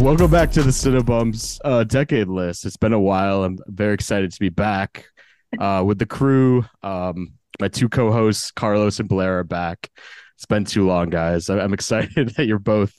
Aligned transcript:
Welcome 0.00 0.30
back 0.30 0.50
to 0.52 0.62
the 0.62 0.70
Cinebums 0.70 1.60
uh, 1.62 1.84
decade 1.84 2.28
list. 2.28 2.64
It's 2.64 2.78
been 2.78 2.94
a 2.94 2.98
while. 3.00 3.44
I'm 3.44 3.58
very 3.66 3.92
excited 3.92 4.32
to 4.32 4.40
be 4.40 4.48
back 4.48 5.04
uh, 5.58 5.82
with 5.86 5.98
the 5.98 6.06
crew. 6.06 6.64
Um, 6.82 7.34
my 7.60 7.68
two 7.68 7.88
co-hosts, 7.90 8.50
Carlos 8.50 8.98
and 8.98 9.08
Blaire, 9.10 9.40
are 9.40 9.44
back. 9.44 9.90
It's 10.36 10.46
been 10.46 10.64
too 10.64 10.86
long, 10.86 11.10
guys. 11.10 11.50
I- 11.50 11.60
I'm 11.60 11.74
excited 11.74 12.30
that 12.36 12.46
you're 12.46 12.58
both 12.58 12.94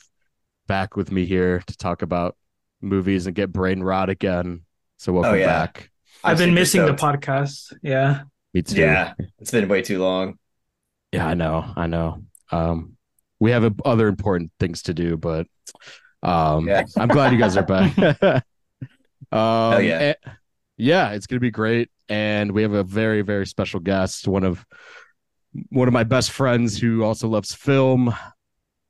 back 0.67 0.95
with 0.95 1.11
me 1.11 1.25
here 1.25 1.63
to 1.65 1.75
talk 1.77 2.03
about 2.03 2.37
movies 2.81 3.25
and 3.25 3.35
get 3.35 3.51
brain 3.51 3.81
rot 3.81 4.09
again. 4.09 4.61
So 4.97 5.11
welcome 5.11 5.33
Oh, 5.33 5.35
yeah. 5.35 5.47
back. 5.47 5.89
I'm 6.23 6.31
I've 6.33 6.37
been 6.37 6.53
missing 6.53 6.85
the 6.85 6.93
podcast. 6.93 7.73
Yeah. 7.81 8.21
Me 8.53 8.61
too. 8.61 8.79
Yeah, 8.79 9.13
it's 9.39 9.49
been 9.51 9.67
way 9.67 9.81
too 9.81 9.99
long. 9.99 10.37
Yeah, 11.11 11.25
I 11.27 11.33
know. 11.33 11.65
I 11.75 11.87
know. 11.87 12.23
Um, 12.51 12.95
we 13.39 13.51
have 13.51 13.63
uh, 13.63 13.71
other 13.85 14.07
important 14.07 14.51
things 14.59 14.83
to 14.83 14.93
do, 14.93 15.17
but 15.17 15.47
um, 16.23 16.67
Yeah. 16.67 16.83
I'm 16.97 17.07
glad 17.07 17.31
you 17.33 17.39
guys 17.39 17.57
are 17.57 17.63
back. 17.63 17.97
um, 19.31 19.83
yeah. 19.83 19.99
eh, 19.99 20.13
yeah, 20.77 21.11
it's 21.11 21.27
gonna 21.27 21.39
be 21.39 21.51
great, 21.51 21.89
and 22.09 22.51
we 22.51 22.63
have 22.63 22.73
a 22.73 22.83
very, 22.83 23.21
very 23.21 23.45
special 23.45 23.79
guest. 23.79 24.27
One 24.27 24.43
of 24.43 24.65
one 25.69 25.87
of 25.87 25.93
my 25.93 26.03
best 26.03 26.31
friends 26.31 26.77
who 26.77 27.03
also 27.03 27.27
loves 27.27 27.53
film. 27.53 28.15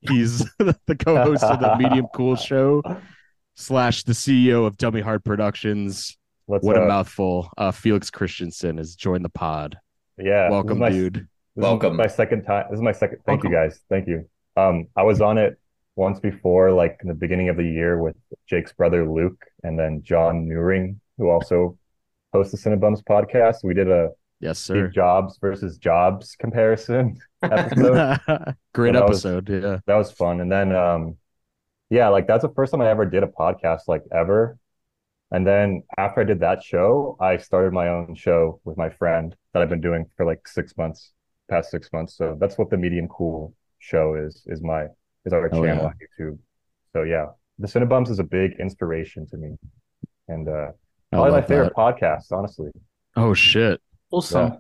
He's 0.02 0.40
the 0.60 0.96
co-host 0.98 1.44
of 1.44 1.60
the 1.60 1.76
Medium 1.80 2.08
Cool 2.14 2.36
Show 2.36 2.82
slash 3.56 4.04
the 4.04 4.14
CEO 4.14 4.66
of 4.66 4.78
Dummy 4.78 5.02
Heart 5.02 5.24
Productions. 5.24 6.18
What's 6.46 6.66
what 6.66 6.78
a 6.78 6.86
mouthful! 6.86 7.50
Uh, 7.58 7.72
Felix 7.72 8.10
Kristensson 8.10 8.78
has 8.78 8.96
joined 8.96 9.26
the 9.26 9.30
pod. 9.30 9.78
Yeah. 10.18 10.50
Welcome, 10.50 10.80
my, 10.80 10.90
dude. 10.90 11.28
Welcome. 11.56 11.98
my 11.98 12.08
second 12.08 12.44
time. 12.44 12.66
This 12.70 12.78
is 12.78 12.82
my 12.82 12.92
second. 12.92 13.20
Thank 13.26 13.44
Welcome. 13.44 13.52
you 13.52 13.58
guys. 13.58 13.82
Thank 13.90 14.08
you. 14.08 14.30
Um, 14.58 14.88
I 14.96 15.04
was 15.04 15.22
on 15.22 15.38
it 15.38 15.60
once 15.96 16.20
before, 16.20 16.72
like 16.72 16.98
in 17.02 17.08
the 17.10 17.14
beginning 17.14 17.50
of 17.50 17.58
the 17.58 17.64
year 17.66 18.02
with 18.02 18.16
Jake's 18.48 18.74
brother 18.74 19.10
Luke 19.10 19.44
and 19.64 19.78
then 19.78 20.02
John 20.04 20.46
Newring, 20.48 20.98
who 21.18 21.30
also 21.30 21.78
hosts 22.34 22.52
the 22.52 22.58
Cinebums 22.70 23.04
podcast. 23.04 23.58
We 23.64 23.74
did 23.74 23.90
a 23.90 24.10
Yes, 24.40 24.58
sir. 24.58 24.74
Steve 24.86 24.94
Jobs 24.94 25.38
versus 25.40 25.78
Jobs 25.78 26.36
comparison 26.36 27.20
episode. 27.44 28.20
Great 28.74 28.96
So 28.96 29.00
that 29.00 29.08
was- 29.08 29.26
episode. 29.26 29.50
Yeah. 29.50 29.80
that 29.86 29.96
was 29.96 30.12
fun. 30.12 30.42
And 30.42 30.52
then, 30.52 30.76
um, 30.76 31.18
yeah, 31.92 32.08
like 32.08 32.26
that's 32.26 32.42
the 32.42 32.54
first 32.56 32.72
time 32.72 32.82
I 32.82 32.90
ever 32.90 33.06
did 33.06 33.22
a 33.24 33.28
podcast, 33.28 33.82
like 33.88 34.02
ever. 34.12 34.58
And 35.30 35.46
then 35.46 35.84
after 35.98 36.22
I 36.22 36.24
did 36.24 36.40
that 36.40 36.64
show, 36.64 37.16
I 37.20 37.38
started 37.38 37.72
my 37.74 37.90
own 37.90 38.16
show 38.16 38.60
with 38.64 38.78
my 38.78 38.90
friend 38.90 39.36
that 39.54 39.62
I've 39.62 39.70
been 39.70 39.80
doing 39.82 40.06
for 40.18 40.26
like 40.26 40.48
six 40.48 40.76
months, 40.76 41.12
past 41.50 41.70
six 41.70 41.90
months. 41.94 42.16
So 42.18 42.36
that's 42.40 42.58
what 42.58 42.70
the 42.70 42.78
Medium 42.78 43.08
Cool 43.08 43.54
show 43.80 44.16
is, 44.16 44.44
is 44.48 44.62
my, 44.62 44.88
is 45.26 45.34
our 45.34 45.46
Oh, 45.48 45.50
channel 45.50 45.66
yeah. 45.66 45.82
on 45.84 45.94
YouTube. 46.02 46.38
So 46.94 47.04
yeah, 47.04 47.28
the 47.60 47.68
Cinebums 47.68 48.10
is 48.10 48.20
a 48.20 48.24
big 48.24 48.54
inspiration 48.60 49.28
to 49.28 49.38
me. 49.38 49.56
And 50.28 50.48
uh, 50.48 50.68
probably 51.12 51.32
my 51.32 51.42
favorite 51.42 51.74
that. 51.76 51.76
podcast, 51.76 52.32
honestly. 52.32 52.72
Oh 53.16 53.34
shit. 53.34 53.82
Awesome. 54.12 54.58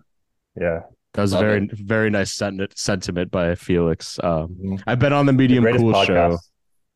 Yeah. 0.60 0.82
That 1.14 1.24
was 1.24 1.34
a 1.34 1.36
Love 1.38 1.46
very 1.46 1.70
very 1.74 2.10
nice 2.10 2.32
sentiment 2.34 2.78
sentiment 2.78 3.32
by 3.32 3.56
Felix. 3.56 4.20
Um, 4.24 4.56
Mhm. 4.62 4.84
I've 4.88 5.00
been 5.00 5.14
on 5.14 5.26
the 5.26 5.32
The 5.34 5.38
Medium 5.38 5.64
greatest 5.64 5.84
Cool 5.84 5.94
podcast. 5.94 6.06
show, 6.08 6.38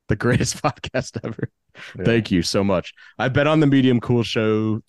the 0.07 0.15
greatest 0.15 0.61
podcast 0.63 1.17
ever. 1.25 1.49
Yeah. 1.97 2.05
Thank 2.05 2.31
you 2.31 2.41
so 2.41 2.63
much. 2.63 2.93
I've 3.19 3.33
been 3.33 3.47
on 3.47 3.59
the 3.59 3.67
Medium 3.67 3.99
Cool 3.99 4.23
show 4.23 4.81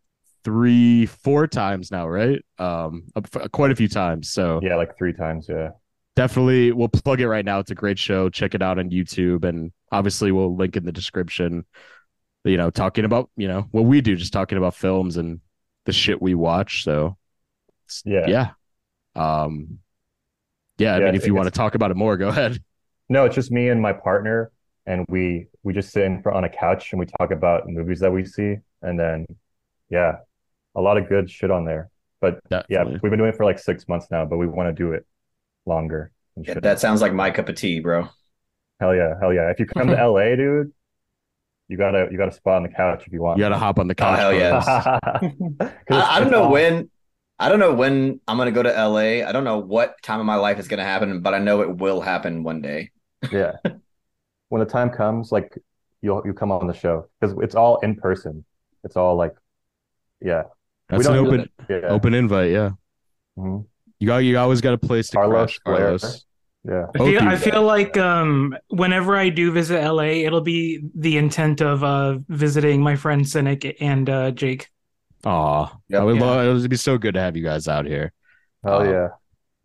three, 0.44 1.06
four 1.06 1.48
times 1.48 1.90
now, 1.90 2.06
right? 2.08 2.40
Um, 2.58 3.02
uh, 3.17 3.20
quite 3.52 3.72
a 3.72 3.74
few 3.74 3.89
times. 3.89 4.30
So 4.30 4.61
Yeah, 4.62 4.77
like 4.77 4.96
three 4.96 5.12
times. 5.12 5.46
Yeah. 5.48 5.70
Definitely, 6.16 6.72
we'll 6.72 6.88
plug 6.88 7.20
it 7.20 7.28
right 7.28 7.44
now. 7.44 7.60
It's 7.60 7.70
a 7.70 7.74
great 7.77 7.98
show. 7.98 8.28
Check 8.28 8.54
it 8.54 8.62
out 8.62 8.78
on 8.78 8.90
YouTube, 8.90 9.44
and 9.44 9.70
obviously, 9.92 10.32
we'll 10.32 10.56
link 10.56 10.77
in 10.77 10.84
the 10.84 10.92
description. 10.92 11.64
You 12.44 12.56
know, 12.56 12.70
talking 12.70 13.04
about 13.04 13.30
you 13.36 13.46
know 13.46 13.68
what 13.70 13.82
we 13.82 14.00
do, 14.00 14.16
just 14.16 14.32
talking 14.32 14.58
about 14.58 14.74
films 14.74 15.16
and 15.16 15.40
the 15.84 15.92
shit 15.92 16.20
we 16.20 16.34
watch. 16.34 16.82
So 16.84 17.16
Yeah. 18.04 18.27
yeah. 18.27 18.50
Um, 19.14 19.78
yeah. 20.78 20.94
I 20.94 20.98
mean, 20.98 21.08
I 21.08 21.16
if 21.16 21.27
you 21.27 21.34
want 21.34 21.46
to 21.46 21.52
talk 21.52 21.74
about 21.74 21.90
it 21.90 21.96
more, 21.96 22.16
go 22.16 22.28
ahead. 22.28 22.60
No, 23.08 23.24
it's 23.24 23.34
just 23.34 23.52
me 23.52 23.68
and 23.68 23.80
my 23.80 23.92
partner, 23.92 24.50
and 24.84 25.04
we 25.08 25.46
we 25.62 25.72
just 25.72 25.92
sit 25.92 26.04
in 26.04 26.22
front 26.22 26.38
on 26.38 26.44
a 26.44 26.48
couch 26.48 26.92
and 26.92 27.00
we 27.00 27.06
talk 27.18 27.30
about 27.30 27.68
movies 27.68 28.00
that 28.00 28.12
we 28.12 28.24
see, 28.24 28.56
and 28.83 28.98
then 28.98 29.27
yeah, 29.90 30.16
a 30.74 30.80
lot 30.80 30.98
of 30.98 31.08
good 31.08 31.30
shit 31.30 31.50
on 31.50 31.64
there. 31.64 31.90
But 32.20 32.40
yeah, 32.68 32.84
we've 32.84 33.00
been 33.00 33.18
doing 33.18 33.30
it 33.30 33.36
for 33.36 33.44
like 33.44 33.58
six 33.58 33.86
months 33.88 34.08
now, 34.10 34.24
but 34.24 34.38
we 34.38 34.46
want 34.46 34.68
to 34.68 34.72
do 34.72 34.92
it 34.92 35.06
longer. 35.66 36.10
Yeah, 36.36 36.60
that 36.60 36.80
sounds 36.80 37.00
like 37.02 37.12
my 37.12 37.30
cup 37.30 37.48
of 37.48 37.56
tea, 37.56 37.80
bro. 37.80 38.08
Hell 38.80 38.94
yeah, 38.94 39.14
hell 39.20 39.32
yeah! 39.32 39.50
If 39.50 39.58
you 39.58 39.66
come 39.66 39.88
to 39.88 39.94
LA, 40.08 40.36
dude, 40.36 40.72
you 41.68 41.77
gotta 41.77 42.08
you 42.10 42.18
got 42.18 42.28
a 42.28 42.32
spot 42.32 42.56
on 42.56 42.62
the 42.62 42.68
couch 42.68 43.04
if 43.06 43.12
you 43.12 43.22
want. 43.22 43.38
You 43.38 43.44
got 43.44 43.50
to 43.50 43.58
hop 43.58 43.78
on 43.78 43.88
the 43.88 43.94
couch. 43.94 44.18
hell 44.18 44.32
yeah. 44.34 44.60
I, 45.90 46.16
I 46.16 46.20
don't 46.20 46.30
know 46.30 46.44
all- 46.44 46.52
when. 46.52 46.90
I 47.38 47.50
don't 47.50 47.58
know 47.58 47.74
when 47.74 48.18
I'm 48.27 48.38
gonna 48.38 48.50
go 48.50 48.62
to 48.62 48.70
LA. 48.70 49.27
I 49.28 49.30
don't 49.30 49.44
know 49.44 49.58
what 49.58 50.00
time 50.02 50.20
of 50.20 50.27
my 50.27 50.36
life 50.36 50.58
is 50.58 50.68
gonna 50.68 50.84
happen, 50.84 51.20
but 51.20 51.34
I 51.34 51.38
know 51.38 51.60
it 51.60 51.77
will 51.77 52.00
happen 52.00 52.42
one 52.42 52.62
day. 52.62 52.92
Yeah, 53.30 53.56
when 54.48 54.60
the 54.60 54.64
time 54.64 54.88
comes, 54.88 55.33
like 55.33 55.58
you'll 56.00 56.22
you 56.24 56.33
come 56.33 56.50
on 56.50 56.66
the 56.66 56.72
show 56.72 57.08
because 57.20 57.36
it's 57.42 57.54
all 57.54 57.78
in 57.80 57.96
person. 57.96 58.44
It's 58.84 58.96
all 58.96 59.16
like, 59.16 59.34
yeah, 60.22 60.44
That's 60.88 61.06
we 61.06 61.14
an 61.14 61.24
don't 61.24 61.27
open 61.27 61.48
yeah. 61.68 61.77
open 61.88 62.14
invite. 62.14 62.52
Yeah. 62.52 62.70
Mhm. 63.38 63.66
You 63.98 64.07
got 64.07 64.18
you 64.18 64.39
always 64.39 64.61
got 64.61 64.74
a 64.74 64.79
place 64.79 65.08
to 65.11 65.17
Carlos, 65.17 65.58
crash, 65.58 65.58
Blaire. 65.67 65.77
Carlos. 65.84 66.24
Yeah. 66.64 66.86
I 66.95 66.98
feel, 66.98 67.23
I 67.29 67.36
feel 67.36 67.62
like 67.62 67.96
um, 67.96 68.57
whenever 68.68 69.17
I 69.17 69.29
do 69.29 69.52
visit 69.52 69.80
LA, 69.83 70.24
it'll 70.27 70.40
be 70.40 70.83
the 70.96 71.17
intent 71.17 71.61
of 71.61 71.84
uh, 71.84 72.18
visiting 72.29 72.83
my 72.83 72.96
friend 72.96 73.27
Cynic 73.29 73.77
and 73.80 74.11
uh, 74.11 74.33
Jake. 74.33 74.68
Aw, 75.24 75.73
Yep. 75.89 76.01
I 76.01 76.05
would 76.05 76.17
Yeah. 76.17 76.23
love. 76.24 76.46
It 76.46 76.52
would 76.61 76.70
be 76.70 76.77
so 76.77 76.98
good 76.98 77.14
to 77.14 77.20
have 77.20 77.36
you 77.36 77.45
guys 77.45 77.68
out 77.68 77.86
here. 77.86 78.12
Hell 78.64 78.80
Um, 78.83 78.89
yeah. 78.90 79.08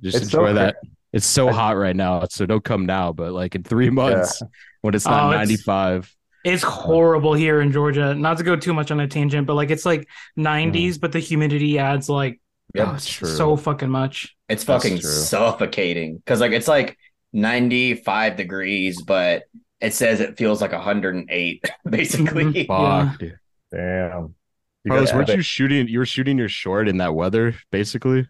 Just 0.01 0.17
It's 0.17 0.31
so 0.31 0.41
enjoy 0.45 0.53
that. 0.53 0.75
cra- 0.79 0.89
It's 1.13 1.25
so 1.25 1.49
I- 1.49 1.53
hot 1.53 1.77
right 1.77 1.95
now, 1.95 2.23
so 2.29 2.45
don't 2.45 2.63
come 2.63 2.85
now. 2.85 3.13
But 3.13 3.31
like 3.33 3.55
in 3.55 3.63
three 3.63 3.89
months, 3.89 4.41
when 4.81 4.93
it's 4.93 5.05
not 5.05 5.23
Oh, 5.23 5.27
it's- 5.31 5.39
ninety 5.47 5.57
five, 5.61 6.13
It's 6.43 6.63
horrible 6.63 7.33
here 7.33 7.61
in 7.61 7.71
Georgia. 7.71 8.13
Not 8.15 8.37
to 8.37 8.43
go 8.43 8.55
too 8.55 8.73
much 8.73 8.89
on 8.91 8.99
a 8.99 9.07
tangent, 9.07 9.45
but 9.47 9.53
like 9.55 9.69
it's 9.71 9.85
like 9.85 10.07
90s, 10.37 10.99
but 10.99 11.11
the 11.11 11.19
humidity 11.19 11.77
adds 11.79 12.09
like 12.09 12.39
Yep. 12.75 12.87
Oh, 12.87 12.93
it's 12.95 13.09
true. 13.09 13.27
so 13.27 13.55
fucking 13.55 13.89
much. 13.89 14.35
It's 14.49 14.63
fucking 14.63 15.01
suffocating 15.01 16.17
because 16.17 16.39
like 16.39 16.51
it's 16.53 16.67
like 16.67 16.97
95 17.33 18.35
degrees, 18.37 19.01
but 19.01 19.43
it 19.79 19.93
says 19.93 20.19
it 20.19 20.37
feels 20.37 20.61
like 20.61 20.71
108 20.71 21.69
basically. 21.89 22.65
fuck, 22.65 23.17
dude. 23.19 23.37
Damn. 23.71 24.35
You 24.83 24.89
Carlos, 24.91 25.09
guys 25.11 25.15
weren't 25.15 25.29
you 25.29 25.41
shooting? 25.41 25.87
You 25.87 25.99
were 25.99 26.05
shooting 26.05 26.37
your 26.37 26.49
short 26.49 26.87
in 26.87 26.97
that 26.97 27.13
weather, 27.13 27.55
basically. 27.71 28.27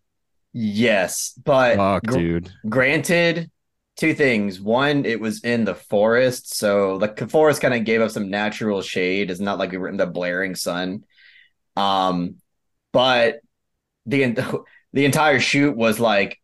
yes, 0.53 1.34
but 1.44 1.78
Fuck, 1.78 2.03
gr- 2.06 2.18
dude. 2.18 2.51
granted, 2.68 3.50
two 3.96 4.13
things. 4.13 4.59
One, 4.59 5.06
it 5.06 5.19
was 5.22 5.44
in 5.46 5.63
the 5.63 5.75
forest, 5.75 6.56
so 6.57 6.96
like 6.96 7.16
the 7.16 7.28
forest 7.28 7.62
kind 7.62 7.74
of 7.74 7.85
gave 7.85 8.01
us 8.01 8.13
some 8.16 8.30
natural 8.30 8.81
shade. 8.81 9.31
It's 9.31 9.40
not 9.40 9.59
like 9.59 9.72
we 9.72 9.78
were 9.78 9.88
in 9.88 9.96
the 9.97 10.06
blaring 10.07 10.56
sun. 10.56 11.06
Um, 11.78 12.35
but 12.91 13.40
the 14.06 14.63
the 14.94 15.06
entire 15.06 15.39
shoot 15.39 15.75
was 15.75 16.00
like 16.00 16.38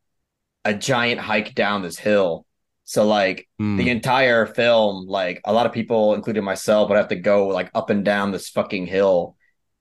a 0.65 0.73
giant 0.73 1.19
hike 1.21 1.55
down 1.55 1.81
this 1.81 1.97
hill. 1.99 2.45
So 2.83 3.05
like 3.05 3.47
Hmm. 3.59 3.77
the 3.77 3.89
entire 3.89 4.45
film, 4.45 5.07
like 5.07 5.41
a 5.45 5.53
lot 5.53 5.65
of 5.65 5.73
people, 5.73 6.13
including 6.15 6.43
myself, 6.43 6.89
would 6.89 6.97
have 6.97 7.09
to 7.09 7.15
go 7.17 7.47
like 7.47 7.69
up 7.75 7.89
and 7.89 8.05
down 8.05 8.31
this 8.31 8.49
fucking 8.49 8.85
hill. 8.87 9.35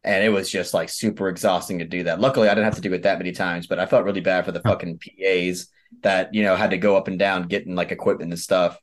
And 0.05 0.25
it 0.25 0.29
was 0.31 0.51
just 0.51 0.75
like 0.75 0.89
super 0.89 1.29
exhausting 1.29 1.81
to 1.81 1.85
do 1.85 2.05
that. 2.05 2.21
Luckily, 2.21 2.49
I 2.49 2.55
didn't 2.55 2.67
have 2.67 2.77
to 2.77 2.81
do 2.81 2.93
it 2.95 3.03
that 3.03 3.19
many 3.19 3.33
times, 3.33 3.67
but 3.67 3.79
I 3.81 3.87
felt 3.87 4.05
really 4.05 4.21
bad 4.21 4.45
for 4.45 4.53
the 4.53 4.63
fucking 4.63 4.99
PAs 5.01 5.69
that, 6.03 6.33
you 6.35 6.43
know, 6.45 6.57
had 6.57 6.71
to 6.71 6.79
go 6.79 6.97
up 6.97 7.09
and 7.09 7.19
down 7.19 7.49
getting 7.49 7.75
like 7.75 7.91
equipment 7.93 8.33
and 8.33 8.41
stuff. 8.41 8.79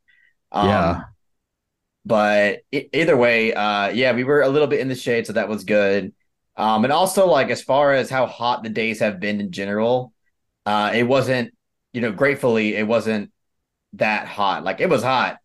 Um, 0.52 0.68
Yeah. 0.70 1.04
But 2.06 2.62
e- 2.72 2.90
either 2.94 3.16
way, 3.16 3.54
uh, 3.54 3.90
yeah, 3.90 4.12
we 4.14 4.24
were 4.24 4.42
a 4.42 4.50
little 4.50 4.68
bit 4.68 4.80
in 4.82 4.90
the 4.90 4.96
shade, 4.96 5.26
so 5.28 5.34
that 5.34 5.48
was 5.50 5.64
good. 5.64 6.14
Um, 6.56 6.84
and 6.84 6.94
also 6.94 7.28
like 7.28 7.50
as 7.50 7.64
far 7.64 7.94
as 7.94 8.10
how 8.10 8.26
hot 8.26 8.64
the 8.64 8.70
days 8.70 9.00
have 9.00 9.20
been 9.20 9.40
in 9.40 9.52
general, 9.52 10.14
uh, 10.66 10.92
it 10.94 11.04
wasn't, 11.04 11.54
you 11.94 12.02
know, 12.02 12.12
gratefully, 12.12 12.76
it 12.76 12.88
wasn't 12.88 13.32
that 13.94 14.28
hot. 14.28 14.64
Like 14.64 14.80
it 14.80 14.90
was 14.90 15.04
hot, 15.04 15.38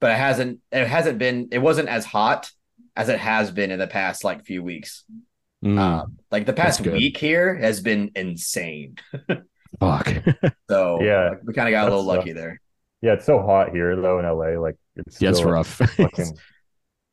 but 0.00 0.10
it 0.10 0.16
hasn't 0.16 0.60
it 0.72 0.86
hasn't 0.86 1.18
been 1.18 1.48
it 1.52 1.58
wasn't 1.58 1.88
as 1.88 2.04
hot 2.04 2.50
as 2.96 3.08
it 3.08 3.18
has 3.18 3.50
been 3.50 3.70
in 3.70 3.78
the 3.78 3.86
past 3.86 4.24
like 4.24 4.44
few 4.44 4.62
weeks. 4.62 5.04
Hmm. 5.62 5.78
Um, 5.78 6.18
like 6.30 6.46
the 6.46 6.52
past 6.52 6.80
week 6.80 7.16
here 7.16 7.54
has 7.54 7.80
been 7.80 8.10
insane. 8.14 8.96
fuck. 9.80 10.12
So 10.68 11.02
Yeah, 11.02 11.30
like, 11.30 11.42
we 11.44 11.54
kind 11.54 11.68
of 11.68 11.72
got 11.72 11.88
a 11.88 11.90
little 11.90 12.04
that's, 12.04 12.18
lucky 12.18 12.32
there. 12.32 12.60
Yeah, 13.02 13.14
it's 13.14 13.26
so 13.26 13.40
hot 13.40 13.70
here 13.70 13.94
though 13.96 14.18
in 14.18 14.24
LA. 14.24 14.60
Like 14.60 14.76
it's 14.96 15.20
yeah, 15.20 15.30
it's 15.30 15.38
still 15.38 15.50
rough. 15.50 15.68
fucking 15.96 16.36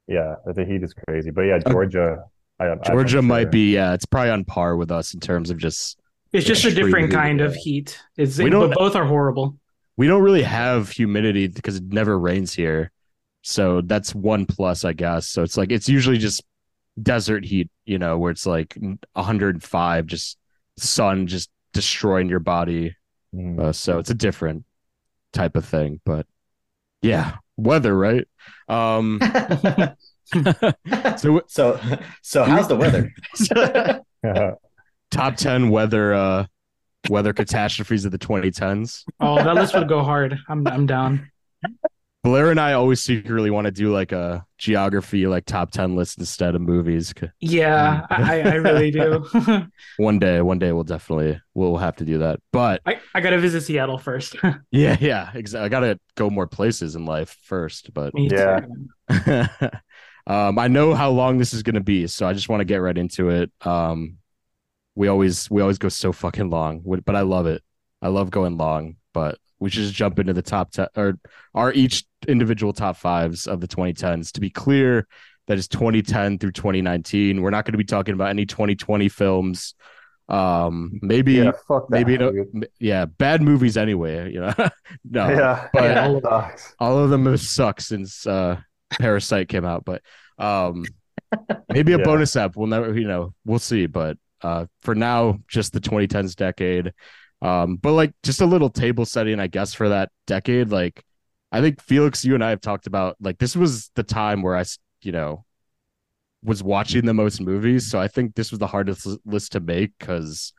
yeah, 0.07 0.35
the 0.45 0.65
heat 0.65 0.83
is 0.83 0.93
crazy. 0.93 1.31
But 1.31 1.43
yeah, 1.43 1.59
Georgia, 1.59 2.25
I, 2.61 2.71
I'm 2.71 2.79
Georgia 2.85 3.09
sure. 3.13 3.21
might 3.21 3.51
be. 3.51 3.73
Yeah, 3.73 3.93
it's 3.93 4.05
probably 4.05 4.29
on 4.31 4.45
par 4.45 4.75
with 4.75 4.91
us 4.91 5.13
in 5.13 5.19
terms 5.19 5.49
of 5.49 5.57
just. 5.57 5.99
It's 6.31 6.45
just 6.45 6.63
a 6.63 6.73
different 6.73 7.07
heat, 7.09 7.15
kind 7.15 7.41
of 7.41 7.53
heat. 7.55 7.99
It's 8.17 8.37
We 8.37 8.49
don't- 8.49 8.69
but 8.69 8.77
both 8.77 8.95
are 8.95 9.05
horrible. 9.05 9.57
We 9.97 10.07
don't 10.07 10.21
really 10.23 10.43
have 10.43 10.89
humidity 10.89 11.47
because 11.47 11.75
it 11.75 11.83
never 11.83 12.17
rains 12.17 12.53
here. 12.53 12.91
So 13.41 13.81
that's 13.81 14.15
one 14.15 14.45
plus, 14.45 14.85
I 14.85 14.93
guess. 14.93 15.27
So 15.27 15.43
it's 15.43 15.57
like 15.57 15.71
it's 15.71 15.89
usually 15.89 16.17
just 16.17 16.43
desert 17.01 17.43
heat, 17.43 17.69
you 17.85 17.99
know, 17.99 18.17
where 18.17 18.31
it's 18.31 18.45
like 18.45 18.77
105, 19.13 20.05
just 20.05 20.37
sun 20.77 21.27
just 21.27 21.49
destroying 21.73 22.29
your 22.29 22.39
body. 22.39 22.95
Mm. 23.35 23.59
Uh, 23.59 23.73
so 23.73 23.99
it's 23.99 24.09
a 24.09 24.15
different 24.15 24.63
type 25.33 25.55
of 25.55 25.65
thing, 25.65 25.99
but 26.05 26.25
yeah, 27.01 27.37
weather, 27.57 27.95
right? 27.95 28.27
Um, 28.67 29.19
so 31.17 31.41
so 31.47 31.79
so 32.21 32.43
how's 32.43 32.67
the 32.67 32.75
weather? 32.75 33.13
top 35.11 35.35
10 35.35 35.69
weather 35.69 36.13
uh 36.13 36.45
weather 37.09 37.33
catastrophes 37.33 38.05
of 38.05 38.11
the 38.11 38.19
2010s. 38.19 39.03
Oh, 39.19 39.35
that 39.35 39.55
list 39.55 39.73
would 39.73 39.89
go 39.89 40.03
hard. 40.03 40.37
I'm 40.47 40.65
I'm 40.67 40.85
down. 40.85 41.31
Blaire 42.25 42.51
and 42.51 42.59
I 42.59 42.73
always 42.73 43.01
secretly 43.01 43.49
want 43.49 43.65
to 43.65 43.71
do 43.71 43.91
like 43.91 44.11
a 44.11 44.45
geography, 44.59 45.25
like 45.25 45.45
top 45.45 45.71
10 45.71 45.95
list 45.95 46.19
instead 46.19 46.53
of 46.53 46.61
movies. 46.61 47.15
Yeah, 47.39 48.05
I, 48.11 48.41
I 48.41 48.53
really 48.55 48.91
do. 48.91 49.25
One 49.97 50.19
day, 50.19 50.39
one 50.41 50.59
day 50.59 50.71
we'll 50.71 50.83
definitely, 50.83 51.41
we'll 51.55 51.77
have 51.77 51.95
to 51.95 52.05
do 52.05 52.19
that. 52.19 52.39
But 52.53 52.81
I, 52.85 52.99
I 53.15 53.21
gotta 53.21 53.39
visit 53.39 53.61
Seattle 53.61 53.97
first. 53.97 54.35
yeah, 54.71 54.97
yeah, 55.01 55.31
exactly. 55.33 55.65
I 55.65 55.69
got 55.69 55.79
to 55.79 55.99
go 56.15 56.29
more 56.29 56.45
places 56.45 56.95
in 56.95 57.05
life 57.05 57.35
first. 57.41 57.91
But 57.91 58.13
Me 58.13 58.29
Yeah. 58.29 58.67
Um, 60.31 60.57
I 60.59 60.67
know 60.67 60.93
how 60.93 61.09
long 61.09 61.37
this 61.37 61.53
is 61.53 61.63
going 61.63 61.75
to 61.75 61.81
be. 61.81 62.07
So 62.07 62.25
I 62.27 62.33
just 62.33 62.49
want 62.49 62.61
to 62.61 62.65
get 62.65 62.77
right 62.77 62.97
into 62.97 63.29
it. 63.29 63.51
Um, 63.61 64.17
we 64.95 65.07
always, 65.07 65.49
we 65.49 65.61
always 65.61 65.77
go 65.77 65.89
so 65.89 66.11
fucking 66.11 66.49
long, 66.49 66.81
but 67.05 67.15
I 67.15 67.21
love 67.21 67.47
it. 67.47 67.61
I 68.01 68.07
love 68.07 68.29
going 68.31 68.57
long, 68.57 68.95
but 69.13 69.37
we 69.59 69.69
should 69.69 69.83
just 69.83 69.93
jump 69.95 70.19
into 70.19 70.33
the 70.33 70.41
top 70.41 70.71
10 70.71 70.87
or 70.95 71.19
our 71.53 71.71
each 71.73 72.03
individual 72.27 72.73
top 72.73 72.97
fives 72.97 73.47
of 73.47 73.61
the 73.61 73.67
2010s. 73.67 74.31
To 74.33 74.39
be 74.41 74.49
clear, 74.49 75.07
that 75.47 75.57
is 75.57 75.67
2010 75.67 76.39
through 76.39 76.51
2019. 76.51 77.41
We're 77.41 77.49
not 77.49 77.65
going 77.65 77.73
to 77.73 77.77
be 77.77 77.83
talking 77.83 78.13
about 78.13 78.29
any 78.29 78.45
2020 78.45 79.09
films. 79.09 79.75
Um, 80.29 80.99
maybe, 81.01 81.33
yeah, 81.33 81.51
maybe, 81.89 82.17
dude. 82.17 82.69
yeah, 82.79 83.05
bad 83.05 83.41
movies 83.41 83.75
anyway, 83.75 84.31
you 84.31 84.39
know? 84.39 84.53
no, 85.03 85.29
yeah, 85.29 85.67
but- 85.73 85.97
all 85.97 86.17
of- 86.17 86.23
all 86.79 86.97
of 86.99 87.09
them 87.09 87.25
have 87.25 87.41
sucked 87.41 87.81
since 87.81 88.25
uh 88.25 88.59
Parasite 88.99 89.49
came 89.49 89.65
out, 89.65 89.85
but 89.85 90.01
um 90.37 90.93
maybe 91.69 91.93
a 91.93 91.99
Yeah. 91.99 92.03
bonus 92.05 92.35
app. 92.35 92.55
We'll 92.55 92.67
never, 92.67 92.97
you 92.97 93.07
know, 93.07 93.33
we'll 93.45 93.59
see. 93.59 93.87
But 93.87 94.17
uh 94.41 94.65
for 94.81 94.95
now, 94.95 95.39
just 95.47 95.73
the 95.73 95.79
2010s 95.79 96.35
decade. 96.35 96.93
Um, 97.41 97.77
but 97.77 97.93
like 97.93 98.13
just 98.23 98.41
a 98.41 98.45
little 98.45 98.69
table 98.69 99.05
setting, 99.05 99.39
I 99.39 99.47
guess, 99.47 99.73
for 99.73 99.89
that 99.89 100.11
decade. 100.27 100.69
Like 100.69 101.03
I 101.51 101.61
think 101.61 101.81
Felix, 101.81 102.23
you 102.25 102.35
and 102.35 102.43
I 102.43 102.51
have 102.51 102.61
talked 102.61 102.87
about 102.87 103.17
like 103.21 103.39
this 103.39 103.55
was 103.55 103.89
the 103.95 104.03
time 104.03 104.41
where 104.43 104.55
I, 104.57 104.63
you 105.01 105.11
know, 105.11 105.45
was 106.43 106.63
watching 106.63 107.05
the 107.05 107.13
most 107.13 107.41
movies. 107.41 107.89
So 107.89 107.99
I 107.99 108.07
think 108.07 108.35
this 108.35 108.51
was 108.51 108.59
the 108.59 108.67
hardest 108.67 109.07
list 109.25 109.51
to 109.53 109.59
make 109.59 109.91
because 109.99 110.53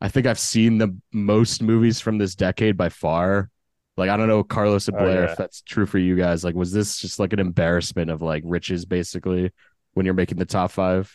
I 0.00 0.08
think 0.08 0.26
I've 0.26 0.38
seen 0.38 0.78
the 0.78 0.96
most 1.12 1.62
movies 1.62 2.00
from 2.00 2.18
this 2.18 2.34
decade 2.34 2.76
by 2.76 2.88
far. 2.88 3.50
Like 3.96 4.10
I 4.10 4.16
don't 4.16 4.28
know, 4.28 4.42
Carlos 4.42 4.88
and 4.88 4.96
Oh, 4.96 5.00
Blaire, 5.00 5.24
yeah. 5.26 5.30
if 5.32 5.36
that's 5.36 5.62
true 5.62 5.86
for 5.86 5.98
you 5.98 6.16
guys. 6.16 6.42
Like, 6.44 6.54
was 6.54 6.72
this 6.72 6.98
just 6.98 7.18
like 7.20 7.32
an 7.32 7.38
embarrassment 7.38 8.10
of 8.10 8.22
like 8.22 8.42
riches, 8.44 8.84
basically, 8.84 9.52
when 9.92 10.04
you're 10.04 10.14
making 10.14 10.38
the 10.38 10.44
top 10.44 10.72
five? 10.72 11.12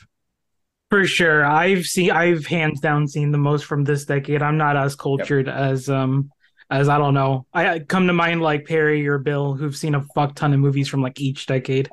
For 0.89 1.05
sure. 1.05 1.45
I've 1.45 1.85
seen 1.85 2.11
I've 2.11 2.45
hands 2.47 2.79
down 2.79 3.07
seen 3.07 3.31
the 3.31 3.37
most 3.37 3.65
from 3.65 3.83
this 3.83 4.05
decade. 4.05 4.41
I'm 4.41 4.57
not 4.57 4.75
as 4.77 4.95
cultured 4.95 5.47
as 5.49 5.89
um 5.89 6.31
as 6.71 6.87
I 6.89 6.97
don't 6.97 7.13
know. 7.13 7.45
I, 7.53 7.69
I 7.69 7.79
come 7.79 8.07
to 8.07 8.13
mind 8.13 8.41
like 8.41 8.65
Perry 8.65 9.07
or 9.07 9.17
Bill 9.19 9.53
who've 9.53 9.75
seen 9.75 9.93
a 9.95 10.01
fuck 10.15 10.35
ton 10.35 10.53
of 10.53 10.59
movies 10.59 10.87
from 10.87 11.01
like 11.01 11.19
each 11.19 11.45
decade. 11.47 11.89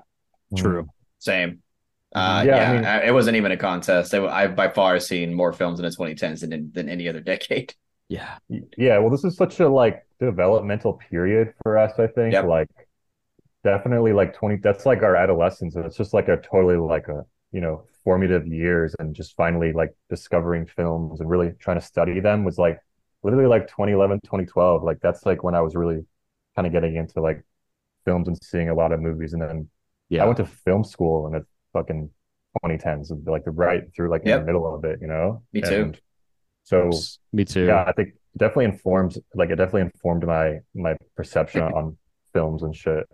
True. 0.56 0.88
Same. 1.18 1.62
Uh, 2.14 2.44
Yeah, 2.46 2.56
yeah, 2.56 2.70
I 2.70 2.74
mean- 2.74 2.84
I- 2.84 3.06
it 3.08 3.12
wasn't 3.12 3.36
even 3.36 3.52
a 3.52 3.56
contest. 3.56 4.14
I, 4.14 4.24
I've 4.26 4.54
by 4.56 4.68
far 4.68 4.98
seen 5.00 5.34
more 5.34 5.52
films 5.52 5.78
in 5.80 5.84
the 5.84 5.90
2010s 5.90 6.48
than 6.48 6.70
than 6.72 6.88
any 6.88 7.08
other 7.08 7.20
decade. 7.34 7.74
Yeah, 8.08 8.38
Yeah, 8.48 8.98
well, 8.98 9.10
this 9.10 9.24
is 9.24 9.36
such 9.36 9.60
a 9.60 9.68
like 9.68 10.06
developmental 10.20 10.94
period 10.94 11.54
for 11.62 11.76
us, 11.76 11.98
I 11.98 12.06
think. 12.06 12.32
Yep. 12.32 12.44
Like 12.44 12.68
definitely 13.64 14.12
like 14.12 14.32
20 14.34 14.56
that's 14.62 14.86
like 14.86 15.02
our 15.02 15.16
adolescence 15.16 15.74
and 15.74 15.84
it's 15.84 15.96
just 15.96 16.14
like 16.14 16.28
a 16.28 16.36
totally 16.36 16.76
like 16.76 17.08
a, 17.08 17.24
you 17.52 17.60
know, 17.60 17.84
formative 18.04 18.46
years 18.46 18.94
and 19.00 19.14
just 19.14 19.34
finally 19.34 19.72
like 19.72 19.92
discovering 20.08 20.66
films 20.66 21.20
and 21.20 21.28
really 21.28 21.52
trying 21.58 21.78
to 21.78 21.84
study 21.84 22.20
them 22.20 22.44
was 22.44 22.58
like 22.58 22.78
literally 23.24 23.46
like 23.46 23.66
2011, 23.66 24.20
2012. 24.24 24.84
Like 24.84 25.00
that's 25.00 25.26
like 25.26 25.42
when 25.42 25.54
I 25.54 25.60
was 25.60 25.74
really 25.74 26.04
kind 26.54 26.66
of 26.66 26.72
getting 26.72 26.96
into 26.96 27.20
like 27.20 27.44
films 28.04 28.28
and 28.28 28.38
seeing 28.42 28.68
a 28.68 28.74
lot 28.74 28.92
of 28.92 29.00
movies 29.00 29.32
and 29.32 29.42
then 29.42 29.68
yeah, 30.08 30.22
I 30.22 30.26
went 30.26 30.36
to 30.36 30.46
film 30.46 30.84
school 30.84 31.26
in 31.26 31.32
the 31.32 31.44
fucking 31.72 32.08
2010s, 32.64 33.10
like 33.26 33.44
the 33.44 33.50
right 33.50 33.82
through 33.94 34.10
like 34.10 34.22
in 34.22 34.38
the 34.38 34.44
middle 34.44 34.72
of 34.72 34.84
it, 34.84 35.00
you 35.00 35.08
know? 35.08 35.42
Me 35.52 35.60
too. 35.60 35.82
And 35.82 36.00
so 36.66 36.90
me 37.32 37.44
too. 37.44 37.64
yeah, 37.66 37.84
I 37.86 37.92
think 37.92 38.10
definitely 38.36 38.66
informs 38.66 39.18
like 39.34 39.50
it 39.50 39.56
definitely 39.56 39.82
informed 39.82 40.26
my 40.26 40.58
my 40.74 40.94
perception 41.16 41.62
on 41.78 41.96
films 42.34 42.62
and 42.62 42.76
shit. 42.76 43.06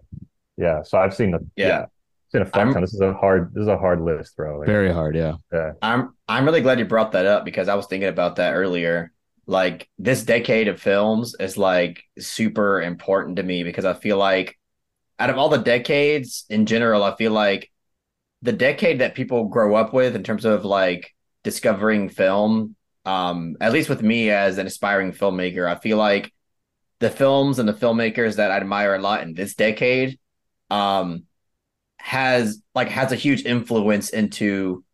Yeah, 0.56 0.82
so 0.82 0.98
I've 0.98 1.14
seen 1.14 1.30
the 1.30 1.46
Yeah. 1.56 1.86
seen 2.32 2.42
a 2.42 2.44
fuck 2.44 2.56
I'm- 2.56 2.72
ton. 2.72 2.82
This 2.82 2.94
is 2.94 3.00
a 3.00 3.12
hard 3.12 3.52
this 3.54 3.62
is 3.62 3.68
a 3.68 3.78
hard 3.78 4.00
list, 4.00 4.36
bro. 4.36 4.58
Like, 4.58 4.66
very 4.66 4.92
hard. 4.92 5.14
Yeah, 5.16 5.34
yeah. 5.52 5.72
I'm 5.80 6.14
I'm 6.28 6.44
really 6.44 6.60
glad 6.62 6.78
you 6.78 6.84
brought 6.86 7.12
that 7.12 7.26
up 7.26 7.44
because 7.44 7.68
I 7.68 7.74
was 7.76 7.86
thinking 7.86 8.08
about 8.08 8.36
that 8.36 8.54
earlier. 8.54 9.12
Like 9.46 9.88
this 9.98 10.24
decade 10.24 10.68
of 10.68 10.80
films 10.80 11.34
is 11.40 11.56
like 11.58 12.02
super 12.18 12.80
important 12.80 13.36
to 13.36 13.42
me 13.42 13.64
because 13.64 13.84
I 13.84 13.92
feel 13.94 14.16
like 14.16 14.56
out 15.18 15.30
of 15.30 15.36
all 15.38 15.48
the 15.48 15.58
decades 15.58 16.44
in 16.48 16.64
general, 16.66 17.02
I 17.02 17.16
feel 17.16 17.32
like 17.32 17.70
the 18.42 18.52
decade 18.52 19.00
that 19.00 19.14
people 19.14 19.48
grow 19.48 19.74
up 19.74 19.92
with 19.92 20.16
in 20.16 20.22
terms 20.24 20.44
of 20.44 20.64
like 20.64 21.12
discovering 21.44 22.08
film, 22.08 22.76
um, 23.04 23.56
at 23.60 23.72
least 23.72 23.88
with 23.88 24.02
me 24.02 24.30
as 24.30 24.58
an 24.58 24.66
aspiring 24.66 25.12
filmmaker, 25.12 25.68
I 25.68 25.78
feel 25.78 25.96
like 25.96 26.32
the 27.00 27.10
films 27.10 27.58
and 27.58 27.68
the 27.68 27.72
filmmakers 27.72 28.36
that 28.36 28.50
I 28.50 28.56
admire 28.56 28.94
a 28.94 29.00
lot 29.00 29.22
in 29.22 29.34
this 29.34 29.54
decade 29.54 30.18
um 30.70 31.24
has 31.98 32.62
like 32.74 32.88
has 32.88 33.12
a 33.12 33.16
huge 33.16 33.44
influence 33.44 34.10
into 34.10 34.84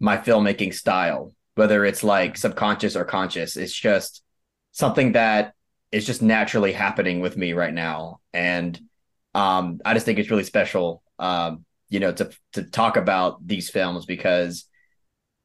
my 0.00 0.16
filmmaking 0.16 0.72
style, 0.74 1.34
whether 1.54 1.84
it's 1.84 2.02
like 2.04 2.36
subconscious 2.36 2.96
or 2.96 3.04
conscious. 3.04 3.56
It's 3.56 3.74
just 3.74 4.22
something 4.72 5.12
that 5.12 5.54
is 5.92 6.06
just 6.06 6.22
naturally 6.22 6.72
happening 6.72 7.20
with 7.20 7.36
me 7.36 7.52
right 7.52 7.72
now. 7.72 8.20
And 8.32 8.78
um, 9.34 9.80
I 9.84 9.94
just 9.94 10.06
think 10.06 10.18
it's 10.18 10.30
really 10.30 10.44
special, 10.44 11.02
um, 11.18 11.64
you 11.88 12.00
know, 12.00 12.12
to 12.12 12.30
to 12.54 12.62
talk 12.62 12.96
about 12.96 13.46
these 13.46 13.70
films 13.70 14.06
because 14.06 14.64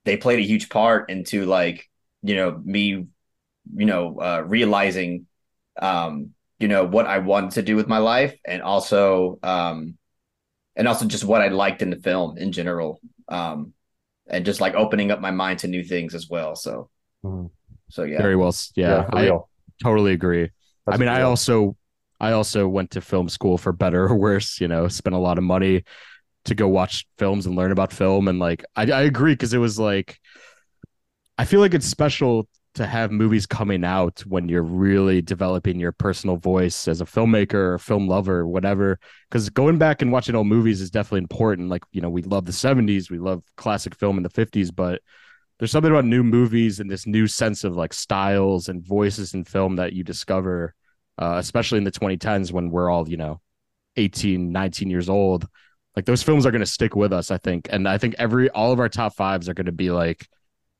they 0.05 0.17
played 0.17 0.39
a 0.39 0.43
huge 0.43 0.69
part 0.69 1.09
into 1.09 1.45
like, 1.45 1.89
you 2.23 2.35
know, 2.35 2.59
me, 2.63 2.87
you 3.75 3.85
know, 3.85 4.19
uh, 4.19 4.43
realizing, 4.45 5.27
um, 5.81 6.31
you 6.59 6.67
know, 6.67 6.85
what 6.85 7.07
I 7.07 7.19
wanted 7.19 7.51
to 7.51 7.61
do 7.63 7.75
with 7.75 7.87
my 7.87 7.99
life, 7.99 8.37
and 8.45 8.61
also, 8.61 9.39
um, 9.43 9.97
and 10.75 10.87
also 10.87 11.05
just 11.05 11.25
what 11.25 11.41
I 11.41 11.49
liked 11.49 11.81
in 11.81 11.89
the 11.89 11.97
film 11.97 12.37
in 12.37 12.51
general. 12.51 13.01
Um, 13.29 13.73
and 14.29 14.45
just 14.45 14.61
like 14.61 14.75
opening 14.75 15.11
up 15.11 15.21
my 15.21 15.31
mind 15.31 15.59
to 15.59 15.67
new 15.67 15.83
things 15.83 16.15
as 16.15 16.29
well. 16.29 16.55
So, 16.55 16.89
Mhm. 17.23 17.51
so 17.89 18.03
yeah, 18.03 18.29
very 18.29 18.35
well. 18.35 18.49
s- 18.49 18.71
Yeah, 18.75 19.09
I 19.13 19.23
real. 19.23 19.49
totally 19.83 20.13
agree. 20.13 20.51
I 20.89 20.97
That's 20.97 20.97
mean, 20.97 21.09
I 21.09 21.21
also 21.23 21.77
I 22.19 22.31
also 22.33 22.67
went 22.67 22.91
to 22.91 23.01
film 23.01 23.29
school 23.29 23.57
for 23.57 23.71
better 23.73 24.05
or 24.07 24.15
worse, 24.17 24.61
you 24.61 24.67
know, 24.67 24.87
spent 24.87 25.15
a 25.15 25.19
lot 25.19 25.37
of 25.37 25.43
money 25.43 25.83
to 26.45 26.55
go 26.55 26.67
watch 26.67 27.05
films 27.17 27.45
and 27.45 27.55
learn 27.55 27.71
about 27.71 27.91
film 27.91 28.27
and 28.27 28.39
like 28.39 28.63
I 28.75 28.83
I 28.91 29.01
agree 29.01 29.33
because 29.33 29.53
it 29.53 29.57
was 29.57 29.79
like 29.79 30.19
I 31.37 31.45
feel 31.45 31.59
like 31.59 31.73
it's 31.73 31.87
special 31.87 32.47
to 32.75 32.85
have 32.85 33.11
movies 33.11 33.45
coming 33.45 33.83
out 33.83 34.19
when 34.21 34.47
you're 34.47 34.63
really 34.63 35.21
developing 35.21 35.79
your 35.79 35.91
personal 35.91 36.37
voice 36.37 36.87
as 36.87 37.01
a 37.01 37.05
filmmaker 37.05 37.53
or 37.53 37.77
film 37.77 38.07
lover, 38.07 38.45
whatever. 38.47 38.99
Because 39.29 39.49
going 39.49 39.77
back 39.77 40.01
and 40.01 40.11
watching 40.11 40.35
old 40.35 40.47
movies 40.47 40.81
is 40.81 40.91
definitely 40.91 41.19
important. 41.19 41.69
Like, 41.69 41.83
you 41.91 42.01
know, 42.01 42.09
we 42.09 42.21
love 42.21 42.45
the 42.45 42.51
70s, 42.51 43.09
we 43.09 43.17
love 43.17 43.43
classic 43.57 43.95
film 43.95 44.17
in 44.17 44.23
the 44.23 44.29
50s, 44.29 44.73
but 44.73 45.01
there's 45.57 45.71
something 45.71 45.91
about 45.91 46.05
new 46.05 46.23
movies 46.23 46.79
and 46.79 46.89
this 46.89 47.07
new 47.07 47.27
sense 47.27 47.63
of 47.63 47.75
like 47.75 47.93
styles 47.93 48.69
and 48.69 48.85
voices 48.85 49.33
in 49.33 49.43
film 49.43 49.75
that 49.77 49.93
you 49.93 50.03
discover, 50.03 50.73
uh, 51.17 51.35
especially 51.37 51.79
in 51.79 51.83
the 51.83 51.91
2010s 51.91 52.51
when 52.51 52.69
we're 52.69 52.89
all, 52.89 53.09
you 53.09 53.17
know, 53.17 53.41
18, 53.97 54.51
19 54.51 54.89
years 54.89 55.09
old. 55.09 55.47
Like 55.95 56.05
those 56.05 56.23
films 56.23 56.45
are 56.45 56.51
going 56.51 56.61
to 56.61 56.65
stick 56.65 56.95
with 56.95 57.11
us, 57.11 57.31
I 57.31 57.37
think. 57.37 57.67
And 57.71 57.87
I 57.87 57.97
think 57.97 58.15
every, 58.17 58.49
all 58.49 58.71
of 58.71 58.79
our 58.79 58.89
top 58.89 59.15
fives 59.15 59.49
are 59.49 59.53
going 59.53 59.65
to 59.65 59.71
be 59.71 59.91
like, 59.91 60.27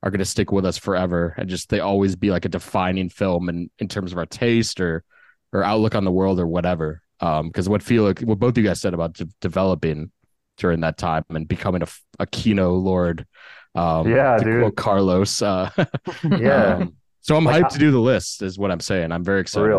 are 0.02 0.12
going 0.12 0.20
to 0.20 0.26
stick 0.26 0.52
with 0.52 0.66
us 0.66 0.78
forever 0.78 1.36
and 1.38 1.50
just 1.50 1.68
they 1.70 1.82
always 1.82 2.16
be 2.16 2.32
like 2.32 2.46
a 2.46 2.50
defining 2.50 3.10
film 3.10 3.50
in, 3.50 3.70
in 3.80 3.88
terms 3.90 4.12
of 4.14 4.18
our 4.18 4.26
taste 4.26 4.80
or, 4.80 5.04
or 5.52 5.64
outlook 5.64 5.94
on 5.96 6.06
the 6.06 6.12
world 6.12 6.40
or 6.40 6.48
whatever. 6.48 7.02
Um, 7.20 7.48
because 7.48 7.68
what 7.68 7.84
feel 7.84 8.04
like 8.04 8.22
what 8.22 8.40
both 8.40 8.58
you 8.58 8.64
guys 8.64 8.80
said 8.80 8.94
about 8.94 9.14
de- 9.14 9.28
developing 9.42 10.10
during 10.56 10.82
that 10.82 10.98
time 10.98 11.26
and 11.30 11.48
becoming 11.48 11.82
a, 11.84 11.88
a 12.20 12.26
Kino 12.26 12.74
Lord. 12.76 13.26
Um, 13.76 14.08
Yeah, 14.08 14.38
dude. 14.38 14.76
Carlos. 14.76 15.42
Uh, 15.42 15.70
Yeah. 16.24 16.76
um, 16.76 16.96
so 17.22 17.36
I'm 17.36 17.44
Like, 17.44 17.64
hyped 17.64 17.74
to 17.74 17.80
do 17.80 17.92
the 17.92 18.00
list, 18.00 18.42
is 18.42 18.58
what 18.58 18.72
I'm 18.72 18.80
saying. 18.80 19.12
I'm 19.12 19.24
very 19.24 19.42
excited. 19.42 19.70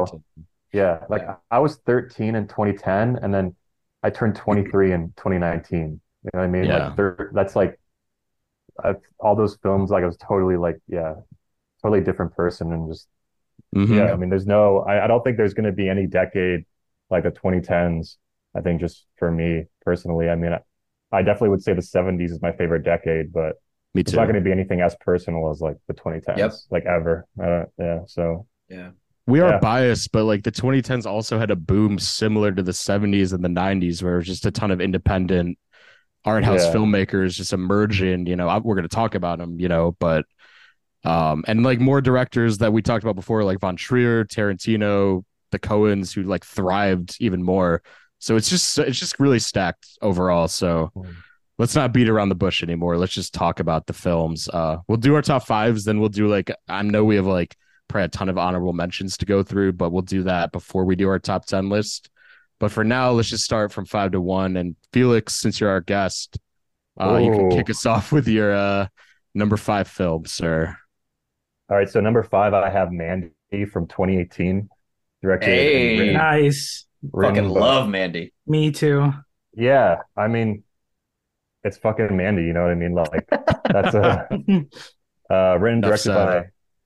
Yeah, 0.73 1.05
like 1.09 1.27
I 1.51 1.59
was 1.59 1.77
13 1.87 2.35
in 2.35 2.47
2010, 2.47 3.19
and 3.23 3.35
then 3.35 3.57
I 4.03 4.11
turned 4.11 4.37
23 4.37 4.93
in 4.93 5.13
2019. 5.17 6.01
You 6.25 6.31
know 6.35 6.41
what 6.41 6.45
I 6.45 6.49
mean? 6.49 6.69
Yeah. 6.69 6.95
Like 6.97 7.19
that's 7.33 7.57
like 7.57 7.79
uh, 8.83 8.95
all 9.19 9.37
those 9.37 9.57
films. 9.63 9.91
Like 9.91 10.03
I 10.03 10.07
was 10.07 10.17
totally 10.17 10.57
like 10.57 10.79
yeah, 10.89 11.15
totally 11.83 12.03
different 12.03 12.35
person 12.35 12.73
and 12.73 12.91
just 12.91 13.09
Mhm. 13.77 13.97
yeah. 13.97 14.13
I 14.13 14.17
mean, 14.17 14.31
there's 14.31 14.47
no. 14.47 14.81
I, 14.81 15.05
I 15.05 15.07
don't 15.07 15.23
think 15.25 15.37
there's 15.37 15.55
going 15.55 15.67
to 15.67 15.73
be 15.73 15.89
any 15.89 16.07
decade 16.07 16.65
like 17.11 17.25
the 17.25 17.31
2010s. 17.31 18.19
I 18.57 18.61
think 18.63 18.81
just 18.81 19.07
for 19.19 19.31
me 19.31 19.67
personally, 19.85 20.29
I 20.31 20.37
mean, 20.37 20.53
I, 20.53 20.61
I 21.13 21.23
definitely 21.23 21.51
would 21.51 21.63
say 21.63 21.75
the 21.75 21.83
70s 21.83 22.33
is 22.33 22.43
my 22.43 22.53
favorite 22.53 22.85
decade, 22.85 23.33
but 23.33 23.57
Me 23.95 24.03
it's 24.03 24.15
not 24.15 24.25
going 24.27 24.37
to 24.37 24.41
be 24.41 24.53
anything 24.53 24.81
as 24.81 24.97
personal 25.01 25.51
as 25.51 25.61
like 25.61 25.77
the 25.89 25.95
2010s, 25.95 26.39
Yep. 26.39 26.53
like 26.71 26.87
ever. 26.87 27.27
Uh, 27.43 27.65
yeah. 27.79 28.01
So 28.07 28.47
Yeah. 28.69 28.91
We 29.31 29.41
are 29.41 29.51
Yeah. 29.51 29.59
biased, 29.59 30.13
but 30.13 30.25
like 30.25 30.43
the 30.43 30.51
2010s 30.51 31.07
also 31.07 31.39
had 31.39 31.51
a 31.51 31.57
boom 31.57 31.99
similar 31.99 32.53
to 32.53 32.63
the 32.63 32.73
70s 32.73 33.33
and 33.33 33.45
the 33.45 33.49
90s, 33.49 34.03
where 34.03 34.15
it 34.15 34.19
was 34.19 34.27
just 34.27 34.47
a 34.47 34.51
ton 34.51 34.71
of 34.71 34.81
independent 34.81 35.59
art 36.25 36.45
house 36.45 36.67
Yeah. 36.67 36.75
filmmakers 36.75 37.35
just 37.35 37.53
emerging. 37.53 38.27
You 38.27 38.37
know, 38.37 38.49
I, 38.49 38.59
we're 38.59 38.75
going 38.75 38.89
to 38.89 38.95
talk 38.95 39.15
about 39.15 39.39
them, 39.39 39.59
you 39.61 39.69
know, 39.69 39.97
but 39.99 40.27
um, 41.05 41.45
and 41.47 41.63
like 41.63 41.81
more 41.81 42.01
directors 42.01 42.59
that 42.59 42.73
we 42.73 42.83
talked 42.83 43.05
about 43.05 43.17
before, 43.17 43.43
like 43.43 43.61
Von 43.61 43.77
Trier, 43.77 44.25
Tarantino, 44.25 45.25
the 45.51 45.59
Coens, 45.59 46.13
who 46.13 46.25
like 46.25 46.45
thrived 46.45 47.17
even 47.21 47.43
more. 47.43 47.83
So 48.19 48.37
it's 48.37 48.51
just 48.51 48.79
it's 48.79 48.99
just 48.99 49.19
really 49.19 49.39
stacked 49.39 49.87
overall. 50.03 50.49
So 50.49 50.93
Mm. 50.97 51.15
let's 51.59 51.75
not 51.75 51.93
beat 51.93 52.09
around 52.09 52.29
the 52.29 52.35
bush 52.35 52.63
anymore. 52.63 52.97
Let's 52.99 53.15
just 53.15 53.33
talk 53.33 53.61
about 53.61 53.87
the 53.87 53.93
films. 53.93 54.49
Uh, 54.49 54.79
we'll 54.89 54.99
do 54.99 55.15
our 55.15 55.23
top 55.23 55.47
fives, 55.47 55.85
then 55.85 56.01
we'll 56.01 56.09
do 56.11 56.27
like 56.29 56.51
I 56.69 56.83
know 56.83 57.05
we 57.05 57.17
have 57.17 57.27
like 57.27 57.57
probably 57.91 58.05
a 58.07 58.09
ton 58.09 58.29
of 58.29 58.39
honorable 58.39 58.73
mentions 58.73 59.17
to 59.19 59.27
go 59.27 59.43
through, 59.43 59.73
but 59.73 59.91
we'll 59.91 60.03
do 60.03 60.23
that 60.25 60.53
before 60.53 60.85
we 60.85 60.97
do 60.97 61.09
our 61.09 61.19
top 61.19 61.45
10 61.47 61.69
list. 61.69 62.09
But 62.59 62.71
for 62.73 62.85
now, 62.85 63.11
let's 63.13 63.29
just 63.29 63.45
start 63.45 63.73
from 63.73 63.85
five 63.87 64.13
to 64.13 64.21
one. 64.21 64.57
And 64.57 64.77
Felix, 64.93 65.35
since 65.35 65.61
you're 65.61 65.71
our 65.71 65.81
guest, 65.81 66.39
uh, 67.01 67.17
you 67.17 67.31
can 67.33 67.51
kick 67.51 67.71
us 67.71 67.87
off 67.87 68.13
with 68.13 68.29
your 68.29 68.53
uh, 68.53 68.87
number 69.35 69.57
five 69.57 69.89
film, 69.89 70.27
sir. 70.27 70.77
all 71.71 71.77
right. 71.77 71.89
So 71.89 72.01
number 72.01 72.23
five, 72.23 72.53
I 72.55 72.69
have 72.71 72.93
Mandy 72.93 73.31
from 73.73 73.87
2018, 73.87 74.69
directed 75.23 75.49
and 75.49 75.59
Hey. 75.59 75.99
written, 75.99 76.15
Nice. 76.15 76.87
written 77.13 77.35
Fucking 77.37 77.55
by- 77.55 77.61
love 77.61 77.89
Mandy. 77.89 78.33
Me 78.47 78.71
too. 78.71 79.13
Yeah, 79.55 80.03
I 80.17 80.29
mean, 80.29 80.63
it's 81.65 81.79
fucking 81.79 82.15
Mandy. 82.17 82.43
You 82.45 82.53
know 82.53 82.63
what 82.63 82.71
I 82.73 82.75
mean? 82.75 82.95
Like 82.95 83.27
that's 83.65 83.95
a 83.95 84.29
uh, 85.31 85.57
written 85.59 85.81
directed 85.81 86.03
said. 86.05 86.15
by 86.15 86.45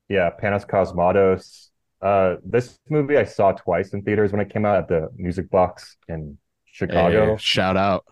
yeah 0.08 0.30
Panos 0.42 0.66
Cosmatos. 0.66 1.68
Uh, 2.00 2.37
this 2.44 2.78
movie 2.90 3.16
I 3.16 3.25
saw 3.25 3.52
twice 3.52 3.94
in 3.94 4.02
theaters 4.02 4.32
when 4.32 4.40
it 4.40 4.50
came 4.52 4.66
out 4.66 4.76
at 4.76 4.88
the 4.88 5.08
Music 5.16 5.49
Box 5.50 5.96
in 6.08 6.38
Chicago, 6.66 7.37
Hey, 7.37 7.37
shout 7.38 7.76
out. 7.76 8.04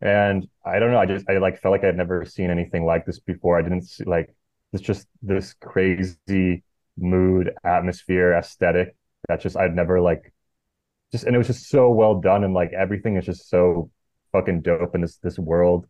and 0.00 0.48
I 0.64 0.78
don't 0.78 0.90
know. 0.90 0.98
I 0.98 1.06
just 1.06 1.28
I 1.28 1.38
like 1.38 1.60
felt 1.60 1.72
like 1.72 1.84
I'd 1.84 1.96
never 1.96 2.24
seen 2.24 2.50
anything 2.50 2.84
like 2.84 3.06
this 3.06 3.20
before. 3.20 3.58
I 3.58 3.62
didn't 3.62 3.82
see 3.82 4.04
like 4.04 4.34
it's 4.72 4.82
just 4.82 5.06
this 5.22 5.54
crazy 5.54 6.62
mood, 6.98 7.52
atmosphere, 7.64 8.32
aesthetic 8.34 8.96
that 9.28 9.40
just 9.40 9.56
I'd 9.56 9.74
never 9.76 10.00
like 10.00 10.32
just 11.12 11.24
and 11.24 11.34
it 11.34 11.38
was 11.38 11.48
just 11.48 11.68
so 11.68 11.90
well 11.90 12.20
done 12.20 12.44
and 12.44 12.54
like 12.54 12.72
everything 12.72 13.16
is 13.16 13.26
just 13.26 13.48
so 13.50 13.90
fucking 14.32 14.62
dope 14.62 14.94
in 14.94 15.02
this 15.02 15.18
this 15.18 15.38
world. 15.38 15.86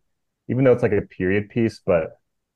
Even 0.49 0.65
though 0.65 0.73
it's 0.73 0.83
like 0.83 0.91
a 0.93 1.01
period 1.01 1.49
piece, 1.49 1.81
but 1.85 2.11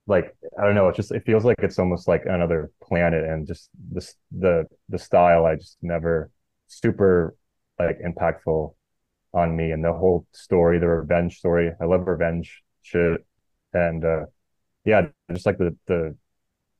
like 0.07 0.35
I 0.59 0.65
don't 0.65 0.75
know, 0.75 0.87
it 0.89 0.95
just 0.95 1.11
it 1.11 1.25
feels 1.25 1.45
like 1.45 1.57
it's 1.59 1.79
almost 1.79 2.07
like 2.07 2.23
another 2.25 2.71
planet 2.81 3.25
and 3.25 3.45
just 3.47 3.69
this 3.91 4.15
the 4.31 4.65
the 4.89 4.99
style 4.99 5.45
I 5.45 5.55
just 5.55 5.77
never 5.81 6.31
super 6.67 7.35
like 7.79 7.99
impactful 7.99 8.73
on 9.33 9.55
me 9.55 9.71
and 9.71 9.83
the 9.83 9.93
whole 9.93 10.25
story, 10.33 10.79
the 10.79 10.87
revenge 10.87 11.37
story. 11.37 11.71
I 11.79 11.85
love 11.85 12.07
revenge 12.07 12.63
shit. 12.81 13.25
And 13.73 14.03
uh 14.05 14.25
yeah, 14.85 15.07
just 15.31 15.45
like 15.45 15.57
the 15.57 15.75
the 15.87 16.15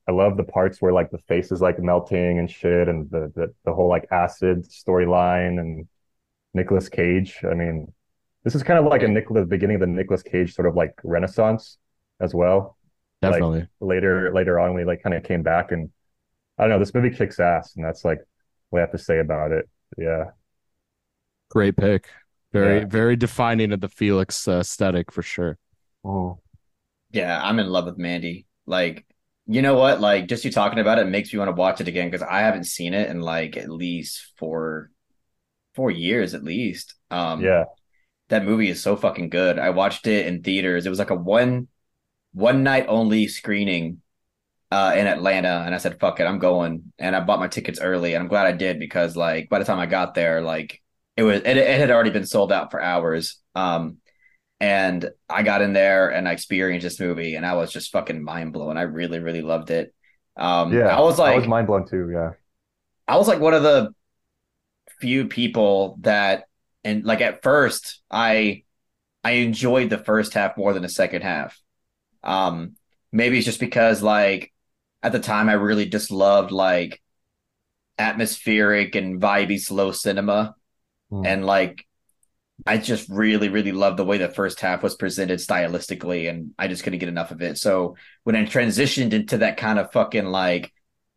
I 0.07 0.13
love 0.13 0.37
the 0.37 0.43
parts 0.43 0.81
where 0.81 0.93
like 0.93 1.11
the 1.11 1.17
face 1.27 1.51
is 1.51 1.61
like 1.61 1.79
melting 1.79 2.39
and 2.39 2.49
shit 2.49 2.87
and 2.87 3.09
the 3.11 3.31
the, 3.35 3.53
the 3.65 3.73
whole 3.73 3.89
like 3.89 4.07
acid 4.11 4.65
storyline 4.69 5.59
and 5.59 5.87
Nicolas 6.53 6.89
Cage. 6.89 7.39
I 7.43 7.53
mean, 7.53 7.93
this 8.43 8.55
is 8.55 8.63
kind 8.63 8.79
of 8.79 8.85
like 8.85 9.03
a 9.03 9.07
Nicolas 9.07 9.47
beginning 9.47 9.75
of 9.75 9.81
the 9.81 9.87
Nicolas 9.87 10.23
Cage 10.23 10.53
sort 10.53 10.67
of 10.67 10.75
like 10.75 10.93
renaissance 11.03 11.77
as 12.21 12.33
well. 12.33 12.76
Like, 13.21 13.31
Definitely. 13.33 13.67
later 13.79 14.31
later 14.33 14.59
on 14.59 14.73
we 14.75 14.83
like 14.85 15.01
kind 15.03 15.15
of 15.15 15.23
came 15.23 15.43
back 15.43 15.71
and 15.71 15.89
I 16.57 16.63
don't 16.63 16.71
know, 16.71 16.79
this 16.79 16.93
movie 16.93 17.11
kicks 17.11 17.39
ass 17.39 17.75
and 17.75 17.85
that's 17.85 18.05
like 18.05 18.19
what 18.69 18.79
I 18.79 18.81
have 18.83 18.91
to 18.91 18.97
say 18.99 19.19
about 19.19 19.51
it. 19.51 19.69
Yeah. 19.97 20.31
Great 21.49 21.77
pick. 21.77 22.09
Very, 22.53 22.79
Yeah. 22.79 22.85
very 22.85 23.15
defining 23.15 23.71
of 23.73 23.81
the 23.81 23.89
Felix 23.89 24.47
uh, 24.47 24.59
aesthetic 24.59 25.11
for 25.11 25.21
sure. 25.21 25.57
Oh. 26.03 26.39
Yeah, 27.11 27.41
I'm 27.41 27.59
in 27.59 27.67
love 27.67 27.85
with 27.85 27.97
Mandy. 27.97 28.45
Like, 28.65 29.05
you 29.45 29.61
know 29.61 29.75
what? 29.77 30.01
Like, 30.01 30.27
just 30.27 30.45
you 30.45 30.51
talking 30.51 30.79
about 30.79 30.99
it 30.99 31.07
makes 31.07 31.31
me 31.31 31.39
want 31.39 31.49
to 31.49 31.59
watch 31.59 31.81
it 31.81 31.87
again 31.87 32.09
because 32.09 32.25
I 32.27 32.39
haven't 32.41 32.65
seen 32.65 32.93
it 32.93 33.09
in 33.09 33.21
like 33.21 33.57
at 33.57 33.69
least 33.69 34.31
four, 34.37 34.91
four 35.75 35.91
years 35.91 36.33
at 36.33 36.43
least. 36.43 36.95
Um, 37.11 37.41
Yeah. 37.43 37.65
that 38.29 38.45
movie 38.45 38.69
is 38.69 38.81
so 38.81 38.95
fucking 38.97 39.29
good. 39.29 39.59
I 39.59 39.71
watched 39.71 40.07
it 40.07 40.27
in 40.27 40.43
theaters. 40.43 40.85
It 40.85 40.89
was 40.89 40.99
like 40.99 41.11
a 41.11 41.15
one, 41.15 41.69
one 42.37 42.63
night 42.63 42.85
only 42.87 43.27
screening, 43.27 44.01
uh, 44.71 44.93
in 44.97 45.07
Atlanta, 45.07 45.63
and 45.65 45.75
I 45.75 45.77
said, 45.79 45.99
"Fuck 45.99 46.19
it, 46.19 46.25
I'm 46.25 46.39
going." 46.39 46.93
And 46.99 47.15
I 47.15 47.21
bought 47.21 47.39
my 47.39 47.47
tickets 47.47 47.79
early, 47.81 48.13
and 48.13 48.21
I'm 48.23 48.29
glad 48.29 48.47
I 48.47 48.51
did 48.53 48.79
because 48.79 49.15
like 49.15 49.49
by 49.49 49.59
the 49.59 49.65
time 49.65 49.79
I 49.79 49.85
got 49.85 50.15
there, 50.15 50.41
like 50.41 50.81
it 51.17 51.23
was, 51.23 51.41
it, 51.41 51.57
it 51.57 51.79
had 51.79 51.91
already 51.91 52.11
been 52.11 52.25
sold 52.25 52.51
out 52.51 52.71
for 52.71 52.81
hours. 52.81 53.39
Um, 53.55 53.97
and 54.59 55.09
I 55.29 55.43
got 55.43 55.61
in 55.61 55.73
there 55.73 56.09
and 56.09 56.27
I 56.27 56.33
experienced 56.33 56.83
this 56.85 56.99
movie, 56.99 57.35
and 57.35 57.45
I 57.45 57.55
was 57.55 57.71
just 57.71 57.91
fucking 57.91 58.23
mind 58.23 58.53
blown. 58.53 58.77
I 58.77 58.83
really, 58.83 59.19
really 59.19 59.41
loved 59.43 59.71
it. 59.71 59.93
Um, 60.37 60.73
Yeah. 60.73 60.87
I 60.97 61.01
was 61.01 61.19
like, 61.19 61.33
I 61.33 61.37
was 61.37 61.47
mind 61.47 61.67
blown 61.67 61.87
too, 61.87 62.09
yeah. 62.11 62.31
I 63.07 63.17
was 63.17 63.27
like 63.27 63.39
one 63.39 63.53
of 63.53 63.63
the 63.63 63.93
few 64.99 65.27
people 65.27 65.97
that 66.01 66.45
and 66.83 67.03
like 67.05 67.21
at 67.21 67.43
first 67.43 68.01
I 68.09 68.63
I 69.23 69.31
enjoyed 69.33 69.89
the 69.89 69.97
first 69.97 70.33
half 70.33 70.57
more 70.57 70.73
than 70.73 70.83
the 70.83 70.89
second 70.89 71.23
half. 71.23 71.59
Um 72.27 72.75
maybe 73.13 73.37
it's 73.39 73.45
just 73.47 73.61
because 73.61 74.03
like 74.03 74.53
at 75.03 75.13
the 75.13 75.19
time 75.21 75.49
I 75.49 75.53
really 75.53 75.87
just 75.87 76.11
loved 76.11 76.51
like 76.51 77.01
atmospheric 77.97 78.95
and 78.95 79.21
vibey 79.21 79.59
slow 79.59 79.91
cinema 79.91 80.55
Hmm. 81.09 81.23
and 81.25 81.45
like 81.45 81.85
I 82.65 82.77
just 82.77 83.09
really 83.09 83.49
really 83.49 83.71
loved 83.71 83.97
the 83.97 84.05
way 84.05 84.17
the 84.17 84.29
first 84.29 84.59
half 84.61 84.83
was 84.83 84.95
presented 84.95 85.39
stylistically 85.39 86.29
and 86.29 86.51
I 86.59 86.67
just 86.67 86.83
couldn't 86.83 86.99
get 86.99 87.09
enough 87.09 87.31
of 87.31 87.41
it. 87.41 87.57
So 87.57 87.95
when 88.23 88.35
I 88.35 88.45
transitioned 88.45 89.13
into 89.13 89.39
that 89.39 89.57
kind 89.57 89.79
of 89.79 89.91
fucking 89.93 90.25
like 90.25 90.71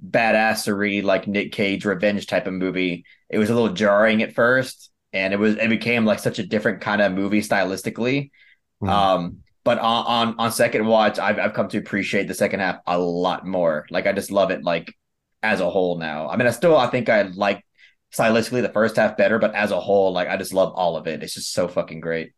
badassery 0.05 1.03
like 1.03 1.29
Nick 1.29 1.53
Cage 1.53 1.85
revenge 1.85 2.27
type 2.27 2.47
of 2.47 2.55
movie. 2.55 3.05
It 3.29 3.39
was 3.39 3.51
a 3.51 3.55
little 3.55 3.75
jarring 3.75 4.23
at 4.23 4.35
first, 4.35 4.91
and 5.13 5.33
it 5.35 5.39
was 5.39 5.57
it 5.57 5.69
became 5.69 6.05
like 6.07 6.19
such 6.21 6.39
a 6.39 6.47
different 6.47 6.81
kind 6.81 7.03
of 7.03 7.13
movie 7.13 7.43
stylistically. 7.43 8.31
Mhm. 8.83 8.89
Um, 8.89 9.39
but 9.65 9.79
on, 9.79 10.07
on 10.07 10.35
on 10.39 10.53
second 10.53 10.87
watch, 10.87 11.19
I've 11.19 11.39
I've 11.39 11.53
come 11.53 11.69
to 11.69 11.79
appreciate 11.79 12.29
the 12.29 12.35
second 12.35 12.61
half 12.61 12.81
a 12.87 12.99
lot 12.99 13.47
more. 13.47 13.87
Like 13.91 14.07
I 14.07 14.13
just 14.13 14.31
love 14.31 14.51
it 14.51 14.65
like 14.65 14.95
as 15.43 15.61
a 15.61 15.71
whole 15.71 15.99
now. 15.99 16.29
I 16.29 16.37
mean, 16.37 16.47
I 16.47 16.51
still 16.51 16.77
I 16.77 16.89
think 16.89 17.09
I 17.09 17.23
like 17.23 17.65
stylistically 18.13 18.63
the 18.63 18.73
first 18.73 18.97
half 18.97 19.17
better, 19.17 19.39
but 19.39 19.55
as 19.55 19.71
a 19.71 19.81
whole, 19.81 20.13
like 20.13 20.29
I 20.29 20.37
just 20.37 20.55
love 20.55 20.73
all 20.75 20.97
of 20.97 21.07
it. 21.07 21.23
It's 21.23 21.35
just 21.35 21.53
so 21.53 21.69
fucking 21.69 22.01
great. 22.01 22.33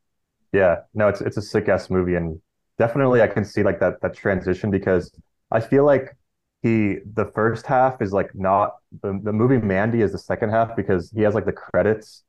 Yeah, 0.52 0.76
no, 0.94 1.08
it's 1.08 1.20
it's 1.20 1.36
a 1.36 1.42
sick 1.42 1.68
ass 1.68 1.90
movie, 1.90 2.14
and 2.16 2.40
definitely 2.78 3.22
I 3.22 3.28
can 3.28 3.44
see 3.44 3.62
like 3.62 3.80
that 3.80 4.00
that 4.02 4.14
transition 4.14 4.70
because 4.70 5.10
I 5.50 5.60
feel 5.60 5.84
like 5.84 6.16
he 6.62 6.96
the 7.14 7.30
first 7.34 7.66
half 7.66 8.02
is 8.02 8.12
like 8.12 8.34
not 8.34 8.76
the, 9.02 9.18
the 9.22 9.32
movie 9.32 9.58
Mandy 9.58 10.02
is 10.02 10.12
the 10.12 10.18
second 10.18 10.50
half 10.50 10.76
because 10.76 11.10
he 11.10 11.22
has 11.22 11.34
like 11.34 11.46
the 11.46 11.52
credits, 11.52 12.24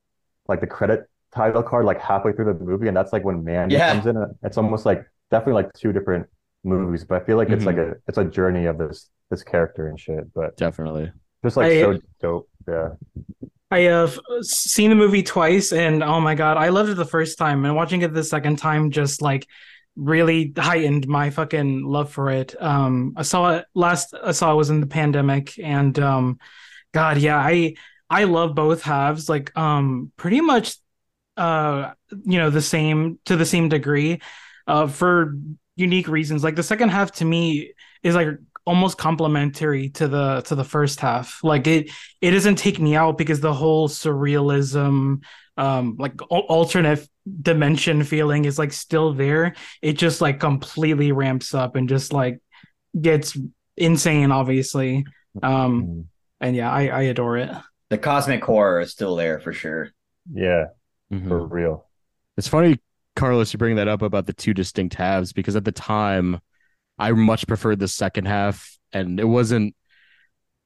like 0.48 0.62
the 0.62 0.68
credit 0.68 1.10
title 1.34 1.64
card 1.64 1.86
like 1.86 2.00
halfway 2.00 2.34
through 2.34 2.54
the 2.54 2.64
movie, 2.64 2.88
and 2.88 2.96
that's 2.96 3.14
like 3.14 3.24
when 3.24 3.44
Mandy 3.44 3.76
Yeah. 3.76 3.94
comes 3.94 4.06
in. 4.06 4.36
It's 4.44 4.58
almost 4.58 4.86
like 4.86 5.06
definitely 5.32 5.64
like 5.64 5.74
two 5.74 5.92
different 5.94 6.28
movies, 6.64 7.04
but 7.04 7.22
I 7.22 7.26
feel 7.26 7.38
like 7.38 7.50
it's 7.50 7.66
like 7.66 7.78
a 7.78 7.96
it's 8.08 8.18
a 8.18 8.26
journey 8.26 8.66
of 8.66 8.78
this 8.78 9.10
this 9.30 9.44
character 9.44 9.88
and 9.88 10.00
shit, 10.00 10.32
but 10.34 10.56
Definitely. 10.58 11.12
just 11.44 11.58
like 11.58 11.72
I- 11.72 11.82
so 11.82 12.00
dope. 12.22 12.50
Yeah. 12.68 12.90
I 13.72 13.80
have 13.80 14.20
seen 14.42 14.92
the 14.92 14.96
movie 14.96 15.24
twice, 15.24 15.74
and 15.74 16.04
oh 16.04 16.22
my 16.22 16.36
god, 16.36 16.58
I 16.58 16.70
loved 16.70 16.90
it 16.92 16.96
the 16.96 17.06
first 17.06 17.40
time, 17.40 17.66
and 17.66 17.76
watching 17.76 18.04
it 18.04 18.14
the 18.14 18.24
second 18.24 18.58
time 18.58 18.92
just 18.92 19.22
like 19.22 19.48
really 19.96 20.54
heightened 20.58 21.08
my 21.08 21.32
fucking 21.32 21.84
love 21.84 22.12
for 22.12 22.30
it. 22.30 22.56
Um, 22.62 23.14
I 23.18 23.24
saw 23.24 23.56
it 23.56 23.66
last. 23.74 24.14
I 24.24 24.32
saw 24.32 24.54
it 24.54 24.58
was 24.58 24.70
in 24.70 24.80
the 24.80 24.86
pandemic, 24.88 25.58
and 25.58 25.98
um, 26.00 26.40
God, 26.94 27.18
yeah, 27.18 27.38
I 27.38 27.74
I 28.10 28.26
love 28.26 28.54
both 28.54 28.84
halves, 28.84 29.28
like 29.28 29.56
um, 29.58 30.12
pretty 30.18 30.40
much, 30.42 30.76
uh, 31.38 31.94
you 32.26 32.38
know, 32.38 32.50
the 32.50 32.62
same 32.62 33.20
to 33.26 33.36
the 33.36 33.46
same 33.46 33.70
degree, 33.70 34.22
uh, 34.68 34.88
for 34.88 35.36
unique 35.76 36.08
reasons. 36.08 36.44
Like 36.44 36.56
the 36.56 36.64
second 36.64 36.90
half 36.90 37.12
to 37.14 37.26
me 37.26 37.74
is 38.04 38.16
like 38.16 38.30
almost 38.66 38.98
complementary 38.98 39.90
to 39.90 40.08
the 40.08 40.42
to 40.42 40.56
the 40.56 40.64
first 40.64 41.00
half. 41.00 41.44
Like 41.44 41.68
it 41.68 41.92
it 42.22 42.32
doesn't 42.32 42.56
take 42.56 42.80
me 42.80 42.96
out 42.96 43.18
because 43.18 43.40
the 43.40 43.54
whole 43.54 43.90
surrealism 43.90 45.24
um 45.58 45.98
like 46.00 46.14
alternate 46.32 47.08
dimension 47.42 48.04
feeling 48.04 48.46
is 48.46 48.58
like 48.58 48.74
still 48.74 49.14
there. 49.14 49.56
It 49.82 49.94
just 49.94 50.22
like 50.22 50.40
completely 50.40 51.12
ramps 51.12 51.54
up 51.54 51.76
and 51.76 51.90
just 51.90 52.14
like 52.14 52.40
gets 53.00 53.38
insane 53.76 54.32
obviously. 54.32 55.06
Um 55.42 55.84
mm-hmm. 55.84 56.02
and 56.42 56.56
yeah, 56.56 56.72
I 56.72 56.88
I 56.88 57.02
adore 57.04 57.38
it. 57.38 57.50
The 57.90 57.98
cosmic 57.98 58.44
horror 58.44 58.82
is 58.82 58.92
still 58.92 59.16
there 59.16 59.40
for 59.40 59.54
sure. 59.54 59.90
Yeah. 60.32 60.68
Mm-hmm. 61.14 61.28
For 61.28 61.46
real. 61.46 61.86
It's 62.38 62.48
funny 62.48 62.80
Carlos 63.16 63.54
you 63.54 63.60
bring 63.60 63.76
that 63.76 63.88
up 63.88 64.02
about 64.02 64.26
the 64.26 64.34
two 64.34 64.54
distinct 64.54 64.96
halves 64.96 65.34
because 65.34 65.56
at 65.56 65.66
the 65.66 65.72
time 65.72 66.40
I 66.98 67.12
much 67.12 67.48
preferred 67.48 67.80
the 67.80 67.88
second 67.88 68.26
half 68.26 68.78
and 68.92 69.20
it 69.20 69.26
wasn't 69.26 69.76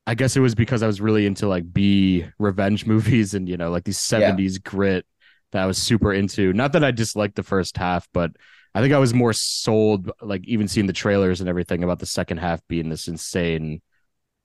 I 0.06 0.16
guess 0.16 0.38
it 0.38 0.40
was 0.40 0.56
because 0.56 0.84
I 0.84 0.88
was 0.88 1.02
really 1.02 1.26
into 1.26 1.48
like 1.48 1.72
B 1.72 2.26
revenge 2.40 2.86
movies 2.88 3.34
and 3.34 3.48
you 3.50 3.58
know 3.58 3.70
like 3.70 3.84
these 3.84 4.00
70s 4.00 4.54
yeah. 4.54 4.60
grit 4.64 5.06
that 5.52 5.64
I 5.64 5.66
was 5.66 5.78
super 5.78 6.14
into. 6.14 6.54
Not 6.54 6.74
that 6.74 6.84
I 6.84 6.92
disliked 6.92 7.36
the 7.36 7.44
first 7.44 7.78
half, 7.78 8.08
but 8.14 8.32
I 8.76 8.82
think 8.82 8.94
I 8.94 9.00
was 9.00 9.14
more 9.14 9.34
sold 9.34 10.12
like 10.22 10.46
even 10.46 10.68
seeing 10.68 10.88
the 10.88 10.94
trailers 10.94 11.40
and 11.40 11.50
everything 11.50 11.84
about 11.84 12.00
the 12.00 12.06
second 12.06 12.38
half 12.38 12.62
being 12.68 12.90
this 12.90 13.08
insane 13.08 13.82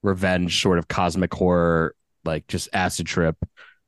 revenge 0.01 0.61
sort 0.61 0.79
of 0.79 0.87
cosmic 0.87 1.33
horror 1.33 1.95
like 2.25 2.47
just 2.47 2.69
acid 2.73 3.05
trip. 3.05 3.37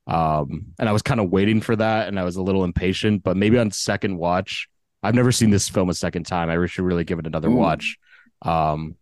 Um 0.07 0.67
and 0.79 0.87
I 0.87 0.91
was 0.91 1.01
kind 1.01 1.19
of 1.19 1.29
waiting 1.29 1.61
for 1.61 1.75
that 1.75 2.07
and 2.07 2.19
I 2.19 2.23
was 2.23 2.35
a 2.35 2.43
little 2.43 2.63
impatient, 2.63 3.23
but 3.23 3.37
maybe 3.37 3.57
on 3.57 3.71
second 3.71 4.17
watch 4.17 4.67
I've 5.01 5.15
never 5.15 5.31
seen 5.31 5.51
this 5.51 5.69
film 5.69 5.89
a 5.89 5.93
second 5.93 6.25
time. 6.25 6.49
I 6.49 6.65
should 6.67 6.85
really 6.85 7.03
give 7.03 7.19
it 7.19 7.27
another 7.27 7.49
Ooh. 7.49 7.55
watch. 7.55 7.97
Um 8.41 8.95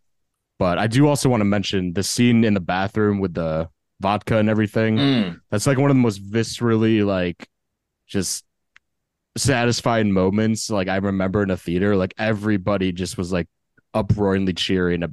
but 0.59 0.77
I 0.77 0.87
do 0.87 1.07
also 1.07 1.29
want 1.29 1.41
to 1.41 1.45
mention 1.45 1.93
the 1.93 2.03
scene 2.03 2.43
in 2.43 2.53
the 2.53 2.59
bathroom 2.59 3.19
with 3.19 3.33
the 3.33 3.69
vodka 3.99 4.37
and 4.37 4.49
everything. 4.49 4.97
Mm. 4.97 5.41
That's 5.49 5.67
like 5.67 5.77
one 5.77 5.89
of 5.89 5.95
the 5.95 6.01
most 6.01 6.23
viscerally 6.23 7.05
like 7.05 7.47
just 8.07 8.45
satisfying 9.35 10.11
moments 10.11 10.69
like 10.69 10.87
I 10.87 10.97
remember 10.97 11.43
in 11.43 11.49
a 11.49 11.57
theater. 11.57 11.95
Like 11.95 12.13
everybody 12.17 12.91
just 12.91 13.17
was 13.17 13.31
like 13.31 13.47
uproariously 13.93 14.53
cheering 14.53 15.03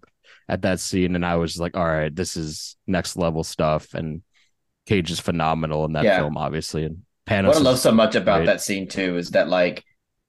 at 0.48 0.62
that 0.62 0.80
scene, 0.80 1.14
and 1.14 1.24
I 1.24 1.36
was 1.36 1.58
like, 1.58 1.76
all 1.76 1.86
right, 1.86 2.14
this 2.14 2.36
is 2.36 2.76
next 2.86 3.16
level 3.16 3.44
stuff. 3.44 3.94
And 3.94 4.22
Cage 4.90 5.12
is 5.12 5.20
phenomenal 5.20 5.84
in 5.84 5.92
that 5.92 6.02
yeah. 6.02 6.18
film, 6.18 6.36
obviously. 6.36 6.84
And 6.84 7.02
Panos 7.24 7.46
what 7.46 7.56
I 7.58 7.60
love 7.60 7.78
so 7.78 7.92
much 7.92 8.16
about 8.16 8.38
great. 8.38 8.46
that 8.46 8.60
scene 8.60 8.88
too 8.88 9.18
is 9.18 9.30
that 9.30 9.48
like 9.48 9.84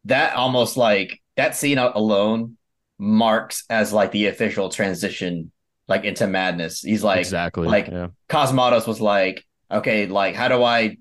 that 0.06 0.36
almost 0.36 0.78
like 0.78 1.20
that 1.36 1.56
scene 1.56 1.80
alone 1.80 2.58
marks 3.00 3.64
as 3.72 3.92
like 3.92 4.12
the 4.12 4.28
official 4.28 4.70
transition 4.70 5.52
like 5.88 6.04
into 6.04 6.28
madness. 6.28 6.82
He's 6.82 7.04
like 7.04 7.22
exactly 7.22 7.68
like 7.68 7.88
yeah. 7.88 8.10
Cosmatos 8.30 8.86
was 8.86 9.02
like, 9.02 9.44
okay, 9.72 10.06
like 10.06 10.36
how 10.36 10.48
do 10.48 10.64
I 10.64 10.98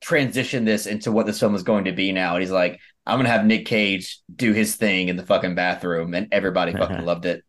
transition 0.00 0.64
this 0.64 0.86
into 0.86 1.10
what 1.10 1.26
this 1.26 1.40
film 1.40 1.56
is 1.56 1.64
going 1.64 1.86
to 1.86 1.92
be 1.92 2.12
now? 2.12 2.34
And 2.34 2.42
he's 2.42 2.52
like, 2.52 2.78
I'm 3.04 3.18
gonna 3.18 3.30
have 3.30 3.44
Nick 3.44 3.66
Cage 3.66 4.20
do 4.32 4.52
his 4.52 4.76
thing 4.76 5.08
in 5.08 5.16
the 5.16 5.26
fucking 5.26 5.56
bathroom, 5.56 6.14
and 6.14 6.28
everybody 6.30 6.70
fucking 6.70 7.04
loved 7.04 7.26
it. 7.26 7.42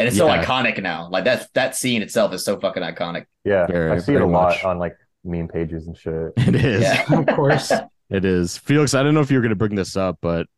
And 0.00 0.08
it's 0.08 0.16
yeah. 0.16 0.42
so 0.42 0.46
iconic 0.46 0.82
now. 0.82 1.10
Like 1.10 1.24
that 1.24 1.52
that 1.52 1.76
scene 1.76 2.00
itself 2.00 2.32
is 2.32 2.42
so 2.42 2.58
fucking 2.58 2.82
iconic. 2.82 3.26
Yeah, 3.44 3.66
very, 3.66 3.90
I 3.90 3.98
see 3.98 4.14
it 4.14 4.22
a 4.22 4.26
much. 4.26 4.62
lot 4.62 4.64
on 4.64 4.78
like 4.78 4.96
meme 5.24 5.48
pages 5.48 5.86
and 5.86 5.94
shit. 5.94 6.32
It 6.38 6.54
is, 6.54 6.82
yeah. 6.82 7.04
of 7.18 7.26
course. 7.26 7.70
It 8.08 8.24
is. 8.24 8.58
Felix, 8.58 8.94
I 8.94 9.04
don't 9.04 9.14
know 9.14 9.20
if 9.20 9.30
you're 9.30 9.40
going 9.40 9.50
to 9.50 9.56
bring 9.56 9.76
this 9.76 9.96
up, 9.96 10.18
but 10.20 10.48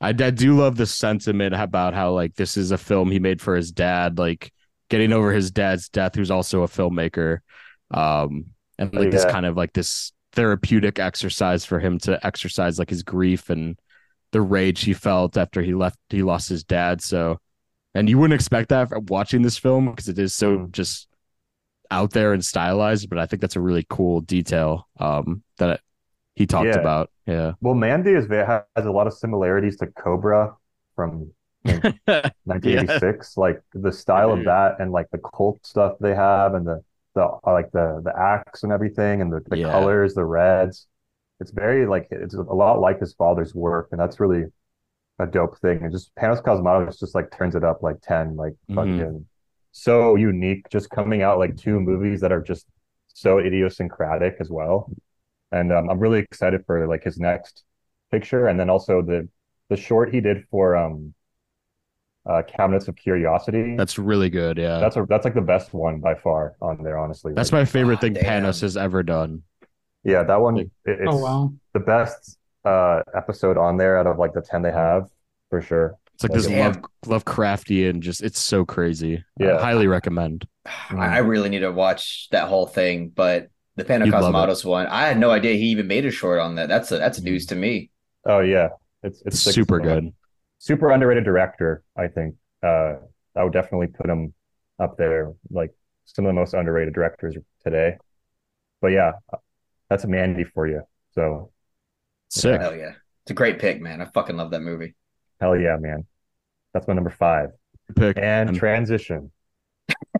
I, 0.00 0.08
I 0.08 0.30
do 0.30 0.56
love 0.56 0.76
the 0.76 0.86
sentiment 0.86 1.54
about 1.54 1.92
how 1.92 2.12
like 2.12 2.36
this 2.36 2.56
is 2.56 2.70
a 2.70 2.78
film 2.78 3.10
he 3.10 3.18
made 3.18 3.42
for 3.42 3.54
his 3.54 3.70
dad, 3.70 4.16
like 4.18 4.50
getting 4.88 5.12
over 5.12 5.30
his 5.30 5.50
dad's 5.50 5.90
death, 5.90 6.14
who's 6.14 6.30
also 6.30 6.62
a 6.62 6.68
filmmaker, 6.68 7.40
um, 7.90 8.46
and 8.78 8.94
like 8.94 9.06
yeah. 9.06 9.10
this 9.10 9.26
kind 9.26 9.44
of 9.44 9.58
like 9.58 9.74
this 9.74 10.12
therapeutic 10.32 10.98
exercise 10.98 11.66
for 11.66 11.78
him 11.80 11.98
to 11.98 12.24
exercise 12.26 12.78
like 12.78 12.88
his 12.88 13.02
grief 13.02 13.50
and 13.50 13.78
the 14.30 14.40
rage 14.40 14.84
he 14.84 14.94
felt 14.94 15.36
after 15.36 15.60
he 15.60 15.74
left, 15.74 15.98
he 16.08 16.22
lost 16.22 16.48
his 16.48 16.64
dad. 16.64 17.02
So, 17.02 17.40
and 17.94 18.08
you 18.08 18.18
wouldn't 18.18 18.34
expect 18.34 18.70
that 18.70 18.90
watching 19.08 19.42
this 19.42 19.58
film 19.58 19.90
because 19.90 20.08
it 20.08 20.18
is 20.18 20.34
so 20.34 20.58
mm. 20.58 20.72
just 20.72 21.08
out 21.90 22.10
there 22.10 22.32
and 22.32 22.44
stylized, 22.44 23.08
but 23.08 23.18
I 23.18 23.26
think 23.26 23.42
that's 23.42 23.56
a 23.56 23.60
really 23.60 23.86
cool 23.88 24.20
detail 24.22 24.88
um, 24.98 25.42
that 25.58 25.80
he 26.34 26.46
talked 26.46 26.68
yeah. 26.68 26.78
about. 26.78 27.10
Yeah. 27.26 27.52
Well, 27.60 27.74
Mandy 27.74 28.12
is 28.12 28.26
has 28.28 28.86
a 28.86 28.90
lot 28.90 29.06
of 29.06 29.12
similarities 29.12 29.76
to 29.78 29.86
Cobra 29.88 30.56
from 30.96 31.32
1986. 31.64 33.34
yeah. 33.36 33.40
Like 33.40 33.62
the 33.74 33.92
style 33.92 34.32
of 34.32 34.44
that 34.44 34.80
and 34.80 34.90
like 34.90 35.06
the 35.12 35.18
cult 35.18 35.64
stuff 35.64 35.96
they 36.00 36.14
have 36.14 36.54
and 36.54 36.66
the 36.66 36.82
the 37.14 37.28
like 37.44 37.70
the 37.72 38.00
the 38.02 38.12
axe 38.18 38.62
and 38.62 38.72
everything 38.72 39.20
and 39.20 39.32
the, 39.32 39.42
the 39.48 39.58
yeah. 39.58 39.70
colors, 39.70 40.14
the 40.14 40.24
reds. 40.24 40.86
It's 41.40 41.50
very 41.50 41.86
like 41.86 42.08
it's 42.10 42.34
a 42.34 42.40
lot 42.40 42.80
like 42.80 43.00
his 43.00 43.12
father's 43.14 43.54
work, 43.54 43.88
and 43.92 44.00
that's 44.00 44.18
really 44.18 44.44
a 45.22 45.26
dope 45.26 45.58
thing. 45.58 45.82
And 45.82 45.92
just 45.92 46.14
Panos 46.14 46.42
Cosmatos 46.42 46.98
just 46.98 47.14
like 47.14 47.30
turns 47.30 47.54
it 47.54 47.64
up 47.64 47.82
like 47.82 47.96
10, 48.02 48.36
like 48.36 48.52
mm-hmm. 48.52 48.74
fucking 48.74 48.98
mm-hmm. 48.98 49.18
so 49.72 50.16
unique, 50.16 50.68
just 50.70 50.90
coming 50.90 51.22
out 51.22 51.38
like 51.38 51.56
two 51.56 51.80
movies 51.80 52.20
that 52.20 52.32
are 52.32 52.42
just 52.42 52.66
so 53.14 53.38
idiosyncratic 53.38 54.36
as 54.40 54.50
well 54.50 54.90
and 55.52 55.70
um, 55.70 55.88
I'm 55.90 55.98
really 55.98 56.18
excited 56.18 56.64
for 56.66 56.86
like 56.88 57.04
his 57.04 57.18
next 57.18 57.62
picture, 58.10 58.48
and 58.48 58.58
then 58.58 58.70
also 58.70 59.02
the 59.02 59.28
the 59.68 59.76
short 59.76 60.12
he 60.12 60.20
did 60.20 60.44
for 60.50 60.76
um 60.76 61.14
uh 62.28 62.42
cabinets 62.42 62.86
of 62.86 62.94
curiosity 62.94 63.74
that's 63.76 63.98
really 63.98 64.30
good 64.30 64.56
yeah 64.56 64.78
that's 64.78 64.96
a 64.96 65.04
that's 65.08 65.24
like 65.24 65.34
the 65.34 65.40
best 65.40 65.72
one 65.74 65.98
by 65.98 66.14
far 66.14 66.54
on 66.60 66.80
there 66.84 66.96
honestly 66.96 67.32
that's 67.34 67.50
like, 67.50 67.62
my 67.62 67.64
favorite 67.64 67.96
oh, 67.96 68.00
thing 68.00 68.12
damn. 68.12 68.44
panos 68.44 68.60
has 68.60 68.76
ever 68.76 69.02
done 69.02 69.42
yeah 70.04 70.22
that 70.22 70.40
one 70.40 70.56
it, 70.56 70.70
it's 70.84 71.00
oh, 71.08 71.16
wow. 71.16 71.52
the 71.72 71.80
best 71.80 72.38
uh 72.64 73.02
episode 73.14 73.56
on 73.56 73.76
there 73.76 73.98
out 73.98 74.06
of 74.06 74.18
like 74.18 74.32
the 74.34 74.42
10 74.42 74.62
they 74.62 74.72
have 74.72 75.08
for 75.50 75.60
sure 75.60 75.96
it's 76.14 76.22
like, 76.22 76.32
like 76.32 76.42
this 76.42 76.50
love 76.50 77.24
lovecraftian 77.24 78.00
just 78.00 78.22
it's 78.22 78.38
so 78.38 78.64
crazy 78.64 79.24
yeah 79.38 79.56
I 79.56 79.62
highly 79.62 79.86
recommend 79.86 80.46
i 80.90 81.18
really 81.18 81.48
need 81.48 81.60
to 81.60 81.72
watch 81.72 82.28
that 82.30 82.48
whole 82.48 82.66
thing 82.66 83.08
but 83.08 83.48
the 83.76 83.84
Panos 83.84 84.10
Cosmatos 84.10 84.64
one. 84.64 84.86
I 84.86 85.06
had 85.06 85.18
no 85.18 85.30
idea 85.30 85.54
he 85.54 85.66
even 85.66 85.86
made 85.86 86.04
a 86.04 86.10
short 86.10 86.40
on 86.40 86.56
that. 86.56 86.68
That's 86.68 86.92
a, 86.92 86.98
that's 86.98 87.18
mm-hmm. 87.18 87.26
news 87.26 87.46
to 87.46 87.54
me. 87.54 87.90
Oh 88.26 88.40
yeah, 88.40 88.68
it's 89.02 89.22
it's 89.24 89.38
super 89.38 89.80
good. 89.80 90.12
Super 90.58 90.90
underrated 90.90 91.24
director, 91.24 91.82
I 91.96 92.08
think. 92.08 92.36
Uh, 92.62 92.94
I 93.34 93.42
would 93.42 93.52
definitely 93.52 93.88
put 93.88 94.08
him 94.08 94.34
up 94.78 94.96
there, 94.96 95.32
like 95.50 95.74
some 96.04 96.24
of 96.24 96.28
the 96.28 96.34
most 96.34 96.54
underrated 96.54 96.94
directors 96.94 97.36
today. 97.64 97.96
But 98.80 98.88
yeah, 98.88 99.12
that's 99.88 100.04
a 100.04 100.08
Mandy 100.08 100.44
for 100.44 100.66
you. 100.66 100.82
So 101.12 101.50
sick. 102.32 102.60
Hell 102.60 102.76
yeah, 102.76 102.94
it's 103.24 103.30
a 103.30 103.34
great 103.34 103.58
pick, 103.58 103.80
man. 103.80 104.00
I 104.00 104.06
fucking 104.06 104.36
love 104.36 104.50
that 104.50 104.62
movie. 104.62 104.94
Hell 105.40 105.56
yeah, 105.56 105.76
man. 105.76 106.06
That's 106.74 106.88
my 106.88 106.94
number 106.94 107.10
five. 107.10 107.50
Pick 107.94 108.18
and 108.18 108.54
transition. 108.56 109.30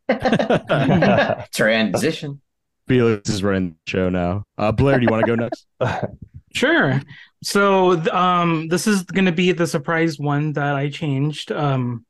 transition. 1.53 2.41
Felix 2.89 3.31
is 3.31 3.43
running 3.43 3.71
the 3.71 3.91
show 3.91 4.09
now. 4.09 4.45
Uh, 4.59 4.73
Blaire, 4.73 4.97
do 4.97 5.03
you 5.03 5.11
want 5.11 5.25
to 5.25 5.37
go 5.37 5.37
next? 5.37 5.67
sure. 6.53 7.01
So, 7.43 7.93
um, 8.13 8.69
this 8.69 8.87
is 8.87 9.03
going 9.05 9.25
to 9.25 9.33
be 9.33 9.53
the 9.53 9.67
surprise 9.67 10.19
one 10.19 10.53
that 10.55 10.75
I 10.75 10.91
changed 10.91 11.53
um, 11.53 12.05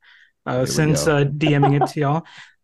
uh, 0.45 0.65
since 0.65 1.07
uh, 1.07 1.25
DMing 1.25 1.81
it 1.81 1.87
to 1.93 1.99
y'all. 1.99 2.23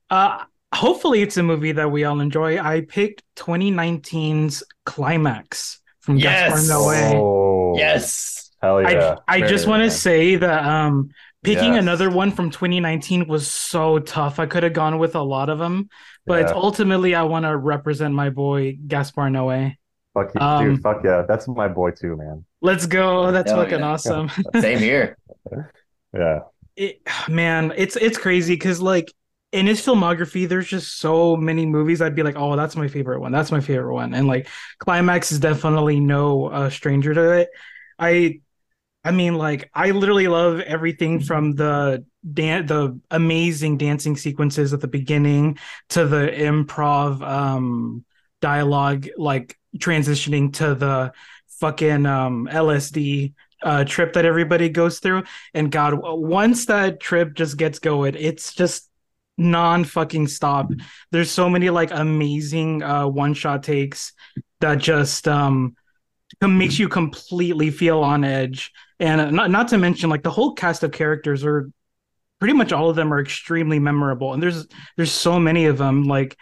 Uh, 0.09 0.43
hopefully, 0.73 1.21
it's 1.21 1.37
a 1.37 1.43
movie 1.43 1.71
that 1.71 1.91
we 1.91 2.03
all 2.03 2.19
enjoy. 2.19 2.59
I 2.59 2.81
picked 2.81 3.23
2019's 3.37 4.63
Climax 4.85 5.79
from 6.01 6.17
yes! 6.17 6.51
Gaspar 6.51 6.73
Noé. 6.73 7.13
Oh, 7.13 7.77
yes. 7.77 8.51
Hell 8.61 8.81
yeah. 8.81 9.15
I, 9.27 9.37
I 9.37 9.47
just 9.47 9.67
want 9.67 9.83
to 9.83 9.91
say 9.91 10.35
that 10.35 10.65
um, 10.65 11.11
Picking 11.41 11.75
yes. 11.75 11.81
another 11.81 12.09
one 12.09 12.31
from 12.31 12.49
2019 12.49 13.25
was 13.25 13.49
so 13.49 13.99
tough. 13.99 14.39
I 14.39 14.45
could 14.45 14.63
have 14.63 14.73
gone 14.73 14.99
with 14.99 15.15
a 15.15 15.21
lot 15.21 15.49
of 15.49 15.57
them, 15.57 15.89
but 16.25 16.47
yeah. 16.47 16.53
ultimately 16.53 17.15
I 17.15 17.23
want 17.23 17.45
to 17.45 17.55
represent 17.55 18.13
my 18.13 18.29
boy 18.29 18.77
Gaspar 18.85 19.29
Noé. 19.29 19.77
Fuck 20.13 20.35
you, 20.35 20.41
um, 20.41 20.65
dude. 20.65 20.81
Fuck 20.81 21.01
yeah. 21.05 21.23
That's 21.25 21.47
my 21.47 21.69
boy 21.69 21.91
too, 21.91 22.17
man. 22.17 22.43
Let's 22.61 22.85
go. 22.87 23.31
That's 23.31 23.51
Hell 23.51 23.63
fucking 23.63 23.79
yeah. 23.79 23.87
awesome. 23.87 24.29
Same 24.59 24.79
here. 24.79 25.17
yeah. 26.13 26.39
It, 26.75 27.01
man, 27.29 27.71
it's 27.77 27.95
it's 27.95 28.17
crazy 28.17 28.55
because 28.55 28.81
like 28.81 29.09
in 29.51 29.65
his 29.65 29.81
filmography, 29.81 30.47
there's 30.47 30.67
just 30.67 30.99
so 30.99 31.35
many 31.35 31.65
movies. 31.65 32.01
I'd 32.01 32.15
be 32.15 32.23
like, 32.23 32.35
oh, 32.37 32.55
that's 32.55 32.75
my 32.75 32.87
favorite 32.87 33.19
one. 33.19 33.31
That's 33.31 33.51
my 33.51 33.59
favorite 33.59 33.93
one. 33.93 34.13
And 34.13 34.27
like 34.27 34.47
Climax 34.79 35.31
is 35.31 35.39
definitely 35.39 35.99
no 35.99 36.47
uh, 36.47 36.69
stranger 36.69 37.13
to 37.13 37.31
it. 37.31 37.49
I 37.97 38.41
I 39.03 39.11
mean, 39.11 39.35
like 39.35 39.69
I 39.73 39.91
literally 39.91 40.27
love 40.27 40.59
everything 40.61 41.21
from 41.21 41.55
the 41.55 42.05
dan- 42.33 42.65
the 42.65 42.99
amazing 43.11 43.77
dancing 43.77 44.17
sequences 44.17 44.73
at 44.73 44.81
the 44.81 44.87
beginning 44.87 45.57
to 45.89 46.05
the 46.05 46.27
improv 46.27 47.21
um 47.21 48.05
dialogue, 48.41 49.07
like 49.17 49.57
transitioning 49.77 50.53
to 50.53 50.75
the 50.75 51.13
fucking 51.59 52.05
um 52.05 52.47
LSD 52.51 53.33
uh 53.63 53.83
trip 53.85 54.13
that 54.13 54.25
everybody 54.25 54.69
goes 54.69 54.99
through. 54.99 55.23
And 55.53 55.71
God, 55.71 55.95
once 56.01 56.65
that 56.67 56.99
trip 56.99 57.33
just 57.35 57.57
gets 57.57 57.79
going, 57.79 58.15
it's 58.17 58.53
just 58.53 58.88
non 59.39 59.83
fucking 59.83 60.27
stop. 60.27 60.71
There's 61.11 61.31
so 61.31 61.49
many 61.49 61.69
like 61.69 61.91
amazing 61.91 62.83
uh 62.83 63.07
one 63.07 63.33
shot 63.33 63.63
takes 63.63 64.13
that 64.59 64.77
just 64.77 65.27
um 65.27 65.75
makes 66.41 66.77
you 66.77 66.87
completely 66.87 67.71
feel 67.71 68.01
on 68.01 68.23
edge. 68.23 68.71
And 68.99 69.21
uh, 69.21 69.31
not 69.31 69.49
not 69.49 69.69
to 69.69 69.77
mention 69.77 70.09
like 70.09 70.23
the 70.23 70.31
whole 70.31 70.53
cast 70.53 70.83
of 70.83 70.91
characters 70.91 71.43
are 71.43 71.69
pretty 72.39 72.53
much 72.53 72.71
all 72.71 72.89
of 72.89 72.95
them 72.95 73.13
are 73.13 73.19
extremely 73.19 73.79
memorable 73.79 74.33
and 74.33 74.41
there's 74.41 74.65
there's 74.95 75.11
so 75.11 75.37
many 75.39 75.65
of 75.65 75.77
them 75.77 76.03
like 76.03 76.37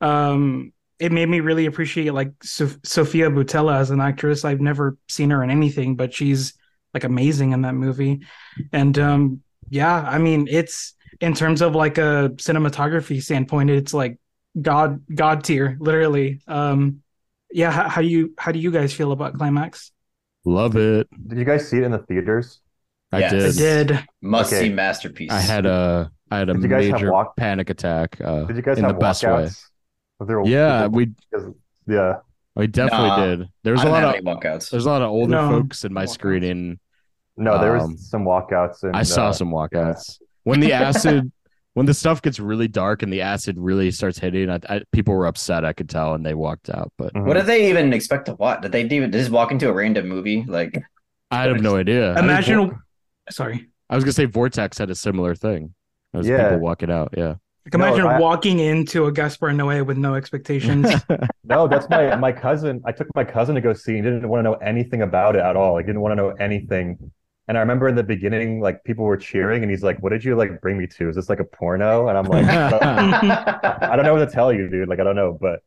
um 0.00 0.72
it 1.00 1.10
made 1.10 1.28
me 1.28 1.40
really 1.40 1.66
appreciate 1.66 2.12
like 2.12 2.32
so- 2.42 2.68
Sofia 2.84 3.30
Boutella 3.30 3.76
as 3.76 3.90
an 3.90 4.02
actress. 4.02 4.44
I've 4.44 4.60
never 4.60 4.98
seen 5.08 5.30
her 5.30 5.42
in 5.42 5.50
anything, 5.50 5.96
but 5.96 6.12
she's 6.12 6.52
like 6.92 7.04
amazing 7.04 7.52
in 7.52 7.62
that 7.62 7.74
movie. 7.74 8.20
And 8.72 8.98
um 8.98 9.42
yeah, 9.68 10.02
I 10.02 10.18
mean 10.18 10.46
it's 10.50 10.94
in 11.20 11.34
terms 11.34 11.60
of 11.62 11.74
like 11.74 11.98
a 11.98 12.30
cinematography 12.36 13.22
standpoint, 13.22 13.70
it's 13.70 13.92
like 13.94 14.18
god 14.60 15.02
god 15.14 15.44
tier, 15.44 15.76
literally. 15.80 16.40
Um 16.46 17.02
yeah, 17.52 17.70
how, 17.70 17.88
how 17.88 18.00
do 18.02 18.08
you 18.08 18.34
how 18.38 18.52
do 18.52 18.58
you 18.58 18.70
guys 18.70 18.92
feel 18.92 19.12
about 19.12 19.34
Climax? 19.34 19.92
Love 20.44 20.76
it. 20.76 21.08
Did 21.28 21.38
you 21.38 21.44
guys 21.44 21.68
see 21.68 21.78
it 21.78 21.82
in 21.84 21.92
the 21.92 21.98
theaters? 21.98 22.60
I 23.12 23.18
Yes. 23.20 23.56
did. 23.56 23.90
I 23.92 23.94
did. 23.96 24.04
Must 24.22 24.52
Okay. 24.52 24.68
see 24.68 24.72
masterpiece. 24.72 25.30
I 25.32 25.40
had 25.40 25.66
a 25.66 26.10
I 26.30 26.38
had 26.38 26.48
a 26.48 26.54
you 26.54 26.68
guys 26.68 26.90
major 26.90 27.10
walk- 27.12 27.36
panic 27.36 27.68
attack. 27.70 28.20
Uh, 28.24 28.44
Did 28.44 28.56
you 28.56 28.62
guys 28.62 28.78
in 28.78 28.84
have 28.84 28.94
the 28.94 29.00
best 29.00 29.24
way? 29.24 29.30
walkouts? 29.30 29.64
Was 30.20 30.28
there- 30.28 30.44
Yeah, 30.44 30.86
we 30.86 31.10
there- 31.32 31.52
yeah. 31.88 32.14
we 32.54 32.68
definitely 32.68 33.08
Nah, 33.08 33.26
did. 33.26 33.48
There 33.64 33.72
was 33.72 33.82
I 33.84 33.88
a 33.88 33.90
lot 33.90 34.16
of 34.18 34.24
walkouts. 34.24 34.70
there's 34.70 34.86
a 34.86 34.88
lot 34.90 35.02
of 35.02 35.08
older 35.10 35.32
No. 35.32 35.48
folks 35.48 35.84
in 35.84 35.92
my 35.92 36.04
Walkouts. 36.04 36.08
screening. 36.10 36.78
No, 37.36 37.58
there 37.60 37.72
was 37.72 37.82
Um, 37.84 37.96
some 37.96 38.24
walkouts 38.24 38.84
and 38.84 38.94
I 38.96 39.02
saw 39.02 39.30
uh, 39.30 39.32
some 39.32 39.50
walkouts 39.50 40.19
when 40.44 40.60
the 40.60 40.72
acid 40.72 41.30
when 41.74 41.86
the 41.86 41.94
stuff 41.94 42.20
gets 42.20 42.40
really 42.40 42.66
dark 42.68 43.02
and 43.02 43.12
the 43.12 43.20
acid 43.22 43.56
really 43.58 43.90
starts 43.92 44.18
hitting. 44.18 44.50
I, 44.50 44.58
I, 44.68 44.82
people 44.92 45.14
were 45.14 45.26
upset. 45.26 45.64
I 45.64 45.72
could 45.72 45.88
tell, 45.88 46.14
and 46.14 46.26
they 46.26 46.34
walked 46.34 46.68
out. 46.68 46.92
But 46.98 47.14
mhm. 47.14 47.24
What 47.26 47.34
did 47.34 47.46
they 47.46 47.70
even 47.70 47.92
expect 47.92 48.26
to 48.26 48.34
watch? 48.34 48.62
Did 48.62 48.72
they 48.72 48.82
even 48.84 49.12
just 49.12 49.30
walk 49.30 49.52
into 49.52 49.68
a 49.68 49.72
random 49.72 50.08
movie? 50.08 50.44
Like, 50.46 50.82
I 51.30 51.44
have 51.44 51.60
no 51.60 51.76
idea. 51.76 52.10
I 52.12 52.14
think 52.14 52.24
Imagine 52.24 52.56
Vor- 52.70 52.84
sorry. 53.30 53.68
I 53.88 53.94
was 53.94 54.04
gonna 54.04 54.12
say 54.12 54.24
Vortex 54.24 54.78
had 54.78 54.90
a 54.90 54.94
similar 54.94 55.34
thing. 55.34 55.74
There 56.12 56.18
was 56.18 56.26
Yeah. 56.28 56.48
people 56.50 56.58
walking 56.60 56.90
out. 56.90 57.14
Yeah. 57.16 57.34
Like 57.66 57.74
imagine 57.74 58.06
I- 58.06 58.18
walking 58.18 58.58
into 58.58 59.06
a 59.06 59.12
Gaspar 59.12 59.50
Noé 59.50 59.84
with 59.86 59.96
no 59.98 60.14
expectations. 60.14 60.88
No, 61.44 61.66
that's 61.66 61.88
my 61.88 62.14
my 62.14 62.30
cousin. 62.30 62.80
I 62.84 62.92
took 62.92 63.08
my 63.16 63.24
cousin 63.24 63.56
to 63.56 63.60
go 63.60 63.72
see 63.72 63.96
and 63.96 64.04
didn't 64.04 64.28
want 64.28 64.38
to 64.38 64.44
know 64.44 64.54
anything 64.54 65.02
about 65.02 65.34
it 65.34 65.42
at 65.42 65.56
all. 65.56 65.72
Like 65.72 65.86
didn't 65.86 66.00
want 66.00 66.12
to 66.12 66.16
know 66.16 66.30
anything. 66.30 67.10
And 67.50 67.58
I 67.58 67.62
remember 67.62 67.88
in 67.88 67.96
the 67.96 68.04
beginning, 68.04 68.60
like 68.60 68.84
people 68.84 69.04
were 69.04 69.16
cheering, 69.16 69.62
and 69.64 69.70
he's 69.72 69.82
like, 69.82 69.98
"What 70.02 70.10
did 70.10 70.22
you 70.24 70.36
like 70.36 70.60
bring 70.60 70.78
me 70.78 70.86
to? 70.86 71.08
Is 71.08 71.16
this 71.16 71.28
like 71.28 71.40
a 71.40 71.44
porno?" 71.44 72.06
And 72.08 72.16
I'm 72.16 72.26
like, 72.26 72.46
"I 73.82 73.96
don't 73.96 74.04
know 74.04 74.14
what 74.14 74.24
to 74.24 74.30
tell 74.30 74.52
you, 74.52 74.68
dude. 74.68 74.88
Like 74.88 75.00
I 75.00 75.04
don't 75.04 75.16
know." 75.16 75.36
But 75.40 75.58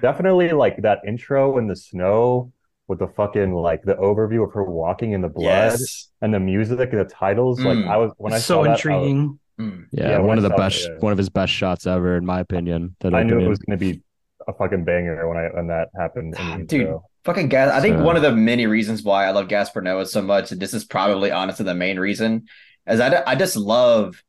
definitely 0.00 0.50
like 0.52 0.80
that 0.82 1.00
intro 1.06 1.58
in 1.58 1.66
the 1.66 1.76
snow 1.76 2.52
with 2.88 3.00
the 3.00 3.06
fucking 3.08 3.52
like 3.52 3.82
the 3.82 3.96
overview 3.96 4.44
of 4.46 4.52
her 4.54 4.64
walking 4.64 5.12
in 5.12 5.20
the 5.20 5.28
blood 5.28 5.44
yes. 5.44 6.08
and 6.22 6.32
the 6.32 6.40
music 6.40 6.90
and 6.90 7.00
the 7.00 7.04
titles. 7.04 7.60
Like 7.60 7.76
Mm. 7.76 7.88
I 7.88 7.96
was 7.98 8.12
when 8.16 8.32
I 8.32 8.38
so 8.38 8.54
saw 8.54 8.62
that, 8.62 8.68
I 8.68 8.72
was- 8.72 8.80
intriguing. 8.80 9.38
Mm. 9.60 9.84
Yeah, 9.92 10.08
Yeah, 10.08 10.18
when 10.20 10.26
one 10.28 10.38
I 10.38 10.42
of 10.42 10.42
the 10.44 10.48
saw 10.48 10.54
it, 10.54 10.58
best, 10.58 10.88
yeah. 10.88 10.96
one 11.00 11.12
of 11.12 11.18
his 11.18 11.28
best 11.28 11.52
shots 11.52 11.86
ever, 11.86 12.16
in 12.16 12.24
my 12.24 12.40
opinion. 12.40 12.96
That 13.00 13.14
I 13.14 13.22
knew 13.24 13.38
it 13.38 13.46
was 13.46 13.58
going 13.58 13.78
to 13.78 13.84
be 13.92 14.00
a 14.48 14.54
fucking 14.54 14.84
banger 14.84 15.28
when 15.28 15.36
I 15.36 15.48
when 15.52 15.66
that 15.66 15.90
happened. 15.94 16.34
in 16.38 16.60
the 16.60 16.64
Dude, 16.64 16.80
intro. 16.80 17.04
Fucking 17.24 17.48
gas. 17.48 17.70
I 17.70 17.80
think 17.80 17.98
So- 17.98 18.04
one 18.04 18.16
of 18.16 18.22
the 18.22 18.32
many 18.32 18.66
reasons 18.66 19.02
why 19.02 19.26
I 19.26 19.30
love 19.30 19.48
Gaspar 19.48 19.82
Noé 19.82 20.06
so 20.06 20.22
much, 20.22 20.52
and 20.52 20.60
this 20.60 20.72
is 20.74 20.84
probably 20.84 21.30
honestly 21.30 21.64
the 21.64 21.74
main 21.74 21.98
reason, 21.98 22.46
is 22.88 23.00
I, 23.00 23.22
I 23.26 23.34
just 23.34 23.56
love 23.56 24.22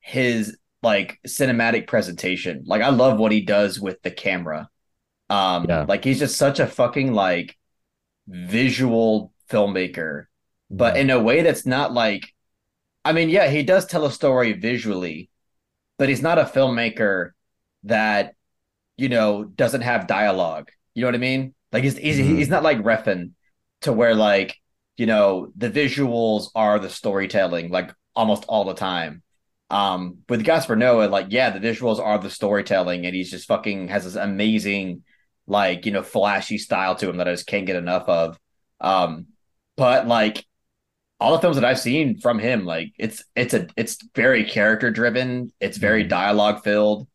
his 0.00 0.56
like 0.82 1.20
cinematic 1.26 1.86
presentation. 1.86 2.64
Like 2.66 2.82
I 2.82 2.88
love 2.88 3.18
what 3.18 3.32
he 3.32 3.42
does 3.42 3.78
with 3.80 4.00
the 4.02 4.10
camera. 4.10 4.68
Um, 5.30 5.66
Yeah. 5.68 5.84
like 5.88 6.04
he's 6.04 6.18
just 6.18 6.36
such 6.36 6.58
a 6.58 6.66
fucking 6.66 7.12
like 7.12 7.56
visual 8.26 9.32
filmmaker, 9.50 10.26
but 10.70 10.96
in 10.96 11.10
a 11.10 11.20
way 11.20 11.42
that's 11.42 11.66
not 11.66 11.92
like, 11.92 12.32
I 13.04 13.12
mean, 13.12 13.28
yeah, 13.28 13.48
he 13.48 13.62
does 13.62 13.86
tell 13.86 14.04
a 14.06 14.10
story 14.12 14.54
visually, 14.54 15.28
but 15.98 16.08
he's 16.08 16.22
not 16.22 16.38
a 16.38 16.44
filmmaker 16.44 17.30
that 17.84 18.34
you 18.96 19.08
know 19.08 19.44
doesn't 19.44 19.80
have 19.82 20.06
dialogue. 20.06 20.70
You 20.94 21.02
know 21.02 21.08
what 21.08 21.14
I 21.14 21.18
mean? 21.18 21.54
Like 21.72 21.84
he's 21.84 21.96
he's, 21.96 22.18
Mhm. 22.18 22.36
he's 22.38 22.48
not 22.48 22.62
like 22.62 22.78
Refn 22.78 23.32
to 23.82 23.92
where 23.92 24.14
like 24.14 24.56
you 24.96 25.06
know 25.06 25.52
the 25.56 25.70
visuals 25.70 26.50
are 26.54 26.78
the 26.78 26.90
storytelling 26.90 27.70
like 27.70 27.92
almost 28.14 28.44
all 28.48 28.64
the 28.64 28.74
time. 28.74 29.22
Um, 29.70 30.18
with 30.28 30.44
Gaspar 30.44 30.76
Noé, 30.76 31.10
like 31.10 31.26
yeah, 31.30 31.50
the 31.50 31.60
visuals 31.66 31.98
are 31.98 32.18
the 32.18 32.30
storytelling, 32.30 33.06
and 33.06 33.14
he's 33.14 33.30
just 33.30 33.48
fucking 33.48 33.88
has 33.88 34.04
this 34.04 34.16
amazing 34.16 35.04
like 35.46 35.86
you 35.86 35.92
know 35.92 36.02
flashy 36.02 36.58
style 36.58 36.94
to 36.96 37.08
him 37.08 37.16
that 37.18 37.28
I 37.28 37.32
just 37.32 37.46
can't 37.46 37.66
get 37.66 37.76
enough 37.76 38.08
of. 38.08 38.38
Um, 38.80 39.28
but 39.76 40.06
like 40.06 40.44
all 41.20 41.32
the 41.32 41.38
films 41.40 41.56
that 41.56 41.64
I've 41.64 41.78
seen 41.80 42.18
from 42.18 42.38
him, 42.38 42.64
like 42.66 42.92
it's 42.98 43.24
it's 43.36 43.54
a 43.54 43.68
it's 43.76 43.98
very 44.14 44.44
character 44.44 44.90
driven, 44.90 45.52
it's 45.60 45.78
very 45.78 46.04
Mhm. 46.04 46.08
dialogue 46.10 46.64
filled, 46.64 47.08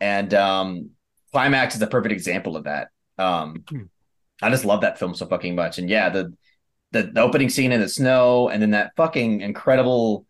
and 0.00 0.32
um, 0.34 0.90
Climax 1.32 1.76
is 1.76 1.82
a 1.82 1.86
perfect 1.88 2.12
example 2.12 2.56
of 2.56 2.64
that. 2.64 2.88
Um. 3.22 3.64
I 4.42 4.50
just 4.50 4.64
love 4.64 4.80
that 4.80 4.98
film 4.98 5.14
so 5.14 5.26
fucking 5.26 5.54
much, 5.54 5.78
and 5.78 5.88
yeah, 5.88 6.08
the 6.08 6.34
the, 6.92 7.04
the 7.04 7.20
opening 7.20 7.48
scene 7.48 7.72
in 7.72 7.80
the 7.80 7.88
snow, 7.88 8.48
and 8.48 8.60
then 8.60 8.72
that 8.72 8.92
fucking 8.96 9.40
incredible 9.40 10.26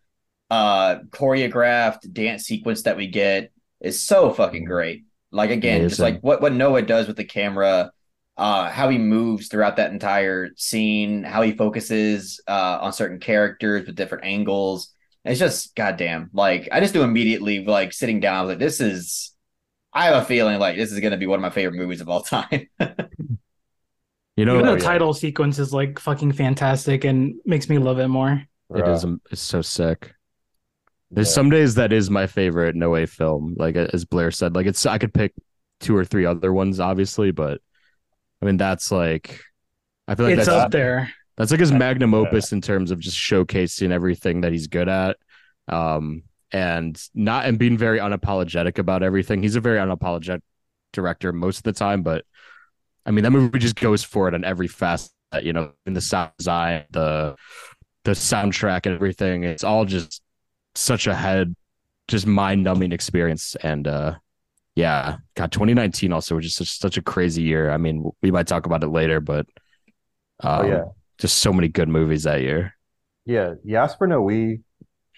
uh 0.50 0.98
choreographed 1.10 2.12
dance 2.12 2.44
sequence 2.44 2.82
that 2.82 2.96
we 2.96 3.06
get 3.06 3.50
is 3.80 4.02
so 4.02 4.30
fucking 4.32 4.64
great. 4.66 5.04
Like 5.30 5.50
again, 5.50 5.88
just 5.88 6.02
like 6.02 6.20
what 6.20 6.42
what 6.42 6.52
Noé 6.52 6.86
does 6.86 7.06
with 7.06 7.16
the 7.16 7.24
camera, 7.24 7.90
uh, 8.36 8.68
how 8.70 8.90
he 8.90 8.98
moves 8.98 9.48
throughout 9.48 9.76
that 9.76 9.92
entire 9.92 10.50
scene, 10.56 11.22
how 11.24 11.42
he 11.42 11.52
focuses 11.52 12.40
uh 12.46 12.78
on 12.82 12.92
certain 12.92 13.18
characters 13.18 13.86
with 13.86 13.96
different 13.96 14.24
angles. 14.24 14.92
It's 15.24 15.40
just 15.40 15.74
goddamn. 15.74 16.30
Like 16.32 16.68
I 16.70 16.80
just 16.80 16.94
do 16.94 17.02
immediately 17.02 17.64
like 17.64 17.92
sitting 17.92 18.20
down. 18.20 18.36
I 18.36 18.42
was 18.42 18.48
like, 18.50 18.58
this 18.58 18.80
is. 18.80 19.30
I 19.92 20.06
have 20.06 20.22
a 20.22 20.24
feeling 20.24 20.58
like 20.58 20.76
this 20.76 20.92
is 20.92 21.00
gonna 21.00 21.16
be 21.16 21.26
one 21.26 21.38
of 21.38 21.42
my 21.42 21.50
favorite 21.50 21.76
movies 21.78 22.00
of 22.00 22.08
all 22.08 22.22
time. 22.22 22.68
You 24.36 24.46
know, 24.46 24.54
Even 24.54 24.68
oh, 24.68 24.74
the 24.76 24.82
yeah. 24.82 24.88
title 24.88 25.12
sequence 25.12 25.58
is 25.58 25.74
like 25.74 25.98
fucking 25.98 26.32
fantastic 26.32 27.04
and 27.04 27.34
makes 27.44 27.68
me 27.68 27.78
love 27.78 27.98
it 27.98 28.08
more. 28.08 28.42
it 28.74 28.82
Uh. 28.82 29.16
It's 29.30 29.42
so 29.42 29.60
sick. 29.60 30.14
There's 31.10 31.28
yeah. 31.28 31.34
some 31.34 31.50
days 31.50 31.74
that 31.74 31.92
is 31.92 32.08
my 32.08 32.26
favorite 32.26 32.74
Noé 32.74 33.06
film. 33.06 33.54
Like 33.58 33.76
as 33.76 34.06
Blaire 34.06 34.34
said, 34.34 34.54
like 34.54 34.66
it's 34.66 34.86
I 34.86 34.96
could 34.96 35.12
pick 35.12 35.34
two 35.80 35.94
or 35.94 36.04
three 36.06 36.24
other 36.24 36.52
ones, 36.52 36.80
obviously, 36.80 37.30
but 37.30 37.60
I 38.40 38.46
mean 38.46 38.56
that's 38.56 38.90
like 38.90 39.38
I 40.08 40.14
feel 40.14 40.26
like 40.26 40.38
it's 40.38 40.46
that's 40.46 40.64
up 40.64 40.70
there. 40.70 41.12
that's 41.36 41.50
like 41.50 41.60
his 41.60 41.72
magnum 41.72 42.14
opus 42.14 42.52
in 42.52 42.62
terms 42.62 42.90
of 42.90 42.98
just 42.98 43.18
showcasing 43.18 43.90
everything 43.90 44.40
that 44.40 44.52
he's 44.52 44.68
good 44.68 44.88
at. 44.88 45.18
Um 45.68 46.22
and 46.52 47.00
not 47.14 47.46
and 47.46 47.58
being 47.58 47.78
very 47.78 47.98
unapologetic 47.98 48.78
about 48.78 49.02
everything. 49.02 49.42
He's 49.42 49.56
a 49.56 49.60
very 49.60 49.78
unapologetic 49.78 50.42
director 50.92 51.32
most 51.32 51.58
of 51.58 51.62
the 51.64 51.72
time, 51.72 52.02
but 52.02 52.24
I 53.06 53.10
mean 53.10 53.24
that 53.24 53.30
movie 53.30 53.58
just 53.58 53.76
goes 53.76 54.04
for 54.04 54.28
it 54.28 54.34
on 54.34 54.44
every 54.44 54.68
facet, 54.68 55.12
you 55.42 55.52
know, 55.52 55.72
in 55.86 55.94
the 55.94 56.00
sound 56.00 56.32
design, 56.38 56.84
the 56.90 57.36
the 58.04 58.12
soundtrack 58.12 58.86
and 58.86 58.94
everything. 58.94 59.44
It's 59.44 59.64
all 59.64 59.84
just 59.84 60.22
such 60.74 61.06
a 61.06 61.14
head 61.14 61.54
just 62.08 62.26
mind 62.26 62.64
numbing 62.64 62.92
experience. 62.92 63.56
And 63.62 63.86
uh 63.88 64.16
yeah, 64.74 65.18
God, 65.36 65.52
2019 65.52 66.12
also 66.12 66.36
was 66.36 66.46
just 66.46 66.56
such, 66.58 66.78
such 66.78 66.98
a 66.98 67.02
crazy 67.02 67.42
year. 67.42 67.70
I 67.70 67.76
mean, 67.78 68.10
we 68.22 68.30
might 68.30 68.46
talk 68.46 68.66
about 68.66 68.84
it 68.84 68.88
later, 68.88 69.20
but 69.20 69.46
um, 70.40 70.52
Oh 70.56 70.62
yeah. 70.62 70.84
just 71.18 71.38
so 71.38 71.52
many 71.52 71.68
good 71.68 71.88
movies 71.88 72.24
that 72.24 72.40
year. 72.42 72.74
Yeah, 73.24 73.54
Gaspar 73.66 74.08
Noé, 74.08 74.62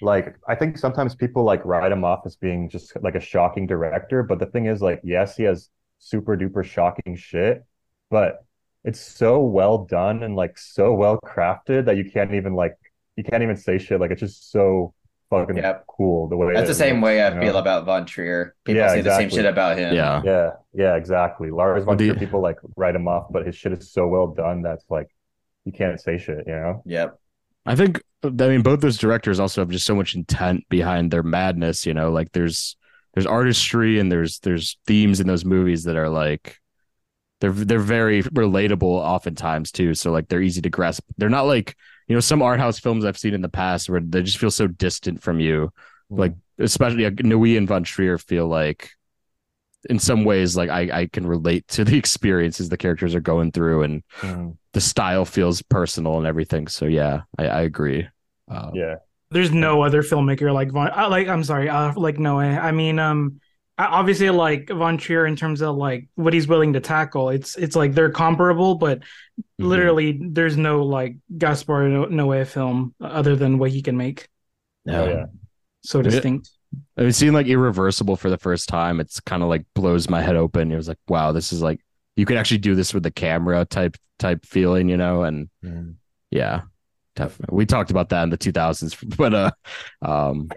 like 0.01 0.37
I 0.49 0.55
think 0.55 0.79
sometimes 0.79 1.15
people 1.15 1.45
like 1.45 1.65
write 1.65 1.93
him 1.93 2.05
off 2.05 2.27
as 2.27 2.37
being 2.37 2.69
just 2.69 2.93
like 3.03 3.15
a 3.15 3.21
shocking 3.21 3.67
director, 3.67 4.23
but 4.23 4.39
the 4.39 4.47
thing 4.47 4.67
is 4.67 4.83
like 4.83 5.01
yes, 5.05 5.37
he 5.37 5.45
has 5.45 5.71
super 5.99 6.37
duper 6.37 6.65
shocking 6.65 7.17
shit, 7.17 7.65
but 8.11 8.45
it's 8.85 9.01
so 9.01 9.41
well 9.41 9.85
done 9.85 10.23
and 10.23 10.37
like 10.37 10.59
so 10.59 10.93
well 10.95 11.19
crafted 11.25 11.87
that 11.87 11.97
you 11.97 12.11
can't 12.11 12.35
even 12.35 12.55
like 12.55 12.77
you 13.17 13.25
can't 13.25 13.43
even 13.43 13.57
say 13.57 13.79
shit. 13.79 14.01
Like 14.01 14.11
it's 14.11 14.21
just 14.21 14.51
so 14.51 14.93
fucking 15.31 15.57
Yep. 15.57 15.85
cool 15.87 16.29
the 16.29 16.37
way 16.37 16.53
That's 16.53 16.69
the 16.69 16.75
same 16.75 16.97
looks, 16.97 17.05
way 17.05 17.23
I 17.23 17.29
you 17.29 17.35
know? 17.37 17.41
feel 17.41 17.57
about 17.57 17.87
Von 17.87 18.05
Trier. 18.05 18.55
People 18.65 18.83
Yeah, 18.83 18.89
say 18.89 19.01
the 19.01 19.17
same 19.17 19.31
shit 19.31 19.47
about 19.47 19.79
him. 19.79 19.95
Yeah. 19.95 20.23
Yeah, 20.25 20.51
yeah, 20.75 20.97
exactly. 20.97 21.51
Lars 21.51 21.85
von 21.85 21.97
Trier, 21.97 22.15
people 22.15 22.41
like 22.41 22.59
write 22.77 22.95
him 22.95 23.09
off, 23.09 23.27
but 23.31 23.47
his 23.47 23.55
shit 23.57 23.73
is 23.73 23.91
so 23.91 24.07
well 24.07 24.27
done 24.29 24.63
that's 24.63 24.85
like 24.91 25.09
you 25.65 25.73
can't 25.73 25.99
say 26.01 26.19
shit, 26.19 26.45
you 26.47 26.53
know? 26.55 26.83
Yep. 26.85 27.19
I 27.67 27.77
think 27.77 28.03
I 28.23 28.29
mean 28.29 28.63
both 28.63 28.81
those 28.81 28.99
directors 28.99 29.41
also 29.41 29.61
have 29.61 29.71
just 29.71 29.87
so 29.87 29.95
much 29.95 30.15
intent 30.15 30.65
behind 30.69 31.11
their 31.11 31.23
madness, 31.23 31.87
you 31.87 31.95
know, 31.95 32.11
like 32.11 32.33
there's 32.33 32.77
there's 33.15 33.27
artistry 33.27 33.99
and 33.99 34.11
there's 34.11 34.41
there's 34.41 34.79
themes 34.87 35.21
in 35.21 35.27
those 35.27 35.45
movies 35.45 35.85
that 35.85 35.97
are 35.97 36.09
like 36.09 36.59
they're 37.41 37.53
they're 37.53 37.79
very 37.79 38.23
relatable 38.23 38.83
oftentimes 38.83 39.71
too. 39.73 39.95
So 39.95 40.11
like 40.13 40.29
they're 40.29 40.43
easy 40.43 40.63
to 40.63 40.71
grasp. 40.71 41.05
They're 41.19 41.29
not 41.29 41.47
like, 41.47 41.77
you 42.09 42.15
know, 42.15 42.21
some 42.21 42.43
art 42.43 42.61
house 42.61 42.79
films 42.79 43.05
I've 43.05 43.19
seen 43.19 43.35
in 43.35 43.43
the 43.43 43.49
past 43.49 43.89
where 43.91 44.01
they 44.01 44.23
just 44.23 44.39
feel 44.39 44.51
so 44.51 44.67
distant 44.67 45.23
from 45.23 45.41
you. 45.41 45.71
Like 46.11 46.35
especially 46.59 47.05
like, 47.05 47.17
Noé 47.17 47.57
and 47.59 47.69
Von 47.69 47.83
Trier 47.85 48.19
feel 48.19 48.47
like 48.47 48.91
in 49.91 49.99
some 49.99 50.25
ways 50.25 50.57
like 50.57 50.71
I, 50.71 51.01
I 51.01 51.07
can 51.07 51.27
relate 51.27 51.67
to 51.69 51.85
the 51.85 51.97
experiences 51.99 52.69
the 52.69 52.77
characters 52.77 53.15
are 53.15 53.21
going 53.21 53.53
through 53.53 53.83
and 53.83 54.03
Mhm. 54.23 54.57
The 54.75 54.81
style 54.81 55.25
feels 55.25 55.63
personal 55.63 56.19
and 56.19 56.27
everything. 56.27 56.69
So 56.69 56.87
yeah, 56.87 57.23
I, 57.39 57.47
I 57.47 57.61
agree. 57.63 58.07
Uh, 58.51 58.71
Yeah. 58.75 58.97
There's 59.31 59.51
no 59.51 59.83
other 59.83 60.03
filmmaker 60.03 60.53
like 60.55 60.71
Von. 60.71 60.91
Uh, 60.91 61.09
like 61.09 61.27
I'm 61.27 61.43
sorry, 61.43 61.69
uh, 61.69 61.93
like 61.97 62.19
Noé. 62.19 62.57
I 62.57 62.71
mean, 62.71 63.01
um, 63.01 63.41
obviously 63.79 64.31
like 64.31 64.69
Von 64.69 64.99
Trier 64.99 65.27
in 65.27 65.37
terms 65.37 65.61
of 65.61 65.77
like 65.77 66.09
what 66.15 66.33
he's 66.33 66.47
willing 66.47 66.75
to 66.75 66.81
tackle. 66.81 67.31
It's 67.31 67.57
it's 67.57 67.77
like 67.77 67.95
they're 67.95 68.11
comparable, 68.11 68.77
but 68.77 69.01
mhm. 69.01 69.05
literally 69.59 70.21
there's 70.21 70.57
no 70.57 70.85
like 70.85 71.17
Gaspar 71.37 71.89
No- 71.89 72.07
Noé 72.07 72.47
film 72.47 72.95
other 73.01 73.37
than 73.37 73.59
what 73.59 73.71
he 73.71 73.83
can 73.83 73.97
make. 73.97 74.29
Oh, 74.89 75.07
yeah. 75.07 75.27
So 75.83 76.03
distinct. 76.03 76.51
I 76.97 77.03
mean, 77.03 77.13
seeing 77.13 77.33
like 77.33 77.47
irreversible 77.47 78.17
for 78.17 78.31
the 78.31 78.39
first 78.39 78.69
time, 78.69 79.01
it's 79.01 79.21
kind 79.21 79.43
of 79.43 79.49
like 79.49 79.65
blows 79.75 80.09
my 80.09 80.23
head 80.23 80.37
open. 80.37 80.73
It 80.73 80.77
was 80.77 80.89
like, 80.89 80.99
wow, 81.09 81.33
this 81.33 81.53
is 81.53 81.63
like 81.63 81.81
you 82.17 82.27
could 82.27 82.37
actually 82.37 82.59
do 82.59 82.75
this 82.75 82.95
with 82.95 83.03
the 83.03 83.11
camera 83.11 83.65
type 83.65 83.97
type 84.19 84.45
feeling, 84.47 84.89
you 84.89 84.97
know? 84.97 85.23
And 85.25 85.49
Mhm. 85.65 85.95
yeah, 86.31 86.63
definitely. 87.17 87.57
We 87.57 87.67
talked 87.67 87.91
about 87.91 88.09
that 88.11 88.23
in 88.25 88.31
the 88.31 88.39
2000s, 88.39 88.95
but 89.17 89.35
uh, 89.35 89.51
um, 90.03 90.49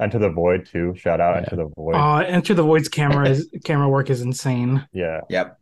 Enter 0.00 0.18
the 0.18 0.30
Void 0.30 0.66
too. 0.66 0.94
Shout 0.96 1.20
out 1.20 1.34
Yeah. 1.34 1.40
Enter 1.42 1.56
the 1.56 1.70
Void. 1.76 1.94
Uh, 1.94 2.18
Enter 2.18 2.54
the 2.54 2.62
Void's 2.62 2.88
camera 2.88 3.28
is 3.28 3.48
camera 3.64 3.88
work 3.88 4.10
is 4.10 4.20
insane. 4.22 4.86
yeah. 4.92 5.20
Yep. 5.28 5.58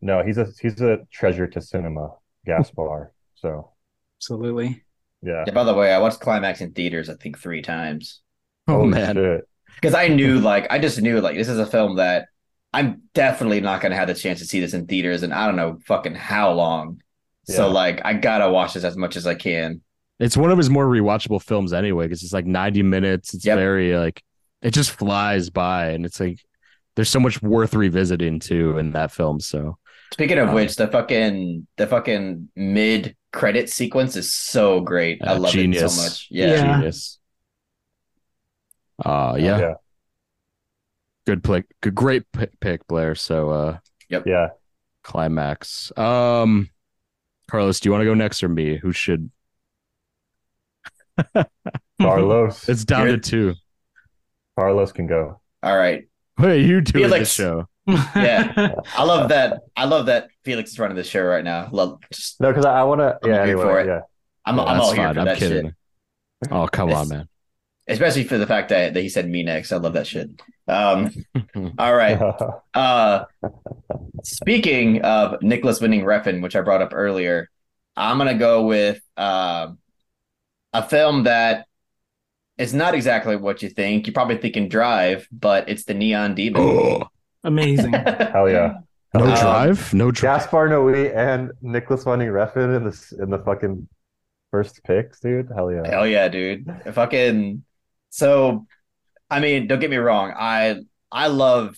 No, 0.00 0.22
he's 0.22 0.38
a 0.38 0.46
he's 0.60 0.80
a 0.80 0.98
treasure 1.12 1.46
to 1.48 1.60
cinema, 1.60 2.10
Gaspar. 2.46 3.12
so 3.34 3.72
Absolutely. 4.18 4.84
yeah. 5.22 5.44
Yeah, 5.46 5.52
by 5.52 5.64
the 5.64 5.74
way, 5.74 5.92
I 5.92 5.98
watched 5.98 6.20
Climax 6.20 6.60
in 6.60 6.72
theaters, 6.72 7.08
I 7.08 7.14
think 7.14 7.38
three 7.38 7.62
times. 7.62 8.20
oh 8.68 8.74
Holy 8.74 8.88
man, 8.90 9.14
shit. 9.16 9.48
Because 9.74 9.94
I 9.94 10.08
knew, 10.08 10.40
like, 10.40 10.66
I 10.70 10.78
just 10.78 11.00
knew, 11.00 11.20
like, 11.20 11.36
this 11.36 11.48
is 11.48 11.58
a 11.58 11.66
film 11.66 11.96
that 11.96 12.26
I'm 12.72 13.02
definitely 13.14 13.60
not 13.60 13.80
going 13.80 13.90
to 13.92 13.96
have 13.96 14.08
the 14.08 14.14
chance 14.14 14.40
to 14.40 14.44
see 14.44 14.60
this 14.60 14.74
in 14.74 14.86
theaters 14.86 15.22
and 15.22 15.32
I 15.32 15.46
don't 15.46 15.56
know 15.56 15.78
fucking 15.86 16.14
how 16.14 16.52
long. 16.52 17.00
So, 17.44 17.70
like, 17.70 18.02
I 18.04 18.12
gotta 18.12 18.50
watch 18.50 18.74
this 18.74 18.84
as 18.84 18.94
much 18.96 19.16
as 19.16 19.26
I 19.26 19.34
can. 19.34 19.80
it's 20.20 20.36
one 20.36 20.50
of 20.50 20.58
his 20.58 20.68
more 20.68 20.86
rewatchable 20.86 21.42
films 21.42 21.72
anyway 21.72 22.04
because 22.06 22.22
it's 22.22 22.32
like 22.32 22.44
90 22.46 22.82
minutes. 22.82 23.32
It's 23.34 23.46
Yep. 23.46 23.56
very 23.56 23.96
like 23.96 24.22
it 24.60 24.72
just 24.74 24.90
flies 24.90 25.48
by, 25.48 25.90
and 25.90 26.04
it's 26.04 26.20
like 26.20 26.40
there's 26.96 27.08
so 27.08 27.20
much 27.20 27.40
worth 27.40 27.74
revisiting 27.74 28.38
too 28.40 28.76
in 28.76 28.92
that 28.92 29.12
film. 29.12 29.40
So 29.40 29.78
Speaking 30.12 30.38
of 30.38 30.48
Um, 30.48 30.54
which, 30.56 30.76
the 30.76 30.88
fucking 30.88 31.66
the 31.78 31.86
fucking 31.86 32.50
mid 32.56 33.16
credit 33.32 33.70
sequence 33.70 34.16
is 34.16 34.34
so 34.34 34.80
great. 34.80 35.22
I 35.22 35.28
Uh, 35.32 35.38
love 35.38 35.54
it 35.56 35.74
so 35.78 36.02
much. 36.02 36.26
Yeah. 36.30 36.46
Yeah. 36.48 36.80
genius. 36.80 37.18
Uh 39.04 39.36
yeah, 39.38 39.58
Yeah. 39.58 39.74
Good 41.28 41.44
pick, 41.44 41.66
good 41.82 41.94
great 41.94 42.22
pick, 42.32 42.86
Blaire. 42.88 43.14
So 43.16 43.50
uh 43.50 43.78
yep. 44.08 44.22
Yeah. 44.26 44.48
climax. 45.04 45.92
Um, 45.98 46.70
Carlos, 47.50 47.80
do 47.80 47.86
you 47.88 47.92
want 47.92 48.00
to 48.00 48.06
go 48.06 48.14
next 48.14 48.42
or 48.42 48.48
me? 48.48 48.78
Who 48.78 48.92
should? 48.92 49.30
Carlos. 52.00 52.66
It's 52.68 52.84
down 52.86 53.06
Good. 53.08 53.22
to 53.22 53.30
two. 53.30 53.54
Carlos 54.58 54.92
can 54.92 55.06
go. 55.06 55.38
All 55.62 55.76
right. 55.76 56.08
Wait, 56.38 56.62
you 56.64 56.80
doing 56.80 57.02
the 57.04 57.08
Felix. 57.10 57.30
show? 57.32 57.66
Yeah. 57.86 58.74
I 58.96 59.04
love 59.04 59.28
that. 59.28 59.60
I 59.76 59.84
love 59.84 60.06
that 60.06 60.28
Felix 60.44 60.70
is 60.70 60.78
running 60.78 60.96
the 60.96 61.04
show 61.04 61.22
right 61.22 61.44
now. 61.44 61.68
Love 61.72 62.00
just 62.10 62.40
No, 62.40 62.48
because 62.50 62.64
I, 62.64 62.80
I 62.80 62.84
want 62.84 63.00
to. 63.00 63.18
I'm 63.22 63.28
Yeah. 63.30 63.34
here 63.44 63.54
Anyway. 63.58 63.62
for 63.64 63.80
it. 63.80 63.86
Yeah. 63.86 64.00
I'm, 64.46 64.56
Yeah, 64.56 64.62
I'm 64.62 64.76
that's 64.78 64.86
all 64.88 64.92
here 64.94 65.04
fine. 65.04 65.14
for 65.14 65.20
I'm 65.20 65.26
that 65.26 65.36
kidding. 65.38 65.64
shit. 65.66 66.52
Oh 66.52 66.66
come 66.68 66.88
It's- 66.88 67.02
on, 67.02 67.08
man. 67.10 67.28
Especially 67.88 68.24
for 68.24 68.36
the 68.38 68.46
fact 68.46 68.68
that, 68.68 68.94
that 68.94 69.00
he 69.00 69.08
said 69.08 69.28
me 69.28 69.42
next. 69.42 69.72
I 69.72 69.76
love 69.78 69.94
that 69.94 70.06
shit. 70.06 70.30
Um 70.68 71.10
all 71.78 71.94
right. 71.94 72.20
Uh, 72.74 73.24
speaking 74.22 75.02
of 75.02 75.42
Nicolas 75.42 75.80
Winding 75.80 76.02
Refn, 76.04 76.42
which 76.42 76.54
I 76.54 76.60
brought 76.60 76.82
up 76.82 76.92
earlier, 76.94 77.50
I'm 77.96 78.18
gonna 78.18 78.38
go 78.38 78.66
with 78.66 79.00
uh, 79.16 79.68
a 80.72 80.82
film 80.88 81.24
that 81.24 81.66
is 82.56 82.74
not 82.74 82.94
exactly 82.94 83.36
what 83.36 83.62
you 83.62 83.68
think. 83.68 84.06
You're 84.06 84.14
probably 84.14 84.36
thinking 84.36 84.68
Drive, 84.68 85.26
but 85.32 85.68
it's 85.68 85.84
the 85.84 85.94
Neon 85.94 86.34
Demon. 86.34 86.62
Oh, 86.62 87.08
Amazing. 87.44 87.92
Hell 87.92 88.48
yeah. 88.48 88.74
no 89.14 89.24
Um, 89.24 89.34
drive, 89.34 89.94
no 89.94 90.10
drive. 90.10 90.42
Gaspar 90.42 90.68
Noé 90.68 91.16
and 91.16 91.50
Nicolas 91.62 92.04
Winding 92.04 92.28
Refn 92.28 92.76
in 92.76 92.84
this 92.84 93.12
in 93.12 93.30
the 93.30 93.38
fucking 93.38 93.88
first 94.50 94.82
picks, 94.84 95.20
dude. 95.20 95.48
Hell 95.54 95.72
yeah. 95.72 95.88
Hell 95.88 96.06
yeah, 96.06 96.28
dude! 96.28 96.66
Fucking 96.92 97.64
so. 98.10 98.66
I 99.30 99.40
mean, 99.40 99.66
don't 99.66 99.80
get 99.80 99.90
me 99.90 99.98
wrong. 99.98 100.32
I 100.36 100.76
I 101.12 101.26
love 101.28 101.76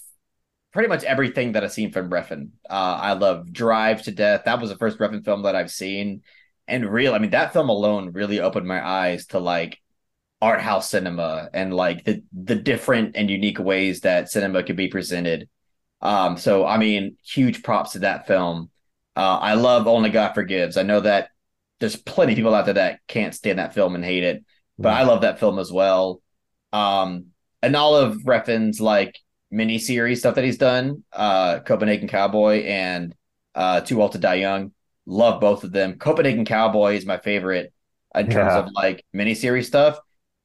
pretty 0.72 0.88
much 0.88 1.04
everything 1.04 1.52
that 1.52 1.64
I've 1.64 1.72
seen 1.72 1.92
from 1.92 2.10
Refn. 2.10 2.50
Uh, 2.68 2.98
I 3.00 3.12
love 3.14 3.52
Drive 3.52 4.02
to 4.02 4.12
death. 4.12 4.42
That 4.44 4.60
was 4.60 4.70
the 4.70 4.78
first 4.78 4.98
Refn 4.98 5.24
film 5.24 5.42
that 5.42 5.56
I've 5.56 5.70
seen, 5.70 6.22
and 6.68 6.88
real. 6.90 7.14
I 7.14 7.18
mean, 7.18 7.30
that 7.30 7.52
film 7.52 7.68
alone 7.68 8.12
really 8.12 8.40
opened 8.40 8.66
my 8.66 8.86
eyes 8.86 9.26
to 9.28 9.40
like 9.40 9.78
art 10.42 10.60
house 10.60 10.88
cinema 10.90 11.50
and 11.52 11.74
like 11.74 12.04
the 12.04 12.22
the 12.32 12.56
different 12.56 13.16
and 13.16 13.30
unique 13.30 13.58
ways 13.58 14.00
that 14.02 14.30
cinema 14.30 14.62
could 14.62 14.76
be 14.76 14.88
presented. 14.88 15.48
Um, 16.00 16.36
so 16.38 16.66
I 16.66 16.78
mean, 16.78 17.16
huge 17.24 17.62
props 17.62 17.92
to 17.92 18.00
that 18.00 18.26
film. 18.26 18.70
Uh, 19.16 19.38
I 19.38 19.54
love 19.54 19.86
Only 19.86 20.10
God 20.10 20.34
Forgives. 20.34 20.76
I 20.76 20.82
know 20.82 21.00
that 21.00 21.30
there's 21.80 21.96
plenty 21.96 22.32
of 22.32 22.36
people 22.36 22.54
out 22.54 22.66
there 22.66 22.74
that 22.74 23.00
can't 23.08 23.34
stand 23.34 23.58
that 23.58 23.74
film 23.74 23.94
and 23.94 24.04
hate 24.04 24.22
it, 24.22 24.44
but 24.82 24.92
I 24.92 25.02
love 25.02 25.22
that 25.22 25.38
film 25.38 25.58
as 25.58 25.70
well. 25.72 26.20
Um, 26.72 27.26
and 27.62 27.76
all 27.76 27.96
of 27.96 28.18
Refn's 28.22 28.80
like 28.80 29.18
mini 29.50 29.78
series 29.78 30.20
stuff 30.20 30.36
that 30.36 30.44
he's 30.44 30.58
done, 30.58 31.04
uh, 31.12 31.60
Copenhagen 31.60 32.08
Cowboy 32.08 32.62
and 32.64 33.14
uh, 33.54 33.80
Too 33.80 34.00
Old 34.00 34.12
to 34.12 34.18
Die 34.18 34.34
Young. 34.34 34.72
Love 35.06 35.40
both 35.40 35.64
of 35.64 35.72
them. 35.72 35.98
Copenhagen 35.98 36.44
Cowboy 36.44 36.94
is 36.94 37.04
my 37.04 37.18
favorite 37.18 37.72
in 38.14 38.26
terms 38.26 38.34
Yeah. 38.52 38.58
of 38.60 38.68
like 38.72 39.04
miniseries 39.14 39.66
stuff. 39.66 39.98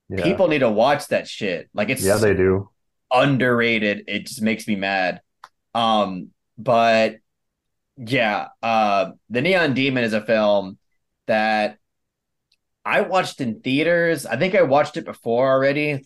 Yeah. 0.10 0.24
People 0.24 0.48
need 0.48 0.60
to 0.60 0.70
watch 0.70 1.08
that 1.08 1.28
shit. 1.28 1.70
Like 1.74 1.90
it's 1.90 2.04
Yeah, 2.04 2.18
they 2.18 2.34
do. 2.34 2.70
underrated. 3.12 4.04
It 4.08 4.26
just 4.28 4.42
makes 4.42 4.68
me 4.68 4.76
mad. 4.76 5.22
Um, 5.74 6.30
but 6.58 7.18
yeah, 7.98 8.48
uh, 8.62 9.12
The 9.30 9.42
Neon 9.42 9.74
Demon 9.74 10.04
is 10.04 10.14
a 10.14 10.22
film 10.22 10.78
that 11.28 11.78
I 12.86 13.02
watched 13.02 13.42
in 13.42 13.62
theaters. 13.62 14.26
I 14.26 14.38
think 14.38 14.56
I 14.56 14.62
watched 14.62 14.96
it 14.98 15.06
before 15.06 15.50
already. 15.52 16.06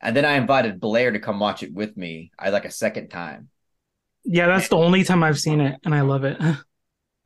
And 0.00 0.14
then 0.16 0.24
I 0.26 0.32
invited 0.32 0.78
Blaire 0.80 1.12
to 1.12 1.18
come 1.18 1.40
watch 1.40 1.62
it 1.62 1.72
with 1.72 1.96
me. 1.96 2.30
I 2.38 2.50
like 2.50 2.66
a 2.66 2.70
second 2.70 3.08
time. 3.08 3.48
yeah, 4.24 4.46
that's 4.46 4.68
the 4.68 4.76
only 4.76 5.04
time 5.04 5.22
I've 5.22 5.38
seen 5.38 5.60
it, 5.60 5.80
and 5.84 5.94
I 5.94 6.02
love 6.02 6.24
it. 6.24 6.38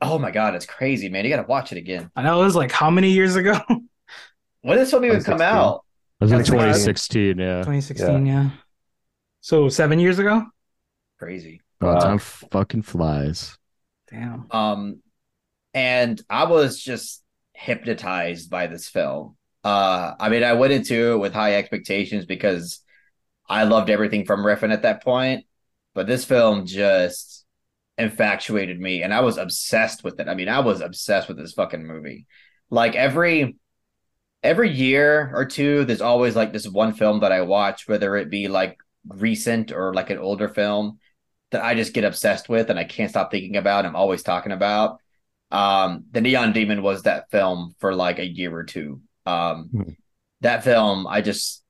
Oh 0.03 0.17
my 0.17 0.31
god, 0.31 0.55
it's 0.55 0.65
crazy, 0.65 1.09
man. 1.09 1.25
You 1.25 1.29
gotta 1.29 1.47
watch 1.47 1.71
it 1.71 1.77
again. 1.77 2.09
I 2.15 2.23
know 2.23 2.41
it 2.41 2.45
was 2.45 2.55
like 2.55 2.71
how 2.71 2.89
many 2.89 3.11
years 3.11 3.35
ago? 3.35 3.59
When 3.69 4.75
did 4.77 4.79
this 4.79 4.89
film 4.89 5.05
even 5.05 5.23
come 5.23 5.41
out? 5.41 5.85
It 6.19 6.23
was 6.23 6.31
in 6.31 6.43
2016. 6.43 7.37
Yeah. 7.37 7.57
2016, 7.59 8.25
yeah. 8.25 8.49
So 9.41 9.69
seven 9.69 9.99
years 9.99 10.17
ago. 10.17 10.43
Crazy. 11.19 11.61
Oh, 11.81 11.87
Wow. 11.93 11.99
time 11.99 12.17
fucking 12.17 12.81
flies. 12.81 13.55
Damn. 14.09 14.47
Um, 14.49 15.03
and 15.75 16.19
I 16.27 16.45
was 16.45 16.79
just 16.81 17.23
hypnotized 17.61 18.49
by 18.49 18.67
this 18.67 18.89
film. 18.89 19.37
Uh, 19.63 20.13
I 20.19 20.29
mean, 20.29 20.43
I 20.43 20.53
went 20.53 20.73
into 20.73 21.13
it 21.13 21.17
with 21.17 21.33
high 21.33 21.55
expectations 21.55 22.25
because 22.25 22.79
I 23.47 23.63
loved 23.65 23.89
everything 23.89 24.25
from 24.25 24.41
Refn 24.41 24.73
at 24.73 24.81
that 24.81 25.03
point, 25.03 25.45
but 25.93 26.07
this 26.07 26.25
film 26.25 26.65
just 26.65 27.45
infatuated 27.97 28.79
me, 28.79 29.03
and 29.03 29.13
I 29.13 29.21
was 29.21 29.37
obsessed 29.37 30.03
with 30.03 30.19
it. 30.19 30.27
I 30.27 30.33
mean, 30.33 30.49
I 30.49 30.59
was 30.59 30.81
obsessed 30.81 31.27
with 31.27 31.37
this 31.37 31.53
fucking 31.53 31.85
movie. 31.85 32.25
Like 32.71 32.95
every 32.95 33.57
every 34.41 34.71
year 34.71 35.31
or 35.35 35.45
two, 35.45 35.85
there's 35.85 36.01
always 36.01 36.35
like 36.35 36.51
this 36.53 36.67
one 36.67 36.93
film 36.93 37.19
that 37.19 37.31
I 37.31 37.41
watch, 37.41 37.87
whether 37.87 38.15
it 38.15 38.31
be 38.31 38.47
like 38.47 38.77
recent 39.07 39.71
or 39.71 39.93
like 39.93 40.09
an 40.09 40.17
older 40.17 40.49
film 40.49 40.99
that 41.51 41.63
I 41.63 41.75
just 41.75 41.93
get 41.93 42.05
obsessed 42.05 42.49
with 42.49 42.69
and 42.69 42.79
I 42.79 42.85
can't 42.85 43.11
stop 43.11 43.29
thinking 43.29 43.57
about. 43.57 43.85
I'm 43.85 43.95
always 43.95 44.23
talking 44.23 44.51
about. 44.51 45.00
Um, 45.51 46.05
the 46.11 46.21
Neon 46.21 46.53
Demon 46.53 46.81
was 46.81 47.03
that 47.03 47.29
film 47.31 47.75
for 47.79 47.95
like 47.95 48.19
a 48.19 48.27
year 48.27 48.55
or 48.55 48.63
two. 48.63 49.01
Um, 49.25 49.71
Hmm. 49.71 49.93
that 50.41 50.63
film, 50.63 51.07
I 51.07 51.21
just, 51.21 51.63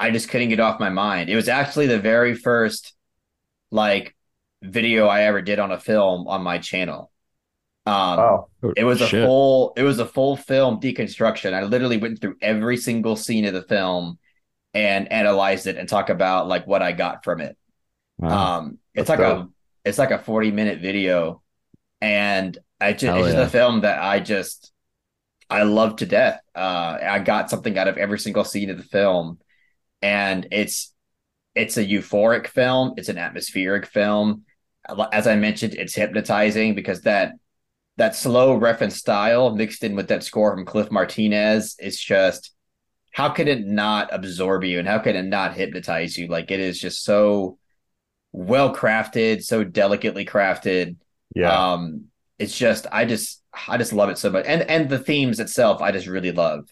I 0.00 0.10
just 0.10 0.28
couldn't 0.30 0.50
get 0.50 0.60
off 0.60 0.80
my 0.80 0.90
mind. 0.90 1.30
It 1.30 1.36
was 1.36 1.48
actually 1.48 1.86
the 1.88 2.00
very 2.00 2.34
first 2.34 2.94
like 3.70 4.16
video 4.62 5.06
I 5.06 5.22
ever 5.22 5.42
did 5.42 5.58
on 5.58 5.72
a 5.72 5.80
film 5.80 6.28
on 6.28 6.42
my 6.42 6.58
channel. 6.58 7.10
Um, 7.86 8.30
Oh, 8.30 8.48
it 8.76 8.84
was 8.84 9.00
a 9.00 9.08
full 9.10 9.72
it 9.76 9.82
was 9.82 9.98
a 9.98 10.06
full 10.06 10.36
film 10.36 10.80
deconstruction. 10.80 11.52
I 11.52 11.64
literally 11.64 11.96
went 11.96 12.20
through 12.20 12.36
every 12.42 12.76
single 12.76 13.16
scene 13.16 13.44
of 13.44 13.54
the 13.54 13.62
film 13.62 14.18
and 14.74 15.12
analyzed 15.12 15.66
it 15.66 15.76
and 15.76 15.88
talk 15.88 16.10
about 16.10 16.48
like 16.48 16.66
what 16.66 16.82
I 16.82 16.92
got 16.92 17.24
from 17.24 17.40
it. 17.40 17.56
Wow. 18.18 18.34
Um 18.34 18.78
it's 18.94 19.08
That's 19.08 19.10
like 19.10 19.22
a 19.22 19.48
it's 19.84 19.98
like 19.98 20.10
a 20.12 20.18
40 20.18 20.50
minute 20.52 20.80
video 20.80 21.42
and 22.00 22.56
I 22.80 22.92
just 22.92 23.04
Hell 23.04 23.24
it's 23.24 23.34
just 23.34 23.48
a 23.48 23.50
film 23.50 23.80
that 23.82 24.02
I 24.02 24.20
just 24.20 24.72
I 25.50 25.62
love 25.62 25.96
to 25.96 26.06
death. 26.06 26.40
Uh, 26.54 26.98
I 27.02 27.18
got 27.20 27.50
something 27.50 27.76
out 27.78 27.88
of 27.88 27.96
every 27.96 28.18
single 28.18 28.44
scene 28.44 28.70
of 28.70 28.76
the 28.76 28.84
film, 28.84 29.38
and 30.02 30.46
it's 30.52 30.94
it's 31.54 31.76
a 31.76 31.84
euphoric 31.84 32.46
film. 32.46 32.94
It's 32.96 33.08
an 33.08 33.18
atmospheric 33.18 33.86
film. 33.86 34.44
As 35.12 35.26
I 35.26 35.36
mentioned, 35.36 35.74
it's 35.74 35.94
hypnotizing 35.94 36.74
because 36.74 37.02
that 37.02 37.32
that 37.96 38.14
slow 38.14 38.54
reference 38.54 38.96
style 38.96 39.54
mixed 39.54 39.82
in 39.82 39.96
with 39.96 40.08
that 40.08 40.22
score 40.22 40.54
from 40.54 40.64
Cliff 40.64 40.90
Martinez 40.90 41.76
is 41.80 41.98
just 41.98 42.54
how 43.10 43.28
can 43.30 43.48
it 43.48 43.66
not 43.66 44.14
absorb 44.14 44.62
you 44.62 44.78
and 44.78 44.86
how 44.86 45.00
can 45.00 45.16
it 45.16 45.24
not 45.24 45.54
hypnotize 45.54 46.16
you? 46.16 46.28
Like 46.28 46.52
it 46.52 46.60
is 46.60 46.80
just 46.80 47.04
so 47.04 47.58
well 48.32 48.74
crafted, 48.74 49.42
so 49.42 49.64
delicately 49.64 50.24
crafted. 50.24 50.96
Yeah. 51.34 51.72
Um, 51.72 52.06
it's 52.38 52.56
just 52.56 52.86
I 52.92 53.04
just 53.04 53.42
I 53.68 53.78
just 53.78 53.92
love 53.92 54.10
it 54.10 54.18
so 54.18 54.30
much. 54.30 54.44
And 54.46 54.62
and 54.62 54.88
the 54.88 54.98
themes 54.98 55.40
itself, 55.40 55.82
I 55.82 55.92
just 55.92 56.06
really 56.06 56.32
love. 56.32 56.68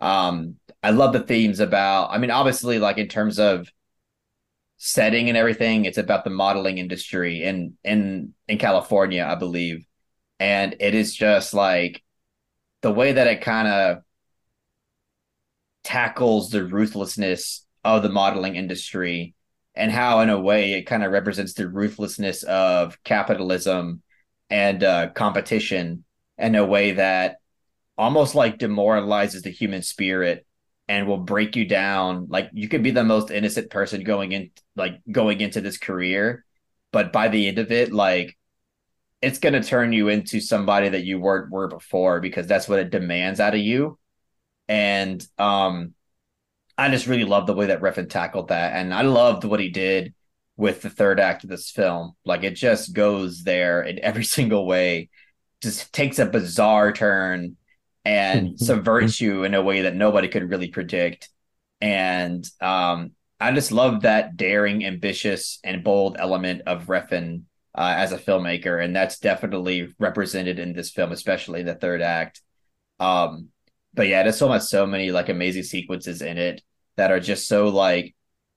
Um, 0.00 0.56
I 0.82 0.90
love 0.90 1.12
the 1.14 1.20
themes 1.20 1.58
about, 1.60 2.10
I 2.10 2.18
mean, 2.18 2.30
obviously, 2.30 2.78
like 2.78 2.98
in 2.98 3.08
terms 3.08 3.38
of 3.38 3.68
setting 4.76 5.28
and 5.28 5.36
everything, 5.38 5.84
it's 5.84 5.98
about 5.98 6.24
the 6.24 6.30
modeling 6.30 6.78
industry 6.78 7.42
in 7.42 7.76
in 7.84 8.34
in 8.48 8.58
California, 8.58 9.24
I 9.24 9.34
believe. 9.34 9.86
And 10.38 10.76
it 10.80 10.94
is 10.94 11.14
just 11.14 11.54
like 11.54 12.02
the 12.82 12.92
way 12.92 13.12
that 13.12 13.26
it 13.26 13.42
kind 13.42 13.68
of 13.68 13.98
tackles 15.84 16.50
the 16.50 16.64
ruthlessness 16.64 17.64
of 17.84 18.02
the 18.02 18.08
modeling 18.08 18.56
industry 18.56 19.34
and 19.76 19.92
how 19.92 20.20
in 20.20 20.30
a 20.30 20.40
way 20.40 20.74
it 20.74 20.82
kind 20.82 21.04
of 21.04 21.12
represents 21.12 21.54
the 21.54 21.68
ruthlessness 21.68 22.42
of 22.44 23.02
capitalism 23.04 24.02
and 24.50 24.82
uh, 24.82 25.10
competition 25.10 26.04
in 26.38 26.54
a 26.54 26.64
way 26.64 26.92
that 26.92 27.36
almost 27.98 28.34
like 28.34 28.58
demoralizes 28.58 29.42
the 29.42 29.50
human 29.50 29.82
spirit 29.82 30.46
and 30.88 31.06
will 31.06 31.18
break 31.18 31.56
you 31.56 31.66
down. 31.66 32.26
Like 32.28 32.50
you 32.52 32.68
could 32.68 32.82
be 32.82 32.90
the 32.90 33.04
most 33.04 33.30
innocent 33.30 33.70
person 33.70 34.02
going 34.02 34.32
in 34.32 34.50
like 34.74 35.00
going 35.10 35.40
into 35.40 35.60
this 35.60 35.78
career 35.78 36.44
but 36.92 37.12
by 37.12 37.28
the 37.28 37.46
end 37.46 37.58
of 37.58 37.70
it 37.70 37.92
like 37.92 38.38
it's 39.20 39.38
going 39.38 39.52
to 39.52 39.62
turn 39.62 39.92
you 39.92 40.08
into 40.08 40.40
somebody 40.40 40.88
that 40.88 41.04
you 41.04 41.18
weren't 41.18 41.50
were 41.50 41.68
before 41.68 42.20
because 42.20 42.46
that's 42.46 42.68
what 42.68 42.78
it 42.78 42.90
demands 42.90 43.40
out 43.40 43.54
of 43.54 43.60
you. 43.60 43.98
And 44.68 45.22
um, 45.36 45.94
I 46.78 46.90
just 46.90 47.06
really 47.06 47.24
love 47.24 47.46
the 47.46 47.54
way 47.54 47.66
that 47.66 47.80
Refn 47.80 48.08
tackled 48.08 48.48
that, 48.48 48.74
and 48.74 48.92
I 48.92 49.02
loved 49.02 49.44
what 49.44 49.60
he 49.60 49.70
did 49.70 50.14
with 50.56 50.82
the 50.82 50.90
third 50.90 51.20
act 51.20 51.44
of 51.44 51.50
this 51.50 51.70
film. 51.70 52.12
Like 52.24 52.42
it 52.42 52.54
just 52.54 52.92
goes 52.92 53.44
there 53.44 53.82
in 53.82 53.98
every 54.00 54.24
single 54.36 54.66
way, 54.66 55.10
just 55.62 55.92
takes 55.92 56.18
a 56.18 56.26
bizarre 56.26 56.92
turn 56.92 57.56
and 58.04 58.58
subverts 58.60 59.20
you 59.20 59.44
in 59.44 59.54
a 59.54 59.62
way 59.62 59.82
that 59.82 59.94
nobody 59.94 60.28
could 60.28 60.50
really 60.50 60.68
predict. 60.68 61.28
And 61.80 62.48
um, 62.60 63.12
I 63.40 63.52
just 63.52 63.72
love 63.72 64.02
that 64.02 64.36
daring, 64.36 64.84
ambitious, 64.84 65.58
and 65.62 65.84
bold 65.84 66.16
element 66.18 66.62
of 66.66 66.86
Refn 66.86 67.42
uh, 67.74 67.94
as 67.96 68.12
a 68.12 68.18
filmmaker, 68.18 68.82
and 68.82 68.96
that's 68.96 69.18
definitely 69.18 69.92
represented 69.98 70.58
in 70.58 70.72
this 70.72 70.90
film, 70.90 71.12
especially 71.12 71.62
the 71.62 71.74
third 71.74 72.00
act. 72.00 72.40
Um, 72.98 73.48
but 73.96 74.06
yeah, 74.06 74.22
there's 74.22 74.36
so 74.38 74.48
much, 74.48 74.62
so 74.62 74.86
many 74.86 75.10
like 75.10 75.28
amazing 75.28 75.64
sequences 75.64 76.22
in 76.22 76.38
it 76.38 76.62
that 76.96 77.10
are 77.10 77.20
just 77.20 77.48
so 77.48 77.68
like 77.68 78.14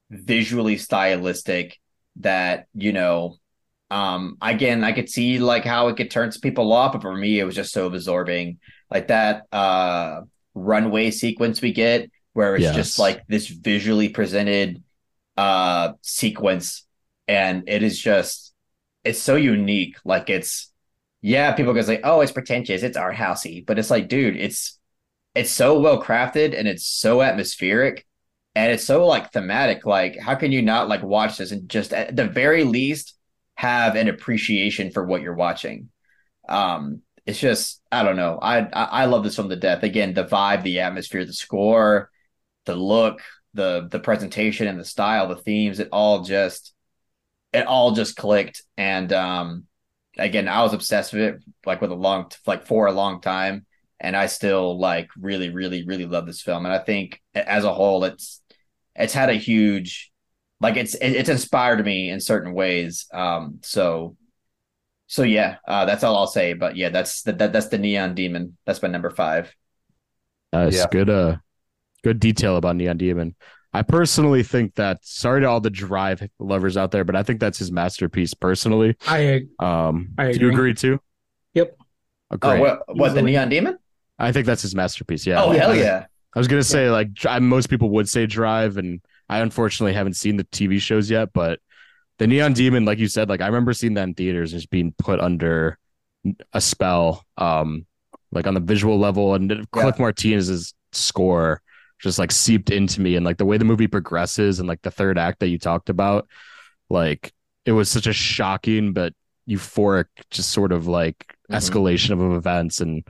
visually 0.10 0.78
stylistic 0.78 1.78
that 2.18 2.66
you 2.74 2.92
know 2.92 3.36
um 3.92 4.38
again 4.42 4.84
i 4.84 4.92
could 4.92 5.10
see 5.10 5.40
like 5.40 5.64
how 5.64 5.88
it 5.88 5.98
could 5.98 6.12
turn 6.12 6.32
people 6.42 6.74
off 6.74 6.94
but 6.94 7.02
for 7.02 7.16
me 7.16 7.40
it 7.40 7.44
was 7.44 7.56
just 7.56 7.74
so 7.74 7.88
absorbing. 7.88 8.60
Like 8.92 9.08
that 9.08 9.46
uh 9.52 10.22
runway 10.56 11.12
sequence 11.12 11.62
we 11.62 11.72
get 11.72 12.10
where 12.34 12.56
it's 12.56 12.64
yes. 12.64 12.76
just 12.76 13.00
like 13.00 13.26
this 13.28 13.48
visually 13.48 14.10
presented 14.10 14.84
uh 15.38 15.94
sequence 16.02 16.86
and 17.28 17.70
it 17.70 17.84
is 17.84 18.00
just 18.00 18.54
it's 19.04 19.20
so 19.20 19.36
unique. 19.36 19.98
Like 20.04 20.30
it's 20.30 20.72
yeah 21.22 21.54
people 21.54 21.74
can 21.74 21.84
say 21.84 22.00
oh 22.04 22.22
it's 22.22 22.32
pretentious. 22.32 22.82
It's 22.82 22.98
art 22.98 23.16
housey. 23.16 23.66
But 23.66 23.78
it's 23.78 23.92
like 23.92 24.10
dude 24.10 24.36
it's 24.36 24.79
it's 25.36 25.52
so 25.52 25.80
well 25.80 26.02
crafted 26.02 26.58
and 26.58 26.68
it's 26.68 26.86
so 26.86 27.22
atmospheric 27.22 28.06
and 28.56 28.72
it's 28.72 28.84
so 28.84 29.06
like 29.06 29.32
thematic. 29.32 29.86
Like 29.86 30.18
how 30.20 30.36
can 30.36 30.52
you 30.52 30.62
not 30.62 30.90
like 30.90 31.04
watch 31.04 31.38
this 31.38 31.52
and 31.52 31.70
just 31.70 31.94
at 31.94 32.16
the 32.16 32.28
very 32.28 32.64
least 32.64 33.16
have 33.56 33.96
an 33.96 34.08
appreciation 34.08 34.92
for 34.92 35.06
what 35.06 35.22
you're 35.22 35.36
watching? 35.36 35.90
Um 36.48 37.02
it's 37.26 37.40
just 37.40 37.82
i 37.92 38.04
don't 38.04 38.16
know. 38.16 38.40
I 38.42 38.60
i, 38.62 38.84
I 38.84 39.06
love 39.06 39.24
this 39.24 39.36
from 39.36 39.50
the 39.50 39.56
death. 39.56 39.84
Again 39.84 40.14
the 40.14 40.26
vibe 40.26 40.64
the 40.64 40.80
atmosphere 40.80 41.26
the 41.26 41.34
score 41.34 42.10
the 42.66 42.76
look 42.76 43.22
the 43.54 43.88
the 43.90 44.00
presentation 44.00 44.68
and 44.68 44.80
the 44.80 44.86
style 44.86 45.28
the 45.28 45.36
themes 45.36 45.80
it 45.80 45.90
all 45.92 46.24
just 46.24 46.74
it 47.54 47.66
all 47.68 47.92
just 47.92 48.16
clicked. 48.16 48.64
And 48.78 49.14
um 49.14 49.66
again 50.18 50.48
i 50.48 50.62
was 50.62 50.74
obsessed 50.74 51.14
with 51.14 51.22
it 51.22 51.44
like 51.66 51.82
with 51.82 51.92
a 51.92 51.96
long 51.96 52.30
like 52.46 52.66
for 52.66 52.88
a 52.88 52.92
long 52.92 53.22
time 53.22 53.66
and 54.00 54.16
I 54.16 54.28
still 54.28 54.80
like 54.80 55.10
really, 55.18 55.50
really, 55.50 55.86
really 55.86 56.06
love 56.06 56.26
this 56.26 56.42
film. 56.42 56.66
And 56.66 56.74
I 56.74 56.80
think 56.80 57.22
as 57.34 57.64
a 57.64 57.74
whole, 57.74 58.04
it's 58.04 58.42
it's 58.96 59.14
had 59.14 59.30
a 59.30 59.36
huge 59.36 60.12
like 60.62 60.78
it's 60.78 60.96
it's 60.96 61.30
inspired 61.30 61.84
me 61.86 62.10
in 62.10 62.20
certain 62.20 62.54
ways. 62.54 63.08
Um, 63.14 63.60
so 63.62 64.16
so 65.08 65.24
yeah, 65.24 65.58
uh, 65.68 65.86
that's 65.86 66.04
all 66.04 66.16
I'll 66.16 66.28
say. 66.28 66.54
But 66.54 66.76
yeah, 66.76 66.90
that's 66.90 67.24
the, 67.24 67.34
that 67.34 67.54
that's 67.54 67.68
the 67.68 67.78
Neon 67.78 68.14
Demon. 68.14 68.58
That's 68.66 68.82
my 68.82 68.90
number 68.90 69.10
five. 69.10 69.54
Nice, 70.54 70.78
yeah. 70.78 70.88
good 70.92 71.10
uh, 71.10 71.38
good 72.04 72.20
detail 72.20 72.58
about 72.58 72.76
Neon 72.76 72.98
Demon. 72.98 73.36
I 73.72 73.84
personally 73.84 74.44
think 74.44 74.76
that. 74.76 75.00
Sorry 75.04 75.42
to 75.42 75.48
all 75.48 75.62
the 75.62 75.70
Drive 75.70 76.28
lovers 76.40 76.76
out 76.76 76.92
there, 76.92 77.04
but 77.04 77.16
I 77.16 77.24
think 77.24 77.40
that's 77.40 77.60
his 77.60 77.72
masterpiece. 77.72 78.34
Personally, 78.34 78.98
I 79.08 79.44
um, 79.60 80.10
I 80.18 80.34
do 80.34 80.40
you 80.40 80.50
agree 80.50 80.74
too? 80.74 81.00
Yep. 81.54 81.78
Oh, 82.32 82.38
oh 82.42 82.60
what, 82.60 82.98
what 82.98 83.16
the 83.16 83.22
Neon 83.22 83.50
Demon? 83.50 83.78
I 84.20 84.32
think 84.32 84.46
that's 84.46 84.62
his 84.62 84.76
masterpiece. 84.76 85.26
Yeah. 85.26 85.44
Oh 85.44 85.52
hell 85.52 85.76
yeah! 85.76 86.06
I 86.36 86.40
was 86.40 86.48
gonna 86.48 86.64
say 86.64 86.86
yeah. 86.86 86.92
like 86.92 87.26
I, 87.26 87.40
most 87.40 87.70
people 87.70 87.90
would 87.92 88.10
say 88.10 88.26
Drive, 88.26 88.78
and 88.78 89.02
I 89.30 89.40
unfortunately 89.40 89.94
haven't 89.94 90.16
seen 90.16 90.36
the 90.36 90.44
TV 90.46 90.80
shows 90.82 91.10
yet, 91.10 91.30
but 91.34 91.60
the 92.18 92.28
Neon 92.28 92.54
Demon, 92.54 92.86
like 92.86 93.00
you 93.00 93.08
said, 93.08 93.30
like 93.30 93.42
I 93.42 93.48
remember 93.48 93.74
seeing 93.74 93.94
that 93.96 94.04
in 94.04 94.14
theaters, 94.14 94.52
just 94.52 94.70
being 94.70 94.94
put 94.98 95.20
under 95.20 95.78
a 96.54 96.60
spell, 96.60 97.26
um, 97.38 97.86
like 98.32 98.46
on 98.46 98.54
the 98.54 98.60
visual 98.60 99.00
level, 99.00 99.34
and 99.34 99.50
yeah. 99.50 99.64
Cliff 99.72 99.98
Martinez's 99.98 100.74
score 100.92 101.62
just 102.00 102.20
like 102.20 102.32
seeped 102.32 102.70
into 102.70 103.02
me, 103.02 103.16
and 103.16 103.26
like 103.26 103.38
the 103.38 103.46
way 103.46 103.58
the 103.58 103.66
movie 103.66 103.88
progresses, 103.88 104.60
and 104.60 104.68
like 104.68 104.82
the 104.82 104.92
third 104.92 105.18
act 105.18 105.40
that 105.40 105.48
you 105.48 105.58
talked 105.58 105.90
about, 105.90 106.28
like 106.90 107.34
it 107.66 107.72
was 107.72 107.90
such 107.90 108.08
a 108.08 108.14
shocking 108.14 108.94
but 108.94 109.14
euphoric, 109.48 110.06
just 110.30 110.52
sort 110.52 110.72
of 110.72 110.88
like 110.88 111.36
mm-hmm. 111.50 111.56
escalation 111.56 112.12
of 112.12 112.36
events 112.36 112.82
and 112.82 113.06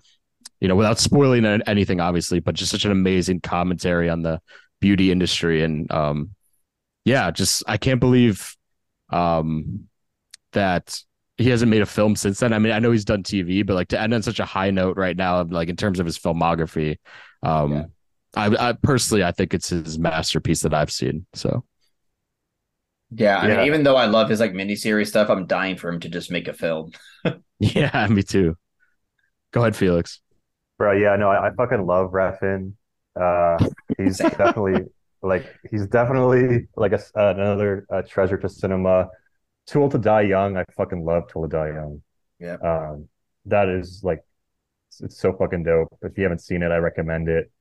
you 0.60 0.68
know, 0.68 0.76
without 0.76 1.00
spoiling 1.00 1.46
anything, 1.46 2.00
obviously, 2.00 2.40
but 2.40 2.56
just 2.56 2.72
such 2.72 2.86
an 2.86 2.92
amazing 2.92 3.42
commentary 3.42 4.10
on 4.10 4.22
the 4.22 4.42
beauty 4.80 5.12
industry. 5.12 5.64
And 5.64 5.92
um, 5.92 6.32
yeah, 7.06 7.32
just 7.32 7.64
I 7.68 7.78
can't 7.78 8.00
believe 8.00 8.56
um, 9.10 9.88
that 10.54 11.00
he 11.38 11.50
hasn't 11.50 11.72
made 11.72 11.82
a 11.82 11.86
film 11.86 12.16
since 12.16 12.40
then. 12.40 12.52
I 12.52 12.60
mean, 12.60 12.74
I 12.74 12.80
know 12.80 12.92
he's 12.92 13.06
done 13.06 13.24
TV, 13.24 13.66
but 13.66 13.76
like 13.76 13.88
to 13.90 14.00
end 14.00 14.14
on 14.14 14.22
such 14.22 14.40
a 14.40 14.46
high 14.46 14.72
note 14.72 14.98
right 14.98 15.16
now, 15.16 15.44
like 15.44 15.70
in 15.70 15.78
terms 15.78 16.00
of 16.00 16.06
his 16.06 16.20
filmography, 16.20 16.98
um, 17.44 17.72
yeah. 17.72 17.86
I, 18.36 18.70
I 18.70 18.74
personally 18.74 19.24
I 19.24 19.32
think 19.32 19.54
it's 19.54 19.70
his 19.70 19.98
masterpiece 19.98 20.62
that 20.62 20.74
I've 20.74 20.92
seen. 20.92 21.26
So. 21.34 21.64
Yeah, 23.12 23.38
I 23.40 23.48
yeah. 23.48 23.58
mean, 23.58 23.66
even 23.66 23.84
though 23.84 23.96
I 23.96 24.06
love 24.06 24.30
his 24.30 24.40
like 24.40 24.54
miniseries 24.54 25.08
stuff, 25.08 25.30
I'm 25.30 25.48
dying 25.48 25.78
for 25.78 25.90
him 25.90 26.00
to 26.02 26.10
just 26.10 26.30
make 26.30 26.48
a 26.48 26.54
film. 26.54 26.92
yeah, 27.60 28.06
me 28.08 28.22
too. 28.22 28.56
Go 29.52 29.62
ahead, 29.62 29.76
Felix. 29.76 30.22
Bro, 30.80 30.94
yeah, 30.94 31.18
no, 31.18 31.30
I, 31.30 31.48
I 31.48 31.52
fucking 31.52 31.86
love 31.86 32.12
Refn. 32.12 32.72
Uh, 33.20 33.58
he's 33.98 34.18
definitely 34.38 34.86
like 35.22 35.54
he's 35.70 35.86
definitely 35.88 36.68
like 36.78 36.94
a, 36.94 37.02
another 37.16 37.86
uh, 37.92 38.02
treasure 38.02 38.38
to 38.38 38.48
cinema. 38.48 39.10
Too 39.68 39.82
old 39.82 39.92
to 39.92 39.98
die 39.98 40.22
young. 40.22 40.58
I 40.58 40.64
fucking 40.76 41.04
love 41.04 41.28
Too 41.28 41.40
old 41.40 41.52
to 41.52 41.58
die 41.58 41.68
young. 41.74 42.02
Yeah. 42.40 42.56
Um, 42.64 43.10
that 43.46 43.68
is 43.68 44.02
like 44.04 44.24
it's, 44.88 45.02
it's, 45.02 45.20
so 45.20 45.34
fucking 45.34 45.64
dope. 45.64 45.90
If 46.02 46.18
you 46.18 46.24
haven't 46.24 46.40
seen 46.40 46.64
it, 46.64 46.72
I 46.72 46.78
recommend 46.78 47.28
it. 47.28 47.52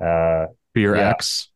Uh, 0.00 0.46
Fear 0.72 0.96
yeah. 0.96 1.10
X. 1.10 1.48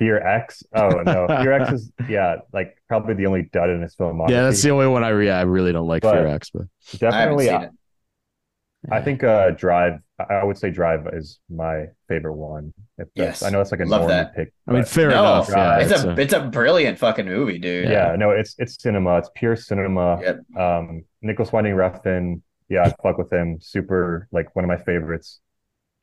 Fear 0.00 0.18
X. 0.26 0.64
Oh 0.74 0.88
no, 0.88 1.28
Fear 1.28 1.52
X 1.52 1.72
is 1.72 1.92
yeah, 2.08 2.38
like 2.52 2.76
probably 2.88 3.14
the 3.14 3.26
only 3.26 3.42
dud 3.52 3.70
in 3.70 3.82
his 3.82 3.94
film. 3.94 4.20
Yeah, 4.28 4.42
that's 4.42 4.60
the 4.62 4.70
only 4.70 4.88
one 4.88 5.04
I 5.04 5.10
re- 5.10 5.30
I 5.30 5.42
really 5.42 5.70
don't 5.70 5.86
like 5.86 6.02
but 6.02 6.14
Fear 6.14 6.26
X, 6.26 6.50
but 6.50 6.66
definitely. 6.98 7.50
I, 7.50 7.68
I 8.90 9.00
think 9.00 9.24
uh, 9.24 9.50
Drive. 9.50 10.00
I 10.18 10.44
would 10.44 10.56
say 10.56 10.70
Drive 10.70 11.08
is 11.12 11.40
my 11.50 11.86
favorite 12.08 12.34
one. 12.34 12.72
yes, 13.14 13.42
I 13.42 13.50
know 13.50 13.60
it's 13.60 13.72
like 13.72 13.80
a 13.80 13.84
love 13.84 14.08
that. 14.08 14.34
pick. 14.34 14.52
I 14.68 14.72
mean, 14.72 14.84
fair 14.84 15.10
no, 15.10 15.20
enough. 15.20 15.48
Yeah, 15.48 15.78
it's, 15.78 15.90
it's 15.90 16.04
a, 16.04 16.08
a, 16.10 16.16
it's 16.16 16.32
a 16.32 16.40
brilliant 16.40 16.98
fucking 16.98 17.26
movie, 17.26 17.58
dude. 17.58 17.88
Yeah. 17.88 18.10
yeah, 18.10 18.16
no, 18.16 18.30
it's 18.30 18.54
it's 18.58 18.80
cinema. 18.80 19.18
It's 19.18 19.30
pure 19.34 19.56
cinema. 19.56 20.20
Yep. 20.20 20.60
Um, 20.60 21.04
Nicolas 21.22 21.52
Winding 21.52 21.74
Refn 21.74 22.42
yeah, 22.68 22.82
I 22.82 22.94
fuck 23.02 23.18
with 23.18 23.32
him. 23.32 23.58
Super, 23.60 24.28
like 24.32 24.54
one 24.56 24.64
of 24.64 24.68
my 24.68 24.76
favorites. 24.76 25.40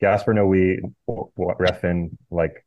Gaspar 0.00 0.34
Noé, 0.34 0.78
Refn, 1.08 2.10
like, 2.30 2.64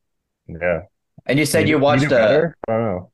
yeah. 0.48 0.82
And 1.26 1.38
you 1.38 1.46
said 1.46 1.68
you, 1.68 1.76
you 1.76 1.82
watched. 1.82 2.08
do 2.08 2.14
Uh. 2.14 2.50
I 2.68 2.72
don't 2.72 2.84
know. 2.84 3.10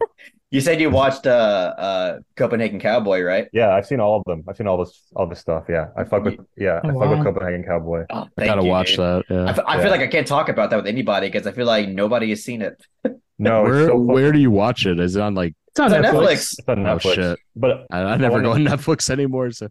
you 0.50 0.60
said 0.60 0.80
you 0.80 0.90
watched 0.90 1.26
uh, 1.26 1.74
uh, 1.78 2.18
Copenhagen 2.36 2.80
Cowboy, 2.80 3.22
right? 3.22 3.48
Yeah, 3.52 3.74
I've 3.74 3.86
seen 3.86 4.00
all 4.00 4.16
of 4.18 4.24
them. 4.26 4.42
I've 4.48 4.56
seen 4.56 4.66
all 4.66 4.78
this, 4.84 5.00
all 5.14 5.26
this 5.28 5.38
stuff. 5.38 5.64
Yeah, 5.68 5.88
I 5.96 6.04
fuck 6.04 6.24
with. 6.24 6.38
Yeah, 6.56 6.80
I 6.82 6.88
fuck 6.88 6.96
Wow. 6.96 7.10
with 7.16 7.24
Copenhagen 7.24 7.62
Cowboy. 7.64 8.04
Oh, 8.10 8.26
I 8.36 8.44
gotta 8.46 8.62
you, 8.62 8.68
watch 8.68 8.88
dude. 8.96 8.98
that. 8.98 9.24
I, 9.30 9.34
Yeah. 9.34 9.50
f- 9.50 9.60
I 9.66 9.76
Yeah. 9.76 9.82
feel 9.82 9.90
like 9.90 10.00
I 10.00 10.06
can't 10.08 10.26
talk 10.26 10.48
about 10.48 10.70
that 10.70 10.76
with 10.76 10.86
anybody 10.86 11.28
because 11.28 11.46
I 11.46 11.52
feel 11.52 11.66
like 11.66 11.88
nobody 11.88 12.30
has 12.30 12.42
seen 12.44 12.62
it. 12.62 12.84
No, 13.42 13.64
it's 13.64 13.70
where 13.70 13.86
so 13.86 13.96
where 13.96 14.32
do 14.32 14.38
you 14.38 14.50
watch 14.50 14.84
it? 14.84 15.00
Is 15.00 15.16
it 15.16 15.22
on 15.22 15.34
like? 15.34 15.54
It's 15.68 15.80
on 15.80 15.86
It's 15.86 15.94
on 15.94 16.02
Netflix. 16.14 16.26
Netflix. 16.26 16.58
It's 16.58 16.68
on 16.68 16.86
Oh, 16.86 16.98
shit. 16.98 17.38
But 17.56 17.86
I, 17.90 18.02
I 18.02 18.16
never 18.18 18.42
go 18.42 18.52
on 18.52 18.60
Netflix 18.66 19.08
anymore, 19.08 19.50
so 19.52 19.68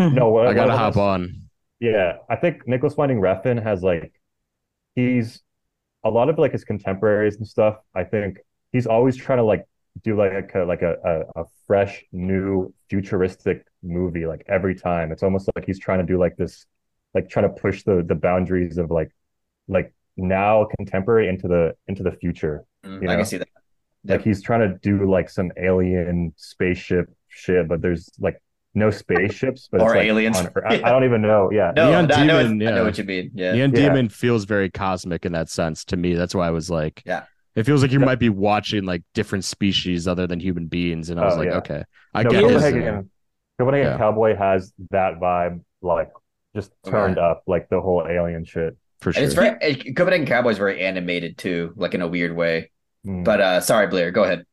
no, 0.00 0.28
what, 0.30 0.48
I 0.48 0.54
gotta 0.54 0.70
what 0.70 0.78
hop 0.78 0.96
on. 0.96 1.42
Yeah, 1.78 2.14
I 2.28 2.34
think 2.34 2.66
Nicolas 2.66 2.96
Winding 2.96 3.20
Refn 3.20 3.62
has 3.62 3.80
like 3.84 4.12
he's 4.96 5.40
a 6.04 6.10
lot 6.10 6.28
of 6.30 6.36
like 6.38 6.50
his 6.50 6.64
contemporaries 6.64 7.36
and 7.36 7.46
stuff. 7.46 7.76
I 7.94 8.02
think 8.02 8.38
he's 8.72 8.88
always 8.88 9.16
trying 9.16 9.38
to 9.38 9.44
like 9.44 9.66
do 10.02 10.16
like 10.16 10.54
a 10.54 10.60
like 10.64 10.82
a, 10.82 10.96
a, 11.36 11.42
a 11.42 11.44
fresh, 11.66 12.04
new, 12.12 12.72
futuristic 12.88 13.66
movie 13.82 14.26
like 14.26 14.44
every 14.48 14.74
time. 14.74 15.12
It's 15.12 15.22
almost 15.22 15.48
like 15.54 15.64
he's 15.66 15.78
trying 15.78 15.98
to 15.98 16.06
do 16.06 16.18
like 16.18 16.36
this, 16.36 16.66
like 17.14 17.28
trying 17.28 17.52
to 17.52 17.60
push 17.60 17.82
the 17.84 18.02
the 18.06 18.14
boundaries 18.14 18.78
of 18.78 18.90
like 18.90 19.10
like 19.68 19.94
now 20.16 20.66
contemporary 20.76 21.28
into 21.28 21.48
the 21.48 21.74
into 21.88 22.02
the 22.02 22.12
future. 22.12 22.64
Mm, 22.84 23.02
You 23.02 23.08
I 23.08 23.12
know? 23.12 23.16
can 23.18 23.26
see 23.26 23.36
that. 23.38 23.48
Like 24.04 24.22
he's 24.24 24.42
trying 24.42 24.60
to 24.68 24.78
do 24.78 25.08
like 25.08 25.30
some 25.30 25.52
alien 25.56 26.32
spaceship 26.36 27.08
shit, 27.28 27.68
but 27.68 27.80
there's 27.80 28.10
like 28.18 28.42
no 28.74 28.90
spaceships, 28.90 29.68
but 29.70 29.80
Or 29.82 29.90
like 29.90 30.06
aliens. 30.06 30.38
on 30.38 30.46
Earth. 30.54 30.64
I, 30.66 30.74
I 30.82 30.90
don't 30.90 31.04
even 31.04 31.22
know. 31.22 31.50
Yeah. 31.52 31.72
No, 31.76 31.88
Neon 31.90 32.10
I, 32.10 32.24
know 32.24 32.36
what- 32.38 32.42
Demon, 32.48 32.62
I 32.66 32.70
know 32.70 32.76
yeah. 32.78 32.82
what 32.82 32.98
you 32.98 33.04
mean. 33.04 33.30
Yeah. 33.34 33.52
Neon 33.52 33.70
Yeah. 33.74 33.88
Demon 33.90 34.08
feels 34.08 34.44
very 34.44 34.70
cosmic 34.70 35.24
in 35.24 35.32
that 35.32 35.50
sense 35.50 35.84
to 35.86 35.96
me. 35.96 36.14
That's 36.14 36.34
why 36.34 36.48
I 36.48 36.50
was 36.50 36.68
like, 36.70 37.02
Yeah. 37.06 37.24
It 37.54 37.64
feels 37.64 37.82
like 37.82 37.92
you 37.92 38.00
Yeah. 38.00 38.06
might 38.06 38.18
be 38.18 38.28
watching 38.30 38.84
like 38.84 39.02
different 39.14 39.44
species 39.44 40.08
other 40.08 40.26
than 40.26 40.40
human 40.40 40.66
beings, 40.66 41.10
and 41.10 41.20
I 41.20 41.24
was 41.24 41.34
Oh, 41.34 41.38
like, 41.38 41.48
yeah. 41.48 41.56
okay, 41.58 41.84
I 42.14 42.22
No, 42.22 42.30
get 42.30 42.48
this. 42.48 42.62
Copenhagen, 42.62 43.10
Copenhagen 43.58 43.92
Yeah. 43.92 43.98
Cowboy 43.98 44.36
has 44.36 44.72
that 44.90 45.20
vibe, 45.20 45.60
like 45.82 46.10
just 46.54 46.72
turned 46.84 47.18
Okay. 47.18 47.26
Up, 47.26 47.42
like 47.46 47.68
the 47.68 47.80
whole 47.80 48.06
alien 48.08 48.44
shit. 48.44 48.76
for 49.00 49.08
And 49.10 49.16
sure. 49.16 49.24
it's 49.24 49.34
very 49.34 49.56
it, 49.60 49.96
Copenhagen 49.96 50.26
Cowboy 50.26 50.50
is 50.50 50.58
very 50.58 50.80
animated 50.80 51.36
too, 51.38 51.72
like 51.76 51.94
in 51.94 52.02
a 52.02 52.08
weird 52.08 52.36
way. 52.36 52.70
Mm. 53.06 53.24
But 53.24 53.40
uh 53.40 53.60
sorry, 53.60 53.88
Blaire, 53.88 54.12
go 54.12 54.22
ahead. 54.24 54.44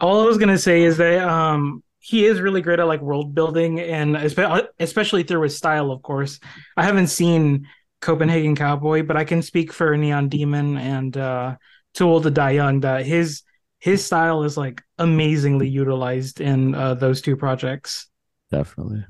All 0.00 0.20
I 0.22 0.24
was 0.24 0.38
gonna 0.38 0.58
say 0.58 0.82
is 0.82 0.96
that 0.96 1.22
um 1.28 1.82
he 2.00 2.24
is 2.24 2.40
really 2.40 2.62
great 2.62 2.80
at 2.80 2.86
like 2.86 3.00
world 3.00 3.34
building 3.34 3.78
and 3.80 4.16
especially 4.16 5.22
through 5.22 5.42
his 5.42 5.56
style, 5.56 5.90
of 5.92 6.02
course. 6.02 6.40
I 6.76 6.82
haven't 6.84 7.06
seen 7.08 7.68
Copenhagen 8.00 8.56
Cowboy, 8.56 9.02
but 9.04 9.16
I 9.16 9.24
can 9.24 9.42
speak 9.42 9.72
for 9.72 9.96
Neon 9.96 10.28
Demon 10.28 10.76
and 10.78 11.16
uh 11.16 11.56
Too 11.94 12.08
Old 12.08 12.22
to 12.24 12.30
Die 12.30 12.50
Young 12.52 12.80
that 12.80 13.04
his 13.06 13.42
his 13.78 14.04
style 14.04 14.44
is 14.44 14.56
like 14.56 14.80
amazingly 14.98 15.68
utilized 15.68 16.40
in 16.40 16.74
uh, 16.74 16.94
those 16.94 17.20
two 17.20 17.36
projects. 17.36 18.08
Definitely. 18.50 19.04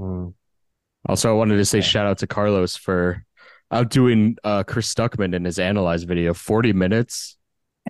Mm. 0.00 0.34
Also, 1.08 1.30
I 1.30 1.32
wanted 1.34 1.56
to 1.56 1.64
say 1.64 1.78
Yeah. 1.78 1.84
shout 1.84 2.06
out 2.06 2.18
to 2.18 2.26
Carlos 2.26 2.76
for 2.76 3.24
outdoing 3.70 4.36
uh, 4.44 4.64
Chris 4.64 4.92
Stuckman 4.92 5.34
in 5.34 5.44
his 5.44 5.58
analyze 5.58 6.02
video. 6.04 6.34
Forty 6.34 6.72
minutes, 6.72 7.36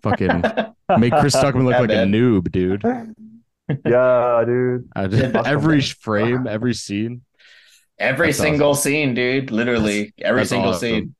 fucking 0.03 0.43
make 0.99 1.13
Chris 1.15 1.35
Stuckman 1.35 1.65
look 1.65 1.73
Yeah, 1.73 1.81
like 1.81 1.89
man. 1.89 2.15
a 2.15 2.17
noob, 2.17 2.51
dude. 2.53 2.83
yeah, 3.87 4.43
dude. 4.47 4.89
Just- 5.11 5.47
every 5.47 5.81
frame, 5.81 6.47
every 6.47 6.75
scene. 6.75 7.23
Every 7.99 8.29
That's 8.29 8.39
single 8.39 8.75
scene, 8.77 9.15
dude. 9.15 9.51
Literally 9.51 10.13
every 10.21 10.41
That's 10.43 10.51
single 10.51 10.71
awesome. 10.71 10.81
scene. 10.81 11.15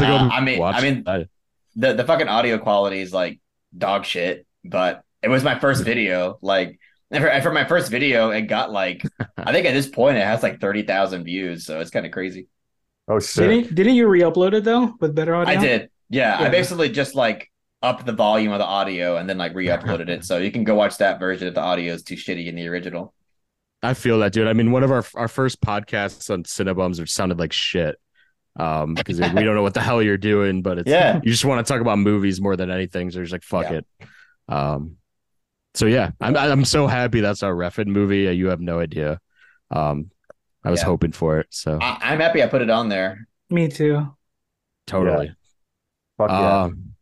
Uh, 0.00 0.28
I'll 0.30 0.42
mean- 0.42 0.62
I 0.62 0.80
mean- 0.82 1.04
that. 1.04 1.28
The 1.76 1.94
the 1.94 2.04
fucking 2.04 2.28
audio 2.28 2.58
quality 2.58 3.00
is 3.00 3.12
like 3.12 3.40
dog 3.76 4.04
shit, 4.04 4.46
but 4.64 5.02
it 5.22 5.28
was 5.28 5.44
my 5.44 5.58
first 5.58 5.84
video. 5.84 6.38
Like 6.42 6.78
and 7.10 7.22
for, 7.22 7.28
and 7.28 7.42
for 7.42 7.52
my 7.52 7.64
first 7.64 7.90
video, 7.90 8.30
it 8.30 8.42
got 8.42 8.72
like 8.72 9.02
I 9.36 9.52
think 9.52 9.66
at 9.66 9.74
this 9.74 9.88
point 9.88 10.16
it 10.16 10.24
has 10.24 10.42
like 10.42 10.60
thirty 10.60 10.82
thousand 10.82 11.24
views, 11.24 11.66
so 11.66 11.80
it's 11.80 11.90
kind 11.90 12.06
of 12.06 12.12
crazy. 12.12 12.48
Oh 13.06 13.20
shit. 13.20 13.48
Didn't 13.48 13.74
didn't 13.74 13.94
you 13.94 14.08
re-upload 14.08 14.54
it 14.54 14.64
though 14.64 14.94
with 14.98 15.14
better 15.14 15.34
audio? 15.34 15.52
I 15.52 15.60
did. 15.60 15.90
Yeah, 16.08 16.38
I 16.38 16.48
basically 16.48 16.88
just 16.88 17.14
like 17.14 17.50
upped 17.82 18.06
the 18.06 18.12
volume 18.12 18.52
of 18.52 18.58
the 18.58 18.64
audio 18.64 19.16
and 19.16 19.28
then 19.28 19.38
like 19.38 19.54
re-uploaded 19.54 20.08
it. 20.08 20.24
So 20.24 20.38
you 20.38 20.52
can 20.52 20.64
go 20.64 20.74
watch 20.74 20.98
that 20.98 21.18
version 21.18 21.48
if 21.48 21.54
the 21.54 21.60
audio 21.60 21.92
is 21.92 22.02
too 22.02 22.14
shitty 22.14 22.46
in 22.46 22.54
the 22.54 22.68
original. 22.68 23.12
I 23.82 23.94
feel 23.94 24.20
that, 24.20 24.32
dude. 24.32 24.46
I 24.46 24.52
mean, 24.52 24.70
one 24.70 24.82
of 24.82 24.90
our 24.90 25.04
our 25.14 25.28
first 25.28 25.60
podcasts 25.60 26.30
on 26.30 26.44
Cinebums 26.44 26.98
which 26.98 27.12
sounded 27.12 27.38
like 27.38 27.52
shit. 27.52 27.96
Um, 28.56 28.94
because 28.94 29.18
we 29.20 29.26
don't 29.44 29.54
know 29.54 29.62
what 29.62 29.74
the 29.74 29.80
hell 29.80 30.02
you're 30.02 30.18
doing, 30.18 30.62
but 30.62 30.78
it's 30.78 30.90
Yeah. 30.90 31.20
you 31.22 31.30
just 31.30 31.44
want 31.44 31.66
to 31.66 31.72
talk 31.72 31.80
about 31.80 31.98
movies 31.98 32.40
more 32.40 32.54
than 32.56 32.70
anything. 32.70 33.10
So 33.10 33.16
you're 33.18 33.24
just 33.24 33.32
like, 33.32 33.42
fuck 33.42 33.70
Yeah. 33.70 33.78
it. 33.78 33.86
Um, 34.52 34.96
so 35.74 35.86
yeah, 35.86 36.10
I'm 36.20 36.36
I'm 36.36 36.64
so 36.66 36.86
happy 36.86 37.20
that's 37.20 37.42
our 37.42 37.54
Refn 37.54 37.86
movie. 37.86 38.28
Uh, 38.28 38.32
You 38.32 38.48
have 38.48 38.60
no 38.60 38.78
idea. 38.78 39.20
Um, 39.70 40.10
I 40.64 40.70
was 40.70 40.80
Yeah. 40.80 40.86
hoping 40.86 41.12
for 41.12 41.40
it. 41.40 41.46
So 41.50 41.78
I, 41.80 41.98
I'm 42.02 42.20
happy 42.20 42.42
I 42.42 42.46
put 42.46 42.60
it 42.62 42.68
on 42.70 42.88
there. 42.90 43.26
Me 43.48 43.68
too. 43.68 44.14
totally. 44.86 45.34
Fuck 46.18 46.30
yeah. 46.30 46.62
Um, 46.64 46.92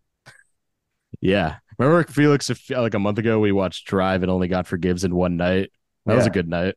yeah. 1.20 1.56
Remember 1.78 2.04
Felix? 2.10 2.50
If 2.50 2.70
like 2.70 2.94
a 2.94 2.98
month 2.98 3.18
ago, 3.18 3.38
we 3.40 3.52
watched 3.52 3.86
Drive 3.86 4.22
and 4.22 4.30
Only 4.30 4.48
God 4.48 4.66
Forgives 4.66 5.02
in 5.04 5.14
one 5.14 5.36
night. 5.36 5.70
That 6.06 6.14
was 6.16 6.26
a 6.26 6.30
good 6.30 6.48
night. 6.48 6.76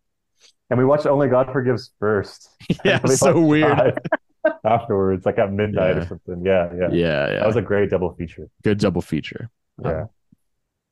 and 0.70 0.80
we 0.80 0.86
watched 0.86 1.06
Only 1.06 1.28
God 1.28 1.52
Forgives 1.52 1.92
first. 2.00 2.50
Yeah, 2.86 3.04
so 3.06 3.40
weird. 3.40 4.00
Drive 4.44 4.56
Afterwards, 4.66 5.26
like 5.26 5.38
at 5.38 5.52
midnight 5.52 5.96
Yeah. 5.96 6.02
or 6.04 6.08
something. 6.08 6.44
Yeah, 6.46 6.70
yeah. 6.78 6.88
Yeah, 6.92 7.28
yeah. 7.32 7.40
That 7.40 7.48
was 7.48 7.56
a 7.56 7.62
great 7.62 7.90
double 7.90 8.14
feature. 8.16 8.50
good 8.64 8.78
double 8.80 9.02
feature 9.02 9.50
Yeah. 9.84 10.06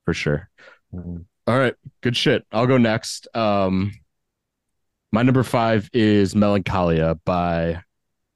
for 0.06 0.14
sure. 0.14 0.49
Mm. 0.93 1.26
All 1.47 1.58
right, 1.58 1.76
good 2.02 2.16
shit. 2.16 2.45
I'll 2.52 2.68
go 2.68 2.78
next. 2.78 3.28
Um, 3.36 3.91
my 5.12 5.24
number 5.24 5.43
five 5.43 5.89
is 5.93 6.36
Melancholia 6.36 7.16
by 7.26 7.82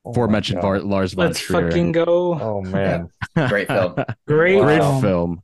Oh 0.03 0.09
my 0.09 0.11
aforementioned 0.11 0.61
Lars 0.63 1.13
von 1.13 1.27
Let's 1.27 1.39
Trier. 1.39 1.69
fucking 1.69 1.91
go. 1.93 2.05
Oh 2.39 2.61
man. 2.61 3.09
Great 3.47 3.67
film. 3.67 3.95
Great, 4.27 4.59
Great 4.61 4.79
film. 4.81 5.01
film. 5.01 5.41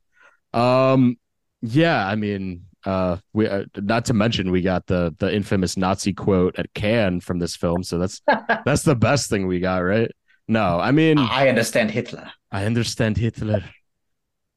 Um, 0.52 1.16
yeah, 1.62 2.06
I 2.06 2.14
mean, 2.16 2.66
uh, 2.84 3.16
we 3.32 3.46
uh, 3.48 3.64
not 3.76 4.04
to 4.06 4.14
mention 4.14 4.50
we 4.50 4.62
got 4.62 4.86
the 4.86 5.14
the 5.18 5.34
infamous 5.34 5.76
Nazi 5.76 6.12
quote 6.12 6.58
at 6.58 6.72
Cannes 6.74 7.20
from 7.20 7.38
this 7.38 7.56
film, 7.56 7.82
so 7.82 7.98
that's 7.98 8.20
that's 8.64 8.82
the 8.82 8.96
best 8.96 9.30
thing 9.30 9.46
we 9.46 9.60
got, 9.60 9.78
right? 9.78 10.10
No, 10.48 10.78
I 10.80 10.90
mean, 10.90 11.18
I 11.18 11.48
understand 11.48 11.90
Hitler. 11.90 12.30
I 12.50 12.64
understand 12.64 13.16
Hitler. 13.16 13.64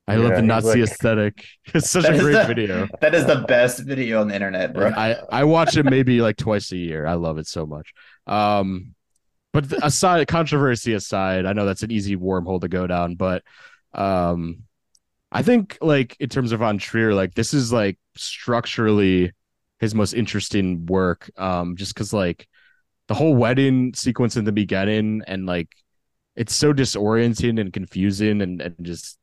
I 0.08 0.16
Yeah, 0.18 0.20
love 0.24 0.36
the 0.36 0.42
Nazi 0.42 0.68
like- 0.82 0.90
aesthetic. 0.90 1.46
It's 1.74 1.90
such 1.90 2.06
a 2.06 2.18
great 2.18 2.34
the- 2.34 2.46
video. 2.46 2.88
That 3.02 3.16
is 3.16 3.26
the 3.26 3.44
best 3.48 3.80
video 3.84 4.22
on 4.22 4.28
the 4.28 4.36
internet, 4.36 4.74
bro. 4.74 4.90
I 4.90 5.16
I 5.32 5.44
watch 5.46 5.78
it 5.78 5.84
maybe 5.86 6.22
like 6.22 6.38
twice 6.38 6.72
a 6.72 6.78
year. 6.78 7.06
I 7.08 7.14
love 7.14 7.38
it 7.38 7.48
so 7.48 7.66
much. 7.66 7.94
Um, 8.28 8.94
but 9.54 9.72
aside 9.84 10.28
controversy 10.28 10.94
aside, 10.94 11.46
I 11.46 11.54
know 11.54 11.66
that's 11.66 11.82
an 11.84 11.92
easy 11.92 12.18
wormhole 12.18 12.62
to 12.62 12.68
go 12.68 12.86
down, 12.88 13.16
but 13.16 13.42
um, 13.94 14.64
I 15.36 15.42
think 15.42 15.78
like 15.82 16.16
in 16.22 16.30
terms 16.30 16.54
of 16.54 16.62
on 16.62 16.78
Trier, 16.78 17.14
like 17.14 17.36
this 17.36 17.54
is 17.54 17.74
like 17.74 17.98
structurally 18.16 19.34
his 19.80 19.94
most 19.94 20.14
interesting 20.14 20.86
work. 20.86 21.30
Um, 21.36 21.76
just 21.76 21.94
because 21.94 22.14
like 22.14 22.48
the 23.10 23.16
whole 23.16 23.36
wedding 23.36 23.94
sequence 23.94 24.38
in 24.38 24.46
the 24.46 24.54
beginning 24.54 25.24
and 25.28 25.46
like 25.46 25.68
it's 26.38 26.56
so 26.56 26.74
disorienting 26.74 27.60
and 27.60 27.74
confusing 27.74 28.42
and 28.42 28.62
and 28.62 28.76
just 28.82 29.20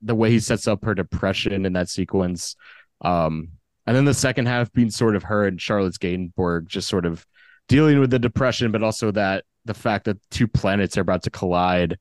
the 0.00 0.14
way 0.14 0.30
he 0.30 0.40
sets 0.40 0.66
up 0.66 0.82
her 0.86 0.94
depression 0.94 1.66
in 1.66 1.74
that 1.74 1.90
sequence. 1.90 2.56
Um, 3.02 3.48
and 3.86 3.94
then 3.94 4.06
the 4.06 4.14
second 4.14 4.46
half 4.46 4.72
being 4.72 4.90
sort 4.90 5.16
of 5.16 5.24
her 5.24 5.46
and 5.46 5.60
Charlotte's 5.60 5.98
Gainsbourg 5.98 6.66
just 6.66 6.88
sort 6.88 7.04
of 7.04 7.26
dealing 7.68 8.00
with 8.00 8.10
the 8.10 8.18
depression, 8.18 8.72
but 8.72 8.82
also 8.82 9.10
that 9.10 9.44
the 9.66 9.74
fact 9.74 10.06
that 10.06 10.16
two 10.30 10.48
planets 10.48 10.96
are 10.96 11.02
about 11.02 11.24
to 11.24 11.30
collide 11.30 11.98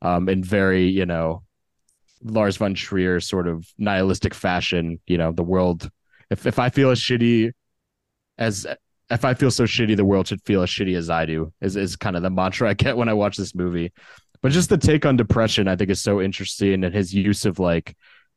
um, 0.00 0.30
in 0.30 0.42
very, 0.42 0.88
you 0.88 1.04
know, 1.04 1.42
Lars 2.22 2.56
von 2.56 2.74
Trier 2.74 3.20
sort 3.20 3.48
of 3.48 3.66
nihilistic 3.78 4.34
fashion. 4.34 5.00
You 5.06 5.18
know, 5.18 5.32
the 5.32 5.42
world, 5.42 5.88
if, 6.30 6.46
if 6.46 6.58
I 6.58 6.68
feel 6.68 6.90
as 6.90 7.00
shitty 7.00 7.52
as, 8.36 8.66
if 9.10 9.24
I 9.24 9.34
feel 9.34 9.50
so 9.50 9.64
shitty, 9.64 9.96
the 9.96 10.04
world 10.04 10.28
should 10.28 10.42
feel 10.44 10.62
as 10.62 10.70
shitty 10.70 10.96
as 10.96 11.10
I 11.10 11.26
do, 11.26 11.52
is, 11.60 11.76
is 11.76 11.96
kind 11.96 12.16
of 12.16 12.22
the 12.22 12.30
mantra 12.30 12.68
I 12.68 12.74
get 12.74 12.96
when 12.96 13.08
I 13.08 13.14
watch 13.14 13.36
this 13.36 13.54
movie. 13.54 13.92
But 14.42 14.52
just 14.52 14.68
the 14.68 14.78
take 14.78 15.04
on 15.04 15.16
depression, 15.16 15.66
I 15.66 15.76
think, 15.76 15.90
is 15.90 16.00
so 16.00 16.20
interesting, 16.20 16.84
and 16.84 16.94
his 16.94 17.12
use 17.12 17.44
of 17.44 17.58
like 17.58 17.96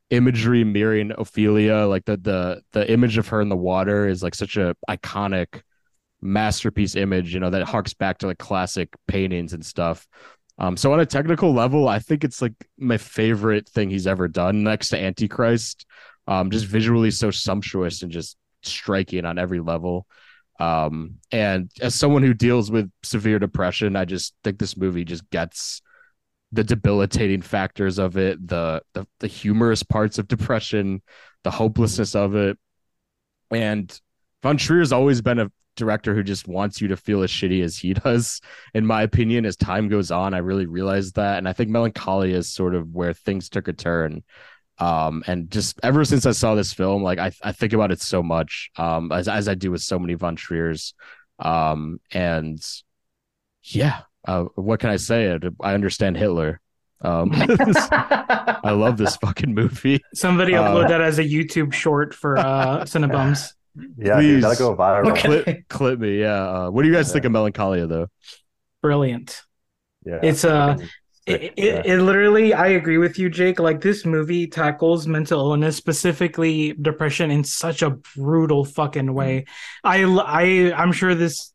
imagery 0.09 0.63
mirroring 0.63 1.11
Ophelia, 1.17 1.85
like 1.85 2.05
the 2.05 2.17
the 2.17 2.61
the 2.71 2.91
image 2.91 3.17
of 3.17 3.27
her 3.27 3.41
in 3.41 3.49
the 3.49 3.55
water 3.55 4.07
is 4.07 4.23
like 4.23 4.35
such 4.35 4.57
a 4.57 4.75
iconic 4.89 5.61
masterpiece 6.21 6.95
image, 6.95 7.33
you 7.33 7.39
know, 7.39 7.49
that 7.49 7.63
harks 7.63 7.93
back 7.93 8.19
to 8.19 8.27
like 8.27 8.37
classic 8.37 8.89
paintings 9.07 9.53
and 9.53 9.65
stuff. 9.65 10.07
Um, 10.61 10.77
so 10.77 10.93
on 10.93 10.99
a 10.99 11.07
technical 11.07 11.53
level, 11.53 11.89
I 11.89 11.97
think 11.97 12.23
it's 12.23 12.39
like 12.39 12.53
my 12.77 12.97
favorite 12.97 13.67
thing 13.67 13.89
he's 13.89 14.05
ever 14.05 14.27
done 14.27 14.63
next 14.63 14.89
to 14.89 14.97
Antichrist. 14.97 15.87
Um, 16.27 16.51
just 16.51 16.67
visually 16.67 17.09
so 17.09 17.31
sumptuous 17.31 18.03
and 18.03 18.11
just 18.11 18.37
striking 18.61 19.25
on 19.25 19.39
every 19.39 19.59
level. 19.59 20.05
Um, 20.59 21.15
and 21.31 21.71
as 21.81 21.95
someone 21.95 22.21
who 22.21 22.35
deals 22.35 22.69
with 22.69 22.91
severe 23.01 23.39
depression, 23.39 23.95
I 23.95 24.05
just 24.05 24.35
think 24.43 24.59
this 24.59 24.77
movie 24.77 25.03
just 25.03 25.27
gets 25.31 25.81
the 26.51 26.63
debilitating 26.63 27.41
factors 27.41 27.97
of 27.97 28.15
it, 28.17 28.47
the 28.47 28.83
the, 28.93 29.07
the 29.19 29.27
humorous 29.27 29.81
parts 29.81 30.19
of 30.19 30.27
depression, 30.27 31.01
the 31.43 31.49
hopelessness 31.49 32.13
of 32.13 32.35
it. 32.35 32.59
And 33.49 33.99
Von 34.43 34.57
Trier 34.57 34.79
has 34.79 34.93
always 34.93 35.21
been 35.21 35.39
a 35.39 35.51
director 35.75 36.13
who 36.13 36.23
just 36.23 36.47
wants 36.47 36.81
you 36.81 36.87
to 36.89 36.97
feel 36.97 37.23
as 37.23 37.31
shitty 37.31 37.63
as 37.63 37.77
he 37.77 37.93
does. 38.05 38.41
In 38.73 38.85
my 38.85 39.03
opinion, 39.03 39.45
as 39.45 39.55
time 39.55 39.89
goes 39.89 40.11
on, 40.11 40.33
I 40.33 40.39
really 40.39 40.65
realized 40.65 41.15
that. 41.15 41.37
And 41.37 41.47
I 41.47 41.53
think 41.53 41.69
Melancholia 41.69 42.37
is 42.37 42.51
sort 42.51 42.75
of 42.75 42.89
where 42.93 43.13
things 43.13 43.49
took 43.49 43.67
a 43.67 43.73
turn. 43.73 44.23
Um, 44.77 45.23
and 45.27 45.51
just 45.51 45.79
ever 45.83 46.03
since 46.05 46.25
I 46.25 46.31
saw 46.31 46.55
this 46.55 46.73
film, 46.73 47.03
like 47.03 47.19
I, 47.19 47.31
I 47.43 47.51
think 47.51 47.73
about 47.73 47.91
it 47.91 48.01
so 48.01 48.23
much, 48.23 48.71
um, 48.77 49.11
as, 49.11 49.27
as 49.27 49.47
I 49.47 49.53
do 49.53 49.71
with 49.71 49.81
so 49.81 49.99
many 49.99 50.15
Von 50.15 50.35
Triers. 50.35 50.93
Um, 51.37 51.99
and 52.11 52.59
yeah, 53.63 54.01
uh, 54.27 54.45
what 54.55 54.79
can 54.79 54.89
I 54.89 54.95
say? 54.95 55.37
I 55.61 55.73
understand 55.73 56.17
Hitler. 56.17 56.61
Um, 57.01 57.31
I 57.33 58.71
love 58.71 58.97
this 58.97 59.15
fucking 59.17 59.53
movie. 59.53 60.01
Somebody 60.13 60.55
uh, 60.55 60.63
upload 60.63 60.89
that 60.89 61.01
as 61.01 61.19
a 61.19 61.23
YouTube 61.23 61.73
short 61.73 62.13
for 62.13 62.37
uh, 62.37 62.81
Cinebums. 62.81 63.53
Yeah, 63.97 64.15
Please. 64.15 64.27
Dude, 64.27 64.43
that'll 64.43 64.75
go 64.75 64.75
viral. 64.75 65.11
Okay. 65.11 65.43
Clip, 65.43 65.67
clip 65.69 65.99
me. 65.99 66.19
Yeah. 66.19 66.49
Uh, 66.49 66.69
what 66.71 66.81
do 66.83 66.89
you 66.89 66.93
guys 66.93 67.07
yeah. 67.07 67.13
think 67.13 67.25
of 67.25 67.31
Melancholia 67.31 67.87
though? 67.87 68.07
Brilliant. 68.81 69.41
Yeah. 70.05 70.19
It's 70.23 70.43
uh 70.43 70.77
it, 71.27 71.53
it, 71.55 71.85
it, 71.85 72.01
literally 72.01 72.51
i 72.51 72.65
agree 72.69 72.97
with 72.97 73.19
you 73.19 73.29
jake 73.29 73.59
like 73.59 73.79
this 73.79 74.07
movie 74.07 74.47
tackles 74.47 75.05
mental 75.05 75.51
illness 75.51 75.77
specifically 75.77 76.73
depression 76.73 77.29
in 77.29 77.43
such 77.43 77.83
a 77.83 77.91
brutal 78.15 78.65
fucking 78.65 79.13
way 79.13 79.45
i 79.83 80.03
i 80.03 80.73
i'm 80.75 80.91
sure 80.91 81.13
this 81.13 81.53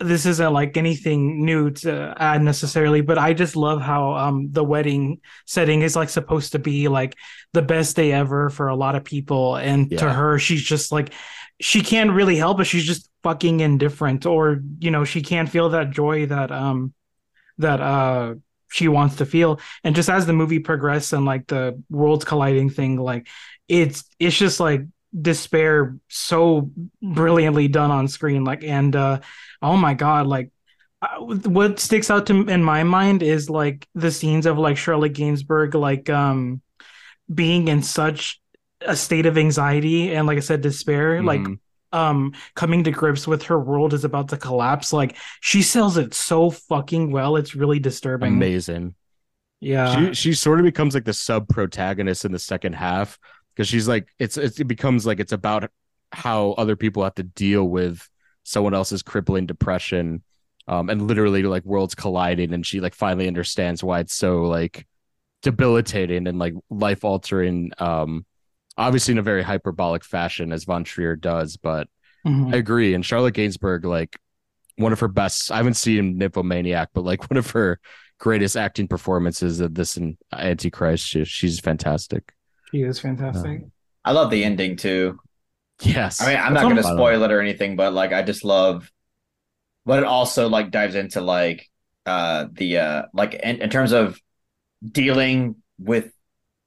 this 0.00 0.26
isn't 0.26 0.52
like 0.52 0.76
anything 0.76 1.44
new 1.44 1.70
to 1.70 2.14
add 2.16 2.40
necessarily, 2.40 3.00
but 3.00 3.18
I 3.18 3.34
just 3.34 3.56
love 3.56 3.82
how 3.82 4.14
um 4.14 4.48
the 4.52 4.62
wedding 4.62 5.20
setting 5.44 5.82
is 5.82 5.96
like 5.96 6.08
supposed 6.08 6.52
to 6.52 6.58
be 6.58 6.88
like 6.88 7.16
the 7.52 7.62
best 7.62 7.96
day 7.96 8.12
ever 8.12 8.48
for 8.48 8.68
a 8.68 8.76
lot 8.76 8.94
of 8.94 9.04
people. 9.04 9.56
And 9.56 9.90
yeah. 9.90 9.98
to 9.98 10.12
her, 10.12 10.38
she's 10.38 10.62
just 10.62 10.92
like 10.92 11.12
she 11.60 11.80
can't 11.80 12.12
really 12.12 12.36
help 12.36 12.60
it. 12.60 12.64
She's 12.64 12.86
just 12.86 13.10
fucking 13.22 13.60
indifferent, 13.60 14.26
or 14.26 14.60
you 14.78 14.90
know, 14.90 15.04
she 15.04 15.22
can't 15.22 15.48
feel 15.48 15.70
that 15.70 15.90
joy 15.90 16.26
that 16.26 16.50
um 16.50 16.92
that 17.58 17.80
uh 17.80 18.34
she 18.70 18.88
wants 18.88 19.16
to 19.16 19.26
feel. 19.26 19.60
And 19.82 19.94
just 19.94 20.10
as 20.10 20.26
the 20.26 20.32
movie 20.32 20.58
progresses 20.58 21.12
and 21.12 21.24
like 21.24 21.46
the 21.46 21.82
worlds 21.90 22.24
colliding 22.24 22.70
thing, 22.70 22.96
like 22.96 23.28
it's 23.68 24.04
it's 24.18 24.36
just 24.36 24.60
like 24.60 24.82
despair 25.20 25.96
so 26.08 26.70
brilliantly 27.02 27.66
done 27.66 27.90
on 27.90 28.06
screen 28.08 28.44
like 28.44 28.62
and 28.62 28.94
uh 28.94 29.18
oh 29.62 29.74
my 29.74 29.94
god 29.94 30.26
like 30.26 30.50
what 31.18 31.78
sticks 31.78 32.10
out 32.10 32.26
to 32.26 32.46
in 32.48 32.62
my 32.62 32.82
mind 32.82 33.22
is 33.22 33.48
like 33.48 33.86
the 33.94 34.10
scenes 34.10 34.44
of 34.44 34.58
like 34.58 34.76
Charlotte 34.76 35.14
Gainsbourg 35.14 35.74
like 35.74 36.10
um 36.10 36.60
being 37.32 37.68
in 37.68 37.82
such 37.82 38.40
a 38.82 38.96
state 38.96 39.26
of 39.26 39.36
anxiety 39.36 40.14
and 40.14 40.26
like 40.26 40.36
I 40.36 40.40
said 40.40 40.60
despair 40.60 41.16
mm-hmm. 41.16 41.26
like 41.26 41.58
um 41.92 42.32
coming 42.54 42.84
to 42.84 42.90
grips 42.90 43.26
with 43.26 43.44
her 43.44 43.58
world 43.58 43.92
is 43.92 44.04
about 44.04 44.28
to 44.28 44.36
collapse. 44.36 44.92
Like 44.92 45.16
she 45.40 45.62
sells 45.62 45.96
it 45.96 46.14
so 46.14 46.50
fucking 46.50 47.10
well 47.10 47.36
it's 47.36 47.54
really 47.54 47.78
disturbing. 47.78 48.34
Amazing. 48.34 48.94
Yeah. 49.60 50.10
She 50.10 50.14
she 50.14 50.34
sort 50.34 50.60
of 50.60 50.64
becomes 50.64 50.94
like 50.94 51.04
the 51.04 51.12
sub 51.12 51.48
protagonist 51.48 52.24
in 52.24 52.32
the 52.32 52.38
second 52.38 52.74
half 52.74 53.18
because 53.54 53.68
she's 53.68 53.88
like 53.88 54.08
it's, 54.18 54.36
it's 54.36 54.60
it 54.60 54.68
becomes 54.68 55.06
like 55.06 55.18
it's 55.18 55.32
about 55.32 55.70
how 56.12 56.52
other 56.52 56.76
people 56.76 57.02
have 57.02 57.14
to 57.16 57.22
deal 57.22 57.64
with 57.64 58.08
someone 58.44 58.74
else's 58.74 59.02
crippling 59.02 59.46
depression 59.46 60.22
um, 60.68 60.90
and 60.90 61.02
literally 61.02 61.42
like 61.42 61.64
worlds 61.64 61.94
colliding 61.94 62.52
and 62.52 62.64
she 62.64 62.80
like 62.80 62.94
finally 62.94 63.26
understands 63.26 63.82
why 63.82 64.00
it's 64.00 64.14
so 64.14 64.42
like 64.44 64.86
debilitating 65.42 66.26
and 66.26 66.38
like 66.38 66.54
life 66.70 67.04
altering 67.04 67.72
um 67.78 68.24
obviously 68.78 69.12
in 69.12 69.18
a 69.18 69.22
very 69.22 69.42
hyperbolic 69.42 70.04
fashion 70.04 70.52
as 70.52 70.64
von 70.64 70.84
trier 70.84 71.16
does 71.16 71.56
but 71.56 71.88
mm-hmm. 72.26 72.54
i 72.54 72.56
agree. 72.56 72.94
And 72.94 73.04
charlotte 73.04 73.34
gainsbourg 73.34 73.84
like 73.84 74.18
one 74.76 74.92
of 74.92 75.00
her 75.00 75.08
best 75.08 75.50
i 75.50 75.56
haven't 75.56 75.74
seen 75.74 76.16
nymphomaniac 76.16 76.90
but 76.94 77.04
like 77.04 77.30
one 77.30 77.36
of 77.36 77.50
her 77.50 77.78
greatest 78.18 78.56
acting 78.56 78.88
performances 78.88 79.60
of 79.60 79.74
this 79.74 79.96
in 79.96 80.16
antichrist 80.32 81.06
she, 81.06 81.24
she's 81.24 81.60
fantastic. 81.60 82.32
She 82.70 82.82
is 82.82 82.98
fantastic. 82.98 83.62
I 84.04 84.12
love 84.12 84.30
the 84.30 84.44
ending 84.44 84.76
too. 84.76 85.18
Yes. 85.80 86.20
I 86.20 86.26
mean, 86.26 86.36
I'm 86.36 86.52
That's 86.52 86.64
not 86.64 86.70
going 86.70 86.76
to 86.76 86.82
spoil 86.82 87.22
it 87.22 87.30
or 87.30 87.40
anything, 87.40 87.76
but 87.76 87.94
like, 87.94 88.12
I 88.12 88.22
just 88.22 88.44
love 88.44 88.90
but 89.88 90.00
it 90.00 90.04
also 90.04 90.50
like 90.50 90.70
dives 90.70 90.94
into 90.94 91.22
like 91.22 91.66
uh 92.04 92.46
the 92.52 92.76
uh 92.76 93.02
like 93.14 93.32
in, 93.32 93.62
in 93.62 93.70
terms 93.70 93.92
of 93.92 94.20
dealing 94.86 95.56
with 95.78 96.12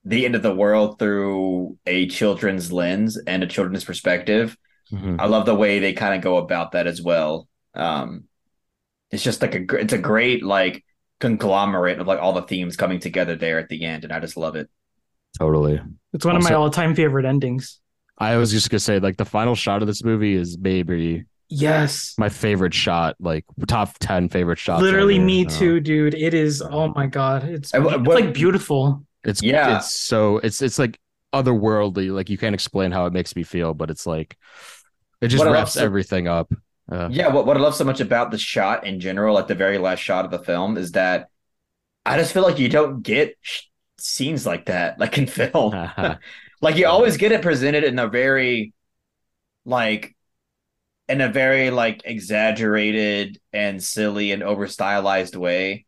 the 0.03 0.25
end 0.25 0.35
of 0.35 0.41
the 0.41 0.53
world 0.53 0.97
through 0.99 1.77
a 1.85 2.07
children's 2.07 2.71
lens 2.71 3.17
and 3.27 3.43
a 3.43 3.47
children's 3.47 3.83
perspective. 3.83 4.57
Mm-hmm. 4.91 5.17
I 5.19 5.25
love 5.25 5.45
the 5.45 5.55
way 5.55 5.79
they 5.79 5.93
kind 5.93 6.15
of 6.15 6.21
go 6.21 6.37
about 6.37 6.71
that 6.71 6.87
as 6.87 7.01
well. 7.01 7.47
Um, 7.73 8.25
it's 9.11 9.23
just 9.23 9.41
like 9.41 9.55
a 9.55 9.75
it's 9.77 9.93
a 9.93 9.97
great 9.97 10.43
like 10.43 10.83
conglomerate 11.19 11.99
of 11.99 12.07
like 12.07 12.19
all 12.19 12.33
the 12.33 12.41
themes 12.41 12.75
coming 12.75 12.99
together 12.99 13.35
there 13.35 13.59
at 13.59 13.69
the 13.69 13.83
end, 13.85 14.03
and 14.03 14.11
I 14.11 14.19
just 14.19 14.37
love 14.37 14.55
it. 14.55 14.69
Totally, 15.37 15.79
it's 16.13 16.25
one 16.25 16.35
also, 16.35 16.47
of 16.47 16.51
my 16.51 16.57
all 16.57 16.69
time 16.69 16.95
favorite 16.95 17.25
endings. 17.25 17.79
I 18.17 18.37
was 18.37 18.51
just 18.51 18.69
gonna 18.69 18.79
say, 18.79 18.99
like 18.99 19.17
the 19.17 19.25
final 19.25 19.55
shot 19.55 19.81
of 19.81 19.87
this 19.87 20.03
movie 20.03 20.35
is 20.35 20.57
maybe 20.57 21.25
yes 21.49 22.15
my 22.17 22.29
favorite 22.29 22.73
shot, 22.73 23.15
like 23.19 23.45
top 23.67 23.97
ten 23.99 24.29
favorite 24.29 24.59
shots. 24.59 24.81
Literally, 24.81 25.15
ever. 25.15 25.25
me 25.25 25.45
too, 25.45 25.79
dude. 25.79 26.15
It 26.15 26.33
is. 26.33 26.61
Oh 26.61 26.89
my 26.89 27.07
god, 27.07 27.43
it's, 27.43 27.73
it's 27.73 27.83
what, 27.83 28.03
like 28.03 28.33
beautiful. 28.33 29.05
It's 29.23 29.41
yeah. 29.41 29.77
It's 29.77 29.99
so 29.99 30.37
it's 30.37 30.61
it's 30.61 30.79
like 30.79 30.99
otherworldly. 31.33 32.11
Like 32.13 32.29
you 32.29 32.37
can't 32.37 32.55
explain 32.55 32.91
how 32.91 33.05
it 33.05 33.13
makes 33.13 33.35
me 33.35 33.43
feel, 33.43 33.73
but 33.73 33.89
it's 33.89 34.05
like 34.05 34.37
it 35.21 35.27
just 35.27 35.43
what 35.43 35.51
wraps 35.51 35.73
so, 35.73 35.83
everything 35.83 36.27
up. 36.27 36.51
Uh, 36.91 37.07
yeah, 37.11 37.27
what 37.27 37.45
what 37.45 37.57
I 37.57 37.59
love 37.59 37.75
so 37.75 37.85
much 37.85 37.99
about 37.99 38.31
the 38.31 38.37
shot 38.37 38.85
in 38.85 38.99
general, 38.99 39.35
like 39.35 39.47
the 39.47 39.55
very 39.55 39.77
last 39.77 39.99
shot 39.99 40.25
of 40.25 40.31
the 40.31 40.39
film, 40.39 40.77
is 40.77 40.91
that 40.91 41.29
I 42.05 42.17
just 42.17 42.33
feel 42.33 42.43
like 42.43 42.59
you 42.59 42.69
don't 42.69 43.01
get 43.01 43.37
sh- 43.41 43.63
scenes 43.97 44.45
like 44.45 44.65
that, 44.65 44.99
like 44.99 45.17
in 45.17 45.27
film. 45.27 45.73
Like 46.61 46.75
you 46.75 46.85
always 46.85 47.17
get 47.17 47.31
it 47.31 47.41
presented 47.41 47.83
in 47.83 47.97
a 47.97 48.07
very 48.07 48.73
like 49.65 50.15
in 51.09 51.21
a 51.21 51.27
very 51.27 51.71
like 51.71 52.03
exaggerated 52.05 53.39
and 53.51 53.83
silly 53.83 54.31
and 54.31 54.43
over 54.43 54.67
stylized 54.67 55.35
way. 55.35 55.85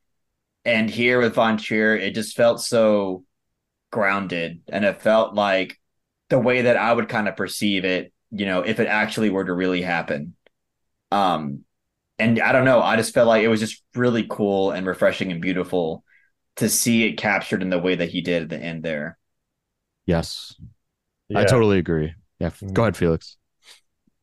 And 0.65 0.89
here 0.89 1.19
with 1.19 1.35
Von 1.35 1.57
Trier, 1.57 1.95
it 1.95 2.15
just 2.15 2.35
felt 2.35 2.61
so 2.61 3.25
grounded 3.91 4.61
and 4.69 4.85
it 4.85 5.01
felt 5.01 5.35
like 5.35 5.79
the 6.29 6.39
way 6.39 6.63
that 6.63 6.77
I 6.77 6.91
would 6.91 7.09
kind 7.09 7.27
of 7.27 7.35
perceive 7.35 7.85
it, 7.85 8.11
you 8.31 8.45
know, 8.45 8.61
if 8.61 8.79
it 8.79 8.87
actually 8.87 9.29
were 9.29 9.45
to 9.45 9.53
really 9.53 9.81
happen. 9.81 10.35
Um 11.11 11.65
and 12.19 12.39
I 12.39 12.51
don't 12.51 12.65
know, 12.65 12.81
I 12.81 12.95
just 12.95 13.13
felt 13.13 13.27
like 13.27 13.43
it 13.43 13.49
was 13.49 13.59
just 13.59 13.83
really 13.95 14.25
cool 14.29 14.71
and 14.71 14.87
refreshing 14.87 15.31
and 15.31 15.41
beautiful 15.41 16.03
to 16.57 16.69
see 16.69 17.05
it 17.05 17.13
captured 17.13 17.61
in 17.61 17.69
the 17.69 17.79
way 17.79 17.95
that 17.95 18.09
he 18.09 18.21
did 18.21 18.43
at 18.43 18.49
the 18.49 18.57
end 18.57 18.83
there. 18.83 19.17
Yes. 20.05 20.55
Yeah. 21.29 21.39
I 21.39 21.45
totally 21.45 21.79
agree. 21.79 22.13
Yeah. 22.39 22.49
Mm-hmm. 22.49 22.73
Go 22.73 22.83
ahead, 22.83 22.97
Felix. 22.97 23.37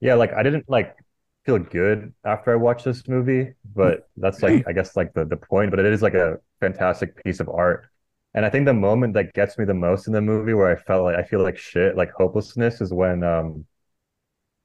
Yeah, 0.01 0.15
like 0.15 0.33
I 0.33 0.43
didn't 0.43 0.69
like 0.69 0.97
feel 1.45 1.59
good 1.59 2.13
after 2.25 2.53
I 2.53 2.57
watch 2.57 2.85
this 2.85 3.09
movie, 3.09 3.55
but 3.75 4.09
that's 4.17 4.43
like 4.43 4.65
I 4.69 4.73
guess 4.73 4.97
like 4.97 5.13
the 5.15 5.25
the 5.25 5.37
point, 5.37 5.71
but 5.71 5.81
it 5.81 5.87
is 5.87 6.03
like 6.03 6.15
a 6.15 6.39
fantastic 6.61 7.23
piece 7.25 7.41
of 7.41 7.49
art. 7.49 7.87
And 8.35 8.47
I 8.47 8.51
think 8.51 8.67
the 8.67 8.75
moment 8.75 9.15
that 9.15 9.33
gets 9.35 9.59
me 9.59 9.65
the 9.65 9.75
most 9.75 10.07
in 10.07 10.13
the 10.13 10.21
movie 10.21 10.55
where 10.55 10.71
I 10.71 10.77
felt 10.77 11.05
like 11.05 11.17
I 11.17 11.25
feel 11.25 11.43
like 11.43 11.59
shit, 11.59 11.97
like 11.97 12.13
hopelessness 12.13 12.81
is 12.81 12.93
when 12.93 13.25
um 13.25 13.67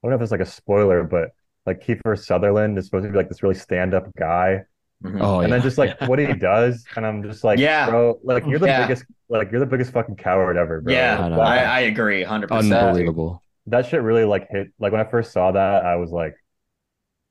I 0.02 0.08
don't 0.08 0.10
know 0.10 0.16
if 0.16 0.22
it's 0.22 0.30
like 0.30 0.40
a 0.40 0.46
spoiler, 0.46 1.02
but 1.02 1.30
like 1.64 1.84
Kiefer 1.84 2.18
Sutherland 2.18 2.78
is 2.78 2.84
supposed 2.84 3.04
to 3.04 3.10
be 3.10 3.16
like 3.16 3.28
this 3.28 3.42
really 3.42 3.56
stand-up 3.56 4.14
guy 4.16 4.64
Mm-hmm. 5.04 5.20
Oh, 5.20 5.40
and 5.40 5.50
yeah. 5.50 5.56
then 5.56 5.62
just 5.62 5.76
like 5.76 6.00
what 6.02 6.18
he 6.18 6.32
does, 6.32 6.84
and 6.96 7.04
I'm 7.04 7.22
just 7.22 7.44
like, 7.44 7.58
yeah, 7.58 7.88
bro, 7.88 8.18
like 8.22 8.46
you're 8.46 8.58
the 8.58 8.66
yeah. 8.66 8.86
biggest, 8.86 9.04
like 9.28 9.50
you're 9.50 9.60
the 9.60 9.66
biggest 9.66 9.92
fucking 9.92 10.16
coward 10.16 10.56
ever, 10.56 10.80
bro. 10.80 10.92
Yeah, 10.92 11.26
like, 11.26 11.38
I, 11.38 11.64
I, 11.64 11.80
agree, 11.80 12.22
hundred 12.22 12.48
percent. 12.48 12.72
Unbelievable. 12.72 13.42
That 13.66 13.86
shit 13.86 14.00
really 14.00 14.24
like 14.24 14.48
hit. 14.50 14.68
Like 14.78 14.92
when 14.92 15.00
I 15.02 15.04
first 15.04 15.32
saw 15.32 15.52
that, 15.52 15.84
I 15.84 15.96
was 15.96 16.12
like, 16.12 16.34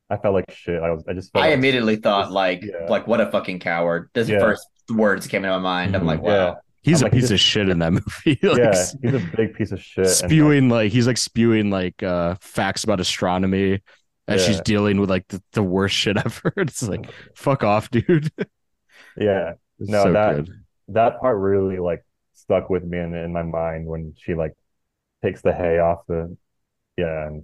I 0.10 0.18
felt 0.18 0.34
like 0.36 0.52
shit. 0.52 0.82
I 0.82 0.92
was, 0.92 1.04
I 1.08 1.14
just, 1.14 1.32
I 1.36 1.40
like, 1.40 1.54
immediately 1.54 1.96
thought 1.96 2.32
like, 2.32 2.64
yeah. 2.64 2.86
like 2.88 3.08
what 3.08 3.22
a 3.22 3.32
fucking 3.32 3.60
coward. 3.60 4.10
Those 4.14 4.30
yeah. 4.30 4.40
first 4.40 4.68
words 4.90 5.28
came 5.28 5.44
into 5.44 5.58
my 5.58 5.64
mind. 5.64 5.96
I'm 5.96 6.06
like, 6.06 6.20
mm-hmm. 6.20 6.28
wow. 6.28 6.58
He's 6.84 7.02
I'm 7.02 7.08
a 7.08 7.10
like, 7.10 7.20
piece 7.20 7.32
of 7.32 7.40
shit 7.40 7.70
in 7.70 7.80
that 7.80 7.92
movie. 8.26 8.40
like, 8.44 8.58
yeah, 8.58 8.86
he's 9.02 9.14
a 9.14 9.30
big 9.36 9.56
piece 9.56 9.72
of 9.72 9.82
shit. 9.82 10.08
Spewing 10.08 10.70
like, 10.70 10.86
like 10.86 10.92
he's 10.92 11.08
like 11.08 11.18
spewing 11.18 11.72
like 11.72 12.04
uh 12.04 12.36
facts 12.42 12.84
about 12.84 13.00
astronomy 13.00 13.82
as 14.28 14.42
yeah. 14.42 14.48
she's 14.48 14.62
dealing 14.62 15.00
with 15.00 15.10
like 15.10 15.28
the, 15.30 15.42
the 15.54 15.64
worst 15.64 15.96
shit 15.96 16.18
ever. 16.26 16.54
It's 16.58 16.84
like, 16.84 17.10
fuck 17.36 17.64
off, 17.64 17.90
dude. 17.90 18.32
yeah. 19.18 19.54
No, 19.80 20.04
so 20.04 20.14
that 20.14 20.36
good. 20.36 20.50
that 20.90 21.20
part 21.20 21.38
really 21.38 21.80
like 21.80 22.06
stuck 22.34 22.70
with 22.70 22.84
me 22.84 23.00
in, 23.00 23.14
in 23.14 23.34
my 23.34 23.44
mind 23.44 23.88
when 23.88 24.14
she 24.18 24.36
like 24.36 24.54
takes 25.24 25.42
the 25.42 25.54
hay 25.54 25.80
off 25.80 26.06
the 26.08 26.38
yeah, 26.98 27.28
and 27.28 27.44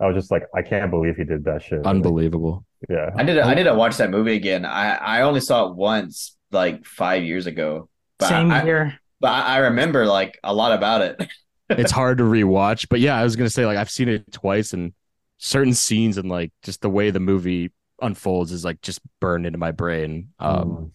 I 0.00 0.06
was 0.06 0.14
just 0.16 0.30
like, 0.30 0.44
I 0.54 0.62
can't 0.62 0.90
believe 0.90 1.16
he 1.16 1.24
did 1.24 1.44
that 1.44 1.62
shit. 1.62 1.78
Like, 1.78 1.86
Unbelievable. 1.86 2.64
yeah. 2.88 3.10
I 3.16 3.22
did. 3.22 3.38
I 3.38 3.54
need 3.54 3.64
to 3.64 3.74
watch 3.74 3.96
that 3.96 4.10
movie 4.10 4.34
again. 4.34 4.64
I 4.64 4.94
I 4.96 5.20
only 5.22 5.40
saw 5.40 5.68
it 5.68 5.74
once, 5.76 6.36
like 6.50 6.84
five 6.84 7.22
years 7.22 7.46
ago. 7.46 7.88
But 8.18 8.28
Same 8.28 8.50
I, 8.50 8.60
here. 8.62 8.98
But 9.20 9.28
I 9.28 9.40
I 9.54 9.56
remember 9.58 10.06
like 10.06 10.38
a 10.44 10.52
lot 10.54 10.72
about 10.72 11.00
it. 11.02 11.26
it's 11.70 11.90
hard 11.92 12.18
to 12.18 12.24
rewatch. 12.24 12.88
But 12.90 13.00
yeah, 13.00 13.16
I 13.16 13.24
was 13.24 13.36
gonna 13.36 13.48
say 13.50 13.64
like 13.64 13.78
I've 13.78 13.90
seen 13.90 14.08
it 14.08 14.30
twice, 14.32 14.72
and 14.74 14.92
certain 15.38 15.72
scenes 15.74 16.18
and 16.18 16.28
like 16.28 16.52
just 16.62 16.82
the 16.82 16.90
way 16.90 17.10
the 17.10 17.20
movie 17.20 17.72
unfolds 18.02 18.52
is 18.52 18.64
like 18.64 18.82
just 18.82 19.00
burned 19.20 19.46
into 19.46 19.58
my 19.58 19.72
brain. 19.72 20.28
Um, 20.38 20.92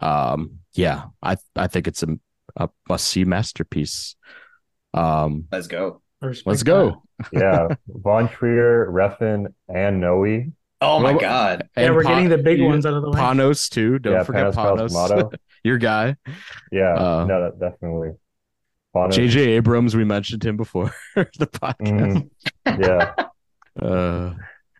Mm. 0.00 0.06
um, 0.32 0.58
yeah, 0.74 1.06
I 1.20 1.36
I 1.56 1.66
think 1.66 1.88
it's 1.88 2.04
a, 2.04 2.16
a 2.56 2.68
must 2.88 3.08
see 3.08 3.24
masterpiece. 3.24 4.14
Um, 4.94 5.46
Let's 5.50 5.66
go. 5.66 6.02
Let's 6.20 6.44
Respect 6.44 6.64
go. 6.64 7.02
yeah. 7.32 7.68
Von 7.88 8.28
Trier, 8.28 8.90
Refn, 8.90 9.46
and 9.68 10.02
Noé. 10.02 10.52
Oh 10.80 10.98
my 11.00 11.12
Well, 11.12 11.20
god. 11.20 11.68
that. 11.74 11.82
Yeah, 11.82 11.90
we're 11.90 12.02
Pa- 12.04 12.10
getting 12.10 12.28
the 12.28 12.38
big 12.38 12.58
you- 12.58 12.66
ones 12.66 12.86
out 12.86 12.94
of 12.94 13.02
the 13.02 13.10
way. 13.10 13.18
Panos 13.18 13.68
too. 13.68 13.98
Don't 13.98 14.12
yeah, 14.14 14.22
forget 14.24 14.52
Panos 14.54 14.90
Panos, 14.92 15.32
your 15.64 15.78
guy. 15.78 16.16
Yeah, 16.72 16.94
Uh, 16.94 17.24
no, 17.26 17.42
that 17.50 17.58
definitely. 17.60 18.10
Bono- 18.92 19.08
JJ 19.10 19.36
Abrams. 19.48 19.94
We 19.96 20.04
mentioned 20.04 20.44
him 20.44 20.56
before 20.56 20.92
the 21.14 21.46
podcast. 21.46 22.28
Mhm. 22.66 22.80
Yeah, 22.80 23.14
Uh, 23.80 24.34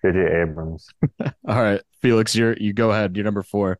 JJ 0.04 0.42
Abrams. 0.42 0.88
all 1.20 1.30
right, 1.62 1.82
Felix, 2.00 2.34
you're 2.34 2.56
you 2.56 2.72
go 2.72 2.90
ahead. 2.90 3.16
You're 3.16 3.24
number 3.24 3.42
four. 3.42 3.78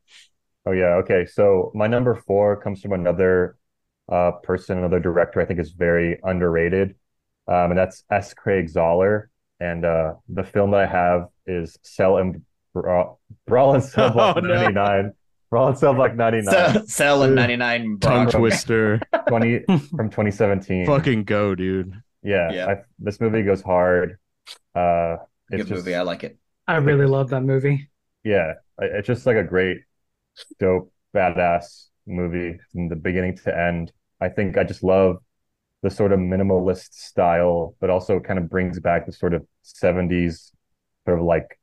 Oh 0.66 0.72
yeah, 0.72 0.96
okay. 1.02 1.24
So 1.26 1.72
my 1.74 1.86
number 1.86 2.14
four 2.14 2.60
comes 2.60 2.82
from 2.82 2.92
another 2.92 3.56
uh 4.10 4.32
person, 4.42 4.78
another 4.78 5.00
director 5.00 5.40
I 5.40 5.44
think 5.44 5.60
is 5.60 5.70
very 5.72 6.18
underrated. 6.24 6.94
Um, 7.48 7.70
and 7.72 7.78
that's 7.78 8.04
S. 8.10 8.34
Craig 8.34 8.68
Zahler. 8.70 9.26
And 9.60 9.84
uh 9.84 10.14
the 10.28 10.44
film 10.44 10.70
that 10.70 10.80
I 10.80 10.86
have 10.86 11.28
is 11.46 11.76
Cell 11.82 12.18
and 12.18 12.42
Brawl, 12.74 13.18
Brawl 13.46 13.74
and 13.74 13.82
Cell 13.82 14.10
Block 14.10 14.36
Oh, 14.38 14.40
no. 14.40 14.54
99. 14.54 15.12
Brawl 15.50 15.68
and 15.68 15.78
Cell 15.78 15.94
Block 15.94 16.14
99. 16.14 16.52
Sell, 16.52 16.86
sell 16.86 17.22
in 17.24 17.34
99 17.34 17.98
Tongue 18.00 18.28
twister. 18.30 19.00
20 19.28 19.64
from 19.96 20.10
2017. 20.10 20.86
Fucking 20.86 21.24
go, 21.24 21.54
dude. 21.56 21.92
Yeah, 22.22 22.52
Yeah. 22.52 22.66
I, 22.66 22.76
this 22.98 23.20
movie 23.20 23.42
goes 23.42 23.62
hard. 23.62 24.18
Uh 24.74 25.16
it's 25.50 25.62
Good 25.64 25.68
just 25.68 25.86
movie. 25.86 25.94
I 25.96 26.02
like 26.02 26.22
it. 26.24 26.36
I 26.66 26.76
really 26.76 27.06
love 27.06 27.30
that 27.30 27.40
movie. 27.42 27.88
yeah, 28.24 28.52
it's 28.78 29.06
just 29.06 29.24
like 29.24 29.36
a 29.36 29.42
great, 29.44 29.78
dope, 30.60 30.92
badass 31.16 31.86
movie 32.06 32.58
from 32.70 32.88
the 32.90 32.96
beginning 32.96 33.36
to 33.38 33.58
end. 33.58 33.90
I 34.20 34.28
think 34.28 34.58
I 34.58 34.64
just 34.64 34.82
love 34.82 35.16
the 35.82 35.90
sort 35.90 36.12
of 36.12 36.18
minimalist 36.20 36.92
style, 36.94 37.74
but 37.80 37.90
also 37.90 38.20
kind 38.20 38.38
of 38.38 38.50
brings 38.50 38.80
back 38.80 39.06
the 39.06 39.12
sort 39.12 39.34
of 39.34 39.46
70s 39.62 40.52
sort 41.06 41.18
of 41.18 41.24
like 41.24 41.58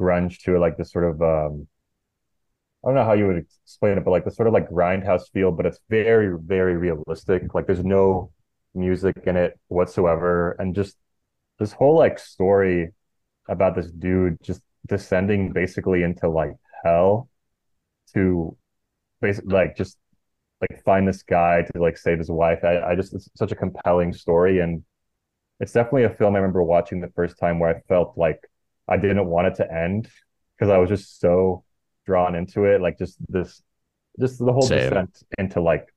grunge 0.00 0.40
to 0.42 0.56
it, 0.56 0.58
like 0.60 0.76
the 0.76 0.84
sort 0.84 1.04
of 1.04 1.22
um 1.22 1.68
I 2.84 2.88
don't 2.88 2.94
know 2.94 3.04
how 3.04 3.14
you 3.14 3.26
would 3.26 3.38
explain 3.64 3.98
it, 3.98 4.04
but 4.04 4.12
like 4.12 4.24
the 4.24 4.30
sort 4.30 4.46
of 4.46 4.54
like 4.54 4.70
grindhouse 4.70 5.30
feel, 5.32 5.50
but 5.50 5.66
it's 5.66 5.80
very, 5.90 6.36
very 6.40 6.76
realistic. 6.76 7.52
Like 7.54 7.66
there's 7.66 7.84
no 7.84 8.30
music 8.74 9.16
in 9.26 9.36
it 9.36 9.58
whatsoever. 9.68 10.52
And 10.58 10.74
just 10.74 10.96
this 11.58 11.72
whole 11.72 11.96
like 11.96 12.18
story 12.18 12.92
about 13.48 13.74
this 13.74 13.90
dude 13.90 14.38
just 14.42 14.62
descending 14.86 15.52
basically 15.52 16.02
into 16.02 16.28
like 16.28 16.52
hell 16.84 17.28
to 18.14 18.56
basically 19.20 19.52
like 19.54 19.76
just 19.76 19.98
like 20.60 20.82
find 20.84 21.06
this 21.06 21.22
guy 21.22 21.62
to 21.62 21.80
like 21.80 21.96
save 21.96 22.18
his 22.18 22.30
wife. 22.30 22.64
I, 22.64 22.80
I 22.80 22.94
just 22.96 23.14
it's 23.14 23.28
such 23.34 23.52
a 23.52 23.56
compelling 23.56 24.12
story 24.12 24.60
and 24.60 24.82
it's 25.60 25.72
definitely 25.72 26.04
a 26.04 26.10
film 26.10 26.34
I 26.34 26.38
remember 26.38 26.62
watching 26.62 27.00
the 27.00 27.12
first 27.14 27.38
time 27.38 27.58
where 27.58 27.74
I 27.74 27.80
felt 27.88 28.16
like 28.16 28.40
I 28.88 28.96
didn't 28.96 29.26
want 29.26 29.48
it 29.48 29.54
to 29.56 29.72
end 29.72 30.08
because 30.56 30.70
I 30.70 30.78
was 30.78 30.88
just 30.88 31.20
so 31.20 31.64
drawn 32.06 32.34
into 32.34 32.64
it. 32.64 32.80
Like 32.80 32.98
just 32.98 33.18
this 33.28 33.62
just 34.20 34.38
the 34.38 34.52
whole 34.52 34.62
Same. 34.62 34.88
descent 34.90 35.22
into 35.38 35.60
like 35.60 35.88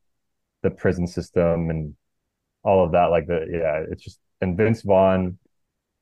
the 0.61 0.69
prison 0.69 1.07
system 1.07 1.69
and 1.69 1.95
all 2.63 2.83
of 2.83 2.91
that. 2.91 3.05
Like 3.05 3.27
the 3.27 3.47
yeah, 3.51 3.83
it's 3.91 4.03
just 4.03 4.19
and 4.41 4.57
Vince 4.57 4.81
Vaughn 4.81 5.37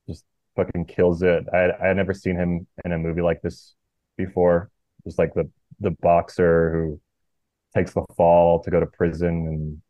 just 0.08 0.24
fucking 0.56 0.86
kills 0.86 1.22
it. 1.22 1.44
I 1.52 1.70
I 1.82 1.88
had 1.88 1.96
never 1.96 2.14
seen 2.14 2.36
him 2.36 2.66
in 2.84 2.92
a 2.92 2.98
movie 2.98 3.22
like 3.22 3.42
this 3.42 3.74
before. 4.16 4.70
Just 5.04 5.18
like 5.18 5.32
the 5.34 5.48
the 5.80 5.92
boxer 6.02 6.72
who 6.72 7.00
takes 7.74 7.92
the 7.94 8.04
fall 8.16 8.62
to 8.62 8.70
go 8.70 8.80
to 8.80 8.86
prison 8.86 9.28
and 9.46 9.82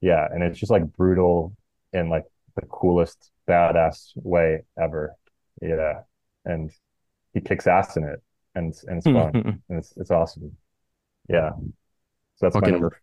yeah, 0.00 0.26
and 0.32 0.42
it's 0.42 0.58
just 0.58 0.70
like 0.70 0.84
brutal 0.96 1.54
in 1.92 2.08
like 2.08 2.24
the 2.56 2.62
coolest 2.66 3.30
badass 3.48 4.12
way 4.16 4.62
ever. 4.80 5.14
Yeah. 5.60 6.02
And 6.44 6.70
he 7.34 7.40
kicks 7.40 7.66
ass 7.66 7.96
in 7.96 8.04
it 8.04 8.20
and 8.54 8.74
and 8.86 8.98
it's 8.98 9.06
fun 9.06 9.32
and 9.68 9.78
it's 9.78 9.92
it's 9.96 10.10
awesome. 10.10 10.56
Yeah. 11.28 11.50
So 12.36 12.46
that's 12.46 12.54
my 12.54 12.60
Fucking 12.60 12.72
number. 12.72 13.00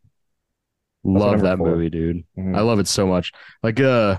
love 1.03 1.41
that 1.41 1.57
four. 1.57 1.67
movie, 1.75 1.89
dude. 1.89 2.23
Mhm. 2.37 2.57
I 2.57 2.61
love 2.61 2.79
it 2.79 2.87
so 2.87 3.07
much. 3.07 3.31
Like 3.63 3.79
uh 3.79 4.17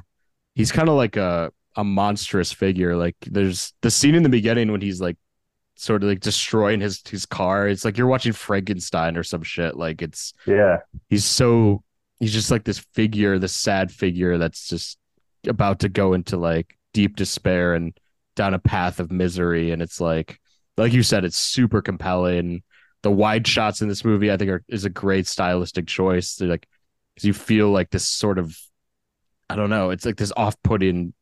he's 0.54 0.72
kind 0.72 0.88
of 0.88 0.94
like 0.94 1.16
a 1.16 1.52
a 1.76 1.84
monstrous 1.84 2.52
figure. 2.52 2.96
Like 2.96 3.16
there's 3.22 3.72
the 3.82 3.90
scene 3.90 4.14
in 4.14 4.22
the 4.22 4.28
beginning 4.28 4.70
when 4.72 4.80
he's 4.80 5.00
like 5.00 5.16
sort 5.80 6.02
of 6.02 6.08
like 6.08 6.20
destroying 6.20 6.80
his 6.80 7.00
his 7.08 7.24
car. 7.24 7.68
It's 7.68 7.84
like 7.84 7.96
you're 7.96 8.06
watching 8.08 8.32
Frankenstein 8.32 9.16
or 9.16 9.22
some 9.22 9.42
shit. 9.42 9.76
Like 9.76 10.02
it's 10.02 10.32
Yeah. 10.46 10.78
he's 11.08 11.24
so 11.24 11.82
he's 12.18 12.32
just 12.32 12.50
like 12.50 12.64
this 12.64 12.80
figure, 12.94 13.38
this 13.38 13.54
sad 13.54 13.92
figure 13.92 14.38
that's 14.38 14.68
just 14.68 14.98
about 15.46 15.80
to 15.80 15.88
go 15.88 16.14
into 16.14 16.36
like 16.36 16.76
deep 16.92 17.16
despair 17.16 17.74
and 17.74 17.96
down 18.34 18.54
a 18.54 18.58
path 18.58 18.98
of 19.00 19.12
misery. 19.12 19.70
And 19.70 19.80
it's 19.80 20.00
like 20.00 20.40
like 20.76 20.92
you 20.92 21.02
said, 21.02 21.24
it's 21.24 21.38
super 21.38 21.80
compelling. 21.80 22.62
The 23.02 23.10
wide 23.12 23.46
shots 23.46 23.80
in 23.80 23.88
this 23.88 24.04
movie, 24.04 24.32
I 24.32 24.36
think, 24.36 24.50
are 24.50 24.64
is 24.68 24.84
a 24.84 24.90
great 24.90 25.26
stylistic 25.28 25.86
choice. 25.86 26.34
They're 26.36 26.48
like 26.48 26.66
because 27.14 27.24
you 27.26 27.32
feel 27.32 27.70
like 27.70 27.90
this 27.90 28.06
sort 28.06 28.38
of 28.38 28.56
I 29.48 29.56
don't 29.56 29.70
know, 29.70 29.90
it's 29.90 30.04
like 30.04 30.16
this 30.16 30.32
off-putting 30.36 31.14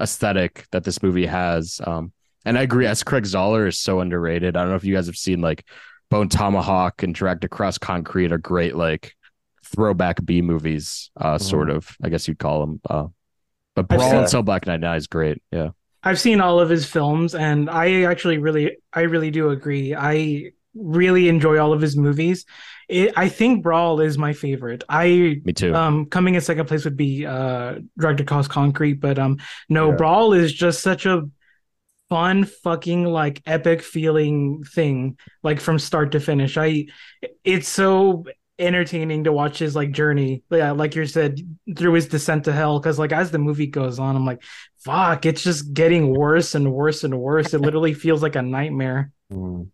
aesthetic 0.00 0.66
that 0.72 0.84
this 0.84 1.02
movie 1.02 1.26
has. 1.26 1.80
Um, 1.84 2.12
and 2.44 2.58
I 2.58 2.62
agree, 2.62 2.86
as 2.86 3.02
Craig 3.02 3.24
Zahler 3.24 3.66
is 3.68 3.78
so 3.78 4.00
underrated. 4.00 4.56
I 4.56 4.60
don't 4.60 4.70
know 4.70 4.76
if 4.76 4.84
you 4.84 4.94
guys 4.94 5.06
have 5.06 5.16
seen 5.16 5.40
like 5.40 5.64
Bone 6.10 6.28
Tomahawk 6.28 7.02
and 7.02 7.14
Dragged 7.14 7.44
Across 7.44 7.78
Concrete 7.78 8.32
are 8.32 8.38
great, 8.38 8.76
like 8.76 9.14
throwback 9.64 10.24
B 10.24 10.42
movies, 10.42 11.10
uh, 11.16 11.38
sort 11.38 11.70
of. 11.70 11.96
I 12.02 12.08
guess 12.08 12.28
you'd 12.28 12.38
call 12.38 12.60
them. 12.60 12.80
Uh, 12.88 13.06
but 13.74 13.88
Brawl 13.88 14.18
and 14.18 14.28
Cell 14.28 14.42
Block 14.42 14.66
Ninety 14.66 14.82
Nine 14.86 14.96
is 14.96 15.06
great. 15.06 15.42
Yeah, 15.50 15.70
I've 16.02 16.20
seen 16.20 16.40
all 16.40 16.60
of 16.60 16.68
his 16.68 16.86
films, 16.86 17.34
and 17.34 17.68
I 17.68 18.02
actually 18.02 18.38
really, 18.38 18.76
I 18.92 19.02
really 19.02 19.30
do 19.30 19.50
agree. 19.50 19.94
I 19.94 20.52
really 20.74 21.28
enjoy 21.28 21.58
all 21.58 21.72
of 21.72 21.80
his 21.80 21.96
movies. 21.96 22.44
It, 22.88 23.12
I 23.16 23.28
think 23.28 23.62
Brawl 23.62 24.00
is 24.00 24.18
my 24.18 24.32
favorite. 24.34 24.84
I 24.88 25.40
me 25.44 25.52
too. 25.54 25.74
um 25.74 26.06
coming 26.06 26.34
in 26.34 26.40
second 26.40 26.66
place 26.66 26.84
would 26.84 26.96
be 26.96 27.24
uh 27.24 27.76
Dragged 27.98 28.20
Across 28.20 28.48
Concrete, 28.48 28.94
but 28.94 29.18
um 29.18 29.38
no, 29.68 29.90
Yeah. 29.90 29.96
Brawl 29.96 30.32
is 30.34 30.52
just 30.52 30.82
such 30.82 31.06
a 31.06 31.22
fun 32.14 32.44
fucking 32.44 33.04
like 33.04 33.42
epic 33.46 33.82
feeling 33.82 34.62
thing 34.62 35.18
like 35.42 35.60
from 35.60 35.78
start 35.78 36.12
to 36.12 36.20
finish. 36.20 36.56
I 36.56 36.86
it's 37.42 37.68
so 37.68 38.24
entertaining 38.56 39.24
to 39.24 39.32
watch 39.32 39.58
his 39.58 39.74
like 39.74 39.90
journey 39.90 40.44
yeah 40.48 40.70
like 40.70 40.94
you 40.94 41.04
said 41.06 41.40
through 41.76 41.92
his 41.92 42.06
descent 42.06 42.44
to 42.44 42.52
hell 42.52 42.78
because 42.78 43.00
like 43.00 43.10
as 43.10 43.32
the 43.32 43.38
movie 43.38 43.66
goes 43.66 43.98
on 43.98 44.14
i'm 44.14 44.24
like 44.24 44.44
fuck 44.76 45.26
it's 45.26 45.42
just 45.42 45.74
getting 45.74 46.14
worse 46.16 46.54
and 46.54 46.72
worse 46.72 47.02
and 47.02 47.18
worse 47.18 47.52
it 47.52 47.60
literally 47.60 47.92
feels 47.92 48.22
like 48.22 48.36
a 48.36 48.42
nightmare 48.42 49.10
Mm. 49.32 49.68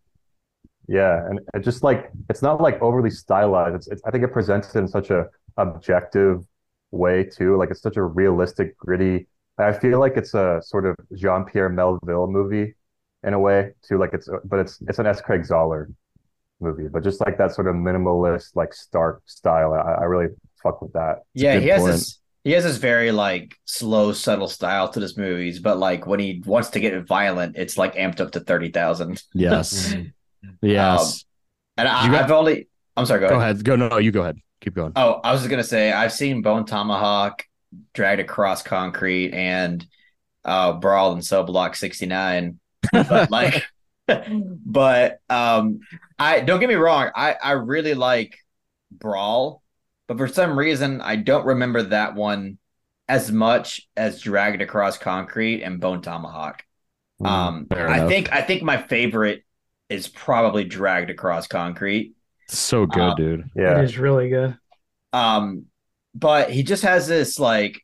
Yeah, 0.88 1.24
and 1.26 1.40
it 1.54 1.60
just 1.60 1.82
like 1.82 2.10
it's 2.28 2.42
not 2.42 2.60
like 2.60 2.82
overly 2.82 3.10
stylized. 3.10 3.76
It's, 3.76 3.88
it's 3.88 4.02
I 4.04 4.10
think 4.10 4.24
it 4.24 4.32
presents 4.32 4.74
it 4.74 4.78
in 4.78 4.88
such 4.88 5.10
a 5.10 5.26
objective 5.56 6.44
way 6.90 7.24
too. 7.24 7.56
Like 7.56 7.70
it's 7.70 7.82
such 7.82 7.96
a 7.96 8.02
realistic, 8.02 8.76
gritty. 8.76 9.28
I 9.62 9.72
feel 9.72 9.98
like 10.00 10.16
it's 10.16 10.34
a 10.34 10.60
sort 10.62 10.86
of 10.86 10.96
Jean-Pierre 11.16 11.68
Melville 11.68 12.26
movie 12.26 12.74
in 13.22 13.34
a 13.34 13.38
way 13.38 13.72
too. 13.86 13.98
Like 13.98 14.12
it's 14.14 14.28
but 14.44 14.58
it's 14.60 14.80
it's 14.88 14.98
an 14.98 15.06
S. 15.06 15.20
Craig 15.20 15.42
Zahler 15.42 15.92
movie, 16.60 16.88
but 16.88 17.02
just 17.02 17.20
like 17.20 17.38
that 17.38 17.54
sort 17.54 17.66
of 17.68 17.74
minimalist, 17.74 18.54
like 18.56 18.72
stark 18.74 19.22
style. 19.26 19.72
I, 19.74 20.02
I 20.02 20.04
really 20.04 20.28
fuck 20.62 20.82
with 20.82 20.92
that. 20.92 21.18
a 21.18 21.22
yeah, 21.34 21.58
he 21.58 21.68
has 21.68 21.80
point. 21.82 21.92
this 21.92 22.18
he 22.44 22.52
has 22.52 22.64
this 22.64 22.78
very 22.78 23.12
like 23.12 23.54
slow, 23.66 24.12
subtle 24.12 24.48
style 24.48 24.88
to 24.90 25.00
his 25.00 25.16
movies, 25.16 25.58
but 25.58 25.78
like 25.78 26.06
when 26.06 26.20
he 26.20 26.42
wants 26.46 26.70
to 26.70 26.80
get 26.80 27.06
violent, 27.06 27.56
it's 27.56 27.76
like 27.76 27.94
amped 27.94 28.20
up 28.20 28.32
to 28.32 28.40
thirty 28.40 28.70
thousand. 28.70 29.22
yes, 29.34 29.92
Mhm. 29.94 30.12
yes. 30.62 31.24
And 31.76 31.88
I, 31.88 32.10
got... 32.10 32.24
I've 32.24 32.30
only 32.30 32.68
I'm 32.96 33.06
sorry, 33.06 33.20
go 33.20 33.28
go 33.28 33.34
ahead. 33.36 33.56
ahead. 33.56 33.64
Go 33.64 33.76
no, 33.76 33.98
you 33.98 34.10
go 34.10 34.22
ahead. 34.22 34.38
Keep 34.60 34.74
going. 34.74 34.92
Oh, 34.96 35.20
I 35.24 35.32
was 35.32 35.40
just 35.40 35.50
gonna 35.50 35.64
say 35.64 35.92
I've 35.92 36.12
seen 36.12 36.42
Bone 36.42 36.64
Tomahawk, 36.66 37.44
Dragged 37.94 38.20
Across 38.20 38.62
Concrete, 38.64 39.32
and 39.34 39.86
uh 40.44 40.74
Brawl 40.74 41.12
in 41.14 41.22
Cell 41.22 41.44
Block 41.44 41.76
69. 41.76 42.58
But 43.08 43.30
like 43.30 43.64
but 44.66 45.20
um 45.30 45.80
I 46.18 46.40
don't 46.40 46.60
get 46.60 46.68
me 46.68 46.74
wrong, 46.76 47.10
I, 47.14 47.34
I 47.42 47.52
really 47.52 47.94
like 47.94 48.36
Brawl, 48.90 49.62
but 50.08 50.18
for 50.18 50.28
some 50.28 50.58
reason 50.58 51.00
I 51.00 51.16
don't 51.16 51.46
remember 51.46 51.82
that 51.84 52.14
one 52.14 52.58
as 53.08 53.32
much 53.32 53.88
as 53.96 54.20
Dragged 54.20 54.62
Across 54.62 54.98
Concrete 54.98 55.62
and 55.62 55.80
Bone 55.80 56.02
Tomahawk. 56.02 56.62
Mhm. 57.20 57.26
Um, 57.28 57.66
Fair 57.68 57.86
I 57.86 57.94
enough. 57.94 58.08
think 58.08 58.32
I 58.32 58.42
think 58.42 58.62
my 58.62 58.78
favorite 58.82 59.44
is 59.88 60.08
probably 60.08 60.64
Dragged 60.64 61.10
Across 61.10 61.48
Concrete. 61.48 62.14
So 62.48 62.86
good, 62.86 63.00
Uh, 63.02 63.14
dude. 63.14 63.50
Yeah, 63.54 63.78
it 63.78 63.84
is 63.84 63.98
really 63.98 64.28
good. 64.28 64.58
Um, 65.12 65.66
but 66.14 66.50
he 66.50 66.62
just 66.62 66.82
has 66.82 67.06
this 67.08 67.38
like, 67.38 67.80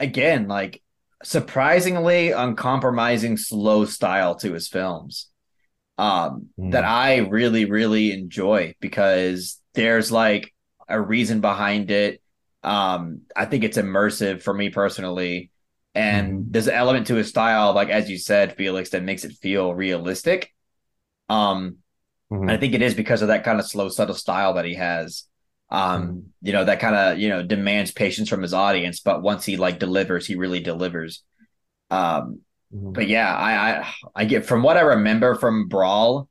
again, 0.00 0.48
like 0.48 0.82
surprisingly 1.22 2.30
uncompromising 2.32 3.36
slow 3.36 3.84
style 3.84 4.34
to 4.36 4.52
his 4.52 4.68
films. 4.68 5.28
Um, 5.98 6.48
Mhm. 6.56 6.70
that 6.70 6.84
I 6.84 7.18
really, 7.18 7.66
really 7.66 8.12
enjoy 8.12 8.74
because 8.80 9.60
there's 9.74 10.12
like 10.12 10.54
a 10.88 11.00
reason 11.00 11.40
behind 11.40 11.90
it. 11.90 12.22
Um, 12.64 13.22
I 13.36 13.46
think 13.46 13.64
it's 13.64 13.78
immersive 13.78 14.42
for 14.42 14.54
me 14.54 14.70
personally. 14.70 15.50
And 15.94 16.44
Mhm. 16.44 16.52
there's 16.52 16.68
an 16.68 16.74
element 16.74 17.08
to 17.08 17.16
his 17.16 17.28
style, 17.28 17.74
like 17.74 17.90
as 17.90 18.10
you 18.10 18.18
said, 18.18 18.56
Felix, 18.56 18.90
that 18.90 19.04
makes 19.04 19.24
it 19.24 19.32
feel 19.42 19.74
realistic. 19.74 20.52
Um, 21.28 21.78
Mhm. 22.30 22.48
and 22.48 22.52
I 22.52 22.58
think 22.58 22.74
it 22.74 22.82
is 22.82 22.94
because 22.94 23.22
of 23.22 23.28
that 23.28 23.44
kind 23.44 23.60
of 23.60 23.66
slow, 23.66 23.88
subtle 23.90 24.16
style 24.16 24.54
that 24.54 24.66
he 24.66 24.74
has. 24.74 25.27
Um, 25.70 26.32
you 26.40 26.52
know, 26.52 26.64
that 26.64 26.80
kind 26.80 26.94
of, 26.96 27.18
you 27.18 27.28
know, 27.28 27.42
demands 27.42 27.90
patience 27.90 28.28
from 28.28 28.42
his 28.42 28.54
audience, 28.54 29.00
but 29.00 29.22
once 29.22 29.44
he 29.44 29.56
like 29.56 29.78
delivers, 29.78 30.26
he 30.26 30.34
really 30.36 30.60
delivers. 30.60 31.22
Um, 31.90 32.40
Mhm. 32.72 32.92
but 32.94 33.08
yeah, 33.08 33.34
I, 33.34 33.80
I 33.80 33.94
I 34.14 34.24
get 34.26 34.46
from 34.46 34.62
what 34.62 34.76
I 34.76 34.80
remember 34.82 35.34
from 35.34 35.68
Brawl, 35.68 36.28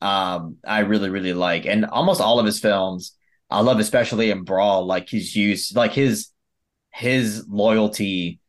um, 0.00 0.56
I 0.66 0.80
really, 0.80 1.10
really 1.10 1.34
like 1.34 1.66
and 1.66 1.86
almost 1.86 2.20
all 2.20 2.38
of 2.40 2.46
his 2.46 2.60
films. 2.60 3.12
I 3.50 3.60
love 3.60 3.78
especially 3.80 4.30
in 4.30 4.44
Brawl, 4.44 4.86
like 4.86 5.08
his 5.08 5.36
use, 5.36 5.74
like 5.74 5.92
his 5.92 6.30
his 6.92 7.46
loyalty 7.48 8.40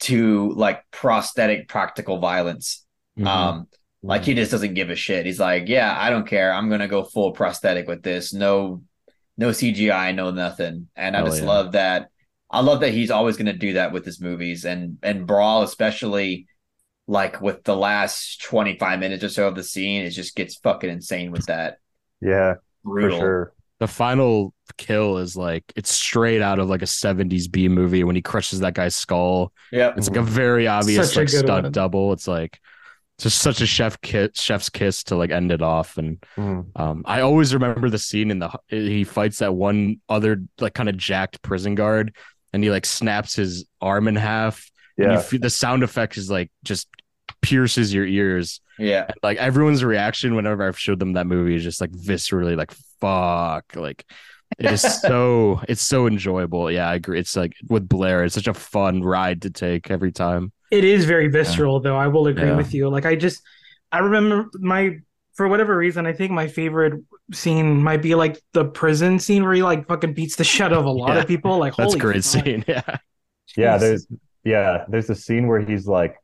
to 0.00 0.52
like 0.54 0.82
prosthetic 0.90 1.68
practical 1.68 2.18
violence. 2.18 2.84
Mhm. 3.16 3.26
Um, 3.26 3.68
like 4.02 4.24
he 4.24 4.34
just 4.34 4.50
doesn't 4.52 4.74
give 4.74 4.90
a 4.90 4.96
shit. 4.96 5.26
He's 5.26 5.40
like, 5.40 5.68
yeah, 5.68 5.94
I 5.98 6.10
don't 6.10 6.26
care. 6.26 6.52
I'm 6.52 6.70
gonna 6.70 6.88
go 6.88 7.04
full 7.04 7.32
prosthetic 7.32 7.88
with 7.88 8.02
this. 8.02 8.32
No, 8.32 8.82
no 9.38 9.50
CGI, 9.50 10.14
no 10.14 10.30
nothing. 10.32 10.88
And 10.96 11.16
I 11.16 11.20
Hell 11.20 11.28
just 11.28 11.42
yeah. 11.42 11.46
love 11.48 11.72
that. 11.72 12.10
I 12.50 12.60
love 12.60 12.80
that 12.80 12.92
he's 12.92 13.10
always 13.10 13.36
gonna 13.38 13.54
do 13.54 13.74
that 13.74 13.92
with 13.92 14.04
his 14.04 14.20
movies 14.20 14.64
and 14.66 14.98
and 15.02 15.26
Brawl, 15.26 15.62
especially 15.62 16.46
like 17.06 17.40
with 17.40 17.64
the 17.64 17.76
last 17.76 18.42
25 18.42 19.00
minutes 19.00 19.24
or 19.24 19.28
so 19.30 19.48
of 19.48 19.54
the 19.54 19.64
scene, 19.64 20.04
it 20.04 20.10
just 20.10 20.36
gets 20.36 20.56
fucking 20.56 20.90
insane 20.90 21.30
with 21.32 21.46
that. 21.46 21.78
yeah, 22.20 22.54
for 23.00 23.00
Brutal. 23.00 23.18
sure. 23.18 23.52
The 23.80 23.86
final 23.88 24.54
kill 24.76 25.18
is 25.18 25.36
like 25.36 25.64
it's 25.76 25.90
straight 25.90 26.42
out 26.42 26.58
of 26.58 26.68
like 26.68 26.82
a 26.82 26.86
70s 26.86 27.46
B 27.48 27.68
movie 27.68 28.02
when 28.04 28.16
he 28.16 28.22
crushes 28.22 28.60
that 28.60 28.74
guy's 28.74 28.96
skull. 28.96 29.52
Yep. 29.72 29.98
It's 29.98 30.08
like 30.08 30.16
a 30.18 30.22
very 30.22 30.66
obvious 30.66 31.12
Such 31.12 31.16
like 31.16 31.30
good 31.30 31.46
stunt 31.46 31.62
one. 31.64 31.72
double. 31.72 32.12
It's 32.12 32.26
like 32.28 32.60
just 33.18 33.38
such 33.40 33.60
a 33.60 33.66
chef 33.66 34.00
kiss, 34.00 34.30
chef's 34.40 34.70
kiss 34.70 35.02
to 35.04 35.16
like 35.16 35.30
end 35.30 35.50
it 35.52 35.62
off. 35.62 35.98
And 35.98 36.18
Mhm. 36.38 36.66
um, 36.76 37.02
I 37.06 37.20
always 37.22 37.52
remember 37.54 37.90
the 37.90 37.98
scene 37.98 38.30
in 38.30 38.38
the 38.38 38.50
he 38.68 39.04
fights 39.04 39.38
that 39.40 39.54
one 39.54 39.96
other 40.08 40.42
like 40.60 40.74
kind 40.74 40.88
of 40.88 40.96
jacked 40.96 41.42
prison 41.42 41.74
guard, 41.74 42.14
and 42.52 42.62
he 42.62 42.70
like 42.70 42.86
snaps 42.86 43.34
his 43.36 43.66
arm 43.80 44.08
in 44.08 44.16
half. 44.16 44.70
And 45.00 45.12
you 45.12 45.18
Yeah, 45.18 45.22
feel, 45.22 45.40
the 45.40 45.50
sound 45.50 45.82
effect 45.82 46.16
is 46.16 46.30
like 46.30 46.50
just 46.64 46.88
pierces 47.42 47.92
your 47.94 48.06
ears. 48.06 48.60
Yeah. 48.78 49.04
And, 49.08 49.14
like 49.22 49.38
everyone's 49.38 49.84
reaction 49.84 50.34
whenever 50.36 50.66
I've 50.66 50.78
showed 50.78 50.98
them 51.00 51.14
that 51.14 51.26
movie 51.26 51.54
is 51.56 51.62
just 51.64 51.80
like 51.80 51.90
viscerally 51.92 52.56
like 52.56 52.72
fuck. 53.00 53.74
Like 53.76 54.04
it 54.58 54.70
is 54.70 54.82
so 55.02 55.60
it's 55.68 55.82
so 55.82 56.06
enjoyable. 56.06 56.70
Yeah, 56.70 56.88
I 56.88 56.94
agree. 56.94 57.18
It's 57.18 57.36
like 57.36 57.54
with 57.68 57.88
Blaire, 57.88 58.24
it's 58.24 58.34
such 58.34 58.48
a 58.48 58.54
fun 58.54 59.02
ride 59.02 59.42
to 59.42 59.50
take 59.50 59.90
every 59.90 60.12
time. 60.12 60.52
It 60.70 60.84
is 60.84 61.04
very 61.04 61.28
visceral, 61.28 61.80
though. 61.80 61.96
I 61.96 62.08
will 62.08 62.26
agree 62.26 62.48
Yeah. 62.48 62.56
with 62.56 62.74
you. 62.74 62.88
Like 62.90 63.06
I 63.06 63.16
just, 63.16 63.42
I 63.90 63.98
remember 64.00 64.48
my 64.54 64.98
for 65.34 65.46
whatever 65.48 65.76
reason, 65.76 66.04
I 66.06 66.12
think 66.12 66.32
my 66.32 66.48
favorite 66.48 66.94
scene 67.32 67.80
might 67.82 68.02
be 68.02 68.14
like 68.16 68.42
the 68.54 68.64
prison 68.64 69.18
scene 69.20 69.44
where 69.44 69.52
he 69.54 69.62
like 69.62 69.86
fucking 69.86 70.12
beats 70.14 70.34
the 70.36 70.44
shit 70.44 70.66
out 70.66 70.72
of 70.72 70.84
a 70.84 70.90
lot 70.90 71.14
Yeah. 71.14 71.20
of 71.20 71.28
people. 71.28 71.58
Like 71.58 71.76
That's 71.76 71.94
a 71.94 71.98
holy 71.98 72.00
great 72.00 72.24
fuck. 72.24 72.44
scene. 72.44 72.64
Yeah. 72.68 72.82
yeah. 73.56 73.78
There's 73.78 74.06
yeah, 74.44 74.84
there's 74.88 75.10
a 75.10 75.14
scene 75.14 75.46
where 75.46 75.60
he's 75.60 75.86
like, 75.86 76.16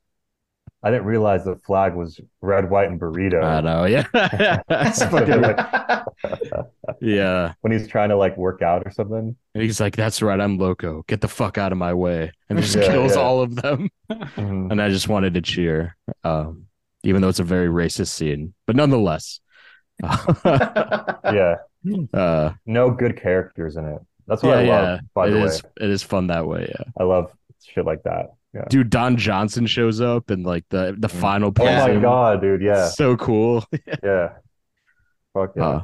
I 0.85 0.91
didn't 0.91 1.07
realize 1.07 1.45
the 1.45 1.57
flag 1.57 1.95
was 1.95 2.21
red, 2.43 2.69
white, 2.69 2.89
and 2.89 3.01
burrito. 3.01 3.43
I 3.43 3.61
know. 3.63 3.85
Yeah. 3.87 4.03
Fucking 5.09 5.41
Like, 5.41 6.65
yeah. 7.01 7.55
when 7.63 7.73
he's 7.73 7.89
trying 7.89 8.11
to 8.11 8.17
like 8.17 8.37
work 8.37 8.61
out 8.63 8.83
or 8.87 8.91
something. 8.91 9.35
And 9.55 9.63
he's 9.63 9.81
like, 9.81 9.97
That's 9.97 10.21
right, 10.21 10.39
I'm 10.39 10.59
loco. 10.59 11.03
Get 11.09 11.21
the 11.23 11.29
fuck 11.29 11.57
out 11.59 11.73
of 11.73 11.79
my 11.79 11.95
way. 11.95 12.33
And 12.51 12.59
just 12.61 12.77
Yeah, 12.77 12.87
kills 12.89 13.17
yeah. 13.17 13.23
all 13.23 13.41
of 13.41 13.57
them. 13.57 13.89
Mhm. 14.11 14.71
And 14.71 14.83
I 14.83 14.91
just 14.91 15.09
wanted 15.09 15.35
to 15.35 15.41
cheer. 15.41 15.97
Um, 16.23 16.67
even 17.03 17.23
though 17.23 17.29
it's 17.29 17.41
a 17.41 17.45
very 17.45 17.69
racist 17.69 18.09
scene. 18.09 18.55
But 18.67 18.77
nonetheless. 18.77 19.41
Yeah, 20.03 21.57
uh 22.15 22.53
no 22.67 22.91
good 22.91 23.21
characters 23.21 23.77
in 23.77 23.87
it. 23.87 24.01
That's 24.27 24.43
what 24.43 24.65
yeah, 24.65 24.75
I 24.77 24.81
love. 24.93 25.01
By 25.15 25.27
It 25.29 25.31
the 25.33 25.45
is 25.45 25.63
it 25.81 25.91
is 25.91 26.03
fun 26.03 26.27
that 26.29 26.47
way, 26.47 26.61
yeah. 26.63 26.85
way, 26.85 26.93
I 26.99 27.03
love 27.05 27.31
shit 27.63 27.85
like 27.85 28.03
that. 28.05 28.33
Yeah. 28.55 28.65
Dude, 28.71 28.89
Don 28.91 29.17
Johnson 29.17 29.67
shows 29.67 30.01
up 30.01 30.31
and 30.31 30.45
like 30.47 30.65
the 30.71 30.95
the 30.99 31.09
Mm. 31.09 31.21
final 31.21 31.53
Oh 31.59 31.65
my 31.65 32.01
god, 32.01 32.41
dude. 32.41 32.63
Yeah, 32.63 32.89
So 32.89 33.17
cool. 33.17 33.65
yeah. 34.05 34.35
Fuck 35.33 35.55
yeah. 35.57 35.65
Uh, 35.65 35.83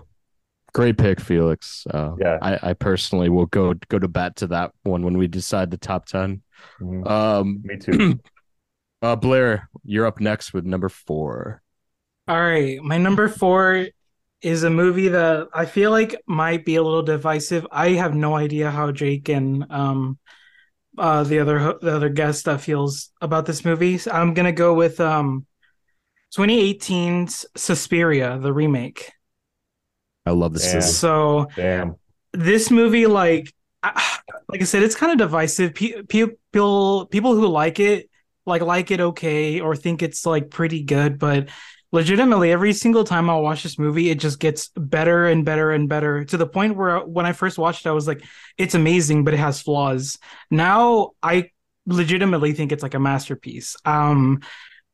great 0.72 0.96
pick, 0.96 1.20
Felix. 1.20 1.84
Uh, 1.92 2.12
Yeah. 2.18 2.38
I, 2.40 2.70
I 2.70 2.72
personally 2.74 3.28
will 3.28 3.46
go 3.46 3.74
go 3.88 3.98
to 3.98 4.06
bat 4.08 4.36
to 4.36 4.46
that 4.48 4.72
one 4.84 5.02
when 5.04 5.18
we 5.18 5.26
decide 5.26 5.70
the 5.72 5.78
top 5.78 6.06
ten. 6.06 6.42
Mhm. 6.80 7.10
Um, 7.10 7.60
Me 7.64 7.76
too. 7.76 8.20
uh, 9.02 9.16
Blaire, 9.16 9.62
you're 9.82 10.06
up 10.06 10.20
next 10.20 10.54
with 10.54 10.64
number 10.64 10.88
four. 10.88 11.62
All 12.28 12.40
right, 12.40 12.80
my 12.82 12.98
number 12.98 13.28
four 13.28 13.88
is 14.42 14.62
a 14.62 14.70
movie 14.70 15.08
that 15.08 15.48
I 15.52 15.66
feel 15.66 15.90
like 15.90 16.14
might 16.26 16.64
be 16.64 16.76
a 16.76 16.82
little 16.82 17.02
divisive. 17.02 17.66
I 17.72 17.90
have 17.90 18.14
no 18.14 18.36
idea 18.36 18.70
how 18.70 18.92
Jake 18.92 19.28
and 19.28 19.66
um 19.70 20.18
uh 20.98 21.22
the 21.24 21.38
other 21.38 21.78
the 21.80 21.94
other 21.94 22.08
guest 22.08 22.48
uh, 22.48 22.58
feels 22.58 23.10
about 23.20 23.46
this 23.46 23.64
movie. 23.64 23.98
So 23.98 24.10
I'm 24.10 24.34
gonna 24.34 24.52
go 24.52 24.74
with 24.74 25.00
um 25.00 25.46
2018's 26.34 27.46
Suspiria, 27.56 28.38
the 28.40 28.52
remake. 28.52 29.12
I 30.26 30.30
love 30.32 30.52
this 30.52 30.64
Yeah. 30.66 30.80
movie. 30.80 30.86
So 30.86 31.48
Damn. 31.56 31.96
this 32.32 32.70
movie 32.70 33.06
like 33.06 33.52
like 33.84 34.60
i 34.60 34.64
said 34.64 34.82
it's 34.82 34.94
kind 34.94 35.12
of 35.12 35.18
divisive 35.18 35.74
Pe- 35.74 36.02
people 36.02 37.06
people 37.06 37.34
who 37.34 37.46
like 37.48 37.80
it 37.80 38.10
like 38.46 38.62
like 38.62 38.90
it 38.90 39.00
okay 39.00 39.60
or 39.60 39.74
think 39.76 40.02
it's 40.02 40.26
like 40.26 40.50
pretty 40.50 40.82
good 40.82 41.18
but 41.18 41.48
legitimately 41.92 42.52
every 42.52 42.72
single 42.72 43.02
time 43.04 43.28
i 43.28 43.34
watch 43.36 43.62
this 43.62 43.78
movie 43.78 44.10
it 44.10 44.20
just 44.20 44.38
gets 44.38 44.68
better 44.76 45.26
and 45.26 45.44
better 45.44 45.72
and 45.72 45.88
better 45.88 46.24
to 46.24 46.36
the 46.36 46.46
point 46.46 46.76
where 46.76 47.00
when 47.00 47.26
i 47.26 47.32
first 47.32 47.58
watched 47.58 47.84
it 47.84 47.88
i 47.88 47.92
was 47.92 48.06
like 48.06 48.22
it's 48.58 48.74
amazing 48.74 49.24
but 49.24 49.34
it 49.34 49.38
has 49.38 49.60
flaws. 49.60 50.18
Now 50.50 51.10
i 51.22 51.50
legitimately 51.86 52.52
think 52.52 52.72
it's 52.72 52.82
like 52.82 52.94
a 52.94 53.00
masterpiece. 53.00 53.76
Um 53.84 54.40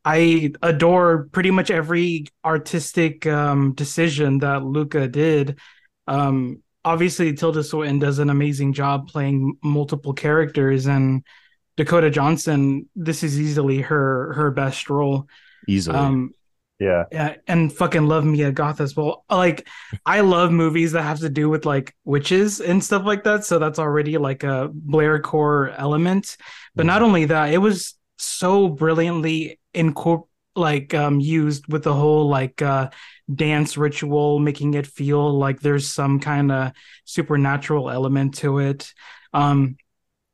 i 0.04 0.52
adore 0.62 1.28
pretty 1.32 1.50
much 1.50 1.70
every 1.70 2.26
artistic 2.44 3.26
um 3.26 3.74
decision 3.74 4.38
that 4.38 4.64
luca 4.64 5.08
did. 5.08 5.58
Um 6.06 6.62
obviously 6.84 7.34
Tilda 7.34 7.64
Swinton 7.64 7.98
does 7.98 8.20
an 8.20 8.30
amazing 8.30 8.72
job 8.72 9.08
playing 9.08 9.58
multiple 9.62 10.14
characters 10.14 10.86
and 10.86 11.24
Dakota 11.76 12.08
Johnson 12.08 12.88
this 12.94 13.22
is 13.22 13.38
easily 13.38 13.80
her 13.82 14.32
her 14.34 14.50
best 14.50 14.88
role. 14.88 15.28
Easily. 15.68 15.98
um 15.98 16.30
Yeah. 16.78 17.04
yeah, 17.10 17.36
and 17.46 17.72
fucking 17.72 18.06
love 18.06 18.24
Mia 18.24 18.52
Goth 18.52 18.82
as 18.82 18.94
well. 18.94 19.24
Like, 19.30 19.66
I 20.04 20.20
love 20.20 20.52
movies 20.52 20.92
that 20.92 21.02
have 21.02 21.20
to 21.20 21.30
do 21.30 21.48
with 21.48 21.64
like 21.64 21.94
witches 22.04 22.60
and 22.60 22.84
stuff 22.84 23.04
like 23.06 23.24
that. 23.24 23.44
So 23.46 23.58
that's 23.58 23.78
already 23.78 24.18
like 24.18 24.44
a 24.44 24.68
Blaire 24.68 25.22
core 25.22 25.70
element. 25.70 26.36
But 26.74 26.84
not 26.84 27.00
only 27.00 27.24
that, 27.26 27.54
it 27.54 27.58
was 27.58 27.94
so 28.18 28.68
brilliantly 28.68 29.58
incorp 29.74 30.24
like 30.54 30.94
um 30.94 31.20
used 31.20 31.70
with 31.70 31.82
the 31.84 31.92
whole 31.92 32.28
like 32.28 32.62
uh 32.62 32.90
dance 33.34 33.76
ritual, 33.76 34.38
making 34.38 34.74
it 34.74 34.86
feel 34.86 35.32
like 35.38 35.60
there's 35.60 35.88
some 35.88 36.20
kind 36.20 36.52
of 36.52 36.72
supernatural 37.04 37.90
element 37.90 38.34
to 38.36 38.58
it. 38.58 38.92
Um, 39.32 39.76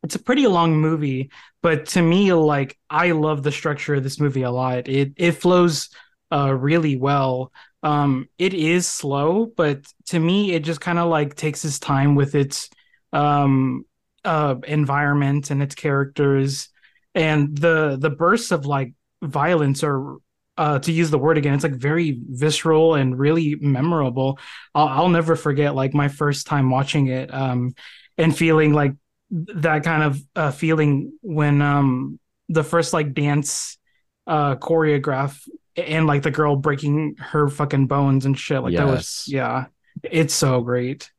it's 0.03 0.17
a 0.17 0.23
pretty 0.23 0.47
long 0.49 0.77
movie, 0.77 1.31
but 1.63 1.87
to 1.87 2.03
me, 2.03 2.33
like 2.33 2.77
I 2.91 3.13
love 3.13 3.43
the 3.43 3.53
structure 3.53 3.95
of 3.95 4.03
this 4.03 4.19
movie 4.19 4.43
a 4.43 4.51
lot. 4.51 4.89
It 4.89 5.13
it 5.17 5.33
flows 5.33 5.89
uh 6.33 6.53
really 6.55 6.97
well. 6.97 7.53
Um 7.83 8.29
it 8.39 8.55
is 8.55 8.87
slow, 8.87 9.47
but 9.47 9.85
to 10.07 10.19
me 10.19 10.53
it 10.53 10.61
just 10.65 10.81
kind 10.81 10.99
of 10.99 11.09
like 11.09 11.35
takes 11.35 11.65
its 11.65 11.79
time 11.79 12.15
with 12.15 12.35
its 12.35 12.71
um 13.13 13.85
uh 14.25 14.55
environment 14.67 15.51
and 15.51 15.63
its 15.63 15.75
characters 15.75 16.69
and 17.15 17.57
the 17.57 17.97
the 18.01 18.11
bursts 18.11 18.53
of 18.53 18.67
like 18.67 18.95
violence 19.23 19.83
are 19.85 20.17
uh 20.57 20.79
to 20.79 20.93
use 20.93 21.11
the 21.11 21.19
word 21.19 21.39
again 21.39 21.55
it's 21.55 21.65
like 21.65 21.75
very 21.75 22.21
visceral 22.29 22.95
and 22.95 23.19
really 23.19 23.57
memorable 23.61 24.39
I'll, 24.75 24.89
I'll 24.89 25.09
never 25.09 25.37
forget 25.37 25.75
like 25.75 25.95
my 25.95 26.09
first 26.09 26.47
time 26.47 26.71
watching 26.71 27.09
it 27.09 27.33
um 27.33 27.75
and 28.19 28.37
feeling 28.37 28.73
like 28.73 28.93
that 29.31 29.83
kind 29.83 30.03
of 30.03 30.21
uh, 30.37 30.51
feeling 30.51 31.13
when 31.23 31.63
um 31.63 32.19
the 32.49 32.65
first 32.65 32.93
like 32.93 33.15
dance 33.15 33.79
uh 34.27 34.57
choreograph 34.57 35.41
and 35.77 36.07
like 36.07 36.23
the 36.23 36.31
girl 36.31 36.57
breaking 36.57 37.17
her 37.19 37.49
fucking 37.49 37.87
bones 37.87 38.27
and 38.27 38.39
shit 38.39 38.63
like 38.63 38.75
that 38.75 38.87
was 38.87 39.25
yeah 39.29 39.67
it's 40.03 40.35
so 40.35 40.61
great. 40.63 41.11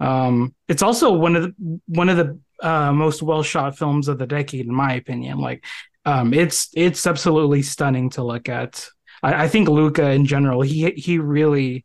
Um 0.00 0.54
it's 0.68 0.82
also 0.82 1.12
one 1.12 1.36
of 1.36 1.42
the 1.42 1.80
one 1.86 2.08
of 2.08 2.16
the 2.16 2.38
uh 2.62 2.92
most 2.92 3.22
well 3.22 3.42
shot 3.42 3.76
films 3.78 4.08
of 4.08 4.18
the 4.18 4.26
decade 4.26 4.66
in 4.66 4.74
my 4.74 4.94
opinion 4.94 5.38
like 5.38 5.64
um 6.04 6.34
it's 6.34 6.70
it's 6.74 7.06
absolutely 7.06 7.62
stunning 7.62 8.10
to 8.10 8.22
look 8.22 8.48
at. 8.48 8.88
I, 9.22 9.44
I 9.44 9.48
think 9.48 9.68
luca 9.68 10.10
in 10.10 10.26
general 10.26 10.60
he 10.62 10.90
he 10.90 11.18
really 11.18 11.84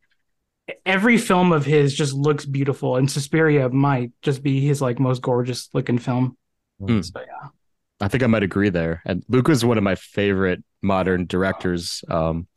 every 0.86 1.18
film 1.18 1.52
of 1.52 1.66
his 1.66 1.94
just 1.94 2.14
looks 2.14 2.46
beautiful 2.46 2.98
and 2.98 3.10
suspiria 3.10 3.70
might 3.70 4.12
just 4.22 4.44
be 4.44 4.62
his 4.62 4.82
like 4.82 5.00
most 5.00 5.22
gorgeous 5.22 5.70
looking 5.74 5.98
film. 5.98 6.38
Hmm. 6.80 7.02
so 7.02 7.20
yeah 7.20 7.50
I 8.02 8.08
think 8.08 8.24
I 8.24 8.28
might 8.28 8.44
agree 8.44 8.70
there. 8.70 9.02
And 9.06 9.24
Luca's 9.30 9.64
one 9.64 9.78
of 9.78 9.84
my 9.84 9.96
favorite 9.96 10.64
modern 10.82 11.26
directors. 11.28 12.04
Um, 12.10 12.48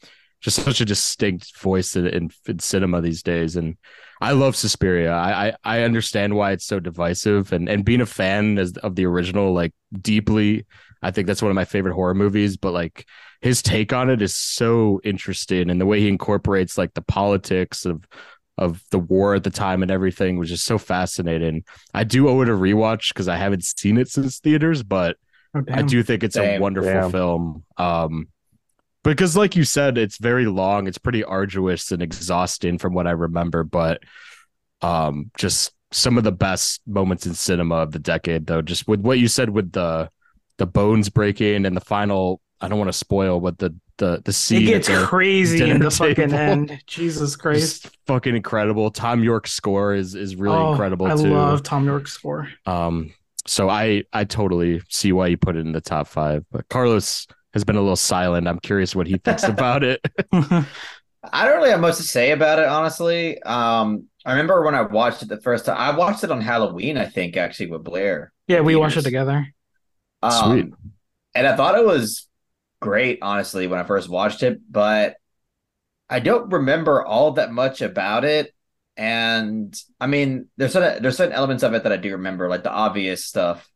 just 0.45 0.63
such 0.63 0.83
a 0.83 0.85
distinct 0.85 1.57
voice 1.59 1.97
in, 1.97 2.07
in, 2.07 2.31
in 2.47 2.59
cinema 2.59 3.01
these 3.01 3.23
days. 3.23 3.57
And 3.57 3.79
I 4.21 4.33
love 4.33 4.55
Suspiria. 4.55 5.11
I, 5.11 5.49
I 5.49 5.53
I 5.65 5.83
understand 5.83 6.35
why 6.35 6.53
it's 6.53 6.67
so 6.67 6.79
divisive. 6.81 7.53
And 7.53 7.69
and 7.69 7.85
being 7.85 8.03
a 8.03 8.07
fan 8.07 8.59
as, 8.59 8.73
of 8.79 8.95
the 8.95 9.07
original, 9.07 9.55
like 9.55 9.73
deeply, 9.99 10.67
I 11.03 11.11
think 11.11 11.27
that's 11.27 11.41
one 11.41 11.51
of 11.51 11.55
my 11.55 11.65
favorite 11.65 11.95
horror 11.95 12.15
movies. 12.15 12.59
But 12.59 12.73
like 12.73 13.07
his 13.41 13.63
take 13.63 13.95
on 13.95 14.11
it 14.11 14.21
is 14.21 14.37
so 14.37 15.01
interesting, 15.03 15.71
and 15.71 15.81
the 15.81 15.87
way 15.87 16.01
he 16.01 16.09
incorporates 16.09 16.77
like 16.77 16.93
the 16.93 17.03
politics 17.03 17.87
of 17.87 18.07
of 18.59 18.85
the 18.91 18.99
war 18.99 19.35
at 19.35 19.45
the 19.45 19.51
time 19.51 19.83
and 19.83 19.91
everything 19.91 20.39
was 20.39 20.51
just 20.51 20.65
so 20.65 20.79
fascinating. 20.79 21.65
I 21.93 22.05
do 22.05 22.29
owe 22.29 22.43
it 22.43 22.49
a 22.49 22.53
rewatch 22.53 23.09
because 23.09 23.29
I 23.29 23.37
haven't 23.37 23.65
seen 23.65 23.97
it 23.97 24.09
since 24.09 24.39
theaters, 24.39 24.83
but 24.83 25.17
Oh, 25.55 25.63
I 25.71 25.83
do 25.83 26.03
think 26.03 26.23
it's 26.25 26.37
a 26.37 26.59
wonderful 26.59 26.91
Damn. 26.91 27.11
film. 27.11 27.65
Um, 27.77 28.29
because 29.03 29.37
like 29.37 29.55
you 29.57 29.65
said, 29.65 29.99
it's 29.99 30.19
very 30.19 30.47
long. 30.47 30.87
It's 30.87 30.99
pretty 30.99 31.23
arduous 31.25 31.93
and 31.93 32.03
exhausting 32.03 32.79
from 32.79 32.95
what 32.95 33.07
I 33.07 33.11
remember, 33.13 33.63
but 33.65 34.03
um, 34.83 35.31
just 35.37 35.73
some 35.93 36.19
of 36.19 36.25
the 36.25 36.33
best 36.33 36.81
moments 36.87 37.27
in 37.27 37.35
cinema 37.35 37.77
of 37.77 37.93
the 37.93 37.99
decade, 37.99 38.47
though. 38.47 38.63
Just 38.63 38.89
with 38.89 39.01
what 39.01 39.19
you 39.19 39.29
said 39.29 39.51
with 39.51 39.73
the 39.73 40.09
the 40.59 40.67
bones 40.67 41.09
breaking 41.09 41.67
and 41.67 41.77
the 41.77 41.81
final. 41.81 42.41
I 42.61 42.69
don't 42.69 42.79
want 42.79 42.89
to 42.89 42.97
spoil, 42.99 43.41
but 43.41 43.59
the 43.59 43.75
the 43.99 44.23
the 44.25 44.31
it 44.31 44.33
scene 44.33 44.67
gets 44.67 44.89
crazy 44.89 45.71
in 45.71 45.79
dinner 45.79 45.85
the 45.85 45.91
fucking 45.91 46.33
end 46.33 46.83
jesus 46.87 47.37
christ 47.37 47.85
just 47.85 47.97
fucking 48.07 48.35
incredible. 48.35 48.91
Thom 48.91 49.23
Yorke's 49.23 49.53
score 49.53 49.95
is 49.95 50.15
is 50.15 50.35
really 50.35 50.63
Oh, 50.63 50.71
incredible 50.71 51.11
i 51.11 51.13
too. 51.13 51.29
love 51.29 51.63
Thom 51.63 51.85
Yorke's 51.87 52.13
score 52.13 52.49
Um, 52.67 53.13
so 53.47 53.69
I 53.69 54.05
I 54.13 54.25
totally 54.25 54.81
see 54.89 55.13
why 55.13 55.29
you 55.29 55.37
put 55.37 55.57
it 55.57 55.61
in 55.61 55.73
the 55.73 55.81
top 55.81 56.07
five. 56.09 56.45
But 56.51 56.69
Carlos 56.69 57.27
has 57.53 57.65
been 57.65 57.77
a 57.77 57.81
little 57.81 57.97
silent. 57.97 58.49
I'm 58.49 58.59
curious 58.61 58.95
what 58.97 59.07
he 59.07 59.19
thinks 59.19 59.43
about 59.49 59.85
it. 59.85 60.01
I 60.33 61.45
don't 61.47 61.57
really 61.57 61.71
have 61.71 61.81
much 61.81 61.97
to 61.97 62.03
say 62.03 62.33
about 62.33 62.59
it, 62.59 62.67
honestly. 62.67 63.41
Um, 63.43 64.05
I 64.27 64.33
remember 64.33 64.63
when 64.65 64.75
I 64.75 64.83
watched 64.83 65.23
it 65.23 65.29
the 65.29 65.41
first 65.41 65.67
time. 65.67 65.77
I 65.79 65.97
watched 65.97 66.25
it 66.25 66.31
on 66.31 66.41
Halloween, 66.41 66.99
I 66.99 67.07
think, 67.07 67.37
actually 67.37 67.71
with 67.71 67.85
Blaire. 67.85 68.29
yeah 68.47 68.61
we 68.61 68.77
watched 68.77 68.97
it 68.97 69.03
together 69.03 69.47
Um, 70.23 70.33
Sweet. 70.61 70.75
And 71.35 71.47
I 71.47 71.57
thought 71.57 71.79
it 71.79 71.85
was 71.85 72.29
great, 72.81 73.19
honestly, 73.23 73.67
when 73.67 73.81
I 73.81 73.85
first 73.85 74.09
watched 74.09 74.43
it, 74.43 74.61
but 74.71 75.17
I 76.09 76.21
don't 76.21 76.53
remember 76.53 77.05
all 77.05 77.33
that 77.33 77.51
much 77.53 77.83
about 77.83 78.25
it. 78.25 78.54
And 78.97 79.75
I 80.01 80.07
mean, 80.07 80.47
there's 80.57 80.73
certain 80.73 81.03
there's 81.03 81.17
certain 81.17 81.35
elements 81.35 81.63
of 81.63 81.75
it 81.75 81.83
that 81.83 81.93
I 81.93 81.97
do 81.97 82.13
remember, 82.13 82.49
like 82.49 82.63
the 82.63 82.71
obvious 82.71 83.25
stuff, 83.25 83.69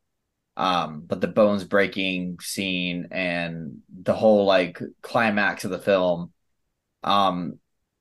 um, 0.57 1.03
but 1.07 1.21
the 1.21 1.29
bones 1.29 1.65
breaking 1.65 2.39
scene 2.41 3.09
and 3.11 3.79
the 4.03 4.15
whole 4.15 4.45
like 4.45 4.81
climax 5.03 5.65
of 5.65 5.71
the 5.71 5.79
film. 5.79 6.33
Um, 7.03 7.59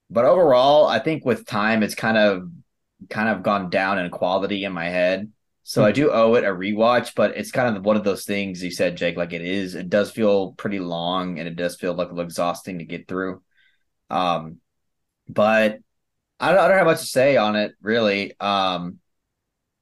but 0.09 0.26
overall, 0.26 0.88
I 0.88 0.99
think 0.99 1.26
with 1.26 1.45
time, 1.45 1.84
it's 1.84 1.95
kind 1.95 2.18
of 2.18 2.49
kind 3.09 3.30
of 3.30 3.43
gone 3.43 3.70
down 3.70 3.99
in 3.99 4.09
quality 4.11 4.63
in 4.63 4.74
my 4.74 4.86
head. 4.86 5.32
So 5.63 5.84
I 5.84 5.91
do 5.91 6.11
owe 6.11 6.36
it 6.36 6.45
a 6.45 6.47
rewatch, 6.47 7.11
but 7.13 7.36
it's 7.36 7.51
kind 7.51 7.76
of 7.76 7.84
one 7.84 7.97
of 7.97 8.05
those 8.05 8.24
things 8.24 8.63
you 8.63 8.72
said, 8.72 8.95
Jake. 8.95 9.18
Like 9.18 9.34
it 9.34 9.41
is, 9.41 9.76
it 9.76 9.89
does 9.89 10.09
feel 10.11 10.53
pretty 10.53 10.80
long, 10.80 11.39
and 11.39 11.47
it 11.47 11.57
does 11.57 11.76
feel 11.76 11.93
like 11.93 12.07
a 12.07 12.11
little 12.11 12.24
exhausting 12.24 12.80
to 12.80 12.86
get 12.86 13.07
through. 13.07 13.41
Um, 14.09 14.61
but 15.28 15.80
I 16.40 16.52
don't, 16.52 16.60
I 16.60 16.68
don't 16.68 16.78
have 16.78 16.88
much 16.88 17.00
to 17.00 17.06
say 17.06 17.38
on 17.38 17.56
it 17.56 17.74
really. 17.82 18.34
Um, 18.40 19.00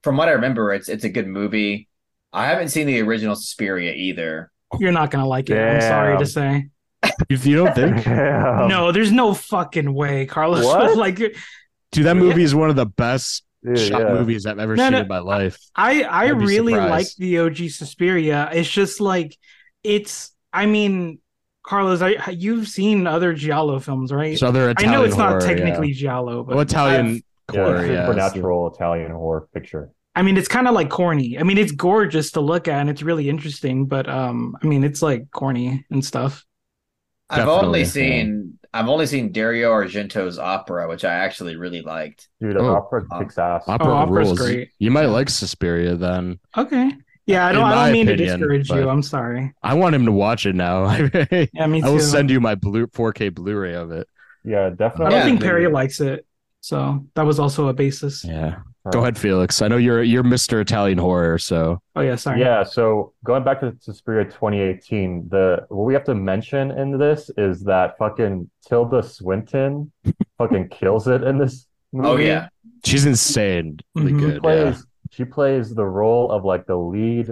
from 0.03 0.17
what 0.17 0.29
I 0.29 0.33
remember, 0.33 0.73
it's 0.73 0.89
it's 0.89 1.03
a 1.03 1.09
good 1.09 1.27
movie. 1.27 1.89
I 2.33 2.47
haven't 2.47 2.69
seen 2.69 2.87
the 2.87 3.01
original 3.01 3.35
Suspiria 3.35 3.93
either. 3.93 4.51
you're 4.79 4.91
not 4.91 5.09
gonna 5.11 5.27
like 5.27 5.49
it 5.49 5.57
i'm 5.57 5.79
sorry 5.81 6.17
to 6.17 6.25
say 6.25 6.67
You, 7.29 7.37
you 7.37 7.55
don't 7.55 7.73
think? 7.75 8.03
Damn. 8.03 8.67
no 8.67 8.91
there's 8.91 9.11
no 9.11 9.33
fucking 9.33 9.93
way 9.93 10.25
carlos 10.25 10.65
What? 10.65 10.97
like 10.97 11.17
Dude, 11.91 12.05
that 12.07 12.17
movie 12.17 12.43
is 12.43 12.53
one 12.53 12.69
of 12.69 12.75
the 12.75 12.85
best 12.87 13.43
Dude, 13.63 13.79
shot 13.79 14.01
yeah. 14.01 14.13
movies 14.13 14.45
I've 14.45 14.59
ever 14.59 14.75
No, 14.75 14.83
seen 14.85 14.91
no. 14.93 14.99
in 15.01 15.07
my 15.07 15.19
life. 15.19 15.57
I 15.75 16.03
I 16.03 16.31
I'd 16.31 16.41
really 16.41 16.73
surprised. 16.73 16.91
like 16.91 17.07
the 17.17 17.39
OG 17.39 17.69
Suspiria. 17.69 18.49
It's 18.53 18.69
just 18.69 18.99
like 19.01 19.37
it's. 19.83 20.31
I 20.53 20.65
mean, 20.67 21.19
Carlos, 21.67 22.01
I 22.01 22.29
you've 22.29 22.67
seen 22.67 23.07
other 23.07 23.33
Giallo 23.33 23.79
films, 23.79 24.11
right? 24.11 24.27
There's 24.29 24.43
other 24.43 24.73
I 24.77 24.85
know 24.85 25.03
it's 25.03 25.17
not 25.17 25.29
horror, 25.29 25.41
technically 25.41 25.89
yeah. 25.89 26.01
Giallo, 26.01 26.43
but 26.43 26.55
well, 26.55 26.61
Italian 26.63 27.23
horror, 27.51 27.85
yeah. 27.85 28.05
supernatural 28.05 28.73
Italian 28.73 29.11
horror 29.11 29.47
picture. 29.53 29.91
I 30.15 30.21
mean, 30.21 30.37
it's 30.37 30.47
kind 30.47 30.67
of 30.67 30.73
like 30.75 30.89
corny. 30.89 31.37
I 31.39 31.43
mean, 31.43 31.57
it's 31.57 31.71
gorgeous 31.71 32.31
to 32.31 32.41
look 32.41 32.67
at 32.67 32.79
and 32.79 32.89
it's 32.89 33.01
really 33.01 33.29
interesting, 33.29 33.85
but 33.87 34.07
um, 34.07 34.55
I 34.63 34.67
mean, 34.67 34.83
it's 34.83 35.01
like 35.01 35.29
corny 35.31 35.85
and 35.89 36.05
stuff. 36.05 36.45
I've 37.29 37.39
Definitely, 37.39 37.65
only 37.65 37.79
yeah. 37.79 37.85
seen 37.85 38.59
I've 38.71 38.87
only 38.89 39.07
seen 39.07 39.31
Dario 39.31 39.71
Argento's 39.71 40.37
opera, 40.37 40.87
which 40.87 41.03
I 41.05 41.13
actually 41.13 41.55
really 41.55 41.81
liked. 41.81 42.27
Dude, 42.41 42.57
Oh. 42.57 42.75
opera 42.75 43.05
kicks 43.19 43.37
ass. 43.37 43.63
Opera 43.67 43.87
Oh, 43.87 43.93
opera's 43.95 44.27
rules. 44.27 44.39
great. 44.39 44.69
You 44.79 44.91
might 44.91 45.05
like 45.07 45.29
Suspiria 45.29 45.95
then. 45.95 46.39
Okay. 46.55 46.91
Yeah, 47.25 47.47
I 47.47 47.51
don't. 47.53 47.63
I 47.63 47.85
don't 47.85 47.93
mean 47.93 48.05
to 48.07 48.15
discourage 48.15 48.69
you. 48.69 48.87
I'm 48.87 49.01
sorry. 49.01 49.53
I 49.63 49.73
want 49.73 49.95
him 49.95 50.05
to 50.05 50.11
watch 50.11 50.45
it 50.45 50.55
now. 50.55 50.83
I 50.85 51.49
Yeah, 51.53 51.65
me 51.67 51.81
too. 51.81 51.91
will 51.93 51.99
send 51.99 52.29
you 52.29 52.39
my 52.39 52.55
blue 52.55 52.87
4K 52.87 53.33
Blu-ray 53.33 53.73
of 53.73 53.91
it. 53.91 54.07
Yeah, 54.43 54.69
definitely. 54.69 55.07
I 55.07 55.09
don't 55.09 55.19
Yeah. 55.19 55.25
think 55.25 55.41
Perry 55.41 55.67
likes 55.67 55.99
it, 56.01 56.25
so 56.61 57.03
that 57.15 57.23
was 57.23 57.39
also 57.39 57.67
a 57.67 57.73
basis. 57.73 58.23
Yeah. 58.23 58.57
Go 58.91 58.99
ahead, 58.99 59.17
Felix. 59.17 59.63
I 59.63 59.67
know 59.67 59.77
you're 59.77 60.03
you're 60.03 60.21
Mr. 60.23 60.61
Italian 60.61 60.99
horror, 60.99 61.39
so 61.39 61.81
Oh 61.95 62.01
yeah, 62.01 62.15
sorry. 62.15 62.39
Yeah, 62.41 62.61
so 62.61 63.13
going 63.23 63.43
back 63.43 63.59
to 63.61 63.75
Suspiria 63.79 64.25
2018, 64.25 65.29
the 65.29 65.65
what 65.69 65.85
we 65.85 65.93
have 65.95 66.03
to 66.03 66.13
mention 66.13 66.69
in 66.69 66.95
this 66.99 67.31
is 67.35 67.63
that 67.63 67.97
fucking 67.97 68.47
Tilda 68.67 69.01
Swinton 69.01 69.91
fucking 70.37 70.69
kills 70.69 71.07
it 71.07 71.23
in 71.23 71.39
this 71.39 71.65
movie. 71.91 72.07
Oh 72.07 72.17
yeah. 72.17 72.49
she's 72.85 73.07
insanely 73.07 73.79
Mhm. 73.97 74.07
She 74.07 74.13
good. 74.33 74.41
plays 74.43 74.75
Yeah. 74.77 74.81
She 75.15 75.25
plays 75.25 75.73
the 75.73 75.85
role 75.85 76.31
of 76.31 76.45
like 76.45 76.65
the 76.67 76.75
lead 76.77 77.31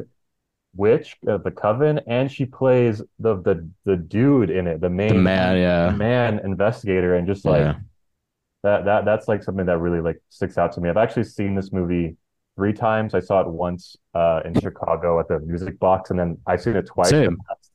witch 0.75 1.17
of 1.27 1.43
the 1.43 1.51
coven, 1.51 1.99
and 2.07 2.31
she 2.31 2.45
plays 2.45 3.01
the 3.19 3.35
the 3.41 3.69
the 3.85 3.97
dude 3.97 4.49
in 4.49 4.67
it, 4.67 4.81
the 4.81 4.89
main 4.89 5.13
The 5.15 5.19
man, 5.19 5.57
yeah. 5.57 5.91
man 5.91 6.39
investigator, 6.39 7.15
and 7.15 7.27
just 7.27 7.45
like 7.45 7.59
Yeah. 7.61 7.75
that 8.63 8.85
that 8.85 9.05
that's 9.05 9.27
like 9.27 9.43
something 9.43 9.65
that 9.65 9.77
really 9.79 10.01
like 10.01 10.21
sticks 10.29 10.57
out 10.57 10.71
to 10.73 10.81
me. 10.81 10.89
I've 10.89 10.97
actually 10.97 11.25
seen 11.25 11.55
this 11.55 11.71
movie 11.71 12.15
three 12.55 12.73
times. 12.73 13.13
I 13.13 13.19
saw 13.19 13.41
it 13.41 13.47
once 13.47 13.97
uh 14.13 14.41
in 14.45 14.53
Chicago 14.59 15.19
at 15.19 15.27
the 15.27 15.39
Music 15.39 15.77
Box, 15.79 16.09
and 16.11 16.19
then 16.19 16.37
I've 16.47 16.61
seen 16.61 16.75
it 16.75 16.85
twice. 16.87 17.11
in 17.11 17.23
the 17.23 17.37
past- 17.49 17.71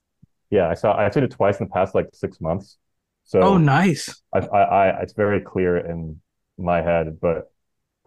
yeah, 0.51 0.69
I 0.69 0.75
saw 0.75 0.97
I've 0.97 1.13
seen 1.13 1.25
it 1.25 1.31
twice 1.31 1.61
in 1.61 1.67
the 1.67 1.73
past 1.73 1.95
like 1.95 2.09
six 2.15 2.41
months. 2.41 2.79
So 3.25 3.41
Oh, 3.43 3.59
nice. 3.59 4.23
I, 4.33 4.39
I, 4.39 4.63
I 4.63 5.03
it's 5.03 5.13
very 5.13 5.41
clear 5.43 5.77
in 5.77 6.21
my 6.57 6.81
head, 6.81 7.19
but 7.21 7.53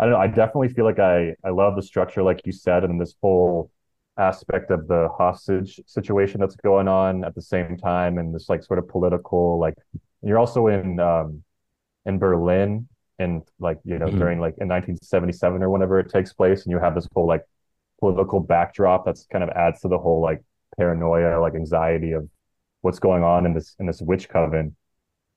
I 0.02 0.06
don't 0.06 0.14
know. 0.14 0.20
I 0.20 0.28
definitely 0.28 0.70
feel 0.70 0.86
like 0.86 1.00
I 1.00 1.36
I 1.46 1.52
love 1.52 1.78
the 1.78 1.84
structure, 1.84 2.24
like 2.24 2.42
you 2.46 2.54
said, 2.54 2.86
and 2.86 3.02
this 3.02 3.16
whole 3.22 3.72
aspect 4.18 4.72
of 4.72 4.88
the 4.90 5.10
hostage 5.18 5.82
situation 5.88 6.42
that's 6.42 6.58
going 6.58 6.90
on 6.90 7.26
at 7.26 7.36
the 7.36 7.44
same 7.44 7.78
time, 7.78 8.20
and 8.20 8.36
this 8.36 8.50
like 8.50 8.64
sort 8.64 8.80
of 8.80 8.90
political 8.90 9.60
like 9.60 9.76
you're 10.24 10.40
also 10.40 10.68
in 10.68 11.00
um 11.00 11.44
in 12.06 12.20
Berlin 12.20 12.88
and 13.20 13.44
like 13.60 13.80
you 13.86 14.00
know 14.00 14.12
Mhm. 14.12 14.20
during 14.20 14.40
like 14.40 14.56
in 14.60 14.68
1977 14.68 15.64
or 15.64 15.70
whenever 15.72 16.00
it 16.00 16.10
takes 16.12 16.34
place, 16.34 16.64
and 16.66 16.72
you 16.72 16.80
have 16.80 16.96
this 16.96 17.08
whole 17.16 17.28
like 17.28 17.44
political 18.00 18.40
backdrop 18.42 19.06
that's 19.06 19.26
kind 19.28 19.44
of 19.44 19.50
adds 19.52 19.82
to 19.82 19.90
the 19.90 20.00
whole 20.00 20.22
like 20.22 20.44
paranoia, 20.78 21.40
like 21.42 21.56
anxiety 21.56 22.14
of 22.14 22.30
what's 22.82 23.00
going 23.00 23.24
on 23.24 23.46
in 23.46 23.54
this 23.54 23.76
in 23.80 23.88
this 23.88 24.02
witch 24.02 24.30
coven. 24.30 24.76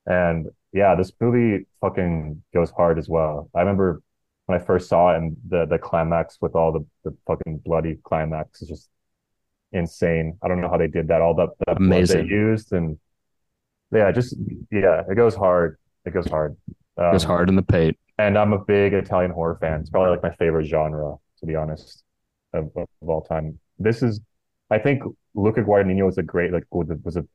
And 0.07 0.49
yeah, 0.73 0.95
this 0.95 1.13
movie 1.21 1.67
fucking 1.81 2.43
goes 2.53 2.71
hard 2.71 2.99
as 2.99 3.09
well. 3.09 3.49
I 3.55 3.61
remember 3.61 4.03
when 4.47 4.61
I 4.61 4.65
first 4.65 4.89
saw 4.89 5.13
it 5.13 5.19
and 5.19 5.37
the 5.49 5.67
the 5.67 5.79
climax 5.79 6.39
with 6.41 6.55
all 6.55 6.73
the, 6.73 6.87
the 7.05 7.17
fucking 7.27 7.59
bloody 7.65 7.99
climax 8.05 8.63
is 8.63 8.69
just 8.69 8.89
insane. 9.73 10.39
I 10.43 10.49
don't 10.49 10.61
know 10.61 10.69
how 10.69 10.77
they 10.77 10.89
did 10.89 11.09
that. 11.09 11.21
All 11.21 11.35
that, 11.35 11.51
that 11.67 11.79
blood 11.79 12.07
they 12.07 12.23
used 12.23 12.73
and 12.73 12.99
yeah, 13.93 14.11
just 14.13 14.37
yeah, 14.71 15.03
it 15.09 15.15
goes 15.15 15.35
hard. 15.35 15.79
It 16.05 16.13
goes 16.13 16.27
hard. 16.27 16.57
Um, 16.97 17.13
Goes 17.13 17.25
hard 17.25 17.49
in 17.49 17.57
the 17.57 17.63
paint. 17.63 17.97
And 18.19 18.39
I'm 18.39 18.53
a 18.53 18.59
big 18.59 18.93
Italian 18.93 19.33
horror 19.33 19.59
fan. 19.61 19.81
It's 19.81 19.91
probably 19.91 20.11
like 20.11 20.23
my 20.23 20.35
favorite 20.37 20.67
genre, 20.67 21.17
to 21.41 21.47
be 21.47 21.57
honest. 21.57 22.05
of, 22.55 22.71
of 22.77 23.09
all 23.09 23.23
time. 23.23 23.59
This 23.79 24.03
is, 24.03 24.21
I 24.71 24.79
think, 24.79 25.03
Luca 25.35 25.63
Guadagnino 25.63 26.07
was 26.07 26.19
a 26.19 26.23
great 26.23 26.53
like 26.53 26.65
was 26.71 27.17
a 27.17 27.27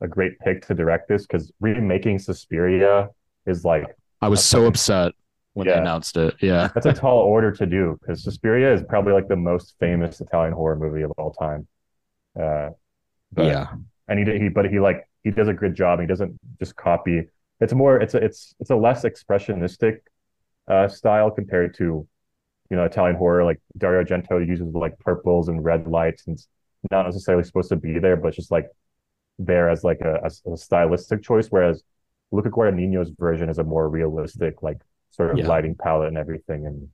a 0.00 0.06
great 0.06 0.38
pick 0.38 0.64
to 0.66 0.74
direct 0.74 1.08
this 1.08 1.26
because 1.26 1.50
remaking 1.60 2.18
Suspiria 2.20 3.08
is 3.46 3.64
like 3.64 3.84
I 4.20 4.28
was 4.28 4.44
so 4.44 4.66
upset 4.66 5.12
when 5.58 5.66
yeah. 5.66 5.74
they 5.74 5.80
announced 5.80 6.16
it. 6.16 6.36
Yeah, 6.40 6.68
that's 6.72 6.86
a 6.86 6.92
tall 6.92 7.18
order 7.18 7.50
to 7.50 7.66
do 7.66 7.98
because 8.00 8.22
Suspiria 8.22 8.72
is 8.72 8.80
probably 8.88 9.12
like 9.12 9.26
the 9.26 9.36
most 9.36 9.74
famous 9.80 10.20
Italian 10.20 10.54
horror 10.54 10.76
movie 10.76 11.02
of 11.02 11.10
all 11.18 11.32
time. 11.32 11.66
Uh, 12.40 12.70
but, 13.32 13.46
yeah, 13.46 13.66
and 14.06 14.20
he 14.20 14.24
did, 14.24 14.40
he 14.40 14.48
but 14.50 14.70
he 14.70 14.78
like 14.78 15.08
he 15.24 15.32
does 15.32 15.48
a 15.48 15.52
good 15.52 15.74
job. 15.74 16.00
He 16.00 16.06
doesn't 16.06 16.38
just 16.60 16.76
copy. 16.76 17.24
It's 17.60 17.74
more 17.74 18.00
it's 18.00 18.14
a 18.14 18.18
it's 18.18 18.54
it's 18.60 18.70
a 18.70 18.76
less 18.76 19.02
expressionistic 19.02 19.98
uh, 20.68 20.86
style 20.86 21.28
compared 21.32 21.74
to 21.78 22.06
you 22.70 22.76
know 22.76 22.84
Italian 22.84 23.16
horror. 23.16 23.42
Like 23.42 23.60
Dario 23.76 24.04
Argento 24.04 24.46
uses 24.46 24.72
like 24.74 24.96
purples 25.00 25.48
and 25.48 25.64
red 25.64 25.88
lights 25.88 26.28
and 26.28 26.36
it's 26.36 26.46
not 26.92 27.04
necessarily 27.04 27.42
supposed 27.42 27.70
to 27.70 27.76
be 27.76 27.98
there, 27.98 28.16
but 28.16 28.32
just 28.32 28.52
like 28.52 28.70
there 29.40 29.68
as 29.68 29.82
like 29.82 30.00
a, 30.02 30.20
a, 30.22 30.52
a 30.52 30.56
stylistic 30.56 31.24
choice. 31.24 31.48
Whereas 31.48 31.82
Luca 32.30 32.48
Guadagnino's 32.48 33.10
version 33.10 33.48
is 33.48 33.58
a 33.58 33.64
more 33.64 33.88
realistic 33.88 34.62
like 34.62 34.78
sort 35.10 35.30
of 35.30 35.38
yeah. 35.38 35.46
lighting 35.46 35.74
palette 35.74 36.08
and 36.08 36.18
everything. 36.18 36.66
And 36.66 36.88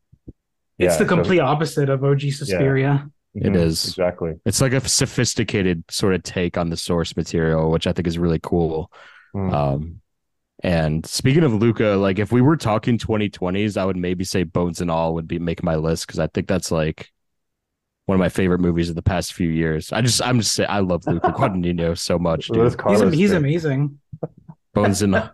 yeah, 0.79 0.89
it's 0.89 0.97
the 0.97 1.05
complete 1.05 1.39
so, 1.39 1.45
opposite 1.45 1.89
of 1.89 2.05
OG 2.05 2.21
Suspiria. 2.33 3.05
Yeah. 3.05 3.11
It 3.35 3.43
mm-hmm, 3.47 3.57
is 3.57 3.89
exactly. 3.89 4.35
It's 4.45 4.61
like 4.61 4.73
a 4.73 4.89
sophisticated 4.89 5.83
sort 5.91 6.15
of 6.15 6.23
take 6.23 6.57
on 6.57 6.71
the 6.71 6.77
source 6.77 7.17
material, 7.17 7.71
which 7.71 7.87
I 7.89 7.93
think 7.93 8.07
is 8.07 8.17
really 8.17 8.39
cool. 8.41 8.93
Mm. 9.35 9.53
Um, 9.53 10.01
and 10.63 11.05
speaking 11.05 11.43
of 11.43 11.53
Luca, 11.53 11.97
like 11.97 12.21
if 12.21 12.31
we 12.31 12.41
were 12.41 12.57
talking 12.57 12.97
2020s, 12.97 13.77
I 13.77 13.85
would 13.85 13.97
maybe 13.97 14.23
say 14.23 14.45
Bones 14.45 14.81
and 14.81 14.91
All 14.91 15.15
would 15.15 15.27
be 15.27 15.41
make 15.41 15.65
my 15.65 15.75
list 15.75 16.07
because 16.07 16.21
I 16.21 16.29
think 16.29 16.47
that's 16.47 16.71
like 16.71 17.11
one 18.07 18.15
of 18.17 18.21
my 18.21 18.29
favorite 18.29 18.61
movies 18.61 18.89
of 18.89 18.95
the 18.95 19.03
past 19.03 19.33
few 19.33 19.49
years. 19.49 19.93
I 19.93 20.01
just 20.01 20.23
I'm 20.23 20.39
just 20.39 20.55
saying 20.55 20.71
I 20.71 20.81
love 20.81 21.07
Luca 21.07 21.33
Guadagnino 21.37 21.99
so 21.99 22.19
much. 22.19 22.49
Dude. 22.49 22.81
He's, 22.89 23.15
he's 23.15 23.33
amazing. 23.33 23.99
Bones 24.75 25.03
and 25.03 25.17
All. 25.17 25.31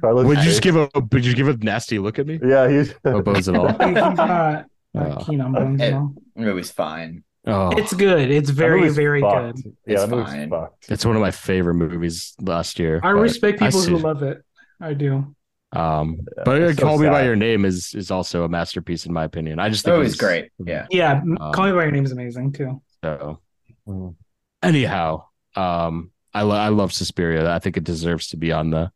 Carlos 0.00 0.26
would 0.26 0.38
you 0.38 0.44
just 0.44 0.62
give 0.62 0.76
a 0.76 0.88
would 0.94 1.24
you 1.24 1.34
give 1.34 1.48
a 1.48 1.56
nasty 1.56 1.98
look 1.98 2.18
at 2.18 2.26
me? 2.26 2.38
Yeah, 2.42 2.68
he's 2.68 2.94
no 3.04 3.22
bones 3.22 3.48
at 3.48 3.56
all. 3.56 3.68
he's 3.86 3.94
not, 3.94 4.66
not 4.94 5.26
keen 5.26 5.40
on 5.40 5.52
bones 5.52 5.80
and 5.80 5.94
all. 5.94 6.14
Movie's 6.36 6.70
fine. 6.70 7.24
Oh, 7.46 7.70
it's 7.70 7.94
good. 7.94 8.30
It's 8.30 8.50
very, 8.50 8.88
very 8.90 9.20
fucked. 9.20 9.62
good. 9.62 9.76
Yeah, 9.86 10.02
it's 10.02 10.10
fine. 10.10 10.50
Fucked. 10.50 10.90
It's 10.90 11.04
one 11.06 11.16
of 11.16 11.22
my 11.22 11.30
favorite 11.30 11.74
movies 11.74 12.34
last 12.40 12.78
year. 12.78 13.00
I 13.02 13.10
respect 13.10 13.58
people 13.58 13.80
who 13.80 13.98
love 13.98 14.22
it. 14.22 14.44
I 14.80 14.92
do. 14.92 15.34
Um, 15.72 16.20
yeah, 16.36 16.42
but 16.44 16.76
so 16.76 16.82
Call 16.82 16.98
sad. 16.98 17.04
Me 17.04 17.10
by 17.10 17.24
Your 17.24 17.36
Name 17.36 17.64
is 17.64 17.94
is 17.94 18.10
also 18.10 18.44
a 18.44 18.48
masterpiece 18.48 19.06
in 19.06 19.12
my 19.12 19.24
opinion. 19.24 19.58
I 19.58 19.68
just 19.68 19.84
think 19.84 19.96
oh, 19.96 20.00
it's 20.00 20.16
great. 20.16 20.50
Yeah, 20.58 20.86
yeah. 20.90 21.12
Um, 21.12 21.36
Call 21.52 21.66
Me 21.66 21.72
by 21.72 21.84
Your 21.84 21.90
Name 21.90 22.04
is 22.04 22.12
amazing 22.12 22.52
too. 22.52 22.82
So, 23.02 23.40
mm. 23.86 24.14
anyhow, 24.62 25.24
um, 25.56 26.10
I 26.32 26.42
lo- 26.42 26.56
I 26.56 26.68
love 26.68 26.92
Suspiria. 26.92 27.50
I 27.54 27.58
think 27.58 27.76
it 27.76 27.84
deserves 27.84 28.28
to 28.28 28.36
be 28.36 28.52
on 28.52 28.70
the 28.70 28.90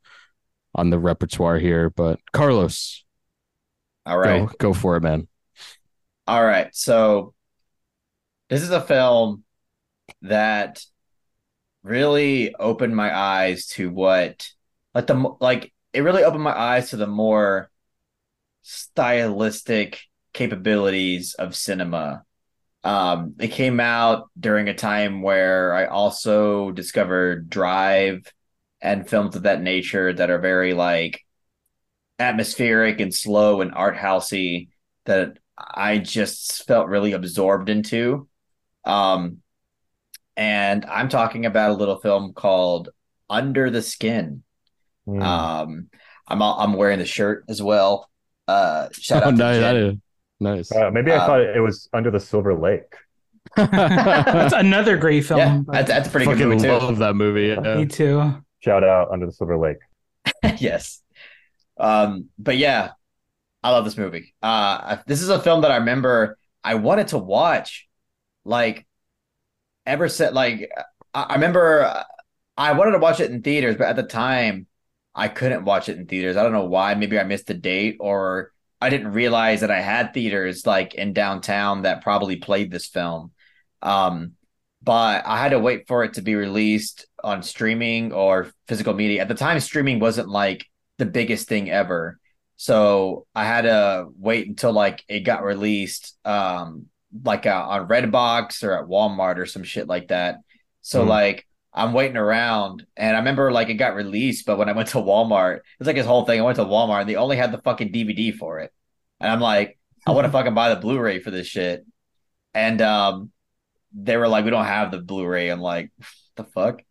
on 0.75 0.91
the 0.91 0.99
repertoire 0.99 1.59
here. 1.59 1.91
But 1.91 2.21
Carlos, 2.33 3.05
all 4.07 4.19
right, 4.19 4.47
go, 4.47 4.53
go 4.59 4.73
for 4.73 4.97
it, 4.97 5.03
man. 5.03 5.29
All 6.27 6.45
right, 6.45 6.75
so 6.75 7.35
this 8.49 8.63
is 8.63 8.71
a 8.71 8.81
film 8.81 9.45
that 10.23 10.85
really 11.83 12.55
opened 12.55 12.95
my 12.95 13.17
eyes 13.17 13.67
to 13.67 13.91
what 13.91 14.49
like 14.95 15.07
the 15.07 15.35
like 15.41 15.73
it 15.93 16.01
really 16.01 16.25
opened 16.25 16.45
my 16.45 16.57
eyes 16.57 16.91
to 16.91 16.97
the 16.97 17.07
more 17.07 17.71
stylistic 18.63 20.01
capabilities 20.33 21.35
of 21.35 21.57
cinema. 21.57 22.25
Um, 22.85 23.35
it 23.39 23.49
came 23.49 23.79
out 23.81 24.29
during 24.39 24.69
a 24.69 24.75
time 24.75 25.23
where 25.23 25.73
I 25.73 25.87
also 25.87 26.73
discovered 26.73 27.49
Drive 27.49 28.33
and 28.83 29.09
films 29.09 29.37
of 29.37 29.45
that 29.45 29.63
nature 29.63 30.13
that 30.13 30.29
are 30.29 30.41
very 30.41 30.75
like 30.75 31.25
atmospheric 32.19 33.01
and 33.01 33.15
slow 33.15 33.61
and 33.61 33.73
art 33.73 33.97
housey 33.97 34.69
that 35.07 35.39
I 35.57 35.99
just 35.99 36.67
felt 36.67 36.89
really 36.89 37.13
absorbed 37.13 37.69
into. 37.69 38.29
Um, 38.85 39.39
and 40.37 40.85
I'm 40.85 41.09
talking 41.09 41.47
about 41.47 41.71
a 41.71 41.75
little 41.75 41.99
film 41.99 42.33
called 42.33 42.89
Under 43.31 43.71
the 43.71 43.83
Skin. 43.83 44.43
Mm. 45.07 45.23
Um, 45.23 45.89
I'm 46.27 46.43
I'm 46.43 46.73
wearing 46.75 46.99
the 46.99 47.07
shirt 47.07 47.45
as 47.49 47.63
well. 47.63 48.09
Uh, 48.49 48.89
shout 48.93 49.23
oh, 49.25 49.29
out 49.29 49.35
nice, 49.35 49.61
to 49.61 50.01
nice. 50.41 50.73
Uh, 50.73 50.91
maybe 50.91 51.13
I 51.13 51.17
uh, 51.17 51.27
thought 51.27 51.41
it 51.41 51.61
was 51.61 51.89
Under 51.93 52.11
the 52.11 52.21
Silver 52.21 52.55
Lake. 52.55 52.95
that's 53.57 54.55
another 54.55 54.97
great 54.97 55.25
film. 55.25 55.39
Yeah, 55.39 55.61
that's, 55.67 55.89
that's 55.89 56.09
a 56.09 56.11
pretty 56.11 56.27
good 56.27 56.49
movie 56.49 56.63
too. 56.63 56.69
Love 56.69 56.99
that 56.99 57.15
movie. 57.15 57.49
Yeah. 57.49 57.77
Me 57.77 57.87
too. 57.87 58.43
Shout 58.63 58.85
out 58.85 59.11
Under 59.11 59.27
the 59.27 59.33
Silver 59.33 59.59
Lake. 59.59 59.79
yes. 60.59 61.03
Um, 61.79 62.29
but 62.39 62.57
yeah, 62.57 62.91
I 63.63 63.71
love 63.71 63.85
this 63.85 63.97
movie. 63.97 64.35
Uh, 64.43 64.99
this 65.07 65.21
is 65.21 65.29
a 65.29 65.41
film 65.41 65.63
that 65.63 65.71
I 65.71 65.77
remember 65.77 66.39
I 66.63 66.77
wanted 66.77 67.09
to 67.09 67.19
watch, 67.19 67.89
like, 68.45 68.87
ever 69.85 70.09
since. 70.09 70.33
Like, 70.33 70.71
I 71.13 71.35
remember 71.35 72.05
I 72.57 72.73
wanted 72.73 72.93
to 72.93 72.99
watch 72.99 73.21
it 73.21 73.31
in 73.31 73.43
theaters, 73.43 73.77
but 73.77 73.89
at 73.89 73.97
the 73.97 74.05
time, 74.05 74.67
I 75.15 75.29
couldn't 75.29 75.65
watch 75.65 75.89
it 75.89 75.99
in 75.99 76.07
theaters. 76.07 76.37
I 76.37 76.43
don't 76.43 76.53
know 76.53 76.65
why. 76.65 76.95
Maybe 76.95 77.19
I 77.19 77.25
missed 77.25 77.49
the 77.49 77.55
date, 77.55 77.97
or 78.01 78.53
I 78.81 78.91
didn't 78.91 79.13
realize 79.13 79.61
that 79.61 79.71
I 79.71 79.81
had 79.81 80.15
theaters 80.15 80.67
like 80.67 80.95
in 80.95 81.13
downtown 81.13 81.83
that 81.83 82.03
probably 82.03 82.37
played 82.37 82.71
this 82.71 82.87
film. 82.87 83.33
Um, 83.81 84.33
but 84.83 85.27
I 85.27 85.39
had 85.39 85.51
to 85.51 85.59
wait 85.59 85.87
for 85.87 86.05
it 86.05 86.15
to 86.15 86.23
be 86.23 86.35
released 86.35 87.07
on 87.23 87.43
streaming 87.43 88.13
or 88.13 88.53
physical 88.69 88.95
media. 88.95 89.23
At 89.23 89.29
the 89.29 89.35
time, 89.35 89.59
streaming 89.61 90.01
wasn't 90.01 90.29
like 90.29 90.67
the 90.99 91.07
biggest 91.07 91.49
thing 91.49 91.71
ever. 91.71 92.19
So 92.57 93.27
I 93.35 93.45
had 93.45 93.63
to 93.63 94.07
wait 94.17 94.49
until 94.49 94.73
like 94.73 95.05
it 95.09 95.21
got 95.21 95.43
released, 95.43 96.17
um, 96.25 96.87
like 97.25 97.47
uh, 97.47 97.67
on 97.69 97.89
Redbox 97.89 98.63
or 98.63 98.79
at 98.79 98.89
Walmart 98.89 99.39
or 99.39 99.47
some 99.47 99.65
shit 99.65 99.89
like 99.89 100.09
that. 100.09 100.37
So 100.81 101.05
mm. 101.05 101.09
like 101.09 101.47
I'm 101.75 101.93
waiting 101.93 102.17
around, 102.17 102.87
and 102.97 103.17
I 103.17 103.21
remember 103.21 103.51
like 103.51 103.69
it 103.69 103.75
got 103.75 103.95
released, 103.95 104.45
but 104.45 104.59
when 104.59 104.69
I 104.69 104.73
went 104.73 104.91
to 104.91 104.99
Walmart, 104.99 105.61
it's 105.81 105.87
like 105.87 105.97
his 105.97 106.07
whole 106.07 106.27
thing. 106.27 106.39
I 106.39 106.45
went 106.45 106.57
to 106.57 106.65
Walmart, 106.65 107.01
and 107.01 107.09
they 107.09 107.17
only 107.17 107.37
had 107.37 107.51
the 107.51 107.63
fucking 107.63 107.93
DVD 107.93 108.35
for 108.37 108.61
it, 108.61 108.73
and 109.21 109.33
I'm 109.33 109.41
like, 109.41 109.79
I 110.07 110.11
want 110.11 110.27
to 110.27 110.33
fucking 110.33 110.55
buy 110.55 110.75
the 110.75 110.81
Blu-ray 110.81 111.21
for 111.21 111.31
this 111.31 111.47
shit, 111.47 111.87
and 112.53 112.83
um, 112.83 113.33
they 113.95 114.19
were 114.19 114.29
like, 114.29 114.45
we 114.45 114.51
don't 114.51 114.67
have 114.67 114.91
the 114.91 115.01
Blu-ray. 115.01 115.49
I'm 115.49 115.61
like, 115.61 115.91
the 116.37 116.45
fuck. 116.45 116.83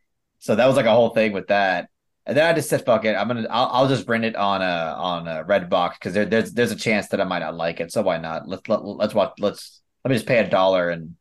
So 0.41 0.55
that 0.55 0.65
was 0.65 0.75
like 0.75 0.87
a 0.87 0.91
whole 0.91 1.11
thing 1.11 1.33
with 1.33 1.47
that. 1.47 1.87
And 2.25 2.35
then 2.35 2.45
I 2.45 2.53
just 2.53 2.69
said, 2.69 2.83
"Fuck 2.83 3.05
it, 3.05 3.15
I'm 3.15 3.27
gonna, 3.27 3.47
I'll, 3.49 3.69
I'll 3.71 3.87
just 3.87 4.07
rent 4.07 4.25
it 4.25 4.35
on 4.35 4.61
a 4.61 4.95
on 4.97 5.27
a 5.27 5.43
Redbox 5.43 5.93
because 5.93 6.13
there, 6.13 6.25
there's 6.25 6.51
there's 6.51 6.71
a 6.71 6.75
chance 6.75 7.07
that 7.09 7.21
I 7.21 7.23
might 7.23 7.39
not 7.39 7.55
like 7.55 7.79
it, 7.79 7.91
so 7.91 8.01
why 8.01 8.17
not? 8.17 8.47
Let's 8.47 8.67
let, 8.67 8.83
let's 8.83 9.13
watch. 9.13 9.33
Let's 9.39 9.81
let 10.03 10.09
me 10.09 10.15
just 10.15 10.27
pay 10.27 10.39
a 10.39 10.49
dollar 10.49 10.89
and 10.89 11.15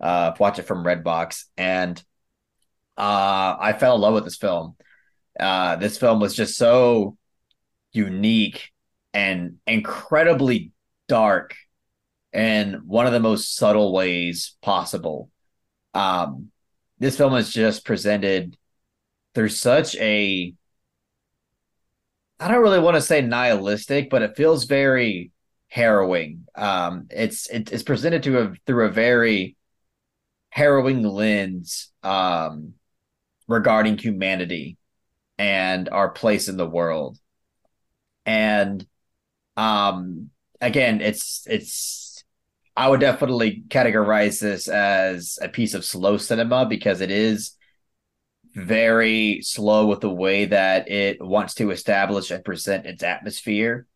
uh, 0.00 0.32
watch 0.38 0.58
it 0.58 0.64
from 0.64 0.84
Redbox." 0.84 1.44
And 1.56 2.02
uh, 2.96 3.56
I 3.58 3.74
fell 3.78 3.94
in 3.96 4.00
love 4.00 4.14
with 4.14 4.24
this 4.24 4.36
film. 4.36 4.76
Uh, 5.38 5.76
this 5.76 5.98
film 5.98 6.20
was 6.20 6.34
just 6.34 6.56
so 6.56 7.16
unique 7.92 8.70
and 9.12 9.56
incredibly 9.66 10.72
dark 11.08 11.54
in 12.32 12.82
one 12.86 13.06
of 13.06 13.12
the 13.12 13.20
most 13.20 13.56
subtle 13.56 13.92
ways 13.92 14.56
possible. 14.62 15.30
Um, 15.94 16.50
this 17.04 17.18
film 17.18 17.34
is 17.34 17.52
just 17.52 17.84
presented 17.84 18.56
through 19.34 19.50
such 19.50 19.94
a 19.96 20.54
I 22.40 22.48
don't 22.48 22.62
really 22.62 22.80
want 22.80 22.94
to 22.96 23.02
say 23.02 23.20
nihilistic, 23.20 24.08
but 24.08 24.22
it 24.22 24.36
feels 24.36 24.64
very 24.64 25.30
harrowing. 25.68 26.46
Um, 26.54 27.06
it's 27.10 27.46
it, 27.50 27.70
it's 27.72 27.82
presented 27.82 28.22
to 28.22 28.40
a 28.40 28.52
through 28.66 28.86
a 28.86 28.90
very 28.90 29.58
harrowing 30.48 31.02
lens 31.02 31.92
um, 32.02 32.72
regarding 33.48 33.98
humanity 33.98 34.78
and 35.36 35.90
our 35.90 36.08
place 36.08 36.48
in 36.48 36.56
the 36.56 36.68
world. 36.68 37.18
And 38.24 38.84
um, 39.58 40.30
again, 40.58 41.02
it's 41.02 41.46
it's 41.46 42.03
I 42.76 42.88
would 42.88 43.00
definitely 43.00 43.62
categorize 43.68 44.40
this 44.40 44.66
as 44.68 45.38
a 45.40 45.48
piece 45.48 45.74
of 45.74 45.84
slow 45.84 46.16
cinema 46.16 46.66
because 46.66 47.00
it 47.00 47.10
is 47.10 47.56
very 48.54 49.40
slow 49.42 49.86
with 49.86 50.00
the 50.00 50.10
way 50.10 50.46
that 50.46 50.90
it 50.90 51.20
wants 51.20 51.54
to 51.54 51.70
establish 51.70 52.30
and 52.30 52.44
present 52.44 52.86
its 52.86 53.02
atmosphere. 53.02 53.86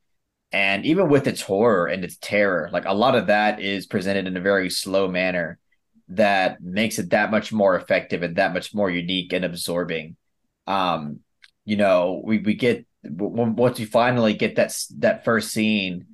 And 0.51 0.87
even 0.87 1.09
with 1.09 1.27
its 1.27 1.43
horror 1.43 1.87
and 1.87 2.05
its 2.05 2.17
terror, 2.21 2.71
like 2.73 2.85
a 2.87 2.95
lot 2.95 3.15
of 3.15 3.27
that 3.27 3.61
is 3.61 3.87
presented 3.87 4.27
in 4.27 4.37
a 4.37 4.41
very 4.41 4.71
slow 4.71 5.09
manner 5.09 5.59
that 6.09 6.63
makes 6.63 6.99
it 6.99 7.11
that 7.11 7.31
much 7.31 7.53
more 7.53 7.77
effective 7.77 8.23
and 8.23 8.37
that 8.37 8.55
much 8.55 8.75
more 8.75 8.91
unique 8.91 9.33
and 9.33 9.45
absorbing. 9.45 10.17
Um, 10.67 11.21
you 11.65 11.77
know, 11.77 12.23
we, 12.25 12.39
we 12.39 12.55
get 12.55 12.87
once 13.05 13.79
you 13.79 13.87
finally 13.87 14.35
get 14.35 14.57
that 14.57 14.77
that 14.97 15.25
first 15.25 15.53
scene 15.53 16.07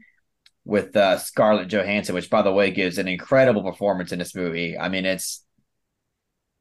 with 0.65 0.97
uh, 0.97 1.19
Scarlett 1.19 1.69
Johansson, 1.69 2.15
which 2.15 2.31
by 2.31 2.43
the 2.43 2.53
way 2.53 2.71
gives 2.71 2.99
an 2.99 3.09
incredible 3.09 3.63
performance 3.63 4.13
in 4.13 4.19
this 4.19 4.35
movie. 4.35 4.79
I 4.79 4.89
mean, 4.89 5.05
it's 5.05 5.45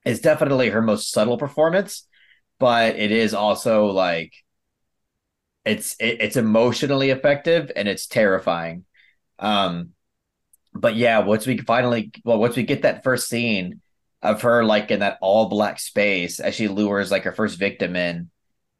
it's 0.05 0.19
definitely 0.19 0.69
her 0.69 0.81
most 0.81 1.11
subtle 1.11 1.37
performance, 1.37 2.07
but 2.59 2.95
it 2.97 3.11
is 3.11 3.33
also 3.33 3.87
like 3.87 4.33
it's 5.65 5.95
it, 5.99 6.17
it's 6.19 6.35
emotionally 6.35 7.09
effective 7.09 7.71
and 7.75 7.87
it's 7.87 8.07
terrifying. 8.07 8.85
Um, 9.39 9.89
but 10.73 10.95
yeah, 10.95 11.19
once 11.19 11.47
we 11.47 11.57
finally 11.59 12.11
well, 12.25 12.39
once 12.39 12.55
we 12.55 12.63
get 12.63 12.81
that 12.81 13.03
first 13.03 13.29
scene 13.29 13.81
of 14.21 14.41
her 14.41 14.63
like 14.63 14.91
in 14.91 14.99
that 14.99 15.17
all 15.21 15.47
black 15.47 15.79
space 15.79 16.39
as 16.39 16.55
she 16.55 16.67
lures 16.67 17.11
like 17.11 17.23
her 17.23 17.31
first 17.31 17.57
victim 17.57 17.95
in, 17.95 18.29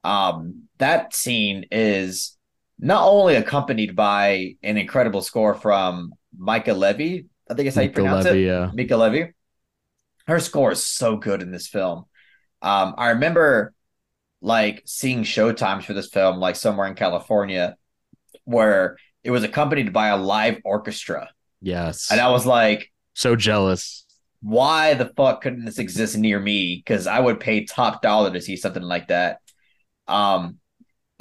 um, 0.03 0.63
that 0.79 1.15
scene 1.15 1.65
is 1.71 2.37
not 2.79 3.07
only 3.07 3.35
accompanied 3.35 3.95
by 3.95 4.55
an 4.63 4.77
incredible 4.77 5.21
score 5.21 5.53
from 5.53 6.13
Mica 6.37 6.73
Levy, 6.73 7.27
I 7.49 7.53
think 7.53 7.67
it's 7.67 7.75
how 7.75 7.81
you 7.83 7.89
Mica 7.89 8.01
pronounce 8.01 8.25
Levi, 8.25 8.37
it. 8.37 8.45
yeah. 8.45 8.71
Mica 8.73 8.97
Levy. 8.97 9.33
Her 10.27 10.39
score 10.39 10.71
is 10.71 10.85
so 10.85 11.17
good 11.17 11.41
in 11.41 11.51
this 11.51 11.67
film. 11.67 12.05
Um, 12.61 12.95
I 12.97 13.09
remember 13.09 13.73
like 14.41 14.81
seeing 14.85 15.23
showtimes 15.23 15.83
for 15.83 15.93
this 15.93 16.09
film, 16.09 16.37
like 16.37 16.55
somewhere 16.55 16.87
in 16.87 16.95
California, 16.95 17.75
where 18.45 18.97
it 19.23 19.31
was 19.31 19.43
accompanied 19.43 19.93
by 19.93 20.07
a 20.09 20.17
live 20.17 20.59
orchestra. 20.65 21.29
Yes. 21.61 22.09
And 22.11 22.19
I 22.19 22.29
was 22.31 22.45
like, 22.45 22.91
so 23.13 23.35
jealous. 23.35 24.05
why 24.41 24.95
the 24.95 25.11
fuck 25.15 25.41
couldn't 25.41 25.65
this 25.65 25.79
exist 25.79 26.17
near 26.17 26.39
me? 26.39 26.81
Because 26.83 27.07
I 27.07 27.19
would 27.19 27.39
pay 27.39 27.65
top 27.65 28.01
dollar 28.01 28.31
to 28.33 28.41
see 28.41 28.57
something 28.57 28.83
like 28.83 29.07
that. 29.09 29.39
Um, 30.07 30.57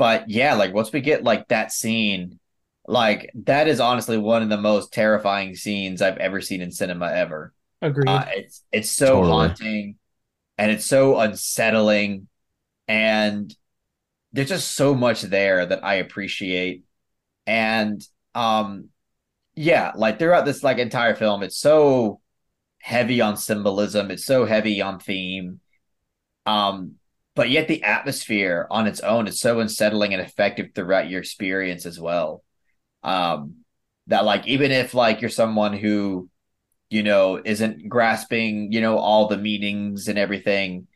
but 0.03 0.29
yeah, 0.29 0.55
like 0.55 0.75
once 0.75 0.91
we 0.93 1.01
get 1.01 1.23
like 1.23 1.47
that 1.47 1.71
scene, 1.71 2.41
like 2.89 3.31
that 3.37 3.69
is 3.69 3.79
honestly 3.79 4.19
one 4.19 4.43
of 4.43 4.49
the 4.49 4.57
most 4.57 4.93
terrifying 4.93 5.55
scenes 5.55 6.03
I've 6.03 6.17
ever 6.17 6.41
seen 6.41 6.61
in 6.61 6.73
cinema 6.73 7.07
ever. 7.13 7.55
Agreed. 7.83 8.11
Uh, 8.17 8.25
it's 8.31 8.65
it's 8.73 8.91
so 8.91 9.23
Totally. 9.23 9.23
haunting 9.23 9.95
and 10.59 10.73
it's 10.73 10.87
so 10.87 11.21
unsettling, 11.21 12.27
and 12.89 13.55
there's 14.33 14.49
just 14.51 14.75
so 14.75 14.95
much 14.95 15.23
there 15.23 15.67
that 15.67 15.85
I 15.85 15.95
appreciate. 15.95 16.85
And 17.47 18.07
um, 18.35 18.91
yeah, 19.55 19.93
like 19.97 20.19
throughout 20.19 20.47
this 20.47 20.65
like 20.65 20.79
entire 20.79 21.15
film, 21.15 21.43
it's 21.45 21.59
so 21.59 22.21
heavy 22.81 23.21
on 23.21 23.37
symbolism. 23.37 24.11
It's 24.11 24.25
so 24.27 24.47
heavy 24.47 24.81
on 24.83 25.01
theme. 25.01 25.61
Um, 26.47 26.97
but 27.35 27.51
yet 27.51 27.69
the 27.69 27.83
atmosphere 27.83 28.67
on 28.71 28.87
its 28.87 29.01
own 29.01 29.27
is 29.27 29.41
so 29.41 29.61
unsettling 29.61 30.13
and 30.13 30.23
effective 30.23 30.71
throughout 30.75 31.09
your 31.09 31.21
experience 31.21 31.87
as 31.87 31.99
well. 31.99 32.43
Um, 33.03 33.65
that 34.09 34.25
like 34.25 34.47
even 34.47 34.71
if 34.73 34.95
like 34.95 35.21
you're 35.21 35.31
someone 35.31 35.73
who 35.73 36.29
you 36.91 37.03
know 37.03 37.41
isn't 37.43 37.89
grasping 37.89 38.71
you 38.73 38.81
know 38.81 38.99
all 38.99 39.29
the 39.29 39.39
meanings 39.39 40.09
and 40.09 40.19
everything, 40.19 40.87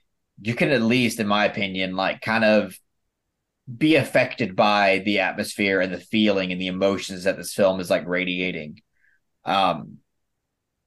you 0.41 0.55
can 0.55 0.71
at 0.71 0.83
least, 0.83 1.21
in 1.21 1.27
my 1.27 1.45
opinion, 1.47 1.97
like 1.97 2.21
kind 2.21 2.45
of 2.45 2.79
be 3.75 3.97
affected 3.97 4.55
by 4.55 5.03
the 5.05 5.21
atmosphere 5.21 5.81
and 5.81 5.93
the 5.93 6.01
feeling 6.01 6.53
and 6.53 6.61
the 6.61 6.69
emotions 6.69 7.25
that 7.25 7.37
this 7.37 7.53
film 7.53 7.81
is 7.81 7.91
like 7.91 8.07
radiating. 8.07 8.81
Um, 9.45 9.99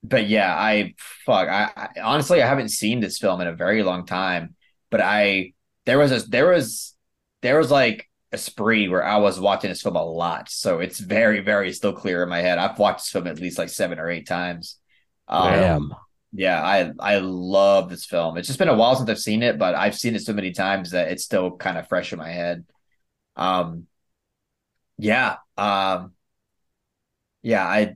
but 0.04 0.28
yeah, 0.28 0.56
I 0.56 0.94
fuck. 1.26 1.50
I, 1.50 1.72
I 1.76 2.02
honestly 2.02 2.42
I 2.42 2.48
haven't 2.48 2.70
seen 2.70 3.02
this 3.02 3.18
film 3.18 3.42
in 3.42 3.48
a 3.48 3.56
very 3.56 3.84
long 3.84 4.06
time, 4.06 4.56
but 4.90 5.02
I 5.02 5.54
there 5.86 5.98
was 5.98 6.12
a 6.12 6.30
there 6.30 6.50
was 6.50 6.96
there 7.42 7.58
was 7.58 7.72
like 7.72 8.10
a 8.32 8.38
spree 8.38 8.88
where 8.88 9.04
I 9.04 9.18
was 9.18 9.40
watching 9.40 9.70
this 9.70 9.82
film 9.82 9.96
a 9.96 10.04
lot, 10.04 10.50
so 10.50 10.80
it's 10.80 11.00
very 11.00 11.42
very 11.42 11.74
still 11.74 11.94
clear 11.94 12.24
in 12.24 12.30
my 12.30 12.42
head. 12.42 12.58
I've 12.58 12.80
watched 12.80 13.00
this 13.06 13.12
film 13.12 13.28
at 13.28 13.40
least 13.40 13.58
like 13.58 13.70
seven 13.70 14.00
or 14.00 14.10
eight 14.10 14.28
times. 14.28 14.78
Um, 15.28 15.54
Damn. 15.54 15.96
yeah, 16.34 16.62
I 16.62 16.92
I 17.00 17.20
love 17.20 17.90
this 17.90 18.06
film. 18.06 18.38
It's 18.38 18.48
just 18.48 18.60
been 18.60 18.70
a 18.70 18.76
while 18.76 18.96
since 18.96 19.10
I've 19.10 19.20
seen 19.20 19.44
it, 19.44 19.58
but 19.58 19.76
I've 19.76 19.98
seen 19.98 20.16
it 20.16 20.22
so 20.22 20.34
many 20.34 20.52
times 20.52 20.92
that 20.92 21.12
it's 21.12 21.24
still 21.24 21.58
kind 21.58 21.78
of 21.78 21.88
fresh 21.88 22.14
in 22.14 22.20
my 22.20 22.30
head. 22.30 22.66
Um, 23.36 23.88
yeah, 24.98 25.38
um, 25.58 26.14
yeah, 27.42 27.66
I, 27.66 27.96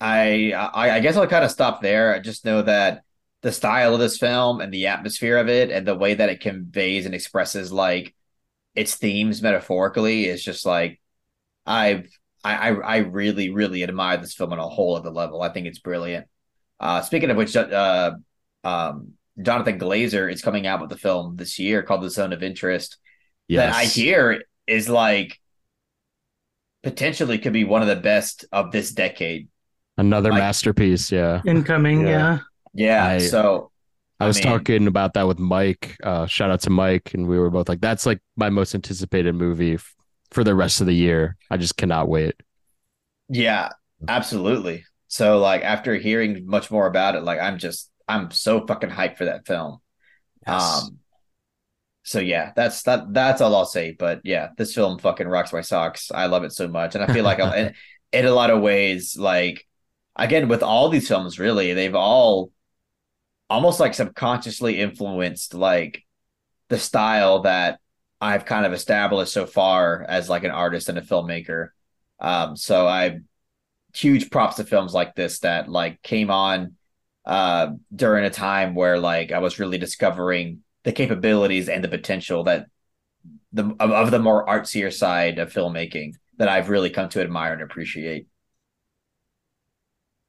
I, 0.00 0.52
I, 0.52 0.90
I 0.96 1.00
guess 1.00 1.16
I'll 1.16 1.26
kind 1.26 1.44
of 1.44 1.50
stop 1.50 1.82
there. 1.82 2.14
I 2.14 2.18
just 2.18 2.44
know 2.44 2.62
that 2.62 3.02
the 3.46 3.52
style 3.52 3.94
of 3.94 4.00
this 4.00 4.18
film 4.18 4.60
and 4.60 4.74
the 4.74 4.88
atmosphere 4.88 5.36
of 5.36 5.48
it 5.48 5.70
and 5.70 5.86
the 5.86 5.94
way 5.94 6.14
that 6.14 6.28
it 6.28 6.40
conveys 6.40 7.06
and 7.06 7.14
expresses 7.14 7.70
like 7.72 8.12
its 8.74 8.96
themes 8.96 9.40
metaphorically 9.40 10.26
is 10.26 10.42
just 10.42 10.66
like 10.66 11.00
I've 11.64 12.08
I 12.42 12.70
I, 12.70 12.74
I 12.74 12.96
really 12.98 13.50
really 13.50 13.84
admire 13.84 14.16
this 14.16 14.34
film 14.34 14.52
on 14.52 14.58
a 14.58 14.68
whole 14.68 14.96
other 14.96 15.10
level. 15.10 15.42
I 15.42 15.50
think 15.50 15.68
it's 15.68 15.78
brilliant. 15.78 16.26
Uh, 16.80 17.02
speaking 17.02 17.30
of 17.30 17.36
which, 17.36 17.54
uh, 17.54 18.14
um, 18.64 19.12
Jonathan 19.40 19.78
Glazer 19.78 20.30
is 20.30 20.42
coming 20.42 20.66
out 20.66 20.80
with 20.80 20.90
the 20.90 20.98
film 20.98 21.36
this 21.36 21.56
year 21.60 21.84
called 21.84 22.02
The 22.02 22.10
Zone 22.10 22.32
of 22.32 22.42
Interest 22.42 22.98
Yes. 23.46 23.72
that 23.72 23.80
I 23.80 23.84
hear 23.84 24.42
is 24.66 24.88
like 24.88 25.38
potentially 26.82 27.38
could 27.38 27.52
be 27.52 27.62
one 27.62 27.82
of 27.82 27.86
the 27.88 27.94
best 27.94 28.44
of 28.50 28.72
this 28.72 28.90
decade. 28.90 29.46
Another 29.96 30.30
like- 30.32 30.40
masterpiece. 30.40 31.12
Yeah. 31.12 31.42
Incoming, 31.46 32.00
Yeah. 32.02 32.08
yeah. 32.08 32.38
Yeah. 32.76 33.04
I- 33.06 33.18
so 33.18 33.70
I 34.18 34.26
was 34.26 34.36
mean- 34.36 34.44
talking 34.44 34.86
about 34.86 35.14
that 35.14 35.26
with 35.26 35.38
Mike. 35.38 35.96
Uh, 36.02 36.26
shout 36.26 36.50
out 36.50 36.60
to 36.62 36.70
Mike, 36.70 37.12
and 37.14 37.26
we 37.26 37.38
were 37.38 37.50
both 37.50 37.68
like, 37.68 37.80
"That's 37.80 38.06
like 38.06 38.20
my 38.36 38.48
most 38.48 38.74
anticipated 38.74 39.34
movie 39.34 39.74
f- 39.74 39.94
for 40.30 40.42
the 40.42 40.54
rest 40.54 40.80
of 40.80 40.86
the 40.86 40.94
year. 40.94 41.36
I 41.50 41.56
just 41.58 41.76
cannot 41.76 42.08
wait." 42.08 42.34
yeah, 43.28 43.70
absolutely. 44.08 44.84
So 45.08 45.38
like 45.38 45.62
after 45.62 45.94
hearing 45.96 46.46
much 46.46 46.70
more 46.70 46.86
about 46.86 47.14
it, 47.16 47.22
like 47.24 47.40
I'm 47.40 47.58
just 47.58 47.90
I'm 48.08 48.30
so 48.30 48.64
fucking 48.66 48.90
hyped 48.90 49.18
for 49.18 49.24
that 49.26 49.46
film. 49.46 49.78
Um 50.46 50.98
so 52.04 52.20
yeah, 52.20 52.52
that's 52.54 52.82
that 52.84 53.12
that's 53.12 53.40
all 53.40 53.54
I'll 53.56 53.64
say. 53.66 53.96
But 53.98 54.20
yeah, 54.24 54.50
this 54.56 54.74
film 54.74 54.98
fucking 54.98 55.26
rocks 55.26 55.52
my 55.52 55.60
socks. 55.60 56.10
I 56.14 56.26
love 56.26 56.44
it 56.44 56.52
so 56.52 56.68
much. 56.68 56.94
And 56.94 57.02
I 57.02 57.12
feel 57.12 57.24
like 57.24 57.38
in, 57.56 57.74
in 58.12 58.26
a 58.26 58.30
lot 58.32 58.50
of 58.50 58.62
ways, 58.62 59.16
like 59.18 59.66
again, 60.14 60.46
with 60.48 60.62
all 60.62 60.88
these 60.88 61.08
films, 61.08 61.38
really, 61.38 61.72
they've 61.74 61.94
all 61.96 62.52
almost 63.48 63.80
like 63.80 63.94
subconsciously 63.94 64.80
influenced 64.80 65.54
like 65.54 66.02
the 66.68 66.78
style 66.78 67.40
that 67.42 67.80
I've 68.20 68.44
kind 68.46 68.66
of 68.66 68.72
established 68.72 69.32
so 69.32 69.46
far 69.46 70.04
as 70.08 70.28
like 70.28 70.44
an 70.44 70.50
artist 70.50 70.88
and 70.88 70.98
a 70.98 71.02
filmmaker. 71.02 71.70
Um, 72.20 72.56
so 72.56 72.86
I 72.88 73.20
huge 73.94 74.30
props 74.30 74.56
to 74.56 74.64
films 74.64 74.92
like 74.94 75.14
this 75.14 75.40
that 75.40 75.68
like 75.68 76.02
came 76.02 76.30
on 76.30 76.74
uh 77.24 77.72
during 77.94 78.24
a 78.24 78.30
time 78.30 78.74
where 78.74 78.98
like 78.98 79.32
I 79.32 79.38
was 79.40 79.58
really 79.58 79.78
discovering 79.78 80.62
the 80.84 80.92
capabilities 80.92 81.68
and 81.68 81.82
the 81.82 81.88
potential 81.88 82.44
that 82.44 82.66
the 83.52 83.64
of, 83.80 83.90
of 83.92 84.10
the 84.10 84.18
more 84.18 84.46
artsier 84.46 84.92
side 84.92 85.38
of 85.38 85.52
filmmaking 85.52 86.14
that 86.38 86.48
I've 86.48 86.68
really 86.70 86.90
come 86.90 87.08
to 87.10 87.22
admire 87.22 87.54
and 87.54 87.62
appreciate. 87.62 88.26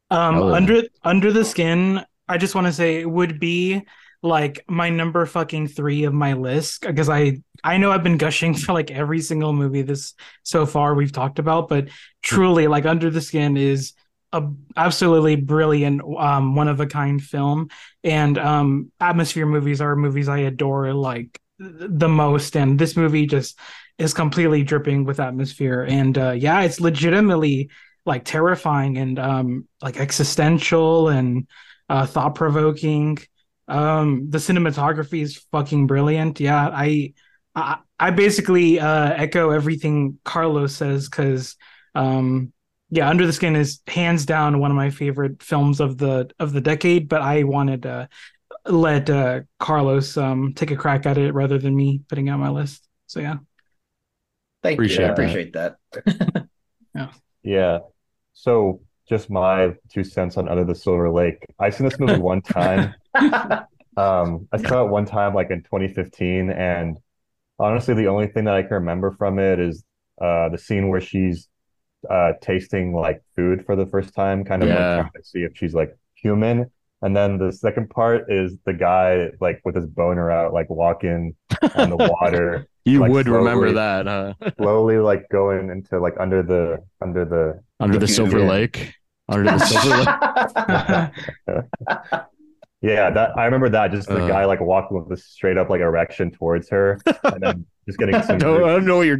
Um, 0.10 0.41
Oh. 0.41 0.53
under 0.53 0.84
under 1.03 1.31
the 1.34 1.44
skin, 1.44 2.06
I 2.28 2.38
just 2.38 2.56
want 2.56 2.68
to 2.68 2.74
say 2.74 2.99
it 2.99 3.10
would 3.10 3.40
be 3.40 3.84
like 4.24 4.66
my 4.68 4.90
number 4.90 5.26
fucking 5.26 5.68
three 5.68 6.04
of 6.04 6.14
my 6.14 6.34
list 6.34 6.82
because 6.82 7.10
I 7.10 7.41
I 7.64 7.78
know 7.78 7.91
I've 7.91 8.04
been 8.04 8.18
gushing 8.18 8.54
for 8.56 8.74
like 8.74 8.91
every 8.91 9.22
single 9.22 9.54
movie 9.54 9.82
this 9.82 10.14
so 10.44 10.66
far 10.66 10.94
we've 10.94 11.12
talked 11.12 11.40
about, 11.40 11.70
but 11.70 11.90
truly 12.22 12.68
like 12.68 12.86
Under 12.86 13.10
the 13.10 13.22
Skin 13.22 13.58
is 13.58 13.94
a 14.34 14.44
absolutely 14.76 15.38
brilliant 15.38 16.02
um 16.18 16.56
one 16.56 16.68
of 16.68 16.80
a 16.80 16.88
kind 16.88 17.22
film. 17.22 17.70
And 18.04 18.38
um 18.38 18.91
atmosphere 18.99 19.45
movies 19.45 19.82
are 19.82 19.95
movies 19.95 20.28
I 20.28 20.40
adore 20.40 20.94
like 20.94 21.40
the 21.60 22.10
most 22.10 22.56
and 22.56 22.78
this 22.78 22.95
movie 22.98 23.26
just 23.26 23.58
is 23.98 24.14
completely 24.14 24.64
dripping 24.64 25.06
with 25.06 25.20
atmosphere. 25.20 25.84
And 25.88 26.18
uh 26.18 26.32
yeah 26.32 26.62
it's 26.62 26.82
legitimately 26.82 27.70
like 28.06 28.26
terrifying 28.26 28.98
and 28.98 29.18
um 29.20 29.68
like 29.82 29.98
existential 29.98 31.08
and 31.10 31.48
uh 31.89 32.05
thought 32.05 32.35
provoking 32.35 33.18
um 33.68 34.30
the 34.30 34.38
cinematography 34.38 35.22
is 35.22 35.38
fucking 35.51 35.88
brilliant 35.88 36.39
yeah 36.39 36.69
i 36.69 37.14
i, 37.55 37.77
I 37.99 38.11
basically 38.11 38.80
uh 38.80 39.14
echo 39.14 39.51
everything 39.51 40.19
carlos 40.23 40.76
says 40.76 41.09
because 41.09 41.55
um 41.95 42.53
yeah 42.89 43.09
under 43.09 43.26
the 43.26 43.34
skin 43.34 43.55
is 43.55 43.81
hands 43.88 44.26
down 44.26 44.59
one 44.59 44.72
of 44.72 44.77
my 44.77 44.89
favorite 44.89 45.43
films 45.43 45.80
of 45.80 45.97
the 45.97 46.30
of 46.39 46.53
the 46.53 46.61
decade 46.61 47.09
but 47.09 47.22
i 47.22 47.43
wanted 47.43 47.84
to 47.84 48.07
let 48.65 49.09
uh 49.09 49.41
carlos 49.59 50.18
um 50.18 50.53
take 50.53 50.72
a 50.72 50.76
crack 50.76 51.05
at 51.05 51.18
it 51.18 51.34
rather 51.34 51.57
than 51.57 51.76
me 51.76 52.01
putting 52.09 52.30
out 52.30 52.39
my 52.39 52.49
list 52.49 52.88
so 53.07 53.19
yeah 53.19 53.38
Thank 54.64 54.80
Appreciate 54.80 54.97
you. 54.97 55.05
I 55.05 55.07
that. 55.07 55.14
appreciate 55.14 55.53
that. 55.53 55.77
Yeah. 57.43 57.80
So 58.34 58.81
just 59.10 59.30
my 59.30 59.74
two 59.90 60.04
cents 60.04 60.38
on 60.38 60.48
Under 60.50 60.64
the 60.66 60.76
Silver 60.76 61.10
Lake. 61.10 61.38
I've 61.60 61.76
seen 61.76 61.86
this 61.86 62.00
movie 62.00 62.18
one 62.18 62.42
time. 62.42 62.96
Um, 63.98 64.48
I 64.52 64.58
saw 64.58 64.86
it 64.86 64.90
one 64.92 65.06
time 65.06 65.34
like 65.34 65.50
in 65.50 65.64
2015, 65.64 66.52
and 66.52 67.00
honestly, 67.60 67.94
the 67.96 68.08
only 68.08 68.28
thing 68.28 68.46
that 68.46 68.56
I 68.56 68.62
can 68.64 68.74
remember 68.76 69.12
from 69.12 69.40
it 69.40 69.60
is 69.60 69.84
uh 70.22 70.50
the 70.50 70.58
scene 70.58 70.90
where 70.90 71.02
she's 71.02 71.50
uh 72.10 72.34
tasting 72.42 72.94
like 72.94 73.22
food 73.36 73.66
for 73.66 73.76
the 73.76 73.86
first 73.88 74.14
time, 74.14 74.44
kind 74.46 74.64
of 74.64 74.70
like 74.72 74.78
Yeah. 74.78 74.96
trying 74.96 75.12
to 75.16 75.24
see 75.24 75.40
if 75.44 75.54
she's 75.58 75.74
like 75.74 75.96
human. 76.16 76.72
And 77.02 77.16
then 77.16 77.38
the 77.38 77.52
second 77.52 77.90
part 77.90 78.32
is 78.32 78.58
the 78.66 78.74
guy 78.74 79.30
like 79.42 79.62
with 79.66 79.76
his 79.76 79.88
boner 79.88 80.32
out, 80.32 80.54
like 80.54 80.70
walking 80.70 81.36
on 81.76 81.90
the 81.90 81.98
water, 81.98 82.68
You 82.86 83.02
Like, 83.02 83.12
would 83.12 83.28
remember 83.28 83.74
that, 83.74 84.06
huh? 84.08 84.34
slowly 84.58 84.98
like 84.98 85.28
going 85.30 85.70
into 85.70 86.00
like 86.00 86.16
under 86.20 86.44
the 86.44 86.84
under 87.02 87.26
the 87.26 87.62
Under 87.80 87.98
the 87.98 88.08
Dude, 88.08 88.16
Silver. 88.16 88.40
Lake. 88.42 88.94
Under 89.30 89.44
the 89.52 89.58
Silver 89.66 89.98
Lake. 89.98 90.08
yeah, 92.82 93.10
that 93.10 93.38
I 93.38 93.45
remember 93.45 93.70
that 93.70 93.91
just 93.91 94.08
the 94.08 94.24
Uh. 94.24 94.28
guy 94.28 94.45
like 94.45 94.62
walking 94.62 95.02
with 95.02 95.12
a 95.12 95.22
straight 95.22 95.58
up 95.58 95.70
like 95.70 95.82
erection 95.82 96.32
towards 96.32 96.70
her 96.70 96.99
and 97.24 97.41
then 97.41 97.66
just 97.88 97.98
getting 97.98 98.16
I 98.20 98.22
some 98.22 98.38
don't, 98.38 98.64
I 98.64 98.68
don't 98.74 98.86
know 98.86 98.98
what 98.98 99.08
you're. 99.08 99.20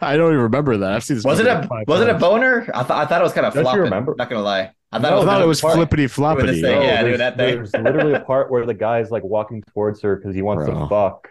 I 0.00 0.16
don't 0.16 0.28
even 0.32 0.40
remember 0.42 0.76
that. 0.78 0.92
I've 0.92 1.04
seen 1.04 1.16
this. 1.16 1.24
was 1.24 1.38
it 1.40 1.46
a 1.46 1.54
like 1.54 1.68
five 1.68 1.84
was 1.86 2.00
it 2.00 2.08
a 2.08 2.14
boner? 2.14 2.68
I 2.74 2.82
thought 2.82 3.04
I 3.04 3.06
thought 3.06 3.20
it 3.20 3.24
was 3.24 3.32
kind 3.32 3.46
of 3.46 3.52
Don't 3.54 3.60
you 3.60 3.64
flopping. 3.64 3.82
remember? 3.82 4.14
Not 4.16 4.30
gonna 4.30 4.42
lie. 4.42 4.70
I 4.94 4.98
thought 4.98 5.02
No, 5.10 5.16
it 5.16 5.18
was, 5.20 5.24
I 5.28 5.32
thought 5.32 5.42
it 5.42 5.46
was 5.46 5.60
part- 5.60 5.74
flippity 5.74 6.02
this 6.04 6.16
floppity. 6.16 6.60
thing, 6.60 6.82
yeah, 6.82 7.00
doing 7.02 7.04
there's, 7.04 7.18
that 7.18 7.36
thing. 7.36 7.54
there's 7.56 7.72
literally 7.74 8.12
a 8.14 8.20
part 8.20 8.50
where 8.50 8.66
the 8.66 8.74
guy's 8.74 9.10
like 9.10 9.22
walking 9.24 9.62
towards 9.72 10.02
her 10.02 10.16
because 10.16 10.34
he 10.34 10.42
wants 10.42 10.66
Bro. 10.66 10.80
to 10.80 10.86
fuck. 10.88 11.28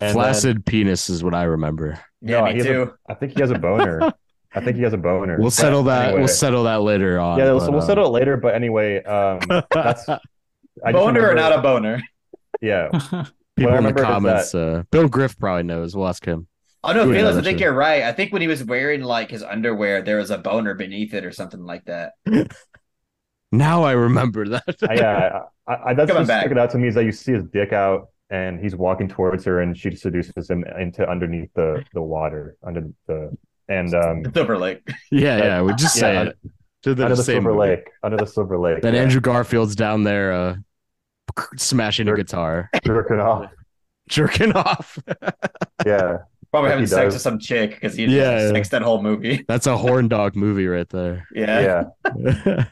And 0.00 0.08
then- 0.10 0.14
Flaccid 0.14 0.64
penis 0.66 1.10
is 1.10 1.22
what 1.24 1.34
I 1.34 1.42
remember. 1.44 1.98
Yeah, 2.22 2.40
No, 2.40 2.44
me 2.46 2.52
he 2.52 2.58
has 2.58 2.66
a- 2.66 2.72
too. 2.72 2.92
I 3.08 3.14
think 3.14 3.32
he 3.34 3.40
has 3.40 3.50
a 3.50 3.58
boner. 3.58 4.12
I 4.52 4.60
think 4.60 4.76
he 4.76 4.82
has 4.82 4.92
a 4.92 4.98
boner. 4.98 5.38
We'll 5.38 5.50
settle 5.50 5.82
that. 5.84 6.06
anyway. 6.06 6.20
We'll 6.20 6.28
settle 6.28 6.64
that 6.64 6.82
later 6.82 7.20
on. 7.20 7.38
Yeah, 7.38 7.52
but, 7.52 7.70
we'll 7.70 7.80
um, 7.80 7.86
settle 7.86 8.06
it 8.06 8.10
later. 8.10 8.36
But 8.36 8.54
anyway, 8.54 9.02
um, 9.04 9.40
that's 9.70 10.08
I 10.08 10.18
just 10.92 10.92
boner 10.92 11.30
or 11.30 11.34
not 11.34 11.52
a 11.52 11.60
boner? 11.60 12.02
Yeah, 12.60 12.88
people 13.56 13.76
in 13.76 13.84
the 13.84 13.92
remember 13.92 14.00
is 14.00 14.06
comments. 14.06 14.54
Uh, 14.54 14.82
Bill 14.90 15.08
Griff 15.08 15.38
probably 15.38 15.62
knows. 15.62 15.94
We'll 15.94 16.08
ask 16.08 16.24
him. 16.24 16.46
Oh 16.82 16.92
no, 16.92 17.04
Who 17.04 17.12
Felix, 17.12 17.36
I 17.36 17.42
think 17.42 17.46
actually? 17.46 17.62
you're 17.62 17.74
right. 17.74 18.02
I 18.04 18.12
think 18.12 18.32
when 18.32 18.40
he 18.42 18.48
was 18.48 18.64
wearing 18.64 19.02
like 19.02 19.30
his 19.30 19.42
underwear, 19.42 20.02
there 20.02 20.16
was 20.16 20.30
a 20.30 20.38
boner 20.38 20.74
beneath 20.74 21.12
it 21.12 21.24
or 21.24 21.32
something 21.32 21.64
like 21.64 21.84
that. 21.84 22.12
Now 23.52 23.82
I 23.82 23.92
remember 23.92 24.48
that. 24.48 24.76
Yeah. 24.80 25.42
I, 25.66 25.90
I, 25.90 25.94
that's 25.94 26.08
Coming 26.08 26.22
just 26.22 26.28
back. 26.28 26.42
sticking 26.42 26.58
out 26.58 26.70
to 26.70 26.78
me 26.78 26.88
is 26.88 26.94
that 26.94 27.04
you 27.04 27.12
see 27.12 27.32
his 27.32 27.44
dick 27.44 27.72
out 27.72 28.08
and 28.30 28.60
he's 28.60 28.76
walking 28.76 29.08
towards 29.08 29.44
her 29.44 29.60
and 29.60 29.76
she 29.76 29.94
seduces 29.96 30.48
him 30.48 30.64
into 30.78 31.08
underneath 31.08 31.50
the 31.54 31.84
the 31.92 32.02
water 32.02 32.56
under 32.62 32.88
the 33.08 33.36
and 33.70 33.94
um 33.94 34.22
Silver 34.34 34.58
Lake. 34.58 34.86
yeah, 35.10 35.38
yeah. 35.38 35.62
We 35.62 35.72
just 35.74 35.94
say 35.94 36.12
Yeah, 36.12 36.22
it. 36.24 36.38
To 36.82 36.94
the 36.94 37.04
under 37.04 37.16
the 37.16 37.22
Silver 37.22 37.52
movie. 37.54 37.58
Lake 37.70 37.90
under 38.02 38.16
the 38.18 38.26
Silver 38.26 38.58
Lake. 38.58 38.82
Then 38.82 38.94
yeah. 38.94 39.02
Andrew 39.02 39.20
Garfield's 39.20 39.74
down 39.76 40.04
there, 40.04 40.32
uh, 40.32 40.56
smashing 41.56 42.08
a 42.08 42.14
guitar, 42.16 42.68
jerking 42.84 43.20
off. 43.20 43.50
jerking 44.08 44.52
off. 44.52 44.98
Yeah, 45.86 46.18
Probably 46.50 46.68
Like 46.68 46.72
having 46.72 46.86
sex 46.86 47.04
does. 47.06 47.14
with 47.14 47.22
some 47.22 47.38
chick 47.38 47.70
because 47.70 47.94
he 47.94 48.04
Yeah. 48.04 48.40
yeah. 48.40 48.48
sex 48.50 48.68
that 48.68 48.82
whole 48.82 49.02
movie. 49.02 49.44
That's 49.48 49.66
a 49.66 49.78
horn 49.78 50.08
dog 50.08 50.36
movie 50.36 50.66
right 50.66 50.88
there. 50.90 51.26
Yeah. 51.34 51.84
yeah. 52.18 52.64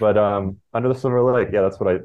But 0.00 0.18
um, 0.18 0.58
under 0.74 0.88
the 0.88 0.94
Silver 0.96 1.22
Lake, 1.32 1.48
yeah, 1.52 1.62
that's 1.62 1.78
what 1.78 1.88
I 1.88 2.00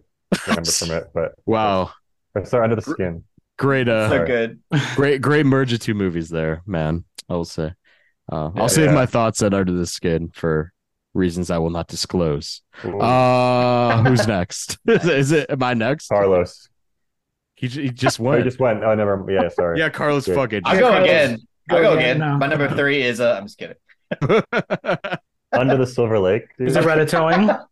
remember 0.48 0.69
from 0.72 0.91
it. 0.91 1.07
But 1.15 1.34
wow, 1.48 1.91
or 2.36 2.45
sorry, 2.45 2.64
under 2.65 2.76
the 2.76 2.82
skin. 2.84 3.23
great, 3.57 3.90
uh, 3.90 4.10
So 4.10 4.26
good. 4.26 4.60
great, 4.95 5.22
great 5.22 5.45
merge 5.48 5.73
of 5.73 5.80
two 5.80 5.94
movies 5.95 6.30
there, 6.30 6.61
man. 6.68 7.03
I 7.28 7.34
will 7.34 7.45
say. 7.45 7.73
Uh, 8.31 8.49
I'll 8.55 8.69
save 8.69 8.85
yeah. 8.87 8.93
my 8.95 9.05
thoughts 9.05 9.41
on 9.41 9.53
Under 9.53 9.73
the 9.73 9.85
Skin 9.85 10.31
for 10.33 10.71
reasons 11.13 11.51
I 11.51 11.57
will 11.57 11.69
not 11.69 11.87
disclose. 11.87 12.61
Ooh, 12.85 12.99
Uh, 12.99 14.03
who's 14.07 14.25
next? 14.27 14.77
is, 14.87 15.05
it, 15.05 15.17
is 15.17 15.31
it? 15.33 15.49
Am 15.49 15.61
I 15.61 15.73
next? 15.73 16.07
Carlos. 16.07 16.69
He, 17.55 17.67
he 17.67 17.89
just 17.89 18.19
Oh, 18.19 18.23
went. 18.23 18.39
you 18.39 18.43
just 18.45 18.59
went. 18.59 18.83
Oh, 18.83 18.95
never. 18.95 19.25
Yeah, 19.29 19.49
sorry. 19.49 19.79
yeah, 19.79 19.89
Carlos. 19.89 20.25
Good. 20.25 20.35
Fuck 20.35 20.53
it. 20.53 20.63
I'll 20.65 20.79
go 20.79 20.87
Carlos. 20.89 21.03
again. 21.09 21.39
Go 21.69 21.75
I'll 21.77 21.83
go 21.83 21.93
again, 21.93 22.17
again. 22.17 22.31
no. 22.31 22.37
My 22.37 22.47
number 22.47 22.69
three 22.75 23.01
is 23.03 23.19
uh 23.19 23.33
I'm 23.37 23.45
just 23.45 23.57
kidding. 23.59 23.75
Under 25.53 25.77
the 25.77 25.85
Silver 25.85 26.17
Lake. 26.19 26.45
dude. 26.57 26.69
Is 26.69 26.75
it 26.77 26.83
Ratatouille? 26.83 27.65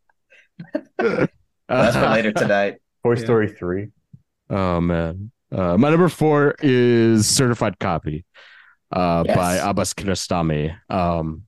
That's 0.98 1.96
for 1.96 2.10
later 2.10 2.32
tonight. 2.32 2.78
Toy 3.04 3.14
Yeah. 3.16 3.24
Story 3.24 3.48
three. 3.50 3.88
Oh 4.50 4.82
man. 4.82 5.32
Uh, 5.52 5.78
my 5.78 5.90
number 5.90 6.10
four 6.10 6.56
is 6.62 7.26
Certified 7.28 7.80
Copy 7.80 8.26
uh, 8.92 9.24
Yes. 9.26 9.36
by 9.36 9.56
Abbas 9.58 9.94
Kiarostami. 9.94 10.76
Um, 10.90 11.44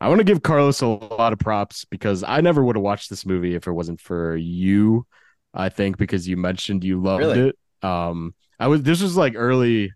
I 0.00 0.08
want 0.08 0.18
to 0.20 0.24
give 0.24 0.42
Carlos 0.42 0.80
a 0.82 0.86
lot 0.86 1.32
of 1.32 1.38
props 1.38 1.84
because 1.86 2.22
I 2.22 2.40
never 2.40 2.62
would 2.62 2.76
have 2.76 2.82
watched 2.82 3.08
this 3.10 3.24
movie 3.24 3.54
if 3.54 3.66
it 3.66 3.72
wasn't 3.72 4.00
for 4.00 4.36
you. 4.36 5.06
I 5.54 5.70
think 5.70 5.96
because 5.96 6.28
you 6.28 6.36
mentioned 6.36 6.84
you 6.84 7.00
loved 7.00 7.20
Really? 7.24 7.48
it. 7.48 7.56
Um, 7.86 8.34
I 8.60 8.66
was 8.68 8.82
this 8.82 9.02
was 9.02 9.16
like 9.16 9.34
early 9.36 9.92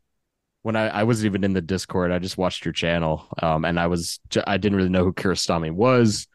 when 0.63 0.77
I, 0.77 0.89
I 0.89 1.03
wasn't 1.05 1.27
even 1.27 1.45
in 1.45 1.53
the 1.53 1.61
Discord. 1.61 2.13
I 2.13 2.19
just 2.19 2.39
watched 2.39 2.65
your 2.65 2.73
channel, 2.73 3.27
um, 3.43 3.65
and 3.65 3.79
I 3.79 3.87
was 3.89 4.21
I 4.47 4.57
didn't 4.57 4.77
really 4.77 4.89
know 4.91 5.05
who 5.05 5.13
Kiarostami 5.13 5.71
was. 5.71 6.27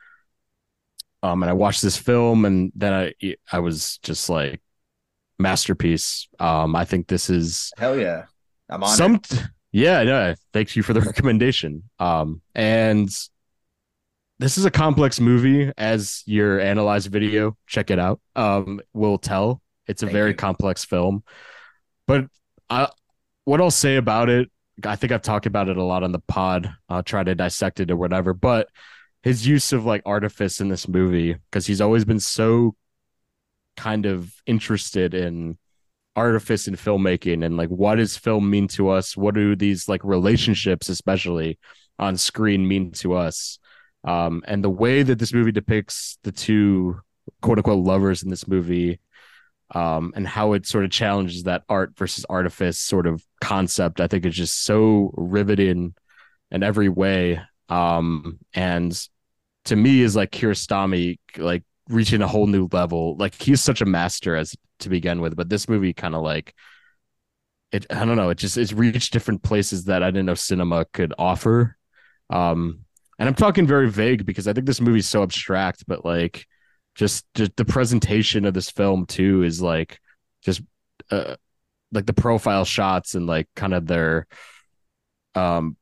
Um, 1.23 1.41
and 1.41 1.49
I 1.49 1.53
watched 1.53 1.81
this 1.81 1.97
film, 1.97 2.45
and 2.45 2.71
then 2.75 2.93
I 2.93 3.35
I 3.51 3.59
was 3.59 3.97
just 3.99 4.29
like 4.29 4.61
masterpiece. 5.39 6.27
Um, 6.39 6.75
I 6.75 6.85
think 6.85 7.07
this 7.07 7.29
is 7.29 7.71
Hell 7.77 7.97
yeah. 7.97 8.25
I'm 8.69 8.83
on 8.83 8.89
some. 8.95 9.21
Yeah, 9.75 10.03
yeah. 10.03 10.35
Thank 10.53 10.77
you 10.77 10.83
for 10.83 10.93
the 10.93 11.01
recommendation. 11.11 11.83
Um, 11.99 12.41
and 12.55 13.09
this 14.39 14.57
is 14.57 14.63
a 14.63 14.71
complex 14.71 15.19
movie, 15.19 15.69
as 15.77 16.23
your 16.25 16.61
analyzed 16.61 17.11
video, 17.11 17.57
check 17.67 17.91
it 17.91 17.99
out. 17.99 18.21
Um, 18.37 18.79
will 18.93 19.17
tell. 19.17 19.61
It's 19.85 20.01
a 20.01 20.05
Thank 20.05 20.13
very 20.13 20.29
you. 20.29 20.35
complex 20.37 20.85
film, 20.85 21.25
but 22.07 22.27
I, 22.69 22.87
what 23.43 23.59
I'll 23.59 23.69
say 23.69 23.97
about 23.97 24.29
it, 24.29 24.49
I 24.85 24.95
think 24.95 25.11
I've 25.11 25.21
talked 25.21 25.45
about 25.45 25.67
it 25.67 25.75
a 25.75 25.83
lot 25.83 26.03
on 26.03 26.13
the 26.13 26.19
pod. 26.19 26.73
I'll 26.87 27.03
try 27.03 27.25
to 27.25 27.35
dissect 27.35 27.81
it 27.81 27.91
or 27.91 27.97
whatever, 27.97 28.33
but 28.33 28.69
his 29.23 29.45
use 29.45 29.73
of 29.73 29.85
like 29.85 30.03
artifice 30.05 30.61
in 30.61 30.69
this 30.69 30.87
movie, 30.87 31.35
because 31.51 31.67
he's 31.67 31.81
always 31.81 32.05
been 32.05 32.21
so 32.21 32.75
kind 33.75 34.05
of 34.05 34.33
interested 34.47 35.13
in 35.13 35.57
artifice 36.15 36.67
in 36.67 36.75
filmmaking 36.75 37.45
and 37.45 37.57
like 37.57 37.69
what 37.69 37.95
does 37.95 38.17
film 38.17 38.49
mean 38.49 38.67
to 38.69 38.89
us? 38.89 39.17
What 39.17 39.35
do 39.35 39.55
these 39.55 39.87
like 39.89 40.03
relationships 40.03 40.89
especially 40.89 41.59
on 41.99 42.17
screen 42.17 42.67
mean 42.67 42.91
to 42.91 43.13
us? 43.13 43.59
Um 44.03 44.43
and 44.47 44.63
the 44.63 44.69
way 44.69 45.03
that 45.03 45.19
this 45.19 45.33
movie 45.33 45.51
depicts 45.51 46.17
the 46.23 46.31
two 46.31 46.99
quote 47.41 47.57
unquote 47.57 47.85
lovers 47.85 48.23
in 48.23 48.29
this 48.29 48.47
movie 48.47 48.99
um 49.71 50.13
and 50.15 50.27
how 50.27 50.53
it 50.53 50.65
sort 50.67 50.85
of 50.85 50.91
challenges 50.91 51.43
that 51.43 51.63
art 51.67 51.93
versus 51.97 52.23
artifice 52.29 52.77
sort 52.77 53.07
of 53.07 53.25
concept 53.41 53.99
i 53.99 54.05
think 54.05 54.23
is 54.23 54.35
just 54.35 54.63
so 54.63 55.11
riveting 55.17 55.95
in 56.51 56.63
every 56.63 56.89
way. 56.89 57.41
Um 57.69 58.39
and 58.53 58.97
to 59.65 59.75
me 59.75 60.01
is 60.01 60.15
like 60.15 60.31
Kiarostami 60.31 61.17
like 61.37 61.63
reaching 61.89 62.21
a 62.21 62.27
whole 62.27 62.47
new 62.47 62.67
level. 62.71 63.15
Like 63.17 63.39
he's 63.41 63.61
such 63.61 63.81
a 63.81 63.85
master 63.85 64.35
as 64.35 64.55
to 64.79 64.89
begin 64.89 65.21
with, 65.21 65.35
but 65.35 65.49
this 65.49 65.69
movie 65.69 65.93
kind 65.93 66.15
of 66.15 66.21
like 66.21 66.53
it. 67.71 67.85
I 67.89 68.05
don't 68.05 68.17
know. 68.17 68.29
It 68.29 68.37
just 68.37 68.57
it's 68.57 68.73
reached 68.73 69.13
different 69.13 69.43
places 69.43 69.85
that 69.85 70.03
I 70.03 70.07
didn't 70.07 70.25
know 70.27 70.35
cinema 70.35 70.85
could 70.93 71.13
offer. 71.17 71.77
Um, 72.29 72.81
and 73.19 73.29
I'm 73.29 73.35
talking 73.35 73.65
very 73.67 73.89
vague 73.89 74.25
because 74.25 74.47
I 74.47 74.53
think 74.53 74.65
this 74.65 74.81
movie's 74.81 75.07
so 75.07 75.23
abstract, 75.23 75.85
but 75.87 76.05
like 76.05 76.45
just 76.95 77.25
just 77.33 77.55
the 77.55 77.65
presentation 77.65 78.45
of 78.45 78.53
this 78.53 78.69
film 78.69 79.05
too 79.05 79.43
is 79.43 79.61
like 79.61 79.99
just 80.43 80.61
uh 81.11 81.35
like 81.91 82.05
the 82.05 82.13
profile 82.13 82.65
shots 82.65 83.15
and 83.15 83.27
like 83.27 83.47
kind 83.55 83.73
of 83.73 83.85
their 83.85 84.27
um 85.35 85.75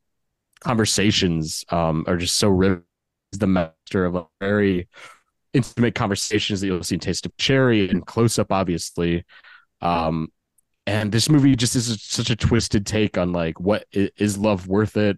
conversations 0.60 1.64
um 1.70 2.04
are 2.08 2.18
just 2.18 2.38
so 2.38 2.50
riveting 2.50 2.84
the 3.32 3.48
master 3.48 4.06
of 4.06 4.16
a 4.16 4.26
very 4.40 4.88
intimate 5.54 5.96
conversations 5.96 6.62
that 6.62 6.68
you'll 6.68 6.84
see 6.84 6.96
in 6.96 7.00
Taste 7.00 7.26
of 7.26 7.36
Cherry 7.38 7.90
and 7.90 8.06
Close 8.06 8.40
Up, 8.40 8.52
obviously. 8.52 9.24
Um, 9.82 10.30
and 10.86 11.12
this 11.12 11.30
movie 11.30 11.56
just 11.56 11.76
is 11.76 12.02
such 12.02 12.30
a 12.30 12.36
twisted 12.36 12.86
take 12.86 13.18
on 13.18 13.32
like 13.32 13.60
what 13.60 13.86
is 13.94 14.38
love 14.38 14.68
worth 14.68 14.98
it? 14.98 15.18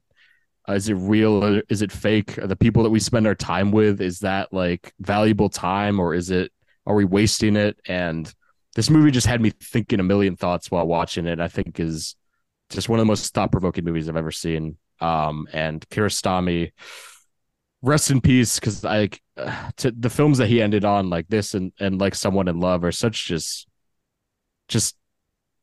Uh, 0.67 0.73
is 0.73 0.89
it 0.89 0.93
real? 0.95 1.43
Or 1.43 1.61
Is 1.69 1.81
it 1.81 1.91
fake? 1.91 2.37
Are 2.37 2.47
the 2.47 2.55
people 2.55 2.83
that 2.83 2.89
we 2.89 2.99
spend 2.99 3.27
our 3.27 3.35
time 3.35 3.71
with 3.71 4.01
is 4.01 4.19
that 4.19 4.53
like 4.53 4.93
valuable 4.99 5.49
time 5.49 5.99
or 5.99 6.13
is 6.13 6.29
it 6.29 6.51
are 6.85 6.95
we 6.95 7.05
wasting 7.05 7.55
it? 7.55 7.79
And 7.87 8.31
this 8.75 8.89
movie 8.89 9.11
just 9.11 9.27
had 9.27 9.41
me 9.41 9.51
thinking 9.51 9.99
a 9.99 10.03
million 10.03 10.35
thoughts 10.35 10.69
while 10.69 10.85
watching 10.85 11.25
it. 11.25 11.39
I 11.39 11.47
think 11.47 11.79
is 11.79 12.15
just 12.69 12.89
one 12.89 12.99
of 12.99 13.01
the 13.03 13.07
most 13.07 13.33
thought 13.33 13.51
provoking 13.51 13.85
movies 13.85 14.09
I've 14.09 14.17
ever 14.17 14.31
seen. 14.31 14.77
Um, 14.99 15.47
and 15.51 15.87
Kiarostami, 15.89 16.71
rest 17.85 18.09
in 18.11 18.19
peace 18.19 18.59
because 18.59 18.83
like 18.83 19.21
uh, 19.37 19.69
to 19.77 19.91
the 19.91 20.09
films 20.09 20.37
that 20.39 20.47
he 20.47 20.61
ended 20.61 20.83
on 20.85 21.09
like 21.09 21.27
this 21.27 21.53
and 21.53 21.71
and 21.79 21.99
like 21.99 22.15
someone 22.15 22.47
in 22.47 22.59
love 22.59 22.83
are 22.83 22.91
such 22.91 23.27
just 23.27 23.67
just 24.67 24.95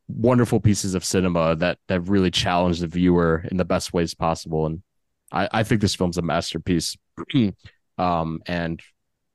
wonderful 0.09 0.61
pieces 0.61 0.95
of 0.95 1.05
cinema 1.05 1.57
that 1.57 1.79
that 1.89 2.01
really 2.03 2.31
challenge 2.31 2.81
the 2.81 2.87
viewer 2.87 3.45
in 3.51 3.57
the 3.57 3.65
best 3.65 3.93
ways 3.93 4.15
possible. 4.15 4.67
And 4.67 4.83
i 5.33 5.49
i 5.53 5.63
think 5.63 5.81
this 5.81 5.95
film's 5.95 6.19
a 6.19 6.23
masterpiece. 6.23 6.97
Um 7.99 8.41
and 8.47 8.81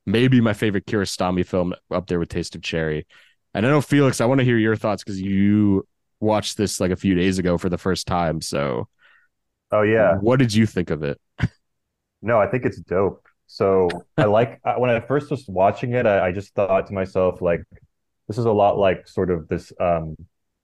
maybe 0.07 0.41
my 0.41 0.53
favorite 0.53 0.87
Kiarostami 0.87 1.45
film 1.45 1.75
up 1.91 2.07
there 2.07 2.17
with 2.17 2.29
taste 2.29 2.55
of 2.55 2.63
cherry. 2.63 3.05
And 3.53 3.65
i 3.65 3.69
know 3.69 3.81
felix 3.81 4.19
i 4.19 4.25
want 4.25 4.39
to 4.39 4.45
hear 4.45 4.57
your 4.57 4.75
thoughts 4.75 5.03
because 5.03 5.21
you 5.21 5.87
watched 6.19 6.57
this 6.57 6.79
like 6.79 6.89
a 6.91 6.95
few 6.95 7.13
days 7.13 7.37
ago 7.37 7.59
for 7.59 7.69
the 7.69 7.77
first 7.77 8.07
time 8.07 8.41
so 8.41 8.87
Oh 9.71 9.83
yeah. 9.83 10.15
what 10.17 10.39
did 10.39 10.53
you 10.55 10.65
think 10.65 10.89
of 10.89 11.03
it 11.03 11.19
No, 12.21 12.39
I 12.39 12.47
think 12.47 12.65
it's 12.65 12.79
dope. 12.79 13.25
So 13.47 13.89
I 14.17 14.25
like 14.25 14.59
when 14.77 14.89
I 14.89 14.99
first 14.99 15.31
was 15.31 15.45
watching 15.47 15.93
it, 15.93 16.05
I, 16.05 16.27
I 16.27 16.31
just 16.31 16.53
thought 16.53 16.87
to 16.87 16.93
myself 16.93 17.41
like, 17.41 17.61
this 18.27 18.37
is 18.37 18.45
a 18.45 18.51
lot 18.51 18.77
like 18.77 19.07
sort 19.07 19.31
of 19.31 19.47
this 19.47 19.71
um 19.79 20.15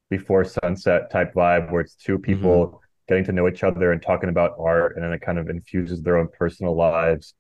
before 0.10 0.44
sunset 0.44 1.10
type 1.12 1.34
vibe 1.34 1.72
where 1.72 1.82
it's 1.82 1.96
two 1.96 2.20
people 2.20 2.82
getting 3.08 3.24
to 3.26 3.32
know 3.32 3.48
each 3.48 3.64
other 3.64 3.92
and 3.92 4.02
talking 4.02 4.30
about 4.30 4.56
art, 4.60 4.96
and 4.96 5.04
then 5.04 5.14
it 5.14 5.22
kind 5.22 5.38
of 5.40 5.50
infuses 5.50 6.02
their 6.02 6.18
own 6.18 6.28
personal 6.38 6.76
lives. 6.76 7.34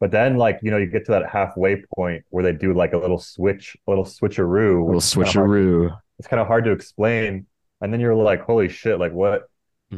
But 0.00 0.10
then 0.10 0.36
like 0.36 0.58
you 0.62 0.70
know 0.72 0.76
you 0.76 0.86
get 0.86 1.04
to 1.06 1.12
that 1.12 1.30
halfway 1.30 1.82
point 1.96 2.24
where 2.30 2.42
they 2.42 2.52
do 2.52 2.74
like 2.74 2.94
a 2.94 2.98
little 2.98 3.18
switch, 3.20 3.76
a 3.86 3.90
little 3.90 4.04
switcheroo, 4.04 4.80
A 4.80 4.84
little 4.84 4.94
which 4.96 5.04
is 5.04 5.14
kinda 5.14 5.30
hard- 5.32 5.50
switcheroo. 5.50 5.98
it's 6.18 6.28
kind 6.28 6.40
of 6.40 6.46
hard 6.48 6.64
to 6.64 6.72
explain. 6.72 7.46
And 7.80 7.92
then 7.92 8.00
you're 8.00 8.14
like, 8.14 8.40
holy 8.42 8.68
shit, 8.68 8.98
like 8.98 9.12
what? 9.12 9.42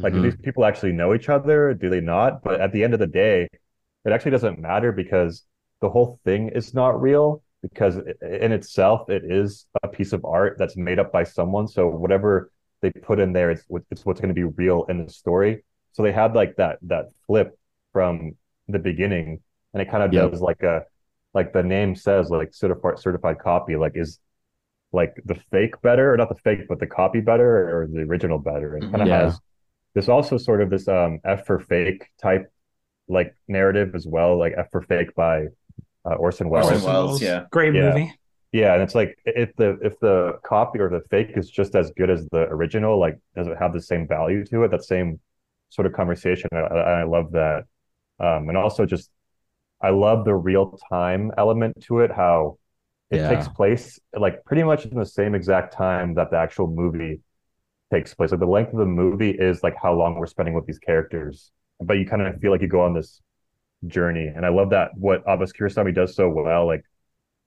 Like, 0.03 0.13
do 0.13 0.19
Mhm. 0.19 0.21
these 0.21 0.35
people 0.37 0.65
actually 0.65 0.93
know 0.93 1.13
each 1.15 1.29
other? 1.29 1.73
Do 1.73 1.89
they 1.89 2.01
not? 2.01 2.43
But 2.43 2.61
at 2.61 2.71
the 2.71 2.83
end 2.83 2.93
of 2.93 2.99
the 2.99 3.07
day, 3.07 3.47
it 4.05 4.11
actually 4.11 4.31
doesn't 4.31 4.59
matter 4.59 4.91
because 4.91 5.43
the 5.81 5.89
whole 5.89 6.19
thing 6.25 6.49
is 6.49 6.73
not 6.73 7.01
real 7.01 7.43
because 7.61 7.97
in 7.97 8.51
itself, 8.51 9.09
it 9.09 9.23
is 9.25 9.65
a 9.83 9.87
piece 9.87 10.13
of 10.13 10.23
art 10.25 10.57
that's 10.57 10.77
made 10.77 10.99
up 10.99 11.11
by 11.11 11.23
someone. 11.23 11.67
So 11.67 11.87
whatever 11.87 12.51
they 12.81 12.91
put 12.91 13.19
in 13.19 13.33
there, 13.33 13.51
it's 13.51 13.63
it's 13.91 14.05
what's 14.05 14.21
going 14.21 14.33
to 14.33 14.35
be 14.35 14.43
real 14.43 14.85
in 14.89 15.03
the 15.05 15.11
story. 15.11 15.63
So 15.93 16.03
they 16.03 16.11
had 16.11 16.35
like 16.35 16.55
that 16.57 16.77
that 16.83 17.07
flip 17.25 17.57
from 17.93 18.35
the 18.67 18.79
beginning, 18.79 19.41
and 19.73 19.81
it 19.81 19.89
kind 19.89 20.03
of 20.03 20.11
Yep. 20.11 20.31
does 20.31 20.41
like 20.41 20.61
a 20.63 20.83
like 21.33 21.53
the 21.53 21.63
name 21.63 21.95
says, 21.95 22.29
like 22.29 22.53
certified 22.53 22.99
certified 22.99 23.39
copy. 23.39 23.75
Like 23.75 23.93
is 23.95 24.19
like 24.91 25.15
the 25.25 25.35
fake 25.51 25.81
better 25.81 26.13
or 26.13 26.17
not 26.17 26.29
the 26.29 26.35
fake, 26.43 26.67
but 26.69 26.79
the 26.79 26.87
copy 26.87 27.19
better 27.21 27.81
or 27.81 27.87
the 27.87 28.01
original 28.01 28.39
better? 28.39 28.75
And 28.75 28.89
kind 28.89 29.03
of 29.03 29.09
Yeah. 29.09 29.09
has 29.09 29.41
there's 29.97 30.09
also 30.09 30.37
sort 30.37 30.61
of 30.61 30.69
this 30.69 30.87
um 30.87 31.19
F 31.25 31.45
for 31.45 31.59
fake 31.59 32.07
type 32.21 32.51
like 33.07 33.35
narrative 33.47 33.95
as 33.95 34.05
well, 34.07 34.37
like 34.37 34.53
F 34.57 34.69
for 34.71 34.81
fake 34.81 35.15
by 35.15 35.47
uh, 36.05 36.15
Orson 36.15 36.49
Welles. 36.49 36.71
Orson 36.71 36.83
Welles, 36.83 37.21
yeah. 37.21 37.45
Great 37.51 37.73
Yeah. 37.73 37.83
movie. 37.83 38.13
Yeah, 38.53 38.73
and 38.73 38.81
it's 38.83 38.95
like 38.95 39.17
if 39.25 39.55
the 39.57 39.77
if 39.83 39.99
the 39.99 40.39
copy 40.43 40.79
or 40.79 40.89
the 40.89 41.01
fake 41.09 41.31
is 41.35 41.49
just 41.49 41.75
as 41.75 41.91
good 41.91 42.09
as 42.09 42.27
the 42.31 42.43
original, 42.49 42.99
like 42.99 43.19
does 43.35 43.47
it 43.47 43.57
have 43.59 43.73
the 43.73 43.81
same 43.81 44.07
value 44.07 44.45
to 44.45 44.63
it? 44.63 44.71
That 44.71 44.83
same 44.85 45.19
sort 45.69 45.85
of 45.85 45.93
conversation. 45.93 46.49
I, 46.53 46.57
I 46.59 47.01
I 47.01 47.03
love 47.03 47.31
that. 47.33 47.65
Um, 48.19 48.49
and 48.49 48.57
also 48.57 48.85
just 48.85 49.11
I 49.81 49.89
love 49.91 50.25
the 50.25 50.35
real 50.35 50.79
time 50.89 51.31
element 51.37 51.81
to 51.83 51.99
it, 51.99 52.11
how 52.11 52.57
it 53.11 53.17
Yeah. 53.17 53.29
takes 53.29 53.47
place 53.47 53.99
like 54.17 54.43
pretty 54.45 54.63
much 54.63 54.85
in 54.85 54.97
the 54.97 55.05
same 55.05 55.35
exact 55.35 55.73
time 55.73 56.15
that 56.15 56.31
the 56.31 56.37
actual 56.37 56.67
movie 56.67 57.21
takes 57.91 58.13
place. 58.13 58.31
Like 58.31 58.39
the 58.39 58.45
length 58.47 58.73
of 58.73 58.79
the 58.79 58.85
movie 58.85 59.31
is 59.31 59.63
like 59.63 59.75
how 59.81 59.93
long 59.93 60.15
we're 60.15 60.27
spending 60.27 60.53
with 60.53 60.65
these 60.65 60.79
characters, 60.79 61.51
but 61.81 61.93
you 61.95 62.05
kind 62.05 62.21
of 62.21 62.39
feel 62.41 62.51
like 62.51 62.61
you 62.61 62.67
go 62.67 62.81
on 62.81 62.93
this 62.93 63.21
journey. 63.87 64.27
And 64.27 64.45
I 64.45 64.49
love 64.49 64.71
that 64.71 64.91
what 64.97 65.23
Abbas 65.27 65.53
Kiarostami 65.53 65.95
does 65.95 66.15
so 66.15 66.29
well. 66.29 66.67
Like 66.67 66.83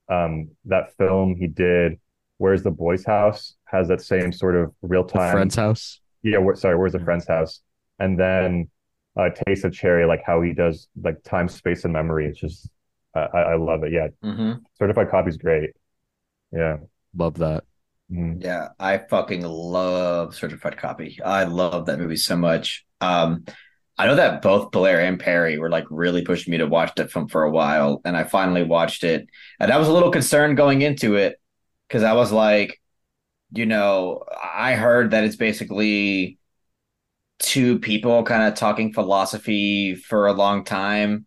um, 0.09 0.49
that 0.65 0.95
film 0.97 1.35
he 1.35 1.47
did, 1.47 1.99
Where's 2.37 2.63
the 2.63 2.71
Boy's 2.71 3.05
House, 3.05 3.55
has 3.65 3.87
that 3.89 4.01
same 4.01 4.31
sort 4.31 4.55
of 4.55 4.73
real 4.81 5.03
time. 5.05 5.31
friend's 5.31 5.55
house. 5.55 5.99
Yeah, 6.23 6.39
where, 6.39 6.55
sorry, 6.55 6.77
Where's 6.77 6.93
the 6.93 6.99
Mhm. 6.99 7.05
Friend's 7.05 7.27
House? 7.27 7.61
And 7.99 8.19
then 8.19 8.69
uh, 9.17 9.29
Taste 9.47 9.65
of 9.65 9.73
Cherry, 9.73 10.05
like 10.05 10.23
how 10.25 10.41
he 10.41 10.53
does 10.53 10.87
like 11.01 11.23
time, 11.23 11.47
space, 11.49 11.83
and 11.85 11.93
memory. 11.93 12.27
It's 12.27 12.39
just 12.39 12.69
I, 13.15 13.21
I 13.21 13.41
I 13.53 13.55
love 13.57 13.83
it. 13.83 13.91
Yeah, 13.93 14.07
hmm 14.23 14.63
certified 14.79 15.09
copy's 15.11 15.37
great. 15.37 15.71
Yeah. 16.51 16.77
Love 17.15 17.35
that. 17.37 17.63
Mhm. 18.11 18.43
Yeah, 18.43 18.69
I 18.79 18.97
fucking 18.97 19.41
love 19.43 20.35
Certified 20.35 20.77
Copy. 20.77 21.19
I 21.23 21.45
love 21.45 21.85
that 21.85 21.99
movie 21.99 22.17
so 22.17 22.35
much. 22.35 22.85
Um, 22.99 23.45
I 23.97 24.07
know 24.07 24.15
that 24.15 24.41
both 24.41 24.71
Blaire 24.71 25.07
and 25.07 25.19
Perry 25.19 25.57
were 25.59 25.69
like 25.69 25.85
really 25.89 26.23
pushing 26.23 26.51
me 26.51 26.57
to 26.57 26.65
watch 26.67 26.91
that 26.95 27.11
film 27.11 27.27
for 27.27 27.43
a 27.43 27.51
while, 27.51 28.01
and 28.03 28.17
I 28.17 28.23
finally 28.23 28.63
watched 28.63 29.03
it. 29.03 29.27
And 29.59 29.71
I 29.71 29.77
was 29.77 29.87
a 29.87 29.93
little 29.93 30.11
concerned 30.11 30.57
going 30.57 30.81
into 30.81 31.15
it 31.15 31.39
because 31.87 32.03
I 32.03 32.13
was 32.13 32.31
like, 32.31 32.81
you 33.53 33.65
know, 33.65 34.23
I 34.41 34.73
heard 34.75 35.11
that 35.11 35.23
it's 35.25 35.35
basically 35.37 36.39
two 37.39 37.79
people 37.79 38.23
kind 38.23 38.43
of 38.43 38.55
talking 38.55 38.93
philosophy 38.93 39.95
for 39.95 40.27
a 40.27 40.33
long 40.33 40.63
time, 40.63 41.25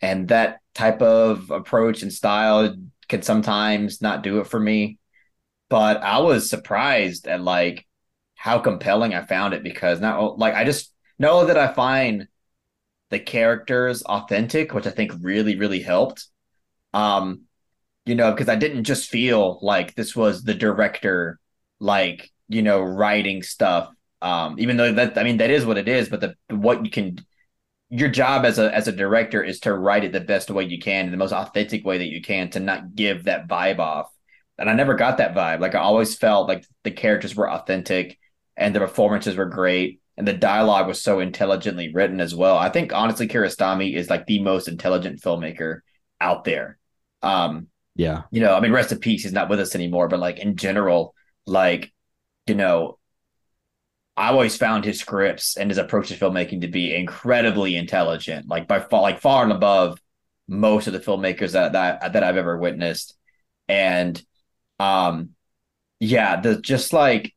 and 0.00 0.28
that 0.28 0.60
type 0.74 1.02
of 1.02 1.50
approach 1.50 2.02
and 2.02 2.12
style 2.12 2.76
can 3.08 3.22
sometimes 3.22 4.02
not 4.02 4.22
do 4.22 4.40
it 4.40 4.46
for 4.46 4.60
me 4.60 4.98
but 5.68 6.02
I 6.02 6.18
was 6.18 6.48
surprised 6.48 7.26
at 7.26 7.40
like 7.42 7.86
how 8.34 8.58
compelling 8.58 9.14
I 9.14 9.24
found 9.24 9.54
it 9.54 9.62
because 9.62 10.00
not 10.00 10.38
like 10.38 10.54
I 10.54 10.64
just 10.64 10.92
know 11.18 11.46
that 11.46 11.58
I 11.58 11.72
find 11.72 12.28
the 13.10 13.18
characters 13.18 14.02
authentic, 14.02 14.74
which 14.74 14.86
I 14.86 14.90
think 14.90 15.12
really 15.20 15.56
really 15.56 15.80
helped. 15.80 16.26
Um, 16.92 17.42
you 18.06 18.14
know, 18.14 18.30
because 18.32 18.48
I 18.48 18.56
didn't 18.56 18.84
just 18.84 19.08
feel 19.08 19.58
like 19.62 19.94
this 19.94 20.14
was 20.14 20.44
the 20.44 20.54
director 20.54 21.40
like 21.80 22.30
you 22.48 22.62
know 22.62 22.82
writing 22.82 23.42
stuff. 23.42 23.90
Um, 24.22 24.56
even 24.58 24.76
though 24.76 24.92
that 24.92 25.18
I 25.18 25.24
mean 25.24 25.38
that 25.38 25.50
is 25.50 25.66
what 25.66 25.78
it 25.78 25.88
is, 25.88 26.08
but 26.08 26.20
the 26.20 26.34
what 26.50 26.84
you 26.84 26.90
can 26.90 27.18
your 27.90 28.08
job 28.08 28.44
as 28.44 28.58
a 28.58 28.74
as 28.74 28.88
a 28.88 28.92
director 28.92 29.42
is 29.42 29.60
to 29.60 29.74
write 29.74 30.04
it 30.04 30.12
the 30.12 30.20
best 30.20 30.50
way 30.50 30.64
you 30.64 30.78
can 30.78 31.10
the 31.10 31.16
most 31.16 31.32
authentic 31.32 31.84
way 31.84 31.98
that 31.98 32.10
you 32.10 32.20
can 32.20 32.50
to 32.50 32.58
not 32.58 32.94
give 32.94 33.24
that 33.24 33.46
vibe 33.46 33.78
off 33.78 34.10
and 34.58 34.70
I 34.70 34.74
never 34.74 34.94
got 34.94 35.18
that 35.18 35.34
vibe. 35.34 35.60
Like 35.60 35.74
I 35.74 35.80
always 35.80 36.16
felt 36.16 36.48
like 36.48 36.64
the 36.84 36.90
characters 36.90 37.34
were 37.34 37.50
authentic 37.50 38.18
and 38.56 38.74
the 38.74 38.80
performances 38.80 39.36
were 39.36 39.46
great 39.46 40.00
and 40.16 40.26
the 40.28 40.32
dialogue 40.32 40.86
was 40.86 41.02
so 41.02 41.20
intelligently 41.20 41.92
written 41.92 42.20
as 42.20 42.34
well. 42.34 42.56
I 42.56 42.68
think 42.68 42.92
honestly 42.92 43.26
Kiarostami 43.26 43.94
is 43.94 44.08
like 44.10 44.26
the 44.26 44.40
most 44.40 44.68
intelligent 44.68 45.20
filmmaker 45.20 45.80
out 46.20 46.44
there. 46.44 46.78
Um, 47.22 47.68
Yeah. 47.96 48.22
you 48.30 48.40
know, 48.40 48.54
I 48.54 48.60
mean 48.60 48.72
rest 48.72 48.92
in 48.92 48.98
peace, 48.98 49.24
he's 49.24 49.32
not 49.32 49.48
with 49.48 49.60
us 49.60 49.74
anymore, 49.74 50.08
but 50.08 50.20
like 50.20 50.38
in 50.38 50.56
general, 50.56 51.14
like, 51.46 51.92
you 52.46 52.54
know, 52.54 52.98
I 54.16 54.28
always 54.28 54.56
found 54.56 54.84
his 54.84 55.00
scripts 55.00 55.56
and 55.56 55.70
his 55.70 55.78
approach 55.78 56.08
to 56.08 56.14
filmmaking 56.14 56.60
to 56.60 56.68
be 56.68 56.94
incredibly 56.94 57.76
intelligent, 57.76 58.48
like 58.48 58.68
by 58.68 58.80
far 58.80 59.02
like 59.02 59.20
far 59.20 59.42
and 59.42 59.52
above 59.52 59.98
most 60.46 60.86
of 60.86 60.92
the 60.92 61.00
filmmakers 61.00 61.52
that 61.52 61.72
that, 61.72 62.12
that 62.12 62.22
I've 62.22 62.36
ever 62.36 62.56
witnessed. 62.56 63.16
And 63.68 64.22
um 64.80 65.30
yeah 66.00 66.40
the 66.40 66.60
just 66.60 66.92
like 66.92 67.34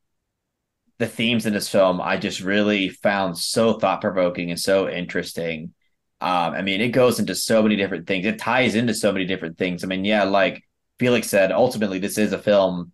the 1.00 1.08
themes 1.08 1.46
in 1.46 1.54
this 1.54 1.70
film 1.70 2.02
i 2.02 2.18
just 2.18 2.42
really 2.42 2.90
found 2.90 3.38
so 3.38 3.74
thought-provoking 3.74 4.50
and 4.50 4.60
so 4.60 4.90
interesting. 4.90 5.74
Um 6.22 6.54
i 6.54 6.62
mean 6.62 6.82
it 6.82 6.90
goes 6.90 7.20
into 7.20 7.36
so 7.36 7.62
many 7.62 7.76
different 7.76 8.08
things. 8.08 8.26
It 8.26 8.40
ties 8.40 8.76
into 8.76 8.94
so 8.94 9.12
many 9.12 9.26
different 9.26 9.58
things. 9.58 9.84
I 9.84 9.88
mean 9.88 10.06
yeah 10.06 10.24
like 10.24 10.64
felix 11.00 11.30
said 11.30 11.52
ultimately 11.52 12.00
this 12.00 12.18
is 12.18 12.34
a 12.34 12.40
film 12.40 12.92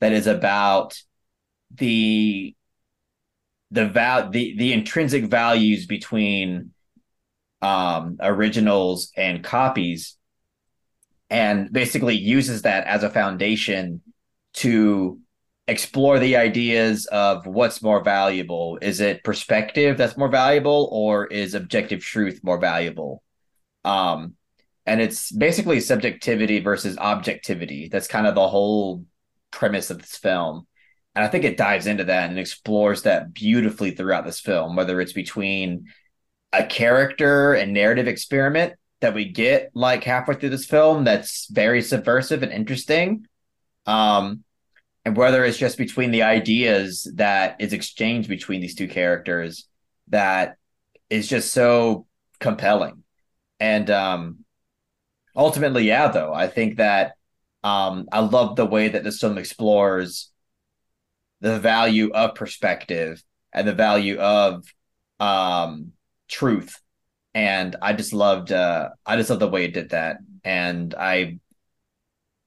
that 0.00 0.12
is 0.12 0.26
about 0.26 0.98
the 1.74 2.54
the 3.70 3.86
val 3.88 4.30
the 4.30 4.56
the 4.56 4.72
intrinsic 4.72 5.24
values 5.24 5.86
between 5.86 6.72
um 7.62 8.16
originals 8.20 9.10
and 9.16 9.42
copies 9.42 10.16
and 11.30 11.72
basically 11.72 12.16
uses 12.16 12.62
that 12.62 12.86
as 12.86 13.02
a 13.02 13.10
foundation 13.10 14.00
to 14.54 15.20
explore 15.68 16.18
the 16.18 16.36
ideas 16.36 17.06
of 17.06 17.46
what's 17.46 17.82
more 17.82 18.02
valuable. 18.02 18.78
Is 18.80 19.00
it 19.00 19.24
perspective 19.24 19.98
that's 19.98 20.16
more 20.16 20.28
valuable, 20.28 20.88
or 20.92 21.26
is 21.26 21.54
objective 21.54 22.00
truth 22.00 22.40
more 22.42 22.58
valuable? 22.58 23.22
Um, 23.84 24.34
and 24.86 25.00
it's 25.00 25.32
basically 25.32 25.80
subjectivity 25.80 26.60
versus 26.60 26.96
objectivity. 26.98 27.88
That's 27.88 28.06
kind 28.06 28.26
of 28.26 28.36
the 28.36 28.48
whole 28.48 29.04
premise 29.50 29.90
of 29.90 29.98
this 29.98 30.16
film. 30.16 30.66
And 31.16 31.24
I 31.24 31.28
think 31.28 31.44
it 31.44 31.56
dives 31.56 31.86
into 31.86 32.04
that 32.04 32.30
and 32.30 32.38
explores 32.38 33.02
that 33.02 33.32
beautifully 33.32 33.90
throughout 33.90 34.24
this 34.24 34.38
film, 34.38 34.76
whether 34.76 35.00
it's 35.00 35.14
between 35.14 35.86
a 36.52 36.64
character 36.64 37.54
and 37.54 37.72
narrative 37.72 38.06
experiment 38.06 38.74
that 39.06 39.14
we 39.14 39.24
get 39.24 39.70
like 39.72 40.02
halfway 40.02 40.34
through 40.34 40.48
this 40.48 40.66
film 40.66 41.04
that's 41.04 41.46
very 41.46 41.80
subversive 41.80 42.42
and 42.42 42.50
interesting. 42.50 43.24
Um, 43.86 44.42
and 45.04 45.16
whether 45.16 45.44
it's 45.44 45.58
just 45.58 45.78
between 45.78 46.10
the 46.10 46.24
ideas 46.24 47.08
that 47.14 47.54
is 47.60 47.72
exchanged 47.72 48.28
between 48.28 48.60
these 48.60 48.74
two 48.74 48.88
characters 48.88 49.68
that 50.08 50.56
is 51.08 51.28
just 51.28 51.54
so 51.54 52.08
compelling. 52.40 53.04
And 53.60 53.88
um, 53.92 54.44
ultimately, 55.36 55.84
yeah, 55.84 56.08
though, 56.08 56.34
I 56.34 56.48
think 56.48 56.78
that 56.78 57.12
um, 57.62 58.08
I 58.10 58.18
love 58.18 58.56
the 58.56 58.66
way 58.66 58.88
that 58.88 59.04
this 59.04 59.20
film 59.20 59.38
explores 59.38 60.32
the 61.40 61.60
value 61.60 62.10
of 62.10 62.34
perspective 62.34 63.22
and 63.52 63.68
the 63.68 63.72
value 63.72 64.18
of 64.18 64.64
um, 65.20 65.92
truth 66.26 66.80
and 67.36 67.76
I 67.82 67.92
just 67.94 68.12
loved 68.14 68.52
uh 68.52 68.90
I 69.06 69.16
just 69.16 69.30
loved 69.30 69.42
the 69.42 69.48
way 69.48 69.66
it 69.66 69.74
did 69.74 69.90
that. 69.90 70.18
And 70.44 70.94
I 70.96 71.38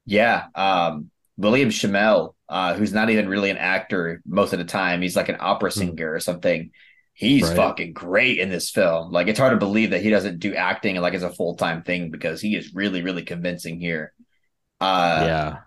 yeah, 0.06 0.46
um 0.56 1.12
William 1.38 1.70
Shimell, 1.70 2.36
uh, 2.50 2.74
who's 2.74 2.92
not 2.94 3.10
even 3.10 3.30
really 3.30 3.50
an 3.50 3.58
actor 3.58 4.22
most 4.26 4.52
of 4.54 4.60
the 4.60 4.66
time, 4.66 5.02
he's 5.02 5.16
like 5.16 5.30
an 5.30 5.38
opera 5.40 5.72
singer 5.72 6.14
or 6.14 6.20
something. 6.20 6.72
he's 7.14 7.50
Right. 7.50 7.56
fucking 7.56 7.94
great 7.94 8.40
in 8.40 8.50
this 8.50 8.70
film. 8.72 9.12
Like 9.12 9.28
it's 9.28 9.40
hard 9.40 9.52
to 9.52 9.58
believe 9.58 9.92
that 9.92 10.02
he 10.02 10.10
doesn't 10.10 10.40
do 10.40 10.56
acting 10.56 10.96
like 10.98 11.14
as 11.14 11.24
a 11.24 11.30
full 11.34 11.56
time 11.56 11.84
thing 11.84 12.12
because 12.12 12.42
he 12.42 12.56
is 12.56 12.74
really 12.74 13.02
really 13.02 13.24
convincing 13.24 13.80
here. 13.80 14.14
Uh, 14.82 15.28
yeah. 15.28 15.58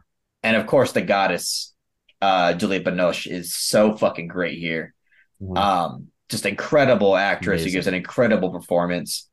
and 0.43 0.57
of 0.57 0.66
course 0.66 0.93
the 0.93 1.03
goddess, 1.03 1.74
uh, 2.23 2.55
Juliette 2.55 2.85
Binoche 2.85 3.27
is 3.31 3.55
so 3.55 3.97
fucking 3.97 4.28
great 4.28 4.59
here. 4.59 4.94
Mhm. 5.43 5.57
Um, 5.59 6.12
just 6.33 6.47
incredible 6.47 7.17
actress 7.17 7.65
who 7.65 7.71
gives 7.71 7.87
an 7.87 7.95
incredible 7.95 8.51
performance, 8.51 9.31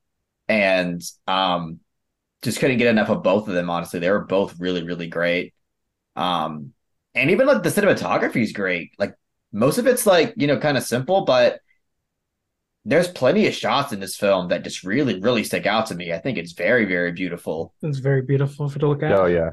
and 0.48 1.02
um, 1.28 1.80
just 2.44 2.60
couldn't 2.60 2.78
get 2.80 2.88
enough 2.88 3.10
of 3.10 3.24
both 3.24 3.48
of 3.48 3.56
them. 3.56 3.70
Honestly, 3.72 4.00
they 4.00 4.12
were 4.12 4.26
both 4.26 4.60
really 4.60 4.84
really 4.84 5.08
great. 5.08 5.54
Um, 6.16 6.74
and 7.16 7.32
even 7.32 7.48
like 7.48 7.64
the 7.64 7.70
cinematography 7.70 8.44
is 8.44 8.54
great. 8.54 8.92
Like 9.00 9.16
most 9.52 9.80
of 9.80 9.88
it's 9.88 10.06
like 10.06 10.34
you 10.38 10.48
know 10.48 10.60
kind 10.60 10.78
of 10.78 10.84
simple, 10.84 11.26
but 11.26 11.62
there's 12.86 13.08
plenty 13.08 13.46
of 13.48 13.54
shots 13.54 13.92
in 13.92 14.00
this 14.00 14.16
film 14.16 14.48
that 14.50 14.64
just 14.64 14.84
really 14.84 15.20
really 15.20 15.44
stick 15.44 15.66
out 15.66 15.88
to 15.88 15.96
me. 15.96 16.14
I 16.14 16.20
think 16.20 16.38
it's 16.38 16.54
very 16.54 16.86
very 16.86 17.12
beautiful. 17.12 17.74
It's 17.82 18.00
very 18.00 18.22
beautiful 18.22 18.70
for 18.70 18.80
to 18.80 18.88
look 18.88 19.04
at. 19.04 19.12
oh 19.12 19.26
yeah, 19.26 19.52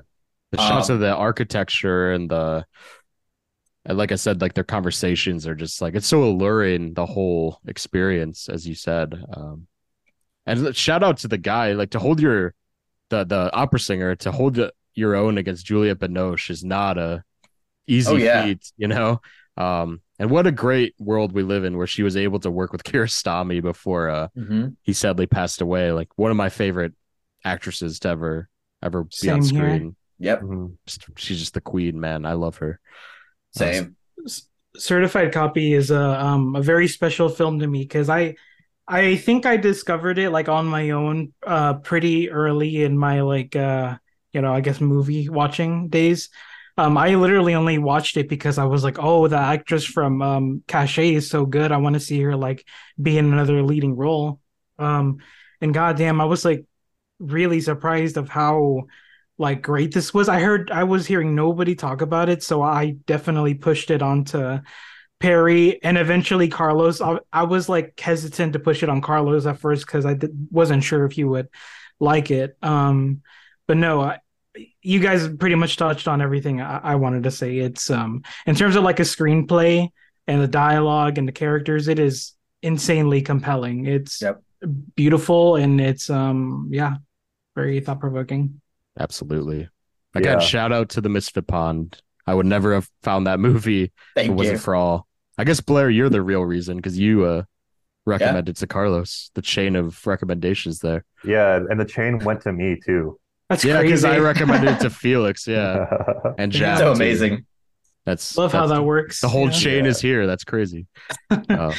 The 0.52 0.58
shots 0.58 0.90
Um, 0.90 0.94
of 0.96 1.00
the 1.00 1.14
architecture 1.14 2.12
and 2.12 2.30
the 2.30 2.36
and 2.56 2.64
like 3.88 4.12
I 4.12 4.16
said, 4.16 4.40
like 4.40 4.54
their 4.54 4.64
conversations 4.64 5.46
are 5.46 5.54
just 5.54 5.80
like 5.80 5.94
it's 5.94 6.06
so 6.06 6.24
alluring, 6.24 6.94
the 6.94 7.06
whole 7.06 7.60
experience, 7.66 8.48
as 8.48 8.66
you 8.66 8.74
said. 8.74 9.22
Um 9.32 9.66
and 10.46 10.74
shout 10.76 11.02
out 11.02 11.18
to 11.18 11.28
the 11.28 11.38
guy, 11.38 11.72
like 11.72 11.90
to 11.90 11.98
hold 11.98 12.20
your 12.20 12.54
the 13.10 13.24
the 13.24 13.50
opera 13.54 13.80
singer 13.80 14.14
to 14.16 14.32
hold 14.32 14.54
the, 14.54 14.72
your 14.94 15.14
own 15.14 15.38
against 15.38 15.66
Juliette 15.66 15.98
Binoche 15.98 16.50
is 16.50 16.64
not 16.64 16.98
a 16.98 17.22
easy 17.86 18.12
Oh, 18.12 18.16
yeah. 18.16 18.44
feat, 18.44 18.72
you 18.76 18.88
know. 18.88 19.20
Um 19.56 20.00
and 20.18 20.30
what 20.30 20.46
a 20.46 20.52
great 20.52 20.94
world 20.98 21.32
we 21.32 21.42
live 21.42 21.64
in 21.64 21.76
where 21.76 21.86
she 21.86 22.02
was 22.02 22.16
able 22.16 22.40
to 22.40 22.50
work 22.50 22.72
with 22.72 22.84
Kiarostami 22.88 23.62
before 23.62 24.08
uh 24.10 24.28
he 24.82 24.92
sadly 24.92 25.26
passed 25.26 25.60
away. 25.60 25.92
Like 25.92 26.08
one 26.16 26.30
of 26.30 26.36
my 26.36 26.48
favorite 26.48 26.94
actresses 27.44 28.00
to 28.00 28.08
ever 28.08 28.48
ever 28.82 29.04
be 29.04 29.30
on 29.30 29.42
Same 29.42 29.56
here. 29.56 29.68
screen. 29.76 29.96
Yep, 30.18 30.42
Mhm. 30.42 30.76
She's 31.16 31.38
just 31.38 31.54
the 31.54 31.60
queen, 31.60 32.00
man. 32.00 32.24
I 32.24 32.32
love 32.32 32.56
her. 32.58 32.80
Same. 33.56 33.96
Certified 34.76 35.32
Copy 35.32 35.72
is 35.72 35.90
a 35.90 36.00
um 36.00 36.54
a 36.54 36.60
very 36.62 36.86
special 36.86 37.28
film 37.30 37.60
to 37.60 37.66
me 37.66 37.80
because 37.80 38.10
I 38.10 38.36
I 38.86 39.16
think 39.16 39.46
I 39.46 39.56
discovered 39.56 40.18
it 40.18 40.30
like 40.30 40.48
on 40.48 40.66
my 40.66 40.90
own 40.90 41.32
uh 41.46 41.74
pretty 41.74 42.30
early 42.30 42.82
in 42.82 42.98
my 42.98 43.22
like 43.22 43.56
uh 43.56 43.96
you 44.32 44.42
know 44.42 44.52
I 44.52 44.60
guess 44.60 44.80
movie 44.80 45.30
watching 45.30 45.88
days. 45.88 46.28
Um 46.76 46.98
I 46.98 47.14
literally 47.14 47.54
only 47.54 47.78
watched 47.78 48.18
it 48.18 48.28
because 48.28 48.58
I 48.58 48.64
was 48.64 48.84
like, 48.84 48.98
oh, 48.98 49.28
the 49.28 49.38
actress 49.38 49.84
from 49.84 50.20
um 50.20 50.62
Caché 50.68 51.12
is 51.14 51.30
so 51.30 51.46
good. 51.46 51.72
I 51.72 51.78
want 51.78 51.94
to 51.94 52.00
see 52.00 52.20
her 52.20 52.36
like 52.36 52.66
be 53.00 53.16
in 53.16 53.32
another 53.32 53.62
leading 53.62 53.96
role. 53.96 54.40
Um 54.78 55.18
and 55.62 55.72
goddamn, 55.72 56.20
I 56.20 56.26
was 56.26 56.44
like 56.44 56.66
really 57.18 57.62
surprised 57.62 58.18
of 58.18 58.28
how 58.28 58.88
like 59.38 59.62
great 59.62 59.92
this 59.92 60.14
was. 60.14 60.28
I 60.28 60.40
heard 60.40 60.70
I 60.70 60.84
was 60.84 61.06
hearing 61.06 61.34
nobody 61.34 61.74
talk 61.74 62.00
about 62.00 62.28
it, 62.28 62.42
so 62.42 62.62
I 62.62 62.96
definitely 63.06 63.54
pushed 63.54 63.90
it 63.90 64.02
onto 64.02 64.60
Perry 65.20 65.82
and 65.82 65.98
eventually 65.98 66.48
Carlos. 66.48 67.00
I, 67.00 67.18
I 67.32 67.44
was 67.44 67.68
like 67.68 67.98
hesitant 67.98 68.52
to 68.54 68.58
push 68.58 68.82
it 68.82 68.88
on 68.88 69.00
Carlos 69.00 69.46
at 69.46 69.58
first 69.58 69.86
because 69.86 70.06
I 70.06 70.18
wasn't 70.50 70.84
sure 70.84 71.04
if 71.04 71.12
he 71.12 71.24
would 71.24 71.48
like 72.00 72.30
it. 72.30 72.56
Um, 72.62 73.22
but 73.66 73.76
no, 73.76 74.02
I, 74.02 74.18
you 74.82 75.00
guys 75.00 75.28
pretty 75.28 75.54
much 75.54 75.76
touched 75.76 76.08
on 76.08 76.22
everything 76.22 76.60
I, 76.60 76.78
I 76.78 76.94
wanted 76.94 77.24
to 77.24 77.30
say. 77.30 77.58
It's 77.58 77.90
um 77.90 78.22
in 78.46 78.54
terms 78.54 78.76
of 78.76 78.84
like 78.84 79.00
a 79.00 79.04
screenplay 79.04 79.88
and 80.26 80.40
the 80.42 80.48
dialogue 80.48 81.18
and 81.18 81.28
the 81.28 81.32
characters, 81.32 81.88
it 81.88 81.98
is 81.98 82.32
insanely 82.62 83.22
compelling. 83.22 83.86
It's 83.86 84.22
Yep. 84.22 84.42
beautiful 84.94 85.56
and 85.56 85.80
it's 85.80 86.08
um 86.10 86.68
yeah, 86.72 86.96
very 87.54 87.80
thought 87.80 88.00
provoking. 88.00 88.60
Absolutely. 88.98 89.68
Again, 90.14 90.40
Yeah. 90.40 90.46
shout 90.46 90.72
out 90.72 90.88
to 90.90 91.00
the 91.00 91.08
Misfit 91.08 91.46
Pond. 91.46 92.00
I 92.26 92.34
would 92.34 92.46
never 92.46 92.74
have 92.74 92.88
found 93.02 93.26
that 93.26 93.38
movie 93.40 93.92
if 94.16 94.26
it 94.26 94.30
wasn't 94.30 94.54
you. 94.56 94.58
for 94.60 94.74
all. 94.74 95.06
I 95.38 95.44
guess 95.44 95.60
Blaire, 95.60 95.94
you're 95.94 96.08
the 96.08 96.22
real 96.22 96.42
reason 96.42 96.76
because 96.76 96.98
you 96.98 97.24
uh 97.24 97.42
recommended 98.06 98.56
to 98.56 98.66
Carlos 98.66 99.30
the 99.34 99.42
chain 99.42 99.76
of 99.76 100.06
recommendations 100.06 100.78
there. 100.80 101.04
yeah, 101.24 101.56
and 101.68 101.78
the 101.78 101.84
chain 101.84 102.18
went 102.18 102.40
to 102.42 102.52
me 102.52 102.78
too. 102.84 103.18
That's 103.48 103.64
yeah, 103.64 103.80
because. 103.82 104.04
I 104.04 104.18
recommended 104.18 104.76
it 104.76 104.80
to 104.80 104.90
Felix. 105.02 105.46
Yeah, 105.46 105.86
and 106.38 106.52
Yeah. 106.54 106.58
Jack. 106.60 106.78
so 106.78 106.84
too. 106.86 106.96
amazing. 106.96 107.46
That's 108.04 108.36
Love 108.38 108.52
how 108.52 108.66
that 108.68 108.82
works. 108.84 109.20
The 109.20 109.28
whole 109.28 109.46
yeah. 109.46 109.50
chain 109.52 109.84
Yeah. 109.84 109.90
is 109.90 110.00
here. 110.00 110.26
That's 110.26 110.44
crazy. 110.44 110.86
Uh, 111.30 111.72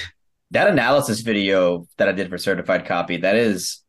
That 0.51 0.69
analysis 0.69 1.21
video 1.21 1.87
that 1.97 2.07
I 2.07 2.13
did 2.13 2.29
for 2.29 2.37
certified 2.37 2.85
copy, 2.85 3.17
that 3.17 3.35
is, 3.35 3.81
I- 3.81 3.86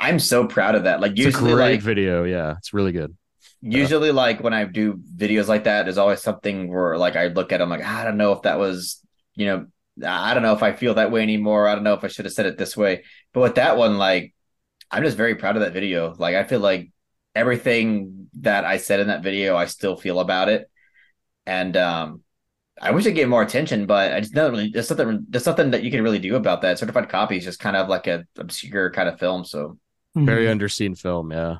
I'm 0.00 0.18
so 0.18 0.46
proud 0.46 0.74
of 0.74 0.84
that. 0.84 1.00
Like 1.00 1.12
it's 1.12 1.38
a 1.38 1.40
usually, 1.40 1.52
great 1.52 1.72
like 1.72 1.82
video. 1.82 2.24
Yeah, 2.24 2.54
it's 2.58 2.72
really 2.74 2.92
good. 2.92 3.16
usually, 3.60 4.10
like 4.12 4.42
when 4.42 4.52
I 4.52 4.64
do 4.64 4.94
videos 4.94 5.48
like 5.48 5.64
that, 5.64 5.84
there's 5.84 5.98
always 5.98 6.22
something 6.22 6.68
where 6.68 6.96
like 6.98 7.16
I 7.16 7.28
look 7.28 7.52
at 7.52 7.58
them 7.58 7.70
like 7.70 7.82
I 7.84 8.04
don't 8.04 8.16
know 8.16 8.32
if 8.32 8.42
that 8.42 8.58
was, 8.58 9.00
you 9.34 9.46
know, 9.46 9.66
I 10.06 10.34
don't 10.34 10.42
know 10.42 10.54
if 10.54 10.62
I 10.62 10.72
feel 10.72 10.94
that 10.94 11.10
way 11.10 11.22
anymore. 11.22 11.68
I 11.68 11.74
don't 11.74 11.84
know 11.84 11.94
if 11.94 12.04
I 12.04 12.08
should 12.08 12.24
have 12.26 12.34
said 12.34 12.46
it 12.46 12.58
this 12.58 12.76
way. 12.76 13.04
But 13.32 13.40
with 13.40 13.54
that 13.56 13.76
one, 13.76 13.98
like 13.98 14.34
I'm 14.90 15.02
just 15.02 15.16
very 15.16 15.34
proud 15.36 15.56
of 15.56 15.62
that 15.62 15.72
video. 15.72 16.14
Like 16.18 16.36
I 16.36 16.44
feel 16.44 16.60
like 16.60 16.90
everything 17.34 18.28
that 18.40 18.64
I 18.64 18.78
said 18.78 19.00
in 19.00 19.08
that 19.08 19.22
video, 19.22 19.56
I 19.56 19.66
still 19.66 19.96
feel 19.96 20.20
about 20.20 20.48
it. 20.48 20.70
And 21.46 21.76
um 21.76 22.22
I 22.80 22.90
wish 22.90 23.06
I 23.06 23.10
gave 23.10 23.28
more 23.28 23.42
attention, 23.42 23.86
but 23.86 24.12
I 24.12 24.20
just 24.20 24.34
don't 24.34 24.50
really 24.50 24.70
there's 24.70 24.88
something 24.88 25.24
there's 25.28 25.46
nothing 25.46 25.70
that 25.70 25.82
you 25.82 25.90
can 25.90 26.02
really 26.02 26.18
do 26.18 26.36
about 26.36 26.62
that. 26.62 26.78
Certified 26.78 27.08
copy 27.08 27.38
is 27.38 27.44
just 27.44 27.58
kind 27.58 27.76
of 27.76 27.88
like 27.88 28.06
a 28.06 28.26
obscure 28.36 28.90
kind 28.90 29.08
of 29.08 29.18
film. 29.18 29.44
So. 29.44 29.78
Very 30.14 30.46
underseen 30.46 30.98
film. 30.98 31.30
Yeah, 31.30 31.56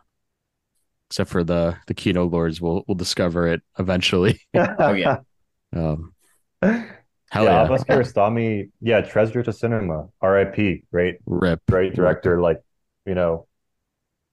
except 1.11 1.29
for 1.29 1.45
the 1.45 1.77
the 1.87 1.95
Kino 1.95 2.25
Lords. 2.25 2.61
We'll 2.61 2.85
we'll 2.89 2.95
discover 2.95 3.47
it 3.49 3.63
eventually. 3.79 4.41
oh 4.55 4.93
yeah. 4.93 5.19
Um, 5.73 6.15
yeah, 6.63 6.85
hell 7.29 7.45
yeah, 7.45 7.65
Abbas 7.65 7.85
Kiarostami, 7.89 8.71
yeah, 8.81 9.01
treasure 9.01 9.43
to 9.43 9.53
cinema, 9.53 10.09
R.I.P. 10.23 10.85
Great, 10.93 11.17
rip. 11.27 11.61
great 11.69 11.93
director. 11.93 12.41
Like, 12.41 12.63
you 13.05 13.17
know, 13.17 13.47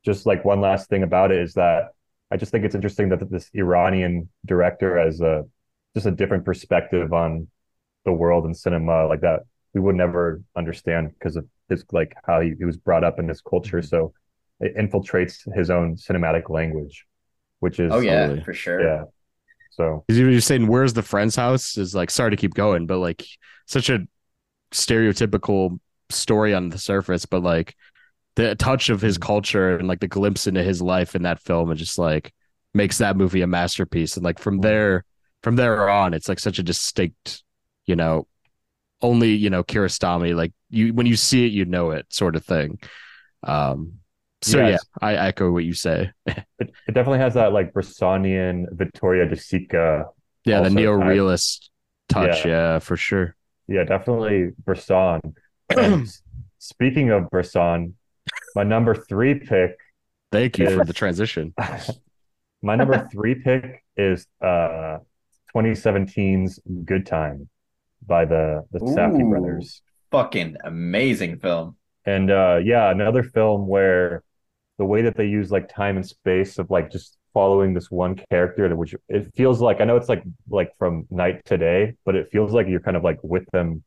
just 0.05 0.26
like 0.27 0.45
one 0.45 0.61
last 0.61 0.89
thing 0.89 1.01
about 1.01 1.31
it 1.31 1.39
is 1.39 1.55
that 1.55 1.89
I 2.31 2.38
just 2.38 2.51
think 2.51 2.65
it's 2.65 2.76
interesting 2.76 3.10
that 3.10 3.30
this 3.30 3.49
Iranian 3.53 4.30
director 4.45 4.97
as 4.99 5.22
a 5.22 5.43
just 5.95 6.06
a 6.06 6.11
different 6.11 6.45
perspective 6.45 7.14
on 7.14 7.48
the 8.06 8.11
world 8.11 8.45
and 8.45 8.56
cinema, 8.56 9.07
like 9.07 9.22
that 9.22 9.41
we 9.74 9.82
would 9.82 9.95
never 9.95 10.41
understand 10.56 11.11
because 11.18 11.36
of 11.36 11.45
his 11.70 11.84
like 11.91 12.14
how 12.26 12.41
he, 12.41 12.53
he 12.57 12.65
was 12.65 12.78
brought 12.78 13.03
up 13.03 13.20
in 13.20 13.28
this 13.28 13.41
culture. 13.41 13.80
Mm-hmm. 13.80 13.88
So 13.88 14.14
it 14.60 14.76
infiltrates 14.76 15.52
his 15.56 15.70
own 15.70 15.95
cinematic 15.95 16.49
language, 16.49 17.06
which 17.60 17.80
is 17.80 17.91
Oh 17.91 17.99
yeah, 17.99 18.28
Totally. 18.28 18.44
for 18.44 18.53
sure. 18.53 18.84
yeah. 18.84 19.03
So 19.72 20.03
Because 20.07 20.20
you're 20.20 20.41
saying 20.41 20.68
where's 20.68 20.94
the 20.94 21.02
friend's 21.02 21.36
house 21.36 21.78
is 21.78 21.95
like 21.95 22.11
sorry 22.11 22.32
to 22.32 22.38
keep 22.38 22.53
going, 22.53 22.86
but 22.86 22.99
like 22.99 23.26
such 23.65 23.90
a 23.90 24.06
stereotypical 24.72 25.80
story 26.10 26.53
on 26.53 26.70
the 26.70 26.78
surface, 26.78 27.26
but 27.26 27.41
like 27.41 27.76
the 28.36 28.56
touch 28.56 28.90
of 28.90 29.02
his 29.02 29.18
culture 29.18 29.78
and 29.78 29.88
like 29.88 29.99
the 29.99 30.07
glimpse 30.07 30.48
into 30.48 30.64
his 30.64 30.82
life 30.82 31.15
in 31.15 31.24
that 31.24 31.40
film 31.40 31.70
and 31.70 31.80
just 31.80 31.98
like 31.98 32.34
makes 32.74 32.98
that 32.98 33.15
movie 33.15 33.41
a 33.41 33.48
masterpiece. 33.48 34.15
And 34.15 34.24
like 34.24 34.40
from 34.40 34.60
there 34.60 35.06
from 35.44 35.56
there 35.57 35.90
on, 35.90 36.14
it's 36.14 36.28
like 36.30 36.40
such 36.40 36.57
a 36.57 36.64
distinct, 36.64 37.44
you 37.86 37.95
know, 37.95 38.28
only, 39.02 39.32
you 39.36 39.49
know, 39.49 39.64
Kiarostami, 39.64 40.34
like 40.36 40.53
you 40.70 40.94
when 40.94 41.06
you 41.06 41.15
see 41.15 41.45
it, 41.45 41.52
you 41.52 41.65
know 41.65 41.91
it 41.91 42.06
sort 42.10 42.36
of 42.36 42.45
thing. 42.45 42.80
Um 43.45 43.99
so 44.41 44.57
Yes. 44.60 44.82
yeah, 45.02 45.07
I 45.07 45.14
echo 45.28 45.52
what 45.52 45.64
you 45.64 45.74
say. 45.74 46.11
it, 46.26 46.44
it 46.60 46.94
definitely 46.94 47.20
has 47.20 47.34
that 47.36 47.53
like 47.53 47.74
Bressonian 47.74 48.65
Vittorio 48.72 49.26
De 49.28 49.36
Sica. 49.36 50.06
Yeah, 50.45 50.60
the 50.60 50.64
Also, 50.65 50.76
neo 50.76 50.99
I- 51.02 51.07
realist 51.07 51.70
touch, 52.10 52.45
Yeah. 52.45 52.52
yeah, 52.74 52.80
for 52.80 52.98
sure. 52.98 53.36
Yeah, 53.68 53.84
definitely 53.86 54.52
Bresson. 54.65 55.22
Speaking 56.60 57.10
of 57.11 57.30
Bresson, 57.30 57.95
my 58.56 58.64
number 58.64 58.95
three 58.95 59.36
pick, 59.36 59.78
Thank 60.32 60.57
you 60.57 60.70
for 60.78 60.84
the 60.86 60.94
transition. 60.94 61.53
my 62.61 62.76
number 62.76 63.07
three 63.11 63.36
pick 63.36 63.84
is 63.95 64.26
uh 64.41 64.98
2017's 65.55 66.59
Good 66.85 67.05
Time 67.05 67.49
by 68.05 68.25
the 68.25 68.65
the 68.71 68.80
Safdie 68.80 69.23
Ooh. 69.23 69.30
brothers. 69.30 69.81
Fucking 70.11 70.57
amazing 70.63 71.39
film. 71.39 71.77
And 72.05 72.30
uh 72.31 72.59
yeah, 72.63 72.91
another 72.91 73.23
film 73.23 73.67
where 73.67 74.23
the 74.77 74.85
way 74.85 75.03
that 75.03 75.15
they 75.15 75.25
use 75.25 75.51
like 75.51 75.73
time 75.73 75.95
and 75.95 76.05
space 76.05 76.57
of 76.57 76.69
like 76.69 76.91
just 76.91 77.17
following 77.34 77.73
this 77.73 77.89
one 77.89 78.19
character, 78.30 78.75
which 78.75 78.95
it 79.09 79.34
feels 79.35 79.61
like 79.61 79.81
I 79.81 79.85
know 79.85 79.95
it's 79.95 80.09
like 80.09 80.23
like 80.49 80.71
from 80.77 81.07
night 81.09 81.45
to 81.45 81.57
day, 81.57 81.95
but 82.05 82.15
it 82.15 82.30
feels 82.31 82.51
like 82.51 82.67
you're 82.67 82.80
kind 82.80 82.97
of 82.97 83.03
like 83.03 83.19
with 83.23 83.45
them 83.51 83.84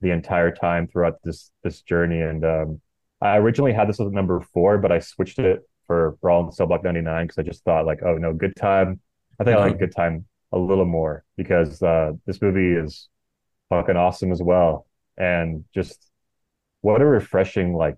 the 0.00 0.10
entire 0.10 0.50
time 0.50 0.88
throughout 0.88 1.18
this 1.24 1.50
this 1.62 1.82
journey. 1.82 2.20
And 2.20 2.44
um 2.44 2.80
I 3.20 3.36
originally 3.36 3.72
had 3.72 3.88
this 3.88 4.00
as 4.00 4.10
number 4.10 4.40
four, 4.52 4.78
but 4.78 4.90
I 4.90 4.98
switched 4.98 5.38
it 5.38 5.60
for 5.86 6.16
Brawl 6.20 6.44
in 6.44 6.52
Cell 6.52 6.66
Block 6.66 6.82
99 6.82 7.24
because 7.24 7.38
I 7.38 7.42
just 7.42 7.64
thought 7.64 7.86
like, 7.86 8.00
oh 8.04 8.16
no, 8.16 8.32
Good 8.32 8.56
Time. 8.56 9.00
I 9.40 9.44
think 9.44 9.56
I 9.56 9.60
like 9.60 9.78
Good 9.78 9.94
Time 9.94 10.26
a 10.52 10.58
little 10.58 10.84
more 10.84 11.24
because 11.36 11.82
uh 11.82 12.12
this 12.26 12.42
movie 12.42 12.72
is 12.74 13.08
fucking 13.70 13.96
awesome 13.96 14.32
as 14.32 14.42
well. 14.42 14.86
and 15.18 15.64
just 15.74 16.10
what 16.80 17.00
a 17.02 17.06
refreshing 17.06 17.74
like 17.74 17.96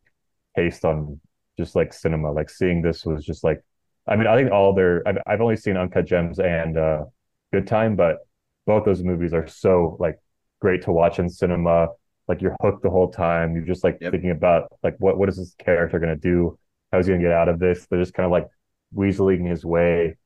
taste 0.57 0.85
on 0.85 1.21
just 1.59 1.77
like 1.77 1.93
cinema. 1.93 2.33
Like 2.33 2.51
seeing 2.51 2.83
this 2.83 3.05
was 3.05 3.25
just 3.25 3.45
like, 3.45 3.63
I 4.09 4.17
mean, 4.17 4.27
I 4.27 4.37
think 4.37 4.51
all 4.53 4.75
their 4.75 5.07
I've, 5.07 5.19
I've 5.27 5.41
only 5.41 5.57
seen 5.57 5.77
Uncut 5.77 6.07
Gems 6.07 6.39
and 6.39 6.77
uh, 6.79 7.05
Good 7.53 7.67
Time, 7.67 7.97
but 7.97 8.19
both 8.67 8.85
those 8.85 9.03
movies 9.03 9.33
are 9.35 9.47
so 9.47 9.97
like 10.01 10.19
great 10.61 10.83
to 10.83 10.93
watch 10.93 11.19
in 11.19 11.29
cinema. 11.29 11.89
Like 12.29 12.41
you're 12.43 12.57
hooked 12.63 12.83
the 12.83 12.91
whole 12.91 13.11
time. 13.11 13.55
You're 13.55 13.65
just 13.67 13.85
like 13.85 14.01
Yep. 14.01 14.11
thinking 14.11 14.31
about 14.31 14.73
like 14.83 14.97
what 14.99 15.19
what 15.19 15.29
is 15.29 15.37
this 15.37 15.55
character 15.59 15.99
gonna 15.99 16.17
do? 16.17 16.59
How's 16.93 17.07
he 17.07 17.13
gonna 17.13 17.23
get 17.23 17.33
out 17.33 17.49
of 17.49 17.59
this? 17.59 17.87
They're 17.87 18.01
just 18.01 18.15
kind 18.15 18.25
of 18.27 18.33
like 18.33 18.49
weaseling 18.95 19.49
his 19.49 19.65
way 19.65 20.17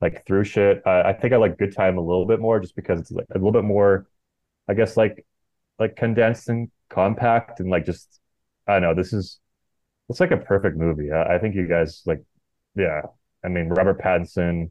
like 0.00 0.24
through 0.26 0.44
shit. 0.44 0.82
I, 0.86 1.02
I 1.10 1.12
think 1.12 1.32
I 1.32 1.36
like 1.36 1.58
Good 1.58 1.74
Time 1.74 1.98
a 1.98 2.00
little 2.00 2.26
bit 2.26 2.40
more 2.40 2.60
just 2.60 2.76
because 2.76 3.00
it's 3.00 3.10
like 3.10 3.26
a 3.30 3.34
little 3.38 3.52
bit 3.52 3.64
more, 3.64 4.06
I 4.68 4.74
guess 4.74 4.96
like 4.96 5.26
like 5.78 5.96
condensed 5.96 6.48
and 6.48 6.70
compact 6.90 7.60
and 7.60 7.70
like 7.70 7.84
just 7.86 8.20
I 8.66 8.74
don't 8.74 8.82
know. 8.82 8.94
This 8.94 9.12
is 9.12 9.38
it's 10.08 10.20
like 10.20 10.30
a 10.30 10.36
perfect 10.36 10.76
movie. 10.76 11.10
I, 11.12 11.34
I 11.34 11.38
think 11.38 11.54
you 11.54 11.66
guys 11.68 12.02
like, 12.06 12.22
yeah. 12.74 13.02
I 13.44 13.48
mean 13.48 13.68
Robert 13.68 14.00
Pattinson, 14.00 14.70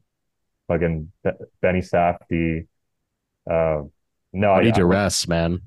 fucking 0.68 1.10
Be- 1.24 1.30
Benny 1.62 1.80
Safdie. 1.80 2.66
Uh, 3.50 3.82
no, 4.32 4.52
I, 4.52 4.58
Buddy 4.58 4.72
Duress, 4.72 5.26
man. 5.26 5.60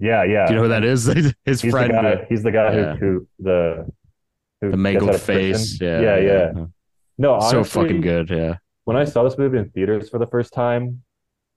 yeah, 0.00 0.24
yeah. 0.24 0.46
Do 0.46 0.54
you 0.54 0.56
know 0.56 0.62
who 0.64 0.68
that 0.70 0.84
is? 0.84 1.04
His 1.44 1.60
He's 1.60 1.62
the 1.62 1.70
friend, 1.70 1.92
guy. 1.92 2.12
uh, 2.14 2.24
He's 2.28 2.42
the 2.42 2.50
guy 2.50 2.74
yeah. 2.74 2.96
who 2.96 3.06
who 3.06 3.28
the 3.38 3.86
who 4.60 4.70
the 4.72 4.76
mangled 4.76 5.10
out 5.10 5.14
of 5.16 5.24
prison. 5.24 5.54
face. 5.54 5.80
Yeah, 5.80 6.00
yeah, 6.00 6.16
yeah. 6.18 6.52
No, 7.18 7.40
So 7.40 7.64
fucking 7.64 8.00
good. 8.00 8.30
Yeah. 8.30 8.56
when 8.84 8.96
I 8.96 9.04
saw 9.04 9.22
this 9.24 9.36
movie 9.36 9.58
in 9.58 9.68
theaters 9.70 10.08
for 10.08 10.18
the 10.18 10.26
first 10.26 10.52
time, 10.52 11.02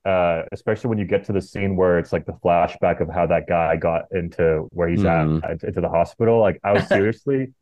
uh, 0.05 0.43
especially 0.51 0.89
when 0.89 0.97
you 0.97 1.05
get 1.05 1.23
to 1.25 1.31
the 1.33 1.41
scene 1.41 1.75
where 1.75 1.99
it's 1.99 2.11
like 2.11 2.25
the 2.25 2.33
flashback 2.43 2.99
of 3.01 3.09
how 3.09 3.27
that 3.27 3.47
guy 3.47 3.75
got 3.77 4.05
into 4.11 4.67
where 4.71 4.88
he's 4.89 5.01
Mhm. 5.03 5.43
at, 5.43 5.63
into 5.63 5.79
the 5.81 5.89
hospital, 5.89 6.39
like 6.39 6.59
I 6.63 6.73
was 6.73 6.88
seriously, 6.88 7.53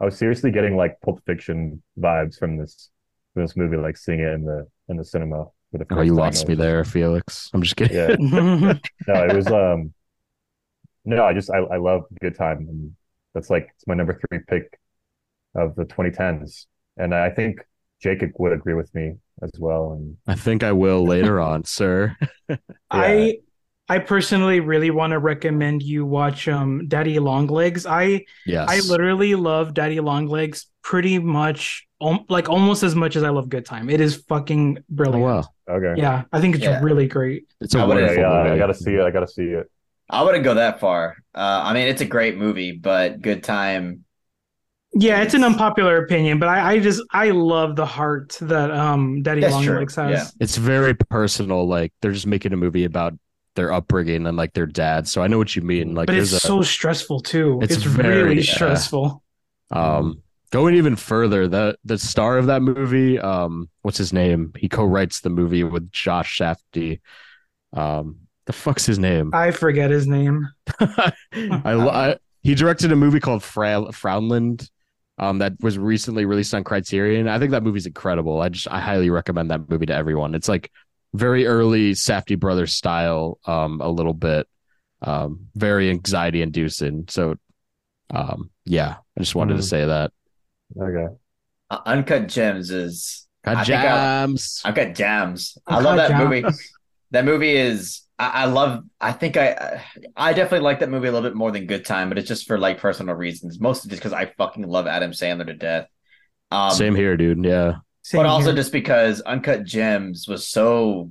I 0.00 0.04
was 0.04 0.16
seriously 0.18 0.50
getting 0.50 0.76
like 0.76 1.00
Pulp 1.00 1.22
Fiction 1.24 1.82
vibes 1.98 2.38
from 2.38 2.56
this 2.56 2.90
from 3.34 3.42
this 3.44 3.56
movie, 3.56 3.76
like 3.76 3.96
seeing 3.96 4.20
it 4.20 4.32
in 4.32 4.44
the 4.44 4.66
in 4.88 4.96
the 4.96 5.04
cinema 5.04 5.44
for 5.70 5.78
the 5.78 5.84
first 5.84 5.98
Oh, 5.98 6.02
you 6.02 6.10
time. 6.16 6.24
lost 6.24 6.48
me 6.48 6.54
there, 6.56 6.82
Felix. 6.84 7.50
I'm 7.54 7.62
just 7.62 7.76
kidding. 7.76 7.96
Yeah, 7.96 8.16
no, 9.06 9.24
it 9.24 9.34
was 9.36 9.46
um, 9.46 9.92
no, 11.04 11.24
I 11.24 11.32
just 11.32 11.50
I 11.50 11.58
I 11.58 11.76
love 11.76 12.04
Good 12.20 12.34
Time, 12.34 12.58
and 12.68 12.96
that's 13.34 13.50
like 13.50 13.68
it's 13.76 13.86
my 13.86 13.94
number 13.94 14.18
three 14.28 14.40
pick 14.46 14.78
of 15.54 15.74
the 15.76 15.84
2010s, 15.84 16.66
and 16.98 17.14
I 17.14 17.30
think 17.30 17.60
Jacob 18.00 18.30
would 18.38 18.52
agree 18.52 18.74
with 18.74 18.94
me 18.94 19.14
as 19.42 19.50
well, 19.58 19.92
and 19.92 20.16
I 20.26 20.34
think 20.34 20.62
I 20.62 20.72
will 20.72 21.04
later 21.06 21.40
on, 21.50 21.64
sir. 21.64 22.16
I 22.90 23.38
I 23.90 23.98
personally 24.00 24.60
really 24.60 24.90
want 24.90 25.12
to 25.12 25.18
recommend 25.18 25.82
you 25.82 26.04
watch 26.04 26.46
um 26.48 26.86
Daddy 26.88 27.18
Longlegs. 27.18 27.86
I 27.86 28.24
Yes. 28.46 28.68
I 28.68 28.80
literally 28.90 29.34
love 29.34 29.74
Daddy 29.74 30.00
Longlegs 30.00 30.66
pretty 30.82 31.18
much 31.18 31.86
um, 32.00 32.24
like 32.28 32.48
almost 32.48 32.82
as 32.82 32.94
much 32.94 33.16
as 33.16 33.22
I 33.24 33.30
love 33.30 33.48
Good 33.48 33.64
Time. 33.66 33.90
It 33.90 34.00
is 34.00 34.16
fucking 34.28 34.78
Oh, 34.78 34.82
brilliant. 34.90 35.22
wow. 35.24 35.44
okay. 35.68 36.00
Yeah, 36.00 36.24
I 36.32 36.40
think 36.40 36.54
it's 36.54 36.64
Yeah. 36.64 36.80
really 36.80 37.08
great. 37.08 37.46
It's 37.60 37.74
a 37.74 37.80
I 37.80 37.84
would've- 37.84 38.00
Yeah, 38.00 38.06
wonderful 38.08 38.46
yeah, 38.46 38.52
I 38.54 38.58
gotta 38.58 38.74
see 38.74 38.94
it. 38.94 39.00
I 39.00 39.10
gotta 39.10 39.26
see 39.26 39.42
it. 39.44 39.70
I 40.10 40.22
wouldn't 40.22 40.44
go 40.44 40.54
that 40.54 40.80
far. 40.80 41.16
Uh, 41.34 41.60
I 41.64 41.74
mean, 41.74 41.88
it's 41.88 42.00
a 42.00 42.06
great 42.06 42.38
movie, 42.38 42.72
but 42.72 43.20
Good 43.20 43.42
Time. 43.42 44.04
Yeah, 44.94 45.22
it's 45.22 45.34
an 45.34 45.44
unpopular 45.44 46.02
opinion, 46.02 46.38
but 46.38 46.48
I, 46.48 46.72
I 46.72 46.78
just 46.80 47.02
I 47.12 47.30
love 47.30 47.76
the 47.76 47.86
heart 47.86 48.36
that 48.40 48.70
um 48.70 49.22
Daddy 49.22 49.42
That's 49.42 49.54
true, 49.56 49.66
Longlegs 49.66 49.96
has. 49.96 50.10
yeah. 50.10 50.26
It's 50.40 50.56
very 50.56 50.94
personal. 50.94 51.66
Like 51.68 51.92
they're 52.00 52.12
just 52.12 52.26
making 52.26 52.52
a 52.52 52.56
movie 52.56 52.84
about 52.84 53.14
their 53.54 53.72
upbringing 53.72 54.26
and 54.26 54.36
like 54.36 54.54
their 54.54 54.66
dad. 54.66 55.06
So 55.06 55.22
I 55.22 55.26
know 55.26 55.36
what 55.38 55.54
you 55.54 55.62
mean. 55.62 55.94
Like 55.94 56.06
but 56.06 56.16
it's 56.16 56.32
a 56.32 56.40
so 56.40 56.62
stressful 56.62 57.20
too. 57.20 57.58
It's 57.62 57.74
It's, 57.74 57.82
very- 57.84 58.22
really 58.22 58.36
yeah. 58.42 58.54
stressful. 58.54 59.22
Um, 59.70 60.22
going 60.50 60.74
even 60.76 60.96
further, 60.96 61.46
the 61.48 61.76
the 61.84 61.98
star 61.98 62.38
of 62.38 62.46
that 62.46 62.62
movie, 62.62 63.18
um, 63.18 63.68
what's 63.82 63.98
his 63.98 64.12
name? 64.14 64.52
He 64.56 64.68
co-writes 64.68 65.20
the 65.20 65.30
movie 65.30 65.64
with 65.64 65.92
Josh 65.92 66.38
Safdie. 66.38 67.00
Um, 67.74 68.20
the 68.46 68.54
fuck's 68.54 68.86
his 68.86 68.98
name? 68.98 69.32
I 69.34 69.50
forget 69.50 69.90
his 69.90 70.06
name. 70.06 70.48
I, 70.80 71.12
lo- 71.74 71.90
I 71.90 72.16
he 72.42 72.54
directed 72.54 72.90
a 72.92 72.96
movie 72.96 73.20
called 73.20 73.42
Fra- 73.42 73.92
Frownland, 73.92 74.70
um, 75.18 75.38
that 75.38 75.52
was 75.60 75.78
recently 75.78 76.24
released 76.24 76.54
on 76.54 76.64
Criterion. 76.64 77.28
I 77.28 77.38
think 77.38 77.50
that 77.50 77.62
movie's 77.62 77.86
incredible. 77.86 78.40
I 78.40 78.48
just 78.48 78.68
I 78.70 78.80
highly 78.80 79.10
recommend 79.10 79.50
that 79.50 79.68
movie 79.68 79.86
to 79.86 79.94
everyone. 79.94 80.34
It's 80.34 80.48
like 80.48 80.70
very 81.14 81.46
early 81.46 81.92
Safdie 81.92 82.38
brothers 82.38 82.72
style, 82.74 83.38
um, 83.46 83.80
a 83.80 83.88
little 83.88 84.12
bit, 84.14 84.46
um, 85.02 85.46
very 85.54 85.90
anxiety 85.90 86.42
inducing. 86.42 87.04
So, 87.08 87.36
um, 88.14 88.50
yeah, 88.64 88.96
I 89.16 89.20
just 89.20 89.34
wanted 89.34 89.54
to 89.56 89.62
Mhm. 89.62 89.68
say 89.68 89.84
that. 89.86 90.12
Okay. 90.80 91.14
Uh, 91.70 91.78
Uncut 91.86 92.28
Gems 92.28 92.70
is. 92.70 93.26
I 93.44 93.54
Got 93.54 93.66
think 93.66 93.78
I- 93.78 93.82
jams. 93.82 94.62
Uncut 94.64 94.94
Gems. 94.94 95.58
I 95.66 95.80
love 95.80 95.96
that 95.96 96.10
Gems. 96.10 96.24
movie. 96.24 96.44
That 97.12 97.24
movie 97.24 97.56
is. 97.56 98.02
I, 98.18 98.28
I 98.42 98.44
love. 98.46 98.84
I 99.00 99.12
think 99.12 99.36
I. 99.36 99.82
I 100.16 100.32
definitely 100.32 100.64
like 100.64 100.80
that 100.80 100.90
movie 100.90 101.08
a 101.08 101.12
little 101.12 101.28
bit 101.28 101.36
more 101.36 101.50
than 101.52 101.66
Good 101.66 101.84
Time, 101.84 102.08
but 102.08 102.18
it's 102.18 102.28
just 102.28 102.46
for 102.46 102.58
like 102.58 102.78
personal 102.78 103.14
reasons. 103.14 103.60
Mostly 103.60 103.90
just 103.90 104.02
because 104.02 104.12
I 104.12 104.26
fucking 104.38 104.66
love 104.66 104.86
Adam 104.86 105.12
Sandler 105.12 105.46
to 105.46 105.54
death. 105.54 105.88
Um, 106.50 106.70
Same 106.72 106.94
here, 106.94 107.16
dude. 107.16 107.44
Yeah. 107.44 107.78
Same 108.02 108.18
but 108.18 108.26
also 108.26 108.52
just 108.52 108.72
because 108.72 109.20
Uncut 109.22 109.64
Gems 109.64 110.26
was 110.28 110.46
so 110.48 111.10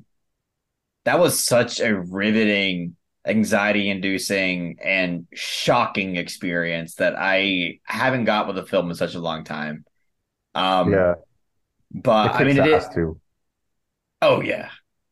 that 1.06 1.20
was 1.20 1.40
such 1.40 1.80
a 1.80 1.96
riveting, 1.96 2.96
anxiety 3.26 3.90
inducing, 3.90 4.78
and 4.84 5.28
shocking 5.34 6.16
experience 6.18 6.96
that 6.96 7.16
I 7.18 7.80
haven't 7.84 8.26
got 8.26 8.48
with 8.48 8.58
a 8.58 8.66
film 8.66 8.90
in 8.90 8.96
such 8.96 9.16
a 9.16 9.20
long 9.20 9.44
time. 9.44 9.86
Um 10.56 10.92
yeah. 10.92 11.16
but 11.92 12.32
It 12.32 12.36
I 12.36 12.44
mean 12.44 12.58
kicks 12.58 12.58
it 12.58 12.66
ass 12.68 12.88
is 12.88 12.90
too. 12.90 13.20
oh 14.22 14.42
yeah, 14.42 14.70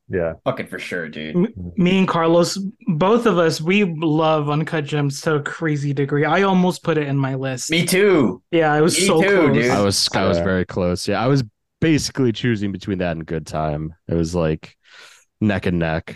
Yeah. 0.08 0.34
fucking 0.44 0.68
for 0.68 0.78
sure, 0.78 1.10
dude. 1.10 1.36
me 1.78 1.98
and 2.00 2.08
Carlos, 2.08 2.60
both 2.88 3.26
of 3.26 3.38
us, 3.40 3.60
we 3.60 3.84
love 3.86 4.50
Uncut 4.50 4.86
Gems 4.86 5.22
to 5.22 5.36
a 5.36 5.42
crazy 5.42 5.94
degree. 5.94 6.26
I 6.26 6.44
almost 6.44 6.84
put 6.84 6.98
it 6.98 7.08
in 7.08 7.18
my 7.18 7.34
list. 7.36 7.72
Me 7.72 7.86
too. 7.86 8.44
Yeah, 8.52 8.76
it 8.76 8.82
was 8.82 8.98
Me 9.00 9.08
so 9.08 9.22
too, 9.22 9.28
close. 9.48 9.54
dude. 9.56 9.72
I 9.72 9.82
was 9.82 10.10
I 10.14 10.26
was 10.28 10.38
very 10.38 10.66
close. 10.66 11.08
Yeah, 11.08 11.24
I 11.24 11.28
was 11.28 11.44
basically 11.82 12.32
choosing 12.32 12.72
between 12.72 13.00
that 13.00 13.12
and 13.18 13.26
Good 13.26 13.48
Time. 13.48 13.96
It 14.08 14.14
was 14.14 14.36
like 14.36 14.76
neck 15.42 15.66
and 15.66 15.80
neck. 15.80 16.16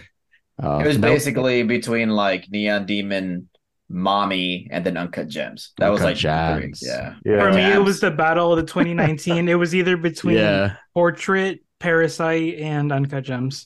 Uh, 0.62 0.80
It 0.84 0.88
was 0.88 0.96
and 0.96 1.04
that- 1.04 1.10
basically 1.10 1.64
between 1.64 2.10
like 2.10 2.46
Neon 2.52 2.86
Demon, 2.86 3.50
Mommy, 3.90 4.68
and 4.72 4.86
then 4.86 4.98
Uncut 4.98 5.28
Gems. 5.30 5.72
That 5.80 5.90
was 5.90 6.02
like 6.04 6.16
the. 6.16 6.22
Gems. 6.22 6.84
Yeah. 6.86 7.16
Yeah. 7.26 7.40
For 7.40 7.52
me, 7.54 7.64
it 7.74 7.82
was 7.84 8.00
the 8.02 8.12
battle 8.12 8.52
of 8.54 8.58
the 8.58 8.64
2019. 8.72 9.50
it 9.50 9.56
was 9.56 9.74
either 9.74 9.98
between 9.98 10.38
yeah. 10.38 10.76
Portrait, 10.94 11.62
Parasite, 11.80 12.60
and 12.60 12.92
Uncut 12.92 13.24
Gems. 13.24 13.66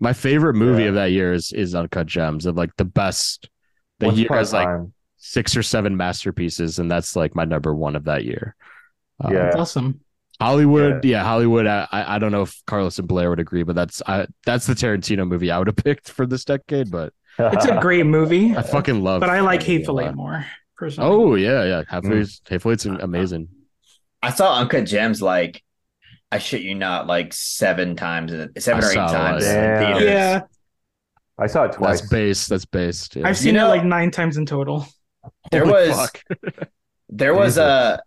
My 0.00 0.12
favorite 0.12 0.54
movie 0.54 0.82
Yeah. 0.84 0.88
of 0.90 0.94
that 0.96 1.12
year 1.12 1.32
is 1.32 1.52
is 1.52 1.74
Uncut 1.74 2.06
Gems 2.06 2.46
of 2.46 2.56
like 2.56 2.74
the 2.76 2.84
best. 2.84 3.48
The 3.98 4.06
Once 4.06 4.18
year 4.18 4.28
has 4.32 4.52
like 4.52 4.66
time. 4.66 4.92
six 5.18 5.56
or 5.56 5.62
seven 5.62 5.96
masterpieces, 5.96 6.78
and 6.78 6.90
that's 6.90 7.14
like 7.16 7.34
my 7.34 7.44
number 7.44 7.74
one 7.74 7.96
of 7.96 8.04
that 8.04 8.24
year. 8.24 8.54
Um, 9.22 9.32
Yeah. 9.34 9.42
That's 9.44 9.56
awesome. 9.56 10.00
Hollywood, 10.40 11.04
yeah, 11.04 11.22
Hollywood. 11.22 11.66
I, 11.66 11.86
I 11.92 12.14
I 12.14 12.18
don't 12.18 12.32
know 12.32 12.40
if 12.42 12.62
Carlos 12.66 12.98
and 12.98 13.06
Blaire 13.06 13.28
would 13.28 13.40
agree, 13.40 13.62
but 13.62 13.74
that's 13.74 14.00
I 14.06 14.26
that's 14.46 14.66
the 14.66 14.72
Tarantino 14.74 15.28
movie 15.28 15.50
I 15.50 15.58
would 15.58 15.66
have 15.66 15.76
picked 15.84 16.08
for 16.10 16.26
this 16.26 16.46
decade. 16.46 16.90
But 16.90 17.12
It's 17.38 17.66
a 17.66 17.78
great 17.78 18.06
movie, 18.06 18.56
I 18.56 18.62
fucking 18.62 19.02
love. 19.02 19.20
but 19.20 19.28
I 19.28 19.40
like 19.40 19.60
that 19.60 19.66
movie 19.68 19.78
Hateful 19.78 20.00
Eight 20.00 20.14
more 20.14 20.46
personally. 20.78 21.10
Oh 21.10 21.34
yeah, 21.34 21.64
yeah. 21.64 21.82
Hateful, 21.90 22.10
Mm. 22.12 22.48
Hateful 22.48 22.72
Eight's 22.72 22.86
amazing. 22.86 23.48
I 24.22 24.30
saw 24.30 24.58
Uncut 24.60 24.84
Gems 24.86 25.20
like 25.20 25.62
I 26.32 26.38
shit 26.38 26.62
you 26.62 26.74
not 26.74 27.06
like 27.06 27.32
seven 27.32 27.96
times, 27.96 28.30
seven 28.58 28.84
I 28.84 28.86
or 28.86 28.90
eight 28.90 28.94
times 28.94 29.44
in 29.44 29.54
Damn. 29.54 29.78
theaters. 29.94 30.02
yeah, 30.08 30.40
I 31.38 31.46
saw 31.46 31.64
it 31.64 31.72
twice. 31.72 32.00
That's 32.00 32.10
based. 32.10 32.48
That's 32.48 32.64
based. 32.64 33.16
Yeah. 33.16 33.26
I've 33.28 33.36
seen 33.36 33.54
You 33.54 33.60
know- 33.60 33.66
it 33.66 33.70
like 33.70 33.84
nine 33.84 34.10
times 34.10 34.36
in 34.36 34.46
total. 34.46 34.86
There 35.50 35.64
Holy 35.64 35.88
was 35.90 36.10
there 37.08 37.34
was 37.34 37.58
a 37.58 38.00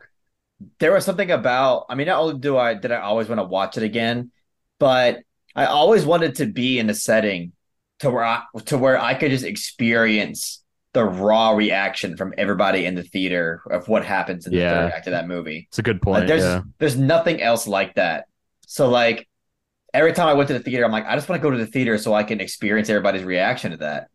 there 0.79 0.91
was 0.93 1.03
something 1.05 1.29
about 1.29 1.85
I 1.89 1.95
mean 1.95 2.07
not 2.07 2.19
only 2.21 2.39
do 2.39 2.57
I 2.57 2.73
did 2.73 2.91
I 2.91 3.01
always 3.01 3.27
want 3.27 3.39
to 3.39 3.43
watch 3.45 3.77
it 3.77 3.83
again, 3.83 4.31
but 4.79 5.19
I 5.55 5.65
always 5.65 6.05
wanted 6.05 6.35
to 6.35 6.45
be 6.47 6.79
in 6.79 6.89
a 6.89 6.93
setting 6.95 7.51
to 7.99 8.09
where 8.09 8.23
I 8.23 8.43
to 8.65 8.77
where 8.77 8.99
I 8.99 9.13
could 9.13 9.31
just 9.31 9.43
experience 9.45 10.62
the 10.93 11.03
raw 11.03 11.51
reaction 11.51 12.15
from 12.17 12.33
everybody 12.37 12.85
in 12.85 12.95
the 12.95 13.03
theater 13.03 13.61
of 13.71 13.87
what 13.87 14.05
happens 14.05 14.45
in 14.45 14.53
the 14.53 14.59
Yeah. 14.59 14.69
third 14.73 14.91
act 14.93 15.07
of 15.07 15.11
that 15.11 15.27
movie. 15.27 15.65
It's 15.69 15.79
a 15.79 15.83
good 15.83 15.95
Like, 15.97 16.01
point. 16.03 16.27
there's 16.27 16.43
yeah. 16.43 16.61
there's 16.79 16.95
nothing 16.97 17.41
else 17.41 17.67
like 17.67 17.95
that. 17.95 18.25
So 18.67 18.89
like 18.89 19.27
every 19.93 20.13
time 20.13 20.27
I 20.27 20.33
went 20.33 20.47
to 20.49 20.53
the 20.53 20.59
theater, 20.59 20.85
I'm 20.85 20.91
like, 20.91 21.05
I 21.07 21.15
just 21.15 21.27
want 21.29 21.41
to 21.41 21.43
go 21.47 21.51
to 21.51 21.57
the 21.57 21.65
theater 21.67 21.97
so 21.97 22.13
I 22.13 22.23
can 22.23 22.39
experience 22.41 22.89
everybody's 22.89 23.23
reaction 23.23 23.71
to 23.71 23.77
that. 23.77 24.07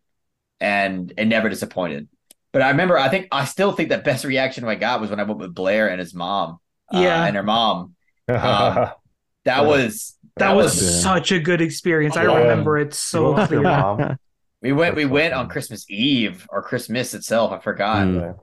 And 0.61 1.13
and 1.17 1.29
never 1.29 1.47
disappointed. 1.49 2.07
But 2.51 2.61
I 2.63 2.69
remember 2.69 2.97
I 2.97 3.09
think 3.09 3.27
I 3.31 3.45
still 3.45 3.71
think 3.71 3.89
the 3.89 3.97
best 3.97 4.25
reaction 4.33 4.63
I 4.65 4.75
got 4.75 4.99
was 5.01 5.09
when 5.09 5.19
I 5.19 5.23
went 5.23 5.39
with 5.39 5.53
Blaire 5.55 5.89
and 5.91 5.99
his 5.99 6.13
mom. 6.13 6.59
uh, 6.93 6.99
Yeah. 6.99 7.25
and 7.25 7.35
her 7.35 7.43
mom. 7.43 7.95
Um, 8.27 8.89
That 9.45 9.65
was 9.65 10.17
That 10.37 10.55
was 10.55 10.75
Yeah. 10.81 10.99
such 11.13 11.31
a 11.31 11.39
good 11.39 11.61
experience. 11.61 12.15
I 12.17 12.23
remember 12.23 12.77
it 12.77 12.93
so 12.93 13.39
You 13.49 13.61
went 14.61 14.95
with 14.95 15.01
your 15.01 15.09
clearly. 15.09 15.09
mom? 15.09 15.11
We 15.11 15.11
went. 15.11 15.11
We 15.11 15.21
went 15.21 15.33
on 15.33 15.49
Christmas 15.49 15.85
Eve 15.89 16.47
or 16.49 16.61
Christmas 16.61 17.13
itself. 17.13 17.51
I 17.51 17.59
forgot. 17.59 18.07
Mm. 18.07 18.39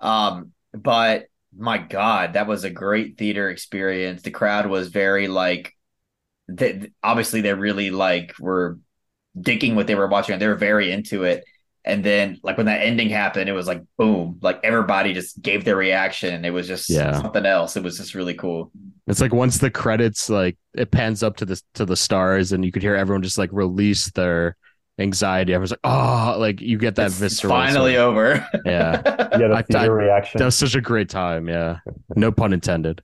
Um, 0.00 0.52
but 0.72 1.26
my 1.56 1.78
God, 1.78 2.32
that 2.32 2.46
was 2.46 2.64
a 2.64 2.70
great 2.70 3.18
theater 3.18 3.50
experience. 3.50 4.22
The 4.22 4.30
crowd 4.30 4.66
was 4.66 4.88
very 4.88 5.28
like, 5.28 5.74
they, 6.48 6.90
obviously 7.02 7.40
they 7.42 7.52
really 7.54 7.90
like 7.90 8.34
were 8.40 8.78
digging 9.38 9.76
what 9.76 9.86
they 9.86 9.94
were 9.94 10.08
watching. 10.08 10.38
They 10.38 10.46
were 10.46 10.54
very 10.54 10.90
into 10.90 11.24
it. 11.24 11.44
And 11.84 12.04
then 12.04 12.38
like 12.42 12.56
when 12.56 12.66
that 12.66 12.82
ending 12.82 13.08
happened, 13.10 13.48
it 13.48 13.54
was 13.54 13.66
like 13.66 13.82
boom, 13.98 14.38
like 14.40 14.60
everybody 14.62 15.12
just 15.12 15.42
gave 15.42 15.64
their 15.64 15.76
reaction. 15.76 16.44
It 16.44 16.50
was 16.50 16.66
just 16.68 16.88
Yeah. 16.88 17.20
something 17.20 17.44
else. 17.44 17.76
It 17.76 17.82
was 17.82 17.98
just 17.98 18.14
really 18.14 18.34
cool. 18.34 18.70
It's 19.08 19.20
like 19.20 19.32
once 19.34 19.58
the 19.58 19.70
credits 19.70 20.30
like 20.30 20.56
it 20.74 20.90
pans 20.90 21.22
up 21.22 21.36
to 21.38 21.44
the 21.44 21.60
to 21.74 21.84
the 21.84 21.96
stars 21.96 22.52
and 22.52 22.64
you 22.64 22.70
could 22.72 22.82
hear 22.82 22.94
everyone 22.94 23.22
just 23.22 23.36
like 23.38 23.50
release 23.52 24.10
their 24.12 24.56
anxiety. 25.02 25.54
I 25.54 25.58
was 25.58 25.70
like, 25.72 25.80
oh, 25.84 26.36
like 26.38 26.60
you 26.60 26.78
get 26.78 26.94
that 26.96 27.06
It's 27.06 27.18
visceral. 27.18 27.52
finally 27.52 27.94
sort 27.94 28.04
over. 28.08 28.48
yeah. 28.64 29.02
Yeah, 29.32 29.48
the 29.48 29.54
I- 29.56 29.62
theater 29.62 30.00
I- 30.00 30.04
reaction. 30.04 30.38
That 30.38 30.44
was 30.46 30.56
such 30.56 30.74
a 30.74 30.80
great 30.80 31.08
time. 31.08 31.48
Yeah. 31.48 31.78
No 32.16 32.30
pun 32.32 32.52
intended. 32.52 33.02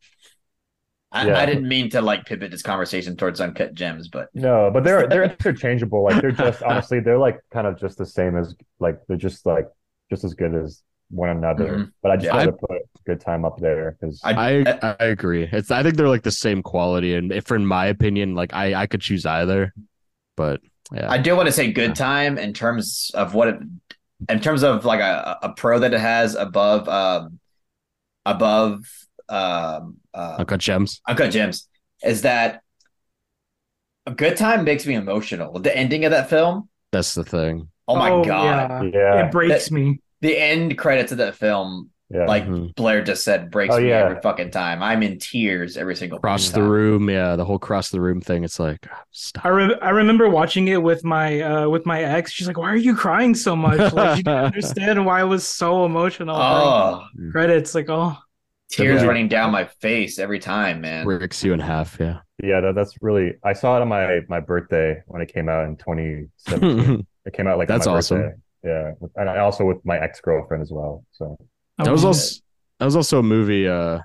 I, 1.10 1.26
Yeah. 1.26 1.38
I 1.40 1.46
didn't 1.46 1.66
mean 1.68 1.88
to 1.90 2.02
like 2.02 2.26
pivot 2.26 2.50
this 2.50 2.62
conversation 2.62 3.16
towards 3.16 3.40
uncut 3.40 3.72
gems, 3.74 4.08
but 4.08 4.28
No, 4.34 4.70
but 4.70 4.84
they're 4.84 5.06
they're 5.06 5.24
interchangeable. 5.24 6.04
Like 6.04 6.20
they're 6.20 6.32
just 6.32 6.62
honestly, 6.70 7.00
they're 7.00 7.18
like 7.18 7.40
kind 7.50 7.66
of 7.66 7.78
just 7.80 7.96
the 7.98 8.04
same 8.06 8.36
as 8.36 8.54
like 8.78 8.98
they're 9.08 9.16
just 9.16 9.46
like 9.46 9.68
just 10.10 10.24
as 10.24 10.34
good 10.34 10.54
as 10.54 10.82
one 11.10 11.30
another. 11.30 11.64
Mhm. 11.78 11.92
But 12.02 12.10
I 12.12 12.16
just 12.16 12.26
Yeah. 12.26 12.40
had 12.40 12.44
to 12.46 12.52
put 12.52 12.82
good 13.06 13.20
time 13.22 13.46
up 13.46 13.58
there 13.58 13.96
because 13.98 14.20
I- 14.22 14.58
I 14.66 14.96
I 15.00 15.04
agree. 15.06 15.48
It's 15.50 15.70
I 15.70 15.82
think 15.82 15.96
they're 15.96 16.08
like 16.10 16.24
the 16.24 16.30
same 16.30 16.62
quality, 16.62 17.14
and 17.14 17.32
if 17.32 17.50
in 17.50 17.64
my 17.64 17.86
opinion, 17.86 18.34
like 18.34 18.52
I 18.52 18.74
I 18.74 18.86
could 18.86 19.00
choose 19.00 19.24
either, 19.24 19.72
but 20.36 20.60
yeah, 20.93 21.10
I 21.10 21.19
do 21.19 21.36
want 21.36 21.47
to 21.47 21.52
say 21.52 21.73
good 21.73 21.94
time 21.94 22.39
in 22.39 22.52
terms 22.52 23.10
of 23.15 23.35
what 23.35 23.48
it, 23.48 23.56
in 24.28 24.40
terms 24.40 24.62
of 24.62 24.85
like 24.85 25.01
a, 25.01 25.39
a 25.43 25.52
pro 25.52 25.78
that 25.81 25.93
it 25.94 26.01
has 26.01 26.35
above 26.35 26.89
um 26.89 27.39
above 28.27 28.85
um 29.28 29.97
uh, 30.15 30.36
Uncut 30.39 30.60
Gems. 30.60 31.01
Uncut 31.06 31.31
Gems 31.31 31.69
is 32.02 32.23
that 32.23 32.62
a 34.06 34.10
good 34.12 34.36
time 34.36 34.65
makes 34.65 34.86
me 34.86 34.94
emotional. 34.94 35.59
The 35.59 35.77
ending 35.77 36.05
of 36.05 36.12
that 36.12 36.31
film, 36.31 36.69
That's 36.93 37.15
the 37.15 37.24
thing. 37.24 37.69
oh 37.86 37.97
my 37.97 38.10
Oh, 38.10 38.24
god. 38.24 38.85
yeah. 38.85 38.90
yeah, 38.93 39.27
It 39.27 39.32
breaks 39.32 39.70
me. 39.70 40.01
The 40.20 40.36
end 40.36 40.77
credits 40.78 41.12
of 41.12 41.19
that 41.19 41.36
film, 41.36 41.90
yeah. 42.10 42.24
like 42.26 42.47
Mhm. 42.47 42.74
Blair 42.74 43.02
just 43.02 43.22
said, 43.24 43.51
breaks 43.51 43.74
Oh, 43.74 43.80
me 43.80 43.89
yeah. 43.90 44.05
every 44.05 44.20
fucking 44.22 44.51
time. 44.51 44.82
I'm 44.82 45.02
in 45.02 45.18
tears 45.18 45.76
every 45.76 45.94
single 45.97 46.18
time. 46.18 46.22
Cross 46.22 46.51
the 46.51 46.60
time. 46.60 46.68
room, 46.68 47.10
yeah, 47.10 47.36
the 47.36 47.44
whole 47.44 47.59
cross 47.59 47.90
the 47.90 48.01
room 48.01 48.20
thing. 48.20 48.44
It's 48.44 48.59
like 48.59 48.86
stop. 49.10 49.44
I 49.44 49.48
re- 49.51 49.78
I 49.82 49.90
remember 49.90 50.28
watching 50.28 50.68
it 50.68 50.82
with 50.82 51.05
my 51.05 51.40
uh 51.40 51.68
with 51.68 51.85
my 51.86 52.02
ex. 52.02 52.32
She's 52.32 52.47
like, 52.47 52.56
"Why 52.59 52.70
are 52.72 52.76
you 52.76 52.94
crying 52.97 53.35
so 53.35 53.55
much?" 53.55 53.93
Like 53.93 54.16
she 54.16 54.22
didn't 54.22 54.44
understand 54.44 55.05
why 55.05 55.20
I 55.20 55.24
was 55.24 55.47
so 55.47 55.85
emotional. 55.85 56.36
Oh, 56.36 57.05
during 57.14 57.32
credits, 57.32 57.74
like, 57.74 57.86
oh, 57.90 58.16
tears 58.70 58.97
movie- 58.97 59.09
running 59.09 59.28
down 59.28 59.51
my 59.52 59.64
face 59.80 60.18
every 60.18 60.39
time, 60.39 60.80
man. 60.80 61.05
breaks 61.05 61.44
you 61.44 61.52
in 61.52 61.60
half. 61.60 61.97
Yeah. 62.01 62.20
yeah, 62.43 62.60
that, 62.60 62.74
that's 62.74 62.94
really. 63.02 63.35
I 63.44 63.52
saw 63.52 63.76
it 63.76 63.82
on 63.82 63.89
my 63.89 64.20
my 64.28 64.40
birthday 64.40 65.02
when 65.06 65.20
it 65.20 65.32
came 65.32 65.48
out 65.48 65.64
in 65.66 65.76
2017. 65.76 67.06
it 67.26 67.32
came 67.35 67.47
out 67.47 67.59
like 67.59 67.68
That's 67.68 67.86
my 67.86 67.94
awesome. 67.97 68.18
birthday. 68.18 68.36
Yeah, 68.64 68.93
and 69.16 69.30
I 69.30 69.39
also 69.39 69.64
with 69.64 69.85
my 69.85 69.98
ex 70.01 70.20
girlfriend 70.20 70.62
as 70.62 70.70
well. 70.72 71.05
So 71.12 71.36
That 71.78 71.90
was 71.90 72.05
also 72.05 72.40
that 72.78 72.84
was 72.84 72.96
also 72.96 73.18
a 73.18 73.22
movie. 73.22 73.68
Uh, 73.68 74.00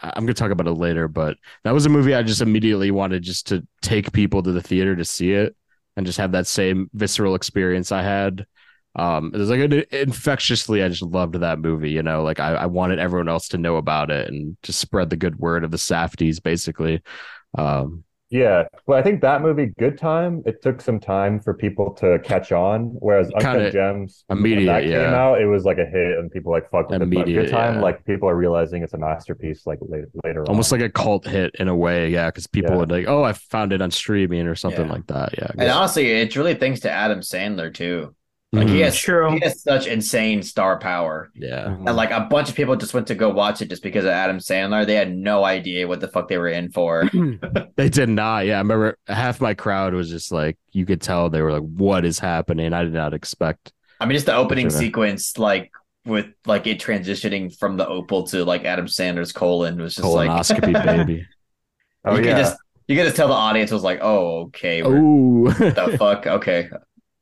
I'm 0.00 0.24
gonna 0.24 0.34
talk 0.34 0.50
about 0.50 0.66
it 0.66 0.72
later, 0.72 1.08
but 1.08 1.36
that 1.64 1.72
was 1.72 1.86
a 1.86 1.90
movie 1.90 2.14
I 2.14 2.22
just 2.22 2.40
immediately 2.40 2.90
wanted 2.90 3.22
just 3.22 3.48
to 3.48 3.66
take 3.82 4.12
people 4.12 4.42
to 4.42 4.52
the 4.52 4.62
theater 4.62 4.94
to 4.96 5.04
see 5.04 5.32
it 5.32 5.56
and 5.96 6.06
just 6.06 6.18
have 6.18 6.32
that 6.32 6.46
same 6.46 6.90
visceral 6.92 7.34
experience 7.34 7.92
I 7.92 8.02
had. 8.02 8.46
Um, 8.94 9.30
it 9.34 9.38
was 9.38 9.50
like 9.50 9.60
an, 9.60 9.84
infectiously, 9.92 10.82
I 10.82 10.88
just 10.88 11.02
loved 11.02 11.34
that 11.34 11.58
movie. 11.58 11.90
You 11.90 12.02
know, 12.02 12.22
like 12.22 12.40
I, 12.40 12.54
I 12.54 12.66
wanted 12.66 12.98
everyone 12.98 13.28
else 13.28 13.48
to 13.48 13.58
know 13.58 13.76
about 13.76 14.10
it 14.10 14.28
and 14.28 14.56
just 14.62 14.80
spread 14.80 15.10
the 15.10 15.16
good 15.16 15.38
word 15.38 15.64
of 15.64 15.70
the 15.70 15.76
Safdies, 15.76 16.42
basically. 16.42 17.02
Um, 17.56 18.04
yeah, 18.28 18.64
well, 18.86 18.98
I 18.98 19.02
think 19.02 19.20
that 19.20 19.40
movie, 19.40 19.72
Good 19.78 19.96
Time, 19.98 20.42
it 20.46 20.60
took 20.60 20.80
some 20.80 20.98
time 20.98 21.38
for 21.38 21.54
people 21.54 21.92
to 21.94 22.18
catch 22.24 22.50
on. 22.50 22.86
Whereas 22.98 23.28
Uncut 23.28 23.42
Kinda 23.54 23.70
Gems, 23.70 24.24
when 24.26 24.38
immediate, 24.40 24.66
that 24.66 24.82
came 24.82 25.14
out, 25.14 25.40
it 25.40 25.46
was 25.46 25.64
like 25.64 25.78
a 25.78 25.84
hit, 25.86 26.18
and 26.18 26.28
people 26.30 26.50
like 26.50 26.68
fuck 26.68 26.88
with 26.90 26.96
it. 26.96 26.98
But 26.98 27.04
Immediate, 27.04 27.42
Good 27.44 27.50
Time, 27.52 27.74
yeah. 27.76 27.82
like 27.82 28.04
people 28.04 28.28
are 28.28 28.34
realizing 28.34 28.82
it's 28.82 28.94
a 28.94 28.98
masterpiece. 28.98 29.64
Like 29.64 29.78
later, 29.80 30.08
later 30.24 30.44
almost 30.48 30.72
on. 30.72 30.80
like 30.80 30.88
a 30.88 30.92
cult 30.92 31.24
hit 31.24 31.54
in 31.60 31.68
a 31.68 31.76
way, 31.76 32.10
yeah, 32.10 32.26
because 32.26 32.48
people 32.48 32.72
Yeah. 32.72 32.78
would 32.78 32.90
like, 32.90 33.06
oh, 33.06 33.22
I 33.22 33.32
found 33.32 33.72
it 33.72 33.80
on 33.80 33.92
streaming 33.92 34.48
or 34.48 34.56
something 34.56 34.86
Yeah. 34.86 34.92
like 34.92 35.06
that. 35.06 35.38
Yeah, 35.38 35.50
And 35.56 35.70
honestly, 35.70 36.10
it's 36.10 36.36
really 36.36 36.54
thanks 36.54 36.80
to 36.80 36.90
Adam 36.90 37.20
Sandler 37.20 37.72
too. 37.72 38.12
Like 38.52 38.68
he 38.68 38.80
has, 38.80 38.96
True. 38.96 39.32
he 39.32 39.40
has 39.40 39.60
such 39.60 39.86
insane 39.86 40.42
star 40.42 40.78
power. 40.78 41.30
yeah. 41.34 41.64
Mhm. 41.66 41.88
And 41.88 41.96
like 41.96 42.10
a 42.10 42.20
bunch 42.20 42.48
of 42.48 42.54
people 42.54 42.74
just 42.76 42.94
went 42.94 43.08
to 43.08 43.14
go 43.14 43.28
watch 43.28 43.60
it 43.60 43.68
just 43.68 43.82
because 43.82 44.04
of 44.04 44.12
Adam 44.12 44.38
Sandler. 44.38 44.86
They 44.86 44.94
had 44.94 45.14
no 45.14 45.44
idea 45.44 45.86
what 45.88 46.00
the 46.00 46.08
fuck 46.08 46.28
they 46.28 46.38
were 46.38 46.48
in 46.48 46.70
for. 46.70 47.04
They 47.76 47.90
did 47.90 48.08
not. 48.08 48.46
Yeah, 48.46 48.54
I 48.54 48.58
remember 48.58 48.96
half 49.08 49.40
my 49.40 49.52
crowd 49.52 49.92
was 49.92 50.08
just 50.08 50.32
like, 50.32 50.56
you 50.72 50.86
could 50.86 51.02
tell 51.02 51.28
they 51.28 51.42
were 51.42 51.52
like, 51.52 51.62
"What 51.68 52.06
is 52.06 52.18
happening?" 52.18 52.72
I 52.72 52.84
did 52.84 52.94
not 52.94 53.12
expect. 53.12 53.72
I 54.00 54.06
mean, 54.06 54.14
just 54.14 54.24
the 54.26 54.34
opening 54.34 54.70
Sure. 54.70 54.78
sequence, 54.78 55.36
like 55.36 55.70
with 56.06 56.26
like 56.46 56.66
it 56.66 56.78
transitioning 56.80 57.54
from 57.54 57.76
the 57.76 57.86
opal 57.86 58.26
to 58.28 58.44
like 58.46 58.64
Adam 58.64 58.86
Sandler's 58.86 59.32
colon 59.32 59.78
was 59.78 59.96
just 59.96 60.06
like 60.08 60.30
Colonoscopy, 60.30 60.84
baby. 61.06 61.26
oh 62.06 62.16
you 62.16 62.22
could 62.22 62.36
just 62.36 62.56
you 62.86 62.96
could 62.96 63.04
just 63.04 63.16
tell 63.16 63.28
the 63.28 63.34
audience 63.34 63.70
was 63.70 63.82
like, 63.82 63.98
oh, 64.00 64.42
okay, 64.44 64.82
we're, 64.82 64.96
Oh, 64.98 65.50
the 65.50 65.96
fuck, 65.98 66.26
okay. 66.26 66.70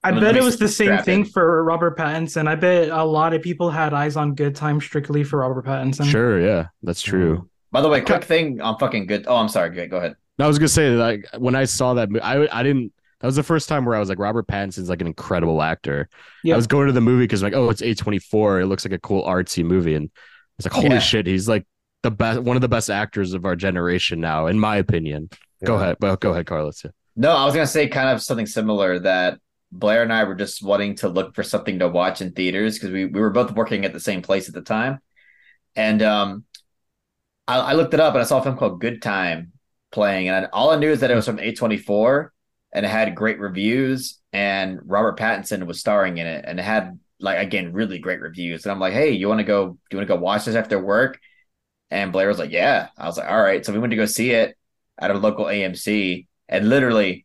I 0.04 0.12
bet 0.12 0.36
it 0.36 0.42
was 0.42 0.58
the 0.58 0.68
same 0.68 0.98
thing 0.98 1.22
it. 1.22 1.28
for 1.28 1.64
Robert 1.64 1.96
Pattinson. 1.96 2.46
I 2.46 2.54
bet 2.54 2.90
a 2.90 3.02
lot 3.04 3.32
of 3.32 3.42
people 3.42 3.70
had 3.70 3.94
eyes 3.94 4.16
on 4.16 4.34
Good 4.34 4.54
Time 4.54 4.80
strictly 4.80 5.24
for 5.24 5.38
Robert 5.40 5.64
Pattinson. 5.64 6.04
sure, 6.04 6.38
yeah, 6.40 6.66
that's 6.82 7.00
true. 7.00 7.48
By 7.72 7.80
the 7.80 7.88
way, 7.88 8.02
quick 8.02 8.22
thing 8.22 8.60
on 8.60 8.78
fucking 8.78 9.06
good. 9.06 9.24
Oh, 9.26 9.36
I'm 9.36 9.48
sorry. 9.48 9.70
Go 9.70 9.88
go 9.88 9.96
ahead. 9.96 10.14
I 10.38 10.46
was 10.46 10.58
gonna 10.58 10.68
say 10.68 10.90
like 10.90 11.26
when 11.38 11.54
I 11.54 11.64
saw 11.64 11.94
that, 11.94 12.08
I 12.22 12.46
I 12.52 12.62
didn't. 12.62 12.92
That 13.20 13.28
was 13.28 13.36
the 13.36 13.42
first 13.42 13.68
time 13.68 13.86
where 13.86 13.96
I 13.96 14.00
was 14.00 14.10
like, 14.10 14.18
Robert 14.18 14.46
Pattinson's 14.46 14.90
like 14.90 15.00
an 15.00 15.06
incredible 15.06 15.62
actor. 15.62 16.10
Yeah. 16.42 16.54
I 16.54 16.56
was 16.56 16.66
going 16.66 16.88
to 16.88 16.92
the 16.92 17.00
movie 17.00 17.24
because 17.24 17.42
like, 17.42 17.54
oh, 17.54 17.70
it's 17.70 17.80
A24. 17.80 18.62
It 18.62 18.66
looks 18.66 18.84
like 18.84 18.92
a 18.92 18.98
cool 18.98 19.24
artsy 19.24 19.64
movie, 19.64 19.94
and 19.94 20.10
it's 20.58 20.66
like, 20.66 20.74
holy 20.74 20.90
Yeah. 20.90 20.98
shit, 20.98 21.26
he's 21.26 21.48
like 21.48 21.64
the 22.02 22.10
best, 22.10 22.40
one 22.40 22.54
of 22.56 22.60
the 22.60 22.68
best 22.68 22.90
actors 22.90 23.32
of 23.32 23.46
our 23.46 23.56
generation 23.56 24.20
now, 24.20 24.46
in 24.48 24.58
my 24.60 24.76
opinion. 24.76 25.30
Go 25.64 25.76
ahead, 25.76 25.96
well, 26.00 26.16
go 26.16 26.32
ahead, 26.32 26.44
Carlos. 26.44 26.82
Yeah. 26.84 26.90
No, 27.16 27.30
I 27.30 27.46
was 27.46 27.54
gonna 27.54 27.66
say 27.66 27.88
kind 27.88 28.10
of 28.10 28.20
something 28.22 28.46
similar 28.46 28.98
that 28.98 29.38
Blair 29.74 30.02
and 30.02 30.12
I 30.12 30.24
were 30.24 30.34
just 30.34 30.62
wanting 30.62 30.94
to 30.96 31.08
look 31.08 31.34
for 31.34 31.42
something 31.42 31.80
to 31.80 31.88
watch 31.88 32.20
in 32.20 32.32
theaters 32.32 32.74
because 32.74 32.90
we, 32.90 33.06
we 33.06 33.20
were 33.20 33.30
both 33.30 33.52
working 33.52 33.84
at 33.84 33.92
the 33.92 34.00
same 34.00 34.22
place 34.22 34.48
at 34.48 34.54
the 34.54 34.62
time. 34.62 35.00
And 35.76 36.02
um 36.02 36.44
I, 37.46 37.58
I 37.58 37.72
looked 37.74 37.94
it 37.94 38.00
up 38.00 38.14
and 38.14 38.22
I 38.22 38.26
saw 38.26 38.40
a 38.40 38.42
film 38.42 38.56
called 38.56 38.80
Good 38.80 39.02
Time 39.02 39.52
playing, 39.92 40.28
and 40.28 40.46
I, 40.46 40.48
all 40.52 40.70
I 40.70 40.76
knew 40.76 40.90
is 40.90 41.00
that 41.00 41.10
it 41.10 41.14
was 41.14 41.26
from 41.26 41.38
A24 41.38 42.32
and 42.72 42.84
it 42.84 42.88
had 42.88 43.14
great 43.14 43.38
reviews, 43.38 44.18
and 44.32 44.80
Robert 44.84 45.18
Pattinson 45.18 45.66
was 45.66 45.80
starring 45.80 46.18
in 46.18 46.26
it, 46.26 46.44
and 46.46 46.58
it 46.58 46.62
had 46.64 46.98
like 47.20 47.38
again 47.38 47.72
really 47.72 47.98
great 47.98 48.20
reviews. 48.20 48.64
And 48.64 48.72
I'm 48.72 48.80
like, 48.80 48.92
hey, 48.92 49.10
you 49.12 49.28
want 49.28 49.38
to 49.40 49.44
go? 49.44 49.68
Do 49.68 49.78
you 49.92 49.98
want 49.98 50.08
to 50.08 50.14
go 50.14 50.20
watch 50.20 50.44
this 50.46 50.56
after 50.56 50.78
work? 50.82 51.20
And 51.90 52.12
Blair 52.12 52.28
was 52.28 52.38
like, 52.38 52.50
yeah. 52.50 52.88
I 52.98 53.06
was 53.06 53.16
like, 53.18 53.30
all 53.30 53.40
right. 53.42 53.64
So 53.64 53.72
we 53.72 53.78
went 53.78 53.92
to 53.92 53.96
go 53.96 54.06
see 54.06 54.32
it 54.32 54.56
at 54.98 55.10
a 55.10 55.14
local 55.14 55.48
AMC, 55.48 56.26
and 56.48 56.68
literally 56.68 57.23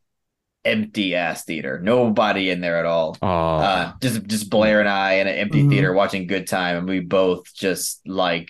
empty 0.65 1.15
ass 1.15 1.45
theater, 1.45 1.80
nobody 1.81 2.49
in 2.49 2.61
there 2.61 2.77
at 2.77 2.86
all. 2.86 3.18
Oh, 3.22 3.27
Uh, 3.27 3.94
just 4.02 4.26
just 4.27 4.49
Blair 4.49 4.80
and 4.80 4.90
I 4.90 5.14
in 5.14 5.27
an 5.27 5.36
empty 5.36 5.64
Mhm. 5.64 5.69
theater 5.69 5.94
watching 5.94 6.27
Good 6.27 6.48
Time, 6.48 6.77
and 6.77 6.88
we 6.90 6.99
both 6.99 7.53
just 7.56 8.02
like 8.07 8.49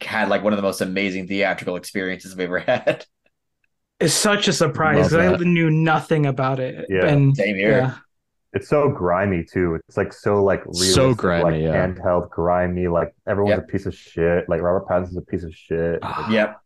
had 0.00 0.28
like 0.28 0.42
one 0.44 0.52
of 0.52 0.56
the 0.56 0.62
most 0.62 0.80
amazing 0.80 1.26
theatrical 1.26 1.76
experiences 1.76 2.34
we've 2.36 2.46
ever 2.46 2.58
had. 2.70 3.04
It's 4.00 4.14
such 4.14 4.48
a 4.48 4.52
surprise. 4.52 5.12
I 5.14 5.36
knew 5.36 5.70
nothing 5.70 6.26
about 6.26 6.60
it. 6.60 6.86
Yeah. 6.88 7.06
And 7.06 7.36
Same 7.36 7.56
here. 7.56 7.78
yeah. 7.78 7.94
It's 8.52 8.68
so 8.68 8.88
grimy 8.88 9.44
too. 9.44 9.74
It's 9.88 9.96
like 9.96 10.12
so 10.12 10.42
like 10.42 10.62
So 10.72 11.12
grimy, 11.14 11.44
like 11.44 11.60
yeah. 11.60 11.86
handheld, 11.86 12.30
grimy. 12.30 12.86
Like 12.88 13.12
everyone's 13.26 13.56
Yep. 13.58 13.64
a 13.68 13.72
piece 13.72 13.86
of 13.86 13.94
shit. 13.94 14.48
Like 14.48 14.60
Robert 14.62 14.86
Pattinson's 14.88 15.16
a 15.16 15.22
piece 15.22 15.42
of 15.44 15.52
shit. 15.54 15.98
Yep. 16.30 16.56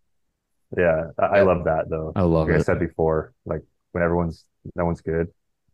Yeah, 0.76 1.05
I, 1.18 1.24
I 1.38 1.42
love 1.42 1.64
that 1.64 1.88
though. 1.88 2.12
I 2.14 2.22
love 2.22 2.48
Like 2.48 2.59
I 2.59 2.62
said 2.62 2.78
before, 2.78 3.32
like 3.46 3.62
when 3.92 4.05
everyone's 4.05 4.44
no 4.74 4.85
one's 4.85 5.01
good, 5.01 5.28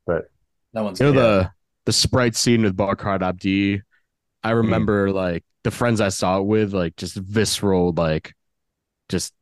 but 0.07 0.25
No 0.73 0.85
one's 0.85 1.01
You 1.01 1.07
know 1.07 1.13
good. 1.13 1.47
the 1.47 1.51
the 1.87 1.93
sprite 1.93 2.37
scene 2.37 2.63
with 2.63 2.77
Barkhad 2.77 3.23
Abdi. 3.23 3.83
I 4.43 4.51
remember 4.51 5.11
like 5.13 5.45
the 5.65 5.71
friends 5.71 6.01
I 6.01 6.11
saw 6.11 6.39
it 6.41 6.45
with, 6.47 6.75
like 6.75 6.97
just 6.97 7.17
visceral, 7.17 7.93
like 7.93 8.35
just 9.09 9.35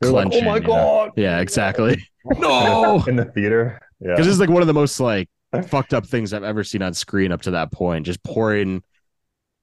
they're 0.00 0.12
like, 0.12 0.30
clenching. 0.30 0.42
"Oh 0.42 0.42
my 0.42 0.58
you 0.58 0.60
know? 0.60 0.68
god!" 0.68 1.12
Yeah, 1.16 1.40
exactly. 1.40 1.98
In 2.30 2.40
No, 2.40 3.02
the, 3.04 3.04
in 3.06 3.16
the 3.16 3.24
theater. 3.26 3.80
Yeah, 4.00 4.10
because 4.14 4.26
it's 4.26 4.38
like 4.38 4.50
one 4.50 4.62
of 4.62 4.68
the 4.68 4.74
most 4.74 5.00
like 5.00 5.28
fucked 5.62 5.94
up 5.94 6.06
things 6.06 6.32
I've 6.32 6.44
ever 6.44 6.64
seen 6.64 6.82
on 6.82 6.94
screen 6.94 7.32
up 7.32 7.42
to 7.42 7.52
that 7.52 7.72
point. 7.72 8.06
Just 8.06 8.22
pouring, 8.24 8.82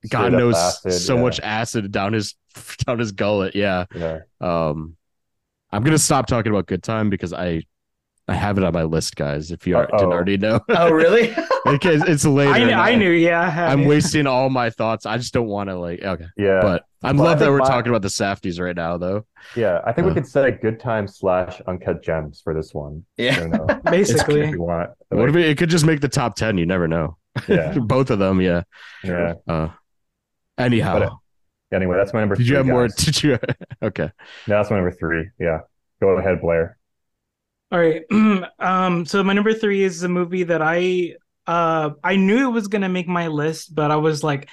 God 0.10 0.32
Straight 0.32 0.34
up 0.34 0.40
knows, 0.40 0.56
acid, 0.56 0.94
so 0.94 1.16
yeah. 1.16 1.22
much 1.22 1.40
acid 1.42 1.92
down 1.92 2.14
his 2.14 2.36
down 2.86 3.00
his 3.00 3.12
gullet. 3.12 3.56
Yeah. 3.56 3.86
yeah. 3.94 4.20
Um, 4.42 4.98
I'm 5.72 5.84
gonna 5.84 5.98
stop 5.98 6.28
talking 6.28 6.52
about 6.52 6.68
Good 6.68 6.84
Time 6.84 7.10
because 7.10 7.34
I 7.34 7.64
I 8.28 8.34
have 8.34 8.58
it 8.58 8.64
on 8.64 8.74
my 8.74 8.82
list, 8.84 9.16
guys. 9.16 9.52
If 9.52 9.68
you 9.68 9.78
are, 9.78 9.86
didn't 9.86 10.12
already 10.12 10.38
know, 10.38 10.60
Oh, 10.70 10.90
really? 10.90 11.28
because 11.66 12.02
it's 12.04 12.26
later. 12.26 12.52
I, 12.54 12.58
kn- 12.60 12.80
I 12.80 12.96
knew, 12.96 13.12
yeah. 13.12 13.42
I 13.42 13.50
had 13.50 13.70
I'm 13.70 13.86
wasting 13.86 14.26
all 14.26 14.50
my 14.50 14.72
thoughts. 14.72 15.06
I 15.06 15.18
just 15.18 15.32
don't 15.34 15.46
want 15.48 15.70
to 15.70 15.78
like. 15.78 16.02
Okay, 16.02 16.26
Yeah. 16.36 16.60
but 16.62 16.84
I 17.04 17.12
Well, 17.12 17.24
love 17.26 17.40
that 17.40 17.52
we're 17.52 17.60
my- 17.60 17.68
talking 17.68 17.92
about 17.92 18.02
the 18.02 18.08
Safdies 18.08 18.60
right 18.60 18.76
now, 18.76 18.98
though. 18.98 19.26
yeah, 19.56 19.80
I 19.86 19.92
think 19.92 20.06
we 20.06 20.12
Uh. 20.12 20.16
could 20.16 20.28
say 20.28 20.52
good 20.60 20.80
time 20.80 21.08
slash 21.08 21.62
uncut 21.68 22.02
gems 22.04 22.42
for 22.44 22.56
this 22.56 22.74
one. 22.74 23.06
Yeah. 23.18 23.42
don't 23.48 23.70
if 23.94 24.52
you 24.52 24.62
want. 24.62 24.90
What 25.10 25.30
if 25.30 25.36
it, 25.36 25.46
it 25.50 25.58
could 25.60 25.70
just 25.70 25.86
make 25.86 26.02
the 26.02 26.10
top 26.10 26.36
ten? 26.36 26.58
You 26.58 26.66
never 26.66 26.88
know. 26.88 27.18
Yeah. 27.48 27.78
Both 27.78 28.10
of 28.10 28.18
them, 28.18 28.42
yeah. 28.42 28.64
Yeah. 29.04 29.34
Uh, 29.48 29.70
anyhow, 30.58 30.94
But, 31.00 31.04
uh, 31.04 31.16
Anyway, 31.74 31.98
that's 31.98 32.14
my 32.14 32.22
number 32.22 32.36
did 32.36 32.44
three. 32.44 32.52
you 32.52 32.58
have 32.58 32.66
more? 32.66 32.88
Did 32.88 33.22
you? 33.24 33.38
Okay. 33.84 34.10
No, 34.48 34.56
that's 34.58 34.70
my 34.70 34.78
number 34.78 34.92
three. 34.92 35.30
Yeah. 35.40 35.60
Go 36.02 36.10
ahead, 36.18 36.40
Blair. 36.42 36.78
All 37.76 37.82
right. 37.82 38.06
um, 38.60 39.06
so 39.06 39.22
my 39.22 39.34
number 39.34 39.54
three 39.54 39.84
is 39.84 40.02
a 40.02 40.08
movie 40.08 40.44
that 40.44 40.62
I 40.62 41.16
uh 41.46 41.90
I 42.02 42.16
knew 42.16 42.48
it 42.48 42.54
was 42.54 42.70
gonna 42.70 42.88
make 42.88 43.06
my 43.06 43.28
list, 43.28 43.76
but 43.76 43.92
I 43.92 43.98
was 43.98 44.24
like, 44.24 44.48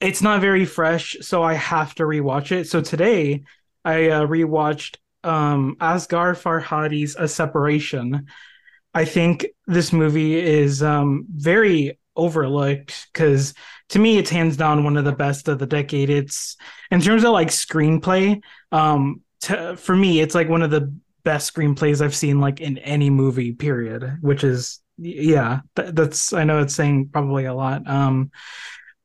it's 0.00 0.22
not 0.22 0.40
very 0.40 0.64
fresh, 0.64 1.14
so 1.20 1.42
I 1.42 1.52
have 1.52 1.94
to 1.96 2.04
rewatch 2.04 2.50
it. 2.50 2.66
So 2.68 2.80
today 2.80 3.42
I 3.84 4.08
uh, 4.08 4.26
rewatched 4.26 4.96
um 5.22 5.76
Asghar 5.82 6.34
Farhadi's 6.34 7.14
A 7.14 7.28
Separation. 7.28 8.28
I 8.94 9.04
think 9.04 9.48
this 9.66 9.92
movie 9.92 10.40
is 10.40 10.82
um 10.82 11.26
very 11.28 11.98
overlooked 12.16 13.06
because 13.12 13.52
to 13.90 13.98
me 13.98 14.16
it's 14.16 14.30
hands 14.30 14.56
down 14.56 14.82
one 14.82 14.96
of 14.96 15.04
the 15.04 15.12
best 15.12 15.46
of 15.46 15.58
the 15.58 15.66
decade. 15.66 16.08
It's 16.08 16.56
in 16.90 17.02
terms 17.02 17.22
of 17.22 17.32
like 17.32 17.48
screenplay, 17.48 18.40
um 18.72 19.20
to, 19.42 19.76
for 19.76 19.94
me 19.94 20.20
it's 20.22 20.34
like 20.34 20.48
one 20.48 20.62
of 20.62 20.70
the 20.70 20.90
best 21.24 21.54
screenplays 21.54 22.02
I've 22.02 22.14
seen 22.14 22.40
like 22.40 22.60
in 22.60 22.78
any 22.78 23.10
movie 23.10 23.52
period, 23.52 24.18
which 24.20 24.44
is 24.44 24.80
yeah, 24.98 25.60
th- 25.76 25.94
that's 25.94 26.32
I 26.32 26.44
know 26.44 26.60
it's 26.60 26.74
saying 26.74 27.10
probably 27.12 27.44
a 27.44 27.54
lot. 27.54 27.88
Um 27.88 28.30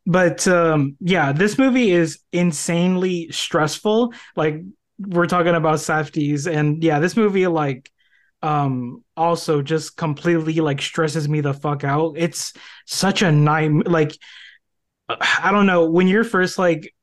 but 0.06 0.48
um 0.48 0.96
yeah, 1.00 1.32
this 1.32 1.58
movie 1.58 1.92
is 1.92 2.20
insanely 2.32 3.30
stressful. 3.32 4.14
Like 4.36 4.62
we're 5.00 5.28
talking 5.28 5.56
about 5.56 5.76
Safdies 5.78 6.52
and 6.52 6.84
yeah, 6.84 7.00
this 7.00 7.18
movie 7.18 7.48
like 7.48 7.92
um 8.42 9.04
also 9.16 9.62
just 9.62 9.98
completely 9.98 10.56
like 10.56 10.82
stresses 10.82 11.28
me 11.28 11.42
the 11.42 11.54
fuck 11.54 11.84
out. 11.84 12.16
It's 12.18 12.54
such 12.86 13.22
a 13.22 13.32
nightmare 13.32 13.84
like 13.86 14.18
I 15.10 15.52
don't 15.52 15.66
know, 15.66 15.90
when 15.90 16.08
you're 16.08 16.24
first 16.24 16.58
like 16.58 16.94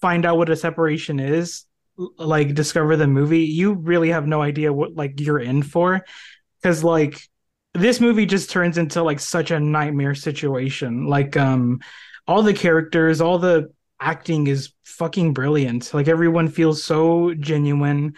find 0.00 0.26
out 0.26 0.36
what 0.36 0.50
a 0.50 0.56
separation 0.56 1.20
is, 1.20 1.64
like 1.96 2.54
discover 2.54 2.96
the 2.96 3.06
movie, 3.06 3.44
you 3.44 3.74
really 3.74 4.10
have 4.10 4.26
no 4.26 4.42
idea 4.42 4.72
what 4.72 4.94
like 4.94 5.20
you're 5.20 5.38
in 5.38 5.62
for. 5.62 6.04
Cause 6.62 6.84
like 6.84 7.20
this 7.74 8.00
movie 8.00 8.26
just 8.26 8.50
turns 8.50 8.78
into 8.78 9.02
like 9.02 9.20
such 9.20 9.50
a 9.50 9.60
nightmare 9.60 10.14
situation. 10.14 11.06
Like 11.06 11.36
um 11.36 11.80
all 12.26 12.42
the 12.42 12.54
characters, 12.54 13.20
all 13.20 13.38
the 13.38 13.72
acting 14.00 14.46
is 14.46 14.72
fucking 14.84 15.32
brilliant. 15.32 15.92
Like 15.92 16.08
everyone 16.08 16.48
feels 16.48 16.84
so 16.84 17.34
genuine 17.34 18.14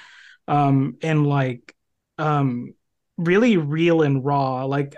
um 0.46 0.98
and 1.02 1.26
like 1.26 1.74
um 2.18 2.74
really 3.16 3.56
real 3.56 4.02
and 4.02 4.24
raw. 4.24 4.64
Like 4.64 4.94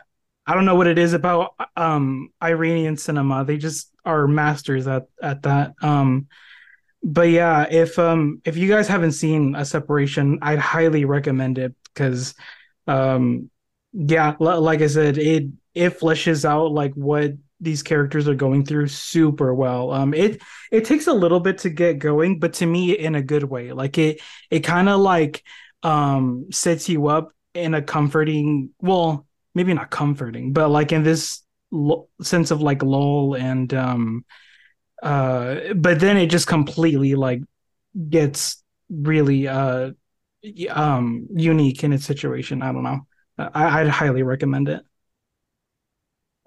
I 0.47 0.55
don't 0.55 0.65
know 0.65 0.77
what 0.77 0.86
it 0.86 0.98
is 0.98 1.12
about 1.12 1.55
um 1.77 2.31
Iranian 2.43 2.97
cinema. 2.97 3.44
They 3.44 3.57
just 3.57 3.90
are 4.05 4.27
masters 4.27 4.86
at 4.86 5.05
at 5.23 5.43
that. 5.43 5.74
Um 5.82 6.28
but 7.06 7.30
yeah, 7.30 7.68
if 7.70 7.98
um 8.00 8.42
if 8.44 8.56
you 8.58 8.68
guys 8.68 8.88
haven't 8.88 9.12
seen 9.12 9.54
a 9.54 9.64
separation, 9.64 10.40
I'd 10.42 10.58
highly 10.58 11.04
recommend 11.04 11.58
it 11.58 11.74
because 11.94 12.34
um 12.88 13.50
yeah, 13.92 14.34
l- 14.40 14.60
like 14.60 14.82
I 14.82 14.88
said, 14.88 15.18
it 15.18 15.44
it 15.74 15.98
fleshes 16.00 16.44
out 16.44 16.72
like 16.72 16.94
what 16.94 17.32
these 17.60 17.82
characters 17.82 18.28
are 18.28 18.34
going 18.34 18.64
through 18.66 18.88
super 18.88 19.54
well. 19.54 19.92
Um 19.92 20.14
it 20.14 20.42
it 20.72 20.84
takes 20.84 21.06
a 21.06 21.14
little 21.14 21.40
bit 21.40 21.58
to 21.58 21.70
get 21.70 22.00
going, 22.00 22.40
but 22.40 22.54
to 22.54 22.66
me 22.66 22.98
in 22.98 23.14
a 23.14 23.22
good 23.22 23.44
way. 23.44 23.72
Like 23.72 23.98
it 23.98 24.20
it 24.50 24.60
kind 24.60 24.88
of 24.88 25.00
like 25.00 25.44
um 25.84 26.46
sets 26.52 26.88
you 26.88 27.06
up 27.08 27.30
in 27.54 27.74
a 27.74 27.82
comforting, 27.82 28.70
well, 28.80 29.26
maybe 29.54 29.72
not 29.74 29.90
comforting, 29.90 30.52
but 30.52 30.70
like 30.70 30.92
in 30.92 31.04
this 31.04 31.42
lo- 31.70 32.08
sense 32.20 32.50
of 32.50 32.60
like 32.62 32.82
lull 32.82 33.34
and 33.34 33.72
um 33.74 34.24
uh 35.06 35.74
but 35.74 36.00
then 36.00 36.16
it 36.16 36.26
just 36.26 36.46
completely 36.46 37.14
like 37.14 37.40
gets 38.08 38.62
really 38.90 39.46
uh 39.48 39.90
um 40.70 41.26
unique 41.34 41.82
in 41.84 41.92
its 41.92 42.04
situation 42.04 42.62
i 42.62 42.72
don't 42.72 42.82
know 42.82 43.00
I, 43.38 43.80
i'd 43.80 43.88
highly 43.88 44.22
recommend 44.22 44.68
it 44.68 44.82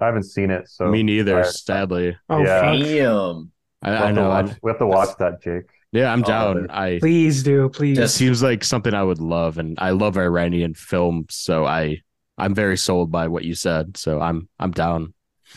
I 0.01 0.05
haven't 0.05 0.23
seen 0.23 0.49
it, 0.49 0.69
so 0.69 0.87
Me 0.87 1.03
neither. 1.03 1.39
I- 1.41 1.43
Sadly, 1.43 2.15
oh 2.29 2.41
Yeah. 2.41 2.71
Damn. 2.71 3.51
I, 3.81 3.89
we'll 3.91 4.03
I 4.07 4.11
know. 4.13 4.29
Watch- 4.29 4.55
we 4.63 4.71
have 4.71 4.79
to 4.79 4.87
watch 4.87 5.09
that, 5.19 5.41
Jake. 5.43 5.65
yeah, 5.91 6.13
I'm 6.13 6.23
Oh, 6.23 6.27
down. 6.27 6.67
but- 6.67 6.71
I 6.73 6.99
please 6.99 7.43
do 7.43 7.67
please 7.67 7.97
it 7.99 8.07
seems 8.07 8.41
like 8.41 8.63
something 8.63 8.93
I 8.93 9.03
would 9.03 9.19
love, 9.19 9.57
and 9.57 9.77
I 9.77 9.89
love 9.91 10.15
Iranian 10.17 10.73
films, 10.73 11.35
so 11.35 11.65
I 11.65 11.99
I'm 12.37 12.55
very 12.55 12.77
sold 12.77 13.11
by 13.11 13.27
what 13.27 13.43
you 13.43 13.55
said. 13.55 13.97
So 13.97 14.21
I'm 14.21 14.47
I'm 14.57 14.71
down. 14.71 15.13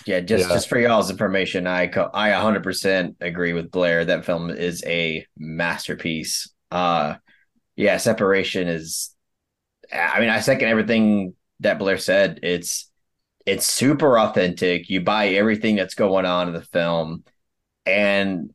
Yeah, 0.06 0.20
just 0.20 0.48
Yeah. 0.48 0.54
just 0.54 0.68
for 0.68 0.78
y'all's 0.78 1.10
information, 1.10 1.66
I 1.66 1.86
co- 1.86 2.10
I 2.12 2.30
100% 2.32 3.16
agree 3.20 3.52
with 3.52 3.70
Blair. 3.70 4.04
That 4.04 4.24
film 4.24 4.50
is 4.50 4.82
a 4.86 5.26
masterpiece. 5.36 6.48
Uh 6.70 7.16
yeah, 7.76 7.98
Separation 7.98 8.68
is 8.68 9.14
I 9.92 10.20
mean, 10.20 10.30
I 10.30 10.40
second 10.40 10.68
everything 10.68 11.34
that 11.60 11.78
Blair 11.78 11.98
said. 11.98 12.40
It's 12.42 12.90
it's 13.46 13.66
super 13.66 14.18
authentic. 14.18 14.90
You 14.90 15.02
buy 15.02 15.28
everything 15.30 15.76
that's 15.76 15.94
going 15.94 16.26
on 16.26 16.48
in 16.48 16.54
the 16.54 16.62
film 16.62 17.24
and 17.86 18.52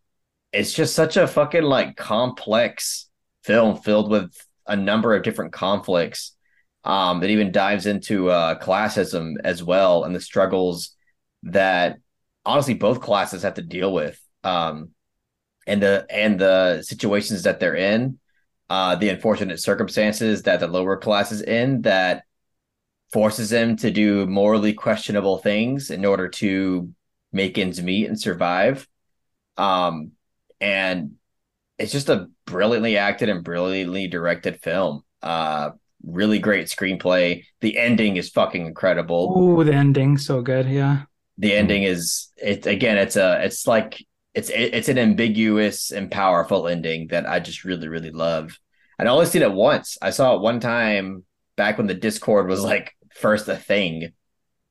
it's 0.54 0.74
just 0.74 0.96
such 0.96 1.18
a 1.18 1.28
fucking 1.28 1.64
like 1.64 1.96
complex 1.98 3.10
film 3.44 3.78
filled 3.78 4.10
with 4.12 4.34
a 4.68 4.76
number 4.76 5.16
of 5.16 5.24
different 5.24 5.54
conflicts. 5.54 6.36
Um, 6.84 7.24
it 7.24 7.30
even 7.32 7.52
dives 7.52 7.86
into 7.86 8.30
uh, 8.30 8.60
classism 8.60 9.34
as 9.44 9.64
well 9.64 10.06
and 10.06 10.16
the 10.16 10.22
struggles 10.22 10.96
that 11.44 12.00
honestly 12.46 12.74
both 12.74 13.02
classes 13.02 13.44
have 13.44 13.56
to 13.56 13.62
deal 13.62 13.94
with 13.94 14.20
um 14.44 14.90
and 15.66 15.82
the 15.82 16.06
and 16.10 16.40
the 16.40 16.82
situations 16.82 17.44
that 17.44 17.60
they're 17.60 17.76
in 17.76 18.20
uh 18.70 18.96
the 18.96 19.10
unfortunate 19.10 19.60
circumstances 19.60 20.44
that 20.44 20.60
the 20.60 20.68
lower 20.68 20.98
class 20.98 21.32
is 21.32 21.42
in 21.42 21.82
that 21.82 22.24
forces 23.12 23.50
them 23.50 23.76
to 23.78 23.92
do 23.92 24.26
morally 24.26 24.74
questionable 24.74 25.38
things 25.38 25.90
in 25.92 26.04
order 26.06 26.28
to 26.28 26.90
make 27.32 27.58
ends 27.58 27.82
meet 27.82 28.08
and 28.08 28.20
survive. 28.20 28.88
Um 29.58 30.12
and 30.60 31.14
it's 31.78 31.92
just 31.92 32.10
a 32.10 32.30
brilliantly 32.46 32.98
acted 32.98 33.30
and 33.30 33.44
brilliantly 33.44 34.08
directed 34.08 34.62
film. 34.62 35.04
Uh 35.22 35.72
really 36.06 36.40
great 36.40 36.68
screenplay. 36.68 37.44
The 37.62 37.78
ending 37.78 38.18
is 38.18 38.30
fucking 38.30 38.66
incredible. 38.66 39.34
Oh 39.36 39.64
the 39.64 39.74
ending 39.74 40.18
so 40.18 40.42
good 40.42 40.68
yeah 40.68 41.04
the 41.38 41.54
ending 41.54 41.84
is 41.84 42.30
it 42.38 42.66
again 42.66 42.98
it's 42.98 43.16
a 43.16 43.44
it's 43.46 43.68
like 43.68 44.04
it's 44.34 44.50
it, 44.50 44.74
it's 44.74 44.90
an 44.90 44.98
ambiguous 44.98 45.92
and 45.92 46.10
powerful 46.12 46.68
ending 46.68 47.08
that 47.10 47.28
i 47.28 47.40
just 47.40 47.64
really 47.64 47.88
really 47.88 48.12
love. 48.12 48.58
And 49.00 49.08
i 49.08 49.12
only 49.12 49.28
seen 49.28 49.44
it 49.44 49.52
once. 49.52 49.98
I 50.02 50.10
saw 50.10 50.36
it 50.36 50.42
one 50.42 50.60
time 50.60 51.24
back 51.56 51.78
when 51.78 51.88
the 51.88 51.94
discord 51.94 52.48
was 52.48 52.64
like 52.64 52.96
first 53.16 53.48
a 53.48 53.56
thing. 53.56 54.14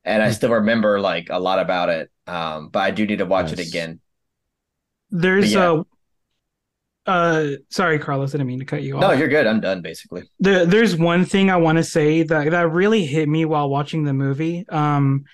And 0.05 0.22
i 0.22 0.26
Hmm. 0.26 0.32
still 0.32 0.51
remember 0.52 1.01
like 1.01 1.28
a 1.30 1.38
lot 1.40 1.59
about 1.60 1.88
it. 1.90 2.10
Um 2.26 2.68
but 2.70 2.80
i 2.80 2.90
do 2.90 3.06
need 3.06 3.18
to 3.18 3.26
watch 3.26 3.52
it 3.52 3.60
again. 3.60 4.01
There's 5.10 5.52
yeah. 5.52 5.70
uh 5.72 5.82
uh 7.06 7.47
sorry 7.70 8.01
carlos 8.01 8.30
i 8.34 8.38
didn't 8.38 8.48
mean 8.48 8.59
to 8.59 8.64
cut 8.64 8.82
you 8.82 8.97
off. 8.97 9.01
no 9.01 9.12
you're 9.12 9.28
good. 9.28 9.47
I'm 9.47 9.60
done 9.60 9.80
basically. 9.80 10.24
There, 10.40 10.66
there's 10.66 10.97
one 10.97 11.24
thing 11.24 11.51
I 11.51 11.56
want 11.56 11.78
to 11.78 11.84
say 11.84 12.24
that 12.24 12.51
that 12.51 12.72
really 12.72 13.05
hit 13.06 13.28
me 13.28 13.44
while 13.44 13.68
watching 13.68 14.02
the 14.05 14.12
movie. 14.12 14.64
Um, 14.68 15.24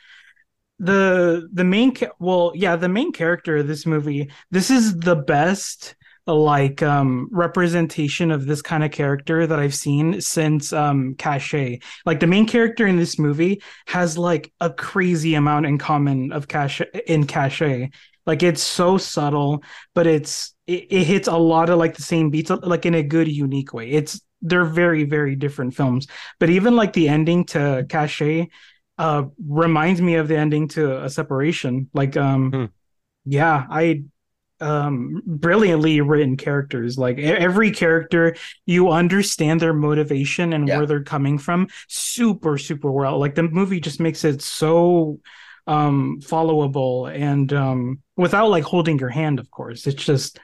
the 0.83 1.49
the 1.53 1.65
main 1.65 1.95
well, 2.19 2.53
yeah, 2.55 2.75
the 2.77 2.89
main 2.89 3.13
character 3.13 3.59
of 3.59 3.69
this 3.69 3.87
movie. 3.87 4.31
This 4.51 4.69
is 4.71 4.99
the 4.99 5.17
best 5.17 5.95
like 6.27 6.83
um 6.83 7.29
representation 7.33 8.31
of 8.31 8.47
this 8.47 8.63
kind 8.63 8.85
of 8.85 8.91
character 8.91 9.47
that 9.47 9.59
I've 9.59 9.75
seen 9.75 10.21
since 10.21 10.73
um 10.73 11.15
Caché. 11.15 11.83
Like 12.05 12.19
the 12.19 12.27
main 12.27 12.47
character 12.47 12.87
in 12.87 12.97
this 12.97 13.19
movie 13.19 13.63
has 13.87 14.19
like 14.19 14.53
a 14.61 14.71
crazy 14.71 15.35
amount 15.37 15.67
in 15.67 15.79
common 15.79 16.33
of 16.33 16.49
Caché 16.49 17.01
in 17.07 17.27
Caché. 17.27 17.93
Like 18.27 18.43
it's 18.43 18.63
so 18.63 18.99
subtle, 18.99 19.63
but 19.95 20.09
it's 20.09 20.53
it, 20.67 20.87
it 20.91 21.05
hits 21.05 21.29
a 21.29 21.37
lot 21.37 21.71
of 21.71 21.79
like 21.79 21.95
the 21.95 22.03
same 22.03 22.31
beats, 22.31 22.51
like 22.51 22.87
in 22.87 22.95
a 22.95 23.03
good, 23.05 23.29
unique 23.29 23.73
way. 23.73 23.91
It's 23.91 24.21
they're 24.43 24.65
very, 24.65 25.05
very 25.05 25.37
different 25.37 25.75
films. 25.75 26.09
But 26.41 26.51
even 26.51 26.75
like 26.75 26.93
the 26.93 27.09
ending 27.09 27.45
to 27.47 27.87
Caché 27.89 28.49
uh 29.03 29.25
reminds 29.49 30.01
me 30.01 30.15
of 30.17 30.29
the 30.29 30.37
ending 30.37 30.69
to 30.69 31.05
a 31.05 31.11
separation. 31.11 31.91
Like 31.95 32.17
um 32.17 32.51
Hmm. 32.53 32.67
yeah, 33.25 33.67
I 33.71 34.05
um 34.61 35.23
brilliantly 35.27 36.01
written 36.01 36.37
characters 36.37 36.97
like 36.97 37.19
every 37.19 37.73
character 37.73 38.37
you 38.67 38.91
understand 38.91 39.61
their 39.61 39.75
motivation 39.75 40.53
and 40.53 40.69
Yeah. 40.69 40.77
where 40.77 40.87
they're 40.87 41.03
coming 41.03 41.39
from 41.39 41.69
super 41.89 42.59
super 42.59 42.91
well 42.93 43.19
like 43.19 43.35
the 43.35 43.43
movie 43.43 43.81
just 43.81 44.01
makes 44.01 44.25
it 44.25 44.43
so 44.43 45.19
um 45.67 46.21
followable 46.23 47.13
and 47.13 47.53
um 47.53 48.01
without 48.17 48.51
like 48.51 48.65
holding 48.65 48.99
your 49.01 49.09
hand 49.09 49.41
of 49.41 49.51
course 49.51 49.87
it's 49.89 50.05
just 50.05 50.39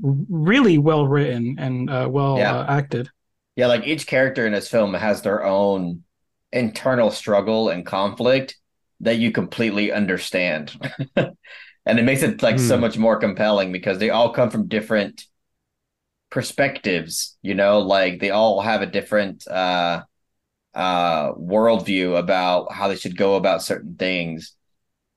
really 0.00 0.78
well 0.78 1.06
written 1.06 1.56
and 1.58 1.90
uh, 1.90 2.08
well 2.10 2.38
Yeah. 2.38 2.52
uh, 2.52 2.66
acted 2.68 3.10
Yeah, 3.56 3.66
like 3.68 3.86
each 3.86 4.06
character 4.06 4.46
in 4.46 4.52
this 4.52 4.68
film 4.68 4.94
has 4.94 5.22
their 5.22 5.44
own 5.44 6.04
internal 6.54 7.10
struggle 7.12 7.70
and 7.70 7.86
conflict 7.86 8.56
that 9.00 9.18
you 9.18 9.32
completely 9.32 9.92
understand. 9.92 10.74
and 11.16 11.98
it 11.98 12.04
makes 12.04 12.22
it 12.22 12.42
like 12.42 12.58
so 12.60 12.76
Hmm. 12.76 12.78
much 12.78 12.98
more 12.98 13.18
compelling 13.18 13.72
because 13.72 13.98
they 13.98 14.10
all 14.10 14.32
come 14.32 14.50
from 14.50 14.68
different 14.68 15.24
perspectives, 16.30 17.36
you 17.42 17.54
know, 17.54 17.78
like 17.80 18.20
they 18.20 18.30
all 18.30 18.60
have 18.60 18.82
a 18.82 18.86
different 18.86 19.46
uh 19.46 20.02
uh 20.74 21.32
worldview 21.34 22.18
about 22.18 22.72
how 22.72 22.88
they 22.88 22.96
should 22.96 23.16
go 23.16 23.36
about 23.36 23.62
certain 23.62 23.96
things. 23.96 24.54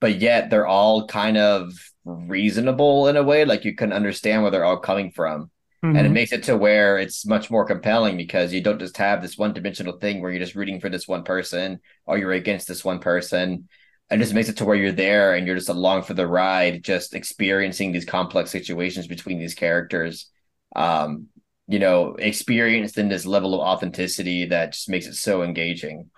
But 0.02 0.20
yet 0.20 0.50
they're 0.50 0.68
all 0.68 1.08
kind 1.08 1.38
of 1.38 1.72
reasonable 2.06 3.08
in 3.10 3.18
a 3.18 3.24
way, 3.24 3.46
like 3.46 3.66
you 3.66 3.76
can 3.76 3.94
understand 3.94 4.44
where 4.44 4.52
they're 4.52 4.66
all 4.66 4.80
coming 4.80 5.12
from 5.12 5.52
and 5.94 6.06
it 6.06 6.10
Mhm. 6.10 6.14
makes 6.14 6.32
it 6.32 6.44
to 6.44 6.58
where 6.58 6.98
it's 6.98 7.26
much 7.26 7.50
more 7.50 7.66
compelling 7.66 8.18
because 8.18 8.54
you 8.54 8.62
don't 8.62 8.80
just 8.80 8.98
have 8.98 9.22
this 9.22 9.38
one 9.38 9.54
dimensional 9.54 9.98
thing 9.98 10.22
where 10.22 10.32
you're 10.32 10.42
just 10.44 10.56
rooting 10.56 10.80
for 10.80 10.90
this 10.90 11.08
one 11.08 11.24
person 11.24 11.80
or 12.06 12.18
you're 12.18 12.32
against 12.34 12.68
this 12.68 12.84
one 12.86 13.00
person 13.00 13.68
and 14.10 14.22
just 14.22 14.34
makes 14.34 14.50
it 14.50 14.58
to 14.58 14.66
where 14.66 14.76
you're 14.76 14.92
there 14.92 15.34
and 15.36 15.46
you're 15.48 15.56
just 15.56 15.70
along 15.70 16.04
for 16.04 16.14
the 16.14 16.28
ride 16.28 16.84
just 16.84 17.16
experiencing 17.16 17.92
these 17.92 18.06
complex 18.06 18.52
situations 18.52 19.08
between 19.08 19.40
these 19.40 19.56
characters 19.56 20.30
um 20.76 21.28
you 21.68 21.80
know 21.80 22.16
experienced 22.16 22.98
in 22.98 23.10
this 23.10 23.26
level 23.26 23.54
of 23.54 23.62
authenticity 23.62 24.46
that 24.46 24.74
just 24.74 24.90
makes 24.90 25.08
it 25.08 25.16
so 25.16 25.44
engaging 25.44 26.10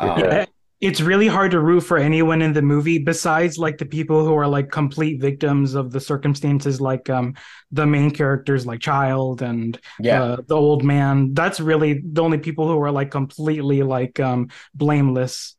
um, 0.00 0.38
Yeah. 0.38 0.46
It's 0.80 1.00
really 1.00 1.26
hard 1.26 1.50
to 1.50 1.60
root 1.60 1.80
for 1.80 1.98
anyone 1.98 2.40
in 2.40 2.52
the 2.52 2.62
movie 2.62 2.98
besides 2.98 3.58
like 3.58 3.78
the 3.78 3.84
people 3.86 4.24
who 4.24 4.34
are 4.34 4.46
like 4.46 4.70
complete 4.70 5.20
victims 5.20 5.74
of 5.74 5.90
the 5.90 6.00
circumstances 6.00 6.80
like 6.80 7.10
um 7.10 7.34
the 7.72 7.84
main 7.86 8.10
characters 8.10 8.64
like 8.66 8.80
child 8.80 9.42
and 9.42 9.80
yeah 10.00 10.22
uh, 10.22 10.36
the 10.46 10.54
old 10.54 10.84
man 10.84 11.34
that's 11.34 11.58
really 11.60 12.00
the 12.12 12.22
only 12.22 12.38
people 12.38 12.68
who 12.68 12.80
are 12.80 12.92
like 12.92 13.10
completely 13.10 13.82
like 13.82 14.20
um 14.20 14.48
blameless 14.74 15.56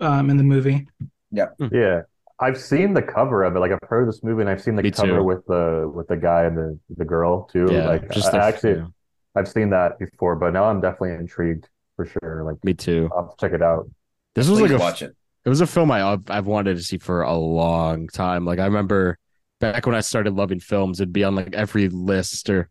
um 0.00 0.30
in 0.30 0.36
the 0.36 0.44
movie 0.44 0.86
Yeah. 1.30 1.48
Yeah 1.70 2.02
i've 2.40 2.58
seen 2.58 2.92
the 2.94 3.02
cover 3.02 3.44
of 3.44 3.54
it. 3.54 3.60
Like 3.60 3.70
I've 3.72 3.88
heard 3.88 4.02
of 4.02 4.08
this 4.14 4.22
movie 4.24 4.40
and 4.40 4.50
I've 4.50 4.62
seen 4.62 4.74
the 4.76 4.82
Me 4.82 4.90
cover 4.90 5.18
too. 5.18 5.22
with 5.24 5.46
the 5.46 5.90
with 5.94 6.08
the 6.08 6.16
guy 6.16 6.44
and 6.44 6.56
the 6.56 6.78
the 6.96 7.04
girl 7.04 7.44
too. 7.44 7.68
Yeah, 7.70 7.86
Like 7.86 8.10
just 8.10 8.28
I, 8.34 8.38
the- 8.38 8.44
I 8.44 8.48
actually 8.48 8.74
yeah. 8.76 8.86
I've 9.36 9.48
seen 9.48 9.70
that 9.70 9.98
before, 9.98 10.36
but 10.36 10.52
now 10.52 10.64
I'm 10.64 10.80
definitely 10.80 11.12
intrigued 11.12 11.68
for 11.96 12.04
sure. 12.04 12.42
Like 12.44 12.62
Me 12.64 12.74
too. 12.74 13.08
I'll 13.14 13.34
check 13.40 13.52
it 13.52 13.62
out. 13.62 13.88
This 14.34 14.48
was 14.48 14.58
please 14.58 14.70
like 14.70 14.80
a 14.80 14.82
watch 14.82 15.02
it 15.02 15.16
it 15.44 15.48
was 15.48 15.60
a 15.60 15.66
film 15.66 15.90
I 15.90 16.02
I've, 16.02 16.30
I've 16.30 16.46
wanted 16.46 16.76
to 16.76 16.82
see 16.82 16.98
for 16.98 17.22
a 17.22 17.34
long 17.34 18.06
time. 18.08 18.44
Like 18.44 18.58
I 18.58 18.64
remember 18.66 19.18
back 19.60 19.86
when 19.86 19.94
I 19.94 20.00
started 20.00 20.34
loving 20.34 20.60
films, 20.60 21.00
it'd 21.00 21.12
be 21.12 21.24
on 21.24 21.34
like 21.34 21.54
every 21.54 21.88
list 21.88 22.48
or 22.48 22.68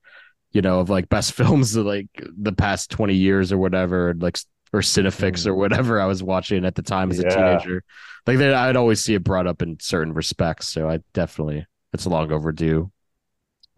you 0.53 0.61
know 0.61 0.79
of 0.79 0.89
like 0.89 1.09
best 1.09 1.33
films 1.41 1.75
of 1.75 1.85
like 1.85 2.07
the 2.37 2.53
past 2.53 2.89
twenty 2.89 3.15
years 3.15 3.51
or 3.51 3.57
whatever, 3.57 4.13
like 4.17 4.39
or 4.73 4.79
Cinefix 4.79 5.45
or 5.45 5.53
whatever 5.53 5.99
I 5.99 6.05
was 6.05 6.23
watching 6.23 6.63
at 6.63 6.75
the 6.75 6.81
time 6.81 7.11
as 7.11 7.19
a 7.19 7.23
teenager. 7.29 7.83
Like 8.25 8.37
that, 8.37 8.53
I'd 8.53 8.77
always 8.77 9.01
see 9.01 9.15
it 9.15 9.23
brought 9.23 9.47
up 9.47 9.61
in 9.61 9.77
certain 9.81 10.13
respects. 10.13 10.67
So 10.67 10.89
I 10.89 10.99
definitely 11.13 11.65
it's 11.93 12.05
long 12.05 12.31
overdue. 12.31 12.89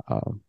Um. 0.08 0.42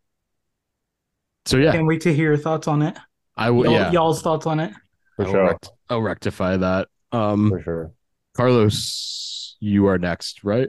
So 1.47 1.57
yeah, 1.57 1.73
can't 1.73 1.87
wait 1.87 2.03
to 2.03 2.15
hear 2.15 2.29
your 2.29 2.37
thoughts 2.37 2.69
on 2.69 2.83
it 2.83 2.97
I 3.37 3.51
will. 3.51 3.65
Y'all- 3.65 3.73
Yeah, 3.73 3.91
y'all's 3.93 4.23
thoughts 4.23 4.47
on 4.47 4.61
it 4.61 4.73
For 5.17 5.25
I'll, 5.25 5.31
sure. 5.31 5.45
rect- 5.47 5.71
I'll 5.89 6.03
rectify 6.03 6.57
that. 6.59 6.89
Um. 7.15 7.51
For 7.51 7.63
sure. 7.63 7.93
Carlos, 8.37 9.57
you 9.61 9.87
are 9.87 9.99
next, 9.99 10.43
right? 10.43 10.69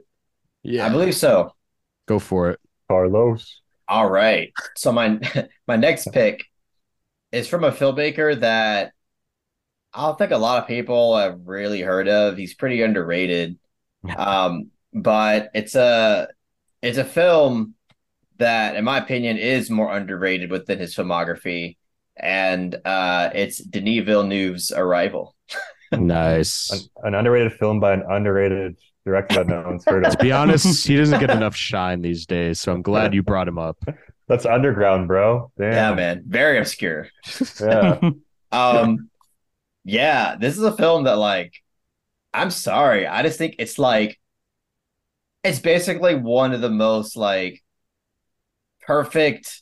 Yeah, 0.61 0.85
i 0.85 0.89
believe 0.89 1.15
so 1.15 1.51
go 2.05 2.19
for 2.19 2.51
it. 2.51 2.59
Carlos. 2.87 3.61
All 3.87 4.09
right. 4.09 4.51
So 4.77 4.91
my 4.91 5.19
my 5.67 5.75
next 5.75 6.11
pick 6.11 6.43
is 7.31 7.47
from 7.47 7.63
a 7.63 7.71
filmmaker 7.71 8.39
that 8.39 8.93
I 9.93 10.05
don't 10.05 10.17
think 10.17 10.31
a 10.31 10.37
lot 10.37 10.61
of 10.61 10.67
people 10.67 11.17
have 11.17 11.39
really 11.45 11.81
heard 11.81 12.07
of. 12.07 12.37
He's 12.37 12.53
pretty 12.53 12.81
underrated. 12.81 13.57
Um, 14.17 14.69
but 14.93 15.49
it's 15.55 15.73
a 15.73 16.27
it's 16.83 16.99
a 16.99 17.03
film 17.03 17.73
that, 18.37 18.75
in 18.75 18.83
my 18.85 18.99
opinion, 18.99 19.37
is 19.37 19.71
more 19.71 19.91
underrated 19.91 20.51
within 20.51 20.77
his 20.77 20.95
filmography, 20.95 21.77
and 22.15 22.75
uh, 22.85 23.31
it's 23.33 23.57
Denis 23.57 24.05
Villeneuve's 24.05 24.71
Arrival. 24.71 25.34
Nice. 25.91 26.89
An, 27.03 27.13
an 27.13 27.15
underrated 27.15 27.53
film 27.53 27.79
by 27.79 27.93
an 27.93 28.03
underrated 28.09 28.77
director 29.05 29.35
that 29.35 29.47
no 29.47 29.61
one's 29.61 29.85
heard 29.85 30.05
of. 30.05 30.11
to 30.13 30.17
be 30.17 30.31
honest, 30.31 30.85
he 30.85 30.95
doesn't 30.97 31.19
get 31.19 31.29
enough 31.29 31.55
shine 31.55 32.01
these 32.01 32.25
days, 32.25 32.59
so 32.59 32.73
I'm 32.73 32.81
glad 32.81 33.13
you 33.13 33.23
brought 33.23 33.47
him 33.47 33.57
up. 33.57 33.77
That's 34.27 34.45
underground, 34.45 35.07
bro. 35.07 35.51
Yeah, 35.59 35.93
man, 35.93 36.23
very 36.27 36.57
obscure. 36.59 37.07
Yeah. 37.59 37.99
Um, 38.51 39.09
yeah, 39.83 40.37
this 40.39 40.55
is 40.55 40.63
a 40.63 40.71
film 40.77 41.03
that 41.05 41.17
like 41.17 41.53
I'm 42.33 42.51
sorry, 42.51 43.05
I 43.05 43.21
just 43.21 43.37
think 43.37 43.55
it's 43.59 43.77
like 43.77 44.17
it's 45.43 45.59
basically 45.59 46.15
one 46.15 46.53
of 46.53 46.61
the 46.61 46.69
most 46.69 47.17
like 47.17 47.61
perfect 48.81 49.61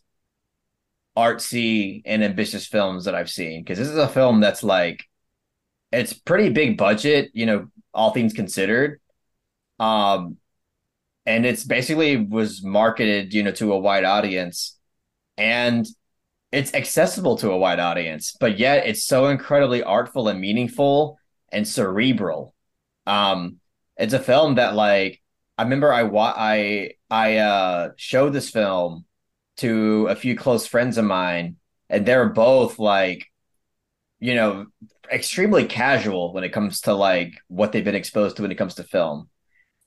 artsy 1.18 2.02
and 2.06 2.24
ambitious 2.24 2.68
films 2.68 3.06
that 3.06 3.16
I've 3.16 3.30
seen 3.30 3.62
because 3.62 3.78
this 3.80 3.88
is 3.88 3.98
a 3.98 4.08
film 4.08 4.40
that's 4.42 4.64
like 4.64 5.04
it's 5.94 6.14
pretty 6.14 6.50
big 6.52 6.78
budget, 6.78 7.32
you 7.36 7.48
know, 7.48 7.70
all 7.94 8.12
things 8.12 8.34
considered. 8.34 9.02
Um 9.80 10.38
and 11.26 11.46
it's 11.46 11.64
basically 11.64 12.18
was 12.18 12.64
marketed, 12.64 13.34
you 13.34 13.44
know, 13.44 13.52
to 13.54 13.74
a 13.74 13.80
wide 13.80 14.04
audience 14.06 14.78
and 15.38 15.88
it's 16.52 16.74
accessible 16.74 17.38
to 17.38 17.52
a 17.52 17.58
wide 17.58 17.80
audience, 17.80 18.36
but 18.40 18.60
yet 18.60 18.88
it's 18.88 19.04
so 19.06 19.28
incredibly 19.28 19.84
artful 19.84 20.28
and 20.30 20.40
meaningful 20.40 21.18
and 21.52 21.68
cerebral. 21.68 22.54
Um, 23.08 23.60
it's 23.98 24.14
a 24.14 24.20
film 24.20 24.56
that 24.56 24.76
like 24.76 25.22
I 25.58 25.64
remember 25.64 25.94
I 25.94 26.04
wa- 26.04 26.34
I 26.36 26.94
I 27.10 27.38
uh 27.38 27.92
showed 27.98 28.34
this 28.34 28.50
film 28.50 29.06
to 29.58 30.08
a 30.10 30.16
few 30.16 30.36
close 30.38 30.66
friends 30.68 30.98
of 30.98 31.06
mine, 31.06 31.58
and 31.90 32.06
they're 32.06 32.30
both 32.30 32.80
like, 32.80 33.28
you 34.24 34.36
know, 34.36 34.68
extremely 35.12 35.66
casual 35.66 36.32
when 36.32 36.46
it 36.46 36.54
comes 36.54 36.80
to 36.82 36.94
like 36.94 37.34
what 37.50 37.74
they've 37.74 37.84
been 37.84 37.94
exposed 37.94 38.38
to 38.38 38.42
when 38.42 38.52
it 38.52 38.58
comes 38.58 38.76
to 38.76 38.84
film. 38.86 39.28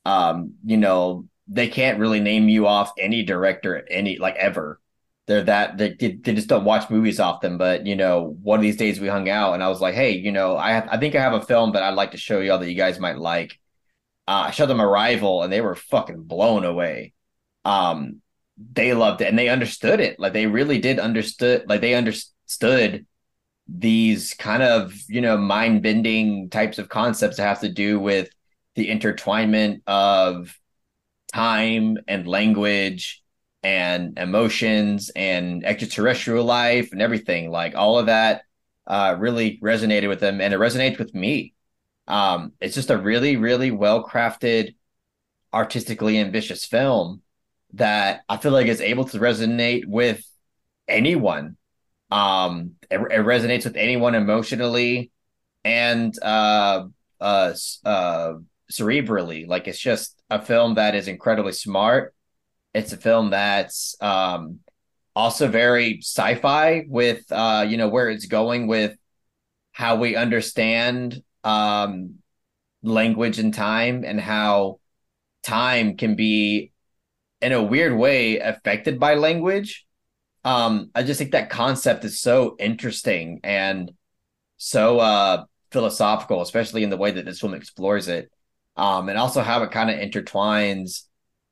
Um, 0.05 0.57
you 0.63 0.77
know, 0.77 1.27
they 1.49 1.69
can't 1.69 1.99
really 1.99 2.21
name 2.21 2.51
you 2.51 2.67
off 2.67 2.93
any 2.99 3.23
director 3.23 3.83
any 3.91 4.19
like 4.19 4.37
ever. 4.37 4.79
They're 5.27 5.45
that 5.45 5.79
they, 5.79 5.95
they 5.95 6.35
just 6.35 6.49
don't 6.49 6.67
watch 6.67 6.91
movies 6.91 7.19
often 7.19 7.59
but 7.59 7.85
you 7.85 7.97
know 7.97 8.37
one 8.43 8.61
of 8.61 8.63
these 8.63 8.77
days 8.77 9.01
we 9.01 9.09
hung 9.09 9.29
out 9.29 9.55
and 9.55 9.63
i 9.63 9.69
was 9.69 9.81
like 9.81 9.97
hey 9.97 10.13
you 10.13 10.31
know 10.31 10.57
i 10.57 10.71
have, 10.71 10.87
i 10.89 10.99
think 10.99 11.17
i 11.17 11.21
have 11.21 11.33
a 11.33 11.41
film 11.41 11.73
that 11.73 11.83
i'd 11.83 11.97
like 11.97 12.13
to 12.13 12.17
show 12.17 12.39
y'all 12.39 12.61
that 12.61 12.71
you 12.71 12.77
guys 12.77 13.01
might 13.01 13.19
like. 13.19 13.59
Uh, 14.29 14.45
i 14.47 14.51
showed 14.53 14.67
them 14.67 14.81
arrival 14.81 15.43
and 15.43 15.53
they 15.53 15.61
were 15.61 15.75
fucking 15.75 16.23
blown 16.23 16.65
away. 16.65 17.13
Um 17.65 18.21
they 18.73 18.95
loved 18.95 19.21
it 19.21 19.27
and 19.29 19.37
they 19.37 19.49
understood 19.49 19.99
it. 19.99 20.21
Like 20.21 20.33
they 20.33 20.47
really 20.47 20.79
did 20.79 21.01
understood 21.01 21.65
like 21.69 21.81
they 21.81 21.95
understood 21.95 23.05
these 23.69 24.35
kind 24.35 24.63
of 24.63 24.95
you 25.09 25.21
know 25.21 25.37
mind 25.37 25.83
bending 25.83 26.49
types 26.51 26.79
of 26.79 26.89
concepts 26.89 27.37
that 27.37 27.45
have 27.45 27.61
to 27.61 27.69
do 27.69 27.99
with 27.99 28.29
the 28.75 28.89
intertwinement 28.89 29.83
of 29.87 30.57
time 31.33 31.99
and 32.07 32.29
language 32.29 33.23
and 33.63 34.19
emotions 34.19 35.11
and 35.17 35.65
extraterrestrial 35.65 36.45
life 36.45 36.93
and 36.93 37.03
everything. 37.03 37.51
Like 37.51 37.75
all 37.75 37.99
of 37.99 38.07
that 38.07 38.43
uh, 38.87 39.17
really 39.19 39.59
resonated 39.61 40.09
with 40.09 40.21
them 40.21 40.41
and 40.41 40.55
it 40.55 40.61
resonates 40.61 40.99
with 40.99 41.15
me. 41.15 41.55
Um, 42.07 42.53
it's 42.61 42.75
just 42.75 42.91
a 42.91 42.99
really 42.99 43.37
really 43.37 43.73
well 43.73 44.07
crafted 44.07 44.75
artistically 45.53 46.19
ambitious 46.19 46.65
film 46.67 47.23
that 47.73 48.23
i 48.29 48.37
feel 48.37 48.53
like 48.53 48.67
is 48.67 48.81
able 48.81 49.05
to 49.05 49.19
resonate 49.19 49.87
with 49.87 50.25
anyone 50.87 51.57
um, 52.11 52.73
it, 52.91 52.99
it 52.99 53.25
resonates 53.25 53.65
with 53.65 53.77
anyone 53.77 54.15
emotionally 54.15 55.11
and 55.65 56.17
uh, 56.23 56.85
uh, 57.21 57.55
uh, 57.85 58.35
cerebrally 58.71 59.47
like 59.47 59.69
it's 59.69 59.79
just 59.79 60.21
a 60.31 60.41
film 60.41 60.75
that 60.75 60.95
is 60.95 61.09
incredibly 61.09 61.53
smart 61.53 62.15
it's 62.75 62.93
a 62.93 62.97
film 62.97 63.31
that's 63.31 63.97
um, 64.01 64.61
also 65.15 65.49
very 65.49 65.99
sci-fi 66.03 66.85
with 66.89 67.25
uh, 67.33 67.65
you 67.67 67.77
know 67.77 67.89
where 67.89 68.11
it's 68.11 68.27
going 68.27 68.67
with 68.67 68.97
how 69.73 69.97
we 69.97 70.15
understand 70.17 71.23
um, 71.43 72.17
language 72.83 73.39
and 73.39 73.55
time 73.55 74.05
and 74.05 74.21
how 74.21 74.79
time 75.43 75.97
can 75.97 76.17
be 76.17 76.73
in 77.41 77.53
a 77.53 77.63
weird 77.63 77.97
way 77.97 78.39
affected 78.39 78.99
by 78.99 79.15
language. 79.15 79.86
Um, 80.47 80.93
I 80.95 81.03
just 81.03 81.19
think 81.19 81.33
that 81.33 81.51
concept 81.51 82.05
is 82.05 82.21
so 82.21 82.55
interesting 82.61 83.41
and 83.43 83.91
so 84.59 85.01
uh 85.01 85.45
philosophical, 85.73 86.41
especially 86.41 86.85
in 86.85 86.91
the 86.91 86.97
way 86.97 87.11
that 87.11 87.25
this 87.25 87.41
film 87.41 87.53
explores 87.53 88.07
it. 88.07 88.31
Um, 88.77 89.09
and 89.09 89.19
also 89.19 89.43
how 89.43 89.63
it 89.65 89.73
kind 89.73 89.91
of 89.91 89.97
intertwines 89.99 91.03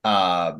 uh 0.05 0.53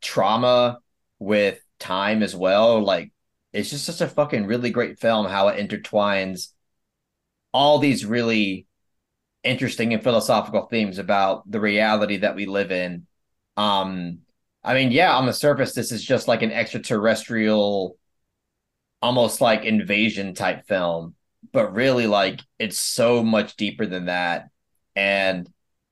trauma 0.00 0.78
with 1.18 1.60
time 1.78 2.22
as 2.22 2.34
well. 2.34 2.82
Like 2.82 3.12
it's 3.52 3.68
just 3.68 3.84
such 3.84 4.00
a 4.00 4.08
fucking 4.08 4.46
really 4.46 4.70
great 4.70 4.98
film 4.98 5.26
how 5.26 5.48
it 5.48 5.60
intertwines 5.60 6.48
all 7.52 7.78
these 7.78 8.06
really 8.06 8.66
interesting 9.44 9.92
and 9.92 10.02
philosophical 10.02 10.62
themes 10.62 10.96
about 10.96 11.48
the 11.50 11.60
reality 11.60 12.18
that 12.18 12.36
we 12.36 12.46
live 12.46 12.72
in. 12.72 13.06
Um, 13.58 14.20
I 14.64 14.74
mean, 14.74 14.92
yeah, 14.92 15.16
on 15.16 15.26
the 15.26 15.32
surface, 15.32 15.74
this 15.74 15.92
is 15.92 16.04
just 16.04 16.28
like 16.28 16.42
an 16.42 16.52
extraterrestrial, 16.52 17.96
almost 19.00 19.40
like 19.40 19.64
invasion 19.64 20.34
type 20.34 20.66
film, 20.66 21.14
but 21.52 21.74
really, 21.74 22.06
like, 22.06 22.40
it's 22.58 22.78
so 22.78 23.24
much 23.24 23.56
deeper 23.56 23.86
than 23.86 24.06
that. 24.06 24.50
And 24.94 25.48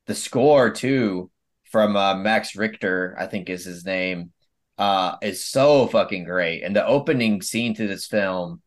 the 0.07 0.15
score, 0.15 0.71
too, 0.71 1.31
from 1.71 1.97
uh, 1.97 2.15
Max 2.15 2.55
Richter, 2.55 3.17
I 3.19 3.27
think 3.27 3.51
is 3.51 3.65
his 3.65 3.85
name, 3.85 4.33
uh, 4.79 5.17
is 5.21 5.45
so 5.45 5.89
fucking 5.89 6.25
great. 6.25 6.63
And 6.63 6.75
the 6.75 6.87
opening 6.87 7.43
scene 7.43 7.75
to 7.75 7.89
this 7.89 8.07
film 8.07 8.63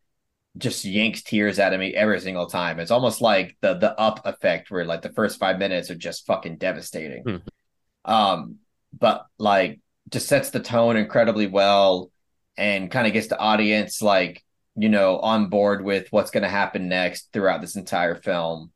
just 0.56 0.84
yanks 0.84 1.22
tears 1.22 1.58
out 1.58 1.72
of 1.72 1.80
me 1.80 1.94
every 1.94 2.20
single 2.20 2.46
time. 2.46 2.78
It's 2.78 2.92
almost 2.92 3.20
like 3.20 3.56
the 3.60 3.74
the 3.74 3.98
up 3.98 4.20
effect 4.24 4.70
where 4.70 4.84
like 4.84 5.02
the 5.02 5.12
first 5.12 5.40
five 5.40 5.58
minutes 5.58 5.90
are 5.90 5.96
just 5.96 6.26
fucking 6.26 6.58
devastating. 6.58 7.24
Hmm. 7.24 7.36
Um, 8.04 8.56
but 8.96 9.26
like 9.38 9.80
just 10.14 10.28
sets 10.28 10.50
the 10.50 10.60
tone 10.60 10.96
incredibly 10.96 11.48
well 11.48 12.10
and 12.56 12.90
kind 12.90 13.06
of 13.06 13.12
gets 13.12 13.26
the 13.26 13.38
audience 13.38 14.00
like, 14.00 14.44
you 14.76 14.88
know, 14.88 15.18
on 15.18 15.48
board 15.48 15.84
with 15.84 16.06
what's 16.10 16.30
gonna 16.30 16.48
happen 16.48 16.88
next 16.88 17.30
throughout 17.32 17.60
this 17.60 17.76
entire 17.76 18.14
film. 18.14 18.70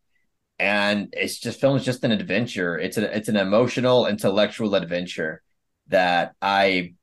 And 0.59 1.15
it's 1.17 1.39
just 1.39 1.61
film 1.61 1.77
is 1.77 1.85
just 1.85 2.03
an 2.05 2.11
adventure. 2.11 2.77
It's 2.77 2.99
a 2.99 3.17
it's 3.17 3.29
an 3.29 3.37
emotional, 3.37 4.07
intellectual 4.07 4.75
adventure 4.75 5.41
that 5.87 6.35
I 6.43 6.95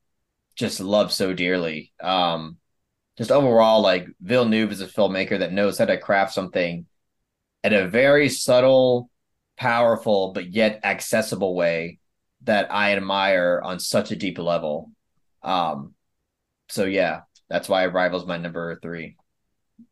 just 0.54 0.80
love 0.80 1.12
so 1.12 1.32
dearly. 1.32 1.92
Um 2.00 2.58
just 3.16 3.32
overall, 3.32 3.80
like 3.80 4.06
Villeneuve 4.20 4.72
is 4.72 4.82
a 4.82 4.86
filmmaker 4.86 5.38
that 5.38 5.52
knows 5.52 5.78
how 5.78 5.86
to 5.86 5.98
craft 5.98 6.34
something 6.34 6.84
in 7.64 7.72
a 7.72 7.88
very 7.88 8.28
subtle, 8.28 9.10
powerful, 9.56 10.32
but 10.34 10.52
yet 10.52 10.80
accessible 10.84 11.54
way 11.54 11.98
that 12.46 12.72
I 12.72 12.92
admire 12.92 13.60
on 13.62 13.78
such 13.78 14.10
a 14.10 14.16
deep 14.16 14.38
level. 14.38 14.90
Um, 15.42 15.94
so 16.68 16.84
yeah, 16.84 17.20
that's 17.48 17.68
why 17.68 17.84
Arrival's 17.84 18.26
my 18.26 18.38
number 18.38 18.78
three. 18.82 19.16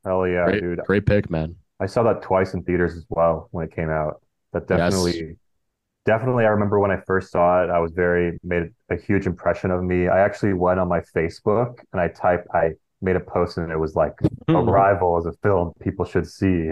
Hell 0.04 0.26
yeah, 0.26 0.46
great, 0.46 0.60
dude. 0.62 0.78
great 0.86 1.06
pick, 1.06 1.30
man. 1.30 1.56
I 1.78 1.86
saw 1.86 2.02
that 2.04 2.22
twice 2.22 2.54
in 2.54 2.62
theaters 2.62 2.96
as 2.96 3.04
well 3.08 3.48
when 3.50 3.66
it 3.66 3.74
came 3.74 3.90
out. 3.90 4.22
That 4.52 4.66
definitely, 4.68 5.18
yes. 5.18 5.36
definitely. 6.06 6.44
I 6.44 6.48
remember 6.48 6.78
when 6.78 6.90
I 6.90 7.00
first 7.06 7.30
saw 7.30 7.64
it, 7.64 7.70
I 7.70 7.80
was 7.80 7.92
very 7.92 8.38
made 8.42 8.70
a 8.88 8.96
huge 8.96 9.26
impression 9.26 9.70
of 9.70 9.82
me. 9.82 10.08
I 10.08 10.20
actually 10.20 10.54
went 10.54 10.80
on 10.80 10.88
my 10.88 11.00
Facebook 11.14 11.80
and 11.92 12.00
I 12.00 12.08
typed, 12.08 12.48
I 12.54 12.72
made 13.02 13.16
a 13.16 13.20
post 13.20 13.58
and 13.58 13.70
it 13.70 13.78
was 13.78 13.94
like 13.94 14.14
Hmm. 14.48 14.56
Arrival 14.56 15.16
as 15.18 15.26
a 15.26 15.32
film 15.42 15.72
people 15.80 16.04
should 16.04 16.26
see. 16.26 16.70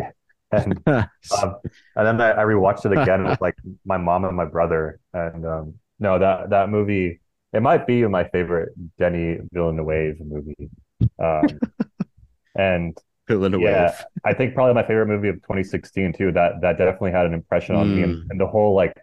And 0.52 0.80
um, 0.86 1.56
and 1.96 2.06
then 2.06 2.20
I, 2.20 2.32
I 2.32 2.44
rewatched 2.44 2.84
it 2.90 2.96
again 2.98 3.24
with 3.26 3.40
like 3.40 3.56
my 3.84 3.96
mom 3.96 4.24
and 4.24 4.36
my 4.36 4.44
brother. 4.44 5.00
And 5.12 5.46
um, 5.46 5.74
no, 5.98 6.18
that 6.18 6.50
that 6.50 6.68
movie 6.68 7.20
it 7.52 7.60
might 7.62 7.86
be 7.86 8.06
my 8.06 8.24
favorite 8.28 8.70
Denis 8.98 9.42
Villeneuve 9.52 10.16
movie. 10.20 10.70
Um, 11.18 11.58
and 12.54 12.96
Villeneuve. 13.28 13.60
yeah, 13.62 13.94
I 14.24 14.34
think 14.34 14.54
probably 14.54 14.74
my 14.74 14.82
favorite 14.82 15.06
movie 15.06 15.28
of 15.28 15.36
2016 15.36 16.12
too. 16.14 16.32
That 16.32 16.60
that 16.62 16.78
definitely 16.78 17.12
had 17.12 17.26
an 17.26 17.34
impression 17.34 17.76
on 17.76 17.94
me, 17.94 18.02
and, 18.02 18.14
Mm. 18.16 18.30
and 18.30 18.40
the 18.40 18.46
whole 18.46 18.74
like 18.74 18.94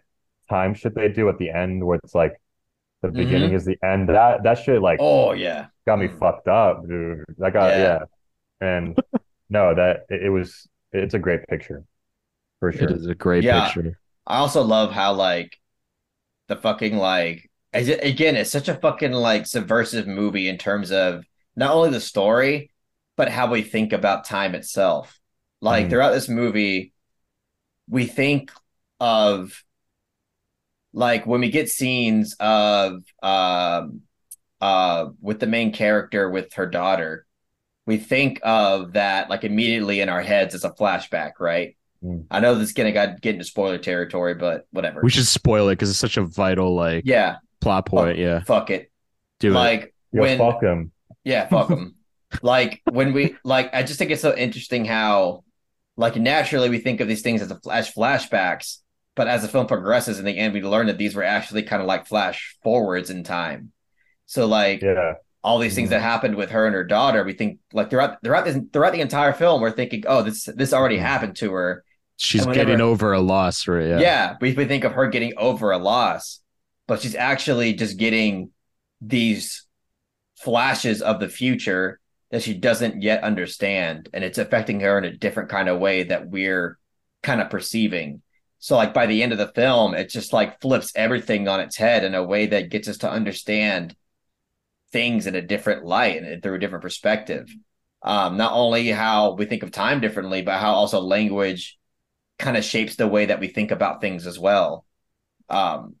time 0.48 0.74
shit 0.74 0.94
they 0.94 1.08
do 1.08 1.28
at 1.28 1.38
the 1.38 1.50
end, 1.50 1.84
where 1.84 1.98
it's 2.02 2.14
like 2.14 2.40
the 3.02 3.08
Mhm. 3.08 3.16
beginning 3.16 3.52
is 3.54 3.64
the 3.64 3.78
end. 3.82 4.08
That 4.08 4.42
that 4.44 4.58
shit 4.58 4.82
like 4.82 4.98
Oh 5.00 5.32
yeah. 5.32 5.66
got 5.86 5.98
me 5.98 6.08
Mm. 6.08 6.18
fucked 6.18 6.48
up, 6.48 6.86
dude. 6.86 7.24
That 7.38 7.52
got 7.52 7.68
Yeah. 7.76 7.78
yeah. 7.80 7.98
And 8.60 9.00
no, 9.48 9.74
that 9.74 10.04
it, 10.10 10.24
it 10.24 10.30
was 10.30 10.68
it's 10.92 11.14
a 11.14 11.18
great 11.18 11.46
picture 11.48 11.84
for 12.60 12.72
sure. 12.72 12.88
It 12.88 12.90
is 12.92 13.06
a 13.06 13.14
great 13.14 13.44
Yeah. 13.44 13.50
picture. 13.50 13.98
I 14.26 14.38
also 14.38 14.62
love 14.62 14.92
how 14.92 15.14
like 15.14 15.56
the 16.48 16.56
fucking 16.56 16.96
like 16.96 17.50
is 17.72 17.88
it, 17.88 18.04
again, 18.04 18.36
it's 18.36 18.50
such 18.50 18.68
a 18.68 18.74
fucking 18.76 19.12
like 19.12 19.46
subversive 19.46 20.06
movie 20.06 20.48
in 20.48 20.58
terms 20.58 20.92
of 20.92 21.24
not 21.56 21.72
only 21.74 21.90
the 21.90 22.00
story, 22.00 22.70
but 23.16 23.28
how 23.30 23.50
we 23.50 23.62
think 23.62 23.92
about 23.92 24.24
time 24.24 24.54
itself. 24.54 25.18
Like 25.60 25.88
Mhm. 25.88 25.90
throughout 25.90 26.12
this 26.12 26.28
movie, 26.28 26.92
we 27.88 28.06
think 28.06 28.52
of 29.00 29.64
like 30.92 31.26
when 31.26 31.40
we 31.40 31.50
get 31.50 31.68
scenes 31.70 32.34
of 32.40 33.02
um 33.22 34.02
uh 34.60 35.06
with 35.20 35.40
the 35.40 35.46
main 35.46 35.72
character 35.72 36.30
with 36.30 36.52
her 36.54 36.66
daughter, 36.66 37.26
we 37.90 37.96
think 37.96 38.38
of 38.44 38.92
that 38.92 39.28
like 39.28 39.42
immediately 39.42 40.00
in 40.00 40.08
our 40.08 40.22
heads 40.22 40.54
as 40.54 40.62
a 40.62 40.70
flashback, 40.70 41.32
right? 41.40 41.76
Mm. 42.04 42.26
I 42.30 42.38
know 42.38 42.54
this 42.54 42.68
is 42.68 42.72
gonna 42.72 42.92
get 42.92 43.20
get 43.20 43.34
into 43.34 43.44
spoiler 43.44 43.78
territory, 43.78 44.34
but 44.34 44.68
whatever. 44.70 45.00
We 45.02 45.10
should 45.10 45.26
spoil 45.26 45.68
it 45.70 45.72
because 45.72 45.90
it's 45.90 45.98
such 45.98 46.16
a 46.16 46.22
vital 46.22 46.72
like 46.76 47.02
yeah, 47.04 47.38
plot 47.60 47.86
point. 47.86 48.16
yeah, 48.16 48.44
fuck 48.44 48.70
it. 48.70 48.92
do 49.40 49.50
it. 49.50 49.54
like 49.54 49.92
Yo, 50.12 50.22
when 50.22 50.38
fuck 50.38 50.62
him. 50.62 50.92
yeah, 51.24 51.48
fuck 51.48 51.66
them. 51.66 51.96
like 52.42 52.80
when 52.88 53.12
we 53.12 53.34
like, 53.42 53.74
I 53.74 53.82
just 53.82 53.98
think 53.98 54.12
it's 54.12 54.22
so 54.22 54.36
interesting 54.36 54.84
how, 54.84 55.42
like, 55.96 56.14
naturally 56.14 56.70
we 56.70 56.78
think 56.78 57.00
of 57.00 57.08
these 57.08 57.22
things 57.22 57.42
as 57.42 57.50
a 57.50 57.58
flash 57.58 57.92
flashbacks, 57.92 58.78
but 59.16 59.26
as 59.26 59.42
the 59.42 59.48
film 59.48 59.66
progresses 59.66 60.20
in 60.20 60.24
the 60.24 60.38
end, 60.38 60.54
we 60.54 60.62
learn 60.62 60.86
that 60.86 60.96
these 60.96 61.16
were 61.16 61.24
actually 61.24 61.64
kind 61.64 61.82
of 61.82 61.88
like 61.88 62.06
flash 62.06 62.56
forwards 62.62 63.10
in 63.10 63.24
time. 63.24 63.72
So 64.26 64.46
like 64.46 64.80
Yeah. 64.80 65.14
All 65.42 65.58
these 65.58 65.74
things 65.74 65.90
that 65.90 66.02
happened 66.02 66.34
with 66.34 66.50
her 66.50 66.66
and 66.66 66.74
her 66.74 66.84
daughter, 66.84 67.24
we 67.24 67.32
think 67.32 67.58
like 67.72 67.88
throughout 67.90 68.22
throughout 68.22 68.44
this 68.44 68.58
throughout 68.72 68.92
the 68.92 69.00
entire 69.00 69.32
film, 69.32 69.60
we're 69.60 69.70
thinking, 69.70 70.04
oh, 70.06 70.22
this 70.22 70.44
this 70.54 70.72
already 70.72 70.98
happened 70.98 71.36
to 71.36 71.52
her. 71.52 71.84
She's 72.16 72.42
whenever- 72.46 72.66
getting 72.66 72.80
over 72.82 73.12
a 73.14 73.20
loss, 73.20 73.66
right? 73.66 73.88
Yeah, 73.88 73.98
Yeah. 74.00 74.36
we, 74.40 74.52
we 74.52 74.66
think 74.66 74.84
of 74.84 74.92
her 74.92 75.06
getting 75.08 75.32
over 75.38 75.70
a 75.70 75.78
loss, 75.78 76.40
but 76.86 77.00
she's 77.00 77.14
actually 77.14 77.72
just 77.72 77.96
getting 77.96 78.50
these 79.00 79.66
flashes 80.36 81.00
of 81.02 81.20
the 81.20 81.28
future 81.28 81.98
that 82.30 82.42
she 82.42 82.54
doesn't 82.54 83.02
yet 83.02 83.22
understand. 83.24 84.08
And 84.12 84.22
it's 84.22 84.38
affecting 84.38 84.80
her 84.80 84.98
in 84.98 85.04
a 85.04 85.16
different 85.16 85.48
kind 85.48 85.68
of 85.68 85.80
way 85.80 86.04
that 86.04 86.28
we're 86.28 86.78
kind 87.22 87.40
of 87.40 87.50
perceiving. 87.50 88.22
So, 88.58 88.76
like, 88.76 88.92
by 88.92 89.06
the 89.06 89.22
end 89.22 89.32
of 89.32 89.38
the 89.38 89.48
film, 89.54 89.94
it 89.94 90.10
just 90.10 90.32
like 90.34 90.60
flips 90.60 90.92
everything 90.94 91.48
on 91.48 91.60
its 91.60 91.76
head 91.76 92.04
in 92.04 92.14
a 92.14 92.22
way 92.22 92.46
that 92.48 92.68
gets 92.68 92.88
us 92.88 92.98
to 92.98 93.10
understand 93.10 93.96
things 94.92 95.26
in 95.26 95.34
a 95.34 95.42
different 95.42 95.84
light 95.84 96.22
and 96.22 96.42
through 96.42 96.54
a 96.54 96.58
different 96.58 96.82
perspective. 96.82 97.48
Um, 98.02 98.36
not 98.36 98.52
only 98.52 98.88
how 98.88 99.32
we 99.34 99.44
think 99.46 99.62
of 99.62 99.70
time 99.70 100.00
differently, 100.00 100.42
but 100.42 100.58
how 100.58 100.72
also 100.72 101.00
language 101.00 101.78
kind 102.38 102.56
of 102.56 102.64
shapes 102.64 102.96
the 102.96 103.06
way 103.06 103.26
that 103.26 103.40
we 103.40 103.48
think 103.48 103.70
about 103.70 104.00
things 104.00 104.26
as 104.26 104.38
well. 104.38 104.84
Um, 105.48 105.96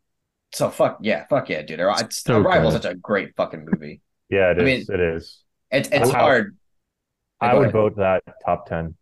so 0.52 0.70
fuck 0.70 0.98
yeah, 1.02 1.26
fuck 1.28 1.48
yeah, 1.48 1.62
dude. 1.62 1.78
It's, 1.80 2.22
So 2.22 2.38
Arrival 2.38 2.68
is 2.68 2.74
good. 2.74 2.82
such 2.82 2.92
a 2.92 2.96
great 2.96 3.36
fucking 3.36 3.66
movie. 3.70 4.00
Yeah, 4.28 4.50
it 4.52 4.58
I 4.58 4.62
is. 4.62 4.88
mean- 4.88 4.98
it 4.98 5.00
is. 5.16 5.42
It's 5.70 5.88
it's 5.92 6.10
I- 6.10 6.18
hard. 6.18 6.56
I 7.40 7.54
would 7.54 7.62
ahead. 7.64 7.72
vote 7.72 7.96
that 7.96 8.22
top 8.44 8.66
10. 8.66 8.94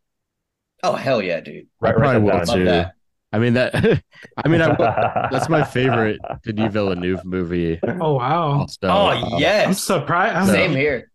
Oh 0.85 0.95
hell 0.95 1.21
yeah, 1.23 1.41
dude. 1.41 1.67
I 1.83 1.87
Right, 1.89 1.97
probably 1.97 2.29
right 2.31 2.47
will 2.47 2.55
too. 2.55 2.65
that. 2.67 2.93
I 3.33 3.39
mean 3.39 3.55
that. 3.55 3.75
I 4.37 4.49
mean, 4.49 4.63
I, 4.63 5.29
that's 5.31 5.49
my 5.49 5.63
favorite 5.65 6.19
Denis 6.45 6.73
Villeneuve 6.73 7.25
movie. 7.25 7.79
Oh 7.87 8.15
wow. 8.15 8.61
Also. 8.61 8.79
Oh 8.89 9.09
Um, 9.09 9.41
yes. 9.41 9.67
I'm 9.67 9.75
surprised. 9.75 10.37
I'm 10.37 10.47
Same 10.47 10.71
here. 10.73 11.11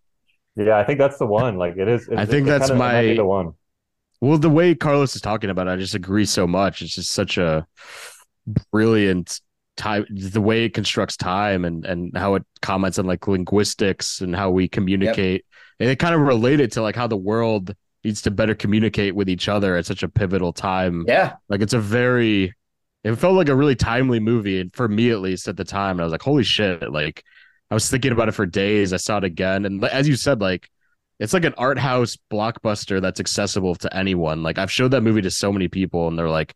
Yeah, 0.56 0.77
I 0.77 0.84
think 0.84 0.99
that's 0.99 1.18
the 1.18 1.26
one. 1.26 1.57
Like 1.57 1.77
it 1.77 1.88
is. 1.88 2.07
It's, 2.07 2.18
I 2.19 2.26
think 2.26 2.48
it 2.48 2.52
that's 2.52 2.68
kinda- 2.69 2.76
it 2.76 2.77
might 2.88 3.02
be 3.02 3.07
my- 3.10 3.15
the 3.15 3.26
one. 3.26 3.53
Well, 4.22 4.38
the 4.38 4.49
way 4.49 4.73
Carlos 4.73 5.15
is 5.15 5.22
talking 5.22 5.49
about 5.49 5.68
it, 5.68 5.72
I 5.72 5.76
just 5.76 5.95
agree 5.95 6.23
so 6.26 6.48
much. 6.48 6.81
It's 6.81 6.95
just 6.95 7.11
such 7.11 7.38
a 7.38 7.68
brilliant 8.72 9.40
time. 9.77 10.06
The 10.10 10.40
way 10.41 10.65
it 10.65 10.73
constructs 10.73 11.18
time 11.18 11.65
and 11.65 11.85
and 11.85 12.15
how 12.15 12.35
it 12.35 12.44
comments 12.61 12.99
on 12.99 13.06
like 13.06 13.27
linguistics 13.27 14.22
and 14.22 14.35
how 14.35 14.52
we 14.52 14.68
communicate, 14.68 15.45
and 15.80 15.90
it 15.90 15.99
kind 15.99 16.15
of 16.15 16.22
related 16.22 16.72
to 16.73 16.81
like 16.81 16.95
how 16.95 17.07
the 17.07 17.18
world 17.18 17.73
needs 18.03 18.21
to 18.23 18.31
better 18.31 18.55
communicate 18.55 19.15
with 19.15 19.30
each 19.30 19.47
other 19.47 19.75
at 19.77 19.85
such 19.85 20.03
a 20.03 20.09
pivotal 20.09 20.53
time. 20.53 21.05
Yeah. 21.07 21.34
Like 21.49 21.61
it's 21.61 21.73
a 21.73 21.80
very, 21.80 22.53
it 23.03 23.15
felt 23.15 23.35
like 23.35 23.49
a 23.49 23.55
really 23.55 23.75
timely 23.75 24.19
movie, 24.19 24.61
and 24.61 24.73
for 24.73 24.88
me 24.88 25.09
at 25.11 25.19
least 25.19 25.47
at 25.47 25.57
the 25.57 25.63
time, 25.63 25.91
and 25.91 26.01
I 26.01 26.03
was 26.05 26.11
like, 26.11 26.21
holy 26.21 26.43
shit! 26.43 26.89
Like 26.89 27.23
I 27.69 27.73
was 27.73 27.89
thinking 27.89 28.11
about 28.11 28.30
it 28.30 28.34
for 28.34 28.45
days. 28.45 28.93
I 28.93 28.97
saw 28.97 29.17
it 29.17 29.23
again, 29.23 29.65
and 29.65 29.84
as 29.84 30.07
you 30.07 30.15
said, 30.15 30.39
like 30.39 30.69
it's 31.19 31.34
like 31.34 31.45
an 31.45 31.53
art 31.57 31.77
house 31.77 32.17
blockbuster 32.31 33.01
that's 33.01 33.19
accessible 33.19 33.75
to 33.75 33.95
anyone. 33.95 34.41
Like 34.41 34.57
I've 34.57 34.71
showed 34.71 34.91
that 34.91 35.01
movie 35.01 35.21
to 35.21 35.31
so 35.31 35.51
many 35.51 35.67
people, 35.67 36.07
and 36.07 36.17
they're 36.17 36.30
like 36.30 36.55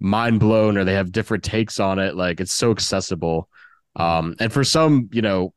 mind 0.00 0.40
blown, 0.40 0.76
or 0.76 0.84
they 0.84 0.94
have 0.94 1.12
different 1.12 1.44
takes 1.44 1.78
on 1.78 1.98
it. 1.98 2.16
Like 2.16 2.40
it's 2.40 2.52
so 2.52 2.70
accessible. 2.72 3.48
Um, 3.96 4.34
and 4.40 4.52
for 4.52 4.64
some, 4.64 5.08
you 5.12 5.22
know, 5.22 5.54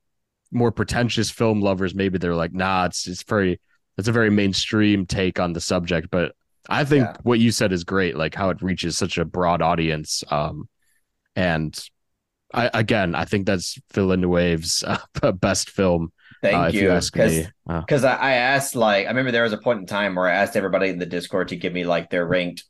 more 0.51 0.72
pretentious 0.72 1.31
film 1.31 1.61
lovers, 1.61 1.95
maybe 1.95 2.19
they're 2.19 2.35
like, 2.35 2.53
nah, 2.53 2.85
it's 2.85 3.07
it's 3.07 3.23
very 3.23 3.59
it's 3.98 4.07
a 4.07 4.11
very 4.11 4.30
mainstream 4.30 5.06
take 5.06 5.40
on 5.40 5.53
the 5.53 5.61
subject. 5.61 6.10
But 6.11 6.34
I 6.69 6.84
think 6.84 7.06
Yeah. 7.06 7.18
what 7.24 7.40
you 7.40 7.52
said 7.52 7.72
is 7.72 7.84
great, 7.84 8.15
like 8.15 8.36
how 8.36 8.49
it 8.49 8.61
reaches 8.61 8.98
such 8.98 9.18
a 9.18 9.26
broad 9.26 9.61
audience. 9.61 10.24
Um, 10.30 10.69
and 11.36 11.78
I 12.53 12.69
again, 12.74 13.15
I 13.15 13.26
think 13.26 13.45
that's 13.45 13.80
Villeneuve's 13.94 14.84
uh, 15.22 15.32
best 15.34 15.69
film. 15.69 16.11
Thank 16.41 16.57
uh, 16.57 16.72
you. 16.74 16.90
me. 17.15 17.48
Uh, 17.69 17.82
Because 17.82 18.03
I, 18.03 18.15
I 18.15 18.32
asked, 18.34 18.76
like, 18.76 19.06
I 19.06 19.10
remember 19.10 19.32
there 19.32 19.44
was 19.44 19.53
a 19.53 19.57
point 19.57 19.80
in 19.80 19.86
time 19.86 20.15
where 20.15 20.28
I 20.28 20.36
asked 20.36 20.56
everybody 20.56 20.90
in 20.90 20.99
the 20.99 21.06
Discord 21.06 21.49
to 21.49 21.56
give 21.56 21.74
me 21.74 21.84
like 21.86 22.10
their 22.10 22.26
ranked 22.26 22.64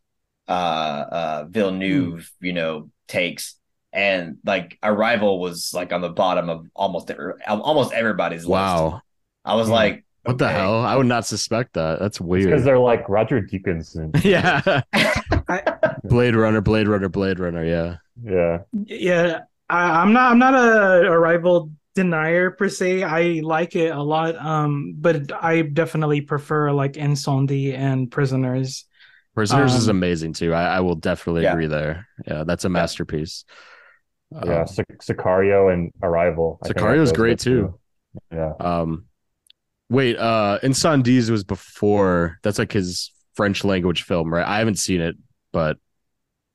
uh 0.48 1.06
uh 1.12 1.46
Villeneuve, 1.50 2.32
you 2.40 2.54
know, 2.54 2.90
takes. 3.08 3.56
And 3.92 4.38
like 4.46 4.78
Arrival 4.84 5.40
was 5.40 5.74
like 5.74 5.92
on 5.92 6.02
the 6.02 6.10
bottom 6.10 6.50
of 6.50 6.68
almost 6.76 7.12
every, 7.12 7.34
almost 7.48 7.94
everybody's 7.94 8.46
list. 8.46 8.52
wow, 8.52 9.02
I 9.46 9.56
was 9.56 9.68
Hmm. 9.68 9.74
like, 9.74 10.06
what 10.28 10.38
the 10.38 10.50
hell? 10.50 10.82
I 10.86 10.96
would 10.96 11.06
not 11.08 11.26
suspect 11.26 11.74
that. 11.74 12.00
That's 12.00 12.22
weird. 12.22 12.46
because 12.46 12.64
they're 12.64 12.80
like 12.80 13.08
Roger 13.10 13.42
Deakins 13.42 13.96
and 13.96 14.14
yeah, 14.24 14.82
Blade 16.04 16.36
Runner, 16.36 16.62
Blade 16.62 16.88
Runner, 16.88 17.10
Blade 17.10 17.40
Runner. 17.40 17.64
Yeah, 17.64 17.98
yeah. 18.24 18.60
Yeah, 18.72 19.40
I, 19.70 20.02
I'm 20.02 20.14
not. 20.14 20.32
I'm 20.32 20.40
not 20.40 20.54
a 20.54 21.10
arrival 21.10 21.72
denier 21.96 22.52
per 22.52 22.70
se. 22.70 23.02
I 23.04 23.42
like 23.44 23.76
it 23.76 23.90
a 23.92 24.02
lot. 24.04 24.36
Um, 24.38 24.96
but 25.00 25.32
I 25.44 25.64
definitely 25.64 26.22
prefer 26.22 26.72
like 26.72 26.94
Incendies 26.94 27.74
and 27.74 28.12
Prisoners. 28.12 28.86
Prisoners 29.34 29.74
is 29.74 29.90
Um, 29.90 29.98
amazing 29.98 30.34
too. 30.34 30.54
I, 30.54 30.78
I 30.78 30.80
will 30.82 30.96
definitely 30.96 31.44
Yeah. 31.44 31.54
agree 31.54 31.68
there. 31.68 32.08
Yeah, 32.28 32.44
that's 32.44 32.66
a 32.66 32.70
masterpiece. 32.70 33.46
Yeah, 34.32 34.62
Um, 34.62 34.66
Sicario 35.02 35.74
and 35.74 35.92
Arrival. 36.04 36.60
I 36.64 36.68
think 36.68 36.78
Sicario's 36.78 37.10
that 37.10 37.16
goes 37.16 37.18
great 37.18 37.32
with 37.32 37.40
too. 37.42 37.80
Yeah. 38.32 38.54
Um, 38.60 39.06
wait, 39.90 40.18
uh, 40.18 40.60
Incendies 40.64 41.30
was 41.30 41.44
before. 41.44 42.38
That's 42.44 42.60
like 42.60 42.72
his 42.72 43.12
French 43.36 43.64
language 43.64 44.04
film, 44.04 44.34
right? 44.34 44.46
I 44.46 44.60
haven't 44.60 44.78
seen 44.80 45.02
it, 45.02 45.16
but 45.54 45.78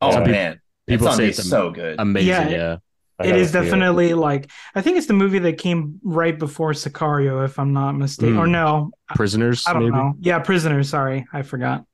oh 0.01 0.13
Some 0.13 0.25
peop- 0.25 0.33
man, 0.33 0.61
people 0.87 1.07
it's 1.09 1.17
say 1.17 1.29
it's 1.29 1.39
it's 1.39 1.49
so 1.49 1.71
good. 1.71 1.97
amazing. 1.99 2.29
Yeah, 2.29 2.49
Yeah, 2.49 2.77
I 3.19 3.25
it 3.25 3.29
gotta 3.31 3.37
is 3.41 3.49
see 3.49 3.53
definitely 3.61 4.15
like 4.15 4.51
I 4.75 4.83
think 4.83 4.97
it's 4.99 5.07
the 5.07 5.15
movie 5.15 5.39
that 5.41 5.59
came 5.59 6.01
right 6.03 6.37
before 6.39 6.73
Sicario, 6.73 7.45
if 7.45 7.59
I'm 7.59 7.73
not 7.73 7.93
mistaken. 7.93 8.35
Hmm. 8.35 8.41
Or 8.41 8.47
no, 8.47 8.91
Prisoners. 9.15 9.65
I 9.67 9.73
don't 9.75 9.85
maybe? 9.85 9.95
know. 9.97 10.15
Yeah, 10.21 10.39
Prisoners. 10.41 10.89
Sorry, 10.89 11.25
I 11.33 11.43
forgot. 11.43 11.85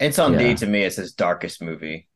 It's 0.00 0.18
on 0.18 0.38
D 0.38 0.48
Yeah. 0.48 0.54
to 0.56 0.66
me. 0.66 0.82
It's 0.82 0.96
his 0.96 1.12
darkest 1.12 1.60
movie. 1.60 2.08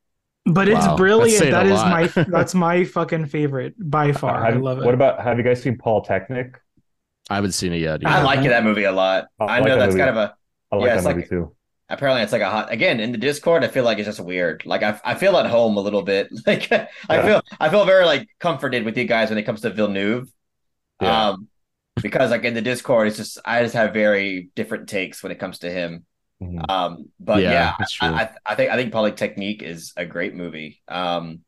But 0.44 0.68
it's 0.68 0.80
Wow, 0.80 0.86
that's 0.86 0.98
brilliant. 0.98 1.50
That 1.50 1.66
is 1.66 1.72
lot. 1.72 1.90
my 2.16 2.24
that's 2.28 2.54
my 2.54 2.84
fucking 2.84 3.26
favorite 3.26 3.74
by 3.78 4.12
far. 4.12 4.42
Have- 4.44 4.54
I 4.54 4.56
love 4.56 4.78
it. 4.78 4.84
What 4.84 4.94
about 4.94 5.22
have 5.22 5.36
you 5.38 5.44
guys 5.44 5.62
seen 5.62 5.76
Polytechnique? 5.78 6.56
I 7.30 7.36
haven't 7.36 7.52
seen 7.52 7.72
it 7.72 7.78
yet. 7.78 8.04
I 8.04 8.22
like 8.22 8.42
that 8.42 8.64
movie 8.64 8.84
a 8.84 8.92
lot. 8.92 9.26
I 9.40 9.44
I 9.44 9.58
like 9.58 9.64
know 9.68 9.70
that 9.74 9.78
that's 9.78 9.94
movie. 9.94 9.98
kind 10.06 10.10
of 10.10 10.16
a 10.16 10.34
I 10.72 10.76
like 10.76 10.86
Yeah, 10.86 10.96
that 10.96 11.04
movie 11.04 11.20
like- 11.20 11.28
too. 11.30 11.54
apparently 11.88 12.22
it's 12.22 12.32
like 12.32 12.42
a 12.42 12.50
hot 12.50 12.72
again 12.72 13.00
in 13.00 13.12
the 13.12 13.18
Discord. 13.18 13.64
I 13.64 13.68
feel 13.68 13.84
like 13.84 13.98
it's 13.98 14.06
just 14.06 14.20
weird. 14.20 14.64
Like 14.66 14.82
I, 14.82 15.00
I 15.04 15.14
feel 15.14 15.36
at 15.36 15.46
home 15.46 15.76
a 15.76 15.80
little 15.80 16.02
bit. 16.02 16.28
Like 16.46 16.70
I 16.72 16.88
Yeah. 17.10 17.22
feel 17.26 17.42
I 17.60 17.68
feel 17.70 17.84
very 17.84 18.04
like 18.04 18.28
comforted 18.40 18.84
with 18.84 18.96
you 18.98 19.04
guys 19.04 19.28
when 19.30 19.38
it 19.38 19.44
comes 19.44 19.60
to 19.62 19.70
Villeneuve. 19.70 20.28
Yeah. 21.00 21.28
Um, 21.30 21.48
because 22.02 22.30
like 22.30 22.44
in 22.44 22.54
the 22.54 22.62
Discord, 22.62 23.08
it's 23.08 23.16
just 23.18 23.38
I 23.44 23.62
just 23.62 23.74
have 23.74 23.92
very 23.92 24.50
different 24.56 24.88
takes 24.88 25.22
when 25.22 25.30
it 25.32 25.38
comes 25.38 25.60
to 25.60 25.70
him. 25.70 26.06
Mhm. 26.42 26.68
Um, 26.70 27.10
but 27.20 27.42
Yeah, 27.42 27.74
yeah. 27.78 27.86
I, 28.00 28.08
I, 28.24 28.30
I 28.46 28.54
think 28.56 28.70
I 28.72 28.76
think 28.76 28.92
Polytechnique 28.92 29.62
is 29.62 29.92
a 29.96 30.04
great 30.06 30.34
movie. 30.34 30.82
Um, 30.88 31.40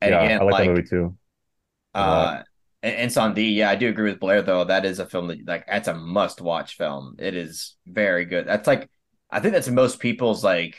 and 0.00 0.10
yeah, 0.10 0.22
again, 0.22 0.40
I 0.40 0.44
like, 0.44 0.52
like, 0.52 0.64
that 0.64 0.68
movie 0.74 0.88
too. 0.88 1.16
uh, 1.94 1.98
lot. 2.00 2.46
And, 2.82 3.10
Incendies, 3.10 3.54
yeah, 3.54 3.70
I 3.70 3.76
do 3.76 3.88
agree 3.88 4.10
with 4.10 4.20
Blair 4.20 4.42
though. 4.42 4.64
That 4.64 4.84
is 4.84 4.98
a 4.98 5.06
film 5.06 5.28
that 5.28 5.46
like 5.46 5.66
that's 5.66 5.88
a 5.88 5.94
must 5.94 6.40
watch 6.40 6.76
film. 6.76 7.16
It 7.18 7.34
is 7.36 7.76
very 7.86 8.24
good. 8.24 8.46
That's 8.46 8.66
like 8.66 8.88
I 9.30 9.40
think 9.40 9.54
that's 9.54 9.68
most 9.68 10.00
people's 10.00 10.42
like 10.44 10.76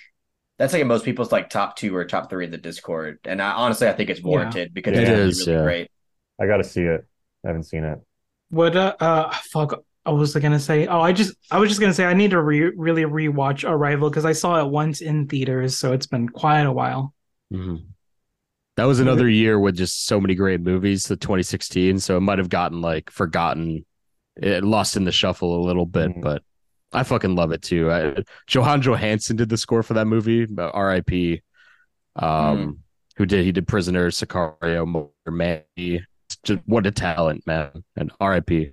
that's 0.58 0.74
like 0.74 0.86
most 0.86 1.06
people's 1.06 1.32
like 1.32 1.50
top 1.50 1.76
two 1.78 1.96
or 1.96 2.06
top 2.06 2.30
three 2.30 2.46
in 2.46 2.52
the 2.52 2.58
Discord. 2.58 3.20
And 3.26 3.42
I 3.42 3.52
honestly 3.54 3.88
I 3.88 3.94
think 3.94 4.10
it's 4.10 4.22
warranted 4.22 4.74
because 4.74 4.98
It 4.98 5.02
it's 5.02 5.10
really, 5.10 5.30
is, 5.30 5.48
really 5.48 5.54
yeah. 5.54 5.64
great. 5.64 5.92
I 6.40 6.48
gotta 6.48 6.64
see 6.64 6.84
it. 6.84 7.06
I 7.44 7.48
haven't 7.48 7.64
seen 7.64 7.84
it. 7.84 8.00
What 8.50 8.76
uh, 8.76 8.96
uh 9.00 9.34
fuck 9.52 9.84
I 10.06 10.12
was 10.12 10.36
gonna 10.36 10.60
say 10.60 10.86
oh 10.88 11.02
I 11.02 11.12
just 11.14 11.34
I 11.50 11.60
was 11.60 11.70
just 11.70 11.82
gonna 11.82 11.94
say 11.94 12.06
I 12.06 12.14
need 12.14 12.32
to 12.32 12.42
re- 12.42 12.74
really 12.76 13.04
rewatch 13.04 13.68
Arrival 13.68 14.10
because 14.10 14.26
I 14.26 14.34
saw 14.34 14.60
it 14.64 14.70
once 14.70 15.02
in 15.02 15.28
theaters 15.28 15.78
so 15.78 15.94
it's 15.94 16.08
been 16.08 16.30
quite 16.30 16.62
a 16.66 16.72
while. 16.72 17.14
Mhm. 17.52 17.93
That 18.76 18.86
was 18.86 19.00
another 19.00 19.30
year 19.30 19.60
with 19.60 19.76
just 19.76 20.06
so 20.08 20.20
many 20.20 20.34
great 20.36 20.62
movies, 20.62 21.04
the 21.06 21.16
2016. 21.16 22.00
So 22.00 22.18
it 22.18 22.22
might 22.22 22.40
have 22.40 22.50
gotten 22.50 22.82
like 22.82 23.10
forgotten, 23.12 23.86
it 24.36 24.64
lost 24.64 24.98
in 24.98 25.04
the 25.06 25.12
shuffle 25.12 25.62
a 25.62 25.66
little 25.66 25.86
bit, 25.86 26.10
Mhm. 26.10 26.22
but 26.22 26.42
I 26.92 27.04
fucking 27.04 27.36
love 27.36 27.52
it 27.52 27.62
too. 27.62 27.92
I, 27.92 28.24
Jóhann 28.50 28.82
Jóhannsson 28.82 29.36
did 29.36 29.50
the 29.50 29.58
score 29.58 29.84
for 29.84 29.94
that 29.96 30.06
movie, 30.08 30.46
but 30.46 30.72
R.I.P. 30.74 31.42
Um, 32.16 32.80
who 33.16 33.26
did 33.26 33.46
he 33.46 33.52
did 33.52 33.68
Prisoner, 33.68 34.10
Sicario, 34.10 34.88
Motor 34.88 35.12
Mandy. 35.28 36.04
Just 36.44 36.62
what 36.66 36.86
a 36.88 36.92
talent, 36.92 37.46
man, 37.46 37.84
and 37.96 38.12
R.I.P. 38.20 38.72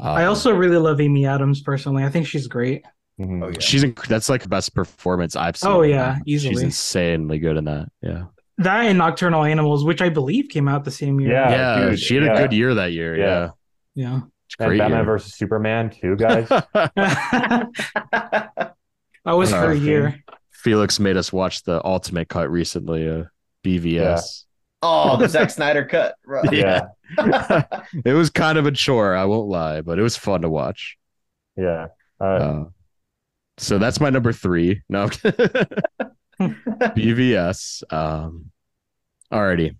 Um, 0.00 0.06
I 0.08 0.24
also 0.26 0.52
really 0.54 0.78
love 0.78 1.00
Amy 1.00 1.26
Adams 1.26 1.60
personally. 1.60 2.04
I 2.04 2.08
think 2.08 2.26
she's 2.26 2.46
great. 2.46 2.84
Mhm. 3.20 3.44
Oh 3.44 3.48
yeah. 3.48 3.58
she's 3.60 3.84
inc- 3.84 4.06
that's 4.06 4.30
like 4.30 4.42
the 4.42 4.48
best 4.48 4.74
performance 4.74 5.36
I've 5.36 5.58
seen. 5.58 5.70
Oh, 5.70 5.82
yeah, 5.82 6.18
easily. 6.26 6.54
she's 6.54 6.62
insanely 6.62 7.38
good 7.38 7.58
in 7.58 7.64
that. 7.64 7.88
Yeah. 8.00 8.24
That 8.60 8.84
and 8.86 8.98
Nocturnal 8.98 9.44
Animals, 9.44 9.84
which 9.84 10.00
I 10.02 10.08
believe 10.08 10.48
came 10.48 10.68
out 10.68 10.84
the 10.84 10.90
same 10.90 11.18
year. 11.20 11.32
Yeah. 11.32 11.50
yeah, 11.50 11.88
dude, 11.90 11.98
she 11.98 12.14
had 12.16 12.24
a 12.24 12.36
good 12.36 12.52
year 12.52 12.74
that 12.74 12.92
year. 12.92 13.16
Yeah. 13.16 13.24
Yeah, 13.24 13.50
Yeah. 13.94 14.20
It's 14.46 14.56
And 14.58 14.68
great 14.68 14.78
Batman 14.78 14.98
year. 14.98 15.04
versus 15.06 15.34
Superman 15.34 15.90
too, 15.90 16.16
guys. 16.16 16.48
that 16.74 18.72
was 19.24 19.50
her 19.52 19.72
year. 19.74 20.22
Felix 20.50 21.00
made 21.00 21.16
us 21.16 21.32
watch 21.32 21.62
the 21.62 21.84
ultimate 21.86 22.28
cut 22.28 22.50
recently, 22.50 23.08
uh, 23.08 23.24
BVS. 23.64 24.44
oh, 24.82 25.16
the 25.16 25.28
Zack 25.34 25.50
Snyder 25.50 25.84
cut. 25.84 26.14
bro. 26.24 26.42
yeah. 26.52 26.86
it 28.04 28.12
was 28.12 28.30
kind 28.30 28.58
of 28.58 28.66
a 28.66 28.72
chore, 28.72 29.14
I 29.16 29.24
won't 29.24 29.48
lie, 29.48 29.80
but 29.80 29.98
it 29.98 30.02
was 30.02 30.16
fun 30.16 30.42
to 30.42 30.50
watch. 30.50 30.96
Yeah. 31.56 31.86
Uh, 32.20 32.24
Uh, 32.24 32.64
so 33.58 33.78
that's 33.78 34.00
my 34.00 34.10
number 34.10 34.32
three. 34.32 34.82
No, 34.88 35.08
BVS. 36.40 37.82
Um, 37.92 38.50
alrighty, 39.32 39.76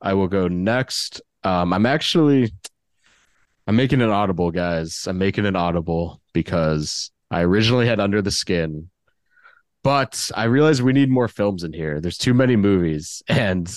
I 0.00 0.14
will 0.14 0.28
go 0.28 0.48
next. 0.48 1.20
Um, 1.42 1.72
I'm 1.72 1.86
actually, 1.86 2.52
I'm 3.66 3.76
making 3.76 4.02
an 4.02 4.10
audible, 4.10 4.50
guys. 4.50 5.06
I'm 5.08 5.18
making 5.18 5.46
an 5.46 5.56
audible 5.56 6.20
because 6.32 7.10
I 7.30 7.42
originally 7.42 7.86
had 7.86 8.00
Under 8.00 8.22
the 8.22 8.30
Skin, 8.30 8.88
but 9.82 10.30
I 10.34 10.44
realized 10.44 10.82
we 10.82 10.92
need 10.92 11.10
more 11.10 11.28
films 11.28 11.64
in 11.64 11.72
here. 11.72 12.00
There's 12.00 12.18
too 12.18 12.34
many 12.34 12.56
movies, 12.56 13.22
and 13.28 13.68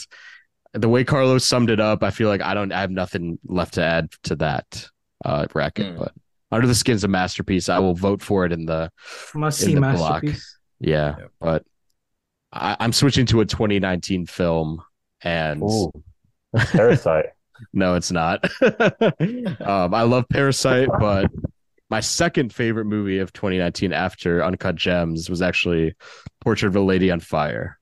the 0.73 0.89
way 0.89 1.03
Carlos 1.03 1.43
summed 1.43 1.69
it 1.69 1.79
up, 1.79 2.03
I 2.03 2.11
feel 2.11 2.29
like 2.29 2.41
I 2.41 2.53
don't 2.53 2.71
I 2.71 2.81
have 2.81 2.91
nothing 2.91 3.39
left 3.45 3.73
to 3.75 3.83
add 3.83 4.11
to 4.23 4.35
that 4.37 4.87
uh, 5.25 5.45
bracket. 5.47 5.93
Hmm. 5.93 5.99
But 5.99 6.13
Under 6.51 6.67
the 6.67 6.75
Skin's 6.75 7.03
a 7.03 7.07
masterpiece. 7.07 7.67
I 7.69 7.79
will 7.79 7.93
vote 7.95 8.21
for 8.21 8.45
it 8.45 8.51
in 8.53 8.65
the 8.65 8.89
Must 9.35 9.61
in 9.61 9.65
see 9.67 9.73
the 9.75 9.81
block. 9.81 10.23
masterpiece. 10.23 10.57
yeah. 10.79 11.15
But 11.39 11.65
I, 12.51 12.77
I'm 12.79 12.93
switching 12.93 13.25
to 13.27 13.41
a 13.41 13.45
2019 13.45 14.25
film, 14.25 14.81
and 15.21 15.61
ooh. 15.61 15.91
Parasite. 16.55 17.27
no, 17.73 17.95
it's 17.95 18.11
not. 18.11 18.43
um, 18.61 19.93
I 19.93 20.03
love 20.03 20.25
Parasite, 20.29 20.89
but 20.99 21.31
my 21.89 21.99
second 21.99 22.53
favorite 22.53 22.85
movie 22.85 23.19
of 23.19 23.33
2019 23.33 23.93
after 23.93 24.43
Uncut 24.43 24.75
Gems 24.75 25.29
was 25.29 25.41
actually 25.41 25.93
Portrait 26.41 26.69
of 26.69 26.75
a 26.75 26.81
Lady 26.81 27.11
on 27.11 27.19
Fire. 27.19 27.79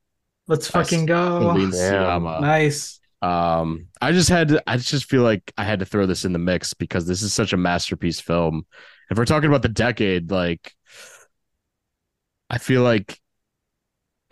Let's 0.47 0.67
fucking 0.67 1.05
go. 1.05 1.39
Celine 1.39 1.69
damn. 1.69 1.93
Sciamma. 1.93 2.41
Nice. 2.41 2.99
Um, 3.21 3.87
I 4.01 4.11
just 4.11 4.29
had 4.29 4.47
to, 4.49 4.63
I 4.65 4.77
just 4.77 5.05
feel 5.05 5.23
like 5.23 5.53
I 5.57 5.63
had 5.63 5.79
to 5.79 5.85
throw 5.85 6.05
this 6.05 6.25
in 6.25 6.33
the 6.33 6.39
mix 6.39 6.73
because 6.73 7.05
this 7.05 7.21
is 7.21 7.33
such 7.33 7.53
a 7.53 7.57
masterpiece 7.57 8.19
film. 8.19 8.65
If 9.11 9.17
we're 9.17 9.25
talking 9.25 9.49
about 9.49 9.61
the 9.61 9.69
decade, 9.69 10.31
like 10.31 10.73
I 12.49 12.57
feel 12.57 12.81
like 12.81 13.19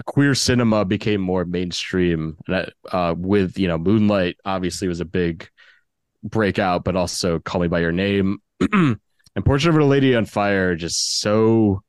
queer 0.05 0.35
cinema 0.35 0.85
became 0.85 1.21
more 1.21 1.43
mainstream 1.43 2.37
uh 2.91 3.15
with 3.17 3.57
you 3.57 3.67
know 3.67 3.77
Moonlight 3.77 4.37
obviously 4.45 4.87
was 4.87 4.99
a 4.99 5.05
big 5.05 5.49
breakout, 6.23 6.83
but 6.83 6.95
also 6.95 7.39
Call 7.39 7.61
Me 7.61 7.67
by 7.67 7.79
Your 7.79 7.91
Name 7.91 8.39
and 8.71 8.99
Portrait 9.45 9.73
of 9.73 9.81
a 9.81 9.85
Lady 9.85 10.15
on 10.15 10.25
Fire 10.25 10.75
just 10.75 11.19
so 11.19 11.81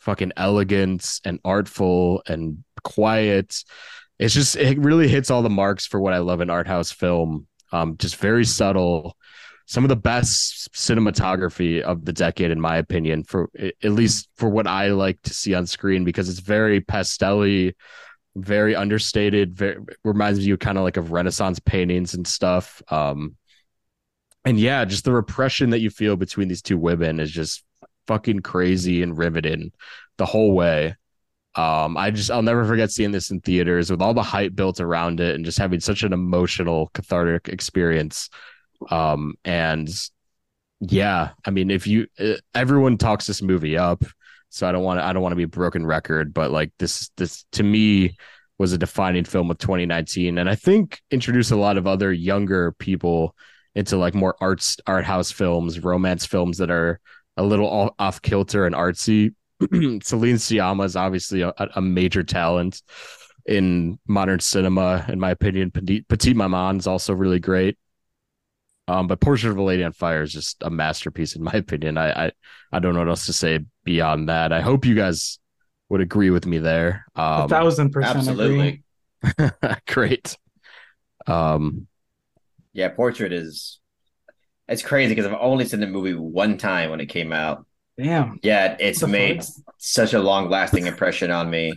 fucking 0.00 0.32
elegant 0.36 1.20
and 1.24 1.38
artful 1.44 2.22
and 2.26 2.64
quiet 2.82 3.62
it's 4.22 4.34
just 4.34 4.56
it 4.56 4.78
really 4.78 5.08
hits 5.08 5.30
all 5.30 5.42
the 5.42 5.50
marks 5.50 5.84
for 5.84 6.00
what 6.00 6.12
I 6.12 6.18
love 6.18 6.40
in 6.40 6.48
art 6.48 6.68
house 6.68 6.92
film. 6.92 7.48
Um, 7.72 7.96
just 7.96 8.16
very 8.16 8.44
subtle, 8.44 9.16
some 9.66 9.84
of 9.84 9.88
the 9.88 9.96
best 9.96 10.72
cinematography 10.72 11.80
of 11.80 12.04
the 12.04 12.12
decade, 12.12 12.50
in 12.50 12.60
my 12.60 12.76
opinion, 12.76 13.24
for 13.24 13.48
at 13.58 13.90
least 13.90 14.28
for 14.36 14.48
what 14.48 14.66
I 14.66 14.88
like 14.88 15.20
to 15.22 15.34
see 15.34 15.54
on 15.54 15.66
screen, 15.66 16.04
because 16.04 16.28
it's 16.28 16.40
very 16.40 16.80
pastelly, 16.80 17.74
very 18.36 18.74
understated. 18.74 19.54
Very 19.54 19.78
reminds 20.04 20.46
you 20.46 20.56
kind 20.56 20.78
of 20.78 20.84
like 20.84 20.96
of 20.96 21.12
Renaissance 21.12 21.58
paintings 21.60 22.14
and 22.14 22.26
stuff. 22.26 22.82
Um, 22.88 23.36
and 24.44 24.58
yeah, 24.58 24.84
just 24.84 25.04
the 25.04 25.12
repression 25.12 25.70
that 25.70 25.80
you 25.80 25.90
feel 25.90 26.16
between 26.16 26.48
these 26.48 26.62
two 26.62 26.78
women 26.78 27.20
is 27.20 27.30
just 27.30 27.62
fucking 28.06 28.40
crazy 28.40 29.02
and 29.02 29.16
riveting 29.16 29.72
the 30.18 30.26
whole 30.26 30.54
way. 30.54 30.96
Um, 31.54 31.96
I 31.96 32.10
just 32.10 32.30
I'll 32.30 32.42
never 32.42 32.64
forget 32.64 32.90
seeing 32.90 33.12
this 33.12 33.30
in 33.30 33.40
theaters 33.40 33.90
with 33.90 34.00
all 34.00 34.14
the 34.14 34.22
hype 34.22 34.54
built 34.54 34.80
around 34.80 35.20
it 35.20 35.34
and 35.34 35.44
just 35.44 35.58
having 35.58 35.80
such 35.80 36.02
an 36.02 36.12
emotional, 36.12 36.90
cathartic 36.94 37.48
experience. 37.48 38.30
Um, 38.90 39.34
and 39.44 39.88
yeah, 40.80 41.30
I 41.44 41.50
mean, 41.50 41.70
if 41.70 41.86
you 41.86 42.06
uh, 42.18 42.34
everyone 42.54 42.98
talks 42.98 43.26
this 43.26 43.42
movie 43.42 43.76
up, 43.76 44.04
so 44.48 44.68
I 44.68 44.72
don't 44.72 44.82
want 44.82 45.00
to 45.00 45.04
I 45.04 45.12
don't 45.12 45.22
want 45.22 45.32
to 45.32 45.36
be 45.36 45.44
a 45.44 45.48
broken 45.48 45.86
record, 45.86 46.34
but 46.34 46.50
like 46.50 46.72
this 46.78 47.10
this 47.16 47.44
to 47.52 47.62
me 47.62 48.16
was 48.58 48.72
a 48.72 48.78
defining 48.78 49.24
film 49.24 49.50
of 49.50 49.58
2019, 49.58 50.38
and 50.38 50.48
I 50.48 50.54
think 50.54 51.00
introduced 51.10 51.50
a 51.50 51.56
lot 51.56 51.76
of 51.76 51.86
other 51.86 52.12
younger 52.12 52.72
people 52.72 53.34
into 53.74 53.96
like 53.96 54.14
more 54.14 54.36
arts 54.40 54.76
art 54.86 55.04
house 55.04 55.30
films, 55.30 55.80
romance 55.80 56.26
films 56.26 56.58
that 56.58 56.70
are 56.70 57.00
a 57.36 57.42
little 57.42 57.94
off 57.98 58.22
kilter 58.22 58.66
and 58.66 58.74
artsy. 58.74 59.34
Celine 60.02 60.36
Sciamma 60.36 60.84
is 60.84 60.96
obviously 60.96 61.42
a, 61.42 61.52
a, 61.56 61.80
major 61.80 62.24
talent 62.24 62.82
in 63.46 63.98
modern 64.08 64.40
cinema, 64.40 65.04
in 65.08 65.20
my 65.20 65.30
opinion. 65.30 65.70
Petite, 65.70 66.06
Petite 66.08 66.36
Maman 66.36 66.78
is 66.78 66.86
also 66.86 67.14
really 67.14 67.38
great. 67.38 67.78
Um, 68.88 69.06
but 69.06 69.20
Portrait 69.20 69.50
of 69.50 69.58
a 69.58 69.62
Lady 69.62 69.84
on 69.84 69.92
Fire 69.92 70.22
is 70.22 70.32
just 70.32 70.56
a 70.62 70.70
masterpiece, 70.70 71.36
in 71.36 71.42
my 71.42 71.52
opinion. 71.54 71.98
I, 71.98 72.26
I, 72.26 72.32
I 72.72 72.78
don't 72.78 72.94
know 72.94 73.00
what 73.00 73.08
else 73.08 73.26
to 73.26 73.32
say 73.32 73.60
beyond 73.84 74.28
that. 74.28 74.52
I 74.52 74.60
hope 74.60 74.84
you 74.84 74.94
guys 74.94 75.38
would 75.88 76.00
agree 76.00 76.30
with 76.30 76.46
me 76.46 76.58
there. 76.58 77.04
Um, 77.14 77.42
a 77.42 77.48
thousand 77.48 77.90
percent 77.90 78.16
absolutely. 78.16 78.82
great. 79.86 80.36
Um, 81.26 81.86
yeah, 82.72 82.88
Portrait 82.88 83.32
is 83.32 83.78
it's 84.68 84.82
crazy 84.82 85.14
because 85.14 85.30
I've 85.30 85.38
only 85.38 85.64
seen 85.66 85.80
the 85.80 85.86
movie 85.86 86.14
one 86.14 86.56
time 86.56 86.90
when 86.90 87.00
it 87.00 87.06
came 87.06 87.32
out. 87.32 87.66
Damn. 87.98 88.38
Yeah, 88.42 88.76
it's 88.80 89.06
made 89.06 89.42
such 89.78 90.14
a 90.14 90.18
long 90.18 90.48
lasting 90.48 90.86
impression 90.86 91.30
on 91.30 91.50
me. 91.50 91.74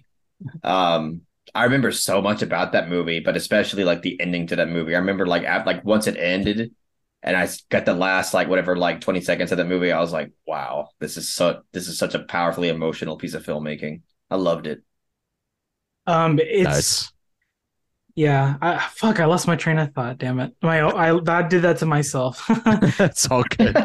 Um, 0.64 1.22
I 1.54 1.66
remember 1.66 1.92
so 1.92 2.22
much 2.22 2.42
about 2.42 2.72
that 2.72 2.90
movie, 2.90 3.20
but 3.20 3.36
especially 3.36 3.84
like 3.84 4.02
the 4.02 4.20
ending 4.22 4.48
to 4.48 4.56
that 4.58 4.70
movie. 4.70 4.96
I 4.96 5.00
remember 5.00 5.26
like 5.26 5.44
after, 5.44 5.68
like 5.68 5.84
once 5.84 6.08
it 6.08 6.18
ended, 6.18 6.72
and 7.26 7.36
I 7.36 7.50
got 7.70 7.86
the 7.86 7.94
last 7.94 8.34
like 8.36 8.48
whatever 8.48 8.78
like 8.78 9.02
twenty 9.02 9.20
seconds 9.20 9.52
of 9.52 9.58
the 9.58 9.66
movie. 9.66 9.92
I 9.92 10.00
was 10.00 10.14
like, 10.14 10.32
wow, 10.46 10.90
this 11.00 11.18
is 11.18 11.28
so 11.28 11.64
this 11.74 11.88
is 11.88 11.98
such 11.98 12.14
a 12.14 12.20
powerfully 12.20 12.70
emotional 12.70 13.18
piece 13.18 13.34
of 13.34 13.44
filmmaking. 13.44 14.04
I 14.30 14.36
loved 14.36 14.68
it. 14.68 14.84
Um, 16.06 16.40
it's 16.40 16.64
nice. 16.64 17.12
Yeah, 18.14 18.56
I, 18.62 18.80
fuck, 18.94 19.20
I 19.20 19.26
lost 19.26 19.46
my 19.46 19.58
train 19.58 19.78
of 19.78 19.94
thought. 19.94 20.20
Damn 20.20 20.40
it, 20.40 20.54
my 20.62 20.80
I, 20.80 21.20
I 21.28 21.42
did 21.42 21.64
that 21.64 21.80
to 21.80 21.86
myself. 21.86 22.46
It's 23.00 23.30
all 23.30 23.44
good. 23.44 23.76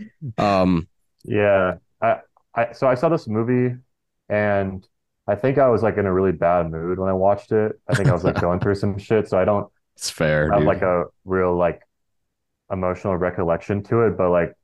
um, 0.38 0.88
yeah, 1.24 1.74
I, 2.02 2.16
I 2.54 2.72
so 2.72 2.88
I 2.88 2.94
saw 2.94 3.10
this 3.10 3.28
movie, 3.28 3.76
and 4.30 4.84
I 5.28 5.34
think 5.34 5.58
I 5.58 5.68
was 5.68 5.82
like 5.82 5.98
in 5.98 6.06
a 6.06 6.12
really 6.12 6.32
bad 6.32 6.70
mood 6.70 6.98
when 6.98 7.10
I 7.10 7.12
watched 7.12 7.52
it. 7.52 7.78
I 7.86 7.94
think 7.94 8.08
I 8.08 8.12
was 8.12 8.24
like 8.24 8.40
going 8.40 8.60
through 8.60 8.76
some 8.76 8.96
shit, 8.98 9.28
so 9.28 9.38
I 9.38 9.44
don't. 9.44 9.70
It's 9.94 10.08
fair. 10.08 10.50
Have 10.50 10.60
dude. 10.60 10.66
like 10.66 10.82
a 10.82 11.04
real 11.24 11.54
like 11.54 11.82
emotional 12.70 13.16
recollection 13.16 13.82
to 13.84 14.02
it, 14.02 14.16
but 14.16 14.30
like 14.30 14.54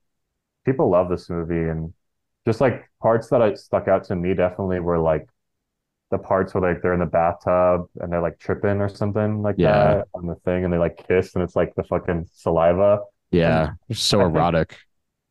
people 0.65 0.91
love 0.91 1.09
this 1.09 1.29
movie, 1.31 1.69
and 1.69 1.93
just 2.47 2.61
like 2.61 2.89
parts 3.01 3.29
that 3.29 3.43
I 3.43 3.55
stuck 3.55 3.89
out 3.89 4.05
to 4.05 4.17
me 4.17 4.35
definitely 4.35 4.81
were 4.81 4.99
like 4.99 5.27
the 6.11 6.19
parts 6.19 6.55
where 6.55 6.73
like 6.73 6.83
they're 6.83 6.95
in 6.95 7.01
the 7.01 7.07
bathtub 7.07 7.87
and 8.01 8.13
they're 8.13 8.21
like 8.21 8.39
tripping 8.39 8.81
or 8.81 8.89
something 8.89 9.43
like 9.43 9.57
yeah. 9.59 9.95
that 9.95 10.09
on 10.15 10.27
the 10.27 10.37
thing 10.37 10.65
and 10.65 10.73
they 10.73 10.79
like 10.79 11.05
kiss 11.09 11.35
and 11.35 11.43
it's 11.43 11.57
like 11.57 11.75
the 11.75 11.83
fucking 11.83 12.27
saliva. 12.33 13.01
Yeah. 13.31 13.71
And 13.89 13.99
so 13.99 14.21
I 14.21 14.25
erotic. 14.25 14.77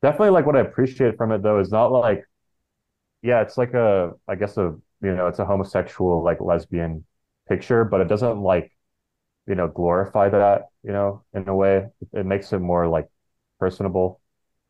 Definitely 0.02 0.32
like 0.32 0.46
what 0.46 0.58
I 0.58 0.60
appreciate 0.60 1.16
from 1.16 1.32
it 1.32 1.42
though 1.42 1.60
is 1.60 1.72
not 1.72 1.92
like 1.92 2.26
yeah, 3.22 3.42
it's 3.42 3.58
like 3.58 3.74
a 3.74 4.12
I 4.28 4.36
guess 4.36 4.58
a 4.58 4.76
you 5.02 5.16
know, 5.16 5.28
it's 5.28 5.40
a 5.40 5.46
homosexual 5.46 6.24
like 6.24 6.42
lesbian 6.42 7.06
picture, 7.48 7.86
but 7.86 8.02
it 8.02 8.08
doesn't 8.10 8.42
like 8.42 8.72
you 9.48 9.56
know 9.56 9.68
glorify 9.68 10.30
that, 10.30 10.68
you 10.84 10.92
know, 10.92 11.24
in 11.34 11.48
a 11.48 11.56
way. 11.56 11.88
It 12.14 12.26
makes 12.26 12.54
it 12.54 12.60
more 12.60 12.88
like 12.88 13.08
personable. 13.60 14.22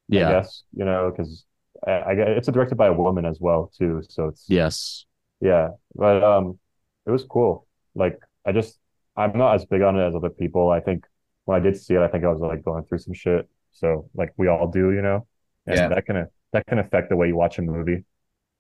Yeah. 0.10 0.30
I 0.30 0.32
guess, 0.34 0.64
you 0.76 0.86
know, 0.86 1.12
because 1.12 1.46
I, 1.86 1.92
I 1.92 2.12
it's 2.14 2.48
directed 2.48 2.76
by 2.76 2.88
a 2.88 2.94
woman 2.94 3.26
as 3.26 3.40
well 3.40 3.72
too. 3.78 4.02
So 4.10 4.28
it's 4.28 4.46
yes 4.48 5.06
yeah, 5.44 5.72
but 5.94 6.24
um, 6.24 6.58
it 7.06 7.12
was 7.12 7.26
cool. 7.26 7.68
Like 7.96 8.18
I 8.46 8.54
just 8.54 8.80
I'm 9.18 9.38
not 9.38 9.56
as 9.56 9.66
big 9.66 9.82
on 9.82 10.00
it 10.00 10.08
as 10.08 10.16
other 10.16 10.30
people. 10.30 10.70
I 10.70 10.80
think 10.80 11.06
when 11.44 11.60
I 11.60 11.64
did 11.64 11.78
see 11.78 11.96
it, 11.96 12.02
I 12.02 12.08
think 12.08 12.24
I 12.24 12.30
was 12.30 12.40
like 12.40 12.64
going 12.64 12.86
through 12.86 13.00
some 13.00 13.14
shit. 13.14 13.50
So 13.74 14.10
like 14.16 14.34
we 14.38 14.48
all 14.48 14.68
do, 14.68 14.94
you 14.94 15.02
know, 15.02 15.28
and 15.68 15.76
yeah. 15.76 15.88
that 15.90 16.06
can 16.06 16.28
that 16.54 16.66
can 16.66 16.80
affect 16.80 17.10
the 17.10 17.18
way 17.18 17.28
you 17.28 17.36
watch 17.36 17.60
a 17.60 17.62
movie. 17.62 18.06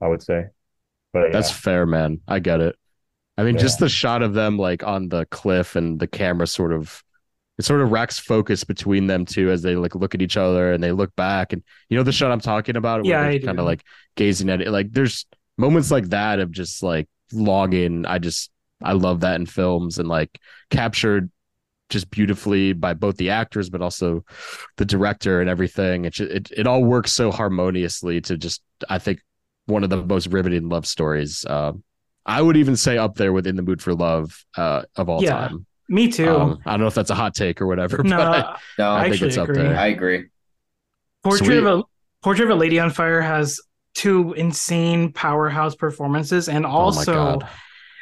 I 0.02 0.08
would 0.08 0.22
say, 0.22 0.48
but 1.14 1.28
yeah. 1.28 1.32
that's 1.32 1.52
fair, 1.52 1.86
man. 1.86 2.20
I 2.28 2.40
get 2.40 2.60
it. 2.60 2.76
I 3.38 3.44
mean, 3.44 3.56
yeah. 3.56 3.62
just 3.62 3.80
the 3.80 3.90
shot 3.90 4.22
of 4.22 4.34
them 4.34 4.58
like 4.58 4.84
on 4.84 5.10
the 5.10 5.26
cliff 5.26 5.76
and 5.76 6.00
the 6.00 6.08
camera 6.08 6.48
sort 6.48 6.72
of 6.72 7.04
it 7.58 7.66
sort 7.66 7.82
of 7.82 7.92
racks 7.92 8.20
focus 8.20 8.64
between 8.64 9.08
them 9.08 9.26
two 9.26 9.52
as 9.52 9.62
they 9.62 9.76
like 9.76 9.96
look 9.96 10.16
at 10.16 10.22
each 10.22 10.38
other 10.38 10.74
and 10.74 10.84
they 10.84 10.92
look 10.92 11.16
back 11.16 11.54
and 11.54 11.62
you 11.90 11.98
know 11.98 12.04
the 12.04 12.12
shot 12.12 12.32
I'm 12.32 12.40
talking 12.40 12.76
about. 12.76 13.06
Yeah, 13.06 13.38
kind 13.38 13.60
of 13.60 13.66
like 13.66 13.84
gazing 14.16 14.50
at 14.50 14.62
it. 14.62 14.70
Like 14.70 14.92
there's 14.92 15.26
moments 15.58 15.92
like 15.92 16.10
that 16.10 16.40
of 16.40 16.52
just 16.52 16.82
like 16.82 17.08
longing. 17.32 18.06
I 18.06 18.20
just 18.20 18.52
I 18.82 18.94
love 18.94 19.22
that 19.22 19.40
in 19.40 19.46
films 19.46 20.00
and 20.00 20.10
like 20.10 20.40
captured 20.70 21.32
just 21.90 22.10
beautifully 22.10 22.74
by 22.74 22.94
both 22.96 23.18
the 23.18 23.30
actors 23.30 23.70
but 23.70 23.82
also 23.82 24.24
the 24.78 24.86
director 24.86 25.40
and 25.42 25.50
everything. 25.50 26.06
It 26.06 26.20
it 26.20 26.52
it 26.56 26.68
all 26.68 26.84
works 26.84 27.14
so 27.14 27.32
harmoniously 27.32 28.20
to 28.22 28.38
just 28.38 28.64
I 28.90 28.98
think 28.98 29.20
one 29.66 29.84
of 29.84 29.92
the 29.92 30.04
most 30.04 30.28
riveting 30.28 30.70
love 30.70 30.88
stories. 30.88 31.46
Uh, 31.46 31.74
I 32.26 32.42
would 32.42 32.58
even 32.58 32.76
say 32.76 32.98
up 32.98 33.16
there 33.16 33.34
with 33.34 33.48
In 33.48 33.56
the 33.56 33.62
Mood 33.62 33.82
for 33.82 33.94
Love 33.94 34.46
uh, 34.56 34.84
of 34.96 35.10
all 35.10 35.24
yeah, 35.24 35.32
time. 35.32 35.66
Me 35.90 36.10
too. 36.10 36.30
Um, 36.30 36.60
I 36.66 36.72
don't 36.72 36.82
know 36.82 36.88
if 36.88 36.96
that's 36.96 37.10
a 37.10 37.16
hot 37.16 37.36
take 37.36 37.62
or 37.62 37.68
whatever. 37.68 38.02
No, 38.04 38.20
I, 38.20 38.60
no, 38.80 38.92
I, 38.92 39.04
I 39.04 39.10
think 39.10 39.22
it's 39.24 39.38
agree. 39.38 39.58
up 39.58 39.64
there. 39.64 39.78
I 39.78 39.88
agree. 39.88 40.30
Portrait 41.24 41.46
Sweet. 41.46 41.58
of 41.58 41.66
a 41.66 41.84
Portrait 42.22 42.46
of 42.46 42.52
a 42.52 42.60
Lady 42.60 42.80
on 42.80 42.90
Fire 42.90 43.22
has 43.22 43.60
two 43.94 44.34
insane 44.34 45.12
powerhouse 45.12 45.76
performances 45.76 46.50
and 46.50 46.66
oh 46.66 46.70
also 46.70 47.40
oh 47.42 47.48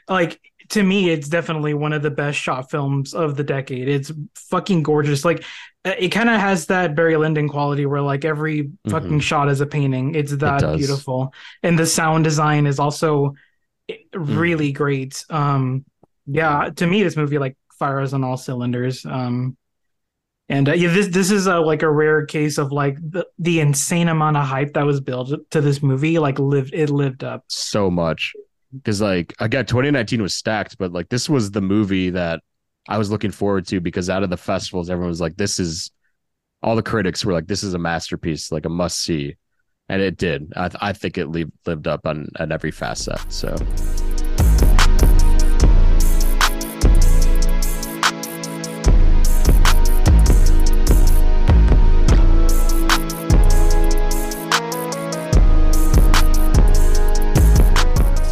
like 0.07 0.39
to 0.69 0.81
me 0.81 1.09
it's 1.09 1.27
definitely 1.27 1.73
one 1.73 1.91
of 1.91 2.01
the 2.01 2.09
best 2.09 2.37
shot 2.37 2.71
films 2.71 3.13
of 3.13 3.35
the 3.35 3.43
decade 3.43 3.89
it's 3.89 4.11
fucking 4.35 4.83
gorgeous 4.83 5.25
like 5.25 5.43
it 5.83 6.09
kind 6.09 6.29
of 6.29 6.39
has 6.39 6.67
that 6.67 6.95
barry 6.95 7.17
lyndon 7.17 7.49
quality 7.49 7.85
where 7.85 8.01
like 8.01 8.23
every 8.23 8.63
mm-hmm. 8.63 8.89
fucking 8.89 9.19
shot 9.19 9.49
is 9.49 9.59
a 9.59 9.65
painting 9.65 10.15
it's 10.15 10.31
that 10.37 10.63
it 10.63 10.77
beautiful 10.77 11.33
and 11.61 11.77
the 11.77 11.85
sound 11.85 12.23
design 12.23 12.65
is 12.65 12.79
also 12.79 13.33
really 14.13 14.71
mm. 14.71 14.75
great 14.75 15.25
um 15.29 15.85
yeah 16.27 16.69
to 16.75 16.85
me 16.85 17.03
this 17.03 17.17
movie 17.17 17.37
like 17.37 17.57
fires 17.79 18.13
on 18.13 18.23
all 18.23 18.37
cylinders 18.37 19.05
um 19.05 19.57
and 20.51 20.67
uh, 20.67 20.73
yeah, 20.73 20.89
this 20.89 21.07
this 21.07 21.31
is 21.31 21.47
a, 21.47 21.61
like 21.61 21.81
a 21.81 21.89
rare 21.89 22.25
case 22.25 22.57
of 22.57 22.73
like 22.73 22.97
the, 22.97 23.25
the 23.39 23.61
insane 23.61 24.09
amount 24.09 24.35
of 24.35 24.45
hype 24.45 24.73
that 24.73 24.85
was 24.85 24.99
built 24.99 25.31
to 25.51 25.61
this 25.61 25.81
movie. 25.81 26.19
Like 26.19 26.39
lived 26.39 26.73
it 26.73 26.89
lived 26.89 27.23
up 27.23 27.45
so 27.47 27.89
much 27.89 28.33
because 28.75 28.99
like 28.99 29.33
again, 29.39 29.65
2019 29.65 30.21
was 30.21 30.33
stacked, 30.33 30.77
but 30.77 30.91
like 30.91 31.07
this 31.07 31.29
was 31.29 31.51
the 31.51 31.61
movie 31.61 32.09
that 32.09 32.41
I 32.89 32.97
was 32.97 33.09
looking 33.09 33.31
forward 33.31 33.65
to 33.67 33.79
because 33.79 34.09
out 34.09 34.23
of 34.23 34.29
the 34.29 34.35
festivals, 34.35 34.89
everyone 34.89 35.09
was 35.09 35.21
like, 35.21 35.37
"This 35.37 35.57
is." 35.57 35.89
All 36.63 36.75
the 36.75 36.83
critics 36.83 37.23
were 37.23 37.33
like, 37.33 37.47
"This 37.47 37.63
is 37.63 37.73
a 37.73 37.79
masterpiece, 37.79 38.51
like 38.51 38.65
a 38.65 38.69
must 38.69 39.01
see," 39.01 39.37
and 39.89 40.01
it 40.01 40.17
did. 40.17 40.53
I, 40.55 40.69
th- 40.69 40.79
I 40.81 40.93
think 40.93 41.17
it 41.17 41.27
lived 41.27 41.51
lived 41.65 41.87
up 41.87 42.05
on 42.05 42.29
on 42.39 42.51
every 42.51 42.71
facet. 42.71 43.19
So. 43.31 43.55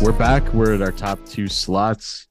we're 0.01 0.17
back. 0.17 0.53
We're 0.53 0.73
at 0.73 0.81
our 0.81 0.91
top 0.91 1.23
two 1.26 1.47
slots. 1.47 2.27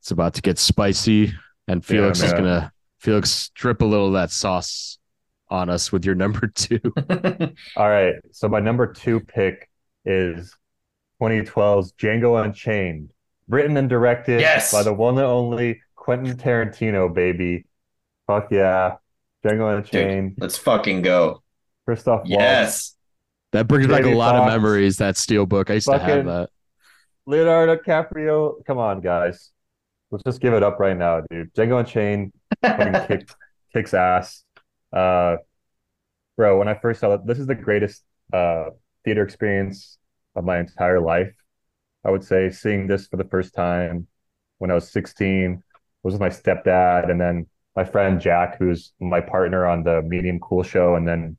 It's 0.00 0.10
about 0.10 0.34
to 0.34 0.42
get 0.42 0.58
spicy, 0.58 1.32
and 1.68 1.84
Felix 1.84 2.20
yeah, 2.20 2.26
is 2.26 2.32
gonna 2.32 2.72
Felix 2.98 3.30
strip 3.30 3.82
a 3.82 3.84
little 3.84 4.08
of 4.08 4.14
that 4.14 4.32
sauce 4.32 4.98
on 5.54 5.70
us 5.70 5.90
with 5.92 6.04
your 6.04 6.14
number 6.14 6.46
two. 6.54 6.80
All 7.76 7.88
right. 7.88 8.14
So 8.32 8.48
my 8.48 8.60
number 8.60 8.92
two 8.92 9.20
pick 9.20 9.70
is 10.04 10.54
2012's 11.22 11.92
Django 11.92 12.44
Unchained, 12.44 13.10
written 13.48 13.76
and 13.76 13.88
directed 13.88 14.40
yes! 14.40 14.72
by 14.72 14.82
the 14.82 14.92
one 14.92 15.16
and 15.16 15.26
only 15.26 15.80
Quentin 15.94 16.36
Tarantino, 16.36 17.12
baby. 17.12 17.64
Fuck 18.26 18.48
yeah. 18.50 18.96
Django 19.44 19.78
Unchained. 19.78 20.36
Dude, 20.36 20.42
let's 20.42 20.58
fucking 20.58 21.02
go. 21.02 21.42
Christoph 21.86 22.22
Yes. 22.24 22.96
That 23.52 23.68
brings 23.68 23.86
back 23.86 24.04
a 24.04 24.08
lot 24.14 24.34
Fox. 24.34 24.52
of 24.52 24.52
memories, 24.52 24.96
that 24.96 25.16
steel 25.16 25.46
book. 25.46 25.70
I 25.70 25.74
used 25.74 25.86
Fucking, 25.86 26.06
to 26.06 26.14
have 26.14 26.24
that 26.24 26.50
Leonardo 27.26 27.76
DiCaprio. 27.76 28.64
Come 28.66 28.78
on, 28.78 29.00
guys. 29.00 29.50
Let's 30.10 30.24
just 30.24 30.40
give 30.40 30.54
it 30.54 30.62
up 30.62 30.78
right 30.80 30.96
now, 30.96 31.22
dude. 31.30 31.54
Django 31.54 31.80
Unchained 31.80 32.32
fucking 32.62 33.06
kick, 33.06 33.28
kicks 33.72 33.94
ass. 33.94 34.43
Uh, 34.94 35.36
bro, 36.36 36.58
when 36.58 36.68
I 36.68 36.74
first 36.74 37.00
saw 37.00 37.14
it, 37.14 37.26
this 37.26 37.38
is 37.38 37.46
the 37.46 37.54
greatest 37.54 38.02
uh 38.32 38.70
theater 39.04 39.22
experience 39.22 39.98
of 40.34 40.44
my 40.44 40.58
entire 40.58 41.00
life. 41.00 41.34
I 42.04 42.10
would 42.10 42.24
say 42.24 42.50
seeing 42.50 42.86
this 42.86 43.06
for 43.06 43.16
the 43.16 43.24
first 43.24 43.54
time 43.54 44.06
when 44.58 44.70
I 44.70 44.74
was 44.74 44.90
16 44.90 45.62
was 46.02 46.14
with 46.14 46.20
my 46.20 46.28
stepdad 46.28 47.10
and 47.10 47.20
then 47.20 47.46
my 47.76 47.84
friend 47.84 48.20
Jack, 48.20 48.58
who's 48.58 48.92
my 49.00 49.20
partner 49.20 49.66
on 49.66 49.82
the 49.82 50.02
Medium 50.02 50.38
Cool 50.40 50.62
show, 50.62 50.94
and 50.94 51.08
then 51.08 51.36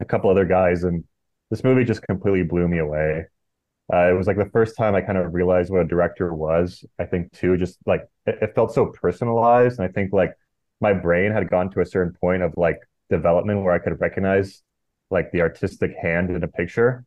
a 0.00 0.04
couple 0.04 0.30
other 0.30 0.44
guys. 0.44 0.84
And 0.84 1.04
this 1.50 1.64
movie 1.64 1.84
just 1.84 2.02
completely 2.02 2.42
blew 2.42 2.68
me 2.68 2.78
away. 2.78 3.26
Uh, 3.92 4.10
it 4.10 4.14
was 4.14 4.26
like 4.26 4.36
the 4.36 4.50
first 4.52 4.76
time 4.76 4.94
I 4.94 5.00
kind 5.00 5.18
of 5.18 5.32
realized 5.34 5.70
what 5.70 5.82
a 5.82 5.88
director 5.88 6.34
was. 6.34 6.84
I 6.98 7.04
think 7.04 7.32
too, 7.32 7.56
just 7.56 7.78
like 7.86 8.02
it, 8.26 8.38
it 8.42 8.54
felt 8.54 8.74
so 8.74 8.86
personalized, 8.86 9.78
and 9.78 9.88
I 9.88 9.92
think 9.92 10.12
like 10.12 10.34
my 10.80 10.92
brain 10.92 11.32
had 11.32 11.48
gone 11.50 11.70
to 11.70 11.80
a 11.80 11.86
certain 11.86 12.14
point 12.20 12.42
of 12.42 12.54
like 12.56 12.78
development 13.10 13.62
where 13.62 13.72
I 13.72 13.78
could 13.78 14.00
recognize 14.00 14.62
like 15.10 15.30
the 15.32 15.40
artistic 15.40 15.92
hand 16.00 16.30
in 16.30 16.42
a 16.42 16.48
picture. 16.48 17.04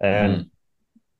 And 0.00 0.36
mm. 0.36 0.50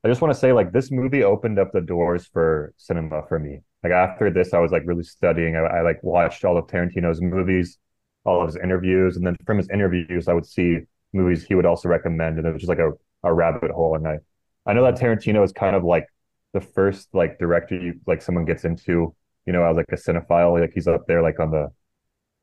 I 0.05 0.09
just 0.09 0.21
want 0.21 0.33
to 0.33 0.39
say 0.39 0.53
like 0.53 0.73
this 0.73 0.91
movie 0.91 1.23
opened 1.23 1.59
up 1.59 1.73
the 1.73 1.81
doors 1.81 2.27
for 2.27 2.73
cinema 2.77 3.23
for 3.29 3.39
me. 3.39 3.61
Like 3.83 3.93
after 3.93 4.31
this, 4.31 4.55
I 4.55 4.59
was 4.59 4.73
like 4.73 4.83
really 4.87 5.03
studying. 5.03 5.57
I, 5.57 5.61
I 5.61 5.81
like 5.83 6.03
watched 6.03 6.45
all 6.45 6.57
of 6.57 6.67
Tarantino's 6.67 7.21
movies, 7.21 7.79
all 8.25 8.41
of 8.41 8.49
his 8.49 8.57
interviews, 8.57 9.17
and 9.17 9.27
then 9.27 9.37
from 9.45 9.59
his 9.59 9.69
interviews, 9.71 10.29
I 10.29 10.33
would 10.33 10.47
see 10.47 10.81
movies 11.13 11.45
he 11.45 11.55
would 11.55 11.67
also 11.67 11.89
recommend, 11.89 12.39
and 12.39 12.47
it 12.47 12.53
was 12.53 12.63
just 12.63 12.69
like 12.69 12.79
a, 12.79 12.93
a 13.23 13.33
rabbit 13.33 13.71
hole. 13.71 13.97
And 13.97 14.07
I 14.07 14.19
I 14.67 14.73
know 14.73 14.83
that 14.83 14.97
Tarantino 14.97 15.45
is 15.45 15.53
kind 15.53 15.77
of 15.77 15.85
like 15.85 16.07
the 16.53 16.61
first 16.61 17.09
like 17.13 17.39
director 17.39 17.77
you 17.77 18.01
like 18.07 18.23
someone 18.23 18.45
gets 18.45 18.65
into, 18.65 19.15
you 19.47 19.53
know, 19.53 19.65
as 19.65 19.77
like 19.77 19.87
a 19.93 19.97
cinephile. 19.97 20.61
Like 20.61 20.73
he's 20.75 20.89
up 20.89 21.07
there 21.07 21.23
like 21.23 21.39
on 21.39 21.51
the 21.51 21.69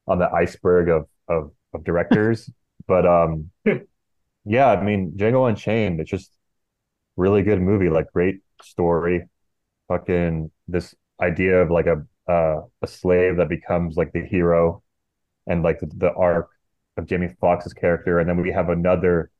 on 0.07 0.19
the 0.19 0.29
iceberg 0.31 0.89
of 0.89 1.07
of 1.27 1.51
of 1.73 1.83
directors. 1.83 2.49
but 2.87 3.05
um 3.05 3.49
yeah, 4.45 4.67
I 4.67 4.83
mean 4.83 5.13
Django 5.15 5.49
Unchained, 5.49 5.99
it's 5.99 6.09
just 6.09 6.31
really 7.15 7.43
good 7.43 7.61
movie, 7.61 7.89
like 7.89 8.11
great 8.11 8.41
story. 8.61 9.25
Fucking 9.87 10.51
this 10.67 10.95
idea 11.21 11.61
of 11.61 11.69
like 11.69 11.87
a 11.87 12.05
uh, 12.27 12.61
a 12.81 12.87
slave 12.87 13.37
that 13.37 13.49
becomes 13.49 13.97
like 13.97 14.13
the 14.13 14.25
hero 14.25 14.81
and 15.47 15.61
like 15.63 15.79
the, 15.79 15.87
the 15.97 16.13
arc 16.13 16.49
of 16.97 17.05
Jamie 17.05 17.35
Foxx's 17.41 17.73
character, 17.73 18.19
and 18.19 18.29
then 18.29 18.41
we 18.41 18.51
have 18.51 18.69
another 18.69 19.31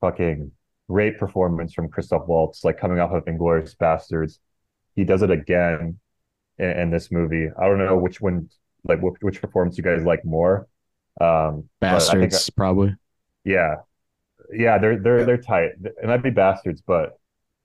fucking 0.00 0.52
great 0.88 1.18
performance 1.18 1.72
from 1.72 1.88
Christoph 1.88 2.26
Waltz, 2.26 2.64
like 2.64 2.78
coming 2.78 3.00
off 3.00 3.12
of 3.12 3.24
Inglourious 3.24 3.76
Basterds. 3.76 4.38
He 4.94 5.04
does 5.04 5.22
it 5.22 5.30
again 5.30 5.98
in, 6.58 6.70
in, 6.70 6.90
this 6.90 7.10
movie. 7.10 7.48
I 7.58 7.66
don't 7.66 7.78
know 7.78 7.96
which 7.96 8.20
one, 8.20 8.50
like 8.84 9.00
which, 9.00 9.16
which 9.20 9.40
performance 9.40 9.76
you 9.78 9.84
guys 9.84 10.04
like 10.04 10.24
more. 10.24 10.68
Um, 11.20 11.68
Bastards, 11.80 12.48
I, 12.48 12.52
probably. 12.56 12.94
Yeah, 13.44 13.76
yeah, 14.52 14.78
they're 14.78 14.98
they're 14.98 15.20
yeah. 15.20 15.24
they're 15.24 15.38
tight. 15.38 15.70
It 15.82 16.06
might 16.06 16.22
be 16.22 16.30
Bastards, 16.30 16.82
but 16.86 17.18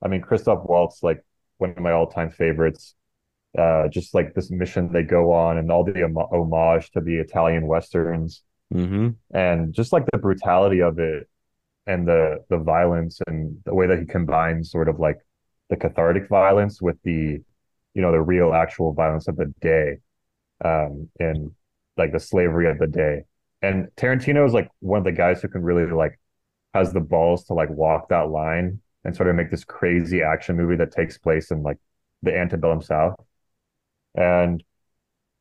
I 0.03 0.07
mean 0.07 0.21
Christoph 0.21 0.65
Waltz, 0.65 1.03
like 1.03 1.23
one 1.57 1.71
of 1.71 1.79
my 1.79 1.91
all 1.91 2.07
time 2.07 2.29
favorites. 2.29 2.95
Uh, 3.57 3.87
just 3.87 4.13
like 4.13 4.35
this 4.35 4.51
mission 4.51 4.91
they 4.91 5.01
go 5.01 5.31
on 5.31 5.57
and 5.57 5.71
all 5.71 5.83
the 5.83 6.03
homage 6.03 6.91
to 6.91 7.01
the 7.01 7.15
Italian 7.15 7.65
westerns, 7.65 8.43
mm-hmm. 8.71 9.09
and 9.33 9.73
just 9.73 9.91
like 9.91 10.05
the 10.11 10.17
brutality 10.17 10.81
of 10.81 10.99
it 10.99 11.27
and 11.87 12.07
the 12.07 12.43
the 12.49 12.57
violence 12.57 13.19
and 13.25 13.57
the 13.65 13.73
way 13.73 13.87
that 13.87 13.97
he 13.97 14.05
combines 14.05 14.69
sort 14.69 14.89
of 14.89 14.99
like 14.99 15.17
the 15.69 15.77
cathartic 15.77 16.27
violence 16.27 16.81
with 16.81 17.01
the 17.03 17.41
you 17.93 18.01
know 18.01 18.11
the 18.11 18.21
real 18.21 18.53
actual 18.53 18.93
violence 18.93 19.27
of 19.27 19.37
the 19.37 19.51
day 19.61 19.97
um 20.63 21.09
and 21.19 21.51
like 21.97 22.11
the 22.11 22.19
slavery 22.19 22.69
of 22.69 22.77
the 22.79 22.87
day 22.87 23.23
and 23.61 23.87
tarantino 23.95 24.45
is 24.45 24.53
like 24.53 24.69
one 24.79 24.99
of 24.99 25.03
the 25.03 25.11
guys 25.11 25.41
who 25.41 25.47
can 25.47 25.61
really 25.61 25.85
like 25.85 26.19
has 26.73 26.93
the 26.93 26.99
balls 26.99 27.45
to 27.45 27.53
like 27.53 27.69
walk 27.69 28.09
that 28.09 28.29
line 28.29 28.79
and 29.03 29.15
sort 29.15 29.29
of 29.29 29.35
make 29.35 29.49
this 29.51 29.63
crazy 29.63 30.21
action 30.21 30.55
movie 30.55 30.75
that 30.75 30.91
takes 30.91 31.17
place 31.17 31.51
in 31.51 31.63
like 31.63 31.77
the 32.23 32.35
antebellum 32.35 32.81
south 32.81 33.15
and 34.15 34.63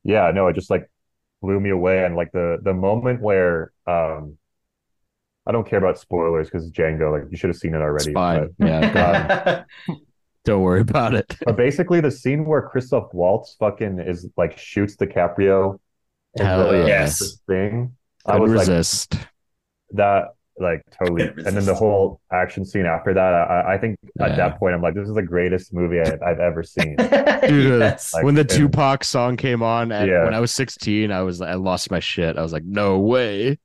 yeah 0.05 0.31
no 0.31 0.47
it 0.47 0.55
just 0.55 0.71
like 0.71 0.89
blew 1.43 1.59
me 1.61 1.71
away 1.71 2.05
and 2.05 2.17
like 2.17 2.33
the 2.33 2.59
the 2.63 2.75
moment 2.75 3.21
where 3.21 3.73
um 3.87 4.37
I 5.47 5.53
don't 5.53 5.67
care 5.67 5.79
about 5.79 5.99
spoilers 5.99 6.49
because 6.49 6.67
it's 6.67 6.77
Django. 6.77 7.13
Like 7.13 7.31
you 7.31 7.37
should 7.37 7.51
have 7.51 7.57
seen 7.57 7.75
it 7.75 7.81
already. 7.81 8.11
It's 8.11 8.15
fine. 8.15 8.51
But, 8.59 8.67
yeah. 8.67 9.65
Um, 9.89 9.97
don't 10.47 10.63
worry 10.63 10.81
about 10.81 11.15
it. 11.15 11.37
but 11.45 11.57
basically, 11.57 12.01
the 12.01 12.11
scene 12.11 12.47
where 12.47 12.63
Christoph 12.63 13.13
Waltz 13.13 13.57
fucking 13.59 13.99
is 13.99 14.29
like 14.37 14.57
shoots 14.57 14.97
DiCaprio. 14.97 15.79
Hell 16.39 16.71
the, 16.71 16.87
yes. 16.87 17.41
Thing. 17.47 17.95
I 18.25 18.39
was 18.39 18.53
resist. 18.53 19.15
Like, 19.15 19.29
that 19.93 20.25
like 20.59 20.83
totally 20.99 21.25
and 21.25 21.45
then 21.45 21.65
the 21.67 21.75
whole 21.75 22.21
action 22.33 22.65
scene 22.65 22.87
after 22.87 23.13
that 23.13 23.35
i, 23.35 23.75
I 23.75 23.79
think 23.79 23.99
yeah. 24.19 24.27
at 24.27 24.37
that 24.37 24.59
point 24.59 24.75
i'm 24.75 24.81
like 24.81 24.95
this 24.95 25.07
is 25.07 25.15
the 25.15 25.23
greatest 25.23 25.75
movie 25.75 26.01
I, 26.01 26.29
have 26.29 26.41
ever 26.41 26.63
seen 26.63 26.97
Dude, 27.47 27.81
yes. 27.81 28.15
like, 28.15 28.25
when 28.25 28.35
the 28.35 28.41
and, 28.41 28.49
tupac 28.49 29.05
song 29.05 29.37
came 29.37 29.63
on 29.63 29.93
and 29.93 30.11
yeah. 30.11 30.25
when 30.25 30.33
i 30.33 30.41
was 30.41 30.51
16 30.53 31.13
i 31.13 31.21
was 31.21 31.43
i 31.43 31.55
lost 31.55 31.91
my 31.91 32.01
shit 32.01 32.39
i 32.39 32.43
was 32.43 32.55
like 32.55 32.65
no 32.65 32.99
way 32.99 33.59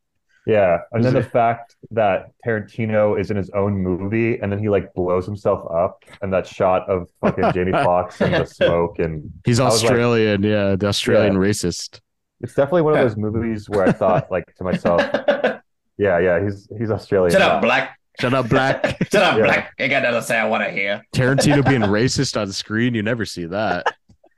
yeah, 0.48 0.80
and 0.92 1.04
then 1.04 1.14
the 1.14 1.24
fact 1.24 1.76
that 1.92 2.32
Tarantino 2.46 3.20
is 3.20 3.30
in 3.30 3.38
his 3.38 3.52
own 3.52 3.74
movie, 3.74 4.40
and 4.40 4.52
then 4.52 4.58
he 4.58 4.70
like 4.70 4.94
blows 4.96 5.26
himself 5.26 5.70
up, 5.72 6.04
and 6.22 6.34
that 6.34 6.48
shot 6.48 6.90
of 6.90 7.10
fucking 7.22 7.52
Jamie 7.54 7.72
Foxx 7.84 8.20
and 8.22 8.34
the 8.34 8.46
smoke, 8.46 8.98
and 8.98 9.32
he's 9.46 9.60
Australian, 9.60 10.42
like, 10.42 10.50
yeah, 10.50 10.76
the 10.76 10.88
Australian 10.88 11.34
yeah. 11.34 11.40
racist. 11.40 12.00
It's 12.42 12.56
definitely 12.56 12.82
one 12.82 12.98
of 12.98 13.00
those 13.08 13.18
movies 13.18 13.70
where 13.70 13.88
I 13.88 13.92
thought 13.92 14.32
like 14.32 14.46
to 14.56 14.64
myself, 14.64 15.02
yeah, 15.98 16.18
yeah, 16.18 16.44
he's 16.44 16.68
he's 16.78 16.90
Australian. 16.90 17.32
Shut 17.32 17.42
up, 17.44 17.62
black. 17.62 18.00
Shut 18.20 18.34
up, 18.34 18.50
black. 18.50 18.98
Shut 19.12 19.22
up, 19.22 19.38
yeah. 19.38 19.44
black. 19.44 19.74
You 19.78 19.90
got 19.90 20.02
nothing 20.02 20.22
to 20.22 20.26
say. 20.26 20.40
I 20.40 20.48
want 20.48 20.64
to 20.64 20.72
hear 20.72 21.04
Tarantino 21.14 21.68
being 21.68 21.82
racist 21.82 22.40
on 22.40 22.52
screen. 22.52 22.96
You 22.96 23.04
never 23.04 23.26
see 23.26 23.46
that. 23.46 23.86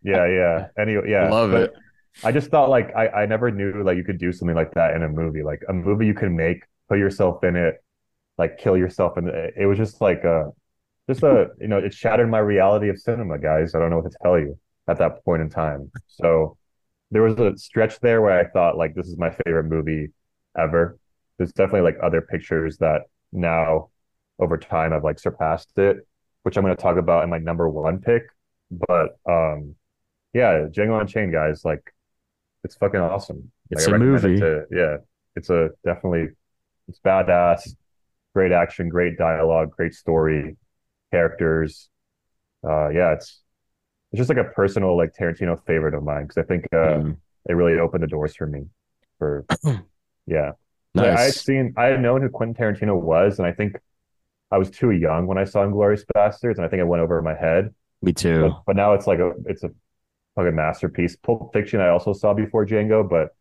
Yeah, 0.03 0.27
yeah. 0.27 0.67
Anyway, 0.77 1.09
yeah, 1.09 1.29
love 1.29 1.51
but, 1.51 1.61
it. 1.61 1.73
I 2.23 2.31
just 2.31 2.49
thought 2.49 2.69
like 2.69 2.95
I, 2.95 3.07
I 3.07 3.25
never 3.25 3.49
knew 3.51 3.83
like 3.83 3.97
you 3.97 4.03
could 4.03 4.19
do 4.19 4.31
something 4.31 4.55
like 4.55 4.73
that 4.73 4.95
in 4.95 5.03
a 5.03 5.09
movie. 5.09 5.43
Like 5.43 5.61
a 5.67 5.73
movie 5.73 6.05
you 6.05 6.13
can 6.13 6.35
make, 6.35 6.63
put 6.89 6.99
yourself 6.99 7.43
in 7.43 7.55
it, 7.55 7.83
like 8.37 8.57
kill 8.57 8.77
yourself 8.77 9.17
and 9.17 9.27
it. 9.29 9.53
it 9.57 9.65
was 9.65 9.77
just 9.77 10.01
like 10.01 10.23
a 10.23 10.51
just 11.09 11.23
a 11.23 11.47
you 11.59 11.67
know, 11.67 11.77
it 11.77 11.93
shattered 11.93 12.29
my 12.29 12.39
reality 12.39 12.89
of 12.89 12.99
cinema, 12.99 13.39
guys. 13.39 13.73
I 13.75 13.79
don't 13.79 13.89
know 13.89 13.99
what 13.99 14.11
to 14.11 14.17
tell 14.21 14.39
you 14.39 14.57
at 14.87 14.97
that 14.99 15.23
point 15.25 15.41
in 15.41 15.49
time. 15.49 15.91
So 16.07 16.57
there 17.11 17.23
was 17.23 17.39
a 17.39 17.57
stretch 17.57 17.99
there 17.99 18.21
where 18.21 18.39
I 18.39 18.49
thought 18.49 18.77
like 18.77 18.95
this 18.95 19.07
is 19.07 19.17
my 19.17 19.31
favorite 19.45 19.65
movie 19.65 20.11
ever. 20.57 20.97
There's 21.37 21.53
definitely 21.53 21.81
like 21.81 21.97
other 22.01 22.21
pictures 22.21 22.77
that 22.77 23.01
now 23.31 23.89
over 24.39 24.57
time 24.57 24.93
I've 24.93 25.03
like 25.03 25.19
surpassed 25.19 25.77
it, 25.77 25.97
which 26.43 26.57
I'm 26.57 26.63
gonna 26.63 26.75
talk 26.75 26.97
about 26.97 27.23
in 27.23 27.29
my 27.29 27.39
number 27.39 27.69
one 27.69 27.99
pick. 27.99 28.23
But 28.71 29.17
um 29.27 29.75
yeah, 30.33 30.65
Django 30.71 30.99
Unchained, 30.99 31.31
guys, 31.31 31.63
like 31.63 31.93
it's 32.63 32.75
fucking 32.75 32.99
awesome. 32.99 33.51
It's 33.69 33.85
like, 33.85 33.95
a 33.95 33.99
movie. 33.99 34.35
It 34.35 34.39
to, 34.39 34.65
yeah, 34.71 34.97
it's 35.35 35.49
a 35.49 35.69
definitely 35.85 36.29
it's 36.87 36.99
badass. 36.99 37.75
Great 38.33 38.51
action, 38.51 38.89
great 38.89 39.17
dialogue, 39.17 39.71
great 39.71 39.93
story, 39.93 40.57
characters. 41.11 41.89
Uh, 42.65 42.89
yeah, 42.89 43.13
it's 43.13 43.41
it's 44.11 44.19
just 44.19 44.29
like 44.29 44.37
a 44.37 44.49
personal 44.51 44.97
like 44.97 45.13
Tarantino 45.19 45.59
favorite 45.65 45.93
of 45.93 46.03
mine 46.03 46.23
because 46.23 46.37
I 46.37 46.43
think 46.43 46.65
uh, 46.71 47.01
mm. 47.01 47.17
it 47.49 47.53
really 47.53 47.79
opened 47.79 48.03
the 48.03 48.07
doors 48.07 48.35
for 48.35 48.47
me. 48.47 48.65
For 49.19 49.45
yeah, 50.27 50.51
nice. 50.95 51.17
I 51.17 51.21
had 51.21 51.33
seen 51.33 51.73
I 51.77 51.85
had 51.85 52.01
known 52.01 52.21
who 52.21 52.29
Quentin 52.29 52.55
Tarantino 52.55 52.99
was, 52.99 53.39
and 53.39 53.47
I 53.47 53.51
think 53.51 53.77
I 54.51 54.57
was 54.57 54.69
too 54.69 54.91
young 54.91 55.27
when 55.27 55.37
I 55.37 55.43
saw 55.43 55.65
Inglourious 55.65 56.03
Basterds, 56.15 56.57
and 56.57 56.65
I 56.65 56.67
think 56.67 56.79
it 56.79 56.85
went 56.85 57.01
over 57.01 57.21
my 57.21 57.35
head. 57.35 57.73
Me 58.01 58.13
too. 58.13 58.49
But, 58.49 58.61
but 58.67 58.75
now 58.75 58.93
it's 58.93 59.07
like 59.07 59.19
a 59.19 59.31
it's 59.45 59.63
a 59.63 59.71
fucking 60.35 60.55
masterpiece. 60.55 61.15
Pulp 61.15 61.53
Fiction 61.53 61.79
I 61.79 61.89
also 61.89 62.13
saw 62.13 62.33
before 62.33 62.65
Django, 62.65 63.07
but 63.07 63.35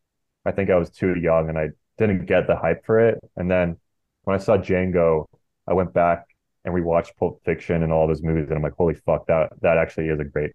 I 0.45 0.53
think 0.53 0.71
I 0.71 0.77
was 0.77 0.91
too 0.91 1.15
young 1.19 1.49
and 1.49 1.59
I 1.59 1.71
didn't 1.99 2.27
get 2.27 2.47
the 2.47 2.57
hype 2.57 2.85
for 2.85 3.01
it. 3.01 3.19
And 3.37 3.51
then 3.51 3.77
when 4.23 4.35
I 4.35 4.39
saw 4.39 4.57
Django, 4.57 5.27
I 5.67 5.75
went 5.75 5.93
back 5.93 6.27
and 6.65 6.75
rewatched 6.75 7.17
Pulp 7.19 7.43
Fiction 7.45 7.83
and 7.83 7.93
all 7.93 8.07
those 8.07 8.23
movies, 8.23 8.47
and 8.49 8.57
I'm 8.57 8.63
like, 8.63 8.75
holy 8.77 8.95
fuck, 8.95 9.27
that 9.27 9.53
that 9.63 9.79
actually 9.79 10.09
is 10.09 10.21
a 10.21 10.25
great 10.25 10.53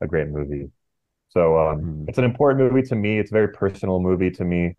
a 0.00 0.06
great 0.06 0.28
movie. 0.28 0.70
So 1.28 1.58
um, 1.58 1.80
mm-hmm. 1.80 2.04
it's 2.08 2.18
an 2.18 2.24
important 2.24 2.72
movie 2.72 2.86
to 2.88 2.94
me. 2.94 3.18
It's 3.18 3.30
a 3.30 3.34
very 3.34 3.48
personal 3.48 4.00
movie 4.00 4.30
to 4.32 4.44
me. 4.44 4.76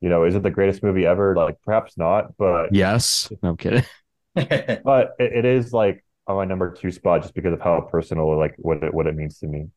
You 0.00 0.08
know, 0.08 0.24
is 0.24 0.34
it 0.34 0.42
the 0.42 0.50
greatest 0.50 0.82
movie 0.82 1.06
ever? 1.06 1.34
Like, 1.34 1.56
perhaps 1.64 1.96
not, 1.96 2.36
but 2.36 2.72
yes, 2.72 3.30
no 3.42 3.50
I'm 3.50 3.56
kidding. 3.56 3.84
but 4.34 5.14
it, 5.18 5.32
it 5.32 5.44
is 5.44 5.72
like 5.72 6.04
on 6.26 6.36
my 6.36 6.44
number 6.44 6.70
two 6.72 6.90
spot 6.90 7.22
just 7.22 7.34
because 7.34 7.52
of 7.52 7.60
how 7.60 7.80
personal, 7.80 8.36
like 8.36 8.54
what 8.58 8.82
it 8.82 8.92
what 8.92 9.06
it 9.06 9.16
means 9.16 9.38
to 9.40 9.46
me. 9.46 9.68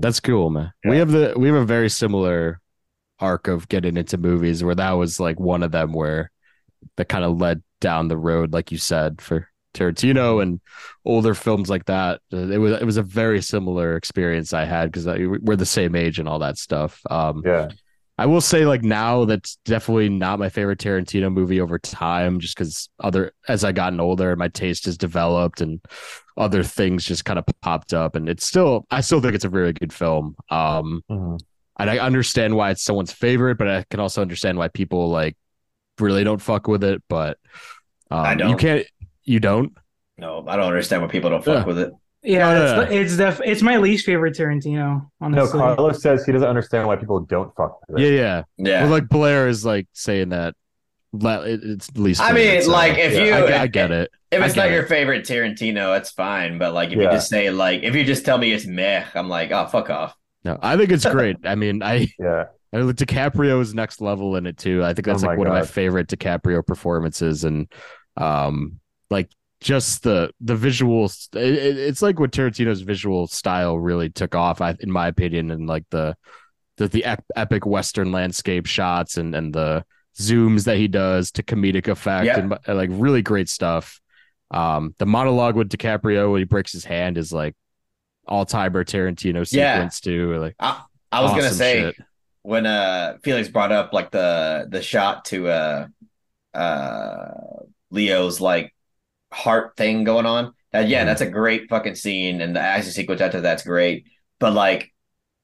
That's 0.00 0.20
cool, 0.20 0.50
man. 0.50 0.72
Yeah. 0.84 0.90
We 0.90 0.96
have 0.98 1.10
the 1.10 1.34
we 1.36 1.48
have 1.48 1.56
a 1.56 1.64
very 1.64 1.88
similar 1.88 2.60
arc 3.18 3.48
of 3.48 3.68
getting 3.68 3.96
into 3.96 4.18
movies 4.18 4.62
where 4.62 4.74
that 4.74 4.92
was 4.92 5.18
like 5.18 5.40
one 5.40 5.62
of 5.62 5.72
them 5.72 5.92
where 5.92 6.30
that 6.96 7.08
kind 7.08 7.24
of 7.24 7.40
led 7.40 7.62
down 7.80 8.08
the 8.08 8.16
road, 8.16 8.52
like 8.52 8.70
you 8.70 8.78
said, 8.78 9.20
for 9.20 9.48
Tarantino 9.74 10.42
and 10.42 10.60
older 11.04 11.34
films 11.34 11.68
like 11.68 11.84
that. 11.86 12.20
It 12.30 12.58
was 12.58 12.80
it 12.80 12.84
was 12.84 12.96
a 12.96 13.02
very 13.02 13.42
similar 13.42 13.96
experience 13.96 14.52
I 14.52 14.64
had 14.64 14.90
because 14.90 15.06
we're 15.06 15.56
the 15.56 15.66
same 15.66 15.94
age 15.94 16.18
and 16.18 16.28
all 16.28 16.38
that 16.40 16.58
stuff. 16.58 17.00
Um, 17.10 17.42
Yeah. 17.44 17.68
I 18.18 18.26
will 18.26 18.40
say 18.40 18.64
like 18.64 18.82
now 18.82 19.26
that's 19.26 19.56
definitely 19.66 20.08
not 20.08 20.38
my 20.38 20.48
favorite 20.48 20.78
Tarantino 20.78 21.30
movie 21.30 21.60
over 21.60 21.78
time, 21.78 22.40
just 22.40 22.56
because 22.56 22.88
other 22.98 23.32
as 23.46 23.62
I 23.62 23.72
gotten 23.72 24.00
older, 24.00 24.34
my 24.36 24.48
taste 24.48 24.86
has 24.86 24.96
developed 24.96 25.60
and 25.60 25.80
other 26.38 26.62
things 26.62 27.04
just 27.04 27.24
kind 27.26 27.38
of 27.38 27.44
popped 27.60 27.92
up, 27.92 28.16
and 28.16 28.28
it's 28.28 28.46
still 28.46 28.86
I 28.90 29.02
still 29.02 29.20
think 29.20 29.34
it's 29.34 29.44
a 29.44 29.50
very 29.50 29.72
good 29.74 29.92
film. 29.92 30.34
Um, 30.50 31.02
Mhm. 31.10 31.40
and 31.78 31.90
I 31.90 31.98
understand 31.98 32.56
why 32.56 32.70
it's 32.70 32.82
someone's 32.82 33.12
favorite, 33.12 33.58
but 33.58 33.68
I 33.68 33.84
can 33.90 34.00
also 34.00 34.22
understand 34.22 34.56
why 34.56 34.68
people 34.68 35.10
like 35.10 35.36
really 35.98 36.24
don't 36.24 36.40
fuck 36.40 36.68
with 36.68 36.84
it. 36.84 37.02
But 37.08 37.36
um, 38.10 38.20
I 38.20 38.32
you 38.32 38.38
don't. 38.38 38.50
You 38.50 38.56
can't, 38.56 38.86
you 39.24 39.40
don't. 39.40 39.76
No, 40.16 40.42
I 40.48 40.56
don't 40.56 40.66
understand 40.68 41.02
why 41.02 41.08
people 41.08 41.28
don't 41.28 41.44
fuck 41.44 41.54
Yeah. 41.58 41.64
with 41.66 41.78
it. 41.78 41.92
Yeah, 42.26 42.38
No, 42.38 42.54
no, 42.54 42.64
it's, 42.82 42.90
no. 42.90 42.96
it's 42.96 43.16
def 43.16 43.40
it's 43.44 43.62
my 43.62 43.76
least 43.76 44.04
favorite 44.04 44.34
Tarantino. 44.36 44.74
No, 44.74 45.10
Honestly, 45.20 45.58
Carlos 45.58 46.02
says 46.02 46.24
he 46.26 46.32
doesn't 46.32 46.48
understand 46.48 46.86
why 46.88 46.96
people 46.96 47.20
don't 47.20 47.54
fuck 47.56 47.80
with 47.88 48.00
Yeah, 48.00 48.08
it. 48.08 48.14
yeah. 48.14 48.42
Yeah. 48.58 48.82
Well, 48.82 48.90
like 48.90 49.08
Blair 49.08 49.48
is 49.48 49.64
like 49.64 49.86
saying 49.92 50.30
that. 50.30 50.54
It's 51.18 51.90
least. 51.96 52.20
I 52.20 52.34
favorite, 52.34 52.52
mean, 52.52 52.62
so, 52.62 52.70
like, 52.72 52.98
if 52.98 53.12
yeah, 53.14 53.24
you- 53.24 53.54
I, 53.54 53.62
I 53.62 53.66
get 53.68 53.90
it. 53.90 54.10
if 54.30 54.42
it's 54.44 54.56
not 54.56 54.68
it. 54.68 54.72
your 54.72 54.86
favorite 54.86 55.24
Tarantino, 55.24 55.96
it's 55.96 56.10
fine. 56.10 56.58
But 56.58 56.74
like, 56.74 56.90
if 56.90 56.96
you 56.96 57.04
just 57.04 57.30
say 57.30 57.48
like, 57.50 57.82
if 57.84 57.94
you 57.94 58.04
just 58.04 58.24
tell 58.26 58.36
me 58.36 58.52
it's 58.52 58.66
meh, 58.66 59.04
I'm 59.14 59.28
like, 59.28 59.50
oh, 59.50 59.66
fuck 59.66 59.88
off. 59.88 60.14
No, 60.44 60.58
I 60.60 60.76
think 60.76 60.90
it's 60.92 61.06
great. 61.10 61.36
I 61.44 61.54
mean, 61.54 61.82
I 61.82 62.08
Yeah. 62.18 62.46
I 62.72 62.78
mean, 62.78 62.92
DiCaprio 62.92 63.60
is 63.62 63.72
next 63.72 64.02
level 64.02 64.36
in 64.36 64.44
it 64.44 64.58
too. 64.58 64.84
I 64.84 64.92
think 64.92 65.06
that's 65.06 65.22
Oh 65.22 65.28
like 65.28 65.36
my 65.36 65.38
one 65.38 65.46
of 65.46 65.52
my 65.54 65.64
favorite 65.64 66.08
DiCaprio 66.08 66.66
performances, 66.66 67.44
and 67.44 67.72
um, 68.18 68.80
like 69.08 69.30
just 69.60 70.02
the 70.02 70.30
the 70.40 70.54
visuals. 70.54 71.34
It, 71.34 71.54
it- 71.54 71.78
it's 71.78 72.02
like 72.02 72.18
what 72.20 72.32
Tarantino's 72.32 72.82
visual 72.82 73.26
style 73.26 73.78
really 73.78 74.10
took 74.10 74.34
off, 74.34 74.60
I, 74.60 74.76
in 74.80 74.90
my 74.90 75.08
opinion, 75.08 75.50
and 75.50 75.66
like 75.66 75.84
the 75.90 76.16
the 76.76 76.88
the 76.88 77.04
ep- 77.04 77.24
epic 77.34 77.64
Western 77.66 78.12
landscape 78.12 78.66
shots 78.66 79.16
and 79.16 79.34
and 79.34 79.54
the 79.54 79.84
zooms 80.18 80.64
that 80.64 80.76
he 80.78 80.88
does 80.88 81.30
to 81.32 81.42
comedic 81.42 81.88
effect 81.88 82.26
Yeah. 82.26 82.38
and 82.38 82.52
uh, 82.52 82.74
like 82.74 82.90
really 82.92 83.22
great 83.22 83.48
stuff. 83.48 84.00
Um, 84.50 84.94
the 84.98 85.06
monologue 85.06 85.56
with 85.56 85.68
DiCaprio 85.68 86.32
when 86.32 86.40
he 86.40 86.44
breaks 86.44 86.72
his 86.72 86.84
hand 86.84 87.18
is 87.18 87.32
like 87.32 87.54
all 88.28 88.44
timer 88.46 88.84
Tarantino 88.84 89.46
Yeah. 89.52 89.74
sequence 89.76 90.00
too. 90.00 90.36
Like 90.38 90.54
I, 90.60 90.82
I 91.12 91.22
was 91.22 91.32
gonna 91.32 91.50
say 91.50 91.80
shit. 91.80 91.96
when 92.42 92.66
uh 92.66 93.16
Felix 93.24 93.48
brought 93.48 93.72
up 93.72 93.92
like 93.92 94.10
the 94.10 94.66
the 94.70 94.82
shot 94.82 95.24
to 95.26 95.48
uh 95.48 95.86
uh 96.54 97.30
Leo's 97.90 98.40
like 98.40 98.74
heart 99.36 99.76
thing 99.76 100.04
going 100.04 100.26
on. 100.26 100.52
That 100.72 100.88
yeah, 100.88 101.02
Mhm. 101.02 101.06
that's 101.06 101.20
a 101.20 101.30
great 101.30 101.68
fucking 101.68 101.94
scene, 101.94 102.40
and 102.40 102.54
the 102.56 102.60
action 102.60 102.92
sequence 102.92 103.20
after 103.20 103.40
that's 103.40 103.62
great. 103.64 104.06
But 104.40 104.52
like 104.52 104.92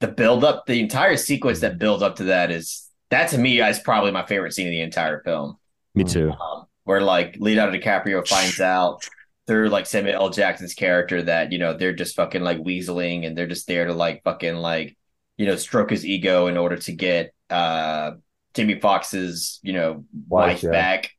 the 0.00 0.08
build 0.08 0.44
up, 0.44 0.66
the 0.66 0.80
entire 0.80 1.16
sequence 1.16 1.60
that 1.60 1.78
builds 1.78 2.02
up 2.02 2.16
to 2.16 2.24
that 2.24 2.50
is 2.50 2.88
that 3.10 3.30
to 3.30 3.38
me 3.38 3.60
is 3.62 3.78
probably 3.78 4.10
my 4.10 4.26
favorite 4.26 4.52
scene 4.54 4.66
in 4.66 4.72
the 4.72 4.80
entire 4.80 5.22
film. 5.22 5.56
me 5.94 6.04
too. 6.04 6.30
Um, 6.32 6.64
where 6.84 7.00
like 7.02 7.36
Leonardo 7.38 7.78
DiCaprio 7.78 8.26
finds 8.26 8.60
out 8.60 9.04
through 9.46 9.68
like 9.68 9.86
Samuel 9.86 10.14
L. 10.22 10.30
Jackson's 10.30 10.74
character 10.74 11.22
that 11.22 11.52
you 11.52 11.58
know 11.58 11.76
they're 11.76 11.92
just 11.94 12.16
fucking 12.16 12.42
like 12.42 12.58
weaseling 12.58 13.26
and 13.26 13.36
they're 13.36 13.46
just 13.46 13.66
there 13.68 13.86
to 13.86 13.92
like 13.92 14.22
fucking 14.24 14.56
like 14.56 14.96
you 15.36 15.46
know 15.46 15.56
stroke 15.56 15.90
his 15.90 16.04
ego 16.06 16.46
in 16.48 16.56
order 16.56 16.76
to 16.76 16.92
get 16.92 17.32
uh 17.50 18.12
Jimmy 18.54 18.80
Foxx's 18.80 19.60
you 19.62 19.72
know 19.74 20.04
Wife, 20.28 20.54
wife 20.54 20.62
yeah. 20.64 20.70
back. 20.70 21.10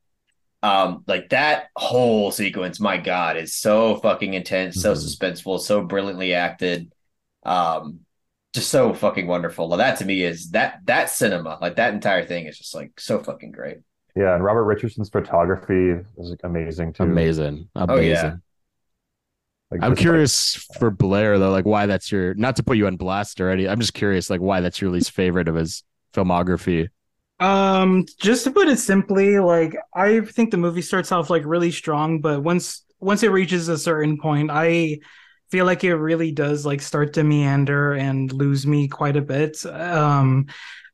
Um, 0.64 1.04
like 1.06 1.28
that 1.28 1.66
whole 1.76 2.30
sequence, 2.30 2.80
my 2.80 2.96
God, 2.96 3.36
is 3.36 3.54
so 3.54 3.96
fucking 3.96 4.32
intense, 4.32 4.80
so 4.80 4.94
Mhm. 4.94 4.96
suspenseful, 4.96 5.60
so 5.60 5.82
brilliantly 5.82 6.32
acted. 6.32 6.90
Um, 7.44 8.00
just 8.54 8.70
so 8.70 8.94
fucking 8.94 9.26
wonderful. 9.26 9.68
Well, 9.68 9.76
that 9.76 9.98
to 9.98 10.06
me 10.06 10.22
is 10.22 10.52
that 10.52 10.80
that 10.86 11.10
cinema, 11.10 11.58
like 11.60 11.76
that 11.76 11.92
entire 11.92 12.24
thing 12.24 12.46
is 12.46 12.56
just 12.56 12.74
like 12.74 12.98
so 12.98 13.18
fucking 13.18 13.52
great. 13.52 13.78
Yeah, 14.16 14.34
and 14.34 14.42
Robert 14.42 14.64
Richardson's 14.64 15.10
photography 15.10 16.02
is 16.16 16.30
like, 16.30 16.40
amazing 16.44 16.94
too. 16.94 17.02
Amazing. 17.02 17.68
Amazing. 17.74 17.90
Oh, 17.90 18.00
yeah. 18.00 18.36
Like, 19.70 19.82
I'm 19.82 19.90
just, 19.90 19.98
like, 19.98 19.98
curious 19.98 20.54
for 20.78 20.90
Blair 20.90 21.38
though, 21.38 21.50
like 21.50 21.66
why 21.66 21.84
that's 21.84 22.10
your 22.10 22.32
not 22.34 22.56
to 22.56 22.62
put 22.62 22.78
you 22.78 22.86
on 22.86 22.96
blast 22.96 23.38
or 23.38 23.50
any. 23.50 23.68
I'm 23.68 23.80
just 23.80 23.92
curious, 23.92 24.30
like 24.30 24.40
why 24.40 24.60
that's 24.60 24.80
your 24.80 24.90
least 24.90 25.10
favorite 25.10 25.48
of 25.48 25.56
his 25.56 25.82
filmography. 26.14 26.88
Um, 27.44 28.06
just 28.20 28.44
to 28.44 28.50
put 28.50 28.68
it 28.68 28.78
simply, 28.78 29.38
like 29.38 29.76
I 29.94 30.20
think 30.20 30.50
the 30.50 30.56
movie 30.56 30.82
starts 30.82 31.12
off 31.12 31.30
like 31.30 31.44
really 31.44 31.70
strong, 31.70 32.20
but 32.20 32.42
once 32.42 32.84
once 33.00 33.22
it 33.22 33.30
reaches 33.30 33.68
a 33.68 33.78
certain 33.78 34.18
point, 34.18 34.50
I 34.50 35.00
feel 35.50 35.66
like 35.66 35.84
it 35.84 35.94
really 35.94 36.32
does 36.32 36.64
like 36.64 36.80
start 36.80 37.12
to 37.14 37.24
meander 37.24 37.92
and 37.94 38.32
lose 38.32 38.66
me 38.66 38.88
quite 38.88 39.16
a 39.16 39.20
bit. 39.22 39.64
Um, 39.66 40.46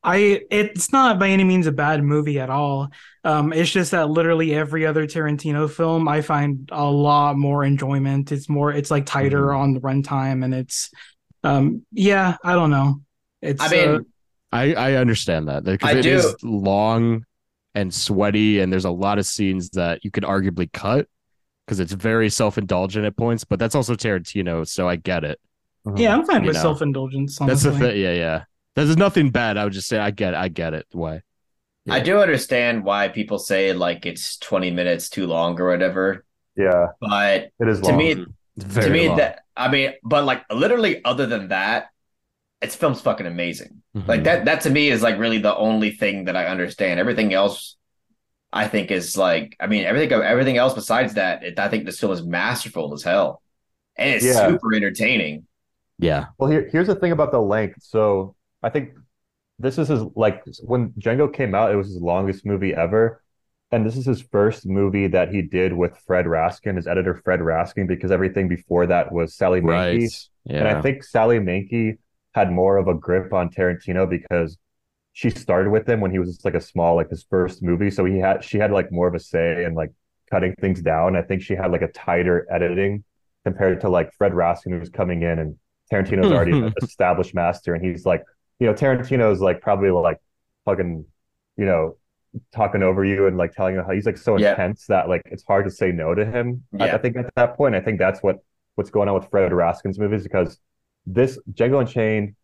I 0.03 0.43
it's 0.51 0.93
not 0.93 1.19
by 1.19 1.29
any 1.29 1.45
means 1.45 1.67
a 1.67 1.73
bad 1.73 2.03
movie 2.03 2.41
at 2.41 2.51
all. 2.51 2.89
Um, 3.23 3.53
it's 3.53 3.71
just 3.71 3.91
that 3.91 4.09
literally 4.09 4.55
every 4.55 4.87
other 4.87 5.07
Tarantino 5.07 5.71
film, 5.71 6.09
I 6.09 6.23
find 6.23 6.69
a 6.73 6.85
lot 6.91 7.37
more 7.37 7.65
enjoyment. 7.65 8.33
It's 8.33 8.49
more, 8.49 8.73
it's 8.73 8.91
like 8.91 9.05
tighter 9.07 9.49
Mhm. 9.49 9.57
on 9.57 9.75
the 9.75 9.81
runtime, 9.81 10.43
and 10.45 10.55
it's, 10.55 10.91
um, 11.45 11.85
yeah, 11.93 12.37
I 12.43 12.55
don't 12.55 12.71
know. 12.71 13.03
It's 13.43 13.61
I 13.61 13.69
mean, 13.69 13.89
uh, 13.89 13.99
I 14.53 14.75
I 14.75 14.93
understand 14.95 15.49
that 15.49 15.65
because 15.65 15.95
I 15.95 15.99
it 15.99 16.07
is 16.07 16.35
do. 16.35 16.49
long 16.49 17.25
and 17.75 17.93
sweaty, 17.95 18.61
and 18.61 18.73
there's 18.73 18.85
a 18.85 18.91
lot 18.91 19.19
of 19.19 19.27
scenes 19.27 19.71
that 19.71 20.05
you 20.05 20.11
could 20.11 20.25
arguably 20.25 20.71
cut 20.73 21.07
because 21.67 21.79
it's 21.81 21.93
very 21.93 22.29
self 22.31 22.59
indulgent 22.59 23.05
at 23.07 23.17
points. 23.17 23.45
But 23.45 23.59
that's 23.59 23.75
also 23.75 23.95
Tarantino, 23.95 24.67
so 24.67 24.89
I 24.89 24.97
get 24.97 25.25
it. 25.25 25.39
yeah, 25.97 26.15
I'm 26.15 26.25
fine 26.27 26.43
You 26.43 26.49
with 26.49 26.57
self 26.57 26.83
indulgence. 26.83 27.39
That's 27.39 27.63
the 27.63 27.73
thing. 27.73 27.97
Yeah, 28.01 28.13
yeah. 28.13 28.45
There's 28.77 28.97
nothing 28.97 29.31
bad. 29.31 29.57
I 29.57 29.65
would 29.65 29.73
just 29.73 29.89
say 29.89 29.99
I 29.99 30.11
get. 30.11 30.35
It. 30.35 30.37
I 30.39 30.49
get 30.49 30.75
it. 30.75 30.87
Why? 30.93 31.23
I 31.89 32.01
do 32.01 32.21
understand 32.21 32.85
why 32.85 33.09
people 33.09 33.39
say 33.39 33.73
like 33.73 34.07
it's 34.07 34.37
20 34.39 34.71
minutes 34.71 35.09
too 35.09 35.27
long 35.27 35.59
or 35.61 35.69
whatever, 35.69 36.25
Yeah, 36.57 36.89
but 37.01 37.51
it 37.59 37.69
is 37.69 37.81
to 37.81 37.89
long. 37.89 37.97
me, 37.99 38.27
It's 38.57 38.75
to 38.75 38.91
me 38.91 39.09
long. 39.09 39.17
that 39.19 39.41
I 39.57 39.69
mean, 39.69 39.95
but 40.05 40.25
like 40.25 40.45
literally 40.53 41.05
other 41.05 41.27
than 41.27 41.49
that, 41.49 41.89
its 42.61 42.75
film's 42.77 43.01
fucking 43.01 43.27
amazing. 43.27 43.83
Like 43.95 44.21
Mhm. 44.21 44.25
that 44.25 44.45
that 44.45 44.61
to 44.63 44.71
me 44.71 44.89
is 44.91 45.03
like 45.03 45.19
really 45.19 45.39
the 45.39 45.57
only 45.57 45.91
thing 45.91 46.25
that 46.27 46.37
I 46.37 46.47
understand. 46.47 47.01
Everything 47.01 47.33
else 47.33 47.77
I 48.53 48.67
think 48.69 48.91
is 48.91 49.17
like 49.17 49.57
I 49.61 49.67
mean 49.67 49.85
everything 49.85 50.13
everything 50.21 50.57
else 50.57 50.75
besides 50.75 51.15
that, 51.15 51.43
it, 51.43 51.59
I 51.59 51.69
think 51.69 51.85
this 51.87 51.99
film 52.01 52.13
is 52.13 52.23
masterful 52.25 52.93
as 52.95 53.03
hell. 53.03 53.43
And 53.97 54.11
it's 54.15 54.25
Yeah. 54.25 54.49
super 54.49 54.75
entertaining. 54.75 55.47
Yeah. 55.99 56.27
Well, 56.39 56.51
here, 56.51 56.69
here's 56.73 56.87
the 56.87 56.95
thing 56.95 57.13
about 57.13 57.31
the 57.33 57.41
length. 57.41 57.83
So 57.83 58.35
I 58.63 58.71
think 58.71 58.91
this 59.59 59.77
is 59.79 59.89
his 59.89 60.03
like 60.15 60.43
when 60.63 60.91
Django 60.93 61.33
came 61.33 61.55
out, 61.55 61.73
it 61.73 61.77
was 61.77 61.89
his 61.89 62.01
longest 62.01 62.45
movie 62.47 62.75
ever. 62.75 63.23
And 63.73 63.87
this 63.87 63.97
is 63.97 64.05
his 64.05 64.21
first 64.21 64.67
movie 64.67 65.07
that 65.09 65.33
he 65.33 65.43
did 65.43 65.73
with 65.73 65.97
Fred 66.07 66.27
Raskin, 66.27 66.75
his 66.77 66.87
editor 66.89 67.15
Fred 67.15 67.39
Raskin, 67.41 67.87
because 67.87 68.11
everything 68.11 68.49
before 68.49 68.87
that 68.87 69.13
was 69.13 69.35
Sally 69.35 69.61
Menke. 69.61 70.01
Right. 70.01 70.59
And 70.59 70.67
I 70.67 70.81
think 70.83 71.05
Sally 71.05 71.39
Menke 71.39 71.99
had 72.35 72.53
more 72.53 72.77
of 72.77 72.89
a 72.89 72.95
grip 72.95 73.33
on 73.33 73.51
Tarantino 73.51 74.09
because 74.09 74.57
she 75.13 75.31
started 75.31 75.71
with 75.71 75.89
him 75.89 76.01
when 76.01 76.11
he 76.11 76.19
was 76.19 76.31
just 76.31 76.45
like 76.45 76.55
a 76.55 76.61
small, 76.61 76.97
like 76.97 77.11
his 77.11 77.25
first 77.29 77.63
movie. 77.63 77.91
So 77.91 78.05
he 78.05 78.19
had 78.19 78.45
she 78.45 78.59
had 78.59 78.71
like 78.71 78.93
more 78.93 79.09
of 79.09 79.15
a 79.15 79.21
say 79.21 79.65
in 79.65 79.75
like 79.75 79.93
cutting 80.31 80.55
things 80.61 80.81
down. 80.81 81.17
I 81.17 81.23
think 81.23 81.43
she 81.43 81.55
had 81.55 81.73
like 81.73 81.83
a 81.83 81.89
tighter 81.89 82.47
editing 82.51 83.05
compared 83.45 83.81
to 83.81 83.89
like 83.89 84.13
Fred 84.15 84.33
Raskin 84.33 84.73
who 84.73 84.79
was 84.79 84.91
coming 84.91 85.23
in 85.23 85.39
and 85.39 85.57
Tarantino's 85.93 86.31
already 86.31 86.53
mm-hmm. 86.53 86.67
an 86.67 86.75
established 86.83 87.35
master 87.35 87.75
and 87.75 87.85
he's 87.85 88.07
like, 88.07 88.23
you 88.61 88.67
know, 88.67 88.75
Tarantino's 88.75 89.41
like 89.41 89.61
probably 89.61 89.91
like 89.91 90.19
fucking, 90.65 91.05
you 91.57 91.65
know, 91.65 91.97
talking 92.55 92.83
over 92.83 93.05
you 93.05 93.27
and 93.27 93.37
like 93.37 93.53
telling 93.53 93.75
you 93.75 93.83
how 93.83 93.91
he's 93.91 94.07
like 94.07 94.19
so 94.19 94.39
Yeah. 94.39 94.51
intense 94.51 94.87
that 94.87 95.09
like 95.09 95.23
it's 95.27 95.45
hard 95.45 95.65
to 95.65 95.71
say 95.71 95.91
no 95.91 96.15
to 96.15 96.25
him. 96.25 96.63
I, 96.79 96.93
I 96.93 96.99
think 96.99 97.17
at 97.17 97.35
that 97.35 97.57
point, 97.57 97.75
I 97.75 97.81
think 97.81 97.99
that's 97.99 98.23
what 98.23 98.37
what's 98.77 98.91
going 98.91 99.09
on 99.09 99.15
with 99.17 99.29
Fred 99.31 99.51
Raskin's 99.51 99.99
movies 99.99 100.23
because 100.23 100.59
this 101.07 101.39
Django 101.53 101.81
Unchained, 101.81 102.35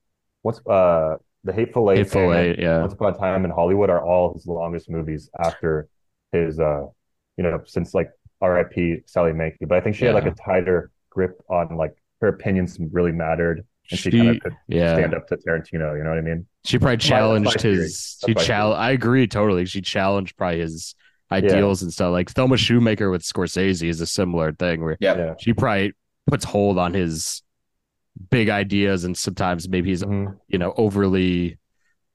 what's 0.43 0.65
uh 0.66 1.16
the 1.45 1.53
Hateful 1.53 1.91
Eight, 1.93 1.99
Hateful 1.99 2.31
and 2.33 2.41
Eight. 2.41 2.59
Yeah. 2.59 2.81
Once 2.81 2.93
Upon 2.93 3.15
a 3.15 3.19
Time 3.19 3.45
in 3.45 3.51
Hollywood 3.51 3.91
are 3.91 4.05
all 4.05 4.35
his 4.35 4.47
longest 4.47 4.91
movies 4.91 5.31
after 5.39 5.89
his 6.33 6.59
uh 6.59 6.83
you 7.37 7.45
know 7.45 7.61
since 7.66 7.95
like 7.95 8.11
R.I.P. 8.43 8.99
Sally 9.07 9.33
Menke. 9.33 9.57
But 9.66 9.78
I 9.78 9.81
think 9.81 9.97
she 9.97 10.05
had 10.05 10.15
like 10.15 10.27
a 10.27 10.33
tighter 10.33 10.91
grip 11.11 11.41
on 11.49 11.77
like 11.77 11.95
her 12.20 12.28
opinions 12.28 12.78
really 12.93 13.12
mattered 13.12 13.65
and 13.91 13.99
she, 14.01 14.11
She- 14.11 14.19
kind 14.19 14.31
of 14.37 14.41
could 14.43 14.57
Yeah. 14.69 14.95
stand 14.97 15.15
up 15.15 15.27
to 15.28 15.37
Tarantino. 15.37 15.97
You 15.97 16.03
know 16.05 16.11
what 16.11 16.19
I 16.19 16.23
mean? 16.23 16.47
She 16.65 16.78
probably 16.78 16.97
That's 16.97 17.11
my- 17.11 17.16
my 17.16 17.20
challenged 17.20 17.61
theory. 17.61 17.77
his. 17.77 18.19
She 18.27 18.35
chal. 18.35 18.73
I 18.74 18.91
agree 18.91 19.27
totally. 19.28 19.65
She 19.66 19.81
challenged 19.81 20.37
probably 20.37 20.61
his 20.61 20.95
ideals 21.33 21.83
and 21.83 21.93
stuff. 21.93 22.11
Like 22.12 22.31
Thelma 22.31 22.57
Schoonmaker 22.57 23.11
with 23.11 23.23
Scorsese 23.23 23.89
is 23.89 24.01
a 24.01 24.07
similar 24.07 24.53
thing 24.53 24.83
where 24.83 24.97
Yeah. 25.01 25.16
Yeah. 25.16 25.35
she 25.39 25.53
probably 25.53 25.93
puts 26.27 26.45
hold 26.45 26.78
on 26.78 26.93
his 26.95 27.43
big 28.30 28.48
ideas 28.48 29.05
and 29.05 29.16
sometimes 29.16 29.68
maybe 29.68 29.90
he's 29.90 30.02
Mhm. 30.02 30.36
you 30.48 30.59
know 30.59 30.72
overly 30.76 31.59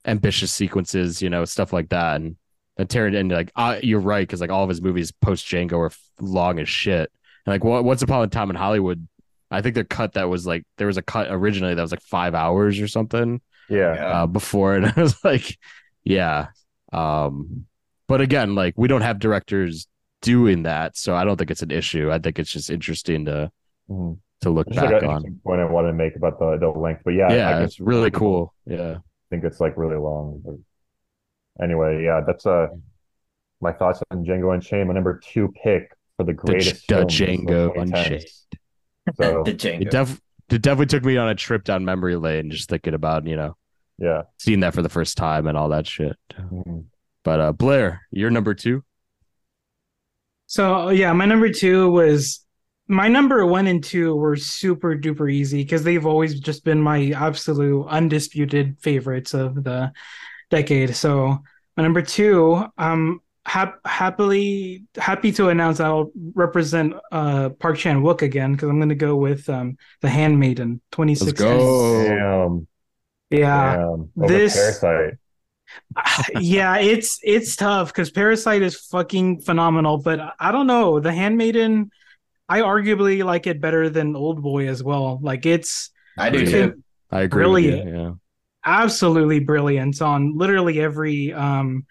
ambitious 0.06 0.52
sequences, 0.54 1.22
you 1.22 1.30
know 1.30 1.46
stuff 1.46 1.72
like 1.74 1.90
that. 1.90 2.16
And 2.18 2.36
then 2.78 2.88
Tarantino, 2.88 3.20
and 3.20 3.32
like 3.32 3.52
uh, 3.56 3.78
you're 3.84 4.00
right 4.00 4.28
because 4.28 4.42
like 4.42 4.50
all 4.50 4.64
of 4.64 4.70
his 4.70 4.82
movies 4.82 5.12
post 5.12 5.46
Django 5.46 5.74
are 5.74 5.86
f- 5.88 6.00
long 6.20 6.60
as 6.60 6.68
shit. 6.70 7.12
And 7.46 7.54
like 7.54 7.64
what 7.64 7.84
Once 7.84 8.02
Upon 8.02 8.24
a 8.24 8.28
Time 8.28 8.50
in 8.50 8.56
Hollywood, 8.56 9.08
I 9.52 9.62
think 9.62 9.76
the 9.76 9.84
cut 9.84 10.14
that 10.14 10.30
was 10.30 10.48
like 10.48 10.64
there 10.78 10.88
was 10.88 10.98
a 10.98 11.02
cut 11.02 11.28
originally 11.30 11.76
that 11.76 11.82
was 11.82 11.92
like 11.92 12.02
five 12.02 12.34
hours 12.34 12.80
or 12.80 12.88
something 12.88 13.42
Yeah. 13.70 13.94
Yeah. 13.96 14.22
uh, 14.24 14.28
before, 14.28 14.76
and 14.76 14.86
I 14.96 15.02
was 15.02 15.24
like, 15.24 15.58
yeah. 16.04 16.48
Um, 16.92 17.66
but 18.08 18.22
again, 18.22 18.56
like 18.56 18.74
we 18.78 18.88
don't 18.88 19.02
have 19.02 19.20
directors 19.20 19.88
doing 20.22 20.64
that, 20.64 20.98
so 20.98 21.16
I 21.16 21.24
don't 21.26 21.38
think 21.38 21.52
it's 21.52 21.62
an 21.64 21.72
issue. 21.72 22.12
I 22.12 22.20
think 22.20 22.40
it's 22.40 22.52
just 22.52 22.70
interesting 22.70 23.26
to 23.26 23.52
Mhm. 23.90 24.18
To 24.42 24.50
look 24.50 24.68
Just 24.70 24.80
back 24.90 25.04
an 25.04 25.10
on. 25.10 25.40
point 25.44 25.62
I 25.62 25.66
wanted 25.66 25.88
to 25.90 25.94
make 25.94 26.16
about 26.16 26.40
the 26.40 26.58
the 26.58 26.68
length, 26.70 27.02
but 27.06 27.12
yeah, 27.14 27.32
Yeah, 27.32 27.50
I 27.58 27.64
it's 27.64 27.80
really 27.80 28.12
cool. 28.12 28.54
Yeah. 28.66 28.98
I 28.98 29.02
think 29.30 29.44
it's 29.44 29.60
like 29.60 29.78
really 29.78 29.96
long. 29.98 30.42
But 30.44 31.64
anyway, 31.64 32.04
yeah, 32.04 32.22
that's 32.26 32.46
uh 32.46 32.68
my 33.62 33.72
thoughts 33.72 34.02
on 34.12 34.26
Django 34.26 34.54
Unchained. 34.54 34.88
My 34.88 34.94
number 34.96 35.20
two 35.24 35.54
pick 35.64 35.92
for 36.18 36.24
the 36.24 36.32
The, 36.32 36.34
greatest 36.34 36.88
the 36.88 36.96
films 36.96 37.22
of 37.22 37.28
Django 37.28 37.82
Unchained. 37.82 38.26
So 39.16 39.44
The 39.44 39.54
Django. 39.54 39.82
It, 39.82 39.92
def- 39.92 40.22
it 40.50 40.62
definitely 40.62 40.86
took 40.88 41.04
me 41.04 41.18
on 41.18 41.28
a 41.30 41.36
trip 41.36 41.64
down 41.64 41.84
memory 41.86 42.16
lane, 42.16 42.52
just 42.52 42.70
thinking 42.70 42.94
about 42.94 43.26
you 43.26 43.36
know 43.36 43.56
yeah. 43.98 44.24
seeing 44.38 44.60
that 44.62 44.74
for 44.74 44.82
the 44.82 44.90
first 44.90 45.18
time 45.18 45.48
and 45.48 45.58
all 45.58 45.70
that 45.70 45.88
shit. 45.88 46.16
Mhm. 46.40 46.86
But 47.24 47.40
uh, 47.40 47.52
Blair, 47.52 48.02
you're 48.12 48.30
number 48.32 48.54
two. 48.54 48.84
So 50.48 50.90
yeah, 50.90 51.14
my 51.14 51.26
number 51.26 51.50
two 51.50 51.90
was 51.90 52.46
my 52.92 53.08
number 53.08 53.46
one 53.46 53.68
and 53.68 53.84
two 53.84 54.16
were 54.16 54.36
super 54.36 54.96
duper 54.96 55.32
easy 55.32 55.64
because 55.64 55.84
they've 55.84 56.06
always 56.06 56.40
just 56.40 56.64
been 56.64 56.82
my 56.82 57.12
absolute 57.16 57.88
undisputed 57.88 58.78
favorites 58.80 59.34
of 59.34 59.64
the 59.64 59.92
decade. 60.50 60.96
So 60.96 61.40
my 61.78 61.84
number 61.84 62.02
two, 62.02 62.66
um, 62.78 63.22
hap- 63.46 63.80
happily 63.86 64.84
happy 64.98 65.32
to 65.32 65.50
announce 65.50 65.80
I'll 65.80 66.12
represent 66.36 66.94
uh 67.12 67.50
Park 67.50 67.78
Chan 67.78 68.02
Wook 68.02 68.22
again 68.22 68.52
because 68.54 68.70
I'm 68.70 68.78
going 68.78 68.90
to 68.90 68.96
go 68.96 69.16
with 69.16 69.50
um 69.50 69.78
The 70.02 70.10
Handmaiden 70.10 70.82
2016. 70.92 71.48
go. 71.48 72.04
Damn. 72.04 72.68
Yeah, 73.30 73.78
Damn. 73.78 74.12
This- 74.28 74.56
Parasite. 74.56 75.18
yeah, 76.40 76.78
it's 76.78 77.20
it's 77.24 77.56
tough 77.56 77.88
because 77.88 78.12
Parasite 78.12 78.62
is 78.62 78.76
fucking 78.78 79.40
phenomenal, 79.42 79.98
but 79.98 80.20
I 80.38 80.52
don't 80.52 80.68
know. 80.68 81.00
The 81.00 81.14
Handmaiden, 81.14 81.92
I 82.52 82.60
arguably 82.62 83.24
like 83.24 83.48
it 83.48 83.62
better 83.62 83.90
than 83.90 84.16
Old 84.16 84.42
Boy 84.42 84.68
as 84.68 84.84
well. 84.84 85.20
Like 85.22 85.46
it's 85.46 85.92
I 86.18 86.30
do 86.30 86.46
too. 86.46 86.84
I 87.12 87.22
agree. 87.22 87.46
with 87.46 87.64
you, 87.64 87.94
Yeah. 87.94 88.12
absolutely 88.66 89.40
brilliant 89.40 90.02
on 90.02 90.38
literally 90.38 90.80
every 90.80 91.34
um 91.34 91.86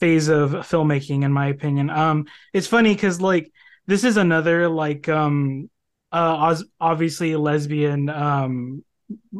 phase 0.00 0.28
of 0.28 0.50
filmmaking, 0.50 1.24
in 1.24 1.32
my 1.32 1.46
opinion. 1.48 1.88
Um, 1.90 2.26
it's 2.52 2.66
funny 2.66 2.94
because 2.94 3.20
like 3.20 3.50
this 3.86 4.04
is 4.04 4.16
another 4.16 4.68
like 4.68 5.08
um 5.08 5.70
uh 6.12 6.56
obviously 6.80 7.34
lesbian 7.36 8.08
um 8.08 8.84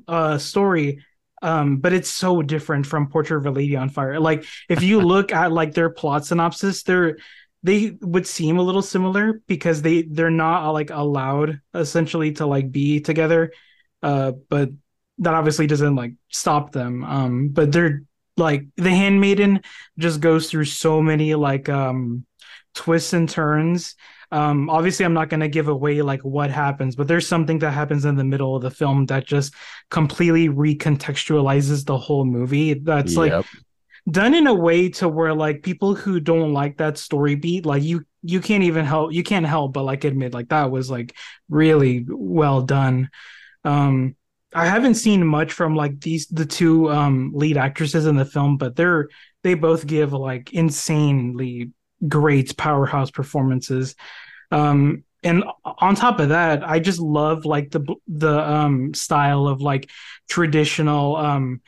uh 0.09 0.39
story 0.39 1.05
um 1.43 1.77
but 1.79 1.93
it's 1.93 2.11
so 2.11 2.43
different 2.43 2.87
from 2.87 3.09
portrait 3.09 3.39
of 3.39 3.47
a 3.47 3.51
lady 3.51 3.77
on 3.77 3.89
fire 3.89 4.19
like 4.19 4.45
if 4.69 4.83
you 4.83 5.01
look 5.01 5.33
at 5.33 5.53
like 5.53 5.73
their 5.75 5.91
plot 5.91 6.25
synopsis 6.27 6.83
they're 6.83 7.17
they 7.65 7.97
would 8.03 8.27
seem 8.27 8.59
a 8.59 8.63
little 8.63 8.83
similar 8.83 9.43
because 9.49 9.83
they 9.83 10.03
they're 10.03 10.31
not 10.31 10.71
like 10.71 10.91
allowed 10.91 11.61
essentially 11.75 12.33
to 12.33 12.47
like 12.47 12.71
be 12.71 13.01
together 13.01 13.53
uh 14.03 14.33
but 14.49 14.69
that 15.19 15.35
obviously 15.35 15.67
doesn't 15.67 15.97
like 15.97 16.13
stop 16.29 16.71
them 16.71 17.03
um 17.03 17.49
but 17.49 17.73
they're 17.73 18.03
like 18.37 18.65
the 18.77 18.91
handmaiden 18.91 19.61
just 19.99 20.21
goes 20.21 20.51
through 20.51 20.65
so 20.65 21.01
many 21.01 21.35
like 21.35 21.69
um 21.69 22.25
twists 22.75 23.13
and 23.13 23.29
turns 23.29 23.95
um 24.33 24.69
obviously 24.69 25.07
i'm 25.07 25.15
not 25.15 25.29
going 25.29 25.41
to 25.41 25.49
give 25.49 25.69
away 25.69 26.03
like 26.03 26.21
what 26.23 26.51
happens 26.51 26.97
but 26.97 27.07
there's 27.07 27.27
something 27.27 27.61
that 27.61 27.71
happens 27.71 28.05
in 28.05 28.17
the 28.17 28.25
middle 28.25 28.57
of 28.57 28.63
the 28.63 28.71
film 28.71 29.07
that 29.07 29.25
just 29.25 29.55
completely 29.91 30.49
recontextualizes 30.49 31.85
the 31.87 31.97
whole 31.97 32.25
movie 32.25 32.75
that's 32.75 33.17
like 33.17 33.31
Yep. 33.31 33.45
Done 34.11 34.35
in 34.35 34.47
a 34.47 34.55
way 34.55 34.91
to 34.91 35.09
where 35.09 35.35
like 35.35 35.63
people 35.63 35.95
who 35.95 36.21
don't 36.21 36.53
like 36.53 36.77
that 36.77 36.99
story 36.99 37.35
beat 37.37 37.65
like 37.65 37.83
you 37.83 38.05
you 38.23 38.41
can't 38.41 38.63
even 38.65 38.85
help 38.85 39.13
you 39.13 39.23
can't 39.23 39.47
help 39.47 39.73
but 39.73 39.83
like 39.83 40.05
admit 40.05 40.35
like 40.35 40.49
that 40.49 40.71
was 40.71 40.91
like 40.91 41.15
really 41.49 42.05
well 42.09 42.63
done. 42.63 43.09
Um 43.65 44.17
i 44.57 44.67
haven't 44.67 44.95
seen 44.95 45.27
much 45.27 45.53
from 45.53 45.75
like 45.75 46.01
these 46.01 46.27
the 46.29 46.47
two 46.47 46.89
um 46.91 47.33
lead 47.35 47.57
actresses 47.57 48.07
in 48.07 48.15
the 48.15 48.25
film 48.25 48.57
but 48.57 48.77
they're 48.77 49.09
they 49.43 49.55
both 49.55 49.85
give 49.87 50.13
like 50.13 50.53
insanely 50.53 51.73
great 52.07 52.57
powerhouse 52.57 53.11
performances. 53.11 53.95
Um 54.51 55.05
and 55.23 55.43
on 55.65 55.95
top 55.95 56.21
of 56.21 56.29
that 56.29 56.63
i 56.69 56.79
just 56.79 57.01
love 57.01 57.47
like 57.47 57.71
the 57.71 57.81
the 58.07 58.39
um 58.39 58.93
style 58.93 59.49
of 59.49 59.63
like 59.63 59.91
traditional 60.29 61.17
um 61.17 61.63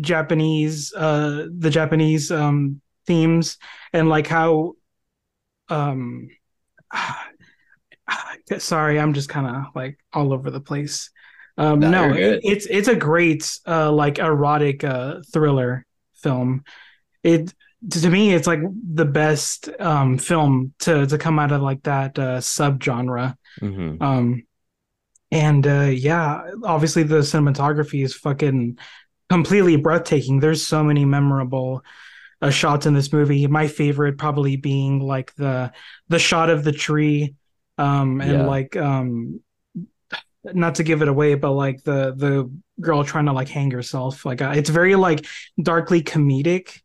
Japanese 0.00 0.92
uh 0.94 1.46
the 1.56 1.70
Japanese 1.70 2.30
um 2.30 2.80
themes 3.06 3.58
and 3.92 4.08
like 4.08 4.26
how 4.26 4.72
um 5.68 6.28
sorry 8.58 8.98
I'm 9.00 9.12
just 9.12 9.28
kind 9.28 9.46
of 9.46 9.64
like 9.74 9.98
all 10.12 10.32
over 10.32 10.50
the 10.50 10.60
place. 10.60 11.10
Um 11.58 11.80
No, 11.80 11.90
no 11.90 12.14
it's 12.42 12.66
it's 12.66 12.88
a 12.88 12.96
great 12.96 13.58
uh 13.66 13.90
like 13.92 14.18
erotic 14.18 14.84
uh 14.84 15.20
thriller 15.32 15.84
film. 16.14 16.64
It 17.22 17.52
to 17.90 18.10
me 18.10 18.32
it's 18.34 18.46
like 18.46 18.60
the 18.94 19.04
best 19.04 19.68
um 19.80 20.18
film 20.18 20.74
to 20.80 21.06
to 21.06 21.18
come 21.18 21.38
out 21.38 21.52
of 21.52 21.62
like 21.62 21.82
that 21.84 22.18
uh 22.18 22.38
subgenre. 22.40 23.34
Mhm. 23.60 24.00
um 24.02 24.42
and 25.32 25.66
uh 25.66 25.90
yeah 25.92 26.50
obviously 26.64 27.02
the 27.02 27.16
cinematography 27.16 28.04
is 28.04 28.14
fucking 28.14 28.78
completely 29.28 29.76
breathtaking. 29.76 30.40
There's 30.40 30.66
so 30.66 30.84
many 30.84 31.04
memorable 31.04 31.82
uh, 32.42 32.50
shots 32.50 32.86
in 32.86 32.94
this 32.94 33.12
movie. 33.12 33.46
My 33.46 33.66
favorite 33.68 34.18
probably 34.18 34.56
being 34.56 35.00
like 35.00 35.34
the 35.36 35.72
the 36.08 36.18
shot 36.18 36.50
of 36.50 36.64
the 36.64 36.72
tree 36.72 37.34
um 37.78 38.20
and 38.20 38.40
Yeah. 38.40 38.46
like 38.46 38.76
um 38.76 39.40
not 40.44 40.76
to 40.76 40.84
give 40.84 41.02
it 41.02 41.08
away 41.08 41.34
but 41.34 41.52
like 41.52 41.82
the 41.82 42.14
the 42.16 42.50
girl 42.80 43.02
trying 43.04 43.26
to 43.26 43.32
like 43.32 43.48
hang 43.48 43.70
herself. 43.70 44.24
Like 44.24 44.42
uh, 44.42 44.52
it's 44.54 44.70
very 44.70 44.94
like 44.96 45.26
darkly 45.60 46.02
comedic. 46.02 46.80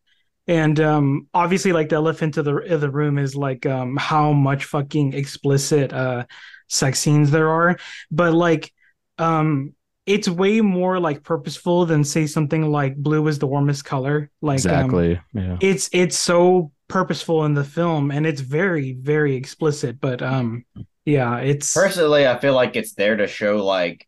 And 0.48 0.80
um 0.80 1.28
obviously 1.34 1.72
like 1.74 1.90
the 1.90 1.96
elephant 1.98 2.38
of 2.38 2.46
the 2.46 2.56
of 2.56 2.82
the 2.82 2.90
room 2.90 3.18
is 3.18 3.36
like 3.36 3.66
um 3.66 3.98
how 3.98 4.32
much 4.34 4.66
fucking 4.66 5.14
explicit 5.14 5.94
uh 5.94 6.26
sex 6.68 7.00
scenes 7.00 7.30
there 7.30 7.50
are. 7.50 7.78
But 8.10 8.34
like 8.34 8.74
um 9.18 9.74
it's 10.06 10.28
way 10.28 10.62
more 10.62 11.00
like 11.00 11.24
purposeful 11.24 11.86
than 11.86 12.04
say 12.04 12.26
something 12.26 12.72
like 12.72 12.96
blue 12.96 13.28
is 13.28 13.40
the 13.40 13.48
warmest 13.48 13.86
color 13.86 14.30
like 14.42 14.70
um, 14.70 14.90
exactly. 14.90 15.20
yeah. 15.34 15.58
it's 15.60 15.90
it's 15.94 16.18
so 16.18 16.72
purposeful 16.88 17.46
in 17.46 17.54
the 17.54 17.64
film 17.64 18.12
and 18.12 18.26
it's 18.26 18.42
very 18.42 18.94
very 18.94 19.36
explicit 19.36 20.00
but 20.02 20.22
um 20.22 20.66
yeah 21.06 21.38
it's 21.38 21.74
Personally, 21.74 22.28
I 22.28 22.38
feel 22.40 22.54
like 22.54 22.76
it's 22.76 22.94
there 22.94 23.16
to 23.16 23.28
show 23.28 23.64
like 23.66 24.08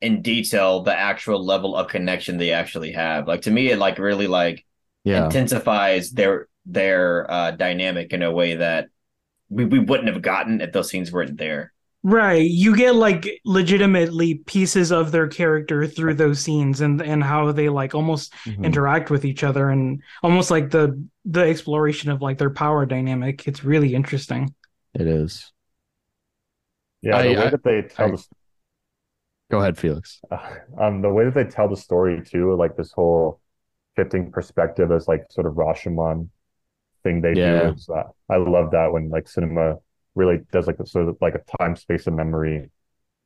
in 0.00 0.22
detail 0.22 0.82
the 0.82 0.94
actual 0.96 1.44
level 1.44 1.76
of 1.76 1.88
connection 1.88 2.36
they 2.36 2.52
actually 2.52 2.92
have. 2.92 3.26
Like 3.28 3.42
to 3.42 3.50
me, 3.50 3.70
it 3.70 3.78
like 3.78 3.98
really 3.98 4.26
like 4.26 4.64
Yeah. 5.04 5.24
intensifies 5.24 6.10
their 6.10 6.48
their 6.64 7.30
uh 7.30 7.50
dynamic 7.52 8.12
in 8.12 8.22
a 8.22 8.32
way 8.32 8.56
that 8.56 8.88
we, 9.48 9.64
we 9.64 9.78
wouldn't 9.78 10.08
have 10.08 10.22
gotten 10.22 10.60
if 10.60 10.72
those 10.72 10.88
scenes 10.90 11.12
weren't 11.12 11.36
there. 11.38 11.72
Right 12.08 12.48
you 12.48 12.76
get 12.76 12.94
like 12.94 13.40
legitimately 13.44 14.34
pieces 14.34 14.92
of 14.92 15.10
their 15.10 15.26
character 15.26 15.88
through 15.88 16.14
those 16.14 16.38
scenes 16.38 16.80
and 16.80 17.02
and 17.02 17.24
how 17.24 17.50
they 17.50 17.68
like 17.68 17.96
almost 17.96 18.32
Mhm. 18.46 18.62
interact 18.64 19.10
with 19.10 19.24
each 19.24 19.42
other 19.42 19.70
and 19.70 20.00
almost 20.22 20.48
like 20.52 20.70
the 20.70 21.04
the 21.24 21.40
exploration 21.42 22.12
of 22.12 22.22
like 22.22 22.38
their 22.38 22.50
power 22.50 22.86
dynamic 22.86 23.48
it's 23.48 23.64
really 23.64 23.92
interesting 23.92 24.54
It 24.94 25.08
is. 25.08 25.52
Yeah, 27.02 27.16
I- 27.16 27.22
the 27.22 27.28
way 27.34 27.46
I- 27.46 27.50
that 27.50 27.64
they 27.64 27.82
tell 27.82 28.08
I- 28.08 28.10
the 28.12 28.24
Go 29.50 29.58
ahead, 29.60 29.76
Felix. 29.76 30.20
um 30.78 31.02
the 31.02 31.10
way 31.10 31.24
that 31.24 31.34
they 31.34 31.44
tell 31.44 31.68
the 31.68 31.76
story 31.76 32.22
too, 32.22 32.54
like 32.54 32.76
this 32.76 32.92
whole 32.92 33.40
shifting 33.96 34.30
perspective 34.30 34.92
as 34.92 35.08
like 35.08 35.24
sort 35.30 35.46
of 35.48 35.54
Rashomon 35.54 36.28
thing 37.02 37.20
they 37.20 37.34
Yeah. 37.34 37.62
do 37.64 37.68
is 37.74 37.88
uh, 37.88 38.04
I 38.30 38.36
love 38.36 38.70
that 38.70 38.92
when 38.92 39.08
like 39.10 39.26
cinema 39.28 39.78
really 40.16 40.40
does 40.52 40.66
like 40.68 40.80
a 40.80 40.86
sort 40.86 41.08
of 41.08 41.18
like 41.22 41.36
a 41.36 41.58
time 41.58 41.76
space 41.76 42.06
and 42.08 42.16
memory 42.16 42.70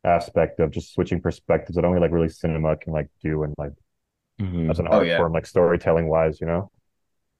aspect 0.04 0.60
of 0.60 0.70
just 0.72 0.94
switching 0.94 1.20
perspectives 1.20 1.76
that 1.76 1.84
only 1.86 2.00
like 2.00 2.12
really 2.12 2.28
cinema 2.30 2.76
can 2.76 2.92
like 2.92 3.08
do 3.22 3.44
and 3.44 3.54
like 3.58 3.72
Mhm. 4.38 4.70
as 4.70 4.78
an 4.78 4.86
Oh, 4.90 5.00
art 5.00 5.02
yeah. 5.02 5.16
form 5.16 5.32
like 5.32 5.46
storytelling 5.46 6.08
wise, 6.08 6.40
you 6.40 6.46
know? 6.46 6.70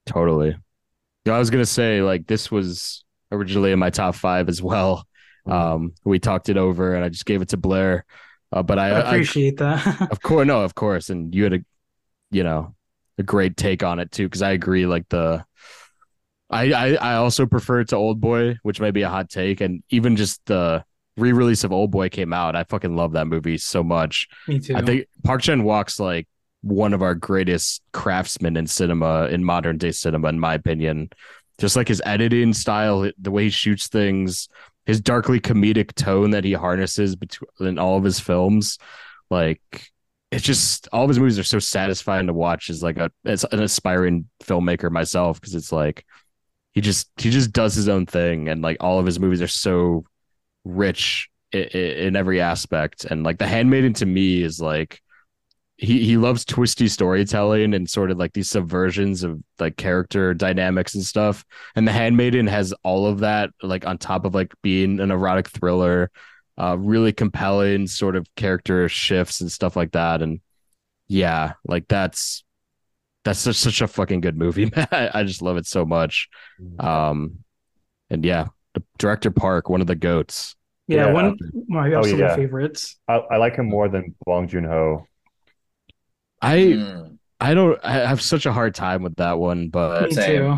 Totally. 0.05 0.55
Yeah, 1.25 1.33
I 1.35 1.39
was 1.39 1.49
gonna 1.49 1.65
say 1.65 2.01
like 2.01 2.27
this 2.27 2.51
was 2.51 3.05
originally 3.31 3.71
in 3.71 3.79
my 3.79 3.89
top 3.89 4.15
five 4.15 4.49
as 4.49 4.61
well. 4.61 5.05
Mhm. 5.45 5.53
Um, 5.53 5.93
we 6.05 6.19
talked 6.19 6.49
it 6.49 6.57
over, 6.57 6.95
and 6.95 7.05
I 7.05 7.09
just 7.09 7.25
gave 7.25 7.41
it 7.41 7.49
to 7.49 7.57
Blair. 7.57 8.05
Uh, 8.51 8.63
but 8.63 8.79
I, 8.79 8.91
i 8.91 8.99
I, 8.99 8.99
appreciate 8.99 9.57
that 9.57 10.11
of 10.11 10.21
course, 10.21 10.47
no, 10.47 10.61
of 10.63 10.75
course, 10.75 11.09
and 11.09 11.33
you 11.35 11.43
had 11.43 11.53
a, 11.53 11.59
you 12.31 12.43
know, 12.43 12.75
a 13.19 13.23
great 13.23 13.57
take 13.57 13.83
on 13.83 13.99
it 13.99 14.11
too, 14.11 14.25
because 14.27 14.41
I 14.43 14.51
agree. 14.51 14.85
Like 14.87 15.09
the, 15.09 15.45
I, 16.51 16.71
I, 16.71 16.93
I 16.95 17.15
also 17.15 17.45
prefer 17.45 17.79
it 17.81 17.89
to 17.89 17.95
Old 17.95 18.19
Boy, 18.19 18.57
which 18.63 18.79
may 18.79 18.91
be 18.91 19.01
a 19.01 19.09
hot 19.09 19.29
take, 19.29 19.61
and 19.61 19.83
even 19.89 20.15
just 20.15 20.45
the 20.45 20.83
re-release 21.17 21.63
of 21.63 21.71
Old 21.71 21.91
Boy 21.91 22.09
came 22.09 22.33
out, 22.33 22.55
I 22.55 22.63
fucking 22.65 22.95
love 22.95 23.13
that 23.13 23.27
movie 23.27 23.57
so 23.57 23.83
much. 23.83 24.27
Me 24.47 24.59
too. 24.59 24.75
I 24.75 24.81
think 24.81 25.07
Park 25.23 25.41
Chan 25.41 25.63
Wook's 25.63 25.99
like 25.99 26.27
one 26.61 26.93
of 26.93 27.01
our 27.01 27.15
greatest 27.15 27.81
craftsmen 27.93 28.57
in 28.57 28.67
cinema, 28.67 29.27
in 29.27 29.43
modern 29.43 29.77
day 29.77 29.91
cinema, 29.91 30.29
in 30.29 30.39
my 30.39 30.53
opinion. 30.53 31.09
Just 31.57 31.75
like 31.75 31.87
his 31.87 32.01
editing 32.05 32.53
style, 32.53 33.09
the 33.19 33.31
way 33.31 33.45
he 33.45 33.49
shoots 33.49 33.87
things, 33.87 34.47
his 34.85 34.99
darkly 34.99 35.39
comedic 35.39 35.93
tone 35.93 36.31
that 36.31 36.43
he 36.43 36.53
harnesses 36.53 37.15
between 37.15 37.49
in 37.59 37.79
all 37.79 37.97
of 37.97 38.03
his 38.03 38.19
films, 38.19 38.77
like 39.29 39.61
it's 40.31 40.43
just 40.43 40.87
all 40.91 41.03
of 41.03 41.09
his 41.09 41.19
movies 41.19 41.37
are 41.37 41.43
so 41.43 41.59
satisfying 41.59 42.27
to 42.27 42.33
watch 42.33 42.69
as 42.69 42.81
like 42.81 42.97
a 42.97 43.11
as 43.25 43.43
an 43.51 43.61
aspiring 43.61 44.27
filmmaker 44.43 44.89
myself 44.89 45.39
because 45.39 45.55
it's 45.55 45.71
like 45.71 46.05
he 46.73 46.81
just 46.81 47.09
he 47.17 47.29
just 47.29 47.51
does 47.51 47.75
his 47.75 47.89
own 47.89 48.05
thing 48.05 48.49
and 48.49 48.61
like 48.61 48.77
all 48.79 48.99
of 48.99 49.05
his 49.05 49.19
movies 49.19 49.41
are 49.41 49.47
so 49.47 50.05
rich 50.63 51.29
in, 51.51 51.63
in 51.63 52.15
every 52.15 52.41
aspect 52.41 53.05
and 53.05 53.23
like 53.23 53.37
the 53.37 53.47
handmaiden 53.47 53.93
to 53.93 54.05
me 54.05 54.41
is 54.41 54.59
like 54.59 55.01
he 55.81 56.05
he 56.05 56.15
loves 56.15 56.45
twisty 56.45 56.87
storytelling 56.87 57.73
and 57.73 57.89
sort 57.89 58.11
of 58.11 58.17
like 58.19 58.33
these 58.33 58.49
subversions 58.49 59.23
of 59.23 59.41
like 59.59 59.77
character 59.77 60.31
dynamics 60.35 60.93
and 60.93 61.03
stuff. 61.03 61.43
And 61.75 61.87
The 61.87 61.91
Handmaiden 61.91 62.45
has 62.47 62.71
all 62.83 63.07
of 63.07 63.19
that, 63.19 63.49
like 63.63 63.85
on 63.87 63.97
top 63.97 64.25
of 64.25 64.35
like 64.35 64.53
being 64.61 64.99
an 64.99 65.09
erotic 65.09 65.49
thriller, 65.49 66.11
uh, 66.55 66.77
really 66.77 67.11
compelling 67.11 67.87
sort 67.87 68.15
of 68.15 68.27
character 68.35 68.87
shifts 68.89 69.41
and 69.41 69.51
stuff 69.51 69.75
like 69.75 69.93
that. 69.93 70.21
And 70.21 70.39
yeah, 71.07 71.53
like 71.65 71.87
that's 71.87 72.43
that's 73.23 73.39
such, 73.39 73.55
such 73.57 73.81
a 73.81 73.87
fucking 73.87 74.21
good 74.21 74.37
movie, 74.37 74.65
man. 74.75 74.87
I, 74.91 75.09
I 75.13 75.23
just 75.23 75.41
love 75.41 75.57
it 75.57 75.65
so 75.67 75.85
much. 75.85 76.27
Um, 76.79 77.39
and 78.09 78.25
yeah, 78.25 78.47
the 78.73 78.83
director 78.97 79.31
Park, 79.31 79.69
one 79.69 79.81
of 79.81 79.87
the 79.87 79.95
goats. 79.95 80.55
yeah, 80.87 81.07
Yeah. 81.07 81.13
one 81.13 81.25
of 81.25 81.39
my 81.67 81.93
Oh, 81.93 81.99
absolute 81.99 82.19
yeah. 82.19 82.35
favorites. 82.35 82.99
I, 83.07 83.15
I 83.17 83.37
like 83.37 83.55
him 83.55 83.67
more 83.69 83.89
than 83.89 84.15
Bong 84.25 84.47
Joon 84.47 84.65
Ho. 84.65 85.05
I 86.41 86.57
Mm. 86.57 87.17
I 87.39 87.53
don't 87.55 87.79
I 87.83 87.93
have 87.93 88.21
such 88.21 88.45
a 88.45 88.53
hard 88.53 88.75
time 88.75 89.01
with 89.03 89.15
that 89.15 89.39
one, 89.39 89.69
but 89.69 90.09
Me 90.09 90.11
Same. 90.11 90.41
too. 90.41 90.57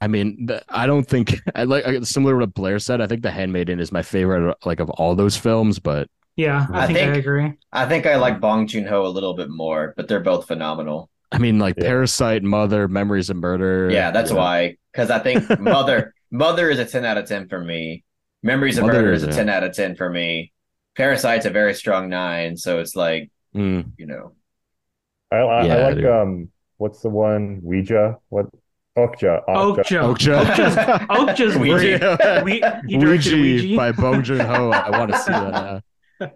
I 0.00 0.08
mean, 0.08 0.48
I 0.68 0.86
don't 0.86 1.06
think 1.06 1.34
I 1.54 1.64
like 1.64 1.84
similar 2.04 2.34
to 2.34 2.38
what 2.40 2.54
Blair 2.54 2.78
said. 2.78 3.00
I 3.00 3.06
think 3.06 3.22
The 3.22 3.30
Handmaiden 3.30 3.78
is 3.80 3.92
my 3.92 4.02
favorite, 4.02 4.56
like 4.64 4.80
of 4.80 4.90
all 4.90 5.14
those 5.14 5.36
films. 5.36 5.78
But 5.78 6.08
Yeah, 6.36 6.66
I, 6.72 6.84
I 6.84 6.86
think, 6.88 6.98
I 6.98 7.18
agree. 7.18 7.52
I 7.72 7.86
think 7.86 8.06
I 8.06 8.16
like 8.16 8.40
Bong 8.40 8.66
Joon 8.66 8.86
Ho 8.86 9.06
a 9.06 9.08
little 9.08 9.34
bit 9.34 9.50
more, 9.50 9.94
but 9.96 10.08
they're 10.08 10.20
both 10.20 10.46
phenomenal. 10.48 11.10
I 11.32 11.38
mean, 11.38 11.58
like 11.58 11.76
Yeah. 11.78 11.84
Parasite, 11.84 12.42
Mother, 12.42 12.88
Memories 12.88 13.30
of 13.30 13.36
Murder. 13.36 13.90
Yeah, 13.90 14.10
that's 14.10 14.30
you 14.30 14.36
know, 14.36 14.42
why. 14.42 14.76
Because 14.92 15.10
I 15.10 15.18
think 15.18 15.48
Mother 15.60 16.14
Mother 16.30 16.70
is 16.70 16.78
a 16.78 16.84
ten 16.84 17.04
out 17.04 17.18
of 17.18 17.26
ten 17.26 17.48
for 17.48 17.62
me. 17.62 18.04
Memories 18.42 18.78
of 18.78 18.86
Mother 18.86 19.00
Murder 19.00 19.12
is 19.12 19.22
is 19.22 19.28
a 19.28 19.30
a- 19.30 19.34
ten 19.34 19.48
out 19.48 19.62
of 19.64 19.74
ten 19.74 19.96
for 19.96 20.08
me. 20.10 20.52
Parasite's 20.96 21.46
a 21.46 21.50
very 21.50 21.74
strong 21.74 22.08
nine, 22.10 22.56
so 22.56 22.78
it's 22.80 22.94
like 22.94 23.30
mm, 23.54 23.90
you 23.98 24.06
know. 24.06 24.34
I, 25.30 25.36
I, 25.36 25.64
Yeah, 25.66 25.74
I 25.76 25.82
like 25.86 25.94
dude. 25.96 26.06
um 26.06 26.48
what's 26.76 27.00
the 27.00 27.08
one 27.08 27.60
Ouija? 27.62 28.18
What 28.28 28.46
Okja? 28.98 29.42
Okja. 29.48 30.14
Okja. 30.14 31.06
Okja's 31.08 31.56
Ouija. 31.62 32.18
great. 32.20 32.44
We, 32.44 32.52
he 32.86 32.98
directed 32.98 33.32
Ouija 33.32 33.62
Ouija. 33.64 33.76
by 33.76 33.92
Bong 33.92 34.22
Joon 34.22 34.40
Ho. 34.40 34.70
I 34.70 34.90
want 34.98 35.10
to 35.12 35.18
see 35.18 35.32
that. 35.32 35.50
Now. 35.50 35.80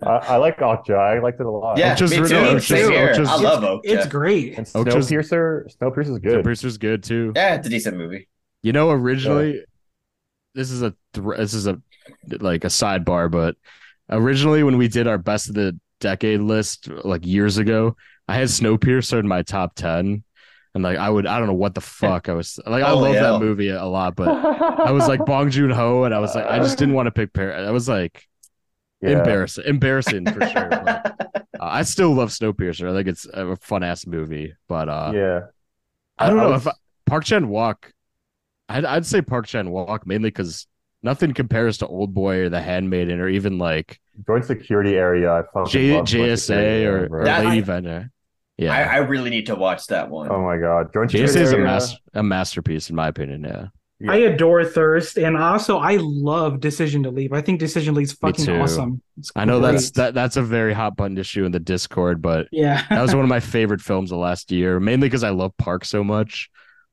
I, 0.02 0.06
I 0.06 0.36
like 0.36 0.58
Okja. 0.58 0.96
I 0.98 1.18
liked 1.20 1.40
it 1.40 1.46
a 1.46 1.50
lot. 1.50 1.78
Yeah, 1.78 1.94
Okja's 1.94 2.10
me 2.10 2.18
really- 2.18 2.28
too. 2.28 2.34
Okja's- 2.36 2.66
Same 2.66 2.90
here. 2.90 3.12
Okja's- 3.14 3.28
I 3.28 3.36
love 3.36 3.62
Okja. 3.62 3.80
It's 3.84 4.06
great. 4.06 4.56
And 4.58 4.66
Okja's- 4.66 5.10
Snowpiercer, 5.10 5.76
Snowpiercer's 5.76 6.18
good. 6.18 6.44
Snowpiercer's 6.44 6.78
good 6.78 7.02
too. 7.02 7.32
yeah, 7.36 7.54
it's 7.54 7.66
a 7.66 7.70
decent 7.70 7.96
movie. 7.96 8.28
You 8.62 8.72
know, 8.72 8.90
originally, 8.90 9.62
this 10.54 10.70
is 10.70 10.82
a 10.82 10.94
thr- 11.14 11.36
this 11.36 11.54
is 11.54 11.66
a 11.66 11.80
like 12.40 12.64
a 12.64 12.68
sidebar, 12.68 13.30
but 13.30 13.56
originally 14.10 14.62
when 14.62 14.76
we 14.76 14.88
did 14.88 15.06
our 15.06 15.18
best 15.18 15.48
of 15.48 15.54
the 15.54 15.78
decade 16.00 16.40
list 16.40 16.88
like 16.88 17.24
years 17.26 17.58
ago, 17.58 17.96
I 18.28 18.36
had 18.36 18.48
Snowpiercer 18.48 19.18
in 19.20 19.28
my 19.28 19.42
top 19.42 19.74
ten, 19.74 20.24
and 20.74 20.82
like 20.84 20.98
I 20.98 21.08
would 21.08 21.26
I 21.26 21.38
don't 21.38 21.46
know 21.48 21.54
what 21.54 21.74
the 21.74 21.80
fuck 22.00 22.28
I 22.28 22.32
was 22.32 22.58
like. 22.66 22.82
I 22.82 22.88
Holy 22.90 23.10
love 23.12 23.14
hell. 23.18 23.38
that 23.38 23.44
movie 23.44 23.68
a 23.68 23.84
lot, 23.84 24.16
but 24.16 24.28
I 24.28 24.90
was 24.90 25.06
like 25.06 25.24
Bong 25.26 25.50
Joon 25.50 25.70
Ho, 25.70 26.04
and 26.04 26.14
I 26.14 26.18
was 26.18 26.34
like 26.34 26.46
I 26.46 26.58
just 26.58 26.78
didn't 26.78 26.94
want 26.94 27.06
to 27.06 27.12
pick 27.12 27.32
Par. 27.32 27.52
I 27.52 27.70
was 27.70 27.88
like 27.88 28.26
Yeah. 29.07 29.19
embarrassing, 29.19 29.65
embarrassing 29.66 30.27
for 30.27 30.47
sure. 30.49 30.69
but, 30.69 31.17
uh, 31.35 31.41
I 31.60 31.83
still 31.83 32.12
love 32.15 32.31
Snowpiercer. 32.31 32.91
I 32.91 32.94
think 32.94 33.09
it's 33.09 33.26
a 33.33 33.57
fun 33.57 33.83
ass 33.83 34.07
movie, 34.07 34.55
but 34.68 34.89
uh, 34.89 35.12
Yeah. 35.15 35.41
I 36.18 36.28
don't 36.28 36.36
know 36.39 36.51
was- 36.51 36.62
if 36.62 36.68
I, 36.68 36.73
Park 37.07 37.25
Chan 37.25 37.47
Wook. 37.47 37.76
I'd 38.68 38.85
I'd 38.85 39.07
say 39.07 39.23
Park 39.23 39.47
Chan 39.47 39.68
Wook 39.68 40.07
mainly 40.07 40.28
because 40.31 40.67
nothing 41.02 41.33
compares 41.35 41.78
to 41.78 41.86
Old 41.86 42.12
Boy 42.15 42.39
or 42.41 42.49
The 42.49 42.60
Handmaiden 42.60 43.20
or 43.20 43.28
even 43.28 43.59
like 43.59 44.01
Joint 44.26 44.44
security 44.44 44.97
area. 44.97 45.31
I 45.33 45.43
fucking 45.55 45.70
J, 45.70 45.94
love 45.97 46.07
Joint 46.07 46.39
Security 46.39 46.85
JSA 46.85 46.86
or, 47.10 47.20
or 47.20 47.25
That- 47.25 47.44
Lady 47.44 47.59
I- 47.59 47.60
Vendor. 47.60 48.10
I, 48.59 48.62
Yeah, 48.62 48.73
I 48.73 48.97
really 48.99 49.28
need 49.31 49.47
to 49.47 49.55
watch 49.55 49.86
that 49.89 50.09
one. 50.10 50.33
oh 50.33 50.43
my 50.43 50.57
god, 50.59 50.93
Joint 50.94 51.10
JSA 51.10 51.28
security 51.28 51.41
is 51.43 51.52
a 51.52 51.57
area. 51.57 51.67
mas- 51.67 51.97
a 52.15 52.23
masterpiece 52.23 52.91
in 52.91 52.97
my 52.97 53.07
opinion. 53.09 53.44
Yeah, 53.44 53.67
Yeah. 53.99 54.12
I 54.12 54.16
adore 54.16 54.65
Thirst, 54.65 55.16
and 55.16 55.39
also 55.39 55.78
I 55.78 55.97
love 55.99 56.60
Decision 56.60 57.02
to 57.05 57.10
Leave. 57.10 57.33
I 57.33 57.41
think 57.41 57.60
Decision 57.60 57.94
to 57.94 57.99
Leave 57.99 58.08
is 58.08 58.12
fucking 58.12 58.50
awesome. 58.50 59.00
It's 59.16 59.33
I 59.34 59.47
know 59.47 59.58
that's 59.60 59.91
that 59.92 60.12
that's 60.12 60.36
a 60.36 60.42
very 60.42 60.75
hot 60.75 60.97
button 60.97 61.16
issue 61.16 61.44
in 61.47 61.52
the 61.52 61.60
Discord, 61.60 62.20
but 62.20 62.49
Yeah, 62.52 62.84
that 62.91 63.00
was 63.00 63.15
one 63.15 63.25
of 63.25 63.31
my 63.31 63.41
favorite 63.41 63.81
films 63.81 64.12
of 64.12 64.18
last 64.18 64.52
year, 64.52 64.78
mainly 64.81 65.07
because 65.08 65.25
I 65.25 65.31
love 65.31 65.57
Park 65.57 65.84
so 65.86 66.05
much. 66.05 66.50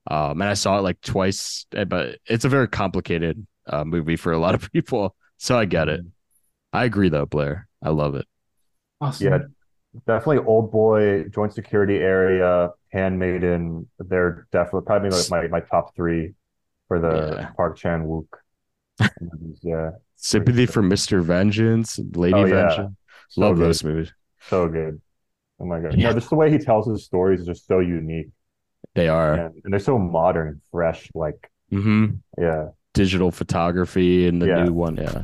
Um, 0.09 0.41
and 0.41 0.49
I 0.49 0.53
saw 0.53 0.77
it 0.79 0.81
like 0.81 0.99
twice, 1.01 1.65
eh, 1.73 1.83
but 1.85 2.19
it's 2.25 2.45
a 2.45 2.49
very 2.49 2.67
complicated 2.67 3.45
uh, 3.67 3.83
movie 3.85 4.15
for 4.17 4.31
a 4.31 4.37
lot 4.39 4.55
of 4.55 4.71
people, 4.73 5.15
so 5.37 5.57
I 5.57 5.65
get 5.65 5.89
it. 5.89 6.01
I 6.71 6.85
agree 6.85 7.09
though, 7.09 7.25
Blair. 7.25 7.67
I 7.81 7.89
love 7.89 8.15
it. 8.15 8.25
awesome. 9.01 9.27
Yeah, 9.27 9.39
definitely 10.07 10.39
Old 10.39 10.71
Boy, 10.71 11.25
Joint 11.25 11.53
Security 11.53 11.97
Area, 11.97 12.71
Handmaiden. 12.91 13.89
They're 13.99 14.47
definitely 14.51 14.85
probably 14.85 15.09
like 15.09 15.29
my, 15.29 15.47
my 15.47 15.59
top 15.59 15.95
three 15.95 16.33
for 16.93 16.99
the 16.99 17.35
Yeah. 17.37 17.49
Park 17.57 17.77
Chan 17.77 18.05
Wook. 18.05 18.27
Yeah, 19.61 19.91
Sympathy 20.15 20.65
for 20.67 20.81
Mr. 20.83 21.21
Vengeance, 21.23 21.99
Lady 22.13 22.35
Oh, 22.35 22.45
yeah. 22.45 22.67
Vengeance. 22.67 22.97
so 23.29 23.41
Love 23.41 23.55
good. 23.57 23.65
those 23.65 23.83
movies. 23.83 24.13
So 24.49 24.67
good. 24.67 25.01
Oh 25.59 25.65
my 25.65 25.79
god. 25.79 25.95
Yeah. 25.97 26.09
No, 26.09 26.13
just 26.15 26.29
the 26.29 26.35
way 26.35 26.51
he 26.51 26.57
tells 26.59 26.87
his 26.87 27.03
stories 27.05 27.41
is 27.41 27.47
just 27.47 27.65
so 27.67 27.79
unique. 27.79 28.29
They 28.95 29.07
are. 29.07 29.33
And, 29.33 29.55
and 29.63 29.73
they're 29.73 29.79
so 29.79 29.97
modern 29.97 30.47
and 30.49 30.61
fresh. 30.71 31.09
Like, 31.15 31.49
hmm 31.71 32.05
yeah. 32.37 32.69
Digital 32.93 33.31
photography 33.31 34.27
and 34.27 34.39
the 34.41 34.47
Yeah. 34.47 34.63
new 34.65 34.73
one. 34.73 34.97
Yeah. 34.97 35.23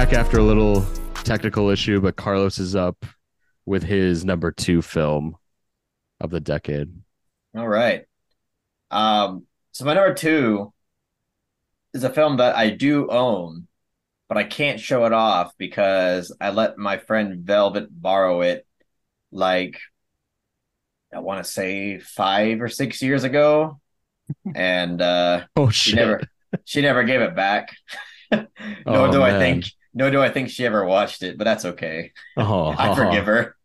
Back 0.00 0.14
after 0.14 0.38
a 0.38 0.42
little 0.42 0.82
technical 1.24 1.68
issue, 1.68 2.00
but 2.00 2.16
Carlos 2.16 2.58
is 2.58 2.74
up 2.74 3.04
with 3.66 3.82
his 3.82 4.24
number 4.24 4.50
two 4.50 4.80
film 4.80 5.36
of 6.22 6.30
the 6.30 6.40
decade. 6.40 6.90
All 7.54 7.68
right. 7.68 8.06
Um, 8.90 9.44
so 9.72 9.84
my 9.84 9.92
number 9.92 10.14
two 10.14 10.72
is 11.92 12.02
a 12.02 12.08
film 12.08 12.38
that 12.38 12.56
I 12.56 12.70
do 12.70 13.10
own, 13.10 13.68
but 14.26 14.38
I 14.38 14.44
can't 14.44 14.80
show 14.80 15.04
it 15.04 15.12
off 15.12 15.52
because 15.58 16.34
I 16.40 16.48
let 16.48 16.78
my 16.78 16.96
friend 16.96 17.44
Velvet 17.44 17.88
borrow 17.90 18.40
it 18.40 18.66
like 19.30 19.78
I 21.14 21.18
want 21.18 21.44
to 21.44 21.50
say 21.50 21.98
five 21.98 22.62
or 22.62 22.68
six 22.68 23.02
years 23.02 23.22
ago. 23.22 23.78
And 24.54 25.02
uh 25.02 25.44
Oh 25.56 25.68
she 25.68 25.94
never 25.94 26.22
she 26.64 26.80
never 26.80 27.02
gave 27.02 27.20
it 27.20 27.36
back. 27.36 27.76
nor 28.32 28.48
Oh, 28.86 29.12
do 29.12 29.22
I 29.22 29.38
think 29.38 29.66
nor 29.94 30.10
do 30.10 30.20
I 30.20 30.30
think 30.30 30.50
she 30.50 30.66
ever 30.66 30.84
watched 30.84 31.22
it, 31.22 31.36
but 31.38 31.44
that's 31.44 31.64
okay. 31.64 32.12
Oh, 32.36 32.74
I 32.76 32.94
forgive 32.94 33.26
her. 33.26 33.56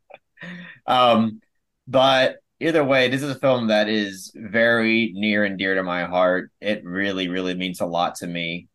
Um, 0.88 1.42
but 1.88 2.38
either 2.60 2.84
way, 2.84 3.10
this 3.10 3.22
is 3.22 3.36
a 3.36 3.40
film 3.40 3.68
that 3.68 3.90
is 3.90 4.32
very 4.36 5.12
near 5.16 5.44
and 5.44 5.58
dear 5.58 5.76
to 5.76 5.84
my 5.84 6.06
heart. 6.06 6.52
It 6.62 6.84
really, 6.84 7.28
really 7.28 7.56
means 7.56 7.82
a 7.82 7.86
lot 7.86 8.16
to 8.16 8.28
me. 8.28 8.68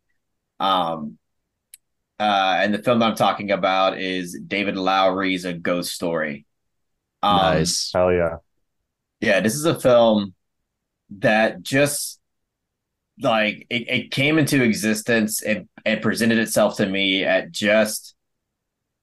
Um, 0.59 1.17
uh, 2.19 2.59
and 2.59 2.73
the 2.73 2.83
film 2.83 2.99
that 2.99 3.09
I'm 3.09 3.15
talking 3.15 3.51
about 3.51 3.99
is 3.99 4.39
David 4.45 4.77
Lowery's 4.77 5.45
A 5.45 5.53
Ghost 5.53 5.91
Story. 5.91 6.45
Um, 7.23 7.37
nice. 7.37 7.91
Hell 7.93 8.13
yeah. 8.13 8.37
yeah, 9.21 9.39
this 9.39 9.55
is 9.55 9.65
a 9.65 9.79
film 9.79 10.33
that 11.19 11.61
just 11.61 12.19
like 13.21 13.67
it, 13.69 13.89
it 13.89 14.11
came 14.11 14.37
into 14.37 14.63
existence 14.63 15.41
and, 15.41 15.67
and 15.85 16.01
presented 16.01 16.37
itself 16.37 16.77
to 16.77 16.85
me 16.85 17.23
at 17.23 17.51
just 17.51 18.15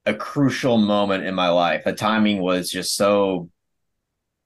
a 0.07 0.15
crucial 0.15 0.79
moment 0.79 1.25
in 1.25 1.35
my 1.35 1.49
life. 1.49 1.85
The 1.85 1.93
timing 1.93 2.41
was 2.41 2.71
just 2.71 2.97
so 2.97 3.51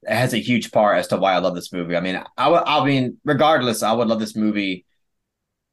it 0.02 0.14
has 0.14 0.34
a 0.34 0.38
huge 0.38 0.72
part 0.72 0.98
as 0.98 1.06
to 1.08 1.16
why 1.16 1.32
I 1.32 1.38
love 1.38 1.54
this 1.54 1.72
movie. 1.72 1.96
I 1.96 2.00
mean, 2.00 2.20
I 2.36 2.48
would 2.48 2.62
I 2.66 2.84
mean, 2.84 3.18
regardless, 3.24 3.82
I 3.82 3.92
would 3.92 4.08
love 4.08 4.20
this 4.20 4.36
movie 4.36 4.84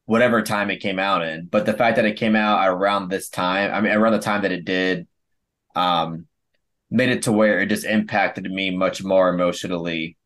whatever 0.05 0.41
time 0.41 0.71
it 0.71 0.81
came 0.81 0.97
out 0.97 1.23
in. 1.23 1.45
But 1.45 1.65
the 1.65 1.73
fact 1.73 1.95
that 1.97 2.05
it 2.05 2.17
came 2.17 2.35
out 2.35 2.67
around 2.67 3.09
this 3.09 3.29
time, 3.29 3.71
I 3.71 3.79
mean, 3.79 3.93
around 3.93 4.13
the 4.13 4.19
time 4.19 4.41
that 4.41 4.51
it 4.51 4.65
did, 4.65 5.07
um, 5.75 6.25
made 6.89 7.09
it 7.09 7.23
to 7.23 7.31
where 7.31 7.59
it 7.61 7.67
just 7.67 7.85
impacted 7.85 8.49
me 8.49 8.71
much 8.71 9.03
more 9.03 9.29
emotionally. 9.29 10.17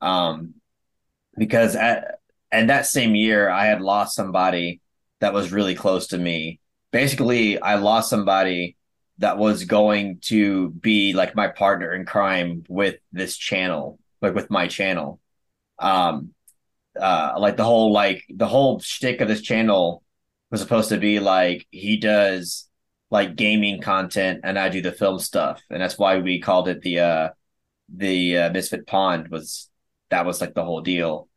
Um, 0.00 0.54
because 1.36 1.76
at 1.76 2.20
and 2.50 2.70
that 2.70 2.86
same 2.86 3.14
year, 3.14 3.50
I 3.50 3.66
had 3.66 3.82
lost 3.82 4.16
somebody 4.16 4.80
that 5.20 5.32
was 5.32 5.52
really 5.52 5.74
close 5.74 6.08
to 6.08 6.18
me. 6.18 6.60
Basically, 6.92 7.60
I 7.60 7.76
lost 7.76 8.10
somebody 8.10 8.76
that 9.18 9.36
was 9.38 9.64
going 9.64 10.20
to 10.22 10.70
be 10.70 11.12
like 11.12 11.34
my 11.34 11.48
partner 11.48 11.92
in 11.92 12.06
crime 12.06 12.64
with 12.68 12.96
this 13.12 13.36
channel, 13.36 13.98
like 14.22 14.34
with 14.34 14.50
my 14.50 14.68
channel. 14.68 15.20
Um, 15.78 16.34
uh, 16.98 17.34
like 17.38 17.56
the 17.56 17.64
whole 17.64 17.92
like 17.92 18.24
the 18.28 18.46
whole 18.46 18.80
shtick 18.80 19.20
of 19.20 19.28
this 19.28 19.42
channel 19.42 20.02
was 20.50 20.60
supposed 20.60 20.88
to 20.88 20.98
be 20.98 21.20
like 21.20 21.66
he 21.70 21.96
does 21.98 22.68
like 23.10 23.36
gaming 23.36 23.80
content 23.80 24.40
and 24.44 24.58
I 24.58 24.68
do 24.68 24.82
the 24.82 24.92
film 24.92 25.18
stuff, 25.18 25.62
and 25.70 25.80
that's 25.80 25.98
why 25.98 26.18
we 26.18 26.40
called 26.40 26.68
it 26.68 26.82
the 26.82 27.00
uh 27.00 27.28
the 27.94 28.38
uh, 28.38 28.50
Misfit 28.50 28.86
Pond 28.86 29.28
was 29.28 29.70
that 30.10 30.26
was 30.26 30.40
like 30.40 30.54
the 30.54 30.64
whole 30.64 30.80
deal. 30.80 31.28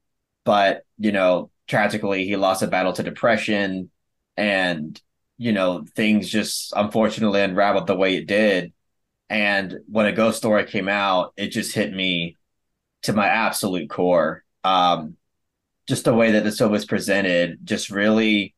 But 0.43 0.83
you 0.97 1.11
know, 1.11 1.50
tragically, 1.71 2.25
he 2.25 2.35
lost 2.35 2.61
a 2.61 2.67
battle 2.67 2.91
to 2.93 3.01
depression, 3.01 3.89
and 4.37 5.01
you 5.37 5.53
know 5.53 5.85
things 5.95 6.29
just 6.29 6.73
unfortunately 6.75 7.41
unraveled 7.41 7.87
the 7.87 7.95
way 7.95 8.17
it 8.17 8.27
did. 8.27 8.73
And 9.29 9.79
when 9.87 10.05
a 10.05 10.11
ghost 10.11 10.37
story 10.37 10.65
came 10.65 10.89
out, 10.89 11.33
it 11.37 11.47
just 11.47 11.73
hit 11.73 11.93
me 11.93 12.35
to 13.03 13.13
my 13.13 13.25
absolute 13.25 13.89
core. 13.89 14.43
Um, 14.65 15.15
just 15.87 16.03
the 16.03 16.13
way 16.13 16.33
that 16.33 16.43
the 16.43 16.51
show 16.51 16.67
was 16.67 16.85
presented, 16.85 17.59
just 17.63 17.89
really. 17.89 18.53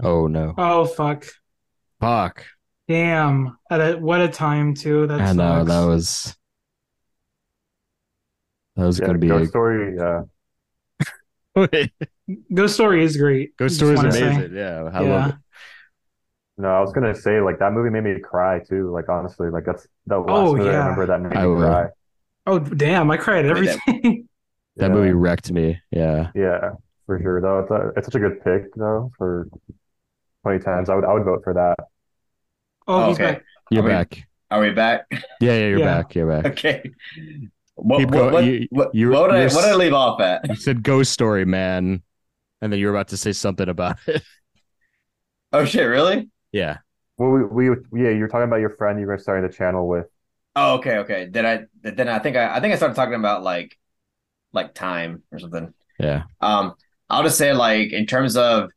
Oh 0.00 0.26
no! 0.26 0.52
Oh 0.58 0.84
fuck! 0.84 1.24
Fuck! 2.00 2.44
Damn! 2.86 3.56
At 3.70 3.80
a, 3.80 3.96
what 3.96 4.20
a 4.20 4.28
time 4.28 4.74
too. 4.74 5.06
That 5.06 5.22
I 5.22 5.32
know 5.32 5.64
that 5.64 5.86
was 5.86 6.36
that 8.76 8.84
was 8.84 8.98
Yeah, 8.98 9.06
gonna 9.06 9.18
be 9.18 9.28
Ghost 9.28 9.44
a 9.44 9.48
Story. 9.48 9.98
Uh, 9.98 10.22
yeah, 11.72 11.86
Ghost 12.52 12.74
Story 12.74 13.02
is 13.04 13.16
great. 13.16 13.56
Ghost 13.56 13.76
Story 13.76 13.94
is 13.94 14.00
amazing. 14.00 14.54
Yeah, 14.54 14.90
I 14.92 15.02
Yeah. 15.02 15.08
love 15.16 15.30
it. 15.30 15.34
no, 16.58 16.68
I 16.68 16.80
was 16.80 16.92
gonna 16.92 17.14
say 17.14 17.40
like 17.40 17.58
that 17.60 17.72
movie 17.72 17.90
made 17.90 18.04
me 18.04 18.18
cry 18.20 18.60
too. 18.60 18.90
Like 18.90 19.08
honestly, 19.08 19.48
like 19.50 19.64
that's 19.64 19.86
the 20.06 20.18
last 20.18 20.28
Oh, 20.30 20.54
movie 20.56 20.68
I 20.68 20.76
remember 20.78 21.06
that 21.06 21.20
made 21.20 21.32
I 21.36 21.42
me 21.42 21.48
will. 21.48 21.60
cry. 21.60 21.86
Oh 22.46 22.58
damn! 22.58 23.10
I 23.10 23.16
cried 23.16 23.46
at 23.46 23.56
I 23.56 23.60
that- 23.60 23.78
everything. 23.88 24.28
That 24.78 24.88
Yeah. 24.90 24.94
movie 24.94 25.12
wrecked 25.12 25.50
me. 25.50 25.80
Yeah. 25.90 26.30
Yeah, 26.34 26.72
for 27.06 27.18
sure. 27.18 27.40
Though 27.40 27.60
it's 27.60 27.70
a, 27.70 27.92
it's 27.96 28.06
such 28.08 28.14
a 28.16 28.18
good 28.18 28.44
pick 28.44 28.74
though 28.74 29.10
for 29.16 29.48
2010s. 30.46 30.90
I 30.90 30.94
would 30.96 31.04
I 31.06 31.14
would 31.14 31.24
vote 31.24 31.40
for 31.44 31.54
that. 31.54 31.76
oh, 32.86 33.08
he's 33.08 33.16
okay. 33.16 33.32
back. 33.32 33.44
You're 33.70 33.80
Are 33.82 33.86
we- 33.86 33.90
back. 33.90 34.28
Are 34.50 34.60
we 34.60 34.70
back? 34.72 35.06
Yeah, 35.10 35.20
yeah, 35.40 35.58
you're 35.68 35.78
Yeah. 35.78 35.84
back. 36.02 36.14
You're 36.14 36.26
back. 36.28 36.46
okay. 36.52 36.90
What 37.76 37.98
Keep 37.98 38.10
what, 38.10 38.16
going. 38.16 38.32
what, 38.32 38.44
You- 38.44 38.68
what, 38.70 38.94
you- 38.94 39.10
what 39.10 39.28
did 39.30 39.36
I, 39.36 39.42
what 39.44 39.50
did 39.62 39.64
I 39.64 39.70
s- 39.70 39.76
leave 39.76 39.92
off 39.92 40.20
at? 40.20 40.48
You 40.48 40.56
said 40.56 40.82
ghost 40.82 41.12
story, 41.12 41.44
man, 41.44 42.02
and 42.60 42.72
then 42.72 42.80
you 42.80 42.86
were 42.86 42.92
about 42.92 43.08
to 43.08 43.16
say 43.16 43.32
something 43.32 43.68
about 43.68 43.98
it. 44.06 44.22
Oh 45.52 45.64
shit! 45.64 45.86
Really? 45.88 46.28
yeah. 46.52 46.78
Well, 47.18 47.30
we, 47.30 47.70
we 47.70 48.02
yeah, 48.04 48.10
you 48.10 48.20
were 48.20 48.28
talking 48.28 48.44
about 48.48 48.56
your 48.60 48.70
friend 48.76 49.00
you 49.00 49.06
were 49.06 49.16
starting 49.16 49.48
the 49.48 49.54
channel 49.54 49.88
with. 49.88 50.06
Oh, 50.54 50.74
okay, 50.74 50.98
okay. 50.98 51.28
Then 51.30 51.46
I 51.46 51.64
then 51.82 52.08
I 52.08 52.18
think 52.18 52.36
I 52.36 52.56
I 52.56 52.60
think 52.60 52.74
I 52.74 52.76
started 52.76 52.94
talking 52.94 53.14
about 53.14 53.42
like 53.42 53.78
like 54.52 54.74
time 54.74 55.22
or 55.30 55.38
something. 55.38 55.72
Yeah. 55.98 56.24
Um, 56.40 56.74
I'll 57.08 57.22
just 57.22 57.38
say 57.38 57.52
like 57.52 57.92
in 57.92 58.06
terms 58.06 58.36
of 58.36 58.70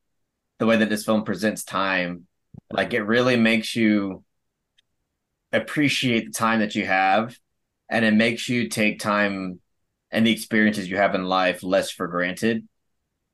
the 0.60 0.66
way 0.68 0.78
that 0.78 0.90
this 0.90 1.03
film 1.03 1.24
presents 1.24 1.64
time, 1.64 2.28
like 2.72 2.94
it 2.94 3.02
really 3.02 3.36
makes 3.36 3.76
you 3.76 4.24
appreciate 5.52 6.26
the 6.28 6.32
time 6.32 6.60
that 6.60 6.76
you 6.76 6.86
have, 6.86 7.36
and 7.90 8.06
it 8.06 8.14
makes 8.14 8.48
you 8.48 8.69
take 8.69 9.00
time 9.00 9.59
and 10.11 10.26
the 10.26 10.32
experiences 10.32 10.90
you 10.90 10.98
have 10.98 11.16
in 11.16 11.24
life 11.24 11.64
less 11.64 11.92
for 11.92 12.08
granted. 12.08 12.68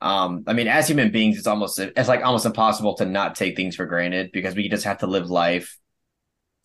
Um, 0.01 0.43
I 0.47 0.53
mean, 0.53 0.67
as 0.67 0.87
human 0.87 1.11
beings, 1.11 1.37
it's 1.37 1.47
almost 1.47 1.79
it's 1.79 2.09
like 2.09 2.23
almost 2.23 2.45
impossible 2.45 2.95
to 2.95 3.05
not 3.05 3.35
take 3.35 3.55
things 3.55 3.75
for 3.75 3.85
granted 3.85 4.31
because 4.31 4.55
we 4.55 4.69
just 4.69 4.85
have 4.85 4.99
to 4.99 5.07
live 5.07 5.29
life, 5.29 5.77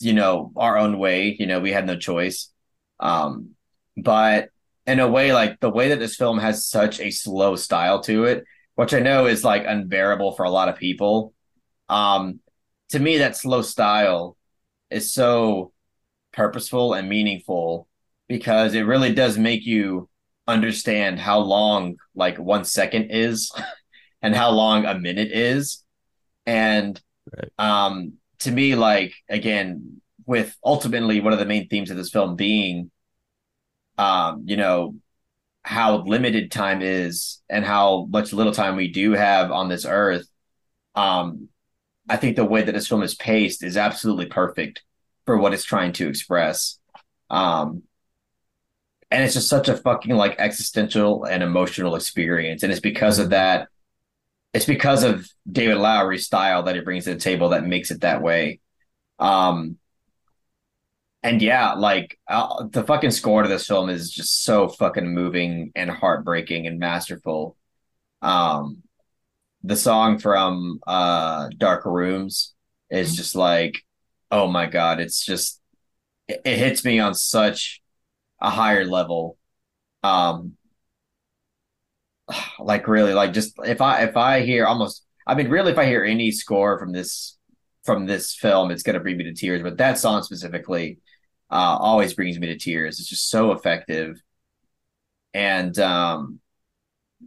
you 0.00 0.12
know, 0.12 0.52
our 0.56 0.76
own 0.78 0.98
way. 0.98 1.36
You 1.38 1.46
know, 1.46 1.60
we 1.60 1.72
had 1.72 1.86
no 1.86 1.96
choice. 1.96 2.52
Um, 2.98 3.50
but 3.96 4.50
in 4.86 5.00
a 5.00 5.08
way, 5.08 5.32
like 5.32 5.60
the 5.60 5.70
way 5.70 5.90
that 5.90 6.00
this 6.00 6.16
film 6.16 6.38
has 6.38 6.66
such 6.66 7.00
a 7.00 7.10
slow 7.10 7.56
style 7.56 8.02
to 8.02 8.24
it, 8.24 8.44
which 8.74 8.92
I 8.92 9.00
know 9.00 9.26
is 9.26 9.44
like 9.44 9.64
unbearable 9.66 10.32
for 10.32 10.44
a 10.44 10.50
lot 10.50 10.68
of 10.68 10.76
people. 10.76 11.32
Um, 11.88 12.40
to 12.90 12.98
me, 12.98 13.18
that 13.18 13.36
slow 13.36 13.62
style 13.62 14.36
is 14.90 15.14
so 15.14 15.72
purposeful 16.32 16.94
and 16.94 17.08
meaningful 17.08 17.88
because 18.28 18.74
it 18.74 18.82
really 18.82 19.12
does 19.14 19.38
make 19.38 19.66
you 19.66 20.08
understand 20.46 21.18
how 21.18 21.38
long 21.40 21.96
like 22.14 22.38
one 22.38 22.64
second 22.64 23.10
is 23.10 23.52
and 24.22 24.34
how 24.34 24.50
long 24.50 24.84
a 24.86 24.98
minute 24.98 25.30
is. 25.32 25.84
And 26.46 27.00
Right. 27.36 27.50
um, 27.58 28.14
to 28.40 28.50
me, 28.52 28.74
like 28.74 29.14
again, 29.28 30.00
with 30.26 30.56
ultimately 30.64 31.20
one 31.20 31.32
of 31.32 31.38
the 31.38 31.46
main 31.46 31.68
themes 31.68 31.90
of 31.90 31.96
this 31.96 32.10
film 32.10 32.36
being 32.36 32.90
um, 33.98 34.44
you 34.46 34.56
know, 34.56 34.94
how 35.64 36.04
limited 36.04 36.50
time 36.50 36.82
is 36.82 37.42
and 37.48 37.64
how 37.64 38.06
much 38.10 38.32
little 38.32 38.52
time 38.52 38.76
we 38.76 38.88
do 38.88 39.12
have 39.12 39.50
on 39.50 39.68
this 39.68 39.84
earth. 39.86 40.26
Um, 40.94 41.48
I 42.08 42.16
think 42.16 42.36
the 42.36 42.44
way 42.44 42.62
that 42.62 42.72
this 42.72 42.88
film 42.88 43.02
is 43.02 43.14
paced 43.14 43.64
is 43.64 43.76
absolutely 43.76 44.26
perfect 44.26 44.82
for 45.30 45.38
what 45.38 45.54
it's 45.54 45.62
trying 45.62 45.92
to 45.92 46.08
express. 46.08 46.80
Um, 47.30 47.84
and 49.12 49.22
it's 49.22 49.34
just 49.34 49.48
such 49.48 49.68
a 49.68 49.76
fucking 49.76 50.16
like 50.16 50.40
existential 50.40 51.22
and 51.22 51.40
emotional 51.40 51.94
experience. 51.94 52.64
And 52.64 52.72
it's 52.72 52.80
because 52.80 53.20
of 53.20 53.30
that, 53.30 53.68
it's 54.52 54.64
because 54.64 55.04
of 55.04 55.28
David 55.48 55.76
Lowery's 55.76 56.26
style 56.26 56.64
that 56.64 56.74
he 56.74 56.80
brings 56.80 57.04
to 57.04 57.14
the 57.14 57.20
table 57.20 57.50
that 57.50 57.64
makes 57.64 57.92
it 57.92 58.00
that 58.00 58.22
way. 58.22 58.58
Um, 59.20 59.78
and 61.22 61.40
yeah, 61.40 61.74
like 61.74 62.18
uh, 62.26 62.66
the 62.66 62.82
fucking 62.82 63.12
score 63.12 63.44
to 63.44 63.48
this 63.48 63.68
film 63.68 63.88
is 63.88 64.10
just 64.10 64.42
so 64.42 64.66
fucking 64.66 65.14
moving 65.14 65.70
and 65.76 65.92
heartbreaking 65.92 66.66
and 66.66 66.80
masterful. 66.80 67.56
Um, 68.20 68.82
the 69.62 69.76
song 69.76 70.18
from 70.18 70.80
uh 70.88 71.50
Dark 71.56 71.84
Rooms 71.84 72.52
is 72.90 73.14
just 73.14 73.36
like, 73.36 73.84
oh 74.30 74.48
my 74.48 74.66
god, 74.66 75.00
it's 75.00 75.24
just 75.24 75.60
it, 76.28 76.42
it 76.44 76.58
hits 76.58 76.84
me 76.84 76.98
on 77.00 77.14
such 77.14 77.82
a 78.40 78.50
higher 78.50 78.84
level. 78.84 79.38
Um, 80.02 80.56
like 82.58 82.88
really, 82.88 83.14
like 83.14 83.32
just 83.32 83.54
if 83.64 83.80
I 83.80 84.02
if 84.04 84.16
I 84.16 84.40
hear 84.42 84.66
almost, 84.66 85.04
I 85.26 85.34
mean, 85.34 85.48
really, 85.48 85.72
if 85.72 85.78
I 85.78 85.86
hear 85.86 86.04
any 86.04 86.30
score 86.30 86.78
from 86.78 86.92
this 86.92 87.38
from 87.84 88.06
this 88.06 88.34
film, 88.34 88.70
it's 88.70 88.82
gonna 88.82 89.00
bring 89.00 89.16
me 89.16 89.24
to 89.24 89.34
tears. 89.34 89.62
But 89.62 89.78
that 89.78 89.98
song 89.98 90.22
specifically 90.22 90.98
uh, 91.50 91.76
always 91.80 92.14
brings 92.14 92.38
me 92.38 92.48
to 92.48 92.58
tears. 92.58 93.00
It's 93.00 93.08
just 93.08 93.30
so 93.30 93.52
effective. 93.52 94.20
And 95.32 95.78
um 95.78 96.40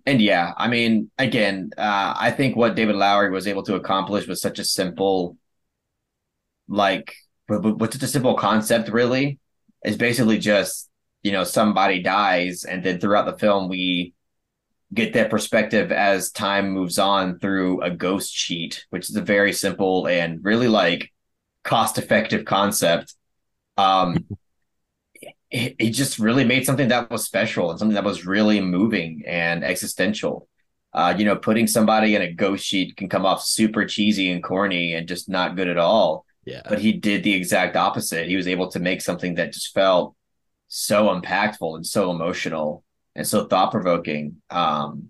and 0.05 0.21
yeah, 0.21 0.53
I 0.57 0.67
mean, 0.69 1.11
again, 1.17 1.71
uh, 1.77 2.15
I 2.19 2.31
think 2.31 2.55
what 2.55 2.75
David 2.75 2.95
Lowery 2.95 3.31
was 3.31 3.47
able 3.47 3.63
to 3.63 3.75
accomplish 3.75 4.27
was 4.27 4.41
such 4.41 4.59
a 4.59 4.65
simple, 4.65 5.37
like, 6.73 7.13
with 7.47 7.93
such 7.93 8.03
a 8.03 8.07
simple 8.07 8.35
concept, 8.35 8.89
really, 8.89 9.39
is 9.85 9.97
basically 9.97 10.37
just, 10.37 10.89
you 11.21 11.31
know, 11.31 11.43
somebody 11.43 12.01
dies, 12.01 12.63
and 12.63 12.83
then 12.83 12.99
throughout 12.99 13.25
the 13.25 13.37
film, 13.37 13.69
we 13.69 14.13
get 14.93 15.13
that 15.13 15.29
perspective 15.29 15.91
as 15.91 16.31
time 16.31 16.69
moves 16.69 16.99
on 16.99 17.39
through 17.39 17.81
a 17.81 17.89
ghost 17.89 18.33
sheet, 18.33 18.85
which 18.89 19.09
is 19.09 19.15
a 19.15 19.21
very 19.21 19.53
simple 19.53 20.07
and 20.07 20.43
really 20.43 20.67
like 20.67 21.11
cost 21.63 21.97
effective 21.97 22.45
concept. 22.45 23.15
Um 23.77 24.25
it, 25.51 25.75
it 25.79 25.89
just 25.91 26.19
really 26.19 26.43
made 26.43 26.65
something 26.65 26.87
that 26.89 27.09
was 27.11 27.23
special 27.25 27.69
and 27.69 27.79
something 27.79 27.95
that 27.95 28.03
was 28.03 28.25
really 28.25 28.59
moving 28.59 29.23
and 29.25 29.63
existential. 29.63 30.47
Uh 30.93 31.13
you 31.17 31.25
know 31.25 31.35
putting 31.35 31.67
somebody 31.67 32.15
in 32.15 32.21
a 32.21 32.31
ghost 32.31 32.65
sheet 32.65 32.95
can 32.95 33.09
come 33.09 33.25
off 33.25 33.43
super 33.43 33.85
cheesy 33.85 34.31
and 34.31 34.43
corny 34.43 34.93
and 34.93 35.07
just 35.07 35.27
not 35.29 35.55
good 35.55 35.67
at 35.67 35.77
all 35.77 36.25
Yeah. 36.45 36.61
but 36.67 36.79
he 36.79 36.93
did 36.93 37.23
the 37.23 37.33
exact 37.33 37.75
opposite 37.75 38.27
he 38.27 38.35
was 38.35 38.47
able 38.47 38.69
to 38.71 38.79
make 38.79 39.01
something 39.01 39.35
that 39.35 39.53
just 39.53 39.73
felt 39.73 40.15
so 40.67 41.07
impactful 41.07 41.75
and 41.75 41.85
so 41.85 42.11
emotional 42.11 42.83
and 43.15 43.27
so 43.27 43.45
thought-provoking 43.45 44.41
um 44.49 45.09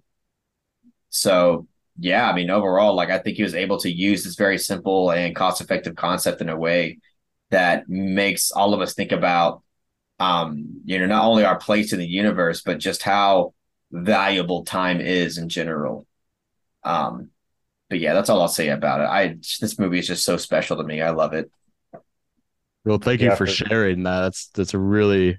so 1.10 1.68
yeah 2.00 2.30
i 2.30 2.36
mean 2.36 2.50
overall 2.50 2.94
like 2.94 3.10
i 3.10 3.18
think 3.18 3.38
he 3.38 3.44
was 3.44 3.56
able 3.56 3.80
to 3.80 3.92
use 3.92 4.24
this 4.24 4.36
very 4.36 4.58
simple 4.58 5.12
and 5.12 5.36
cost-effective 5.36 5.96
concept 5.96 6.42
in 6.42 6.50
a 6.50 6.58
way 6.58 7.00
that 7.50 7.88
makes 7.88 8.52
all 8.52 8.74
of 8.74 8.82
us 8.82 8.94
think 8.94 9.12
about 9.12 9.62
um 10.20 10.82
you 10.86 11.00
know 11.00 11.06
not 11.08 11.26
only 11.26 11.44
our 11.44 11.58
place 11.58 11.94
in 11.94 12.00
the 12.00 12.08
universe 12.08 12.62
but 12.62 12.80
just 12.80 13.02
how 13.02 13.54
valuable 13.94 14.66
time 14.66 15.00
is 15.00 15.38
in 15.38 15.48
general. 15.48 16.08
Um, 16.84 17.30
but 17.94 18.00
yeah, 18.00 18.16
that's 18.16 18.28
all 18.28 18.42
I'll 18.42 18.48
say 18.48 18.70
about 18.70 19.02
it. 19.02 19.04
I 19.04 19.36
this 19.62 19.78
movie 19.78 20.00
is 20.00 20.08
just 20.08 20.26
so 20.26 20.36
special 20.36 20.78
to 20.78 20.84
me. 20.84 21.00
I 21.00 21.12
love 21.12 21.34
it. 21.34 21.52
Well, 22.84 22.98
thank 22.98 23.22
you 23.22 23.30
for 23.30 23.46
for- 23.46 23.48
sharing 23.48 24.02
that. 24.02 24.22
That's 24.22 24.48
that's 24.48 24.74
a 24.74 24.80
really 24.80 25.38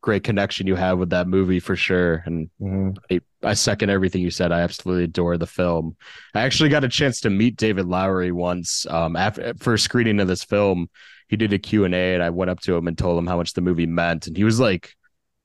great 0.00 0.24
connection 0.24 0.66
you 0.66 0.74
have 0.74 0.98
with 0.98 1.10
that 1.10 1.28
movie 1.28 1.60
for 1.60 1.76
sure. 1.76 2.22
And 2.24 2.48
Mhm. 2.58 2.96
I, 3.10 3.20
I 3.42 3.52
second 3.52 3.90
everything 3.90 4.22
you 4.22 4.30
said. 4.30 4.52
I 4.52 4.60
absolutely 4.62 5.04
adore 5.04 5.36
the 5.36 5.46
film. 5.46 5.98
I 6.34 6.40
actually 6.40 6.70
got 6.70 6.82
a 6.82 6.88
chance 6.88 7.20
to 7.20 7.28
meet 7.30 7.56
David 7.56 7.84
Lowery 7.84 8.32
once. 8.32 8.86
Um, 8.86 9.14
after 9.16 9.52
for 9.60 9.74
a 9.74 9.78
screening 9.78 10.18
of 10.18 10.28
this 10.28 10.44
film, 10.44 10.88
he 11.28 11.36
did 11.36 11.52
a 11.52 11.58
Q 11.58 11.84
and 11.84 11.94
A, 11.94 12.14
and 12.14 12.22
I 12.22 12.30
went 12.30 12.50
up 12.50 12.60
to 12.60 12.74
him 12.74 12.88
and 12.88 12.96
told 12.96 13.18
him 13.18 13.26
how 13.26 13.36
much 13.36 13.52
the 13.52 13.60
movie 13.60 13.84
meant, 13.86 14.26
and 14.26 14.34
he 14.34 14.44
was 14.44 14.58
like, 14.58 14.94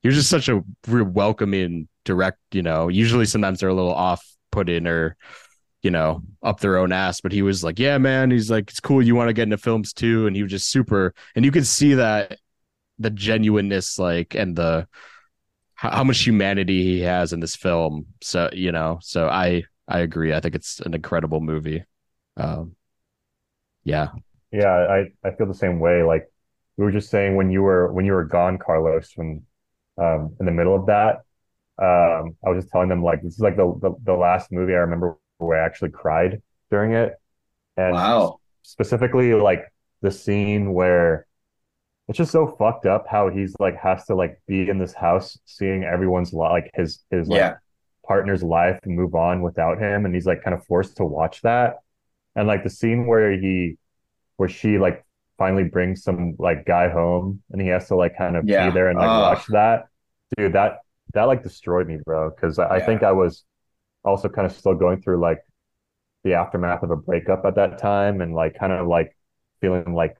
he 0.01 0.07
was 0.07 0.15
just 0.15 0.29
such 0.29 0.47
a 0.47 0.63
welcoming, 0.87 1.89
direct. 2.05 2.39
You 2.53 2.61
know, 2.61 2.87
usually 2.87 3.25
sometimes 3.25 3.59
they're 3.59 3.67
a 3.67 3.73
little 3.73 3.93
off 3.93 4.25
putting 4.51 4.87
or 4.87 5.17
you 5.85 5.91
know, 5.91 6.23
up 6.41 6.59
their 6.61 6.77
own 6.77 6.91
ass. 6.91 7.21
But 7.21 7.31
he 7.31 7.43
was 7.43 7.63
like, 7.63 7.77
yeah, 7.77 7.99
man. 7.99 8.31
He's 8.31 8.49
like, 8.49 8.71
it's 8.71 8.79
cool. 8.79 9.03
You 9.03 9.13
want 9.13 9.29
to 9.29 9.33
get 9.33 9.43
into 9.43 9.59
films 9.59 9.93
too. 9.93 10.25
And 10.25 10.35
he 10.35 10.41
was 10.41 10.51
just 10.51 10.71
super. 10.71 11.13
And 11.35 11.45
you 11.45 11.51
could 11.51 11.67
see 11.67 11.93
that 11.93 12.39
the 12.97 13.11
genuineness, 13.11 13.99
like, 13.99 14.33
and 14.33 14.55
the 14.55 14.87
how, 15.75 16.03
much 16.03 16.25
humanity 16.25 16.81
he 16.83 17.01
has 17.01 17.33
in 17.33 17.39
this 17.39 17.55
film. 17.55 18.07
So, 18.21 18.49
you 18.51 18.71
know, 18.71 18.97
so 19.03 19.27
I, 19.27 19.65
I 19.87 19.99
agree. 19.99 20.33
I 20.33 20.39
think 20.39 20.55
it's 20.55 20.79
an 20.79 20.95
incredible 20.95 21.39
movie. 21.39 21.83
Um, 22.35 22.75
yeah. 23.83 24.07
Yeah, 24.51 24.71
I, 24.71 25.11
I 25.23 25.35
feel 25.35 25.45
the 25.45 25.53
same 25.53 25.79
way. 25.79 26.01
Like 26.01 26.31
we 26.77 26.85
were 26.85 26.91
just 26.91 27.11
saying 27.11 27.35
when 27.35 27.51
you 27.51 27.61
were 27.61 27.93
when 27.93 28.05
you 28.05 28.13
were 28.13 28.23
gone, 28.25 28.57
Carlos, 28.57 29.11
when 29.15 29.43
um 30.01 30.35
in 30.39 30.47
the 30.47 30.51
middle 30.51 30.75
of 30.75 30.87
that, 30.87 31.17
um 31.77 32.35
I 32.43 32.49
was 32.49 32.63
just 32.63 32.71
telling 32.71 32.89
them 32.89 33.03
like 33.03 33.21
this 33.21 33.33
is 33.33 33.39
like 33.39 33.57
the 33.57 33.77
the, 33.81 33.93
the 34.03 34.13
last 34.13 34.51
movie 34.51 34.73
I 34.73 34.77
remember 34.77 35.17
where 35.37 35.61
I 35.61 35.65
actually 35.65 35.91
cried 35.91 36.41
during 36.71 36.93
it. 36.93 37.13
And 37.77 37.93
Wow. 37.93 38.39
specifically 38.61 39.33
like 39.33 39.71
the 40.01 40.11
scene 40.11 40.73
where 40.73 41.25
it's 42.07 42.17
just 42.17 42.31
so 42.31 42.47
fucked 42.47 42.85
up 42.85 43.05
how 43.09 43.29
he's 43.29 43.55
like 43.59 43.75
has 43.77 44.05
to 44.05 44.15
like 44.15 44.39
be 44.47 44.69
in 44.69 44.77
this 44.77 44.93
house 44.93 45.37
seeing 45.45 45.83
everyone's 45.83 46.33
li- 46.33 46.39
like 46.49 46.69
his 46.73 47.03
his 47.09 47.27
like 47.27 47.39
Yeah. 47.39 47.55
partner's 48.07 48.43
life 48.43 48.79
move 48.85 49.15
on 49.15 49.41
without 49.41 49.79
him 49.79 50.05
and 50.05 50.13
he's 50.13 50.25
like 50.27 50.43
kind 50.43 50.53
of 50.55 50.63
forced 50.65 50.97
to 50.97 51.05
watch 51.05 51.41
that 51.41 51.77
and 52.35 52.47
like 52.47 52.63
the 52.63 52.69
scene 52.69 53.07
where 53.07 53.31
he 53.31 53.77
where 54.37 54.49
she 54.49 54.77
like 54.77 55.03
finally 55.37 55.63
brings 55.63 56.03
some 56.03 56.35
like 56.37 56.65
guy 56.65 56.89
home 56.89 57.41
and 57.51 57.61
he 57.61 57.67
has 57.69 57.87
to 57.87 57.95
like 57.95 58.15
kind 58.17 58.35
of 58.37 58.47
Yeah. 58.47 58.67
be 58.69 58.73
there 58.73 58.89
and 58.89 58.99
like 58.99 59.09
Ugh. 59.09 59.37
watch 59.37 59.47
that 59.47 59.87
dude 60.37 60.53
that 60.53 60.79
that 61.13 61.23
like 61.23 61.43
destroyed 61.43 61.87
me 61.87 61.97
bro 62.05 62.29
because 62.29 62.59
I, 62.59 62.75
I 62.75 62.85
think 62.85 63.01
I 63.03 63.11
was 63.13 63.43
also 64.05 64.29
kind 64.29 64.45
of 64.45 64.53
still 64.53 64.75
going 64.75 65.01
through 65.01 65.19
like 65.19 65.39
the 66.23 66.33
aftermath 66.33 66.83
of 66.83 66.91
a 66.91 66.95
breakup 66.95 67.45
at 67.45 67.55
that 67.55 67.77
time 67.77 68.21
and 68.21 68.33
like 68.33 68.57
kind 68.59 68.73
of 68.73 68.87
like 68.87 69.15
feeling 69.61 69.93
like 69.93 70.15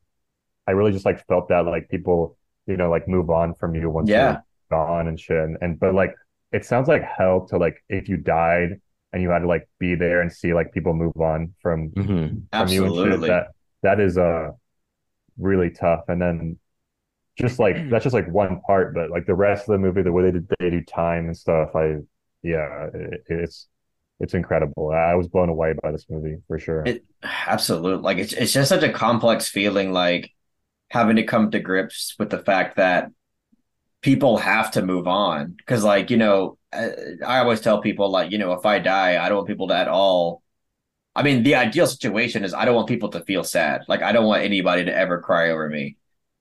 I 0.67 0.71
really 0.71 0.91
just 0.91 1.05
like 1.05 1.25
felt 1.27 1.49
that 1.49 1.65
like 1.65 1.89
people 1.89 2.37
you 2.67 2.77
know 2.77 2.89
like 2.89 3.07
move 3.07 3.29
on 3.29 3.53
from 3.55 3.75
you 3.75 3.89
once 3.89 4.09
Yeah. 4.09 4.17
you're 4.19 4.43
gone 4.71 5.07
and 5.07 5.19
shit 5.19 5.37
and, 5.37 5.57
and 5.61 5.79
but 5.79 5.93
like 5.93 6.13
it 6.51 6.65
sounds 6.65 6.87
like 6.87 7.03
hell 7.03 7.45
to 7.47 7.57
like 7.57 7.83
if 7.89 8.07
you 8.09 8.17
died 8.17 8.79
and 9.13 9.21
you 9.21 9.29
had 9.29 9.39
to 9.39 9.47
like 9.47 9.67
be 9.79 9.95
there 9.95 10.21
and 10.21 10.31
see 10.31 10.53
like 10.53 10.71
people 10.73 10.93
move 10.93 11.15
on 11.17 11.53
from 11.61 11.89
Mhm. 11.91 12.43
from 12.51 12.71
you 12.71 12.85
and 12.85 12.95
shit 12.95 13.03
Absolutely. 13.03 13.27
that 13.29 13.47
that 13.83 13.99
is 13.99 14.17
uh 14.17 14.51
really 15.37 15.69
tough 15.69 16.03
and 16.07 16.21
then 16.21 16.57
just 17.37 17.59
like 17.59 17.75
that's 17.89 18.03
just 18.03 18.13
like 18.13 18.27
one 18.31 18.61
part 18.61 18.93
but 18.93 19.09
like 19.09 19.25
the 19.25 19.35
rest 19.35 19.67
of 19.67 19.73
the 19.73 19.77
movie 19.79 20.01
the 20.01 20.11
way 20.11 20.23
they 20.23 20.31
do, 20.39 20.47
they 20.59 20.69
do 20.69 20.81
time 20.83 21.25
and 21.25 21.37
stuff 21.37 21.75
I 21.75 21.97
yeah 22.43 22.87
it, 22.93 23.23
it's 23.27 23.67
it's 24.19 24.33
incredible. 24.33 24.91
I 24.91 25.15
was 25.15 25.27
blown 25.27 25.49
away 25.49 25.73
by 25.81 25.91
this 25.91 26.05
movie 26.09 26.37
for 26.47 26.57
sure. 26.57 26.83
It 26.85 27.03
absolutely. 27.23 28.03
Like 28.03 28.17
it's 28.17 28.33
it's 28.33 28.53
just 28.53 28.69
such 28.69 28.83
a 28.83 28.91
complex 28.91 29.47
feeling 29.49 29.91
like 29.91 30.31
having 30.89 31.17
to 31.17 31.23
come 31.23 31.51
to 31.51 31.59
grips 31.59 32.15
with 32.17 32.29
the 32.29 32.39
fact 32.39 32.77
that 32.77 33.11
people 34.01 34.37
have 34.37 34.71
to 34.71 34.85
move 34.85 35.07
on. 35.07 35.55
Because 35.57 35.83
like 35.83 36.09
you 36.09 36.17
know 36.17 36.57
I, 36.71 36.91
I 37.25 37.39
always 37.39 37.61
tell 37.61 37.81
people 37.81 38.09
like 38.09 38.31
you 38.31 38.37
know 38.37 38.53
if 38.53 38.65
I 38.65 38.79
die 38.79 39.23
I 39.23 39.27
don't 39.27 39.37
want 39.37 39.47
people 39.47 39.67
to 39.69 39.75
at 39.75 39.87
all 39.87 40.41
I 41.15 41.23
mean 41.23 41.43
the 41.43 41.55
ideal 41.55 41.87
situation 41.87 42.43
is 42.43 42.53
I 42.53 42.65
don't 42.65 42.75
want 42.75 42.87
people 42.87 43.09
to 43.09 43.23
feel 43.25 43.43
sad. 43.43 43.81
Like 43.87 44.01
I 44.01 44.11
don't 44.11 44.25
want 44.27 44.43
anybody 44.43 44.85
to 44.85 44.95
ever 44.95 45.19
cry 45.19 45.49
over 45.49 45.69
me. 45.69 45.97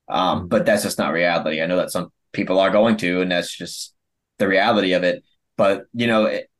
Um 0.08 0.46
but 0.46 0.64
that's 0.64 0.84
just 0.84 0.98
not 0.98 1.12
reality. 1.12 1.60
I 1.60 1.66
know 1.66 1.76
that 1.76 1.90
some 1.90 2.12
people 2.32 2.60
are 2.60 2.70
going 2.70 2.96
to 2.98 3.20
and 3.20 3.32
that's 3.32 3.56
just 3.56 3.94
the 4.38 4.46
reality 4.46 4.92
of 4.92 5.02
it. 5.02 5.24
But 5.56 5.86
you 5.92 6.06
know 6.06 6.26
it, 6.26 6.50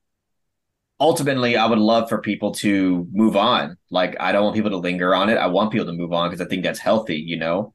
ultimately 1.01 1.57
I 1.57 1.67
would 1.67 1.79
love 1.79 2.09
for 2.09 2.21
people 2.21 2.53
to 2.57 3.07
move 3.13 3.37
on. 3.37 3.77
Like 3.91 4.17
I 4.21 4.33
don't 4.33 4.45
want 4.45 4.57
people 4.57 4.71
to 4.71 4.77
linger 4.79 5.15
on 5.15 5.29
it. 5.29 5.37
I 5.37 5.47
want 5.49 5.73
people 5.73 5.87
to 5.87 5.93
move 5.93 6.13
on 6.13 6.31
because 6.31 6.45
I 6.45 6.49
think 6.49 6.65
that's 6.65 6.79
healthy, 6.79 7.17
you 7.17 7.37
know. 7.39 7.73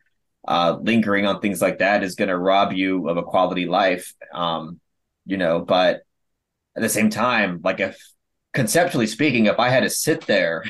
Uh 0.48 0.78
lingering 0.82 1.26
on 1.26 1.42
things 1.42 1.62
like 1.62 1.80
that 1.80 2.04
is 2.04 2.16
going 2.16 2.30
to 2.30 2.38
rob 2.38 2.72
you 2.74 3.10
of 3.10 3.18
a 3.18 3.24
quality 3.24 3.66
life. 3.66 4.14
Um 4.34 4.80
you 5.26 5.38
know, 5.38 5.60
but 5.62 6.02
at 6.76 6.82
the 6.82 6.90
same 6.90 7.10
time, 7.10 7.62
like 7.64 7.80
if 7.80 7.98
conceptually 8.54 9.08
speaking, 9.08 9.46
if 9.48 9.60
I 9.60 9.70
had 9.70 9.84
to 9.84 9.90
sit 9.90 10.26
there 10.28 10.64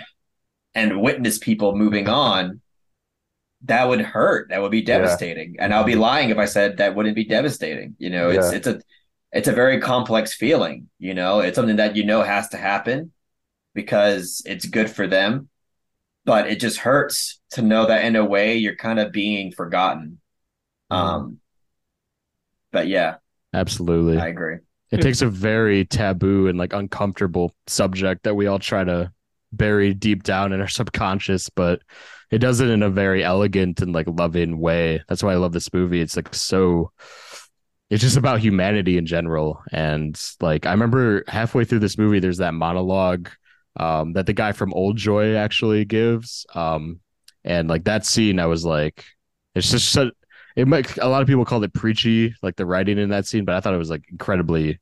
and 0.76 1.02
witness 1.02 1.38
people 1.40 1.76
moving 1.76 2.10
on, 2.10 2.62
that 3.64 3.88
would 3.88 4.02
hurt. 4.02 4.50
That 4.50 4.62
would 4.62 4.72
be 4.72 4.80
Yeah. 4.80 4.86
devastating. 4.98 5.58
And 5.60 5.74
I'll 5.74 5.84
be 5.84 5.96
lying 5.96 6.30
if 6.30 6.38
I 6.38 6.46
said 6.46 6.78
that 6.78 6.96
wouldn't 6.96 7.16
be 7.16 7.26
devastating. 7.26 7.96
You 8.00 8.10
know, 8.10 8.30
it's 8.30 8.52
Yeah. 8.52 8.58
it's 8.58 8.68
a 8.68 8.82
it's 9.32 9.48
a 9.48 9.54
very 9.54 9.80
complex 9.80 10.34
feeling, 10.34 10.90
you 11.00 11.14
know. 11.14 11.40
It's 11.42 11.56
something 11.56 11.78
that 11.78 11.96
you 11.96 12.04
know 12.06 12.24
has 12.24 12.50
to 12.50 12.58
happen 12.58 13.12
because 13.74 14.42
it's 14.46 14.66
good 14.66 14.90
for 14.90 15.08
them. 15.08 15.50
But 16.26 16.48
it 16.48 16.60
just 16.60 16.80
hurts 16.80 17.40
to 17.52 17.62
know 17.62 17.88
that 17.88 18.06
in 18.06 18.16
a 18.16 18.26
way 18.26 18.58
you're 18.58 18.76
kind 18.76 19.00
of 19.00 19.12
being 19.12 19.52
forgotten. 19.52 20.20
Um 20.90 21.40
but 22.72 22.88
yeah, 22.88 23.16
Absolutely. 23.54 24.18
I 24.20 24.28
agree. 24.28 24.58
it 24.92 25.02
takes 25.02 25.22
a 25.22 25.28
very 25.30 25.86
taboo 25.86 26.48
and 26.48 26.58
like 26.58 26.74
uncomfortable 26.74 27.54
subject 27.68 28.24
that 28.24 28.36
we 28.36 28.48
all 28.48 28.60
try 28.60 28.84
to 28.84 29.12
bury 29.52 29.94
deep 29.94 30.24
down 30.24 30.54
in 30.54 30.62
our 30.62 30.68
subconscious 30.68 31.50
but 31.50 31.82
it 32.30 32.38
does 32.38 32.60
it 32.60 32.70
in 32.70 32.84
a 32.84 32.90
very 32.90 33.24
elegant 33.24 33.82
and 33.82 33.94
like 33.94 34.06
loving 34.08 34.60
way 34.60 35.02
that's 35.10 35.24
why 35.24 35.34
i 35.34 35.36
love 35.38 35.54
this 35.54 35.74
movie 35.74 36.02
it's 36.02 36.16
like 36.16 36.32
so 36.36 36.92
it's 37.90 38.02
just 38.04 38.18
about 38.18 38.40
humanity 38.40 38.98
in 38.98 39.06
general 39.06 39.62
and 39.72 40.20
like 40.42 40.66
i 40.66 40.72
remember 40.72 41.24
halfway 41.28 41.64
through 41.66 41.80
this 41.80 41.98
movie 41.98 42.20
there's 42.20 42.38
that 42.38 42.54
monologue 42.54 43.30
um 43.78 44.14
that 44.14 44.26
the 44.26 44.34
guy 44.34 44.52
from 44.52 44.74
old 44.74 44.96
joy 44.98 45.36
actually 45.36 45.86
gives 45.86 46.46
um 46.54 47.00
and 47.44 47.68
like 47.70 47.84
that 47.86 48.06
scene 48.06 48.40
i 48.40 48.46
was 48.46 48.64
like 48.66 49.06
it's 49.56 49.72
just 49.72 49.90
so 49.90 50.12
it 50.56 50.68
might 50.68 50.98
a 50.98 51.08
lot 51.08 51.22
of 51.22 51.28
people 51.28 51.46
called 51.46 51.64
it 51.64 51.74
preachy 51.74 52.34
like 52.44 52.56
the 52.56 52.66
writing 52.66 52.98
in 52.98 53.10
that 53.10 53.26
scene 53.26 53.46
but 53.46 53.56
i 53.56 53.60
thought 53.60 53.74
it 53.74 53.78
was 53.78 53.90
like 53.90 54.04
incredibly 54.12 54.80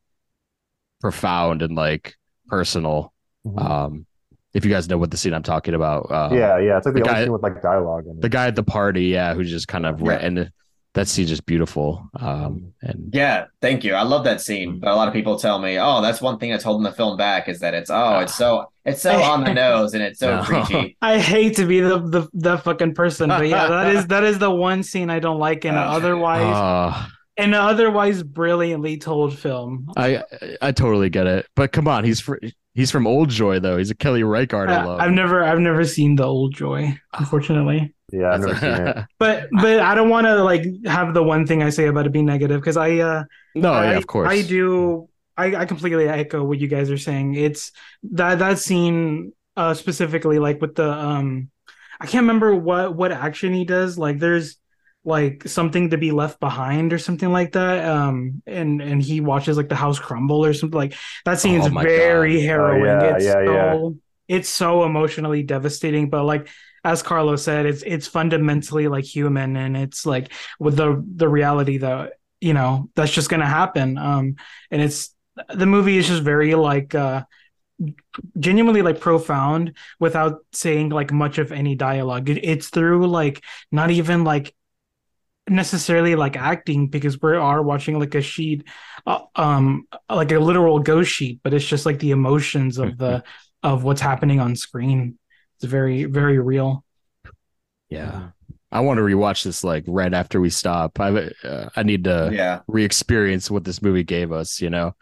profound 1.02 1.62
and 1.62 1.76
like 1.76 2.16
personal 2.48 3.14
Mhm. 3.46 3.62
um 3.70 4.06
if 4.54 4.66
you 4.66 4.72
guys 4.72 4.90
know 4.90 4.98
what 4.98 5.12
the 5.12 5.18
scene 5.18 5.34
i'm 5.34 5.44
talking 5.44 5.74
about 5.74 6.08
uh 6.12 6.30
yeah 6.34 6.58
yeah 6.58 6.78
it's 6.78 6.86
like 6.86 6.96
the, 6.96 7.02
the 7.02 7.08
only 7.08 7.14
guy- 7.14 7.24
scene 7.24 7.32
with 7.32 7.44
like 7.44 7.62
dialogue 7.62 8.06
in 8.06 8.18
it. 8.18 8.22
the 8.22 8.30
guy 8.30 8.48
at 8.48 8.56
the 8.56 8.64
party 8.64 9.04
yeah 9.06 9.34
who's 9.34 9.50
just 9.50 9.68
kind 9.68 9.86
of 9.86 10.02
Yeah. 10.02 10.14
and 10.14 10.52
that 10.98 11.08
scene's 11.08 11.30
just 11.30 11.46
beautiful 11.46 12.10
um 12.20 12.74
and 12.82 13.10
Yeah, 13.14 13.46
thank 13.62 13.84
you. 13.84 13.94
I 13.94 14.02
love 14.04 14.24
that 14.26 14.42
scene. 14.42 14.70
Mm. 14.76 14.80
But 14.82 14.90
a 14.92 14.96
lot 14.96 15.08
of 15.08 15.14
people 15.14 15.38
tell 15.40 15.60
me, 15.60 15.78
"Oh, 15.80 16.02
that's 16.02 16.20
one 16.22 16.38
thing 16.40 16.50
that's 16.52 16.64
holding 16.64 16.84
the 16.84 16.92
film 16.92 17.18
back 17.18 17.48
is 17.48 17.60
that 17.60 17.74
it's 17.74 17.90
oh, 17.90 18.20
it's 18.20 18.36
so 18.36 18.72
it's 18.84 19.02
so 19.02 19.12
on 19.22 19.44
the 19.44 19.54
nose 19.66 19.94
and 19.94 20.04
it's 20.04 20.20
so 20.20 20.38
No. 20.38 20.44
preachy." 20.44 20.98
I 21.02 21.20
hate 21.20 21.56
to 21.58 21.66
be 21.66 21.80
the 21.80 22.00
the 22.00 22.28
that 22.46 22.64
fucking 22.64 22.94
person, 22.96 23.30
but 23.30 23.48
yeah, 23.48 23.68
that 23.68 23.96
is 23.96 24.08
that 24.08 24.24
is 24.24 24.40
the 24.40 24.52
one 24.52 24.84
scene 24.84 25.10
I 25.10 25.20
don't 25.20 25.40
like 25.40 25.64
in 25.66 25.76
Uh, 25.76 25.82
otherwise 25.98 26.56
uh, 26.56 27.06
in 27.38 27.54
an 27.54 27.62
otherwise 27.72 28.24
brilliantly 28.24 28.98
told 28.98 29.38
film. 29.38 29.88
i 29.96 30.24
i 30.62 30.72
totally 30.72 31.10
get 31.10 31.28
it 31.28 31.46
but 31.56 31.72
come 31.72 31.88
on 31.88 32.04
he's 32.04 32.20
fr- 32.20 32.42
he's 32.74 32.90
from 32.90 33.06
old 33.06 33.30
joy 33.30 33.60
though 33.60 33.78
he's 33.78 33.92
a 33.92 33.96
kelly 33.96 34.24
reichardt 34.24 34.70
I, 34.70 34.82
alum 34.84 35.00
I've 35.00 35.12
never 35.12 35.44
I've 35.44 35.60
never 35.60 35.86
seen 35.86 36.16
the 36.16 36.24
old 36.24 36.56
Joy, 36.56 36.98
unfortunately. 37.14 37.94
Yeah 38.12 38.32
I've 38.34 38.40
never 38.42 38.56
seen 38.56 38.80
it 38.80 38.98
But 39.20 39.48
but 39.52 39.80
I 39.80 39.96
don't 39.96 40.10
want 40.10 40.28
to 40.28 40.44
like 40.44 40.64
have 40.86 41.14
the 41.14 41.24
one 41.24 41.48
thing 41.48 41.64
I 41.64 41.70
say 41.70 41.88
about 41.88 42.06
it 42.06 42.12
be 42.12 42.22
negative 42.22 42.62
because 42.62 42.78
I 42.78 42.98
uh 42.98 43.24
no 43.56 43.74
I, 43.74 43.86
yeah 43.86 43.98
of 43.98 44.08
course 44.08 44.36
I 44.36 44.42
do. 44.44 45.10
I, 45.38 45.56
I 45.56 45.66
completely 45.66 46.08
echo 46.10 46.44
what 46.44 46.60
you 46.60 46.68
guys 46.68 46.90
are 46.92 46.98
saying. 46.98 47.36
It's 47.36 47.72
that 48.12 48.40
that 48.40 48.60
scene 48.60 49.34
uh 49.56 49.74
specifically 49.74 50.40
like 50.40 50.62
with 50.62 50.76
the 50.76 50.90
um 50.92 51.50
I 52.00 52.06
can't 52.08 52.24
remember 52.24 52.56
what 52.56 52.96
what 52.96 53.12
action 53.12 53.54
he 53.54 53.66
does. 53.66 53.98
Like 53.98 54.20
there's 54.20 54.58
like 55.06 55.48
something 55.48 55.92
to 55.92 55.98
be 55.98 56.12
left 56.12 56.40
behind 56.40 56.94
or 56.94 57.00
something 57.00 57.32
like 57.32 57.54
that. 57.54 57.86
Um 57.86 58.42
and 58.48 58.82
and 58.82 59.02
he 59.02 59.22
watches 59.22 59.58
like 59.58 59.70
the 59.70 59.76
house 59.76 60.00
crumble 60.00 60.44
or 60.46 60.54
something 60.54 60.78
like 60.78 60.96
that 61.26 61.40
scene's 61.40 61.66
Oh 61.66 61.70
my 61.70 61.86
very 61.86 62.42
God. 62.42 62.42
harrowing. 62.42 63.02
Oh, 63.02 63.16
yeah, 63.18 63.18
it's 63.18 63.38
yeah, 63.42 63.42
so 63.46 63.96
it's 64.28 64.50
so 64.50 64.84
emotionally 64.84 65.44
devastating, 65.44 66.10
but 66.10 66.24
like 66.26 66.50
as 66.88 67.04
Carlos 67.04 67.44
said, 67.44 67.66
it's 67.66 67.84
it's 67.84 68.08
fundamentally 68.08 68.88
like 68.88 69.04
human 69.04 69.58
and 69.58 69.76
it's 69.76 70.06
like 70.06 70.32
with 70.60 70.78
the 70.78 71.04
the 71.16 71.28
reality 71.28 71.80
that 71.80 72.14
you 72.40 72.54
know 72.54 72.90
that's 72.96 73.12
just 73.12 73.30
gonna 73.30 73.46
happen. 73.46 73.98
Um 73.98 74.36
and 74.72 74.82
it's 74.82 75.14
the 75.54 75.66
movie 75.66 75.98
is 75.98 76.08
just 76.08 76.24
very 76.24 76.56
like 76.56 76.96
uh 76.96 77.24
genuinely 78.40 78.82
like 78.82 79.02
profound 79.02 79.74
without 80.00 80.46
saying 80.54 80.90
like 80.90 81.12
much 81.12 81.38
of 81.38 81.52
any 81.52 81.76
dialogue. 81.76 82.30
It, 82.30 82.44
it's 82.44 82.70
through 82.70 83.06
like 83.08 83.44
not 83.72 83.92
even 83.92 84.24
like 84.24 84.56
necessarily 85.50 86.16
like 86.16 86.38
acting 86.38 86.88
because 86.88 87.22
we 87.22 87.36
are 87.36 87.62
watching 87.62 88.00
like 88.00 88.16
a 88.16 88.22
sheet 88.22 88.66
uh, 89.06 89.22
um 89.36 89.88
like 90.10 90.32
a 90.34 90.40
literal 90.40 90.78
ghost 90.80 91.10
sheet 91.10 91.40
but 91.42 91.54
it's 91.54 91.66
just 91.66 91.86
like 91.86 92.00
the 92.00 92.12
emotions 92.12 92.78
of 92.78 92.98
the 92.98 93.24
of 93.64 93.86
what's 93.86 94.02
happening 94.02 94.42
on 94.42 94.58
screen 94.58 95.18
it's 95.60 95.66
very 95.70 96.06
very 96.06 96.40
real 96.40 96.84
Yeah. 97.90 98.30
I 98.70 98.82
want 98.82 98.98
to 98.98 99.02
rewatch 99.02 99.44
this 99.46 99.64
like 99.64 99.86
right 99.88 100.14
after 100.14 100.42
we 100.42 100.50
stop. 100.50 101.00
I 101.00 101.32
uh, 101.44 101.70
I 101.76 101.84
need 101.84 102.04
to 102.04 102.30
Yeah. 102.34 102.60
re-experience 102.68 103.50
what 103.50 103.64
this 103.64 103.82
movie 103.82 104.04
gave 104.04 104.32
us, 104.34 104.60
you 104.62 104.70
know. 104.70 104.94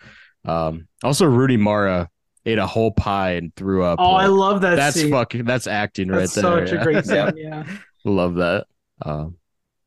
Um 0.45 0.87
also 1.03 1.25
Rooney 1.25 1.57
Mara 1.57 2.09
ate 2.45 2.59
a 2.59 2.67
whole 2.67 2.91
pie 2.91 3.31
and 3.31 3.55
threw 3.55 3.83
up. 3.83 3.99
oh 3.99 4.11
i 4.13 4.27
love 4.27 4.61
that 4.61 4.75
that's 4.75 4.95
scene 4.95 5.09
fucking 5.09 5.45
that's 5.45 5.65
acting 5.65 6.07
that's 6.09 6.37
right 6.37 6.43
there. 6.43 6.59
That's 6.59 6.69
such 6.71 6.73
a 6.73 6.77
yeah. 6.77 6.83
great 6.83 7.05
Yeah. 7.07 7.29
scene 7.31 7.37
yeah 7.37 7.77
Love 8.03 8.35
that. 8.35 8.67
Um 9.03 9.37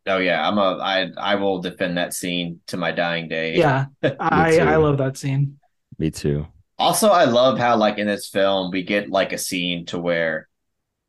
Oh 0.09 0.19
yeah. 0.19 0.47
I'm 0.49 0.59
a 0.59 0.79
I 0.83 1.11
I 1.17 1.35
will 1.37 1.61
defend 1.61 1.99
that 1.99 2.15
scene 2.15 2.61
to 2.67 2.77
my 2.77 2.91
dying 2.91 3.29
day. 3.29 3.55
yeah 3.57 3.87
i 4.19 4.59
i 4.59 4.77
love 4.77 4.99
that 4.99 5.17
scene 5.17 5.59
me 5.99 6.11
too. 6.11 6.47
Also, 6.81 7.09
I 7.11 7.25
love 7.25 7.59
how 7.59 7.77
like 7.77 7.99
in 7.99 8.07
this 8.07 8.29
film 8.29 8.71
we 8.73 8.83
get 8.85 9.11
like 9.11 9.33
a 9.33 9.39
scene 9.39 9.85
to 9.87 9.99
where, 9.99 10.48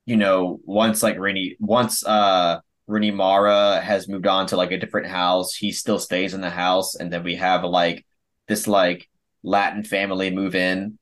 you 0.10 0.18
know, 0.18 0.60
once 0.66 1.04
like 1.04 1.18
Rini 1.18 1.56
once 1.60 2.04
uh 2.04 2.62
Rooney 2.88 3.12
Mara 3.12 3.80
has 3.80 4.08
moved 4.08 4.26
on 4.26 4.48
to 4.48 4.58
like 4.58 4.72
a 4.72 4.80
different 4.80 5.06
house, 5.06 5.54
he 5.54 5.72
still 5.72 6.00
stays 6.00 6.34
in 6.34 6.42
the 6.42 6.50
house, 6.50 6.96
and 6.96 7.14
then 7.14 7.24
we 7.24 7.36
have 7.36 7.64
like 7.64 8.04
this 8.48 8.66
like 8.66 9.08
Latin 9.44 9.84
family 9.84 10.32
move 10.32 10.56
in, 10.56 10.98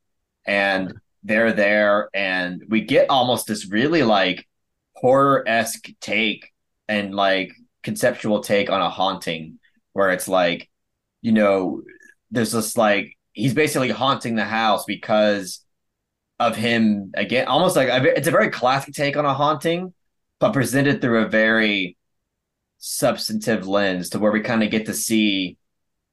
and 0.46 0.94
they're 1.24 1.54
there, 1.54 2.10
and 2.14 2.62
we 2.68 2.82
get 2.82 3.10
almost 3.10 3.48
this 3.48 3.72
really 3.72 4.04
like 4.04 4.46
horror 4.92 5.42
esque 5.48 5.88
take 6.02 6.52
and 6.90 7.16
like 7.16 7.54
conceptual 7.84 8.42
take 8.42 8.70
on 8.70 8.82
a 8.82 8.90
haunting, 8.90 9.58
where 9.94 10.12
it's 10.12 10.28
like, 10.28 10.70
you 11.22 11.32
know, 11.32 11.82
there's 12.30 12.52
this 12.52 12.76
like 12.76 13.18
he's 13.32 13.54
basically 13.54 13.90
haunting 13.90 14.36
the 14.36 14.44
house 14.44 14.84
because 14.84 15.66
of 16.40 16.56
him 16.56 17.12
again 17.16 17.48
almost 17.48 17.76
like 17.76 17.90
it's 17.90 18.28
a 18.28 18.32
very 18.32 18.50
classic 18.50 18.94
take 18.94 19.18
on 19.18 19.26
a 19.26 19.34
haunting 19.34 19.94
but 20.40 20.54
presented 20.54 21.02
through 21.02 21.24
a 21.24 21.30
very 21.30 21.98
substantive 22.78 23.68
lens 23.68 24.10
to 24.10 24.20
where 24.20 24.32
we 24.32 24.42
kind 24.42 24.64
of 24.64 24.70
get 24.70 24.86
to 24.86 24.94
see 24.94 25.58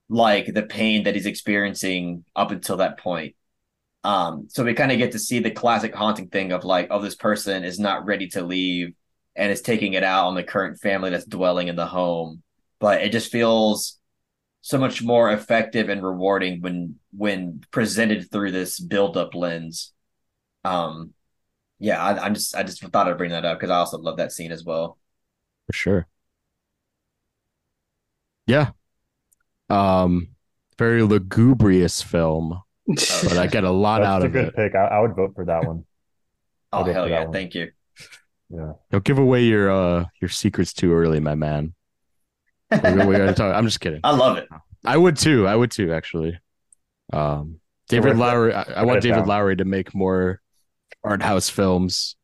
like 0.09 0.53
the 0.53 0.63
pain 0.63 1.05
that 1.05 1.15
he's 1.15 1.27
experiencing 1.27 2.25
up 2.35 2.51
until 2.51 2.79
that 2.79 2.99
point 2.99 3.35
um 4.03 4.47
so 4.49 4.65
we 4.65 4.73
kind 4.73 4.93
of 4.93 4.99
get 4.99 5.13
to 5.13 5.19
see 5.19 5.41
the 5.41 5.51
classic 5.51 5.95
haunting 5.95 6.29
thing 6.29 6.53
of 6.53 6.65
like 6.65 6.89
oh 6.91 7.01
this 7.01 7.15
person 7.15 7.65
is 7.65 7.79
not 7.79 8.07
ready 8.07 8.29
to 8.29 8.43
leave 8.43 8.95
and 9.37 9.53
is 9.53 9.61
taking 9.61 9.93
it 9.93 10.05
out 10.05 10.27
on 10.27 10.35
the 10.35 10.43
current 10.43 10.79
family 10.81 11.11
that's 11.11 11.27
dwelling 11.27 11.69
in 11.69 11.77
the 11.77 11.87
home 11.87 12.43
but 12.85 13.03
it 13.03 13.13
just 13.13 13.33
feels 13.33 13.99
so 14.61 14.77
much 14.77 15.03
more 15.03 15.31
effective 15.31 15.89
and 15.89 16.03
rewarding 16.03 16.61
when 16.61 16.97
when 17.17 17.63
presented 17.71 18.31
through 18.31 18.51
this 18.51 18.79
build 18.79 19.17
up 19.17 19.35
lens. 19.35 19.94
Um, 20.65 21.15
yeah, 21.79 22.03
I, 22.03 22.25
I'm 22.25 22.35
just 22.35 22.55
I 22.57 22.63
just 22.63 22.83
thought 22.83 23.09
I'd 23.09 23.19
bring 23.19 23.31
that 23.31 23.45
up 23.45 23.59
because 23.59 23.71
I 23.71 23.77
also 23.77 23.99
love 23.99 24.17
that 24.19 24.33
scene 24.33 24.53
as 24.53 24.65
well. 24.65 24.99
For 25.67 25.73
sure. 25.75 26.07
Yeah. 28.47 28.73
Um 29.71 30.29
very 30.79 31.03
lugubrious 31.03 32.03
film, 32.03 32.61
but 32.87 33.39
I 33.39 33.47
get 33.47 33.65
a 33.65 33.71
lot 33.71 34.01
That's 34.01 34.09
out 34.09 34.23
a 34.23 34.27
of 34.27 34.33
good 34.33 34.49
it. 34.49 34.57
pick. 34.57 34.75
I, 34.75 34.87
I 34.87 35.01
would 35.01 35.15
vote 35.15 35.35
for 35.35 35.45
that 35.47 35.65
one. 35.67 35.85
Oh 36.73 36.79
I'll 36.79 36.85
go 36.85 36.93
hell 36.93 37.05
for 37.05 37.11
yeah, 37.11 37.27
thank 37.33 37.55
you. 37.55 37.71
Yeah. 38.51 38.73
Don't 38.91 39.05
give 39.05 39.19
away 39.19 39.45
your 39.45 39.71
uh 39.71 40.05
your 40.21 40.29
secrets 40.29 40.73
too 40.73 40.93
early, 40.93 41.21
my 41.21 41.35
man. 41.35 41.75
We're, 42.71 43.19
gotta 43.19 43.35
talk. 43.35 43.55
I'm 43.55 43.65
just 43.67 43.81
kidding. 43.81 44.01
I 44.05 44.11
love 44.13 44.37
it. 44.39 44.49
I 44.85 44.97
would 44.97 45.17
too. 45.17 45.47
I 45.47 45.55
would 45.57 45.71
too, 45.71 45.93
actually. 45.93 46.39
Um, 47.13 47.61
David 47.89 48.17
write 48.17 48.17
Lowery. 48.17 48.55
I, 48.55 48.63
I 48.63 48.85
want 48.85 49.01
David 49.01 49.19
down. 49.19 49.29
Lowery 49.29 49.57
to 49.57 49.65
make 49.65 49.95
more 49.95 50.41
art 51.05 51.23
house 51.23 51.49
films. 51.49 52.17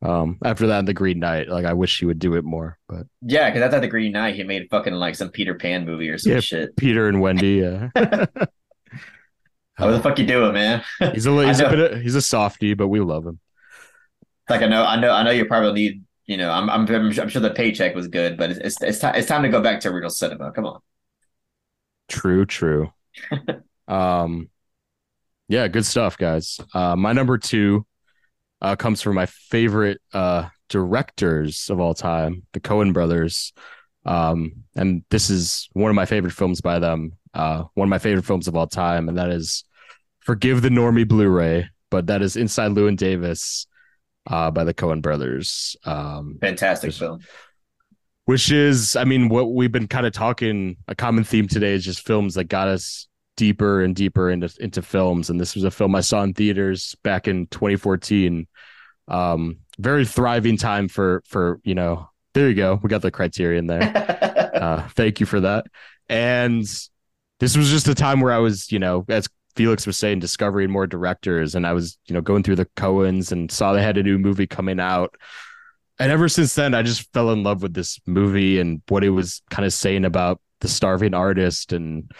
Um, 0.00 0.38
after 0.44 0.66
that, 0.68 0.84
The 0.86 0.94
Green 0.94 1.20
Knight. 1.20 1.48
Like, 1.48 1.64
I 1.64 1.74
wish 1.74 2.00
he 2.00 2.06
would 2.06 2.18
do 2.18 2.34
it 2.34 2.44
more. 2.44 2.76
But 2.88 3.06
Yeah, 3.20 3.48
because 3.48 3.60
that's 3.60 3.74
at 3.74 3.80
the 3.82 3.88
Green 3.88 4.12
Knight. 4.12 4.34
He 4.34 4.42
made 4.42 4.66
fucking 4.70 4.94
like 4.94 5.14
some 5.14 5.28
Peter 5.30 5.54
Pan 5.54 5.86
movie 5.86 6.08
or 6.08 6.18
some 6.18 6.32
Yeah. 6.32 6.40
shit. 6.40 6.76
Peter 6.76 7.06
and 7.08 7.20
Wendy. 7.20 7.54
Yeah. 7.62 7.90
What 9.78 9.90
the 9.92 10.00
fuck 10.00 10.18
you 10.18 10.26
doing, 10.26 10.52
man? 10.52 10.82
he's 11.12 11.26
a 11.26 11.46
he's 11.46 11.60
a 11.60 11.68
bit 11.68 11.78
of, 11.92 12.00
he's 12.02 12.14
a 12.14 12.22
softie, 12.22 12.74
but 12.74 12.88
we 12.88 13.00
love 13.00 13.26
him. 13.26 13.40
like 14.48 14.62
I 14.62 14.66
know, 14.66 14.84
I 14.84 14.96
know, 15.00 15.10
I 15.12 15.22
know. 15.22 15.30
You 15.30 15.46
probably 15.46 15.72
need. 15.72 16.04
You 16.26 16.36
know, 16.36 16.50
I'm, 16.52 16.70
I'm, 16.70 16.86
I'm 16.88 17.10
sure 17.28 17.42
the 17.42 17.50
paycheck 17.50 17.96
was 17.96 18.06
good, 18.06 18.36
but 18.36 18.50
it's, 18.50 18.60
it's, 18.60 18.82
it's 18.82 18.98
time, 19.00 19.14
it's 19.16 19.26
time 19.26 19.42
to 19.42 19.48
go 19.48 19.60
back 19.60 19.80
to 19.80 19.90
real 19.90 20.08
cinema. 20.08 20.52
Come 20.52 20.66
on. 20.66 20.80
True, 22.08 22.46
true. 22.46 22.92
um, 23.88 24.48
yeah, 25.48 25.66
good 25.68 25.84
stuff, 25.84 26.16
guys. 26.16 26.60
Uh, 26.72 26.94
my 26.94 27.12
number 27.12 27.38
two 27.38 27.84
uh, 28.62 28.76
comes 28.76 29.02
from 29.02 29.14
my 29.16 29.26
favorite 29.26 30.00
uh, 30.14 30.48
directors 30.70 31.68
of 31.68 31.80
all 31.80 31.92
time, 31.94 32.44
the 32.54 32.60
Coen 32.60 32.94
brothers. 32.94 33.52
Um, 34.06 34.52
and 34.74 35.04
this 35.10 35.28
is 35.28 35.68
one 35.74 35.90
of 35.90 35.94
my 35.96 36.06
favorite 36.06 36.32
films 36.32 36.60
by 36.62 36.78
them. 36.78 37.12
Uh, 37.34 37.64
one 37.74 37.86
of 37.88 37.90
my 37.90 37.98
favorite 37.98 38.24
films 38.24 38.48
of 38.48 38.56
all 38.56 38.66
time, 38.66 39.08
and 39.08 39.18
that 39.18 39.28
is 39.30 39.64
Forgive 40.20 40.62
the 40.62 40.68
Normie 40.70 41.06
Blu-ray, 41.06 41.68
but 41.90 42.06
that 42.06 42.22
is 42.22 42.36
Inside 42.36 42.70
Llewyn 42.72 42.96
Davis 42.96 43.66
uh, 44.30 44.50
by 44.50 44.64
the 44.64 44.72
Coen 44.74 45.02
brothers. 45.02 45.76
Um, 45.84 46.38
Fantastic 46.40 46.88
Just- 46.90 47.00
film. 47.00 47.20
which 48.26 48.52
is 48.52 48.94
i 48.94 49.02
mean 49.02 49.28
what 49.28 49.52
we've 49.52 49.72
been 49.72 49.88
kind 49.88 50.06
of 50.06 50.12
talking 50.12 50.76
a 50.86 50.94
common 50.94 51.24
theme 51.24 51.48
today 51.48 51.72
is 51.72 51.84
just 51.84 52.06
films 52.06 52.34
that 52.34 52.44
got 52.44 52.68
us 52.68 53.08
deeper 53.36 53.82
and 53.82 53.96
deeper 53.96 54.30
into 54.30 54.54
into 54.60 54.82
films. 54.82 55.30
And 55.30 55.40
this 55.40 55.54
was 55.54 55.64
a 55.64 55.70
film 55.70 55.94
i 55.94 56.00
saw 56.00 56.22
in 56.22 56.34
theaters 56.34 56.94
back 57.02 57.28
in 57.28 57.46
2014 57.48 58.46
um 59.08 59.56
very 59.78 60.04
thriving 60.06 60.56
time 60.56 60.88
for 60.88 61.22
for 61.26 61.60
you 61.64 61.74
know 61.74 62.08
there 62.34 62.48
you 62.48 62.54
go. 62.54 62.80
We 62.82 62.88
got 62.88 63.02
the 63.02 63.10
criterion 63.10 63.66
there. 63.66 64.20
Uh 64.52 64.86
thank 64.88 65.18
you 65.18 65.26
for 65.26 65.40
that. 65.40 65.66
And 66.08 66.62
this 67.40 67.56
was 67.56 67.70
just 67.70 67.88
a 67.88 67.94
time 67.94 68.20
where 68.20 68.32
i 68.32 68.38
was 68.38 68.70
you 68.70 68.78
know 68.78 69.04
as 69.08 69.26
felix 69.56 69.86
was 69.86 69.96
saying 69.96 70.20
discovering 70.20 70.70
more 70.70 70.86
directors. 70.86 71.54
And 71.54 71.66
i 71.66 71.72
was 71.72 71.98
you 72.06 72.14
know 72.14 72.20
going 72.20 72.42
through 72.42 72.56
the 72.56 72.66
coens 72.76 73.32
and 73.32 73.50
saw 73.50 73.72
they 73.72 73.82
had 73.82 73.96
a 73.96 74.02
new 74.02 74.18
movie 74.18 74.46
coming 74.46 74.78
out. 74.78 75.16
And 75.98 76.12
ever 76.12 76.28
since 76.28 76.54
then 76.54 76.74
i 76.74 76.82
just 76.82 77.10
fell 77.12 77.30
in 77.30 77.42
love 77.42 77.62
with 77.62 77.72
this 77.74 77.98
movie 78.06 78.60
and 78.60 78.82
what 78.88 79.04
it 79.04 79.10
was 79.10 79.42
kind 79.50 79.64
of 79.64 79.72
saying 79.72 80.04
about 80.04 80.40
the 80.60 80.68
starving 80.68 81.12
artist 81.12 81.72
and 81.72 82.10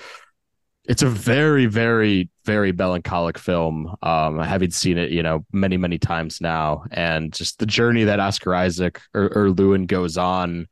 it's 0.84 1.02
a 1.02 1.08
very 1.08 1.66
very 1.66 2.28
very 2.44 2.72
melancholic 2.72 3.38
film. 3.38 3.94
Um 4.02 4.38
having 4.38 4.70
seen 4.70 4.98
it 4.98 5.10
you 5.10 5.22
know 5.22 5.44
many 5.52 5.76
many 5.76 5.98
times 5.98 6.40
now 6.40 6.84
and 6.90 7.32
just 7.32 7.58
the 7.58 7.66
journey 7.66 8.04
that 8.04 8.20
oscar 8.20 8.54
isaac 8.54 9.00
or, 9.14 9.24
or 9.36 9.48
Llewyn 9.48 9.86
goes 9.86 10.16
on 10.16 10.66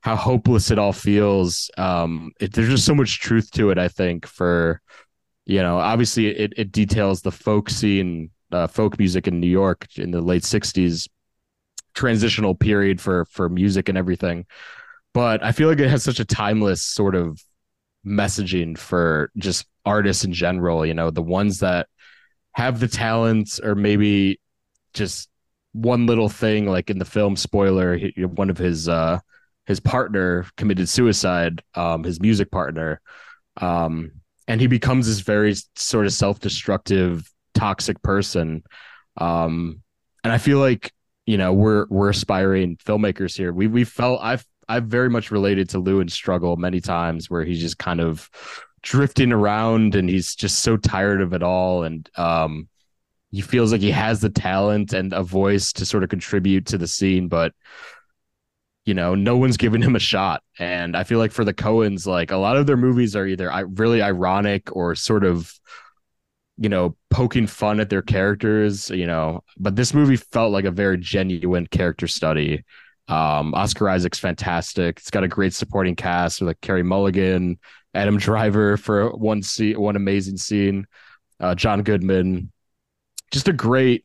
how 0.00 0.14
hopeless 0.14 0.70
it 0.70 0.78
all 0.78 0.92
feels. 0.92 1.70
Um 1.78 2.32
it, 2.40 2.52
there's 2.52 2.68
just 2.68 2.86
so 2.86 2.94
much 2.94 3.20
truth 3.20 3.50
to 3.52 3.70
it 3.70 3.78
i 3.78 3.88
think 3.88 4.26
for 4.26 4.80
you 5.46 5.62
know 5.62 5.78
obviously 5.78 6.26
it, 6.28 6.52
it 6.56 6.72
details 6.72 7.22
the 7.22 7.32
folk 7.32 7.70
scene 7.70 8.30
uh, 8.52 8.66
folk 8.66 8.98
music 8.98 9.26
in 9.26 9.40
new 9.40 9.48
york 9.48 9.86
in 9.96 10.12
the 10.12 10.20
late 10.20 10.42
60s 10.42 11.08
transitional 11.96 12.54
period 12.54 13.00
for 13.00 13.24
for 13.24 13.48
music 13.48 13.88
and 13.88 13.98
everything. 13.98 14.46
But 15.14 15.42
i 15.42 15.50
feel 15.50 15.68
like 15.68 15.80
it 15.80 15.88
has 15.88 16.04
such 16.04 16.20
a 16.20 16.24
timeless 16.24 16.82
sort 16.82 17.16
of 17.16 17.40
messaging 18.06 18.76
for 18.78 19.30
just 19.36 19.66
artists 19.84 20.24
in 20.24 20.32
general 20.32 20.86
you 20.86 20.94
know 20.94 21.10
the 21.10 21.22
ones 21.22 21.58
that 21.60 21.88
have 22.52 22.80
the 22.80 22.88
talents 22.88 23.60
or 23.60 23.74
maybe 23.74 24.40
just 24.94 25.28
one 25.72 26.06
little 26.06 26.28
thing 26.28 26.66
like 26.66 26.88
in 26.88 26.98
the 26.98 27.04
film 27.04 27.36
spoiler 27.36 27.98
one 28.34 28.50
of 28.50 28.56
his 28.56 28.88
uh 28.88 29.18
his 29.66 29.80
partner 29.80 30.46
committed 30.56 30.88
suicide 30.88 31.62
um 31.74 32.02
his 32.04 32.20
music 32.20 32.50
partner 32.50 33.00
um 33.58 34.10
and 34.48 34.60
he 34.60 34.66
becomes 34.66 35.06
this 35.06 35.20
very 35.20 35.54
sort 35.74 36.06
of 36.06 36.12
self-destructive 36.12 37.28
toxic 37.54 38.00
person. 38.02 38.62
Um 39.16 39.82
and 40.22 40.32
i 40.32 40.38
feel 40.38 40.58
like 40.58 40.92
you 41.24 41.38
know 41.38 41.52
we're 41.52 41.86
we're 41.88 42.10
aspiring 42.10 42.76
filmmakers 42.76 43.36
here. 43.36 43.52
We 43.52 43.66
we 43.66 43.84
felt 43.84 44.20
i've 44.22 44.44
i've 44.68 44.84
very 44.84 45.10
much 45.10 45.30
related 45.30 45.68
to 45.68 45.78
Llewyn's 45.78 46.14
struggle 46.14 46.56
many 46.56 46.80
times 46.80 47.30
where 47.30 47.44
he's 47.44 47.60
just 47.60 47.78
kind 47.78 48.00
of 48.00 48.30
drifting 48.82 49.32
around 49.32 49.94
and 49.94 50.08
he's 50.08 50.34
just 50.34 50.60
so 50.60 50.76
tired 50.76 51.20
of 51.20 51.32
it 51.32 51.42
all 51.42 51.82
and 51.84 52.08
um 52.16 52.68
he 53.32 53.40
feels 53.40 53.72
like 53.72 53.80
he 53.80 53.90
has 53.90 54.20
the 54.20 54.30
talent 54.30 54.92
and 54.92 55.12
a 55.12 55.22
voice 55.22 55.72
to 55.72 55.84
sort 55.84 56.04
of 56.04 56.08
contribute 56.08 56.66
to 56.66 56.78
the 56.78 56.86
scene 56.86 57.28
but 57.28 57.52
you 58.84 58.94
know 58.94 59.14
no 59.14 59.36
one's 59.36 59.56
giving 59.56 59.82
him 59.82 59.96
a 59.96 60.00
shot 60.00 60.42
and 60.58 60.96
i 60.96 61.02
feel 61.02 61.18
like 61.18 61.32
for 61.32 61.44
the 61.44 61.54
coens 61.54 62.06
like 62.06 62.30
a 62.30 62.36
lot 62.36 62.56
of 62.56 62.66
their 62.66 62.76
movies 62.76 63.16
are 63.16 63.26
either 63.26 63.50
really 63.74 64.00
ironic 64.00 64.74
or 64.74 64.94
sort 64.94 65.24
of 65.24 65.52
you 66.58 66.68
know, 66.68 66.96
poking 67.10 67.46
fun 67.46 67.80
at 67.80 67.90
their 67.90 68.02
characters, 68.02 68.90
you 68.90 69.06
know, 69.06 69.42
but 69.58 69.76
this 69.76 69.92
movie 69.92 70.16
felt 70.16 70.52
like 70.52 70.64
a 70.64 70.70
very 70.70 70.96
genuine 70.96 71.66
character 71.66 72.06
study. 72.06 72.64
Um, 73.08 73.54
Oscar 73.54 73.88
Isaac's 73.88 74.18
fantastic. 74.18 74.98
It's 74.98 75.10
got 75.10 75.24
a 75.24 75.28
great 75.28 75.54
supporting 75.54 75.94
cast 75.94 76.40
with 76.40 76.48
like 76.48 76.60
Carey 76.60 76.82
Mulligan, 76.82 77.58
Adam 77.94 78.18
Driver 78.18 78.76
for 78.76 79.10
one 79.10 79.42
scene, 79.42 79.80
one 79.80 79.96
amazing 79.96 80.36
scene, 80.36 80.86
uh, 81.40 81.54
John 81.54 81.82
Goodman. 81.82 82.52
Just 83.30 83.48
a 83.48 83.52
great 83.52 84.04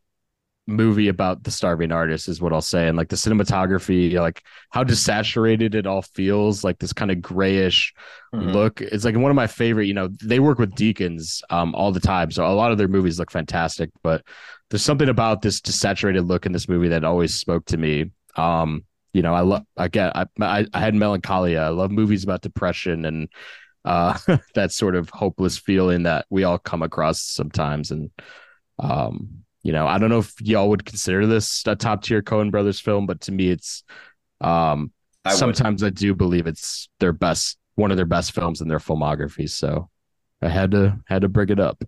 movie 0.68 1.08
about 1.08 1.44
the 1.44 1.52
starving 1.52 1.92
artist 1.92 2.28
is 2.28 2.42
what 2.42 2.54
I'll 2.54 2.62
say. 2.62 2.88
And 2.88 2.98
like 2.98 3.10
the 3.10 3.16
cinematography, 3.16 4.14
like 4.14 4.44
how 4.70 4.84
desaturated 4.84 5.76
it 5.76 5.88
all 5.88 6.02
feels, 6.02 6.64
like 6.64 6.80
this 6.80 6.94
kind 6.94 7.12
of 7.12 7.22
grayish 7.22 7.94
mm-hmm. 8.34 8.50
look. 8.50 8.82
It's 8.82 9.04
like 9.04 9.16
one 9.16 9.32
of 9.32 9.36
my 9.36 9.48
favorite, 9.48 9.88
you 9.88 9.94
know, 9.94 10.10
they 10.24 10.40
work 10.40 10.60
with 10.60 10.76
Deakins 10.76 11.42
um 11.50 11.76
all 11.76 11.92
the 11.92 12.00
time. 12.00 12.32
So 12.32 12.46
a 12.46 12.54
lot 12.54 12.72
of 12.72 12.78
their 12.78 12.88
movies 12.88 13.20
look 13.20 13.32
fantastic, 13.32 13.90
but 14.04 14.24
there's 14.70 14.84
something 14.84 15.10
about 15.10 15.42
this 15.42 15.60
desaturated 15.60 16.28
look 16.28 16.46
in 16.46 16.52
this 16.52 16.70
movie 16.70 16.90
that 16.90 17.04
always 17.04 17.36
spoke 17.36 17.66
to 17.66 17.78
me. 17.78 18.12
Um, 18.36 18.86
you 19.14 19.22
know, 19.22 19.34
I 19.34 19.42
love 19.42 19.64
again, 19.78 20.12
I, 20.16 20.26
I 20.40 20.66
I 20.74 20.80
had 20.80 20.96
melancholia. 20.96 21.62
I 21.62 21.70
love 21.70 21.92
movies 21.92 22.24
about 22.24 22.42
depression 22.42 23.06
and 23.06 23.30
uh 23.86 24.18
that 24.56 24.72
sort 24.72 24.96
of 24.96 25.10
hopeless 25.10 25.58
feeling 25.58 26.04
that 26.04 26.26
we 26.30 26.44
all 26.44 26.58
come 26.58 26.82
across 26.82 27.22
sometimes. 27.22 27.92
And 27.92 28.12
um 28.80 29.44
you 29.64 29.72
know, 29.72 29.86
I 29.88 29.98
don't 30.00 30.10
know 30.10 30.20
if 30.20 30.34
y'all 30.42 30.70
would 30.70 30.86
consider 30.86 31.28
this 31.28 31.64
a 31.68 31.76
top 31.76 32.04
tier 32.04 32.22
Coen 32.22 32.52
Brothers 32.52 32.80
film, 32.80 33.06
but 33.06 33.22
to 33.22 33.32
me, 33.32 33.50
it's 33.50 33.84
um, 34.40 34.92
I 35.24 35.34
sometimes 35.34 35.84
would. 35.84 35.94
I 35.94 35.96
do 35.96 36.16
believe 36.16 36.48
it's 36.48 36.90
their 37.00 37.14
best, 37.14 37.58
one 37.76 37.92
of 37.92 37.98
their 37.98 38.08
best 38.08 38.32
films 38.34 38.62
in 38.62 38.68
their 38.68 38.80
filmography. 38.80 39.50
So 39.50 39.90
I 40.42 40.50
had 40.50 40.72
to 40.72 41.00
had 41.06 41.22
to 41.22 41.30
bring 41.30 41.50
it 41.50 41.60
up. 41.60 41.84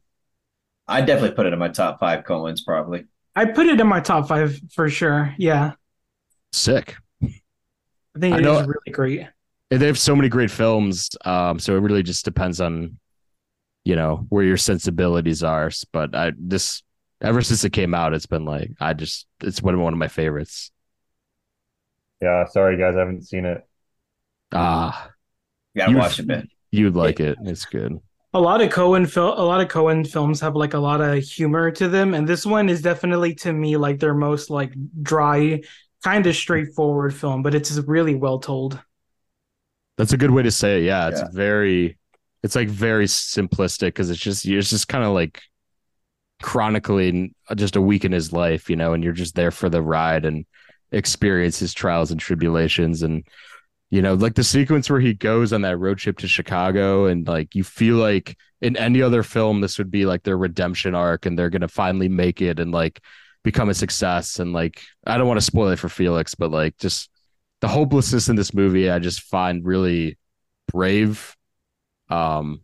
I 0.87 1.01
definitely 1.01 1.35
put 1.35 1.47
it 1.47 1.53
in 1.53 1.59
my 1.59 1.69
top 1.69 1.99
five 1.99 2.25
Coens, 2.25 2.63
probably. 2.63 3.05
I 3.35 3.45
put 3.45 3.65
it 3.65 3.79
in 3.79 3.87
my 3.87 4.01
top 4.01 4.27
five 4.27 4.59
for 4.73 4.89
sure. 4.89 5.33
Yeah. 5.39 5.73
Sick. 6.51 6.95
I 8.16 8.19
think 8.19 8.38
it 8.38 8.45
I 8.45 8.61
is 8.61 8.67
really 8.67 8.92
great. 8.92 9.27
They 9.69 9.88
have 9.88 9.98
so 9.98 10.16
many 10.16 10.30
great 10.30 10.51
films. 10.51 11.09
Um, 11.25 11.59
so 11.59 11.75
it 11.75 11.80
really 11.80 12.03
just 12.03 12.25
depends 12.25 12.61
on, 12.61 13.00
you 13.85 13.95
know, 13.95 14.25
where 14.30 14.43
your 14.43 14.58
sensibilities 14.58 15.43
are. 15.43 15.72
But 15.92 16.16
I 16.16 16.33
this 16.38 16.83
ever 17.22 17.42
since 17.42 17.64
it 17.64 17.72
came 17.72 17.93
out, 17.93 18.14
it's 18.14 18.25
been 18.25 18.45
like 18.45 18.72
I 18.80 18.93
just 18.93 19.25
it's 19.42 19.61
one 19.61 19.74
of 19.74 19.80
one 19.80 19.93
of 19.93 20.00
my 20.00 20.08
favorites. 20.08 20.72
Yeah, 22.22 22.45
sorry 22.45 22.77
guys, 22.77 22.95
I 22.95 23.00
haven't 23.00 23.27
seen 23.27 23.45
it. 23.45 23.67
Ah, 24.51 25.11
you 25.74 25.82
gotta 25.82 25.98
watch 25.98 26.19
it, 26.19 26.27
man. 26.27 26.48
You'd 26.72 26.95
like 26.95 27.19
it. 27.19 27.38
It's 27.43 27.66
good. 27.66 28.00
A 28.33 28.40
lot 28.40 28.61
of 28.61 28.69
Coen 28.69 29.09
fil- 29.09 29.40
a 29.40 29.45
lot 29.45 29.61
of 29.61 29.67
Coen 29.67 30.08
films 30.09 30.42
have 30.42 30.56
like 30.56 30.74
a 30.74 30.80
lot 30.80 31.01
of 31.01 31.24
humor 31.24 31.69
to 31.72 31.88
them, 31.88 32.14
and 32.14 32.27
this 32.27 32.45
one 32.45 32.69
is 32.69 32.82
definitely 32.82 33.35
to 33.35 33.53
me 33.53 33.77
like 33.77 34.00
their 34.00 34.14
most 34.16 34.50
like 34.50 34.74
dry, 35.01 35.61
kind 36.03 36.25
of 36.27 36.35
straightforward 36.35 37.15
film, 37.15 37.43
but 37.43 37.56
it's 37.56 37.72
really 37.80 38.15
well 38.15 38.40
told. 38.40 38.80
That's 39.98 40.14
a 40.14 40.17
good 40.17 40.32
way 40.32 40.43
to 40.43 40.51
say 40.51 40.80
it. 40.80 40.85
Yeah, 40.85 41.09
it's 41.09 41.22
yeah. 41.22 41.30
very, 41.32 41.98
it's 42.41 42.56
like 42.56 42.69
very 42.69 43.06
simplistic 43.06 43.88
because 43.88 44.09
it's 44.09 44.19
just 44.19 44.45
it's 44.45 44.69
just 44.69 44.88
kind 44.88 45.03
of 45.03 45.14
like 45.14 45.41
chronicling 46.41 47.33
just 47.56 47.75
a 47.75 47.82
week 47.82 48.06
in 48.06 48.11
his 48.11 48.33
life, 48.33 48.69
you 48.69 48.75
know, 48.75 48.93
and 48.93 49.03
you're 49.03 49.14
just 49.14 49.35
there 49.35 49.51
for 49.51 49.69
the 49.69 49.82
ride 49.82 50.25
and 50.25 50.45
experience 50.91 51.57
his 51.59 51.73
trials 51.73 52.11
and 52.11 52.19
tribulations 52.19 53.01
and 53.01 53.25
you 53.90 54.01
know, 54.01 54.15
like 54.15 54.33
the 54.33 54.43
sequence 54.43 54.90
where 54.90 54.99
he 54.99 55.14
goes 55.14 55.53
on 55.53 55.61
that 55.61 55.77
road 55.77 55.99
trip 55.99 56.17
to 56.17 56.27
Chicago 56.27 57.06
and 57.06 57.27
like 57.27 57.53
you 57.53 57.64
feel 57.64 57.98
like 57.98 58.35
in 58.59 58.75
any 58.75 59.03
other 59.03 59.22
film 59.22 59.61
this 59.61 59.77
would 59.77 59.91
be 59.91 60.07
like 60.07 60.23
their 60.23 60.38
redemption 60.38 60.95
arc 60.95 61.27
and 61.27 61.38
they're 61.38 61.51
going 61.51 61.61
to 61.61 61.67
finally 61.67 62.09
make 62.09 62.41
it 62.41 62.59
and 62.59 62.72
like 62.72 63.01
become 63.43 63.69
a 63.69 63.73
success 63.73 64.39
and 64.39 64.53
like 64.53 64.81
I 65.05 65.17
don't 65.17 65.27
want 65.27 65.39
to 65.39 65.45
spoil 65.45 65.69
it 65.69 65.80
for 65.80 65.89
Felix, 65.89 66.35
but 66.35 66.51
like 66.51 66.77
just 66.77 67.09
the 67.61 67.67
hopelessness 67.67 68.30
in 68.30 68.35
this 68.35 68.53
movie 68.53 68.89
I 68.89 68.99
just 68.99 69.22
find 69.22 69.65
really 69.65 70.17
brave 70.72 71.35
um 72.09 72.61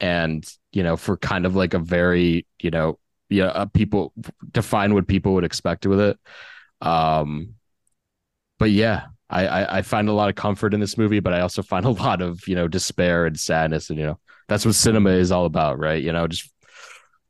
and 0.00 0.46
you 0.72 0.82
know 0.82 0.96
for 0.96 1.16
kind 1.16 1.46
of 1.46 1.56
like 1.56 1.74
a 1.74 1.78
very 1.78 2.46
you 2.60 2.70
know 2.70 2.98
yeah, 3.28 3.46
uh, 3.46 3.66
people 3.66 4.12
define 4.52 4.94
what 4.94 5.08
people 5.08 5.34
would 5.34 5.44
expect 5.44 5.86
with 5.86 6.00
it. 6.00 6.18
Um, 6.80 7.54
but 8.58 8.70
yeah, 8.70 9.06
I, 9.28 9.46
I, 9.46 9.78
I 9.78 9.82
find 9.82 10.08
a 10.08 10.12
lot 10.12 10.28
of 10.28 10.34
comfort 10.34 10.74
in 10.74 10.80
this 10.80 10.96
movie, 10.96 11.20
but 11.20 11.32
I 11.32 11.40
also 11.40 11.62
find 11.62 11.84
a 11.84 11.90
lot 11.90 12.22
of 12.22 12.46
you 12.46 12.54
know 12.54 12.68
despair 12.68 13.26
and 13.26 13.38
sadness, 13.38 13.90
and 13.90 13.98
you 13.98 14.06
know 14.06 14.18
that's 14.48 14.64
what 14.64 14.74
cinema 14.74 15.10
is 15.10 15.32
all 15.32 15.44
about, 15.44 15.78
right? 15.78 16.02
You 16.02 16.12
know, 16.12 16.26
just 16.28 16.50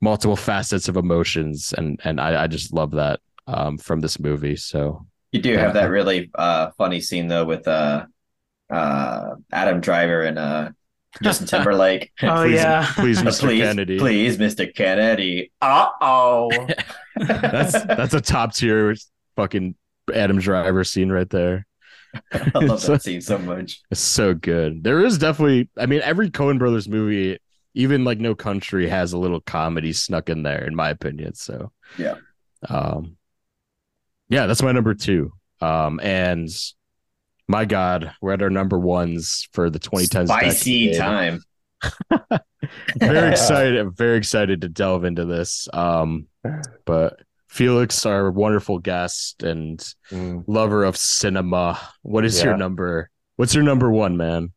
multiple 0.07 0.37
facets 0.37 0.89
of 0.89 0.97
emotions, 0.97 1.75
and 1.77 2.01
and 2.05 2.21
I, 2.21 2.45
I 2.45 2.47
just 2.47 2.73
love 2.73 2.93
that 2.93 3.19
um, 3.49 3.77
from 3.77 4.01
this 4.01 4.21
movie. 4.21 4.55
So 4.55 5.05
you 5.33 5.43
do 5.43 5.57
have 5.57 5.75
that 5.75 5.91
really 5.91 6.31
uh, 6.37 6.71
funny 6.79 7.01
scene 7.01 7.27
though 7.27 7.45
with 7.45 7.67
uh, 7.67 8.07
uh, 8.71 9.35
Adam 9.53 9.81
Driver 9.81 10.23
and 10.23 10.39
uh, 10.39 10.71
Justin 11.25 11.47
Timberlake. 11.53 12.13
oh 12.23 12.37
please, 12.45 12.55
yeah, 12.55 12.89
please, 12.95 13.21
Mr. 13.21 13.41
please, 13.41 13.63
Kennedy. 13.63 13.99
Please, 13.99 14.39
Mr. 14.39 14.73
Kennedy. 14.73 15.51
Uh 15.61 15.89
oh. 16.01 16.51
that's 17.17 17.73
that's 17.73 18.15
a 18.15 18.21
top 18.21 18.55
tier 18.55 18.95
fucking 19.35 19.75
Adam 20.15 20.39
Driver 20.39 20.85
scene 20.85 21.11
right 21.11 21.29
there. 21.29 21.67
I 22.33 22.61
love 22.61 22.81
that 22.87 23.03
scene 23.03 23.21
so 23.21 23.39
much. 23.39 23.83
It's 23.91 24.01
so 24.01 24.35
good. 24.35 24.85
There 24.85 25.05
is 25.05 25.19
definitely, 25.19 25.69
I 25.77 25.85
mean, 25.85 26.01
every 26.03 26.31
Coen 26.31 26.59
Brothers 26.59 26.89
movie, 26.89 27.39
even 27.77 28.05
like 28.05 28.19
No 28.19 28.35
Country, 28.35 28.89
has 28.89 29.13
a 29.13 29.19
little 29.19 29.41
comedy 29.41 29.93
snuck 29.93 30.31
in 30.31 30.43
there, 30.43 30.65
in 30.65 30.75
my 30.75 30.89
opinion. 30.89 31.35
So 31.35 31.71
yeah, 31.99 32.15
um, 32.69 33.17
yeah, 34.29 34.47
that's 34.47 34.63
my 34.63 34.73
number 34.73 34.95
two. 34.95 35.33
Um, 35.61 36.01
and 36.03 36.49
my 37.49 37.67
God, 37.67 38.13
we're 38.21 38.33
at 38.33 38.43
our 38.43 38.51
number 38.51 38.79
ones 38.79 39.49
for 39.53 39.71
the 39.71 39.79
2010s. 39.79 40.27
Spicy 40.27 40.87
decade. 40.87 40.99
time. 40.99 41.45
very 42.97 43.31
excited. 43.33 43.97
Very 43.97 44.17
excited 44.17 44.63
to 44.63 44.69
delve 44.69 45.05
into 45.05 45.27
this. 45.27 45.69
Um, 45.73 46.29
but 46.87 47.21
Felix, 47.49 48.07
our 48.07 48.31
wonderful 48.31 48.79
guest 48.79 49.43
and 49.43 49.79
mm. 50.11 50.45
lover 50.47 50.85
of 50.85 50.97
cinema, 50.97 51.79
what 52.03 52.25
is 52.25 52.39
yeah. 52.39 52.47
your 52.47 52.57
number? 52.57 53.11
What's 53.37 53.55
your 53.55 53.65
number 53.65 53.91
one, 53.91 54.17
man? 54.17 54.53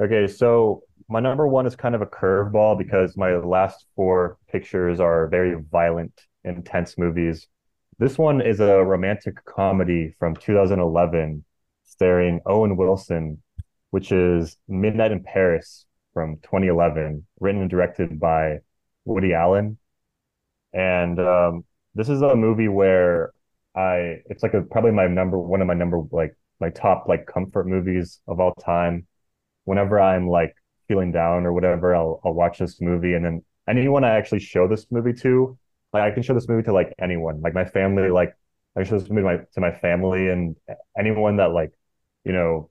Okay, 0.00 0.26
so 0.26 0.84
my 1.08 1.20
number 1.20 1.46
one 1.46 1.66
is 1.66 1.76
kind 1.76 1.94
of 1.94 2.02
a 2.02 2.06
curveball 2.06 2.78
because 2.78 3.16
my 3.16 3.34
last 3.36 3.86
four 3.96 4.38
pictures 4.50 5.00
are 5.00 5.26
very 5.28 5.56
violent, 5.70 6.12
intense 6.44 6.98
movies. 6.98 7.46
This 7.98 8.18
one 8.18 8.40
is 8.40 8.60
a 8.60 8.82
romantic 8.84 9.44
comedy 9.44 10.14
from 10.18 10.34
2011 10.36 11.44
starring 11.84 12.40
Owen 12.46 12.76
Wilson, 12.76 13.42
which 13.90 14.12
is 14.12 14.56
Midnight 14.68 15.12
in 15.12 15.22
Paris 15.22 15.86
from 16.14 16.36
2011, 16.42 17.26
written 17.40 17.60
and 17.60 17.70
directed 17.70 18.18
by 18.18 18.58
Woody 19.04 19.34
Allen. 19.34 19.78
And 20.72 21.20
um, 21.20 21.64
this 21.94 22.08
is 22.08 22.22
a 22.22 22.34
movie 22.34 22.68
where 22.68 23.32
I 23.76 24.22
it's 24.26 24.42
like 24.42 24.54
a 24.54 24.62
probably 24.62 24.92
my 24.92 25.06
number 25.06 25.38
one 25.38 25.60
of 25.60 25.66
my 25.66 25.74
number 25.74 26.02
like 26.10 26.36
my 26.60 26.70
top 26.70 27.06
like 27.08 27.26
comfort 27.26 27.66
movies 27.66 28.20
of 28.26 28.40
all 28.40 28.54
time. 28.54 29.06
Whenever 29.64 30.00
I'm 30.00 30.28
like 30.28 30.54
feeling 30.88 31.12
down 31.12 31.46
or 31.46 31.52
whatever, 31.52 31.94
I'll 31.94 32.20
I'll 32.24 32.34
watch 32.34 32.58
this 32.58 32.80
movie 32.80 33.14
and 33.14 33.24
then 33.24 33.44
anyone 33.68 34.04
I 34.04 34.10
actually 34.16 34.40
show 34.40 34.68
this 34.68 34.86
movie 34.90 35.12
to, 35.22 35.58
like 35.92 36.02
I 36.02 36.10
can 36.12 36.22
show 36.22 36.34
this 36.34 36.48
movie 36.48 36.64
to 36.64 36.72
like 36.72 36.92
anyone. 37.00 37.40
Like 37.40 37.54
my 37.54 37.64
family, 37.64 38.10
like 38.10 38.34
I 38.76 38.84
show 38.84 38.98
this 38.98 39.08
movie 39.08 39.22
to 39.22 39.26
my, 39.26 39.36
to 39.54 39.60
my 39.60 39.72
family 39.72 40.28
and 40.28 40.56
anyone 40.98 41.36
that 41.36 41.52
like 41.52 41.72
you 42.24 42.32
know, 42.32 42.70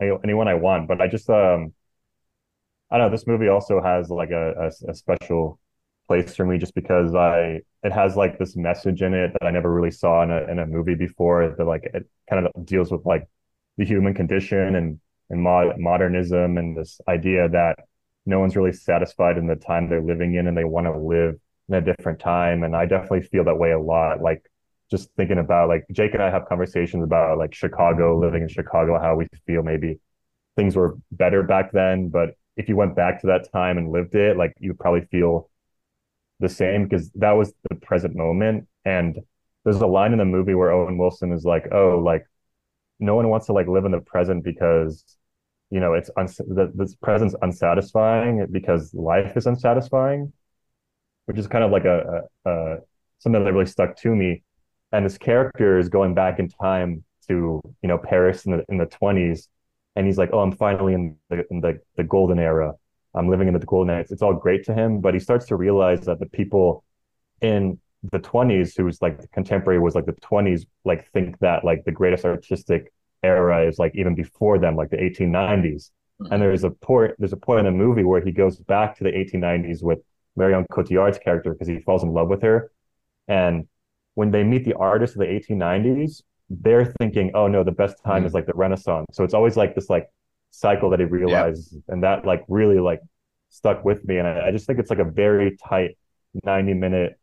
anyone 0.00 0.48
I 0.48 0.54
want. 0.54 0.88
But 0.88 1.00
I 1.00 1.08
just, 1.08 1.28
um, 1.30 1.72
I 2.90 2.98
don't 2.98 3.06
know. 3.06 3.16
This 3.16 3.26
movie 3.26 3.48
also 3.48 3.80
has 3.80 4.10
like 4.10 4.30
a, 4.30 4.70
a, 4.86 4.90
a 4.90 4.94
special 4.94 5.58
place 6.08 6.34
for 6.34 6.44
me 6.44 6.58
just 6.58 6.74
because 6.74 7.14
I 7.14 7.60
it 7.82 7.92
has 7.92 8.16
like 8.16 8.38
this 8.38 8.56
message 8.56 9.02
in 9.02 9.14
it 9.14 9.32
that 9.32 9.46
I 9.46 9.50
never 9.50 9.72
really 9.72 9.90
saw 9.90 10.22
in 10.22 10.30
a 10.30 10.42
in 10.50 10.58
a 10.58 10.66
movie 10.66 10.94
before. 10.94 11.54
That 11.56 11.64
like 11.64 11.84
it 11.94 12.06
kind 12.28 12.46
of 12.46 12.66
deals 12.66 12.92
with 12.92 13.04
like 13.06 13.28
the 13.78 13.84
human 13.84 14.14
condition 14.14 14.74
and 14.74 15.00
and 15.30 15.42
mod- 15.42 15.78
modernism 15.78 16.58
and 16.58 16.76
this 16.76 17.00
idea 17.08 17.48
that 17.48 17.76
no 18.26 18.38
one's 18.38 18.56
really 18.56 18.72
satisfied 18.72 19.36
in 19.36 19.46
the 19.46 19.56
time 19.56 19.88
they're 19.88 20.02
living 20.02 20.34
in 20.34 20.46
and 20.46 20.56
they 20.56 20.64
want 20.64 20.86
to 20.86 20.96
live 20.96 21.36
in 21.68 21.74
a 21.74 21.80
different 21.80 22.20
time. 22.20 22.62
And 22.62 22.76
I 22.76 22.86
definitely 22.86 23.22
feel 23.22 23.44
that 23.44 23.58
way 23.58 23.72
a 23.72 23.80
lot. 23.80 24.20
Like 24.20 24.44
just 24.90 25.08
thinking 25.16 25.38
about 25.38 25.68
like 25.68 25.84
Jake 25.90 26.14
and 26.14 26.22
I 26.22 26.30
have 26.30 26.46
conversations 26.46 27.02
about 27.02 27.38
like 27.38 27.54
Chicago, 27.54 28.18
living 28.18 28.42
in 28.42 28.48
Chicago, 28.48 28.98
how 29.00 29.16
we 29.16 29.26
feel 29.46 29.62
maybe 29.62 30.00
things 30.56 30.76
were 30.76 30.96
better 31.10 31.42
back 31.42 31.72
then. 31.72 32.10
But 32.10 32.36
if 32.56 32.68
you 32.68 32.76
went 32.76 32.94
back 32.94 33.20
to 33.22 33.28
that 33.28 33.50
time 33.52 33.78
and 33.78 33.90
lived 33.90 34.14
it, 34.14 34.36
like 34.36 34.54
you 34.58 34.74
probably 34.74 35.06
feel 35.10 35.48
the 36.40 36.48
same 36.48 36.84
because 36.84 37.10
that 37.12 37.32
was 37.32 37.54
the 37.68 37.76
present 37.76 38.14
moment. 38.14 38.68
And 38.84 39.18
there's 39.64 39.80
a 39.80 39.86
line 39.86 40.12
in 40.12 40.18
the 40.18 40.24
movie 40.24 40.54
where 40.54 40.72
Owen 40.72 40.98
Wilson 40.98 41.32
is 41.32 41.44
like, 41.44 41.68
oh, 41.72 41.98
like 41.98 42.26
no 43.02 43.14
one 43.14 43.28
wants 43.28 43.46
to 43.46 43.52
like 43.52 43.66
live 43.68 43.84
in 43.84 43.92
the 43.92 44.00
present 44.00 44.44
because 44.44 45.04
you 45.70 45.80
know 45.80 45.94
it's 45.94 46.10
uns- 46.16 46.36
the, 46.38 46.72
this 46.74 46.94
present's 46.96 47.34
unsatisfying 47.42 48.46
because 48.50 48.94
life 48.94 49.36
is 49.36 49.46
unsatisfying 49.46 50.32
which 51.26 51.38
is 51.38 51.46
kind 51.46 51.64
of 51.64 51.70
like 51.70 51.84
a, 51.84 52.22
a, 52.44 52.50
a 52.50 52.78
something 53.18 53.44
that 53.44 53.52
really 53.52 53.66
stuck 53.66 53.96
to 53.96 54.14
me. 54.14 54.42
And 54.92 55.06
this 55.06 55.16
character 55.16 55.78
is 55.78 55.88
going 55.88 56.14
back 56.14 56.38
in 56.38 56.48
time 56.48 57.04
to 57.28 57.60
you 57.82 57.88
know 57.88 57.98
Paris 57.98 58.44
in 58.44 58.52
the 58.52 58.64
in 58.68 58.78
the 58.78 58.86
twenties, 58.86 59.48
and 59.96 60.06
he's 60.06 60.18
like, 60.18 60.30
oh, 60.32 60.40
I'm 60.40 60.52
finally 60.52 60.94
in 60.94 61.16
the 61.30 61.44
in 61.50 61.60
the, 61.60 61.80
the 61.96 62.04
golden 62.04 62.38
era. 62.38 62.74
I'm 63.14 63.28
living 63.28 63.48
in 63.48 63.54
the 63.54 63.64
golden 63.64 63.90
era. 63.90 64.04
It's 64.08 64.22
all 64.22 64.34
great 64.34 64.64
to 64.64 64.74
him, 64.74 65.00
but 65.00 65.14
he 65.14 65.20
starts 65.20 65.46
to 65.46 65.56
realize 65.56 66.02
that 66.06 66.18
the 66.18 66.26
people 66.26 66.84
in 67.40 67.78
the 68.10 68.18
20s 68.18 68.76
who's 68.76 69.00
like 69.00 69.30
contemporary 69.30 69.78
was 69.78 69.94
like 69.94 70.06
the 70.06 70.12
20s 70.12 70.66
like 70.84 71.08
think 71.12 71.38
that 71.38 71.64
like 71.64 71.84
the 71.84 71.92
greatest 71.92 72.24
artistic 72.24 72.92
era 73.22 73.66
is 73.66 73.78
like 73.78 73.92
even 73.94 74.14
before 74.14 74.58
them 74.58 74.74
like 74.74 74.90
the 74.90 74.96
1890s 74.96 75.90
mm-hmm. 76.20 76.32
and 76.32 76.42
there's 76.42 76.64
a 76.64 76.70
point 76.70 77.12
there's 77.18 77.32
a 77.32 77.36
point 77.36 77.60
in 77.60 77.64
the 77.66 77.70
movie 77.70 78.02
where 78.02 78.20
he 78.20 78.32
goes 78.32 78.58
back 78.58 78.96
to 78.96 79.04
the 79.04 79.10
1890s 79.10 79.82
with 79.82 80.00
Marion 80.34 80.66
Cotillard's 80.72 81.18
character 81.18 81.52
because 81.52 81.68
he 81.68 81.78
falls 81.80 82.02
in 82.02 82.12
love 82.12 82.28
with 82.28 82.42
her 82.42 82.72
and 83.28 83.68
when 84.14 84.30
they 84.30 84.42
meet 84.42 84.64
the 84.64 84.74
artists 84.74 85.14
of 85.14 85.20
the 85.20 85.26
1890s 85.26 86.22
they're 86.50 86.92
thinking 86.98 87.30
oh 87.34 87.46
no 87.46 87.62
the 87.62 87.70
best 87.70 88.02
time 88.04 88.18
mm-hmm. 88.18 88.26
is 88.26 88.34
like 88.34 88.46
the 88.46 88.52
renaissance 88.54 89.06
so 89.12 89.22
it's 89.22 89.34
always 89.34 89.56
like 89.56 89.76
this 89.76 89.88
like 89.88 90.08
cycle 90.50 90.90
that 90.90 90.98
he 90.98 91.06
realizes 91.06 91.72
yep. 91.72 91.82
and 91.88 92.02
that 92.02 92.24
like 92.26 92.44
really 92.48 92.80
like 92.80 93.00
stuck 93.50 93.84
with 93.84 94.04
me 94.06 94.18
and 94.18 94.26
I, 94.26 94.48
I 94.48 94.50
just 94.50 94.66
think 94.66 94.80
it's 94.80 94.90
like 94.90 94.98
a 94.98 95.04
very 95.04 95.56
tight 95.56 95.96
90 96.44 96.74
minute 96.74 97.18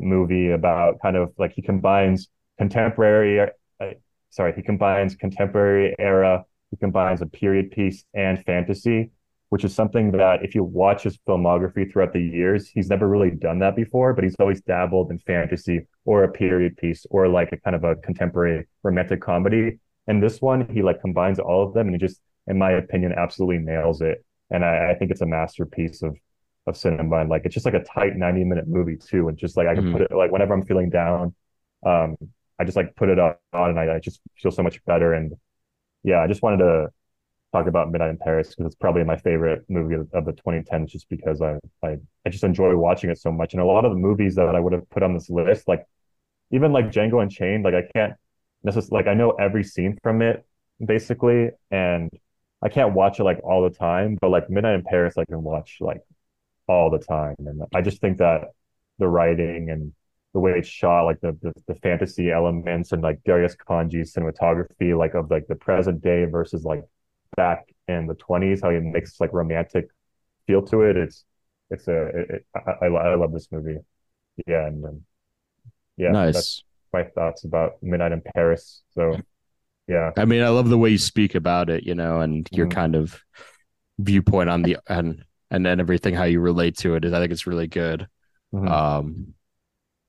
movie 0.00 0.50
about 0.50 1.00
kind 1.00 1.16
of 1.16 1.32
like 1.38 1.52
he 1.52 1.62
combines 1.62 2.28
contemporary 2.58 3.40
uh, 3.40 3.90
sorry 4.30 4.52
he 4.54 4.62
combines 4.62 5.14
contemporary 5.14 5.94
era 5.98 6.44
he 6.70 6.76
combines 6.76 7.22
a 7.22 7.26
period 7.26 7.70
piece 7.70 8.04
and 8.14 8.44
fantasy 8.44 9.10
which 9.50 9.64
is 9.64 9.74
something 9.74 10.10
that 10.10 10.44
if 10.44 10.54
you 10.54 10.64
watch 10.64 11.02
his 11.04 11.16
filmography 11.28 11.90
throughout 11.90 12.12
the 12.12 12.20
years 12.20 12.68
he's 12.68 12.88
never 12.88 13.08
really 13.08 13.30
done 13.30 13.58
that 13.58 13.76
before 13.76 14.12
but 14.12 14.24
he's 14.24 14.36
always 14.40 14.60
dabbled 14.62 15.10
in 15.10 15.18
fantasy 15.20 15.86
or 16.04 16.24
a 16.24 16.30
period 16.30 16.76
piece 16.76 17.06
or 17.10 17.28
like 17.28 17.52
a 17.52 17.56
kind 17.58 17.76
of 17.76 17.84
a 17.84 17.96
contemporary 17.96 18.66
romantic 18.82 19.20
comedy. 19.20 19.78
And 20.06 20.22
this 20.22 20.40
one 20.40 20.68
he 20.68 20.82
like 20.82 21.00
combines 21.00 21.38
all 21.38 21.66
of 21.66 21.74
them 21.74 21.86
and 21.86 21.94
he 21.94 21.98
just 21.98 22.20
in 22.46 22.58
my 22.58 22.72
opinion 22.72 23.14
absolutely 23.16 23.58
nails 23.58 24.00
it. 24.00 24.24
And 24.50 24.64
I, 24.64 24.90
I 24.90 24.94
think 24.94 25.10
it's 25.10 25.22
a 25.22 25.26
masterpiece 25.26 26.02
of 26.02 26.16
of 26.66 26.76
cinema 26.76 27.18
and 27.18 27.28
like 27.28 27.42
it's 27.44 27.54
just 27.54 27.66
like 27.66 27.74
a 27.74 27.84
tight 27.84 28.16
90 28.16 28.44
minute 28.44 28.66
movie 28.66 28.96
too 28.96 29.28
and 29.28 29.36
just 29.36 29.56
like 29.56 29.66
i 29.66 29.74
can 29.74 29.84
mm-hmm. 29.84 29.92
put 29.92 30.02
it 30.02 30.12
like 30.12 30.30
whenever 30.30 30.54
i'm 30.54 30.64
feeling 30.64 30.88
down 30.88 31.34
um 31.84 32.16
i 32.58 32.64
just 32.64 32.76
like 32.76 32.94
put 32.96 33.08
it 33.08 33.18
on 33.18 33.34
and 33.52 33.78
I, 33.78 33.96
I 33.96 33.98
just 33.98 34.20
feel 34.36 34.50
so 34.50 34.62
much 34.62 34.82
better. 34.84 35.12
And 35.12 35.32
yeah 36.02 36.20
i 36.20 36.26
just 36.26 36.42
wanted 36.42 36.58
to 36.58 36.88
talk 37.52 37.66
about 37.66 37.90
midnight 37.90 38.10
in 38.10 38.18
paris 38.18 38.48
because 38.48 38.66
it's 38.66 38.74
probably 38.74 39.04
my 39.04 39.16
favorite 39.16 39.64
movie 39.68 39.94
of, 39.94 40.08
of 40.12 40.24
the 40.24 40.32
2010s 40.32 40.88
just 40.88 41.08
because 41.08 41.40
I, 41.40 41.58
I 41.82 41.98
i 42.26 42.30
just 42.30 42.44
enjoy 42.44 42.74
watching 42.76 43.10
it 43.10 43.18
so 43.18 43.30
much. 43.30 43.52
And 43.52 43.62
a 43.62 43.66
lot 43.66 43.84
of 43.84 43.92
the 43.92 43.98
movies 43.98 44.34
that 44.36 44.54
i 44.54 44.60
would 44.60 44.72
have 44.72 44.88
put 44.90 45.02
on 45.02 45.14
this 45.14 45.28
list 45.28 45.68
like 45.68 45.84
even 46.50 46.72
like 46.72 46.86
django 46.86 47.22
unchained 47.22 47.64
like 47.64 47.74
i 47.74 47.82
can't 47.94 48.14
necessarily 48.62 49.04
like 49.04 49.06
i 49.06 49.14
know 49.14 49.32
every 49.32 49.64
scene 49.64 49.98
from 50.02 50.22
it 50.22 50.46
basically 50.84 51.50
and 51.70 52.10
I 52.64 52.70
can't 52.70 52.94
watch 52.94 53.20
it 53.20 53.24
like 53.24 53.40
all 53.44 53.62
the 53.62 53.76
time, 53.76 54.16
but 54.20 54.30
like 54.30 54.48
Midnight 54.48 54.76
in 54.76 54.84
Paris, 54.84 55.18
I 55.18 55.26
can 55.26 55.42
watch 55.42 55.76
like 55.80 56.00
all 56.66 56.90
the 56.90 56.98
time. 56.98 57.36
And 57.38 57.62
I 57.74 57.80
just 57.80 58.00
think 58.00 58.18
that 58.18 58.48
the 58.98 59.08
writing 59.08 59.70
and 59.70 59.92
the 60.32 60.40
way 60.40 60.52
it's 60.52 60.68
shot, 60.68 61.04
like 61.04 61.20
the, 61.20 61.36
the, 61.42 61.52
the 61.68 61.74
fantasy 61.76 62.30
elements 62.30 62.92
and 62.92 63.02
like 63.02 63.20
Darius 63.24 63.56
Khondji's 63.56 64.12
cinematography, 64.14 64.96
like 64.96 65.14
of 65.14 65.30
like 65.30 65.46
the 65.46 65.54
present 65.54 66.02
day 66.02 66.24
versus 66.24 66.64
like 66.64 66.82
back 67.36 67.72
in 67.88 68.06
the 68.06 68.14
twenties, 68.14 68.60
how 68.62 68.70
he 68.70 68.78
makes 68.78 69.20
like 69.20 69.32
romantic 69.32 69.88
feel 70.46 70.62
to 70.62 70.82
it. 70.82 70.96
It's 70.96 71.24
it's 71.70 71.86
a 71.88 72.06
it, 72.06 72.30
it, 72.30 72.46
I, 72.54 72.86
I 72.86 73.14
love 73.14 73.32
this 73.32 73.48
movie. 73.52 73.78
Yeah, 74.46 74.66
and, 74.66 74.84
and 74.84 75.02
yeah, 75.96 76.10
nice. 76.10 76.34
That's 76.34 76.64
my 76.92 77.04
thoughts 77.04 77.44
about 77.44 77.74
Midnight 77.82 78.12
in 78.12 78.22
Paris. 78.34 78.82
So 78.94 79.16
yeah, 79.86 80.10
I 80.16 80.24
mean, 80.24 80.42
I 80.42 80.48
love 80.48 80.68
the 80.68 80.78
way 80.78 80.90
you 80.90 80.98
speak 80.98 81.34
about 81.34 81.70
it, 81.70 81.84
you 81.84 81.94
know, 81.94 82.20
and 82.20 82.48
your 82.50 82.66
mm-hmm. 82.66 82.78
kind 82.78 82.94
of 82.96 83.22
viewpoint 83.98 84.50
on 84.50 84.62
the 84.62 84.78
and 84.88 85.24
and 85.50 85.64
then 85.64 85.80
everything 85.80 86.14
how 86.14 86.24
you 86.24 86.40
relate 86.40 86.76
to 86.78 86.94
it 86.94 87.04
is 87.04 87.12
I 87.12 87.20
think 87.20 87.32
it's 87.32 87.46
really 87.46 87.66
good. 87.66 88.08
Mm-hmm. 88.52 88.68
Um 88.68 89.34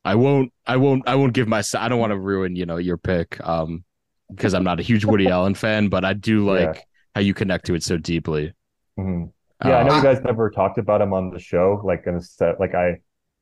I 0.04 0.16
won't 0.16 0.54
I 0.66 0.78
won't 0.78 1.08
I 1.08 1.16
won't 1.16 1.34
give 1.34 1.48
my 1.48 1.64
I 1.78 1.90
don't 1.90 2.00
want 2.00 2.12
to 2.12 2.20
ruin, 2.20 2.56
you 2.56 2.66
know, 2.66 2.78
your 2.78 2.98
pick 2.98 3.40
um 3.46 3.84
because 4.30 4.54
I'm 4.54 4.64
not 4.64 4.80
a 4.80 4.84
huge 4.84 5.06
Woody 5.06 5.28
Allen 5.32 5.56
fan, 5.56 5.90
but 5.90 6.04
I 6.04 6.14
do 6.14 6.46
like 6.46 6.76
yeah. 6.76 6.82
how 7.16 7.22
you 7.22 7.34
connect 7.34 7.66
to 7.68 7.76
it 7.76 7.84
so 7.84 7.98
deeply. 7.98 8.54
Mm-hmm. 9.00 9.26
Yeah, 9.68 9.78
uh, 9.78 9.80
I 9.80 9.84
know 9.84 9.96
you 9.96 10.04
guys 10.04 10.22
never 10.22 10.50
talked 10.50 10.78
about 10.78 11.02
him 11.02 11.14
on 11.14 11.30
the 11.30 11.40
show 11.40 11.82
like 11.84 12.04
in 12.08 12.16
a 12.16 12.22
set 12.22 12.60
like 12.60 12.76
I 12.76 13.00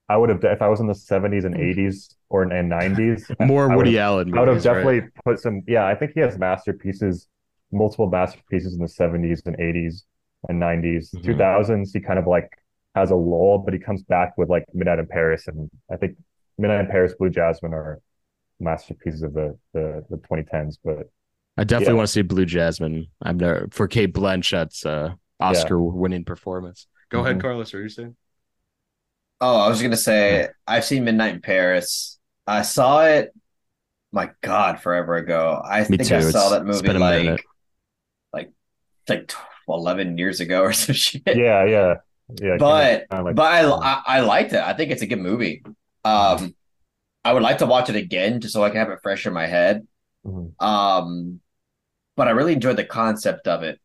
I 0.10 0.18
would 0.18 0.30
have 0.30 0.44
if 0.44 0.62
I 0.62 0.68
was 0.68 0.80
in 0.80 0.88
the 0.88 0.94
70s 0.94 1.46
and 1.46 1.56
80s 1.56 2.16
or 2.30 2.44
and 2.44 2.72
90s 2.72 3.34
more 3.48 3.72
I 3.72 3.76
Woody 3.76 3.98
Allen 3.98 4.28
movies, 4.28 4.38
I 4.38 4.40
would 4.42 4.54
have 4.54 4.64
definitely 4.64 5.00
right? 5.00 5.10
put 5.26 5.40
some 5.40 5.64
yeah, 5.68 5.86
I 5.86 5.96
think 5.96 6.12
he 6.14 6.20
has 6.20 6.38
masterpieces 6.38 7.28
multiple 7.72 8.10
masterpieces 8.10 8.74
in 8.74 8.80
the 8.80 8.86
70s 8.86 9.46
and 9.46 9.58
80s 9.58 10.04
and 10.50 10.62
90s. 10.62 11.14
Mm-hmm. 11.16 11.32
2000s, 11.32 11.90
he 11.94 12.00
kind 12.00 12.20
of 12.20 12.28
like 12.28 12.50
has 12.96 13.12
a 13.12 13.16
lull, 13.16 13.60
but 13.60 13.74
he 13.74 13.80
comes 13.80 14.04
back 14.04 14.38
with 14.38 14.50
like 14.50 14.66
Midnight 14.74 15.00
in 15.00 15.08
Paris. 15.08 15.48
And 15.48 15.70
I 15.92 15.98
think 15.98 16.18
Midnight 16.58 16.82
in 16.82 16.88
Paris, 16.88 17.14
Blue 17.18 17.30
Jasmine 17.30 17.74
are 17.74 18.00
masterpieces 18.60 19.24
of 19.24 19.34
the, 19.34 19.58
the, 19.74 20.06
the 20.10 20.18
2010s. 20.18 20.78
But 20.84 21.10
I 21.58 21.64
definitely 21.64 21.94
yeah. 21.94 21.98
want 21.98 22.08
to 22.08 22.14
see 22.14 22.22
Blue 22.22 22.46
Jasmine. 22.46 23.08
I'm 23.22 23.38
there 23.38 23.68
for 23.72 23.88
Cate 23.88 24.14
Blanchett's 24.14 24.86
uh, 24.86 25.14
Oscar 25.40 25.76
yeah. 25.76 25.92
winning 25.92 26.26
performance. 26.26 26.88
Go 27.10 27.20
mm-hmm. 27.20 27.28
ahead, 27.28 27.42
Carlos. 27.42 27.74
What 27.74 27.80
are 27.80 27.84
you 27.84 27.90
saying? 27.90 28.16
Oh, 29.42 29.58
I 29.58 29.68
was 29.68 29.82
gonna 29.82 29.98
say 29.98 30.48
I've 30.66 30.86
seen 30.86 31.04
Midnight 31.04 31.36
in 31.36 31.42
Paris. 31.42 32.18
I 32.48 32.62
saw 32.62 33.04
it. 33.06 33.34
My 34.12 34.30
God, 34.42 34.80
forever 34.80 35.16
ago. 35.16 35.62
I 35.64 35.82
Me 35.82 35.98
think 35.98 36.06
too. 36.06 36.16
I 36.16 36.22
saw 36.22 36.50
that 36.50 36.66
movie 36.66 36.88
like, 36.94 37.24
minute. 37.24 37.42
like, 38.32 38.52
like 39.10 39.34
11 39.68 40.18
years 40.18 40.40
ago 40.40 40.62
or 40.62 40.74
some 40.74 40.96
shit. 40.96 41.24
Yeah, 41.26 41.66
yeah, 41.66 41.96
yeah. 42.42 42.58
But 42.58 43.06
like, 43.12 43.36
but 43.36 43.44
I, 43.44 43.70
I, 43.70 44.02
I 44.06 44.20
liked 44.22 44.54
it. 44.54 44.60
I 44.60 44.74
think 44.74 44.92
it's 44.92 45.02
a 45.02 45.08
good 45.08 45.20
movie. 45.20 45.64
Um, 46.06 46.56
I 47.24 47.34
would 47.34 47.44
like 47.44 47.60
to 47.60 47.66
watch 47.66 47.90
it 47.90 47.96
again 47.96 48.42
just 48.42 48.54
so 48.54 48.64
I 48.64 48.70
can 48.70 48.78
have 48.78 48.90
it 48.90 49.00
fresh 49.02 49.26
in 49.26 49.34
my 49.34 49.48
head. 49.48 49.88
Mm-hmm. 50.26 50.66
Um, 50.66 51.40
but 52.16 52.28
I 52.28 52.32
really 52.32 52.54
enjoyed 52.54 52.78
the 52.78 52.86
concept 52.86 53.48
of 53.48 53.64
it. 53.64 53.80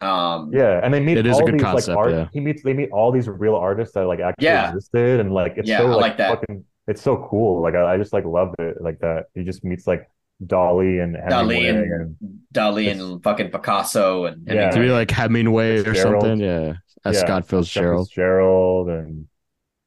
Um, 0.00 0.50
yeah, 0.52 0.80
and 0.82 0.94
they 0.94 1.00
meet 1.00 1.18
all 1.18 1.44
these 1.46 1.60
concept, 1.60 1.88
like 1.88 1.96
art. 1.96 2.12
Yeah. 2.12 2.28
He 2.32 2.40
meets 2.40 2.62
they 2.62 2.72
meet 2.72 2.90
all 2.90 3.12
these 3.12 3.28
real 3.28 3.54
artists 3.54 3.94
that 3.94 4.06
like 4.06 4.20
actually 4.20 4.46
yeah. 4.46 4.70
existed, 4.70 5.20
and 5.20 5.32
like 5.32 5.54
it's 5.56 5.68
yeah, 5.68 5.78
so 5.78 5.86
like, 5.88 6.00
like 6.00 6.16
that. 6.18 6.40
Fucking, 6.40 6.64
it's 6.88 7.02
so 7.02 7.28
cool. 7.28 7.60
Like 7.60 7.74
I, 7.74 7.94
I 7.94 7.96
just 7.98 8.12
like 8.12 8.24
love 8.24 8.54
it 8.58 8.80
like 8.80 8.98
that. 9.00 9.26
He 9.34 9.44
just 9.44 9.62
meets 9.62 9.86
like 9.86 10.08
Dali 10.44 11.02
and 11.02 11.16
Hemingway 11.16 11.62
Dali 11.62 11.70
and, 11.70 11.92
and 11.92 12.16
Dali 12.52 12.90
and 12.90 13.22
fucking 13.22 13.50
Picasso 13.50 14.24
and 14.24 14.46
yeah, 14.46 14.70
to 14.70 14.80
be 14.80 14.90
like 14.90 15.10
Hemingway 15.10 15.78
or 15.84 15.94
something. 15.94 16.40
Yeah, 16.40 16.74
as 17.04 17.16
yeah. 17.16 17.20
Scott 17.20 17.46
Fitzgerald. 17.46 18.10
Gerald 18.10 18.88
and 18.88 19.26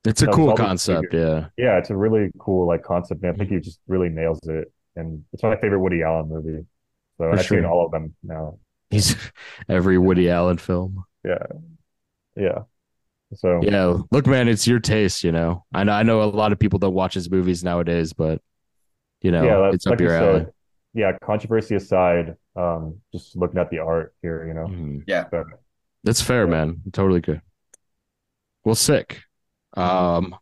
it's 0.06 0.22
a 0.22 0.28
cool 0.28 0.56
concept. 0.56 1.14
Yeah, 1.14 1.48
yeah, 1.58 1.78
it's 1.78 1.90
a 1.90 1.96
really 1.96 2.32
cool 2.40 2.68
like 2.68 2.84
concept. 2.84 3.24
And 3.24 3.34
I 3.34 3.38
think 3.38 3.50
he 3.50 3.60
just 3.60 3.80
really 3.88 4.10
nails 4.10 4.40
it, 4.44 4.72
and 4.96 5.24
it's 5.32 5.44
my 5.44 5.56
favorite 5.56 5.80
Woody 5.80 6.04
Allen 6.04 6.30
movie. 6.30 6.66
So 7.18 7.26
For 7.26 7.32
I've 7.32 7.46
sure. 7.46 7.58
seen 7.58 7.66
all 7.66 7.86
of 7.86 7.92
them 7.92 8.16
now. 8.22 8.60
He's 8.90 9.16
every 9.70 9.98
Woody 9.98 10.30
Allen 10.30 10.58
film. 10.58 11.06
Yeah, 11.24 11.46
yeah. 12.36 12.60
So 13.36 13.62
yeah, 13.64 13.98
look, 14.12 14.28
man, 14.28 14.48
it's 14.48 14.68
your 14.68 14.80
taste. 14.80 15.24
You 15.24 15.32
know, 15.32 15.64
I 15.74 15.84
know 15.84 15.94
I 15.94 16.04
know 16.04 16.22
a 16.22 16.26
lot 16.26 16.52
of 16.52 16.60
people 16.60 16.80
don't 16.80 16.94
watch 16.94 17.14
his 17.14 17.32
movies 17.32 17.64
nowadays, 17.64 18.14
but 18.14 18.42
you 19.24 19.32
know, 19.32 19.44
yeah, 19.44 19.72
it's 19.74 19.88
up 19.88 19.92
like 19.92 20.00
your 20.02 20.14
alley. 20.16 20.40
Said, 20.42 20.54
yeah, 20.94 21.18
controversy 21.24 21.76
aside, 21.76 22.36
um, 22.56 23.00
just 23.12 23.36
looking 23.36 23.60
at 23.60 23.72
the 23.72 23.80
art 23.80 24.14
here, 24.22 24.46
you 24.48 24.54
know. 24.54 24.66
Mm-hmm. 24.68 25.00
Yeah. 25.08 25.26
So, 25.32 25.44
That's 26.04 26.22
fair, 26.22 26.44
yeah. 26.44 26.52
man. 26.52 26.82
Totally 26.92 27.22
good. 27.22 27.42
Well, 28.64 28.76
sick. 28.76 29.22
Um 29.76 30.36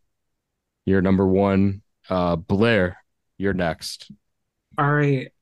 you're 0.84 1.00
number 1.00 1.26
one. 1.26 1.82
Uh 2.08 2.36
Blaire, 2.36 2.96
you're 3.38 3.54
next. 3.54 4.10
All 4.76 4.92
right. 4.92 5.32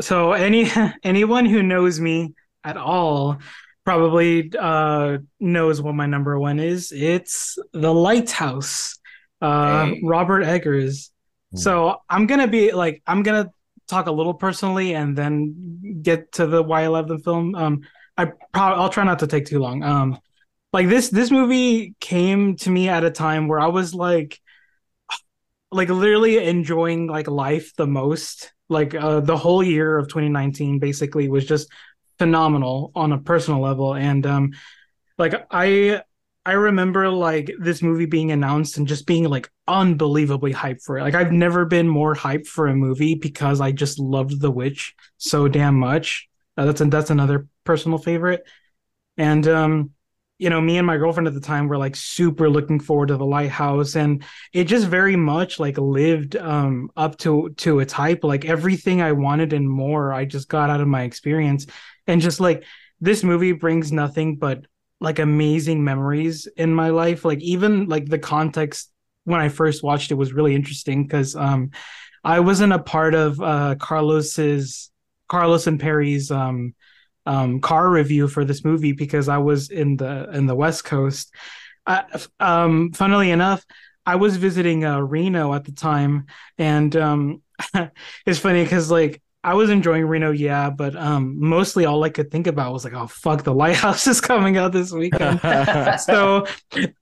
So 0.00 0.32
any 0.32 0.68
anyone 1.04 1.46
who 1.46 1.62
knows 1.62 2.00
me 2.00 2.34
at 2.64 2.76
all 2.76 3.38
probably 3.84 4.50
uh 4.58 5.18
knows 5.38 5.80
what 5.80 5.94
my 5.94 6.06
number 6.06 6.38
one 6.38 6.58
is. 6.58 6.92
It's 6.92 7.56
The 7.72 7.92
Lighthouse. 7.92 8.98
Uh 9.40 9.86
hey. 9.86 10.00
Robert 10.02 10.42
Eggers. 10.42 11.10
Hmm. 11.52 11.58
So 11.58 11.96
I'm 12.08 12.26
gonna 12.26 12.48
be 12.48 12.72
like 12.72 13.02
I'm 13.06 13.22
gonna 13.22 13.50
talk 13.88 14.06
a 14.06 14.12
little 14.12 14.34
personally 14.34 14.94
and 14.94 15.16
then 15.16 16.00
get 16.02 16.32
to 16.32 16.46
the 16.46 16.62
why 16.62 16.84
I 16.84 16.88
love 16.88 17.08
the 17.08 17.18
film. 17.18 17.54
Um, 17.54 17.82
I 18.16 18.26
probably 18.52 18.82
I'll 18.82 18.88
try 18.88 19.04
not 19.04 19.20
to 19.20 19.26
take 19.26 19.46
too 19.46 19.58
long. 19.58 19.82
Um, 19.82 20.18
like 20.72 20.88
this 20.88 21.08
this 21.08 21.30
movie 21.30 21.94
came 22.00 22.56
to 22.56 22.70
me 22.70 22.88
at 22.88 23.04
a 23.04 23.10
time 23.10 23.48
where 23.48 23.60
I 23.60 23.68
was 23.68 23.94
like, 23.94 24.40
like 25.70 25.88
literally 25.88 26.38
enjoying 26.44 27.06
like 27.06 27.28
life 27.28 27.74
the 27.76 27.86
most. 27.86 28.52
Like 28.68 28.96
uh, 28.96 29.20
the 29.20 29.36
whole 29.36 29.62
year 29.62 29.96
of 29.96 30.08
2019 30.08 30.80
basically 30.80 31.28
was 31.28 31.46
just 31.46 31.70
phenomenal 32.18 32.90
on 32.96 33.12
a 33.12 33.18
personal 33.18 33.60
level, 33.60 33.94
and 33.94 34.26
um, 34.26 34.52
like 35.18 35.46
I 35.52 36.02
I 36.44 36.52
remember 36.52 37.08
like 37.08 37.52
this 37.60 37.80
movie 37.80 38.06
being 38.06 38.32
announced 38.32 38.76
and 38.76 38.88
just 38.88 39.06
being 39.06 39.24
like 39.24 39.50
unbelievably 39.68 40.52
hyped 40.52 40.82
for 40.82 40.98
it. 40.98 41.02
Like 41.02 41.14
I've 41.14 41.32
never 41.32 41.64
been 41.64 41.88
more 41.88 42.14
hyped 42.14 42.46
for 42.46 42.68
a 42.68 42.74
movie 42.74 43.14
because 43.14 43.60
I 43.60 43.72
just 43.72 43.98
loved 43.98 44.40
The 44.40 44.50
Witch 44.50 44.94
so 45.18 45.48
damn 45.48 45.76
much. 45.76 46.28
Uh, 46.56 46.66
that's 46.66 46.80
a, 46.80 46.84
that's 46.86 47.10
another 47.10 47.48
personal 47.64 47.98
favorite. 47.98 48.42
And 49.16 49.46
um 49.48 49.90
you 50.38 50.50
know, 50.50 50.60
me 50.60 50.76
and 50.76 50.86
my 50.86 50.98
girlfriend 50.98 51.26
at 51.26 51.32
the 51.32 51.40
time 51.40 51.66
were 51.66 51.78
like 51.78 51.96
super 51.96 52.50
looking 52.50 52.78
forward 52.78 53.08
to 53.08 53.16
the 53.16 53.24
lighthouse 53.24 53.96
and 53.96 54.22
it 54.52 54.64
just 54.64 54.86
very 54.86 55.16
much 55.16 55.58
like 55.58 55.78
lived 55.78 56.36
um 56.36 56.90
up 56.96 57.16
to 57.18 57.50
to 57.56 57.80
its 57.80 57.92
hype. 57.92 58.22
Like 58.22 58.44
everything 58.44 59.00
I 59.00 59.12
wanted 59.12 59.52
and 59.52 59.68
more 59.68 60.12
I 60.12 60.26
just 60.26 60.48
got 60.48 60.70
out 60.70 60.80
of 60.80 60.88
my 60.88 61.02
experience. 61.04 61.66
And 62.06 62.20
just 62.20 62.38
like 62.38 62.64
this 63.00 63.24
movie 63.24 63.52
brings 63.52 63.92
nothing 63.92 64.36
but 64.36 64.66
like 65.00 65.18
amazing 65.18 65.84
memories 65.84 66.46
in 66.56 66.74
my 66.74 66.90
life. 66.90 67.24
Like 67.24 67.40
even 67.40 67.86
like 67.86 68.06
the 68.06 68.18
context 68.18 68.90
when 69.26 69.40
I 69.40 69.48
first 69.48 69.82
watched 69.82 70.10
it 70.10 70.14
was 70.14 70.32
really 70.32 70.54
interesting 70.54 71.04
because 71.04 71.36
um 71.36 71.70
I 72.24 72.40
wasn't 72.40 72.72
a 72.72 72.78
part 72.78 73.14
of 73.14 73.40
uh 73.40 73.74
Carlos's 73.78 74.90
Carlos 75.28 75.66
and 75.66 75.78
Perry's 75.78 76.30
um 76.30 76.74
um, 77.26 77.60
car 77.60 77.90
review 77.90 78.28
for 78.28 78.44
this 78.44 78.64
movie 78.64 78.92
because 78.92 79.28
I 79.28 79.38
was 79.38 79.70
in 79.70 79.96
the 79.96 80.30
in 80.32 80.46
the 80.46 80.54
West 80.54 80.84
Coast. 80.84 81.34
I, 81.86 82.04
um, 82.40 82.92
funnily 82.92 83.30
enough, 83.30 83.64
I 84.04 84.16
was 84.16 84.36
visiting 84.36 84.84
uh, 84.84 85.00
Reno 85.00 85.52
at 85.52 85.64
the 85.64 85.72
time, 85.72 86.26
and 86.56 86.94
um, 86.96 87.42
it's 88.26 88.38
funny 88.38 88.62
because 88.62 88.90
like 88.90 89.20
I 89.42 89.54
was 89.54 89.70
enjoying 89.70 90.06
Reno, 90.06 90.30
yeah, 90.30 90.70
but 90.70 90.96
um, 90.96 91.36
mostly 91.38 91.84
all 91.84 92.02
I 92.04 92.10
could 92.10 92.30
think 92.30 92.46
about 92.46 92.72
was 92.72 92.84
like, 92.84 92.94
oh 92.94 93.08
fuck, 93.08 93.42
the 93.42 93.54
Lighthouse 93.54 94.06
is 94.08 94.20
coming 94.20 94.56
out 94.56 94.72
this 94.72 94.92
weekend. 94.92 95.40
so, 96.00 96.46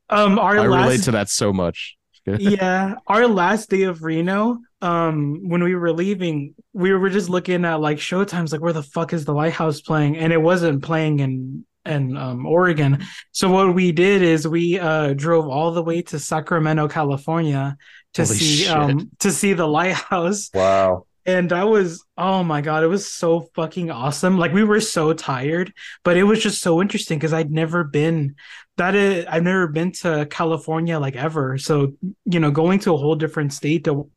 um, 0.09 0.39
our 0.39 0.59
I 0.59 0.67
last, 0.67 0.85
relate 0.85 1.03
to 1.05 1.11
that 1.13 1.29
so 1.29 1.53
much. 1.53 1.97
yeah, 2.39 2.95
our 3.07 3.27
last 3.27 3.71
day 3.71 3.83
of 3.83 4.03
Reno, 4.03 4.59
um, 4.81 5.49
when 5.49 5.63
we 5.63 5.75
were 5.75 5.93
leaving, 5.93 6.55
we 6.73 6.93
were 6.93 7.11
just 7.11 7.29
looking 7.29 7.65
at 7.65 7.81
like 7.81 8.01
show 8.01 8.25
times, 8.25 8.53
like 8.53 8.61
where 8.61 8.73
the 8.73 8.83
fuck 8.83 9.13
is 9.13 9.25
the 9.25 9.35
Lighthouse 9.35 9.81
playing, 9.81 10.17
and 10.17 10.33
it 10.33 10.41
wasn't 10.41 10.83
playing 10.83 11.21
in 11.21 11.65
in 11.87 12.17
um, 12.17 12.47
Oregon. 12.47 13.05
So 13.33 13.51
what 13.51 13.75
we 13.75 13.93
did 13.93 14.23
is 14.23 14.49
we 14.49 14.79
uh, 14.79 15.13
drove 15.15 15.49
all 15.49 15.73
the 15.73 15.83
way 15.83 16.01
to 16.03 16.19
Sacramento, 16.19 16.89
California, 16.89 17.77
to 18.15 18.25
Holy 18.25 18.39
see 18.39 18.65
shit. 18.65 18.71
um 18.71 19.11
to 19.21 19.31
see 19.33 19.53
the 19.53 19.67
Lighthouse 19.67 20.51
Wow. 20.55 21.07
and 21.27 21.53
I 21.53 21.65
was 21.65 22.05
oh 22.17 22.43
my 22.45 22.61
god, 22.61 22.85
it 22.85 22.89
was 22.89 23.11
so 23.13 23.49
fucking 23.55 23.91
awesome. 23.91 24.39
Like 24.39 24.53
we 24.53 24.65
were 24.65 24.81
so 24.81 25.13
tired, 25.13 25.73
but 26.05 26.17
it 26.17 26.25
was 26.25 26.43
just 26.43 26.61
so 26.63 26.81
interesting 26.81 27.19
because 27.19 27.33
I'd 27.33 27.51
never 27.51 27.85
been 27.85 28.37
that 28.77 28.95
is 28.95 29.27
I've 29.29 29.43
never 29.43 29.69
been 29.69 29.93
to 30.03 30.27
California 30.31 30.99
like 30.99 31.17
ever. 31.17 31.59
So, 31.59 31.95
you 32.25 32.41
know, 32.41 32.51
going 32.51 32.79
to 32.81 32.95
a 32.95 32.97
whole 32.97 33.15
different 33.17 33.53
state 33.53 33.85
to 33.85 34.11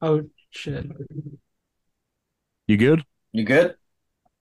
Oh 0.00 0.22
shit. 0.50 0.86
You 2.66 2.76
good? 2.76 3.04
You 3.32 3.44
good? 3.44 3.74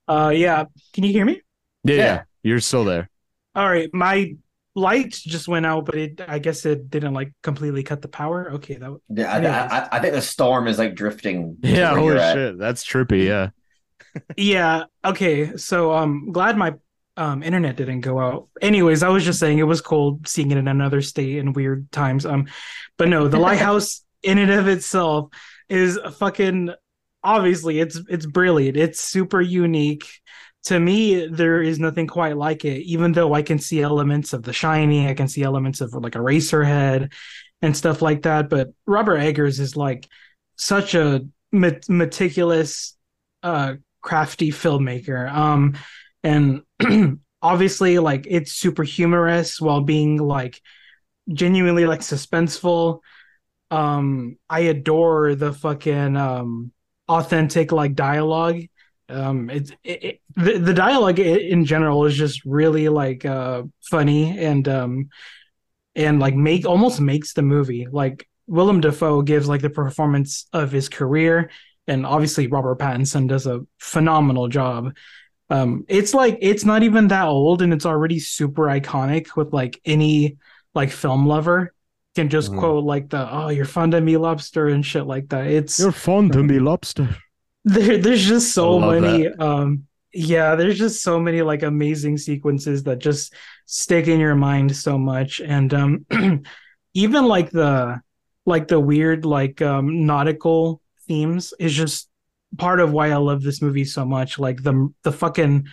Uh 0.07 0.31
yeah, 0.35 0.65
can 0.93 1.03
you 1.03 1.11
hear 1.11 1.25
me? 1.25 1.41
Yeah, 1.83 1.95
Yeah. 1.95 2.03
yeah. 2.03 2.23
You're 2.43 2.59
still 2.59 2.85
there. 2.85 3.09
All 3.55 3.67
right, 3.67 3.89
my 3.93 4.35
lights 4.75 5.21
just 5.21 5.47
went 5.47 5.65
out, 5.65 5.85
but 5.85 5.95
it 5.95 6.21
I 6.27 6.39
guess 6.39 6.65
it 6.65 6.89
didn't 6.89 7.13
like 7.13 7.33
completely 7.43 7.83
cut 7.83 8.01
the 8.01 8.07
power. 8.07 8.51
Okay, 8.53 8.75
that 8.75 8.97
Yeah, 9.09 9.67
I, 9.71 9.79
I, 9.79 9.87
I 9.97 9.99
think 9.99 10.13
the 10.13 10.21
storm 10.21 10.67
is 10.67 10.77
like 10.77 10.95
drifting. 10.95 11.57
Yeah, 11.61 11.91
where 11.93 11.99
holy 11.99 12.05
you're 12.13 12.17
at. 12.19 12.33
shit. 12.35 12.57
That's 12.57 12.85
trippy. 12.85 13.25
Yeah. 13.25 13.49
Yeah. 14.37 14.85
Okay. 15.03 15.57
So 15.57 15.91
um 15.93 16.31
glad 16.31 16.57
my 16.57 16.75
um 17.17 17.43
internet 17.43 17.75
didn't 17.75 18.01
go 18.01 18.19
out. 18.19 18.47
Anyways, 18.61 19.03
I 19.03 19.09
was 19.09 19.25
just 19.25 19.39
saying 19.39 19.57
it 19.57 19.63
was 19.63 19.81
cool 19.81 20.19
seeing 20.25 20.51
it 20.51 20.57
in 20.57 20.67
another 20.67 21.01
state 21.01 21.37
in 21.37 21.53
weird 21.53 21.91
times. 21.91 22.25
Um 22.25 22.47
but 22.97 23.09
no, 23.09 23.27
the 23.27 23.39
lighthouse 23.47 24.03
in 24.23 24.37
and 24.37 24.51
of 24.51 24.67
itself 24.67 25.29
is 25.69 25.99
fucking 26.17 26.71
obviously 27.23 27.79
it's 27.79 27.99
it's 28.09 28.25
brilliant. 28.25 28.77
It's 28.77 29.01
super 29.01 29.41
unique. 29.41 30.05
To 30.65 30.79
me, 30.79 31.27
there 31.27 31.61
is 31.61 31.79
nothing 31.79 32.07
quite 32.07 32.35
like 32.35 32.65
it, 32.65 32.81
even 32.83 33.13
though 33.13 33.33
I 33.33 33.41
can 33.41 33.57
see 33.57 33.81
elements 33.81 34.33
of 34.33 34.43
the 34.43 34.51
Shining, 34.51 35.07
I 35.07 35.13
can 35.13 35.29
see 35.29 35.43
elements 35.43 35.79
of 35.81 35.93
like 35.93 36.13
Eraserhead 36.13 37.13
and 37.61 37.75
stuff 37.75 38.01
like 38.01 38.23
that. 38.23 38.49
But 38.49 38.69
Robert 38.85 39.17
Eggers 39.17 39.59
is 39.59 39.77
like 39.77 40.07
such 40.57 40.93
a 40.93 41.25
met- 41.51 41.89
meticulous 41.89 42.95
uh 43.43 43.75
crafty 44.01 44.51
filmmaker 44.51 45.31
um 45.31 45.75
and 46.27 47.19
obviously 47.41 47.99
like 47.99 48.27
it's 48.29 48.51
super 48.51 48.83
humorous 48.83 49.61
while 49.61 49.81
being 49.81 50.17
like 50.17 50.61
genuinely 51.31 51.85
like 51.85 52.01
suspenseful. 52.01 52.99
Um 53.71 54.37
i 54.49 54.61
adore 54.61 55.35
the 55.35 55.53
fucking 55.53 56.17
um 56.17 56.71
authentic 57.07 57.71
like 57.71 57.95
dialogue. 57.95 58.61
Um 59.09 59.49
it, 59.49 59.71
it, 59.83 60.21
the, 60.35 60.57
the 60.57 60.73
dialogue 60.73 61.19
in 61.19 61.65
general 61.65 62.05
is 62.05 62.15
just 62.15 62.43
really 62.45 62.89
like 62.89 63.25
uh 63.25 63.63
funny 63.89 64.37
and 64.37 64.67
um 64.67 65.09
and 65.95 66.19
like 66.19 66.35
make 66.35 66.65
almost 66.65 66.99
makes 66.99 67.33
the 67.33 67.41
movie. 67.41 67.87
Like 67.89 68.27
Willem 68.47 68.81
Dafoe 68.81 69.21
gives 69.21 69.47
like 69.47 69.61
the 69.61 69.69
performance 69.69 70.47
of 70.53 70.71
his 70.71 70.89
career 70.89 71.49
and 71.87 72.05
obviously 72.05 72.47
Robert 72.47 72.79
Pattinson 72.79 73.27
does 73.27 73.47
a 73.47 73.61
phenomenal 73.79 74.49
job. 74.49 74.93
Um, 75.49 75.85
it's 75.87 76.13
like 76.13 76.37
it's 76.41 76.65
not 76.65 76.83
even 76.83 77.07
that 77.09 77.27
old 77.27 77.61
and 77.61 77.73
it's 77.73 77.85
already 77.85 78.19
super 78.19 78.63
iconic 78.63 79.35
with 79.35 79.53
like 79.53 79.79
any 79.85 80.37
like 80.75 80.91
film 80.91 81.25
lover 81.25 81.73
can 82.15 82.29
just 82.29 82.51
Mhm. 82.51 82.59
quote 82.59 82.83
like 82.83 83.09
the 83.09 83.31
oh 83.31 83.49
you're 83.49 83.65
fond 83.65 83.93
of 83.93 84.03
me 84.03 84.17
lobster 84.17 84.67
and 84.67 84.85
shit 84.85 85.05
like 85.05 85.29
that. 85.29 85.47
It's 85.47 85.79
You're 85.79 85.91
fond 85.91 86.35
of 86.35 86.45
me, 86.45 86.59
lobster. 86.59 87.15
there, 87.65 87.97
there's 87.97 88.25
just 88.25 88.53
so 88.53 88.79
I 88.81 88.91
love 88.91 89.01
many 89.01 89.27
um 89.27 89.85
yeah 90.13 90.55
there's 90.55 90.77
just 90.77 91.03
so 91.03 91.19
many 91.19 91.41
like 91.41 91.63
amazing 91.63 92.17
sequences 92.17 92.83
that 92.83 92.99
just 92.99 93.33
stick 93.65 94.07
in 94.07 94.19
your 94.19 94.35
mind 94.35 94.75
so 94.75 94.97
much 94.97 95.41
and 95.41 95.73
um 95.73 96.05
even 96.93 97.25
like 97.25 97.51
the 97.51 98.01
like 98.45 98.67
the 98.67 98.79
weird 98.79 99.25
like 99.25 99.61
um 99.61 100.05
nautical 100.05 100.81
themes 101.07 101.53
is 101.59 101.73
just 101.73 102.09
part 102.57 102.79
of 102.79 102.91
why 102.91 103.11
I 103.11 103.17
love 103.17 103.41
this 103.41 103.61
movie 103.61 103.85
so 103.85 104.05
much 104.05 104.39
like 104.39 104.63
the 104.63 104.93
the 105.03 105.11
fucking 105.11 105.67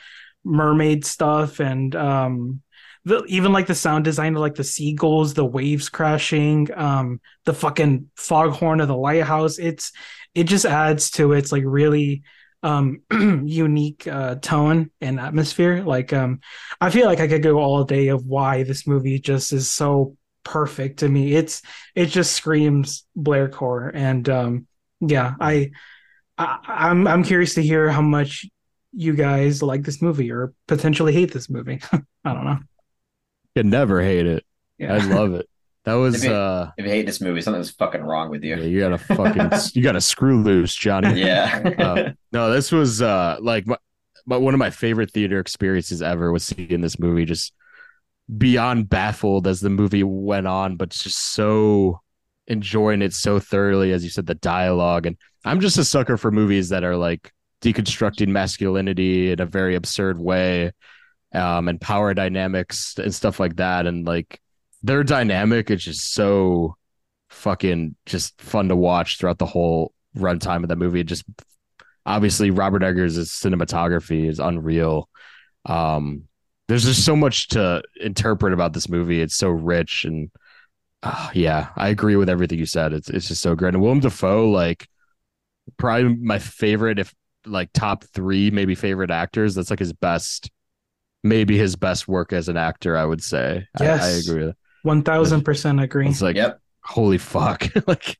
mermaid 0.44 1.04
stuff 1.04 1.60
and 1.60 1.94
um 1.96 2.60
the, 3.06 3.22
even 3.24 3.52
like 3.52 3.66
the 3.66 3.74
sound 3.74 4.04
design 4.04 4.34
of 4.34 4.40
like 4.40 4.54
the 4.54 4.64
seagulls 4.64 5.34
the 5.34 5.44
waves 5.44 5.88
crashing 5.88 6.68
um 6.74 7.20
the 7.44 7.54
fucking 7.54 8.10
foghorn 8.16 8.80
of 8.80 8.88
the 8.88 8.96
lighthouse. 8.96 9.58
It's 9.58 9.92
it 10.34 10.44
just 10.44 10.64
adds 10.64 11.10
to 11.12 11.32
its 11.32 11.52
like 11.52 11.64
really 11.66 12.22
um 12.62 13.02
unique 13.12 14.06
uh 14.06 14.36
tone 14.36 14.90
and 15.00 15.20
atmosphere. 15.20 15.82
Like 15.82 16.12
um 16.12 16.40
i 16.80 16.90
feel 16.90 17.06
like 17.06 17.20
i 17.20 17.28
could 17.28 17.42
go 17.42 17.58
all 17.58 17.84
day 17.84 18.08
of 18.08 18.24
why 18.24 18.62
this 18.62 18.86
movie 18.86 19.18
just 19.18 19.52
is 19.52 19.70
so 19.70 20.16
perfect 20.44 21.00
to 21.00 21.08
me. 21.08 21.34
It's 21.34 21.62
it 21.94 22.06
just 22.06 22.32
screams 22.32 23.06
Blaire 23.16 23.50
core 23.50 23.90
and 23.94 24.28
um 24.28 24.66
yeah 25.00 25.34
i, 25.40 25.70
I 26.38 26.58
i'm 26.68 27.06
i'm 27.06 27.22
curious 27.22 27.54
to 27.54 27.62
hear 27.62 27.90
how 27.90 28.02
much 28.02 28.46
you 28.92 29.14
guys 29.14 29.62
like 29.62 29.82
this 29.82 30.00
movie 30.02 30.30
or 30.30 30.52
potentially 30.68 31.12
hate 31.12 31.32
this 31.32 31.48
movie 31.50 31.80
i 32.24 32.32
don't 32.32 32.44
know 32.44 32.58
You 33.54 33.62
never 33.64 34.02
hate 34.02 34.26
it. 34.26 34.44
yeah 34.78 34.94
I 34.94 34.98
love 34.98 35.34
it. 35.34 35.48
That 35.84 35.94
was 35.94 36.22
Maybe- 36.22 36.32
uh 36.34 36.68
If 36.78 36.84
you 36.86 36.90
hate 36.90 37.04
this 37.06 37.20
movie, 37.20 37.40
something's 37.42 37.70
fucking 37.70 38.02
wrong 38.02 38.30
with 38.30 38.42
yeah, 38.42 38.56
you. 38.56 38.68
you 38.70 38.80
gotta 38.80 38.98
fucking 38.98 39.50
you 39.74 39.82
gotta 39.82 40.00
screw 40.00 40.42
loose, 40.42 40.74
Johnny. 40.74 41.20
Yeah. 41.20 41.60
Uh, 41.78 42.12
no, 42.32 42.50
this 42.52 42.72
was 42.72 43.02
uh 43.02 43.36
like 43.40 43.66
my, 43.66 43.76
my 44.26 44.36
one 44.38 44.54
of 44.54 44.58
my 44.58 44.70
favorite 44.70 45.10
theater 45.10 45.38
experiences 45.40 46.00
ever 46.02 46.32
was 46.32 46.44
seeing 46.46 46.80
this 46.80 46.98
movie. 46.98 47.26
Just 47.26 47.52
beyond 48.38 48.88
baffled 48.88 49.46
as 49.46 49.60
the 49.60 49.68
movie 49.70 50.02
went 50.02 50.46
on, 50.46 50.76
but 50.76 50.88
just 50.88 51.18
so 51.34 52.00
enjoying 52.46 53.02
it 53.02 53.12
so 53.12 53.38
thoroughly, 53.38 53.92
as 53.92 54.04
you 54.04 54.10
said, 54.10 54.26
the 54.26 54.34
dialogue. 54.34 55.06
And 55.06 55.16
I'm 55.44 55.60
just 55.60 55.78
a 55.78 55.84
sucker 55.84 56.16
for 56.16 56.30
movies 56.30 56.68
that 56.70 56.84
are 56.84 56.96
like 56.96 57.32
deconstructing 57.62 58.28
masculinity 58.28 59.32
in 59.32 59.40
a 59.40 59.46
very 59.46 59.74
absurd 59.74 60.18
way, 60.18 60.72
um, 61.34 61.68
and 61.68 61.80
power 61.80 62.14
dynamics 62.14 62.94
and 62.98 63.14
stuff 63.14 63.40
like 63.40 63.56
that. 63.56 63.86
And 63.86 64.06
like 64.06 64.40
their 64.82 65.02
dynamic 65.04 65.70
is 65.70 65.82
just 65.82 66.12
so 66.12 66.76
fucking 67.30 67.96
just 68.06 68.40
fun 68.40 68.68
to 68.68 68.76
watch 68.76 69.18
throughout 69.18 69.38
the 69.38 69.46
whole 69.46 69.92
runtime 70.16 70.62
of 70.62 70.68
the 70.68 70.76
movie. 70.76 71.02
Just 71.02 71.24
obviously 72.06 72.50
Robert 72.50 72.82
Eggers' 72.82 73.30
cinematography 73.30 74.28
is 74.28 74.38
unreal. 74.38 75.08
Um, 75.66 76.24
there's 76.68 76.84
just 76.84 77.04
so 77.04 77.16
much 77.16 77.48
to 77.48 77.82
interpret 78.00 78.52
about 78.52 78.72
this 78.72 78.88
movie. 78.88 79.20
It's 79.20 79.34
so 79.34 79.48
rich 79.48 80.04
and 80.04 80.30
uh, 81.04 81.30
yeah, 81.34 81.68
I 81.76 81.88
agree 81.88 82.16
with 82.16 82.28
everything 82.28 82.58
you 82.58 82.66
said. 82.66 82.92
It's 82.92 83.08
it's 83.10 83.28
just 83.28 83.42
so 83.42 83.54
great. 83.54 83.74
And 83.74 83.82
Willem 83.82 84.00
Dafoe, 84.00 84.50
like 84.50 84.88
probably 85.76 86.16
my 86.16 86.38
favorite, 86.38 86.98
if 86.98 87.14
like 87.46 87.70
top 87.72 88.04
three, 88.04 88.50
maybe 88.50 88.74
favorite 88.74 89.10
actors. 89.10 89.54
That's 89.54 89.70
like 89.70 89.78
his 89.78 89.92
best 89.92 90.50
maybe 91.22 91.56
his 91.56 91.76
best 91.76 92.06
work 92.08 92.32
as 92.32 92.48
an 92.48 92.56
actor. 92.56 92.96
I 92.96 93.04
would 93.04 93.22
say. 93.22 93.66
I- 93.80 93.86
I, 93.86 94.08
agree 94.08 94.46
with. 94.46 94.56
One 94.82 95.02
thousand 95.02 95.42
percent 95.44 95.80
agree. 95.80 96.08
It's 96.08 96.20
like 96.22 96.36
Yep. 96.36 96.60
holy 96.84 97.16
fuck 97.16 97.66
like 97.86 98.18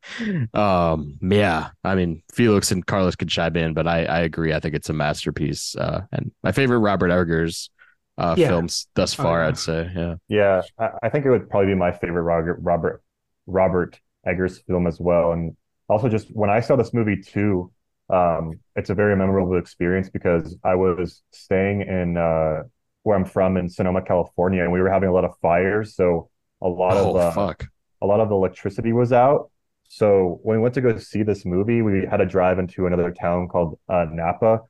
um 0.55 1.19
yeah 1.21 1.69
i 1.85 1.95
mean 1.95 2.23
felix 2.33 2.71
and 2.73 2.87
carlos 2.87 3.15
could 3.15 3.29
chime 3.29 3.57
in 3.57 3.75
but 3.75 3.87
i 3.87 4.07
i 4.07 4.21
agree 4.21 4.55
i 4.55 4.59
think 4.61 4.75
it's 4.75 4.89
a 4.89 4.93
masterpiece 4.95 5.77
uh 5.77 6.01
and 6.13 6.33
my 6.43 6.51
favorite 6.51 6.79
robert 6.79 7.11
eggers 7.11 7.69
uh 8.19 8.37
Yeah. 8.37 8.49
films 8.49 8.87
thus 8.95 9.15
Oh, 9.19 9.23
far 9.23 9.43
yeah. 9.43 9.45
i'd 9.45 9.59
say 9.59 9.91
yeah 9.95 10.15
Yeah, 10.29 10.63
I, 10.79 10.91
I 11.05 11.09
think 11.11 11.27
it 11.27 11.31
would 11.31 11.51
probably 11.51 11.69
be 11.73 11.75
my 11.79 11.93
favorite 11.93 12.23
Robert 12.23 12.59
Robert 12.63 13.03
Robert 13.47 14.01
Eggers 14.27 14.59
film 14.61 14.87
as 14.87 15.01
well. 15.01 15.33
And 15.33 15.57
also 15.89 16.09
just 16.09 16.29
when 16.35 16.51
I 16.51 16.61
saw 16.61 16.77
this 16.77 16.95
movie 16.95 17.21
too, 17.23 17.73
um, 18.11 18.61
it's 18.77 18.91
a 18.91 18.95
very 18.95 19.17
memorable 19.17 19.57
experience 19.59 20.11
because 20.11 20.57
I 20.65 20.75
was 20.77 21.23
staying 21.33 21.83
in 21.83 22.17
uh, 22.17 22.65
where 23.03 23.17
I'm 23.17 23.25
from 23.27 23.57
in 23.57 23.69
Sonoma, 23.69 24.03
California, 24.03 24.63
and 24.63 24.73
we 24.73 24.81
were 24.81 24.91
having 24.91 25.09
a 25.11 25.13
lot 25.13 25.25
of 25.25 25.39
fires. 25.43 25.95
So 25.97 26.31
a 26.63 26.69
lot 26.69 26.97
oh 26.97 26.99
of 26.99 27.17
uh, 27.17 27.35
fuck 27.35 27.69
a 28.03 28.07
lot 28.07 28.21
of 28.21 28.29
the 28.29 28.35
electricity 28.35 28.93
was 28.93 29.13
out. 29.13 29.51
So 29.89 30.41
when 30.43 30.59
we 30.59 30.63
went 30.63 30.75
to 30.75 30.81
go 30.81 30.97
see 30.99 31.23
this 31.23 31.45
movie, 31.45 31.83
we 31.83 32.07
had 32.11 32.19
to 32.19 32.27
drive 32.27 32.59
into 32.59 32.87
another 32.87 33.11
town 33.13 33.49
called 33.49 33.79
uh, 33.89 34.07
Napa. 34.11 34.61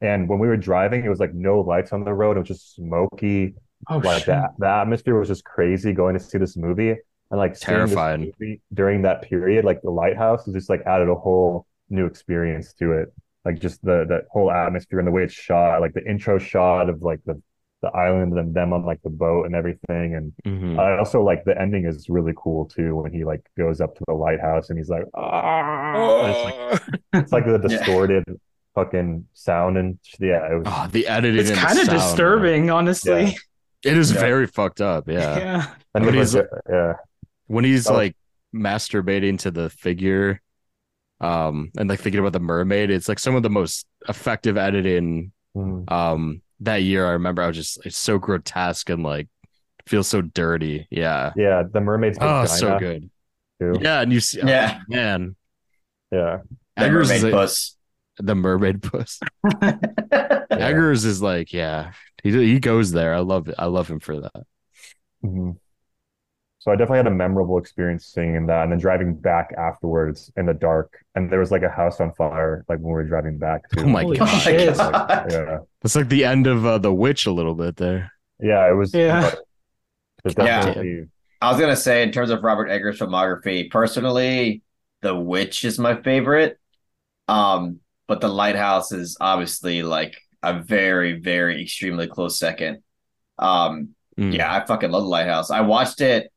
And 0.00 0.28
when 0.28 0.38
we 0.38 0.46
were 0.48 0.56
driving, 0.56 1.04
it 1.04 1.08
was 1.08 1.20
like 1.20 1.32
no 1.34 1.60
lights 1.60 1.92
on 1.92 2.04
the 2.04 2.12
road. 2.12 2.36
It 2.36 2.40
was 2.40 2.48
just 2.48 2.74
smoky 2.74 3.54
oh 3.88 3.98
like 3.98 4.18
shit. 4.18 4.26
the, 4.26 4.48
the 4.58 4.66
atmosphere 4.68 5.18
was 5.18 5.28
just 5.28 5.44
crazy 5.44 5.92
going 5.92 6.14
to 6.14 6.20
see 6.20 6.38
this 6.38 6.56
movie 6.56 6.90
and 6.90 7.38
like 7.38 7.54
seeing 7.56 7.78
this 7.80 7.90
Terrifying. 7.90 8.32
movie 8.40 8.60
during 8.72 9.02
that 9.02 9.20
period 9.22 9.64
like 9.66 9.82
the 9.82 9.90
lighthouse 9.90 10.48
is 10.48 10.54
just 10.54 10.70
like 10.70 10.80
added 10.86 11.08
a 11.10 11.14
whole 11.14 11.66
new 11.90 12.06
experience 12.06 12.72
to 12.74 12.92
it 12.92 13.12
like 13.44 13.60
just 13.60 13.84
the 13.84 14.06
that 14.08 14.22
whole 14.30 14.50
atmosphere 14.50 14.98
and 14.98 15.06
the 15.06 15.12
way 15.12 15.24
it's 15.24 15.34
shot 15.34 15.80
like 15.82 15.92
the 15.92 16.02
intro 16.08 16.38
shot 16.38 16.88
of 16.88 17.02
like 17.02 17.20
the 17.26 17.40
the 17.82 17.88
island 17.90 18.36
and 18.38 18.54
them 18.54 18.72
on 18.72 18.84
like 18.86 19.00
the 19.02 19.10
boat 19.10 19.44
and 19.44 19.54
everything 19.54 20.14
and 20.14 20.32
Mhm. 20.46 20.78
I 20.78 20.96
also 20.98 21.22
like 21.22 21.44
the 21.44 21.60
ending 21.60 21.84
is 21.84 22.08
really 22.08 22.32
cool 22.36 22.64
too 22.66 22.96
when 22.96 23.12
he 23.12 23.24
like 23.24 23.42
goes 23.58 23.82
up 23.82 23.94
to 23.96 24.04
the 24.06 24.14
lighthouse 24.14 24.70
and 24.70 24.78
he's 24.78 24.88
like 24.88 25.04
ah 25.14 26.24
and 26.24 26.30
it's 26.30 26.44
like 26.44 26.82
it's 27.22 27.32
like 27.32 27.44
the 27.44 27.68
Yeah. 27.68 28.34
Distorted 28.76 28.90
fucking 28.90 29.26
sound 29.34 29.76
and 29.78 29.98
yeah 30.20 30.52
it 30.52 30.54
was 30.58 30.64
oh, 30.66 30.88
the 30.92 31.06
editing 31.06 31.40
It's 31.40 31.50
kind 31.50 31.78
of 31.78 31.86
sound, 31.86 31.88
man. 31.88 31.96
disturbing, 32.08 32.70
honestly. 32.70 33.24
Yeah. 33.84 33.92
it 33.92 33.98
is 33.98 34.12
Yeah. 34.12 34.20
very 34.20 34.46
fucked 34.46 34.80
up 34.80 35.08
yeah 35.08 35.38
Yeah. 35.38 35.66
and 35.94 36.04
when 36.04 36.14
he's- 36.14 36.34
was, 36.34 36.44
yeah 36.70 36.92
when 37.46 37.64
he's 37.64 37.84
That 37.84 37.92
was- 37.92 37.96
like 37.98 38.16
masturbating 38.54 39.38
to 39.40 39.50
the 39.50 39.70
figure 39.70 40.40
um 41.20 41.70
and 41.78 41.88
like 41.88 42.00
thinking 42.00 42.20
about 42.20 42.32
the 42.32 42.40
mermaid 42.40 42.90
it's 42.90 43.08
like 43.08 43.18
some 43.18 43.34
of 43.34 43.42
the 43.42 43.50
most 43.50 43.86
effective 44.08 44.56
editing 44.56 45.32
Mm. 45.56 45.90
um 45.90 46.42
that 46.60 46.82
year 46.82 47.06
i 47.06 47.12
remember 47.12 47.40
i 47.40 47.46
was 47.46 47.56
just 47.56 47.84
it's 47.86 47.96
so 47.96 48.18
grotesque 48.18 48.90
and 48.90 49.02
like 49.02 49.26
feels 49.86 50.06
so 50.06 50.20
dirty 50.20 50.86
yeah 50.90 51.32
Yeah, 51.34 51.62
the 51.62 51.80
mermaid's 51.80 52.18
oh 52.20 52.42
vagina 52.42 52.48
so 52.48 52.78
good 52.78 53.10
too. 53.58 53.78
yeah 53.80 54.02
and 54.02 54.12
you 54.12 54.20
see 54.20 54.42
oh, 54.42 54.46
Yeah. 54.46 54.80
man 54.88 55.34
Yeah. 56.12 56.40
The 56.76 56.82
Eggers 56.84 57.10
is 57.10 57.22
mermaid 57.22 57.32
a- 57.34 57.36
puss. 57.38 57.75
The 58.18 58.34
mermaid 58.34 58.82
puss 58.82 59.20
Yeah. 59.62 59.78
eggers 60.50 61.04
is 61.04 61.20
like 61.20 61.52
yeah 61.52 61.92
he 62.22 62.30
he 62.32 62.58
goes 62.60 62.92
there 62.92 63.14
i 63.14 63.18
love 63.20 63.48
it 63.48 63.54
i 63.58 63.66
love 63.66 63.88
him 63.88 64.00
for 64.00 64.20
that 64.20 64.42
Mhm. 65.24 65.56
So 66.58 66.72
I 66.72 66.74
definitely 66.74 66.96
had 66.98 67.06
a 67.06 67.10
memorable 67.10 67.58
experience 67.58 68.06
seeing 68.06 68.46
that 68.46 68.64
and 68.64 68.72
then 68.72 68.78
driving 68.80 69.14
back 69.14 69.52
afterwards 69.56 70.32
in 70.36 70.46
the 70.46 70.54
dark. 70.54 70.98
And 71.14 71.30
there 71.30 71.38
was 71.38 71.52
like 71.52 71.62
a 71.62 71.68
house 71.68 72.00
on 72.00 72.12
fire 72.14 72.64
like 72.68 72.78
when 72.80 72.86
we 72.88 72.92
were 72.92 73.04
driving 73.04 73.38
back 73.38 73.68
too. 73.70 73.82
oh 73.82 73.86
my 73.86 74.02
Holy 74.02 74.16
god 74.18 74.28
Oh 74.28 74.32
my 74.32 74.38
shit. 74.40 74.76
God. 74.76 75.26
Yeah. 75.32 75.58
it's 75.82 75.94
like 75.94 76.08
the 76.08 76.24
end 76.24 76.48
of 76.48 76.66
uh, 76.66 76.78
the 76.78 76.92
witch 76.92 77.26
a 77.26 77.30
little 77.32 77.54
bit 77.54 77.76
there 77.76 78.12
Yeah, 78.40 78.68
it 78.68 78.74
was 78.74 78.92
Yeah. 78.92 79.32
but 80.24 80.32
it 80.38 80.44
Yeah. 80.44 81.04
I 81.40 81.50
was 81.52 81.60
gonna 81.60 81.76
say 81.76 82.02
in 82.02 82.10
terms 82.10 82.30
of 82.30 82.42
Robert 82.42 82.68
Eggers' 82.68 82.98
filmography, 82.98 83.70
personally, 83.70 84.62
The 85.02 85.14
Witch 85.14 85.64
is 85.64 85.78
my 85.78 85.94
favorite. 86.02 86.58
Um, 87.28 87.78
but 88.08 88.20
The 88.20 88.28
Lighthouse 88.28 88.92
is 88.92 89.16
obviously 89.20 89.82
like 89.82 90.16
a 90.42 90.60
very, 90.62 91.20
very 91.20 91.62
extremely 91.62 92.06
close 92.06 92.38
second. 92.38 92.82
Um, 93.38 93.90
Mm. 94.18 94.34
yeah, 94.34 94.50
I 94.50 94.64
fucking 94.64 94.90
love 94.90 95.02
The 95.02 95.08
Lighthouse. 95.10 95.50
I 95.50 95.60
watched 95.60 96.00
it 96.00 96.32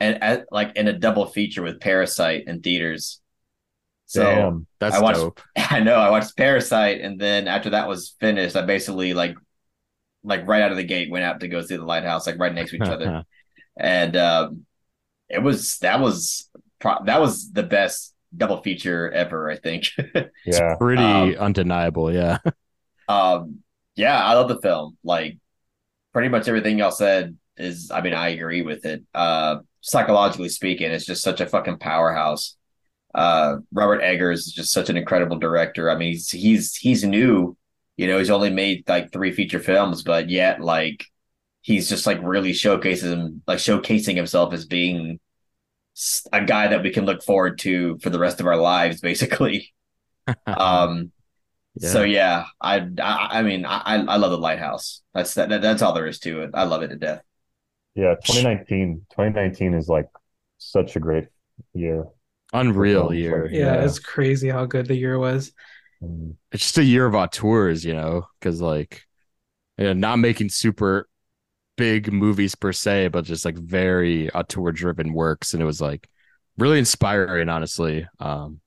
and 0.00 0.20
at, 0.20 0.46
like 0.50 0.74
in 0.76 0.88
a 0.88 0.92
double 0.98 1.26
feature 1.26 1.62
with 1.62 1.78
Parasite 1.78 2.44
in 2.48 2.60
theaters. 2.60 3.20
So 4.06 4.24
damn. 4.24 4.66
that's 4.80 4.96
I 4.96 5.00
watched- 5.00 5.20
dope 5.20 5.40
I 5.56 5.78
know 5.78 5.94
I 5.94 6.10
watched 6.10 6.36
Parasite, 6.36 7.00
and 7.02 7.20
then 7.20 7.46
after 7.46 7.70
that 7.70 7.86
was 7.86 8.16
finished, 8.18 8.56
I 8.56 8.62
basically 8.62 9.14
like, 9.14 9.36
like 10.24 10.44
right 10.48 10.60
out 10.62 10.72
of 10.72 10.76
the 10.76 10.82
gate 10.82 11.08
went 11.10 11.24
out 11.24 11.38
to 11.40 11.46
go 11.48 11.60
see 11.62 11.76
the 11.76 11.84
lighthouse, 11.84 12.26
like 12.26 12.38
right 12.40 12.52
next 12.52 12.70
to 12.70 12.76
each 12.78 12.82
other, 12.82 13.22
and 13.76 14.16
um, 14.16 14.66
it 15.28 15.40
was 15.40 15.78
that 15.78 16.00
was 16.00 16.50
pro- 16.80 17.04
that 17.04 17.20
was 17.20 17.52
the 17.52 17.62
best 17.62 18.12
double 18.36 18.62
feature 18.62 19.10
ever, 19.10 19.50
I 19.50 19.56
think. 19.56 19.86
Yeah. 20.44 20.76
pretty 20.78 21.36
Um, 21.36 21.36
undeniable 21.36 22.12
yeah 22.12 22.38
um, 23.08 23.60
yeah, 23.96 24.22
I 24.24 24.34
love 24.34 24.48
the 24.48 24.60
film. 24.60 24.96
Like 25.04 25.38
pretty 26.12 26.28
much 26.28 26.48
everything 26.48 26.78
y'all 26.78 26.90
said 26.90 27.36
is, 27.56 27.90
I 27.92 28.00
mean, 28.02 28.14
I 28.14 28.30
agree 28.30 28.62
with 28.62 28.84
it. 28.86 29.04
Uh, 29.14 29.58
psychologically 29.80 30.50
speaking, 30.50 30.90
it's 30.90 31.06
just 31.06 31.22
such 31.22 31.40
a 31.40 31.46
fucking 31.46 31.78
powerhouse. 31.78 32.56
Uh, 33.14 33.58
Robert 33.72 34.00
Eggers 34.02 34.46
is 34.48 34.52
just 34.52 34.72
such 34.72 34.90
an 34.90 34.96
incredible 34.96 35.38
director. 35.38 35.90
I 35.90 35.96
mean, 35.96 36.12
he's 36.12 36.30
he's 36.30 36.76
he's 36.76 37.04
new. 37.04 37.56
You 37.96 38.06
know, 38.08 38.18
he's 38.18 38.30
only 38.30 38.50
made 38.50 38.88
like 38.88 39.12
three 39.12 39.32
feature 39.32 39.60
films, 39.60 40.02
but 40.02 40.30
yet 40.30 40.60
like 40.60 41.04
he's 41.62 41.88
just 41.88 42.06
like 42.06 42.20
really 42.22 42.52
showcasing 42.52 43.10
him, 43.12 43.42
like 43.46 43.58
showcasing 43.58 44.16
himself 44.16 44.52
as 44.54 44.66
being 44.66 45.20
s- 45.20 45.20
a 46.32 46.44
guy 46.44 46.68
that 46.68 46.82
we 46.82 46.90
can 46.90 47.04
look 47.04 47.22
forward 47.22 47.58
to 47.60 47.98
for 47.98 48.10
the 48.10 48.18
rest 48.18 48.40
of 48.40 48.46
our 48.46 48.56
lives, 48.56 49.00
basically. 49.02 49.72
Um, 50.56 51.12
so 51.78 52.02
yeah, 52.02 52.46
I 52.60 52.76
I, 53.02 53.28
I 53.40 53.42
mean 53.42 53.64
I 53.66 53.78
I 53.78 53.96
I 53.96 54.16
love 54.16 54.30
the 54.32 54.38
lighthouse. 54.38 55.02
That's 55.14 55.34
that, 55.34 55.48
that's 55.62 55.82
all 55.82 55.92
there 55.94 56.06
is 56.06 56.18
to 56.20 56.42
it. 56.42 56.50
I 56.54 56.64
love 56.64 56.82
it 56.82 56.88
to 56.88 56.96
death. 56.96 57.22
Yeah. 57.94 58.14
2019. 58.24 59.06
2019 59.10 59.74
is 59.74 59.88
like 59.88 60.08
such 60.58 60.96
a 60.96 61.00
great 61.00 61.28
year. 61.74 62.06
unreal 62.52 63.08
films, 63.08 63.18
year 63.18 63.44
like, 63.44 63.50
yeah, 63.50 63.74
Yeah. 63.74 63.84
it's 63.84 63.98
crazy 63.98 64.48
how 64.48 64.66
good 64.66 64.86
the 64.86 64.96
year 64.96 65.18
was. 65.18 65.52
Mm. 66.02 66.36
it's 66.52 66.62
just 66.62 66.78
a 66.78 66.84
year 66.84 67.06
of 67.06 67.14
auteurs, 67.14 67.84
you 67.84 67.92
know, 67.94 68.26
because 68.38 68.60
like, 68.60 69.02
you 69.78 69.84
know, 69.84 69.92
not 69.92 70.18
making 70.18 70.48
super 70.50 71.08
big 71.80 72.12
movies 72.12 72.54
per 72.54 72.72
se, 72.72 73.08
but 73.08 73.24
just 73.24 73.44
like 73.44 73.56
very 73.56 74.30
auteur 74.30 74.70
driven 74.70 75.12
works, 75.14 75.54
and 75.54 75.62
it 75.62 75.66
was 75.66 75.80
like 75.80 76.08
really 76.58 76.78
inspiring, 76.78 77.48
honestly. 77.48 78.06
Um, 78.20 78.60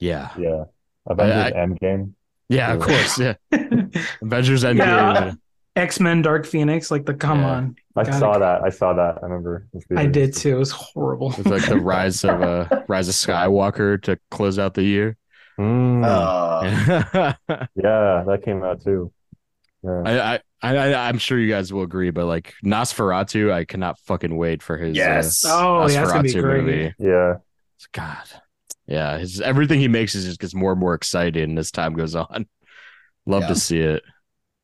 yeah, 0.00 0.30
Yeah. 0.36 0.64
Avengers 1.08 1.52
I- 1.52 1.52
Endgame. 1.52 2.12
yeah, 2.48 2.72
of 2.74 2.80
course, 2.82 3.18
yeah. 3.18 3.34
Avengers 4.22 4.64
Endgame. 4.64 4.78
Yeah. 4.78 5.32
X 5.76 6.00
Men 6.00 6.22
Dark 6.22 6.46
Phoenix, 6.46 6.90
like 6.90 7.04
the 7.06 7.14
come 7.14 7.40
Yeah. 7.40 7.50
on. 7.50 7.76
I 7.96 8.04
Gotta- 8.04 8.18
saw 8.18 8.38
that. 8.38 8.62
I 8.64 8.70
saw 8.70 8.92
that. 8.94 9.18
I 9.22 9.26
remember. 9.26 9.68
I 9.96 10.06
did 10.06 10.34
too. 10.34 10.56
It 10.56 10.58
was 10.58 10.70
horrible. 10.72 11.32
It's 11.38 11.46
like 11.46 11.66
the 11.68 11.78
rise 11.78 12.24
of 12.24 12.42
uh, 12.42 12.66
rise 12.88 13.08
of 13.08 13.14
Skywalker 13.14 14.02
to 14.02 14.18
close 14.30 14.58
out 14.58 14.74
the 14.74 14.82
year. 14.82 15.16
Mm. 15.58 16.04
Uh, 16.06 17.32
yeah, 17.76 18.24
that 18.26 18.40
came 18.44 18.62
out 18.62 18.82
too. 18.82 19.12
Yeah. 19.82 20.02
I, 20.04 20.34
I, 20.34 20.40
I, 20.74 21.08
I'm 21.08 21.18
sure 21.18 21.38
you 21.38 21.50
guys 21.50 21.72
will 21.72 21.82
agree, 21.82 22.10
but 22.10 22.26
like 22.26 22.54
Nosferatu, 22.64 23.52
I 23.52 23.64
cannot 23.64 23.98
fucking 24.00 24.36
wait 24.36 24.62
for 24.62 24.76
his 24.76 24.96
Yes. 24.96 25.44
uh, 25.44 25.50
Oh, 25.52 25.88
yeah, 25.88 26.02
it's 26.02 26.12
gonna 26.12 26.22
be 26.22 26.32
Nosferatu 26.34 26.42
great. 26.42 26.64
movie. 26.64 26.94
Yeah. 26.98 27.34
God, 27.92 28.24
yeah, 28.86 29.18
his 29.18 29.40
everything 29.40 29.80
he 29.80 29.88
makes 29.88 30.14
is 30.14 30.24
just 30.24 30.40
gets 30.40 30.54
more 30.54 30.72
and 30.72 30.80
more 30.80 30.94
exciting 30.94 31.56
as 31.58 31.70
time 31.70 31.94
goes 31.94 32.14
on. 32.14 32.46
Love 33.26 33.42
Yeah. 33.42 33.48
to 33.48 33.54
see 33.56 33.80
it. 33.80 34.02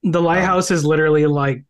The 0.03 0.21
Lighthouse 0.23 0.71
is 0.71 0.85
literally 0.85 1.27
like 1.27 1.65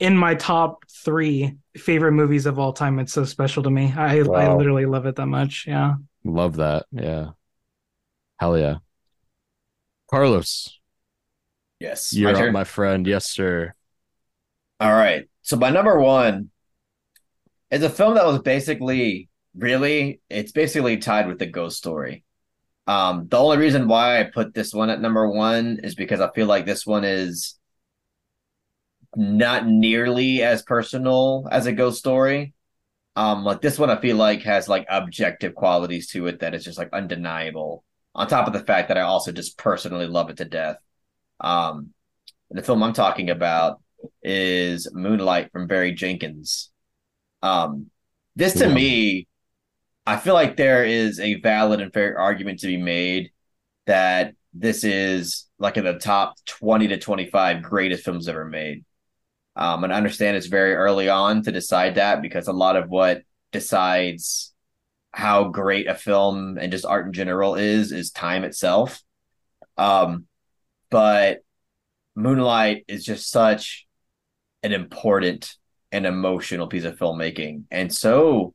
in 0.00 0.16
my 0.16 0.34
top 0.34 0.84
three 1.04 1.56
favorite 1.76 2.12
movies 2.12 2.46
of 2.46 2.58
all 2.58 2.72
time. 2.72 2.98
It's 2.98 3.12
so 3.12 3.24
special 3.24 3.62
to 3.64 3.70
me. 3.70 3.92
I 3.96 4.18
I 4.18 4.52
literally 4.54 4.86
love 4.86 5.06
it 5.06 5.16
that 5.16 5.26
much. 5.26 5.64
Yeah. 5.66 5.94
Love 6.24 6.56
that. 6.56 6.86
Yeah, 6.92 7.30
hell 8.38 8.58
yeah. 8.58 8.76
Carlos, 10.10 10.77
yes, 11.80 12.12
you're 12.12 12.32
my 12.32 12.38
up, 12.38 12.44
turn. 12.44 12.52
my 12.52 12.64
friend. 12.64 13.06
Yes, 13.06 13.30
sir. 13.30 13.74
All 14.80 14.92
right. 14.92 15.28
So 15.42 15.56
my 15.56 15.70
number 15.70 15.98
one 15.98 16.50
is 17.70 17.82
a 17.82 17.90
film 17.90 18.14
that 18.14 18.26
was 18.26 18.40
basically 18.40 19.28
really 19.56 20.20
it's 20.30 20.52
basically 20.52 20.98
tied 20.98 21.26
with 21.26 21.38
the 21.38 21.46
ghost 21.46 21.78
story. 21.78 22.24
Um, 22.86 23.28
the 23.28 23.38
only 23.38 23.58
reason 23.58 23.86
why 23.86 24.20
I 24.20 24.24
put 24.24 24.54
this 24.54 24.72
one 24.72 24.88
at 24.88 25.00
number 25.00 25.28
one 25.28 25.80
is 25.82 25.94
because 25.94 26.20
I 26.20 26.30
feel 26.32 26.46
like 26.46 26.64
this 26.64 26.86
one 26.86 27.04
is 27.04 27.58
not 29.14 29.66
nearly 29.66 30.42
as 30.42 30.62
personal 30.62 31.46
as 31.50 31.66
a 31.66 31.72
ghost 31.72 31.98
story. 31.98 32.54
Um, 33.16 33.44
like 33.44 33.60
this 33.60 33.78
one, 33.78 33.90
I 33.90 34.00
feel 34.00 34.16
like 34.16 34.42
has 34.42 34.68
like 34.68 34.86
objective 34.88 35.54
qualities 35.54 36.08
to 36.08 36.28
it 36.28 36.40
that 36.40 36.54
is 36.54 36.64
just 36.64 36.78
like 36.78 36.92
undeniable. 36.92 37.84
On 38.14 38.26
top 38.26 38.46
of 38.46 38.52
the 38.52 38.64
fact 38.64 38.88
that 38.88 38.96
I 38.96 39.02
also 39.02 39.32
just 39.32 39.58
personally 39.58 40.06
love 40.06 40.30
it 40.30 40.38
to 40.38 40.44
death. 40.44 40.78
Um, 41.40 41.92
the 42.50 42.62
film 42.62 42.82
I'm 42.82 42.92
talking 42.94 43.30
about 43.30 43.80
is 44.22 44.88
Moonlight 44.94 45.52
from 45.52 45.66
Barry 45.66 45.92
Jenkins. 45.92 46.70
Um, 47.42 47.90
this 48.36 48.56
to 48.56 48.66
Yeah. 48.66 48.68
me, 48.68 49.26
I 50.06 50.16
feel 50.16 50.34
like 50.34 50.56
there 50.56 50.84
is 50.84 51.20
a 51.20 51.34
valid 51.40 51.80
and 51.80 51.92
fair 51.92 52.18
argument 52.18 52.60
to 52.60 52.66
be 52.66 52.76
made 52.78 53.30
that 53.86 54.34
this 54.54 54.84
is 54.84 55.46
like 55.58 55.76
in 55.78 55.84
the 55.84 55.98
top 55.98 56.36
20 56.46 56.88
to 56.88 56.98
25 56.98 57.62
greatest 57.62 58.04
films 58.04 58.28
ever 58.28 58.44
made. 58.46 58.84
Um, 59.56 59.84
and 59.84 59.92
I 59.92 59.96
understand 59.96 60.36
it's 60.36 60.46
very 60.46 60.74
early 60.74 61.08
on 61.08 61.42
to 61.42 61.52
decide 61.52 61.96
that 61.96 62.22
because 62.22 62.48
a 62.48 62.52
lot 62.52 62.76
of 62.76 62.88
what 62.90 63.22
decides 63.52 64.54
how 65.12 65.46
great 65.46 65.88
a 65.88 65.94
film 65.96 66.58
and 66.58 66.72
just 66.72 66.86
art 66.86 67.06
in 67.06 67.14
general 67.14 67.56
is 67.56 67.92
is 67.92 68.12
time 68.12 68.44
itself. 68.44 69.02
Um, 69.78 70.27
but 70.90 71.38
Moonlight 72.14 72.84
is 72.88 73.04
just 73.04 73.30
such 73.30 73.86
an 74.62 74.72
important 74.72 75.54
and 75.92 76.06
emotional 76.06 76.66
piece 76.66 76.84
of 76.84 76.98
filmmaking 76.98 77.64
and 77.70 77.94
so 77.94 78.54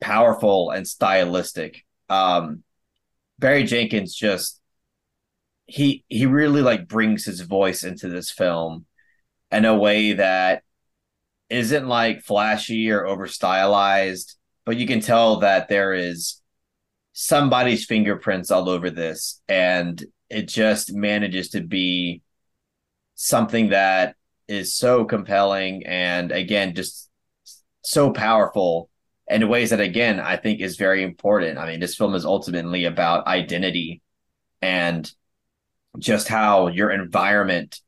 powerful 0.00 0.70
and 0.70 0.86
stylistic. 0.86 1.84
Um, 2.08 2.62
Barry 3.38 3.64
Jenkins 3.64 4.14
just 4.14 4.60
he 5.66 6.04
he 6.08 6.26
really 6.26 6.62
like 6.62 6.86
brings 6.86 7.24
his 7.24 7.40
voice 7.40 7.82
into 7.82 8.08
this 8.08 8.30
film 8.30 8.86
in 9.50 9.64
a 9.64 9.76
way 9.76 10.12
that 10.12 10.62
isn't 11.50 11.88
like 11.88 12.22
flashy 12.22 12.90
or 12.90 13.06
over 13.06 13.26
stylized, 13.26 14.36
but 14.64 14.76
you 14.76 14.86
can 14.86 15.00
tell 15.00 15.40
that 15.40 15.68
there 15.68 15.92
is 15.92 16.40
somebody's 17.12 17.86
fingerprints 17.86 18.50
all 18.50 18.68
over 18.68 18.90
this 18.90 19.40
and 19.48 20.04
it 20.28 20.48
just 20.48 20.92
manages 20.92 21.50
to 21.50 21.60
be 21.60 22.22
something 23.14 23.70
that 23.70 24.16
is 24.48 24.76
so 24.76 25.04
compelling 25.04 25.84
and 25.86 26.30
again 26.30 26.74
just 26.74 27.10
so 27.82 28.12
powerful 28.12 28.88
in 29.28 29.48
ways 29.48 29.70
that 29.70 29.80
again 29.80 30.20
I 30.20 30.36
think 30.36 30.60
is 30.60 30.76
very 30.76 31.02
important. 31.02 31.58
I 31.58 31.66
mean, 31.66 31.80
this 31.80 31.96
film 31.96 32.14
is 32.14 32.24
ultimately 32.24 32.84
about 32.84 33.26
identity 33.26 34.02
and 34.62 35.10
just 35.98 36.28
how 36.28 36.68
your 36.68 36.90
environment 36.90 37.80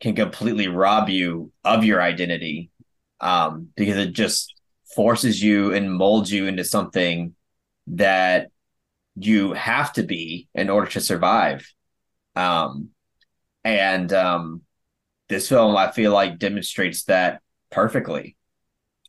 can 0.00 0.14
completely 0.14 0.68
rob 0.68 1.08
you 1.08 1.52
of 1.64 1.84
your 1.84 2.00
identity 2.00 2.70
um, 3.20 3.68
because 3.76 3.96
it 3.96 4.12
just 4.12 4.54
forces 4.94 5.42
you 5.42 5.74
and 5.74 5.92
molds 5.92 6.32
you 6.32 6.46
into 6.46 6.64
something 6.64 7.34
that 7.88 8.48
you 9.16 9.52
have 9.54 9.92
to 9.94 10.02
be 10.02 10.48
in 10.54 10.70
order 10.70 10.90
to 10.90 11.00
survive. 11.00 11.66
Um, 12.38 12.90
and 13.64 14.12
um, 14.12 14.62
this 15.28 15.48
film, 15.48 15.76
I 15.76 15.90
feel 15.90 16.12
like, 16.12 16.38
demonstrates 16.38 17.04
that 17.04 17.42
perfectly. 17.70 18.36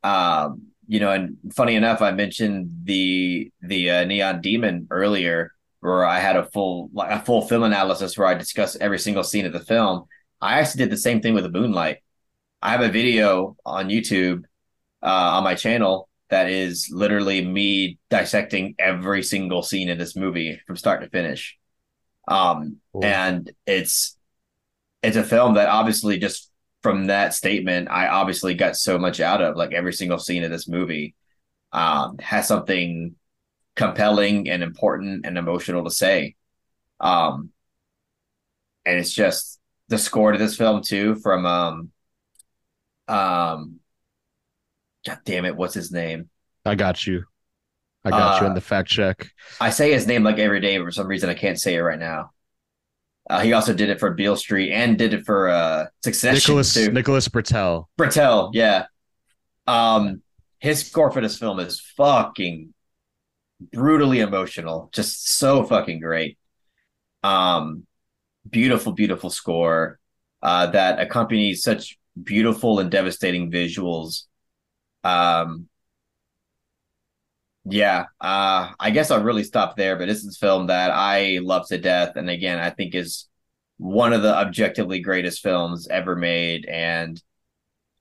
Um, 0.04 0.64
you 0.88 1.00
know, 1.00 1.12
and 1.12 1.38
funny 1.54 1.76
enough, 1.76 2.02
I 2.02 2.12
mentioned 2.12 2.72
the 2.84 3.52
the 3.62 3.92
uh, 3.92 4.06
Neon 4.06 4.42
Demon 4.42 4.88
earlier, 4.90 5.52
where 5.82 6.04
I 6.04 6.20
had 6.20 6.36
a 6.36 6.46
full 6.46 6.90
like 6.92 7.12
a 7.12 7.24
full 7.24 7.48
film 7.48 7.64
analysis 7.64 8.18
where 8.18 8.28
I 8.28 8.34
discussed 8.34 8.78
every 8.82 8.98
single 8.98 9.24
scene 9.24 9.46
of 9.46 9.54
the 9.54 9.60
film. 9.60 10.06
I 10.42 10.60
actually 10.60 10.80
did 10.86 10.92
the 10.92 10.98
same 10.98 11.22
thing 11.22 11.36
with 11.36 11.44
the 11.44 11.52
Moonlight. 11.52 11.98
I 12.62 12.72
have 12.72 12.82
a 12.82 12.90
video 12.90 13.56
on 13.66 13.90
YouTube 13.90 14.46
uh, 15.04 15.38
on 15.38 15.44
my 15.44 15.54
channel 15.54 16.10
that 16.30 16.50
is 16.50 16.90
literally 16.92 17.46
me 17.46 18.00
dissecting 18.10 18.76
every 18.80 19.22
single 19.22 19.62
scene 19.62 19.90
in 19.90 20.00
this 20.00 20.16
movie 20.16 20.60
from 20.66 20.76
start 20.76 21.02
to 21.02 21.10
finish. 21.10 21.59
Um, 22.30 22.78
Cool. 22.94 23.04
and 23.04 23.52
it's 23.68 24.18
it's 25.04 25.18
a 25.18 25.24
film 25.24 25.56
that 25.56 25.68
obviously 25.68 26.20
just 26.20 26.52
from 26.84 27.08
that 27.08 27.34
statement, 27.34 27.90
I 27.90 28.08
obviously 28.08 28.54
got 28.54 28.78
so 28.78 28.98
much 28.98 29.20
out 29.20 29.42
of. 29.42 29.58
Like 29.58 29.74
every 29.74 29.94
single 29.94 30.20
scene 30.20 30.44
of 30.46 30.52
this 30.52 30.68
movie 30.68 31.16
um, 31.74 32.18
has 32.20 32.48
something 32.48 33.16
compelling 33.76 34.50
and 34.50 34.64
important 34.64 35.26
and 35.26 35.38
emotional 35.38 35.84
to 35.84 35.92
say. 35.92 36.36
Um, 37.00 37.52
and 38.86 39.00
it's 39.00 39.14
just 39.14 39.60
the 39.88 39.98
score 39.98 40.32
to 40.32 40.38
this 40.38 40.56
film 40.58 40.82
too 40.82 41.16
from 41.16 41.46
um 41.46 41.92
um 43.08 43.80
God 45.06 45.20
damn 45.26 45.46
it, 45.46 45.56
what's 45.56 45.74
his 45.74 45.92
name? 45.92 46.30
I 46.66 46.76
got 46.76 47.08
you. 47.08 47.26
I 48.14 48.22
got 48.22 48.42
you 48.42 48.48
Uh, 48.48 48.50
in 48.50 48.54
the 48.56 48.62
fact 48.62 48.90
check. 48.90 49.32
I 49.60 49.70
say 49.70 49.92
his 49.92 50.08
name 50.08 50.24
like 50.24 50.40
every 50.40 50.60
day, 50.60 50.78
but 50.78 50.86
for 50.86 50.92
some 50.92 51.08
reason 51.08 51.30
I 51.30 51.34
can't 51.34 51.60
say 51.60 51.76
it 51.76 51.80
right 51.82 52.00
now. 52.00 52.32
Uh, 53.30 53.42
he 53.42 53.54
also 53.54 53.74
did 53.74 53.90
it 53.90 54.00
for 54.00 54.12
Beale 54.14 54.36
Street 54.36 54.72
and 54.72 54.98
did 54.98 55.14
it 55.14 55.26
for 55.26 55.50
uh 55.50 55.86
Succession 56.04 56.36
Nicholas 56.36 56.74
too. 56.74 56.92
Nicholas 56.92 57.28
Britell. 57.28 57.86
Britell, 58.00 58.52
yeah. 58.54 58.86
Um, 59.68 60.22
his 60.60 60.86
score 60.86 61.12
for 61.12 61.22
this 61.22 61.38
film 61.38 61.60
is 61.60 61.80
fucking 61.96 62.74
brutally 63.72 64.20
emotional, 64.22 64.90
just 64.94 65.30
so 65.38 65.64
fucking 65.64 66.00
great. 66.00 66.38
Um, 67.24 67.86
beautiful, 68.50 68.94
beautiful 68.94 69.30
score 69.30 70.00
uh, 70.42 70.68
that 70.68 71.00
accompanies 71.00 71.62
such 71.62 71.98
beautiful 72.22 72.80
and 72.80 72.90
devastating 72.90 73.52
visuals. 73.52 74.24
Um, 75.04 75.68
yeah, 77.66 78.06
uh, 78.22 78.72
I 78.80 78.90
guess 78.92 79.12
I'll 79.12 79.24
really 79.24 79.44
stop 79.44 79.76
there. 79.76 79.96
But 79.96 80.08
this 80.08 80.24
is 80.24 80.36
a 80.36 80.40
film 80.40 80.68
that 80.68 80.92
I 80.92 81.40
love 81.42 81.68
to 81.70 81.78
death, 81.78 82.16
and 82.16 82.30
again, 82.30 82.60
I 82.60 82.70
think 82.70 82.96
is 82.96 83.28
one 83.78 84.14
of 84.14 84.22
the 84.22 84.36
objectively 84.36 85.00
greatest 85.00 85.42
films 85.42 85.88
ever 85.88 86.16
made, 86.16 86.66
and 86.66 87.22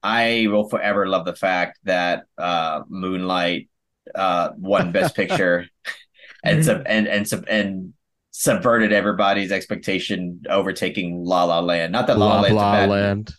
I 0.02 0.46
will 0.50 0.68
forever 0.68 1.06
love 1.06 1.24
the 1.24 1.34
fact 1.34 1.78
that 1.84 2.24
uh, 2.36 2.82
Moonlight 2.88 3.68
uh, 4.14 4.50
won 4.56 4.92
Best 4.92 5.16
Picture 5.16 5.66
and 6.44 6.64
sub- 6.64 6.82
and 6.86 7.06
and 7.08 7.26
sub- 7.28 7.46
and 7.48 7.94
subverted 8.30 8.92
everybody's 8.92 9.50
expectation, 9.50 10.42
overtaking 10.48 11.24
La 11.24 11.44
La 11.44 11.60
Land. 11.60 11.92
Not 11.92 12.06
that 12.06 12.18
La 12.18 12.40
La 12.40 12.48
Blah 12.48 12.50
Land's 12.50 12.50
a 12.50 12.54
blah 12.54 12.72
bad 12.72 12.88
land. 12.88 13.34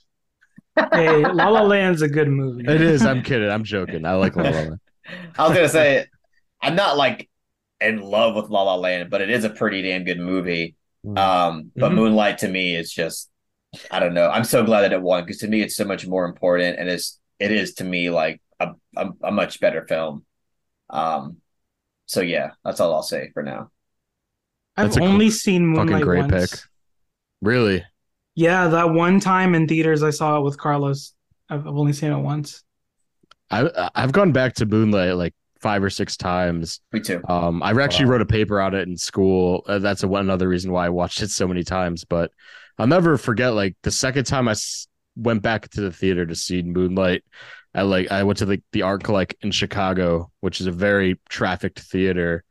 hey, 0.94 1.32
La 1.34 1.48
La 1.50 1.62
Land's 1.62 2.02
a 2.02 2.10
good 2.10 2.28
movie. 2.28 2.66
It 2.68 2.82
is. 2.82 3.06
I'm 3.06 3.24
kidding. 3.24 3.50
I'm 3.50 3.64
joking. 3.64 4.06
I 4.06 4.14
like 4.16 4.36
La 4.36 4.44
La 4.44 4.50
Land. 4.50 4.80
I 5.38 5.48
was 5.48 5.56
gonna 5.56 5.70
say 5.70 6.06
I'm 6.62 6.76
not 6.76 6.98
like 6.98 7.30
in 7.82 8.02
love 8.02 8.36
with 8.36 8.50
La 8.50 8.64
La 8.64 8.76
Land, 8.76 9.10
but 9.10 9.22
it 9.22 9.30
is 9.30 9.44
a 9.46 9.50
pretty 9.50 9.82
damn 9.82 10.04
good 10.04 10.20
movie. 10.20 10.76
Mm. 11.06 11.18
Um, 11.18 11.72
but 11.76 11.92
Mhm. 11.92 11.96
Moonlight 11.96 12.40
to 12.40 12.48
me 12.48 12.76
is 12.76 12.92
just 12.92 13.30
I 13.92 14.00
don't 14.00 14.14
know. 14.14 14.30
I'm 14.30 14.44
so 14.44 14.64
glad 14.66 14.82
that 14.82 14.94
it 14.94 15.02
won 15.02 15.24
because 15.24 15.40
to 15.40 15.48
me 15.48 15.62
it's 15.62 15.76
so 15.76 15.86
much 15.86 16.08
more 16.08 16.26
important, 16.26 16.80
and 16.80 16.90
it's 16.90 17.20
it 17.40 17.52
is 17.52 17.76
to 17.76 17.84
me 17.84 18.10
like 18.10 18.42
a 18.60 18.74
a, 18.98 19.10
a 19.24 19.32
much 19.32 19.60
better 19.60 19.86
film. 19.88 20.26
Um, 20.90 21.38
so 22.08 22.22
yeah, 22.22 22.52
that's 22.66 22.80
all 22.80 22.94
I'll 22.96 23.04
say 23.04 23.32
for 23.34 23.44
now. 23.44 23.72
I've 24.78 24.94
That's 24.94 24.98
a 24.98 25.02
only 25.02 25.30
seen 25.30 25.68
fucking 25.74 26.00
Moonlight 26.00 26.02
great 26.02 26.20
once. 26.22 26.52
pick. 26.52 26.62
Really? 27.42 27.86
Yeah, 28.36 28.68
that 28.70 28.90
one 28.92 29.20
time 29.20 29.56
in 29.56 29.68
theaters 29.68 30.04
I 30.04 30.12
saw 30.12 30.38
it 30.40 30.44
with 30.44 30.58
Carlos. 30.58 31.14
I've 31.50 31.62
I've 31.68 31.78
only 31.78 31.94
seen 31.94 32.12
it 32.12 32.20
once. 32.20 32.64
I 33.52 33.90
I've 33.96 34.12
gone 34.12 34.32
back 34.32 34.56
to 34.56 34.66
Moonlight 34.66 35.16
like 35.16 35.34
five 35.60 35.84
or 35.84 35.90
six 35.90 36.16
times. 36.18 36.80
Me 36.94 37.00
too. 37.00 37.22
Um, 37.28 37.62
I 37.64 37.72
actually 37.82 38.06
Wow. 38.06 38.12
wrote 38.12 38.22
a 38.22 38.26
paper 38.26 38.62
on 38.62 38.74
it 38.74 38.88
in 38.88 38.96
school. 38.98 39.64
Uh, 39.68 39.80
that's 39.80 40.04
a, 40.04 40.08
one 40.08 40.22
another 40.22 40.48
reason 40.48 40.72
why 40.72 40.86
I 40.86 40.90
watched 40.90 41.22
it 41.22 41.30
so 41.32 41.48
many 41.48 41.64
times. 41.64 42.06
But 42.06 42.32
I'll 42.78 42.88
never 42.88 43.18
forget 43.18 43.54
like 43.54 43.76
the 43.84 43.92
second 43.92 44.26
time 44.26 44.48
I 44.48 44.52
s- 44.52 44.88
went 45.16 45.42
back 45.42 45.68
to 45.72 45.82
the 45.82 45.92
theater 45.92 46.26
to 46.26 46.36
see 46.36 46.62
Moonlight. 46.62 47.24
I 47.76 47.82
like 47.84 48.10
I 48.12 48.24
went 48.24 48.40
to 48.40 48.46
the 48.46 48.62
the 48.72 48.82
ArcLight 48.82 49.34
in 49.42 49.52
Chicago, 49.52 50.32
which 50.40 50.62
is 50.62 50.68
a 50.68 50.72
very 50.72 51.20
trafficked 51.30 51.80
theater, 51.80 52.44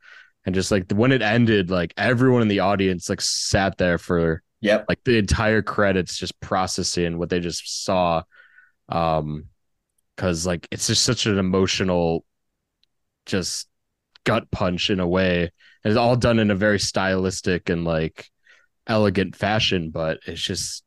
and 0.44 0.54
just 0.54 0.70
like 0.70 0.90
when 0.92 1.12
it 1.12 1.22
ended, 1.22 1.70
like 1.70 1.94
everyone 1.96 2.42
in 2.42 2.48
the 2.48 2.60
audience 2.60 3.08
like 3.08 3.20
sat 3.20 3.78
there 3.78 3.98
for 3.98 4.42
Yep. 4.60 4.86
like 4.88 4.98
the 5.04 5.18
entire 5.18 5.62
credits 5.62 6.18
just 6.18 6.38
processing 6.40 7.16
what 7.18 7.30
they 7.30 7.38
just 7.40 7.84
saw 7.84 8.22
um 8.88 9.44
because 10.18 10.44
like 10.44 10.66
it's 10.72 10.88
just 10.88 11.04
such 11.04 11.26
an 11.26 11.38
emotional 11.38 12.24
just 13.24 13.68
gut 14.24 14.50
punch 14.50 14.90
in 14.90 14.98
a 14.98 15.06
way. 15.06 15.42
And 15.42 15.50
it's 15.92 15.96
all 15.96 16.16
done 16.16 16.40
in 16.40 16.50
a 16.50 16.56
very 16.56 16.80
stylistic 16.80 17.70
and 17.70 17.84
like 17.84 18.28
elegant 18.88 19.36
fashion 19.36 19.90
but 19.90 20.18
it's 20.26 20.40
just 20.40 20.82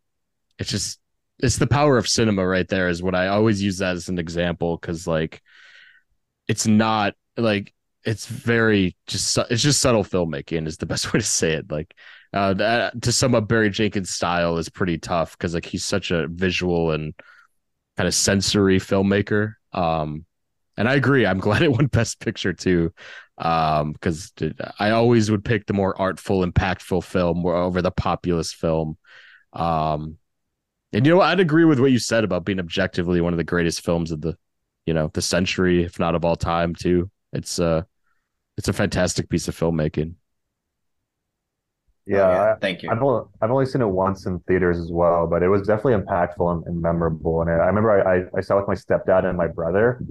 it's 0.58 0.72
just 0.72 1.00
it's 1.38 1.58
the 1.58 1.68
power 1.68 2.00
of 2.00 2.08
cinema 2.08 2.46
right 2.46 2.68
there 2.68 2.90
is 2.90 3.04
what 3.04 3.14
i 3.14 3.28
always 3.28 3.62
use 3.62 3.78
that 3.78 3.96
as 3.96 4.10
an 4.10 4.18
example 4.18 4.76
because 4.76 5.06
like 5.06 5.40
it's 6.48 6.66
not 6.66 7.14
like 7.38 7.74
it's 8.04 8.26
very 8.26 8.96
just 9.08 9.38
it's 9.50 9.62
just 9.62 9.80
subtle 9.80 10.04
filmmaking 10.04 10.68
is 10.68 10.78
the 10.78 10.86
best 10.86 11.14
way 11.14 11.20
to 11.20 11.26
say 11.26 11.54
it. 11.54 11.72
Like 11.72 11.94
uh 12.34 12.54
that, 12.56 13.02
to 13.04 13.12
sum 13.12 13.36
up 13.36 13.48
barry 13.48 13.70
jenkins 13.70 14.10
style 14.10 14.58
is 14.58 14.70
pretty 14.70 14.98
tough 14.98 15.38
because 15.38 15.54
like 15.54 15.66
he's 15.66 15.86
such 15.86 16.12
a 16.12 16.28
visual 16.28 16.92
and 16.92 17.14
kind 18.02 18.08
of 18.08 18.14
sensory 18.16 18.80
filmmaker 18.80 19.54
um 19.74 20.26
and 20.78 20.90
i 20.90 20.96
agree 20.96 21.26
i'm 21.26 21.40
glad 21.48 21.62
it 21.62 21.72
won 21.72 21.88
best 21.88 22.20
picture 22.20 22.54
too 22.54 22.92
um 23.38 23.94
because 23.94 24.32
i 24.80 24.92
always 24.92 25.32
would 25.32 25.46
pick 25.46 25.66
the 25.68 25.74
more 25.74 26.00
artful 26.02 26.46
impactful 26.46 27.04
film 27.04 27.46
over 27.46 27.82
the 27.82 27.92
populist 27.92 28.56
film 28.56 28.98
um 29.54 30.18
And 30.94 31.06
you 31.06 31.14
know, 31.16 31.22
I'd 31.22 31.40
agree 31.40 31.66
with 31.66 31.80
what 31.80 31.92
you 31.92 32.00
said 32.00 32.24
about 32.24 32.46
being 32.46 32.60
objectively 32.60 33.22
one 33.22 33.34
of 33.34 33.38
the 33.38 33.44
greatest 33.44 33.82
films 33.84 34.12
of 34.12 34.22
the, 34.22 34.36
you 34.86 34.94
know, 34.94 35.10
the 35.14 35.22
century, 35.22 35.84
if 35.84 36.00
not 36.00 36.16
of 36.16 36.26
all 36.26 36.36
time. 36.36 36.76
Too. 36.76 37.10
It's 37.34 37.60
uh, 37.60 37.84
it's 38.58 38.70
a 38.70 38.74
fantastic 38.74 39.30
piece 39.30 39.48
of 39.50 39.58
filmmaking. 39.58 40.16
Yeah, 42.08 42.18
Oh, 42.28 42.32
yeah. 42.32 42.56
Thank 42.60 42.82
you. 42.84 42.90
I've 42.90 43.02
only, 43.02 43.26
I've 43.42 43.52
only 43.52 43.66
seen 43.66 43.82
it 43.82 43.88
once 43.88 44.26
in 44.26 44.40
theaters 44.42 44.80
as 44.80 44.92
well, 44.92 45.28
but 45.28 45.44
it 45.44 45.50
was 45.50 45.68
definitely 45.68 46.02
impactful 46.04 46.52
and, 46.52 46.66
and 46.66 46.82
memorable. 46.82 47.42
And 47.42 47.50
I, 47.50 47.54
I 47.56 47.68
remember 47.68 47.92
I, 48.08 48.18
I, 48.18 48.24
I 48.38 48.42
saw 48.42 48.58
it 48.58 48.68
with 48.68 48.68
my 48.68 48.76
stepdad 48.76 49.26
and 49.26 49.38
my 49.38 49.48
brother, 49.48 50.02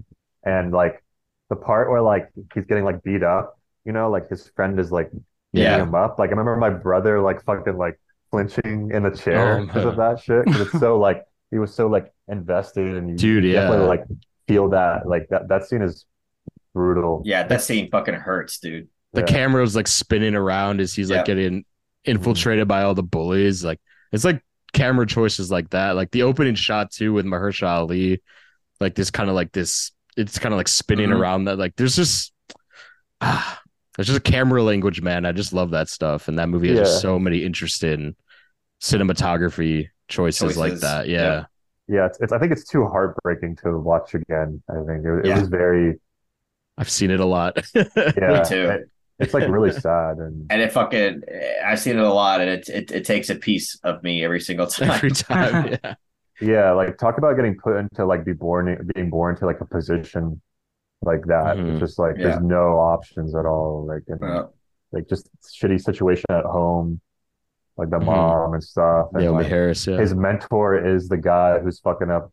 and 0.44 0.73
like 0.73 1.02
the 1.51 1.57
part 1.57 1.91
where 1.91 2.01
like 2.02 2.28
he's 2.55 2.65
getting 2.65 2.85
like 2.85 3.02
beat 3.02 3.23
up, 3.23 3.59
you 3.85 3.93
know, 3.93 4.10
like 4.10 4.28
his 4.28 4.49
friend 4.55 4.78
is 4.78 4.93
like 4.93 5.10
beating 5.52 5.67
Yeah. 5.67 5.83
him 5.83 5.94
up. 5.94 6.19
Like 6.19 6.28
I 6.28 6.31
remember 6.31 6.57
my 6.57 6.70
brother 6.70 7.20
like 7.20 7.44
fucking 7.44 7.77
like 7.77 8.01
flinching 8.31 8.93
in 8.93 9.02
the 9.02 9.10
chair 9.10 9.59
Oh, 9.59 9.67
because 9.67 9.85
of 9.85 9.97
that 9.97 10.20
shit. 10.20 10.44
Because 10.44 10.60
it's 10.69 10.78
so 10.78 10.99
like 11.07 11.25
he 11.51 11.59
was 11.59 11.75
so 11.75 11.89
like 11.89 12.12
invested, 12.28 12.94
and 12.97 13.10
you 13.10 13.17
Dude, 13.17 13.44
you 13.44 13.52
definitely 13.52 13.85
yeah. 13.85 13.89
like 13.89 14.05
feel 14.47 14.69
that 14.70 15.07
like 15.09 15.28
that 15.31 15.49
that 15.49 15.65
scene 15.67 15.83
is 15.83 16.07
brutal. 16.75 17.23
Yeah, 17.25 17.47
that 17.47 17.62
scene 17.62 17.91
fucking 17.91 18.15
hurts, 18.15 18.59
dude. 18.60 18.89
The 19.12 19.23
Yeah. 19.23 19.27
camera 19.27 19.60
was 19.60 19.75
like 19.75 19.89
spinning 19.89 20.35
around 20.36 20.81
as 20.81 20.94
he's 20.94 21.10
like 21.10 21.19
Yeah. 21.19 21.25
getting 21.25 21.65
infiltrated 22.04 22.66
by 22.68 22.82
all 22.82 22.94
the 22.94 23.02
bullies. 23.02 23.64
Like 23.64 23.80
it's 24.12 24.24
like 24.24 24.42
camera 24.72 25.06
choices 25.06 25.50
like 25.50 25.70
that. 25.70 25.96
Like 25.96 26.10
the 26.10 26.22
opening 26.22 26.54
shot 26.54 26.90
too 26.90 27.12
with 27.12 27.26
Mahershala 27.26 27.80
Ali, 27.80 28.22
like 28.80 28.94
this 28.94 29.10
kind 29.10 29.28
of 29.28 29.34
like 29.34 29.52
this. 29.52 29.92
It's 30.16 30.38
kind 30.38 30.52
of 30.52 30.56
like 30.58 30.68
spinning 30.68 31.10
Mhm. 31.10 31.18
around 31.18 31.44
that. 31.44 31.58
Like 31.58 31.76
there's 31.76 31.96
just 31.96 32.32
ah, 33.20 33.60
there's 33.96 34.08
just 34.08 34.18
a 34.18 34.30
camera 34.32 34.62
language, 34.62 35.00
man. 35.02 35.26
I 35.26 35.32
just 35.32 35.52
love 35.52 35.70
that 35.70 35.88
stuff, 35.88 36.28
and 36.28 36.38
that 36.38 36.48
movie 36.48 36.68
has 36.70 36.78
just 36.78 37.00
so 37.02 37.18
many 37.18 37.44
interesting 37.44 38.16
cinematography 38.80 39.88
choices, 40.08 40.56
like 40.56 40.74
that. 40.80 41.08
yeah. 41.08 41.22
Yeah. 41.22 41.44
Yeah, 41.92 42.06
it's, 42.06 42.20
it's 42.20 42.32
I 42.32 42.38
think 42.38 42.52
it's 42.52 42.64
too 42.68 42.86
heartbreaking 42.86 43.56
to 43.64 43.76
watch 43.76 44.14
again. 44.14 44.62
I 44.70 44.74
think 44.86 45.04
it, 45.04 45.18
it 45.20 45.26
Yeah. 45.26 45.40
was 45.40 45.48
very 45.48 45.98
I've 46.78 46.88
seen 46.88 47.10
it 47.10 47.18
a 47.20 47.24
lot. 47.26 47.56
yeah. 47.74 48.42
too. 48.44 48.68
it- 48.70 48.90
it's 49.20 49.34
like 49.34 49.49
really 49.49 49.73
sad 49.86 50.18
and 50.18 50.47
And 50.50 50.60
it 50.62 50.73
fucking, 50.73 51.23
I've 51.65 51.78
seen 51.81 51.97
it 51.99 52.02
a 52.05 52.12
lot, 52.12 52.40
and 52.40 52.50
it 52.50 52.68
it, 52.68 52.90
it 52.90 53.05
takes 53.05 53.31
a 53.31 53.34
piece 53.36 53.78
of 53.84 54.02
me 54.02 54.24
every 54.24 54.40
single 54.40 54.66
time. 54.66 54.90
Every 54.90 55.10
time, 55.10 55.78
yeah. 55.84 55.94
Yeah, 56.40 56.70
like 56.73 56.97
talk 56.97 57.18
about 57.18 57.36
getting 57.36 57.57
put 57.57 57.76
into 57.76 58.07
like 58.07 58.24
be 58.24 58.32
born 58.32 58.90
being 58.94 59.10
born 59.10 59.36
to 59.36 59.47
like 59.47 59.60
a 59.60 59.66
position 59.66 60.40
like 61.02 61.24
that. 61.26 61.57
Mhm. 61.57 61.73
It's 61.73 61.81
just 61.81 61.99
like 61.99 62.16
Yeah. 62.16 62.28
there's 62.28 62.42
no 62.42 62.78
options 62.78 63.34
at 63.34 63.44
all. 63.47 63.84
Like 63.86 64.05
and, 64.08 64.20
Yeah. 64.23 64.42
like 64.92 65.07
just 65.08 65.28
shitty 65.44 65.81
situation 65.82 66.24
at 66.31 66.44
home, 66.44 67.00
like 67.76 67.90
the 67.90 67.99
Mhm. 67.99 68.07
mom 68.07 68.55
and 68.55 68.65
stuff. 68.65 69.08
And 69.12 69.23
Naomie 69.23 69.32
like, 69.32 69.47
Harris. 69.49 69.86
Yeah. 69.86 69.99
his 69.99 70.15
mentor 70.15 70.82
is 70.82 71.08
the 71.10 71.18
guy 71.18 71.58
who's 71.58 71.78
fucking 71.81 72.10
up 72.10 72.24
like 72.24 72.32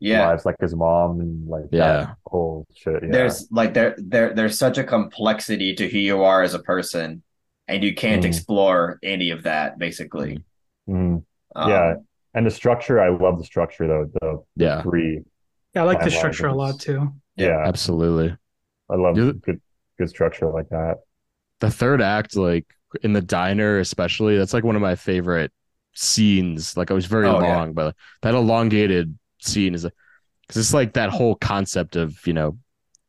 yeah. 0.00 0.28
lives 0.28 0.44
like 0.44 0.56
his 0.60 0.74
mom 0.74 1.20
and 1.20 1.48
like 1.48 1.64
Yeah. 1.72 1.78
that 2.06 2.16
whole 2.26 2.66
shit. 2.74 3.02
Yeah. 3.02 3.08
There's 3.10 3.48
like 3.50 3.74
there 3.74 3.94
there 3.98 4.34
there's 4.34 4.58
such 4.58 4.78
a 4.78 4.84
complexity 4.84 5.74
to 5.74 5.88
who 5.88 5.98
you 5.98 6.22
are 6.22 6.42
as 6.42 6.54
a 6.54 6.58
person, 6.58 7.22
and 7.68 7.82
you 7.82 7.94
can't 7.94 8.22
Mm. 8.22 8.26
explore 8.26 8.98
any 9.02 9.30
of 9.30 9.42
that 9.44 9.78
basically. 9.78 10.42
Mhm. 10.88 11.22
Um, 11.56 11.70
Yeah. 11.70 11.94
And 12.34 12.44
the 12.46 12.50
structure, 12.50 13.00
I 13.00 13.10
love 13.10 13.38
the 13.38 13.44
structure 13.44 13.86
though. 13.86 14.10
The 14.20 14.42
yeah. 14.64 14.82
three. 14.82 15.22
Yeah, 15.74 15.82
I 15.82 15.84
like 15.84 16.00
the 16.00 16.06
Timelines 16.10 16.18
structure 16.18 16.46
a 16.48 16.54
lot 16.54 16.80
too. 16.80 17.12
Yeah. 17.36 17.62
Absolutely. 17.64 18.36
I 18.90 18.96
love 18.96 19.16
You- 19.16 19.32
good 19.34 19.60
good 19.98 20.08
structure 20.08 20.50
like 20.50 20.68
that. 20.70 20.98
the 21.60 21.70
third 21.70 22.02
act, 22.02 22.36
like 22.36 22.66
in 23.02 23.12
the 23.12 23.22
diner, 23.22 23.78
especially, 23.78 24.36
that's 24.36 24.52
like 24.52 24.64
one 24.64 24.76
of 24.76 24.82
my 24.82 24.96
favorite 24.96 25.50
scenes. 25.94 26.76
Like 26.76 26.90
it 26.90 26.94
was 26.94 27.06
very 27.06 27.26
Oh, 27.26 27.40
yeah. 27.40 27.56
long, 27.56 27.72
but 27.72 27.94
that 28.22 28.34
elongated 28.34 29.16
scene 29.44 29.74
is 29.74 29.86
because 30.46 30.60
it's 30.60 30.74
like 30.74 30.94
that 30.94 31.10
whole 31.10 31.34
concept 31.36 31.96
of 31.96 32.18
you 32.26 32.32
know 32.32 32.58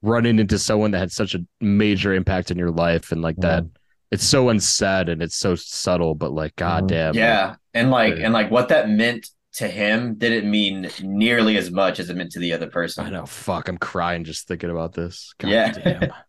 running 0.02 0.40
into 0.40 0.60
someone 0.60 0.92
that 0.92 1.00
had 1.00 1.12
such 1.12 1.36
a 1.36 1.46
major 1.60 2.14
impact 2.14 2.52
in 2.52 2.58
your 2.58 2.72
life, 2.72 3.12
and 3.12 3.22
like 3.22 3.38
that. 3.38 3.64
Mm-hmm. 3.64 3.76
It's 4.12 4.24
so 4.24 4.50
unsaid 4.50 5.10
and 5.10 5.22
it's 5.22 5.36
so 5.36 5.56
subtle, 5.56 6.14
but 6.16 6.32
like, 6.32 6.56
mm-hmm. 6.56 6.70
goddamn, 6.70 7.08
like, 7.08 7.16
yeah, 7.16 7.56
and 7.74 7.90
like 7.92 8.14
and 8.20 8.34
like 8.34 8.52
what 8.52 8.70
that 8.70 8.88
meant 8.88 9.28
to 9.56 9.68
him 9.68 10.16
didn't 10.16 10.50
mean 10.50 10.90
nearly 11.02 11.58
as 11.58 11.72
much 11.72 12.00
as 12.00 12.10
it 12.10 12.16
meant 12.16 12.32
to 12.34 12.40
the 12.40 12.54
other 12.54 12.68
person. 12.68 13.06
I 13.06 13.10
know. 13.10 13.26
Fuck, 13.26 13.68
I'm 13.68 13.78
crying 13.78 14.24
just 14.24 14.48
thinking 14.48 14.70
about 14.70 14.94
this. 14.94 15.34
God 15.38 15.50
Yeah. 15.50 15.72
damn. 15.72 16.12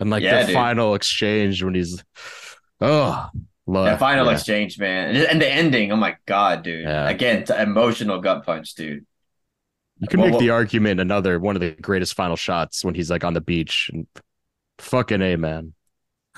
And 0.00 0.10
like 0.10 0.22
Yeah, 0.22 0.42
the 0.42 0.46
dude. 0.48 0.54
final 0.54 0.94
exchange 0.94 1.62
when 1.62 1.74
he's, 1.74 2.04
oh, 2.80 3.28
love, 3.66 3.86
That 3.86 3.98
final 3.98 4.26
yeah. 4.26 4.32
exchange, 4.32 4.78
man, 4.78 5.16
and, 5.16 5.26
and 5.26 5.42
the 5.42 5.50
ending. 5.50 5.90
Oh 5.90 5.96
my 5.96 6.16
god, 6.26 6.62
dude! 6.62 6.84
Yeah. 6.84 7.08
Again, 7.08 7.44
t- 7.44 7.54
emotional 7.54 8.20
gut 8.20 8.46
punch, 8.46 8.74
dude. 8.74 9.06
You 10.00 10.08
can 10.08 10.20
Well, 10.20 10.28
make 10.28 10.32
well- 10.34 10.40
the 10.40 10.50
argument 10.50 11.00
another 11.00 11.38
one 11.40 11.56
of 11.56 11.60
the 11.60 11.72
greatest 11.72 12.14
final 12.14 12.36
shots 12.36 12.84
when 12.84 12.94
he's 12.94 13.10
like 13.10 13.24
on 13.24 13.34
the 13.34 13.40
beach 13.40 13.90
and 13.92 14.06
fucking 14.78 15.22
a 15.22 15.36
man. 15.36 15.74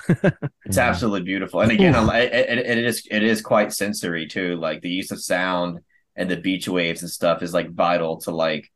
It's 0.65 0.77
absolutely 0.79 1.21
beautiful, 1.23 1.61
and 1.61 1.71
again, 1.71 1.93
it, 2.09 2.33
it, 2.33 2.57
it 2.59 2.77
is 2.85 3.07
it 3.11 3.21
is 3.23 3.41
quite 3.41 3.71
sensory 3.73 4.25
too. 4.27 4.55
Like 4.55 4.81
the 4.81 4.89
use 4.89 5.11
of 5.11 5.21
sound 5.21 5.79
and 6.15 6.29
the 6.29 6.37
beach 6.37 6.67
waves 6.67 7.01
and 7.01 7.11
stuff 7.11 7.43
is 7.43 7.53
like 7.53 7.69
vital 7.71 8.17
to 8.21 8.31
like 8.31 8.71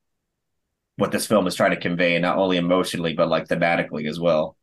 what 0.97 1.11
this 1.11 1.25
film 1.25 1.47
is 1.47 1.55
trying 1.55 1.72
to 1.72 1.77
convey, 1.80 2.19
not 2.19 2.38
only 2.38 2.57
emotionally 2.57 3.14
but 3.14 3.27
like 3.27 3.47
thematically 3.47 4.07
as 4.07 4.19
well. 4.19 4.55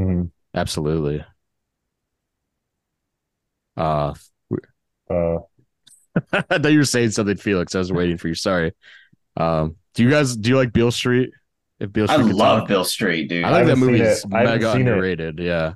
Mhm. 0.00 0.30
Absolutely. 0.54 1.24
Uh, 3.76 4.14
Uh, 5.10 5.38
I 6.32 6.42
thought 6.58 6.72
you 6.72 6.78
were 6.78 6.84
saying 6.84 7.10
something, 7.10 7.36
Felix. 7.36 7.74
I 7.74 7.78
was 7.78 7.92
waiting 7.92 8.18
for 8.18 8.28
you. 8.28 8.34
Sorry. 8.34 8.72
Um, 9.36 9.76
do 9.94 10.02
you 10.02 10.10
guys 10.10 10.36
do 10.36 10.50
you 10.50 10.56
like 10.56 10.72
Beale 10.72 10.90
Street? 10.90 11.30
If 11.80 11.92
Beale 11.92 12.06
I 12.08 12.14
Street 12.14 12.26
could 12.28 12.36
love 12.36 12.60
talk? 12.60 12.68
Bill 12.68 12.84
Street, 12.84 13.28
dude. 13.28 13.44
I 13.44 13.60
I 13.60 13.64
that 13.64 13.76
movie 13.76 13.98
seen 13.98 14.06
is. 14.06 14.24
I 14.32 14.44
mega 14.44 14.72
seen 14.72 14.82
it. 14.86 14.90
underrated. 14.90 15.38
Yeah. 15.38 15.74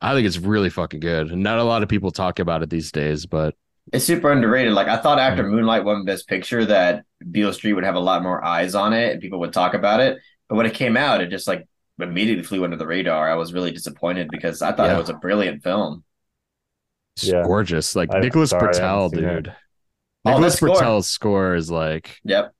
I 0.00 0.12
think 0.14 0.26
it's 0.26 0.38
really 0.38 0.70
fucking 0.70 1.00
good. 1.00 1.34
Not 1.36 1.58
a 1.58 1.64
lot 1.64 1.82
of 1.82 1.88
people 1.88 2.10
talk 2.10 2.38
about 2.38 2.62
it 2.62 2.70
these 2.70 2.92
days, 2.92 3.26
but 3.26 3.54
It's 3.92 4.04
super 4.04 4.30
underrated. 4.30 4.72
Like 4.74 4.88
I 4.88 4.98
thought 4.98 5.18
after 5.18 5.42
Mm. 5.44 5.50
Moonlight 5.50 5.84
won 5.84 6.04
Best 6.04 6.28
Picture 6.28 6.64
that 6.66 7.04
Beale 7.30 7.52
Street 7.52 7.72
would 7.72 7.84
have 7.84 7.94
a 7.94 8.00
lot 8.00 8.22
more 8.22 8.44
eyes 8.44 8.74
on 8.74 8.92
it 8.92 9.12
and 9.12 9.20
people 9.20 9.40
would 9.40 9.52
talk 9.52 9.74
about 9.74 10.00
it. 10.00 10.18
But 10.48 10.56
when 10.56 10.66
it 10.66 10.74
came 10.74 10.96
out, 10.96 11.20
it 11.22 11.28
just 11.30 11.48
like 11.48 11.66
immediately 11.98 12.44
flew 12.44 12.64
under 12.64 12.76
the 12.76 12.86
radar. 12.86 13.30
I 13.30 13.34
was 13.36 13.52
really 13.54 13.70
disappointed 13.72 14.28
because 14.30 14.60
I 14.62 14.72
thought 14.72 14.88
Yeah. 14.90 14.96
it 14.96 15.00
was 15.00 15.08
a 15.10 15.14
brilliant 15.14 15.62
film. 15.62 16.04
it's 17.16 17.26
Yeah. 17.28 17.42
gorgeous. 17.44 17.94
Like 17.96 18.10
I'm 18.12 18.20
Nicholas 18.20 18.50
sorry, 18.50 18.74
I 18.74 18.80
haven't 18.80 19.10
Britell, 19.10 19.10
seen 19.14 19.24
it. 19.24 19.48
Dude. 20.24 20.34
Oh, 20.34 20.38
Nicholas 20.38 20.54
score. 20.56 20.68
Britell's 20.76 21.08
score 21.08 21.54
is 21.54 21.70
like 21.70 22.18
Yep. 22.24 22.52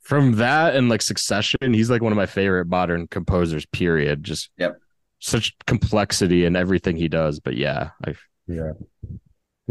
from 0.00 0.36
that 0.36 0.74
and 0.76 0.88
like 0.88 1.02
Succession, 1.02 1.74
he's 1.74 1.90
like 1.90 2.02
one 2.02 2.12
of 2.12 2.16
my 2.16 2.26
favorite 2.26 2.68
modern 2.68 3.06
composers. 3.08 3.66
Period. 3.66 4.24
Just 4.24 4.50
Yep. 4.58 4.78
such 5.18 5.54
complexity 5.66 6.44
in 6.44 6.56
everything 6.56 6.96
he 6.96 7.08
does. 7.08 7.40
But 7.40 7.56
yeah, 7.56 7.90
I 8.06 8.14
yeah. 8.46 8.72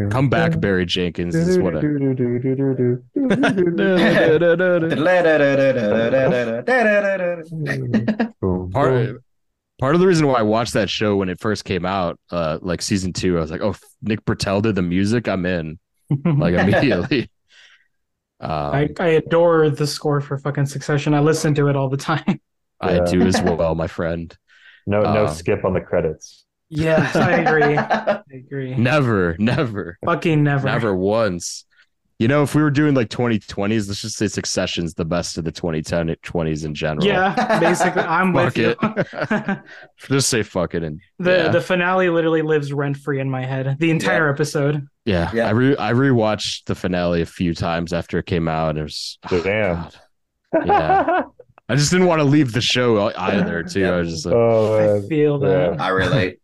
come 0.09 0.29
back, 0.29 0.59
Barry 0.59 0.85
Jenkins 0.85 1.35
is 1.35 1.59
what 1.59 1.75
I. 1.75 1.81
part 8.71 9.21
part 9.79 9.95
of 9.95 10.01
the 10.01 10.07
reason 10.07 10.27
why 10.27 10.39
I 10.39 10.43
watched 10.43 10.73
that 10.73 10.89
show 10.89 11.15
when 11.15 11.29
it 11.29 11.39
first 11.39 11.65
came 11.65 11.85
out, 11.85 12.19
uh, 12.31 12.59
like 12.61 12.81
season 12.81 13.13
two, 13.13 13.37
I 13.37 13.41
was 13.41 13.51
like, 13.51 13.61
oh, 13.61 13.75
Nick 14.01 14.23
Bertel 14.25 14.61
did 14.61 14.75
the 14.75 14.81
music, 14.81 15.27
I'm 15.27 15.45
in, 15.45 15.79
like 16.09 16.53
immediately. 16.55 17.29
Um, 18.39 18.73
I, 18.73 18.89
I 18.99 19.07
adore 19.09 19.69
the 19.69 19.87
score 19.87 20.21
for 20.21 20.37
fucking 20.37 20.65
Succession. 20.67 21.13
I 21.13 21.19
listen 21.19 21.53
to 21.55 21.67
it 21.67 21.75
all 21.75 21.89
the 21.89 21.97
time. 21.97 22.39
I 22.81 22.93
Yeah. 22.95 23.01
do 23.01 23.25
as 23.25 23.41
well, 23.41 23.75
my 23.75 23.87
friend. 23.87 24.35
No, 24.85 25.01
no 25.05 25.25
Um, 25.25 25.27
skip 25.27 25.65
on 25.65 25.73
the 25.73 25.81
credits. 25.81 26.45
Yes, 26.69 27.15
I 27.15 27.31
agree. 27.41 27.77
I 27.77 28.21
agree. 28.33 28.75
Never, 28.75 29.35
never, 29.39 29.97
Fucking 30.05 30.43
never. 30.43 30.67
never 30.67 30.95
once. 30.95 31.65
You 32.19 32.27
know, 32.27 32.43
if 32.43 32.53
we 32.53 32.61
were 32.61 32.69
doing 32.69 32.95
like 32.95 33.07
2020s, 33.07 33.87
let's 33.87 34.01
just 34.01 34.17
say 34.17 34.27
Succession's 34.27 34.93
the 34.93 35.05
best 35.05 35.37
of 35.37 35.45
the 35.45 35.53
2010 35.53 36.07
20s 36.21 36.65
in 36.65 36.73
general. 36.75 37.05
Yeah, 37.05 37.59
basically, 37.61 38.01
I'm 38.01 38.33
Fuck 38.33 38.55
with 38.55 38.57
you. 38.57 38.75
it. 38.81 39.59
just 40.09 40.27
say 40.29 40.43
fuck 40.43 40.75
it 40.75 40.83
and 40.83 40.99
the 41.17 41.31
yeah. 41.31 41.47
the 41.47 41.61
finale 41.61 42.09
literally 42.09 42.41
lives 42.41 42.73
rent 42.73 42.97
free 42.97 43.21
in 43.21 43.29
my 43.29 43.45
head. 43.45 43.77
The 43.79 43.89
entire 43.89 44.29
episode. 44.29 44.85
yeah. 45.05 45.31
Yeah. 45.33 45.47
I 45.47 45.51
re 45.51 45.77
I 45.77 45.93
rewatched 45.93 46.65
the 46.65 46.75
finale 46.75 47.21
a 47.21 47.25
few 47.25 47.55
times 47.55 47.93
after 47.93 48.19
it 48.19 48.25
came 48.25 48.49
out. 48.49 48.71
And 48.71 48.79
it 48.79 48.83
was 48.83 49.17
oh, 49.31 49.41
Damn. 49.41 49.75
God. 49.75 49.95
Yeah. 50.65 51.21
I 51.69 51.75
just 51.75 51.89
didn't 51.91 52.07
want 52.07 52.19
to 52.19 52.25
leave 52.25 52.51
the 52.51 52.59
show 52.61 53.13
either. 53.15 53.63
Too. 53.63 53.79
Yeah. 53.81 53.91
I 53.91 53.97
was 53.99 54.11
just 54.11 54.25
like, 54.25 54.35
Oh, 54.35 54.97
I 55.03 55.07
feel 55.07 55.39
that. 55.39 55.75
Yeah. 55.75 55.83
I 55.83 55.87
relate. 55.89 56.39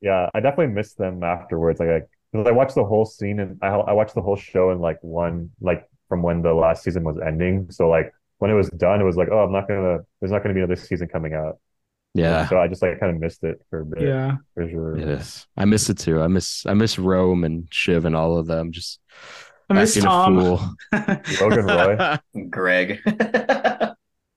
Yeah, 0.00 0.28
I 0.34 0.40
definitely 0.40 0.74
missed 0.74 0.98
them 0.98 1.22
afterwards. 1.24 1.80
Like, 1.80 1.88
I, 1.88 2.00
'cause 2.32 2.46
I 2.46 2.50
watched 2.52 2.74
the 2.74 2.84
whole 2.84 3.04
scene 3.04 3.40
and 3.40 3.58
I, 3.62 3.68
I 3.68 3.92
watched 3.92 4.14
the 4.14 4.22
whole 4.22 4.36
show 4.36 4.70
in 4.70 4.78
like 4.80 4.98
one, 5.02 5.50
like 5.60 5.88
from 6.08 6.22
when 6.22 6.42
the 6.42 6.54
last 6.54 6.82
season 6.84 7.04
was 7.04 7.18
ending. 7.24 7.70
So 7.70 7.88
like 7.88 8.12
when 8.38 8.50
it 8.50 8.54
was 8.54 8.70
done, 8.70 9.00
it 9.00 9.04
was 9.04 9.16
like, 9.16 9.28
oh, 9.30 9.40
I'm 9.40 9.52
not 9.52 9.68
gonna, 9.68 9.98
there's 10.20 10.32
not 10.32 10.42
gonna 10.42 10.54
be 10.54 10.60
another 10.60 10.76
season 10.76 11.08
coming 11.08 11.34
out. 11.34 11.58
yeah, 12.14 12.48
So 12.48 12.58
I 12.60 12.66
just 12.68 12.82
like 12.82 12.98
kind 13.00 13.14
of 13.14 13.20
missed 13.20 13.44
it 13.44 13.60
for 13.70 13.80
a 13.80 13.84
bit, 13.86 14.02
Yeah. 14.02 14.36
for 14.54 14.68
sure. 14.68 14.96
it 14.96 15.08
is. 15.08 15.46
I 15.56 15.64
miss 15.64 15.88
it 15.90 15.98
too. 15.98 16.20
I 16.22 16.28
miss 16.28 16.64
I 16.66 16.74
miss 16.74 16.98
Rome 16.98 17.44
and 17.44 17.66
Shiv 17.70 18.04
and 18.04 18.16
all 18.16 18.38
of 18.38 18.46
them. 18.46 18.72
Just 18.72 18.98
I 19.68 19.74
miss 19.74 19.96
acting 19.96 20.08
a 20.08 20.10
Tom. 20.10 20.40
fool. 20.40 20.60
Logan 21.40 21.66
Roy. 21.66 22.18
Greg. 22.50 23.00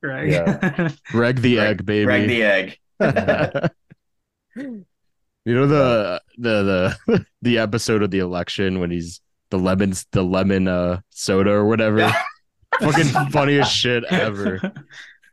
Greg. 0.03 0.31
Yeah. 0.31 0.91
Greg 1.11 1.37
the 1.41 1.55
Greg- 1.55 1.67
egg, 1.79 1.85
baby. 1.85 2.05
Greg 2.05 2.27
the 2.27 2.43
egg. 2.43 3.71
you 5.45 5.53
know 5.55 5.67
the 5.67 6.21
the 6.37 6.95
the 7.07 7.25
the 7.41 7.57
episode 7.59 8.01
of 8.03 8.11
the 8.11 8.19
election 8.19 8.79
when 8.79 8.91
he's 8.91 9.21
the 9.49 9.57
lemons 9.59 10.05
the 10.11 10.23
lemon 10.23 10.67
uh 10.67 10.99
soda 11.09 11.51
or 11.51 11.65
whatever. 11.65 12.11
Fucking 12.79 13.29
funniest 13.31 13.71
shit 13.75 14.03
ever. 14.05 14.59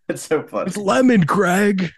It's 0.09 0.23
so 0.23 0.43
funny. 0.43 0.67
It's 0.67 0.77
lemon, 0.77 1.21
Greg. 1.21 1.93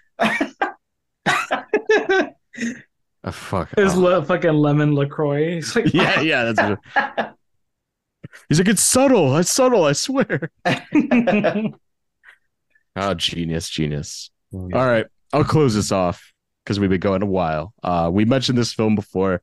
Oh, 3.25 3.31
fuck. 3.31 3.71
His 3.77 3.95
Oh. 3.95 4.01
le- 4.01 4.25
fucking 4.25 4.53
lemon 4.53 4.95
Lacroix. 4.95 5.55
He's 5.55 5.75
like, 5.75 5.95
yeah, 5.95 6.21
yeah. 6.21 6.53
That's 6.53 6.79
what, 6.95 7.37
he's 8.49 8.59
like, 8.59 8.69
it's 8.69 8.83
subtle. 8.83 9.35
It's 9.39 9.51
subtle. 9.51 9.85
I 9.85 9.93
swear. 9.93 10.51
Oh, 12.95 13.15
genius, 13.15 13.71
genius. 13.71 14.31
All 14.53 14.69
right, 14.69 15.07
I'll 15.33 15.45
close 15.45 15.75
this 15.75 15.91
off 15.93 16.33
because 16.65 16.79
we've 16.81 16.91
been 16.91 17.01
going 17.01 17.23
a 17.23 17.27
while. 17.27 17.75
Uh, 17.83 18.11
we 18.13 18.25
mentioned 18.25 18.57
this 18.59 18.73
film 18.73 18.95
before, 18.95 19.43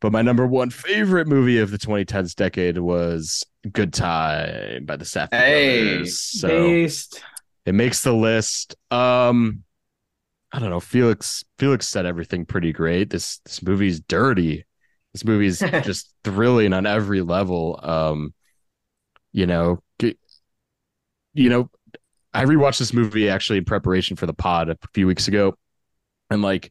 but 0.00 0.12
my 0.12 0.22
number 0.22 0.46
one 0.46 0.70
favorite 0.70 1.26
movie 1.28 1.58
of 1.58 1.70
the 1.70 1.78
2010s 1.78 2.34
decade 2.34 2.78
was 2.78 3.44
Good 3.72 3.92
Time 3.92 4.84
by 4.84 4.96
the 4.96 5.04
Safdie 5.04 5.34
Hey. 5.36 5.88
brothers. 5.94 6.18
So 6.20 6.48
based. 6.48 7.22
it 7.66 7.74
makes 7.74 8.02
the 8.02 8.12
list. 8.12 8.76
Um, 8.90 9.64
I 10.52 10.58
don't 10.60 10.70
know. 10.70 10.80
Felix 10.80 11.44
Felix 11.58 11.86
said 11.88 12.06
everything 12.06 12.46
pretty 12.46 12.72
great. 12.72 13.10
This 13.10 13.38
this 13.44 13.62
movie's 13.62 14.00
dirty. 14.00 14.64
This 15.12 15.24
movie's 15.24 15.58
just 15.82 16.14
thrilling 16.24 16.72
on 16.72 16.86
every 16.86 17.20
level. 17.22 17.78
Um, 17.82 18.32
you 19.32 19.46
know, 19.46 19.82
you 21.34 21.48
know, 21.50 21.70
I 22.32 22.44
rewatched 22.44 22.78
this 22.78 22.92
movie 22.92 23.28
actually 23.28 23.58
in 23.58 23.64
preparation 23.64 24.16
for 24.16 24.26
the 24.26 24.34
pod 24.34 24.68
a 24.70 24.76
few 24.94 25.06
weeks 25.06 25.28
ago, 25.28 25.54
and 26.30 26.42
like 26.42 26.70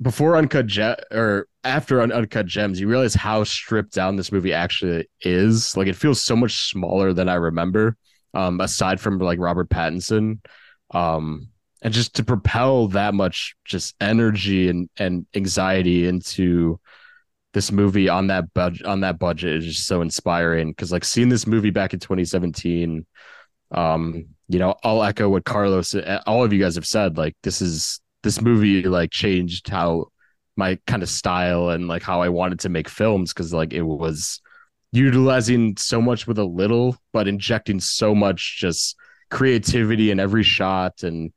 before 0.00 0.36
Uncut 0.36 0.66
Gem 0.66 0.96
or 1.10 1.46
after 1.64 2.00
Un- 2.00 2.12
Uncut 2.12 2.46
Gems, 2.46 2.80
you 2.80 2.88
realize 2.88 3.14
how 3.14 3.44
stripped 3.44 3.94
down 3.94 4.16
this 4.16 4.32
movie 4.32 4.52
actually 4.52 5.08
is. 5.20 5.76
Like 5.76 5.86
it 5.86 5.96
feels 5.96 6.20
so 6.20 6.34
much 6.34 6.68
smaller 6.68 7.12
than 7.12 7.28
I 7.28 7.34
remember. 7.34 7.96
Um, 8.34 8.60
aside 8.60 8.98
from 8.98 9.18
like 9.18 9.38
Robert 9.38 9.68
Pattinson, 9.68 10.38
um, 10.92 11.48
and 11.82 11.92
just 11.92 12.14
to 12.14 12.24
propel 12.24 12.88
that 12.88 13.12
much 13.12 13.54
just 13.64 13.94
energy 14.00 14.68
and 14.68 14.88
and 14.96 15.26
anxiety 15.34 16.06
into 16.06 16.80
this 17.52 17.70
movie 17.70 18.08
on 18.08 18.28
that 18.28 18.54
budget 18.54 18.86
on 18.86 19.00
that 19.00 19.18
budget 19.18 19.56
is 19.56 19.66
just 19.66 19.86
so 19.86 20.00
inspiring 20.00 20.70
because 20.70 20.90
like 20.90 21.04
seeing 21.04 21.28
this 21.28 21.46
movie 21.46 21.70
back 21.70 21.92
in 21.92 22.00
2017 22.00 23.04
um 23.72 24.24
you 24.52 24.58
know 24.58 24.74
i'll 24.84 25.02
echo 25.02 25.28
what 25.28 25.44
carlos 25.44 25.94
all 26.26 26.44
of 26.44 26.52
you 26.52 26.60
guys 26.60 26.74
have 26.76 26.86
said 26.86 27.16
like 27.16 27.34
this 27.42 27.62
is 27.62 28.00
this 28.22 28.40
movie 28.40 28.82
like 28.84 29.10
changed 29.10 29.68
how 29.68 30.06
my 30.56 30.78
kind 30.86 31.02
of 31.02 31.08
style 31.08 31.70
and 31.70 31.88
like 31.88 32.02
how 32.02 32.22
i 32.22 32.28
wanted 32.28 32.60
to 32.60 32.68
make 32.68 32.88
films 32.88 33.32
because 33.32 33.52
like 33.54 33.72
it 33.72 33.82
was 33.82 34.40
utilizing 34.92 35.76
so 35.78 36.02
much 36.02 36.26
with 36.26 36.38
a 36.38 36.44
little 36.44 36.96
but 37.12 37.28
injecting 37.28 37.80
so 37.80 38.14
much 38.14 38.58
just 38.60 38.96
creativity 39.30 40.10
in 40.10 40.20
every 40.20 40.42
shot 40.42 41.02
and 41.02 41.32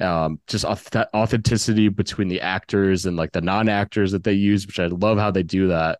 um 0.00 0.40
just 0.48 0.64
authenticity 0.64 1.88
between 1.88 2.28
the 2.28 2.40
actors 2.40 3.06
and 3.06 3.16
like 3.16 3.32
the 3.32 3.40
non-actors 3.40 4.12
that 4.12 4.24
they 4.24 4.32
use 4.32 4.66
which 4.66 4.80
i 4.80 4.86
love 4.86 5.18
how 5.18 5.30
they 5.30 5.42
do 5.44 5.68
that 5.68 5.98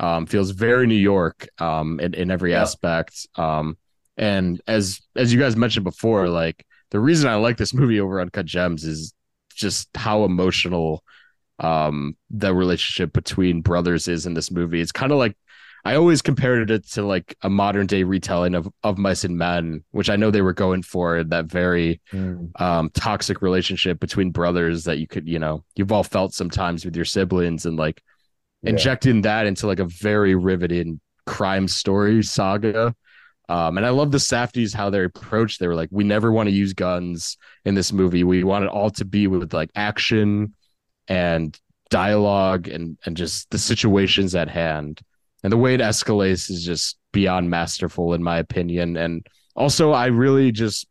um 0.00 0.26
feels 0.26 0.50
very 0.50 0.86
new 0.86 0.94
york 0.94 1.48
um 1.58 2.00
in, 2.00 2.14
in 2.14 2.30
every 2.30 2.52
Yeah. 2.52 2.62
aspect 2.62 3.28
um 3.36 3.76
and 4.18 4.60
as 4.66 5.00
as 5.16 5.32
you 5.32 5.38
guys 5.40 5.56
mentioned 5.56 5.84
before 5.84 6.28
like 6.28 6.66
the 6.90 7.00
reason 7.00 7.28
i 7.30 7.34
like 7.36 7.56
this 7.56 7.72
movie 7.72 8.00
over 8.00 8.20
uncut 8.20 8.44
gems 8.46 8.84
is 8.84 9.14
just 9.54 9.88
how 9.96 10.24
emotional 10.24 11.02
um 11.60 12.16
the 12.30 12.54
relationship 12.54 13.12
between 13.12 13.60
brothers 13.62 14.06
is 14.08 14.26
in 14.26 14.34
this 14.34 14.50
movie 14.50 14.80
it's 14.80 14.92
kind 14.92 15.12
of 15.12 15.18
like 15.18 15.36
I 15.84 15.94
always 15.94 16.20
compared 16.22 16.70
it 16.72 16.86
to 16.90 17.02
like 17.02 17.36
a 17.42 17.48
modern 17.48 17.86
day 17.86 18.02
retelling 18.02 18.54
of 18.56 18.68
of 18.82 18.98
Mice 18.98 19.22
and 19.24 19.38
Men, 19.38 19.84
which 19.92 20.10
I 20.10 20.16
know 20.16 20.30
they 20.30 20.42
were 20.42 20.52
going 20.52 20.82
for 20.82 21.22
that 21.24 21.46
very 21.46 22.00
Mm. 22.12 22.50
um 22.60 22.90
toxic 22.90 23.40
relationship 23.42 24.00
between 24.00 24.30
brothers 24.32 24.84
that 24.84 24.98
you 24.98 25.06
could 25.06 25.26
you 25.28 25.38
know 25.38 25.64
you've 25.76 25.92
all 25.92 26.02
felt 26.02 26.34
sometimes 26.34 26.84
with 26.84 26.96
your 26.96 27.04
siblings 27.04 27.64
and 27.64 27.76
like 27.78 28.02
Yeah. 28.62 28.70
injecting 28.70 29.22
that 29.22 29.46
into 29.46 29.66
like 29.68 29.78
a 29.78 29.84
very 29.84 30.34
riveting 30.34 31.00
crime 31.26 31.68
story 31.68 32.22
saga 32.22 32.94
um 33.48 33.76
and 33.76 33.86
i 33.86 33.90
love 33.90 34.10
the 34.10 34.18
Safdies 34.18 34.74
how 34.74 34.90
they 34.90 35.02
approached 35.02 35.60
they 35.60 35.68
were 35.68 35.74
like 35.74 35.88
we 35.90 36.04
never 36.04 36.30
want 36.32 36.48
to 36.48 36.54
use 36.54 36.72
guns 36.72 37.36
in 37.68 37.74
this 37.74 37.92
movie. 37.92 38.24
We 38.24 38.44
want 38.44 38.64
it 38.64 38.70
all 38.70 38.90
to 38.92 39.04
be 39.04 39.26
with 39.26 39.52
like 39.52 39.70
action 39.74 40.54
and 41.06 41.58
dialogue 41.90 42.66
and 42.66 42.98
and 43.04 43.16
just 43.16 43.50
the 43.50 43.58
situations 43.58 44.34
at 44.34 44.48
hand. 44.48 45.00
And 45.44 45.52
the 45.52 45.56
way 45.56 45.74
it 45.74 45.80
escalates 45.80 46.50
is 46.50 46.64
just 46.64 46.98
beyond 47.12 47.50
masterful 47.50 48.14
in 48.14 48.22
my 48.22 48.38
opinion. 48.38 48.96
And 48.96 49.26
also 49.54 49.92
i 49.92 50.06
really 50.06 50.50
just 50.50 50.86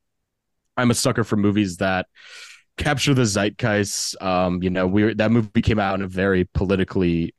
i'm 0.78 0.92
a 0.92 0.96
sucker 0.96 1.24
for 1.24 1.36
movies 1.36 1.78
that 1.78 2.06
capture 2.78 3.14
the 3.14 3.26
zeitgeist. 3.26 4.22
Um 4.22 4.62
you 4.62 4.70
know 4.70 4.88
we 4.88 5.14
that 5.16 5.32
movie 5.32 5.62
came 5.62 5.80
out 5.80 5.96
in 5.96 6.04
a 6.04 6.08
very 6.08 6.46
politically 6.54 7.34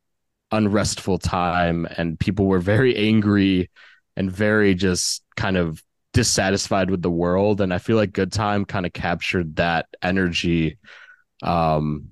unrestful 0.50 1.18
time 1.18 1.86
and 1.96 2.18
people 2.18 2.46
were 2.46 2.58
very 2.60 2.96
angry 2.96 3.70
and 4.18 4.30
very 4.30 4.74
just 4.74 5.22
kind 5.36 5.56
of 5.56 5.82
dissatisfied 6.12 6.90
with 6.90 7.00
the 7.00 7.10
world. 7.10 7.60
And 7.60 7.72
i 7.72 7.78
feel 7.78 7.96
like 7.96 8.12
good 8.12 8.32
time 8.32 8.64
kind 8.64 8.84
of 8.84 8.92
captured 8.92 9.56
that 9.56 9.86
energy 10.02 10.78
um 11.42 12.08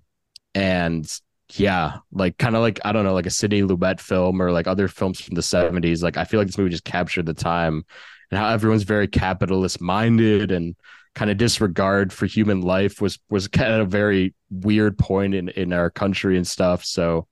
and 0.54 1.20
yeah 1.54 1.98
like 2.12 2.38
kind 2.38 2.54
of 2.54 2.62
like 2.62 2.78
i 2.84 2.92
don't 2.92 3.04
know 3.04 3.14
like 3.14 3.26
a 3.26 3.30
sidney 3.30 3.62
lumet 3.62 4.00
film 4.00 4.40
or 4.40 4.52
like 4.52 4.66
other 4.66 4.88
films 4.88 5.20
from 5.20 5.34
the 5.34 5.40
70s 5.40 6.02
like 6.02 6.16
i 6.16 6.24
feel 6.24 6.38
like 6.38 6.46
this 6.46 6.58
movie 6.58 6.70
just 6.70 6.84
captured 6.84 7.26
the 7.26 7.34
time 7.34 7.84
and 8.30 8.38
how 8.38 8.48
everyone's 8.48 8.82
very 8.84 9.08
capitalist 9.08 9.80
minded 9.80 10.50
and 10.50 10.76
kind 11.16 11.30
of 11.30 11.38
disregard 11.38 12.12
for 12.12 12.26
human 12.26 12.60
life 12.60 13.00
was 13.00 13.18
was 13.30 13.48
kind 13.48 13.72
of 13.72 13.80
a 13.80 13.90
very 13.90 14.34
weird 14.50 14.98
point 14.98 15.34
in 15.34 15.48
in 15.50 15.72
our 15.72 15.90
country 15.90 16.36
and 16.36 16.46
stuff. 16.46 16.84
So 16.84 17.26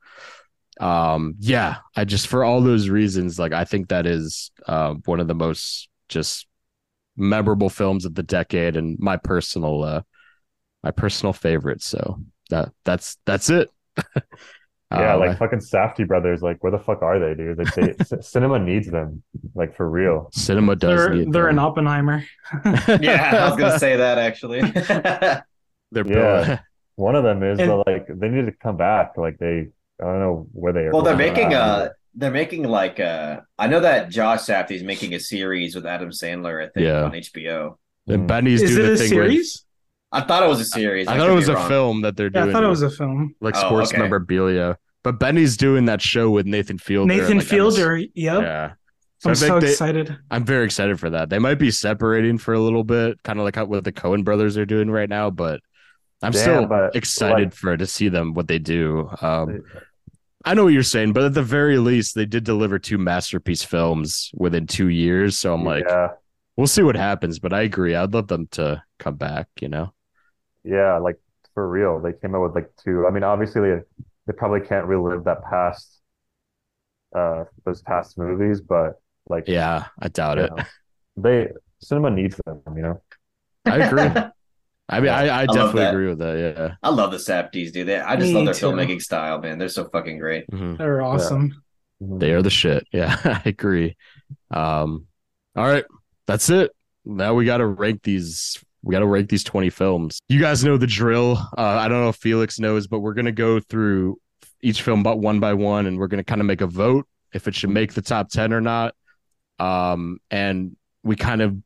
um 0.81 1.35
yeah 1.39 1.77
i 1.97 2.05
just 2.05 2.27
for 2.27 2.43
all 2.45 2.61
those 2.61 2.89
reasons 2.89 3.39
like 3.39 3.53
i 3.53 3.65
think 3.65 3.89
that 3.89 4.07
is 4.07 4.51
uh 4.67 4.95
one 5.05 5.21
of 5.21 5.29
the 5.29 5.35
most 5.35 5.89
just 6.09 6.47
memorable 7.17 7.71
films 7.71 8.05
of 8.05 8.15
the 8.15 8.23
decade 8.25 8.77
and 8.77 8.99
my 8.99 9.17
personal 9.17 9.85
uh 9.85 10.03
my 10.83 10.91
personal 10.91 11.33
favorite 11.33 11.83
so 11.83 12.19
that 12.51 12.73
that's 12.85 13.17
that's 13.25 13.51
it 13.51 13.71
Yeah, 14.93 15.15
Uh, 15.15 15.19
like 15.19 15.39
fucking 15.39 15.59
Safdie 15.59 16.07
brothers. 16.07 16.41
Like, 16.41 16.63
where 16.63 16.71
the 16.71 16.79
fuck 16.79 17.03
are 17.03 17.19
they, 17.19 17.35
dude? 17.35 17.59
Like, 17.59 17.75
they, 17.75 17.95
c- 18.05 18.17
cinema 18.23 18.61
needs 18.61 18.89
them, 18.89 19.25
like 19.53 19.75
for 19.75 19.91
real. 19.91 20.29
cinema 20.33 20.77
does 20.77 21.01
They're 21.07 21.15
need 21.15 21.33
they're 21.33 21.45
them. 21.47 21.55
an 21.55 21.59
Oppenheimer. 21.59 22.23
yeah, 23.01 23.41
I 23.45 23.49
was 23.49 23.59
gonna 23.59 23.79
say 23.81 23.97
that 23.97 24.19
actually. 24.19 24.61
they're 25.91 26.07
Yeah. 26.07 26.61
One 26.95 27.17
of 27.17 27.25
them 27.25 27.43
is, 27.43 27.59
And- 27.59 27.69
but 27.71 27.87
like 27.89 28.07
they 28.09 28.29
need 28.29 28.47
to 28.47 28.53
come 28.53 28.77
back. 28.77 29.17
Like 29.17 29.39
they, 29.39 29.69
I 30.01 30.05
don't 30.05 30.21
know 30.21 30.47
where 30.53 30.73
they 30.73 30.81
are. 30.87 30.93
well, 30.93 31.03
they're 31.03 31.17
going. 31.17 31.33
making 31.35 31.55
uh 31.55 31.89
they're 32.17 32.31
making 32.31 32.65
like 32.65 32.99
a. 33.01 33.45
I 33.59 33.67
know 33.67 33.81
that 33.81 34.09
Josh 34.11 34.41
Safdie's 34.41 34.83
making 34.85 35.15
a 35.15 35.21
series 35.21 35.75
with 35.75 35.85
Adam 35.87 36.11
Sandler, 36.11 36.63
I 36.65 36.69
think, 36.69 36.85
Yeah. 36.87 37.03
on 37.05 37.11
HBO. 37.13 37.77
and 38.07 38.29
Benny's 38.29 38.63
Is 38.63 38.71
doing 38.77 38.85
it 38.85 38.87
the 38.89 38.93
a 38.95 38.97
thing 38.99 39.09
series? 39.09 39.65
I 40.13 40.21
thought 40.21 40.43
it 40.45 40.49
was 40.49 40.61
a 40.61 40.65
series. 40.65 41.09
I 41.09 41.15
I 41.15 41.19
thought 41.19 41.25
could 41.27 41.31
it 41.31 41.35
be 41.35 41.37
was 41.41 41.49
a 41.49 41.55
wrong. 41.55 41.69
film 41.69 42.01
that 42.03 42.17
they're 42.17 42.27
Yeah, 42.27 42.43
doing 42.45 42.51
I 42.51 42.53
thought 42.53 42.65
it 42.65 42.69
was 42.69 42.83
a 42.83 42.91
film. 42.91 43.35
like 43.41 43.57
Oh, 43.57 43.67
sports 43.67 43.93
okay. 43.93 44.01
memorabilia 44.03 44.79
but 45.03 45.19
Benny's 45.19 45.57
doing 45.59 45.85
that 45.87 46.01
show 46.01 46.31
with 46.31 46.47
Nathan 46.47 46.79
Fielder 46.79 47.07
Nathan 47.09 47.25
like, 47.25 47.31
on 47.33 47.39
this- 47.39 47.49
Fielder. 47.51 47.97
Yep. 47.99 48.43
yeah 48.43 48.73
so 49.19 49.31
I'm 49.31 49.37
think 49.37 49.49
so 49.53 49.61
they, 49.61 49.71
excited. 49.71 50.17
I'm 50.31 50.45
very 50.45 50.65
excited 50.67 51.01
for 51.01 51.11
that. 51.11 51.31
They 51.31 51.39
might 51.39 51.59
be 51.59 51.71
separating 51.71 52.37
for 52.39 52.53
a 52.55 52.61
little 52.61 52.85
bit, 52.85 53.23
kind 53.23 53.39
of 53.39 53.45
like 53.45 53.57
how, 53.57 53.65
what 53.65 53.83
the 53.85 53.93
Coen 53.93 54.23
brothers 54.23 54.57
are 54.59 54.67
doing 54.67 54.91
right 54.91 55.09
now, 55.09 55.31
but 55.31 55.61
I'm 56.25 56.33
Damn, 56.33 56.41
still 56.41 56.67
but, 56.67 56.97
excited 56.97 57.47
like- 57.49 57.55
for 57.55 57.77
to 57.77 57.87
see 57.87 58.09
them 58.09 58.35
what 58.35 58.49
they 58.49 58.59
do. 58.59 59.11
Um, 59.21 59.63
I 60.45 60.55
know 60.55 60.65
what 60.65 60.73
you're 60.75 60.83
saying, 60.83 61.13
but 61.15 61.23
at 61.25 61.35
the 61.35 61.43
very 61.43 61.79
least, 61.79 62.15
they 62.15 62.27
did 62.27 62.45
deliver 62.45 62.79
two 62.79 62.99
masterpiece 62.99 63.63
films 63.63 64.31
within 64.35 64.67
two 64.67 64.89
years. 64.89 65.39
So 65.39 65.55
I'm 65.55 65.65
like, 65.65 65.85
yeah, 65.89 66.09
we'll 66.57 66.67
see 66.67 66.83
what 66.83 66.97
happens. 66.97 67.39
But 67.39 67.53
I 67.55 67.63
agree. 67.63 67.95
I'd 67.95 68.13
love 68.13 68.29
them 68.29 68.47
to 68.53 68.83
come 68.99 69.17
back. 69.17 69.49
You 69.61 69.69
know, 69.69 69.93
yeah, 70.63 70.99
like 70.99 71.19
for 71.55 71.69
real. 71.69 72.01
They 72.01 72.13
came 72.13 72.35
out 72.35 72.43
with 72.43 72.55
like 72.55 72.71
two. 72.83 73.07
I 73.07 73.11
mean, 73.11 73.23
obviously 73.23 73.71
they, 73.71 73.81
they 74.27 74.33
probably 74.35 74.61
can't 74.61 74.87
relive 74.87 75.25
that 75.25 75.43
past, 75.45 76.01
uh, 77.15 77.45
those 77.65 77.81
past 77.81 78.19
movies, 78.19 78.61
but 78.61 79.01
like, 79.29 79.45
yeah, 79.49 79.87
I 79.99 80.09
doubt 80.09 80.39
it. 80.39 80.51
know, 80.55 80.65
they 81.17 81.49
cinema 81.81 82.11
needs 82.11 82.39
them. 82.45 82.61
You 82.77 82.83
know. 82.83 83.03
I 83.65 83.77
agree. 83.79 84.23
I 84.89 85.01
mean, 85.01 85.11
I, 85.11 85.29
I 85.29 85.45
love 85.45 85.55
definitely 85.57 85.81
that. 85.83 85.95
agree 85.95 86.09
with 86.09 86.19
that. 86.19 86.55
Yeah. 86.57 86.75
I 86.83 86.91
love 86.91 87.11
the 87.11 87.17
Safdies, 87.17 87.73
dude. 87.73 87.89
They, 87.89 87.99
I 87.99 88.17
just 88.17 88.29
Me 88.29 88.35
love 88.35 88.45
their 88.45 88.55
too. 88.55 88.67
filmmaking 88.67 89.01
style, 89.01 89.41
man. 89.41 89.59
They're 89.59 89.69
so 89.71 89.85
fucking 89.89 90.19
great. 90.19 90.45
Mhm. 90.53 90.77
They're 90.77 91.01
awesome. 91.03 91.63
They 92.01 92.33
are 92.33 92.43
the 92.43 92.51
shit. 92.51 92.87
Yeah, 92.93 93.17
I 93.25 93.43
agree. 93.47 93.97
Um, 94.51 95.07
all 95.57 95.67
right, 95.67 95.85
that's 96.27 96.51
it. 96.51 96.71
Now 97.05 97.35
we 97.35 97.45
got 97.47 97.59
to 97.59 97.67
rank 97.67 98.03
these. 98.03 98.63
We 98.83 98.93
got 98.93 98.99
to 99.01 99.07
rank 99.07 99.31
these 99.31 99.45
twenty 99.45 99.71
films. 99.71 100.19
You 100.29 100.39
guys 100.41 100.63
know 100.65 100.77
the 100.77 100.87
drill. 100.87 101.39
Uh, 101.57 101.63
I 101.63 101.89
don't 101.89 102.03
know 102.03 102.11
if 102.11 102.17
Felix 102.17 102.59
knows, 102.59 102.87
but 102.87 103.01
we're 103.01 103.15
gonna 103.15 103.33
go 103.33 103.61
through 103.61 104.19
each 104.61 104.83
film, 104.83 105.03
but 105.03 105.19
one 105.19 105.41
by 105.41 105.55
one, 105.55 105.87
and 105.87 105.99
we're 105.99 106.09
gonna 106.09 106.25
kind 106.25 106.41
of 106.43 106.47
make 106.47 106.61
a 106.61 106.67
vote 106.67 107.07
if 107.33 107.49
it 107.49 107.55
should 107.55 107.71
make 107.71 107.95
the 107.95 108.03
top 108.03 108.29
ten 108.29 108.53
or 108.53 108.61
not. 108.61 108.95
Um, 109.59 110.19
and 110.31 110.77
we 111.03 111.17
kind 111.17 111.41
of 111.41 111.57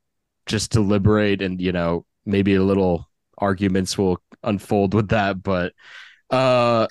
just 0.46 0.70
deliberate, 0.70 1.42
and 1.42 1.60
you 1.60 1.72
know, 1.72 2.04
maybe 2.24 2.54
a 2.54 2.62
little 2.62 3.07
arguments 3.38 3.96
will 3.98 4.20
unfold 4.42 4.94
with 4.94 5.08
that, 5.08 5.42
but 5.42 5.72
uh 6.30 6.86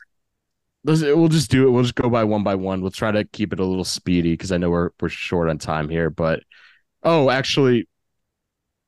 let's, 0.84 1.02
we'll 1.02 1.28
just 1.28 1.52
do 1.52 1.68
it. 1.68 1.72
We'll 1.72 1.84
just 1.84 1.96
go 1.96 2.10
by 2.10 2.24
one 2.24 2.44
by 2.44 2.56
one. 2.56 2.82
We'll 2.82 2.92
try 2.92 3.12
to 3.12 3.26
keep 3.26 3.54
it 3.54 3.60
a 3.60 3.66
little 3.66 3.84
speedy 3.84 4.34
because 4.34 4.52
I 4.52 4.58
know 4.58 4.70
we're 4.70 4.90
we're 5.00 5.10
short 5.10 5.50
on 5.50 5.58
time 5.58 5.90
here. 5.90 6.10
But 6.10 6.44
oh, 7.04 7.30
actually, 7.30 7.88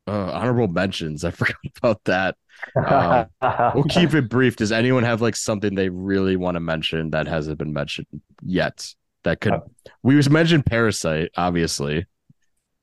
uh, 0.07 0.31
honorable 0.31 0.67
mentions. 0.67 1.23
I 1.23 1.31
forgot 1.31 1.57
about 1.77 2.03
that. 2.05 2.35
Um, 2.75 3.27
we'll 3.75 3.83
keep 3.89 4.13
it 4.13 4.29
brief. 4.29 4.55
Does 4.55 4.71
anyone 4.71 5.03
have 5.03 5.21
like 5.21 5.35
something 5.35 5.75
they 5.75 5.89
really 5.89 6.35
want 6.35 6.55
to 6.55 6.59
mention 6.59 7.11
that 7.11 7.27
hasn't 7.27 7.57
been 7.57 7.73
mentioned 7.73 8.07
yet? 8.41 8.93
That 9.23 9.41
could 9.41 9.53
Uh, 9.53 9.59
we 10.01 10.15
was 10.15 10.29
mentioned 10.29 10.65
Parasite, 10.65 11.31
obviously. 11.35 12.05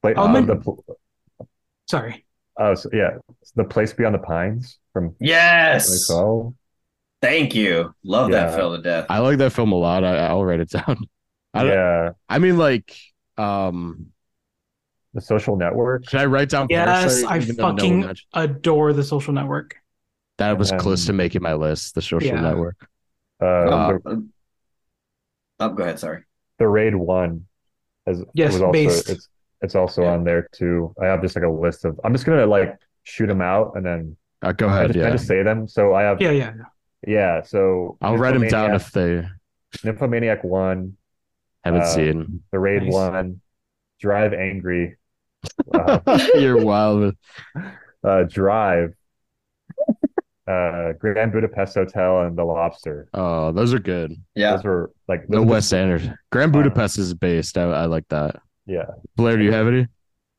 Play, 0.03 0.15
I'll 0.15 0.25
uh, 0.27 0.33
men- 0.33 0.47
the, 0.47 0.77
Sorry. 1.89 2.26
Uh, 2.59 2.75
so, 2.75 2.89
yeah, 2.93 3.19
the 3.55 3.65
place 3.65 3.93
beyond 3.93 4.15
the 4.15 4.19
pines 4.21 4.79
from 4.93 5.15
Yes. 5.21 6.11
Thank 7.23 7.55
you. 7.55 7.95
Love 8.05 8.31
that 8.31 8.55
film 8.55 8.77
to 8.77 8.83
death. 8.83 9.07
I 9.09 9.19
like 9.19 9.39
that 9.39 9.53
film 9.53 9.73
a 9.73 9.77
lot. 9.77 10.05
I, 10.05 10.27
I'll 10.27 10.45
write 10.45 10.61
it 10.61 10.71
down. 10.71 10.99
I 11.55 11.63
don't, 11.63 11.73
Yeah, 11.73 12.11
I 12.29 12.39
mean, 12.39 12.59
like, 12.59 12.95
um, 13.39 14.09
the 15.15 15.21
social 15.21 15.57
network. 15.57 16.09
should 16.09 16.21
I 16.21 16.27
write 16.27 16.51
down? 16.51 16.67
Yes, 16.69 16.87
Parasite, 16.87 17.31
I 17.31 17.37
even 17.43 17.57
though 17.57 17.71
no 17.73 17.77
fucking 17.77 18.17
adore 18.35 18.93
the 18.93 19.03
social 19.03 19.33
network. 19.33 19.77
that 20.39 20.59
was 20.59 20.71
And 20.71 20.81
close 20.81 21.07
to 21.07 21.13
making 21.15 21.43
my 21.43 21.55
list. 21.55 21.95
The 21.95 22.03
Social 22.03 22.29
Yeah. 22.29 22.43
Network. 22.43 22.77
Uh, 23.41 23.45
Uh, 23.47 23.93
the, 24.05 24.29
oh, 25.61 25.69
go 25.71 25.83
ahead. 25.83 25.99
Sorry. 25.99 26.25
the 26.59 26.69
raid 26.69 26.95
one, 26.95 27.47
as 28.07 28.23
Yes, 28.35 28.53
was 28.53 28.63
also 28.63 28.73
based. 28.73 29.09
it's 29.11 29.29
it's 29.63 29.75
also 29.75 30.03
Yeah. 30.03 30.13
on 30.13 30.25
there 30.25 30.49
too. 30.53 30.95
I 31.01 31.07
have 31.07 31.23
just 31.23 31.37
like 31.37 31.45
a 31.45 31.51
list 31.51 31.85
of. 31.85 31.99
I'm 32.05 32.13
just 32.13 32.25
gonna 32.27 32.47
like 32.47 32.77
shoot 33.05 33.27
them 33.27 33.41
out 33.41 33.73
and 33.77 33.85
then 33.87 34.17
Uh, 34.43 34.53
go 34.53 34.69
I 34.69 34.79
ahead. 34.85 34.93
just, 34.93 35.07
I 35.07 35.11
just 35.11 35.27
say 35.27 35.43
them. 35.43 35.67
So 35.69 35.95
I 35.95 36.03
have 36.03 36.21
Yeah, 36.21 36.31
yeah. 36.33 36.53
yeah. 37.07 37.43
So 37.43 37.97
I'll 38.01 38.17
write 38.19 38.35
them 38.39 38.49
down 38.49 38.75
if 38.75 38.91
they 38.93 39.27
Nymphomaniac 39.85 40.45
one, 40.45 40.97
haven't 41.65 41.83
Uh, 41.83 41.87
seen. 41.87 42.43
the 42.53 42.59
raid 42.59 42.83
Nice. 42.85 42.93
one, 42.93 43.41
Drive 44.01 44.33
Angry, 44.35 44.97
uh, 45.75 46.01
You're 46.35 46.63
wild. 46.65 47.15
uh, 48.05 48.23
Drive, 48.25 48.95
uh, 50.49 50.93
Grand 51.01 51.33
Budapest 51.33 51.75
Hotel, 51.75 52.23
and 52.23 52.37
The 52.37 52.45
Lobster. 52.45 53.09
Oh, 53.15 53.53
those 53.53 53.75
are 53.75 53.79
good. 53.79 54.13
Yeah. 54.35 54.53
Those 54.57 54.65
were 54.65 54.93
like 55.09 55.29
No 55.29 55.39
those 55.39 55.47
are 55.47 55.51
Wes 55.51 55.73
Anderson. 55.73 56.17
Grand 56.31 56.53
Budapest 56.53 56.99
is 56.99 57.15
based. 57.15 57.59
I, 57.59 57.63
I 57.65 57.85
like 57.87 58.07
that. 58.09 58.37
Yeah. 58.67 58.87
Blair, 59.17 59.37
do 59.37 59.45
you 59.45 59.53
have 59.53 59.67
any? 59.69 59.87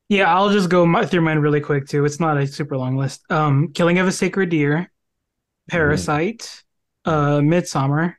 Yeah, 0.08 0.34
I'll 0.34 0.50
just 0.50 0.70
go 0.70 0.86
my, 0.86 1.04
through 1.04 1.20
mine 1.22 1.38
really 1.38 1.60
quick 1.60 1.86
too. 1.86 2.04
It's 2.04 2.20
not 2.20 2.38
a 2.38 2.46
super 2.46 2.76
long 2.76 2.96
list. 2.96 3.30
Um, 3.30 3.72
Killing 3.72 3.98
of 3.98 4.06
a 4.08 4.12
Sacred 4.12 4.48
Deer, 4.50 4.90
Parasite, 5.68 6.62
uh, 7.04 7.38
Midsommar, 7.38 8.14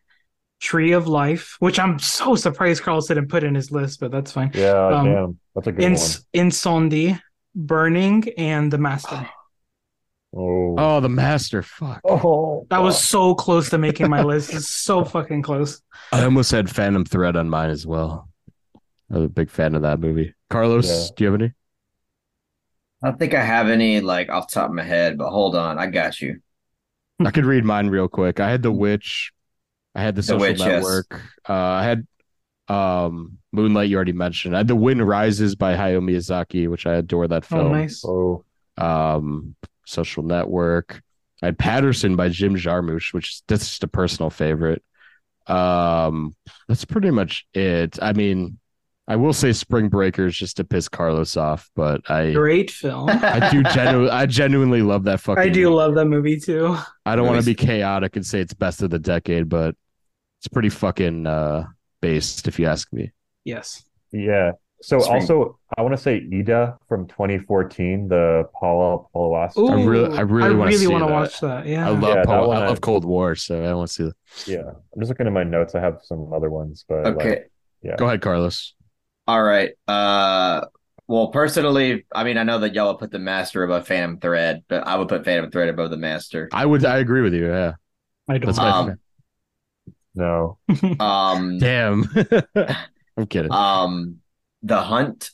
Tree 0.59 0.91
of 0.91 1.07
Life, 1.07 1.55
which 1.59 1.79
I'm 1.79 1.97
so 1.99 2.35
surprised 2.35 2.83
Carl 2.83 3.01
didn't 3.01 3.27
put 3.29 3.43
in 3.43 3.55
his 3.55 3.71
list, 3.71 3.99
but 3.99 4.11
that's 4.11 4.31
fine. 4.31 4.51
Yeah, 4.53 4.87
Um, 4.87 5.05
damn, 5.05 5.39
that's 5.55 5.67
a 5.67 5.71
good 5.71 5.83
Ins- 5.83 6.25
Incendies, 6.33 7.19
Burning, 7.55 8.29
and 8.37 8.71
The 8.71 8.77
Master. 8.77 9.27
Oh, 10.31 10.75
Oh, 10.77 10.99
The 10.99 11.09
Master. 11.09 11.63
Fuck. 11.63 12.01
oh, 12.07 12.67
That 12.69 12.83
was 12.83 13.03
so 13.03 13.33
close 13.33 13.71
to 13.71 13.79
making 13.79 14.11
my 14.11 14.21
list. 14.21 14.53
It's 14.53 14.69
so 14.69 15.03
fucking 15.03 15.41
close. 15.41 15.81
I 16.11 16.23
almost 16.23 16.51
had 16.51 16.69
Phantom 16.69 17.03
Thread 17.03 17.35
on 17.35 17.49
mine 17.49 17.71
as 17.71 17.87
well. 17.87 18.28
I'm 19.11 19.23
a 19.23 19.27
big 19.29 19.49
fan 19.49 19.75
of 19.75 19.81
that 19.83 19.99
movie. 19.99 20.33
Carlos, 20.49 20.87
Yeah. 20.87 21.07
do 21.15 21.23
you 21.23 21.31
have 21.31 21.41
any? 21.41 21.53
I 23.03 23.07
don't 23.09 23.17
think 23.19 23.33
I 23.33 23.43
have 23.43 23.69
any 23.69 24.01
like 24.01 24.29
off 24.29 24.47
the 24.49 24.55
top 24.55 24.69
of 24.69 24.75
my 24.75 24.83
head, 24.83 25.17
but 25.17 25.29
hold 25.29 25.55
on. 25.55 25.77
I 25.79 25.87
got 25.87 26.21
you. 26.21 26.41
I 27.23 27.31
could 27.31 27.45
read 27.45 27.65
mine 27.65 27.89
real 27.89 28.07
quick. 28.07 28.39
I 28.39 28.49
had 28.49 28.61
The 28.61 28.71
Witch. 28.71 29.31
I 29.95 30.01
had 30.01 30.15
The 30.15 30.23
Social 30.23 30.41
Witch, 30.41 30.59
yes. 30.59 30.83
Network. 30.83 31.21
Uh, 31.47 31.53
I 31.53 31.83
had 31.83 32.07
um, 32.67 33.37
Moonlight. 33.51 33.89
You 33.89 33.95
already 33.95 34.11
mentioned. 34.13 34.55
I 34.55 34.59
had 34.59 34.67
The 34.67 34.75
Wind 34.75 35.05
Rises 35.05 35.55
by 35.55 35.75
Hayao 35.75 36.01
Miyazaki, 36.01 36.69
which 36.69 36.85
I 36.85 36.95
adore 36.95 37.27
that 37.27 37.45
film. 37.45 37.67
Oh, 37.67 37.71
nice. 37.71 38.03
oh, 38.05 38.45
um 38.77 39.55
social 39.85 40.23
network 40.23 41.01
i 41.41 41.47
had 41.47 41.57
paterson 41.57 42.15
by 42.15 42.29
jim 42.29 42.55
jarmusch 42.55 43.11
which 43.13 43.29
is 43.31 43.43
that's 43.47 43.67
just 43.67 43.83
a 43.83 43.87
personal 43.89 44.29
favorite 44.29 44.81
um 45.47 46.33
that's 46.67 46.85
pretty 46.85 47.11
much 47.11 47.45
it 47.53 47.97
i 48.01 48.13
mean 48.13 48.57
i 49.09 49.15
will 49.15 49.33
say 49.33 49.51
spring 49.51 49.89
breakers 49.89 50.37
just 50.37 50.55
to 50.57 50.63
piss 50.63 50.87
carlos 50.87 51.35
off 51.35 51.69
but 51.75 51.99
i 52.09 52.31
Great 52.31 52.71
film. 52.71 53.09
i 53.09 53.49
do 53.51 53.61
genu- 53.73 54.09
i 54.09 54.25
genuinely 54.25 54.81
love 54.81 55.03
that 55.03 55.19
fucking 55.19 55.43
I 55.43 55.49
do 55.49 55.69
love 55.73 55.95
that 55.95 56.05
movie 56.05 56.39
too. 56.39 56.77
i 57.05 57.15
don't 57.15 57.27
want 57.27 57.39
to 57.39 57.45
be 57.45 57.55
chaotic 57.55 58.15
and 58.15 58.25
say 58.25 58.39
it's 58.39 58.53
best 58.53 58.81
of 58.81 58.89
the 58.89 58.99
decade 58.99 59.49
but 59.49 59.75
it's 60.39 60.47
pretty 60.47 60.69
fucking 60.69 61.27
uh 61.27 61.65
based 62.01 62.47
if 62.47 62.57
you 62.59 62.65
ask 62.67 62.91
me 62.93 63.11
Yes. 63.45 63.83
yeah. 64.11 64.51
So 64.81 64.99
Spring- 64.99 65.21
also, 65.21 65.59
I 65.77 65.81
want 65.81 65.93
to 65.93 66.01
say 66.01 66.25
Ida 66.33 66.77
from 66.87 67.05
2014, 67.07 68.07
the 68.07 68.45
Paula 68.57 69.03
Palawas. 69.13 69.51
I 69.57 69.83
really- 69.83 70.17
I 70.17 70.21
really 70.21 70.55
wanna 70.55 70.71
see 70.71 70.87
wanna 70.87 71.07
that. 71.07 71.11
watch 71.13 71.39
that. 71.41 71.65
Yeah. 71.65 71.85
i 71.87 71.89
love 71.89 72.15
Yeah, 72.15 72.23
Paul- 72.23 72.47
one 72.47 72.57
i 72.57 72.65
I- 72.65 72.67
love 72.69 72.79
cold 72.79 73.03
war 73.03 73.35
so 73.35 73.61
i 73.61 73.73
want 73.73 73.89
to 73.89 73.93
see 73.93 74.03
that 74.05 74.15
Yeah, 74.47 74.69
I'm 74.69 74.99
just 75.01 75.09
looking 75.09 75.27
at 75.27 75.33
my 75.33 75.43
notes. 75.43 75.75
I 75.75 75.81
have 75.81 75.99
some 76.03 76.31
other 76.31 76.49
ones, 76.49 76.85
but 76.87 77.03
like, 77.03 77.15
Okay. 77.17 77.43
go 77.97 78.05
ahead 78.07 78.21
carlos 78.21 78.73
All 79.29 79.43
right. 79.43 79.71
Uh 79.87 80.65
well 81.07 81.27
personally, 81.27 82.05
I 82.13 82.23
mean 82.23 82.37
I 82.39 82.43
know 82.43 82.57
that 82.59 82.73
y'all 82.73 82.87
would 82.87 82.99
put 82.99 83.11
the 83.11 83.19
master 83.19 83.63
above 83.63 83.85
Phantom 83.87 84.17
Thread, 84.19 84.63
but 84.67 84.87
I 84.87 84.95
would 84.95 85.07
put 85.07 85.23
Phantom 85.23 85.51
Thread 85.51 85.69
above 85.69 85.91
the 85.91 85.97
master. 85.97 86.49
i 86.51 86.65
would 86.65 86.83
i 86.83 86.97
agree 86.97 87.21
with 87.21 87.33
you 87.35 87.47
yeah 87.47 87.73
I 88.27 88.37
don't. 88.39 88.55
that's 88.55 88.59
Um, 88.59 88.95
no. 90.15 90.57
Um 90.99 91.59
damn 91.59 92.09
i'm 93.17 93.27
kidding 93.27 93.51
um 93.51 94.17
The 94.63 94.81
Hunt, 94.81 95.29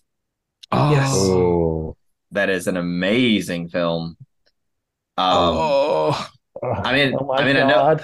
Oh, 0.71 0.91
Yes. 0.91 1.11
Oh, 1.15 1.95
that 2.31 2.49
is 2.49 2.67
an 2.67 2.75
amazing 2.77 3.69
film. 3.69 4.17
Um 5.17 5.53
oh, 5.55 6.29
I 6.61 6.91
mean- 6.93 7.15
oh 7.17 7.31
I 7.33 7.45
mean, 7.45 7.55
I 7.57 7.67
know- 7.69 7.99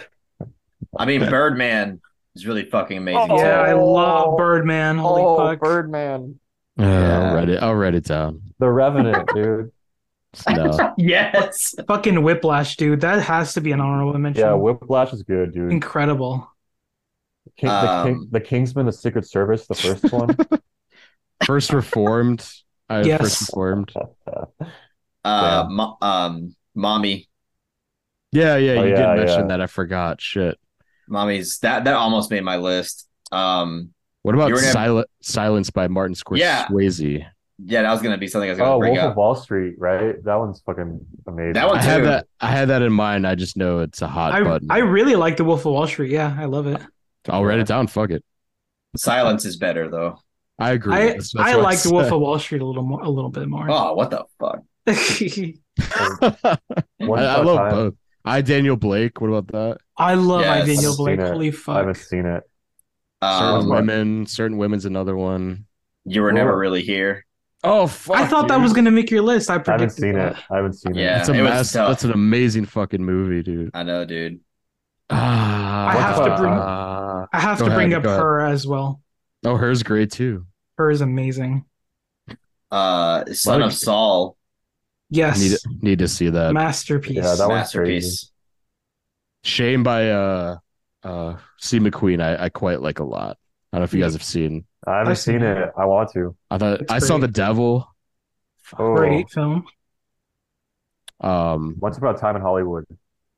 I 0.98 1.06
mean 1.06 1.22
Birdman 1.30 2.00
is 2.35 2.45
really 2.45 2.66
fucking 2.66 2.98
amazing. 2.98 3.32
Oh, 3.32 3.38
yeah, 3.38 3.61
I 3.61 3.74
love 3.74 4.38
Birdman. 4.38 4.98
Holy 4.98 5.22
oh, 5.22 5.38
fuck. 5.38 5.60
Birdman, 5.60 6.40
Yeah, 6.77 6.85
Yeah. 6.88 7.19
I'll 7.30 7.35
write 7.35 7.50
it. 7.50 7.64
I'll 7.64 7.76
write 7.76 7.95
it 7.95 8.06
down. 8.06 8.42
The 8.60 8.69
Revenant, 8.69 9.27
dude. 9.35 9.72
No, 10.50 10.93
yes. 10.98 11.76
Fucking 11.88 12.22
Whiplash, 12.24 12.77
dude. 12.77 13.01
That 13.01 13.22
has 13.24 13.53
to 13.56 13.61
be 13.61 13.72
an 13.74 13.82
honorable 13.82 14.18
mention. 14.18 14.45
Yeah, 14.45 14.53
Whiplash 14.53 15.11
is 15.14 15.24
good, 15.24 15.53
dude. 15.53 15.72
Incredible. 15.72 16.48
King, 17.58 17.69
the, 17.69 18.03
King, 18.06 18.16
Um, 18.16 18.27
the 18.32 18.40
Kingsman, 18.40 18.85
the 18.85 18.93
Secret 18.93 19.27
Service, 19.27 19.68
the 19.68 19.76
first 19.76 20.11
one. 20.14 20.38
first 21.45 21.74
reformed. 21.74 22.48
I 22.88 23.01
Yes. 23.01 23.22
first 23.22 23.42
reformed. 23.50 23.92
Uh 25.24 25.64
Damn. 25.64 25.74
mo- 25.76 25.98
um 26.01 26.56
Mommy. 26.76 27.27
Yeah, 28.32 28.56
yeah. 28.56 28.74
Oh, 28.80 28.84
you 28.84 28.92
yeah, 28.92 28.95
did 29.16 29.26
mention 29.26 29.40
yeah. 29.42 29.48
that. 29.48 29.61
I 29.61 29.68
forgot. 29.68 30.22
Shit. 30.22 30.58
Mommy's 31.11 31.59
that 31.59 31.83
that 31.83 31.93
almost 31.93 32.31
made 32.31 32.43
my 32.43 32.57
list. 32.57 33.07
Um 33.31 33.90
What 34.23 34.35
about 34.35 34.48
You 34.49 34.56
were 34.56 34.61
gonna- 34.73 35.06
Silence 35.22 35.69
by 35.69 35.88
Martin 35.88 36.15
Yeah. 36.33 36.65
Scorsese? 36.67 37.25
yeah, 37.64 37.81
that 37.83 37.91
was 37.91 38.01
gonna 38.01 38.17
be 38.17 38.27
something 38.27 38.49
I 38.49 38.53
was 38.53 38.57
gonna 38.59 38.75
Oh, 38.75 38.80
bring 38.80 38.93
Wolf 38.93 39.03
up. 39.06 39.11
of 39.11 39.17
Wall 39.17 39.35
Street, 39.35 39.75
right? 39.77 40.23
That 40.23 40.35
one's 40.35 40.61
fucking 40.61 40.99
amazing. 41.27 41.53
That 41.53 41.67
one 41.67 41.77
I 41.77 41.81
had 41.83 42.03
that. 42.06 42.27
I 42.40 42.48
had 42.48 42.69
that 42.69 42.81
in 42.81 42.91
mind. 42.93 43.27
I 43.27 43.35
just 43.35 43.56
know 43.57 43.80
it's 43.80 44.01
a 44.01 44.07
hot 44.07 44.33
I 44.33 44.41
button. 44.43 44.67
I 44.72 44.80
really 44.80 45.15
like 45.15 45.38
The 45.38 45.43
Wolf 45.43 45.59
of 45.65 45.73
Wall 45.73 45.85
Street. 45.88 46.11
Yeah, 46.11 46.35
I 46.40 46.45
love 46.45 46.65
it. 46.67 46.81
I'll 47.30 47.45
write 47.45 47.59
it 47.59 47.67
down. 47.67 47.85
Fuck 47.88 48.09
it. 48.11 48.23
Silence 48.98 49.45
is 49.45 49.57
better 49.57 49.90
though. 49.90 50.17
I 50.59 50.72
agree. 50.72 50.93
I 50.93 51.06
That's- 51.07 51.31
that's 51.33 51.49
I 51.49 51.56
like 51.56 51.80
The 51.81 51.91
Wolf 51.91 52.11
of 52.11 52.19
Wall 52.19 52.38
Street 52.40 52.61
a 52.61 52.65
little 52.65 52.83
more, 52.83 53.01
a 53.01 53.09
little 53.09 53.30
bit 53.31 53.48
more. 53.48 53.67
Oh, 53.69 53.93
what 53.93 54.09
the 54.11 54.25
fuck? 54.40 54.59
I, 54.88 56.56
I 56.99 57.41
love 57.41 57.57
Time. 57.57 57.72
both. 57.72 57.93
I 58.25 58.41
Daniel 58.41 58.75
Blake. 58.77 59.19
What 59.22 59.27
about 59.30 59.48
that? 59.48 59.77
I 59.98 60.14
love 60.16 60.41
Yes. 60.41 60.64
I 60.64 60.66
Daniel 60.66 60.95
Blake. 60.98 61.19
seen 61.19 61.25
it. 61.27 61.32
Holy 61.32 61.53
I 61.67 61.77
haven't 61.80 61.95
seen 61.98 62.25
it. 62.25 62.43
Certain 63.24 63.61
Um, 63.61 63.69
women. 63.69 64.25
Certain 64.25 64.58
women's 64.58 64.85
another 64.85 65.16
one. 65.16 65.66
you 66.06 66.22
were 66.22 66.32
never 66.32 66.58
really 66.58 66.82
here. 66.82 67.25
Oh 67.64 67.85
fuck! 67.85 68.16
I 68.17 68.25
thought 68.25 68.48
that 68.48 68.59
was 68.59 68.74
gonna 68.74 68.90
make 68.90 69.11
your 69.11 69.22
list. 69.22 69.51
I 69.51 69.59
predicted. 69.59 69.69
I 69.69 69.77
haven't 69.77 69.91
seen 70.01 70.14
that. 70.16 70.32
it. 70.32 70.43
I 70.50 70.56
haven't 70.56 70.74
seen 70.74 70.95
Yeah. 70.95 71.01
it. 71.01 71.17
That's 71.17 71.30
a 71.30 71.33
it 71.33 71.43
mess. 71.43 71.72
That's 71.74 72.03
an 72.03 72.11
amazing 72.11 72.66
fucking 72.66 73.03
movie, 73.03 73.43
dude. 73.43 73.69
I 73.75 73.83
know, 73.83 74.03
dude. 74.06 74.40
Ah, 75.11 75.88
I 75.90 75.93
have 75.93 76.16
to 76.25 76.38
bring- 76.41 76.53
ah. 76.53 77.27
I 77.32 77.40
have 77.40 77.59
Go 77.59 77.69
to 77.69 77.75
bring 77.75 77.93
up 77.93 78.01
go 78.01 78.09
ahead. 78.09 78.22
her 78.22 78.41
as 78.41 78.66
well. 78.66 79.01
Oh, 79.45 79.58
hers 79.58 79.83
great 79.83 80.11
too. 80.11 80.45
Her 80.80 80.90
is 80.90 81.01
amazing. 81.01 81.66
Uh, 82.72 83.25
Son 83.33 83.59
Like- 83.61 83.67
of 83.72 83.74
Saul, 83.75 84.38
Yes, 85.14 85.40
Need 85.67 85.83
need 85.83 85.99
to 85.99 86.07
see 86.07 86.30
that. 86.30 86.53
masterpiece. 86.53 87.17
Yeah, 87.17 87.35
that 87.35 87.48
masterpiece. 87.48 88.31
Shame 89.43 89.83
by 89.83 90.09
uh 90.09 90.57
uh 91.03 91.35
C 91.59 91.80
McQueen. 91.80 92.22
I 92.23 92.45
I 92.45 92.49
quite 92.49 92.81
like 92.81 92.99
a 92.99 93.03
lot. 93.03 93.38
I 93.73 93.77
don't 93.77 93.81
know 93.81 93.83
if 93.85 93.93
you 93.93 94.01
guys 94.01 94.14
have 94.14 94.23
seen. 94.23 94.65
I 94.88 94.98
haven't 94.99 95.11
I've 95.11 95.19
seen 95.19 95.40
seen 95.40 95.43
it. 95.48 95.57
it. 95.57 95.72
I 95.77 95.85
want 95.85 96.11
to. 96.14 96.35
I 96.49 96.57
thought 96.57 96.81
It's 96.81 96.91
I 96.91 96.99
saw 96.99 97.17
the 97.17 97.27
Devil. 97.27 97.88
Oh, 98.80 98.95
Great 98.95 99.30
film. 99.30 99.65
Um, 101.19 101.75
Once 101.80 101.98
About 101.98 102.17
Time 102.19 102.35
in 102.35 102.41
Hollywood. 102.41 102.85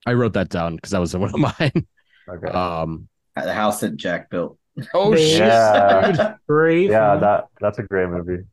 I 0.05 0.13
wrote 0.13 0.33
that 0.33 0.49
down 0.49 0.75
because 0.75 0.91
that 0.91 0.99
was 0.99 1.15
one 1.15 1.33
of 1.33 1.39
mine. 1.59 1.87
Okay. 2.29 2.47
Um, 2.47 3.07
The 3.35 3.53
house 3.53 3.79
that 3.81 3.95
Jack 3.97 4.29
built. 4.29 4.57
oh 4.93 5.15
shit, 5.15 5.39
Yeah. 5.39 6.35
Great. 6.47 6.89
yeah, 6.89 7.11
film. 7.11 7.21
that 7.21 7.47
that's 7.59 7.79
a 7.79 7.83
great 7.83 8.09
movie. 8.09 8.43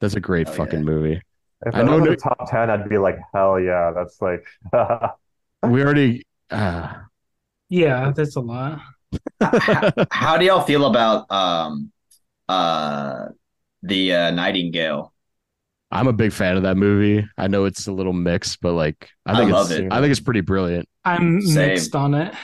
that's 0.00 0.14
a 0.14 0.20
great 0.20 0.48
Oh, 0.48 0.52
fucking 0.52 0.80
yeah. 0.80 0.84
movie. 0.84 1.22
If 1.66 1.74
I 1.74 1.80
I 1.80 1.82
know 1.82 1.98
know 1.98 2.06
the 2.06 2.16
top 2.16 2.50
ten, 2.50 2.70
I'd 2.70 2.88
be 2.88 2.98
like, 2.98 3.18
hell 3.34 3.58
yeah, 3.60 3.92
that's 3.94 4.20
like 4.20 4.44
We 5.62 5.82
already. 5.82 6.22
Uh, 6.50 7.04
Yeah, 7.68 8.12
that's 8.14 8.36
a 8.36 8.40
lot. 8.40 8.80
How 10.10 10.36
do 10.38 10.44
y'all 10.46 10.64
feel 10.64 10.86
about 10.86 11.30
um 11.30 11.92
uh 12.48 13.26
the 13.82 14.14
uh, 14.14 14.30
Nightingale? 14.32 15.12
I'm 15.90 16.08
a 16.08 16.12
big 16.12 16.32
fan 16.32 16.56
of 16.56 16.64
that 16.64 16.76
movie. 16.76 17.26
I 17.38 17.46
know 17.46 17.64
it's 17.66 17.86
a 17.86 17.92
little 17.92 18.12
mixed, 18.12 18.60
but 18.60 18.72
like 18.72 19.10
I 19.26 19.32
I 19.32 19.36
think 19.36 19.52
love 19.52 19.70
it's 19.70 19.80
it. 19.80 19.92
I 19.92 20.00
think 20.00 20.10
it's 20.10 20.20
pretty 20.20 20.40
brilliant. 20.40 20.88
I'm 21.04 21.40
Same. 21.40 21.68
mixed 21.68 21.94
on 21.94 22.14
it. 22.14 22.34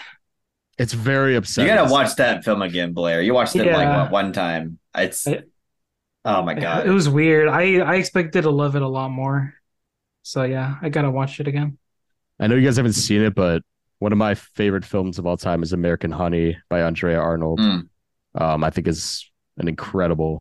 It's 0.78 0.92
very 0.94 1.36
upsetting. 1.36 1.68
You 1.70 1.74
gotta 1.76 1.92
watch 1.92 2.16
that 2.16 2.44
film 2.44 2.62
again, 2.62 2.92
Blair. 2.92 3.20
You 3.20 3.34
watched 3.34 3.54
it 3.56 3.70
like 3.70 3.88
what, 3.88 4.10
one 4.10 4.32
time. 4.32 4.78
It's 4.94 5.26
I- 5.26 5.42
oh 6.24 6.42
my 6.42 6.54
god. 6.54 6.86
It 6.88 6.90
was 6.90 7.08
weird. 7.08 7.48
I 7.48 7.78
I 7.78 7.96
expected 7.96 8.42
to 8.42 8.50
love 8.50 8.76
it 8.76 8.82
a 8.82 8.88
lot 8.88 9.10
more. 9.10 9.54
So 10.22 10.42
yeah, 10.44 10.76
I 10.82 10.88
gotta 10.88 11.10
watch 11.10 11.40
it 11.40 11.48
again. 11.48 11.78
I 12.38 12.46
know 12.46 12.54
you 12.56 12.64
guys 12.66 12.76
haven't 12.76 12.94
seen 12.94 13.22
it, 13.22 13.34
but 13.34 13.62
one 13.98 14.12
of 14.12 14.18
my 14.18 14.34
favorite 14.34 14.84
films 14.84 15.18
of 15.18 15.26
all 15.26 15.36
time 15.36 15.62
is 15.62 15.72
American 15.72 16.10
Honey 16.10 16.56
by 16.70 16.82
Andrea 16.82 17.18
Arnold. 17.18 17.60
Mm. 17.60 17.88
Um, 18.34 18.64
I 18.64 18.70
think 18.70 18.86
is 18.88 19.30
an 19.58 19.68
incredible, 19.68 20.40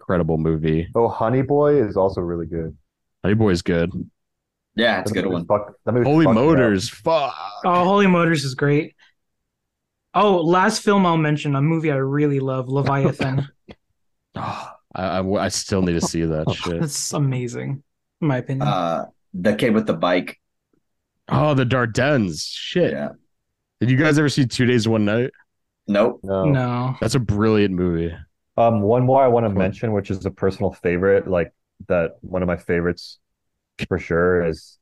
incredible 0.00 0.36
movie. 0.38 0.88
Oh, 0.94 1.08
Honey 1.08 1.42
Boy 1.42 1.82
is 1.82 1.96
also 1.96 2.20
really 2.20 2.46
good. 2.46 2.76
Honey 3.22 3.34
Boy 3.34 3.50
is 3.50 3.62
good. 3.62 3.90
yeah, 4.74 5.00
it's 5.00 5.10
a 5.10 5.14
good 5.14 5.26
one. 5.26 5.46
fuck- 5.46 5.74
Holy 5.86 6.24
fucked 6.24 6.34
me 6.36 6.42
up. 6.42 6.46
Motors, 6.46 6.88
fuck. 6.90 7.34
Oh, 7.64 7.84
Holy 7.84 8.06
Motors 8.06 8.44
is 8.44 8.54
great. 8.54 8.94
Oh, 10.12 10.42
last 10.42 10.82
film 10.82 11.06
I'll 11.06 11.16
mention, 11.16 11.56
a 11.56 11.62
movie 11.62 11.90
I 11.90 11.96
really 11.96 12.40
love, 12.40 12.68
Leviathan. 12.68 13.48
Oh, 14.36 14.70
I, 14.94 15.18
I 15.18 15.44
I 15.44 15.48
still 15.48 15.82
need 15.82 15.94
to 15.94 16.00
see 16.00 16.22
that 16.24 16.50
shit. 16.54 16.82
It's 16.82 17.12
amazing, 17.12 17.82
in 18.20 18.28
my 18.28 18.38
opinion. 18.38 18.66
Uh 18.68 19.06
the 19.32 19.54
kid 19.54 19.74
with 19.74 19.86
the 19.86 19.94
bike. 19.94 20.38
Oh, 21.28 21.54
the 21.54 21.64
Dardennes, 21.64 22.44
shit. 22.48 22.92
Yeah. 22.92 23.10
Did 23.80 23.90
you 23.90 23.96
guys 23.96 24.18
ever 24.18 24.28
see 24.28 24.46
Two 24.46 24.66
Days 24.66 24.86
One 24.86 25.04
Night? 25.04 25.30
Nope. 25.88 26.20
No. 26.22 26.44
no. 26.44 26.96
That's 27.00 27.14
a 27.14 27.20
brilliant 27.20 27.74
movie. 27.74 28.14
Um, 28.56 28.82
one 28.82 29.04
more 29.04 29.22
I 29.22 29.28
want 29.28 29.44
to 29.44 29.50
Cool. 29.50 29.58
mention, 29.58 29.92
which 29.92 30.10
is 30.10 30.24
a 30.26 30.30
personal 30.30 30.72
favorite, 30.72 31.26
like 31.26 31.52
that 31.88 32.12
one 32.20 32.42
of 32.42 32.46
my 32.46 32.56
favorites 32.56 33.18
for 33.88 33.98
sure 33.98 34.46
is 34.46 34.78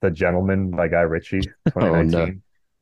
The 0.00 0.10
Gentleman 0.10 0.70
by 0.72 0.88
Guy 0.88 1.02
Ritchie, 1.02 1.42
Oh, 1.76 2.02
no. 2.02 2.32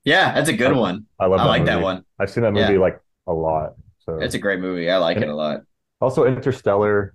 Yeah, 0.05 0.33
that's 0.33 0.49
a 0.49 0.55
good 0.55 0.73
Oh, 0.73 0.81
one. 0.81 1.07
I 1.19 1.27
love 1.27 1.41
I 1.41 1.45
that 1.45 1.49
like 1.51 1.65
that 1.67 1.83
one. 1.83 2.05
I've 2.19 2.31
seen 2.31 2.43
that 2.45 2.55
Yeah. 2.57 2.69
movie 2.69 2.79
like 2.79 2.99
a 3.27 3.33
lot. 3.33 3.75
So 4.07 4.19
It's 4.21 4.35
a 4.35 4.39
great 4.39 4.61
movie. 4.61 4.91
I 4.91 4.97
like 4.97 5.19
it 5.19 5.29
a 5.29 5.35
lot. 5.35 5.61
Also 6.01 6.25
Interstellar. 6.25 7.15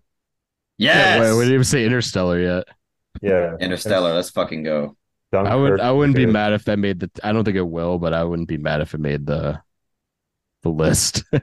Yeah, 0.78 1.18
Yes. 1.18 1.22
wait, 1.22 1.34
we 1.34 1.40
didn't 1.46 1.54
even 1.54 1.64
say 1.64 1.86
Interstellar 1.86 2.40
yet. 2.40 2.64
Yeah. 3.22 3.56
Interstellar. 3.60 4.14
Let's 4.14 4.30
fucking 4.30 4.64
go. 4.64 4.98
I 5.44 5.56
would 5.56 5.78
Dunkirk 5.78 5.82
I 5.82 5.92
wouldn't 5.92 6.16
be 6.16 6.26
mad 6.26 6.54
if 6.54 6.66
that 6.66 6.78
made 6.80 7.00
the 7.00 7.10
I 7.24 7.32
don't 7.34 7.44
think 7.44 7.58
it 7.58 7.62
will, 7.68 7.98
but 8.00 8.14
I 8.14 8.24
wouldn't 8.24 8.48
be 8.48 8.58
mad 8.58 8.82
if 8.82 8.94
it 8.94 9.00
made 9.00 9.26
the 9.26 9.62
the 10.64 10.70
list. 10.70 11.24
Big 11.32 11.42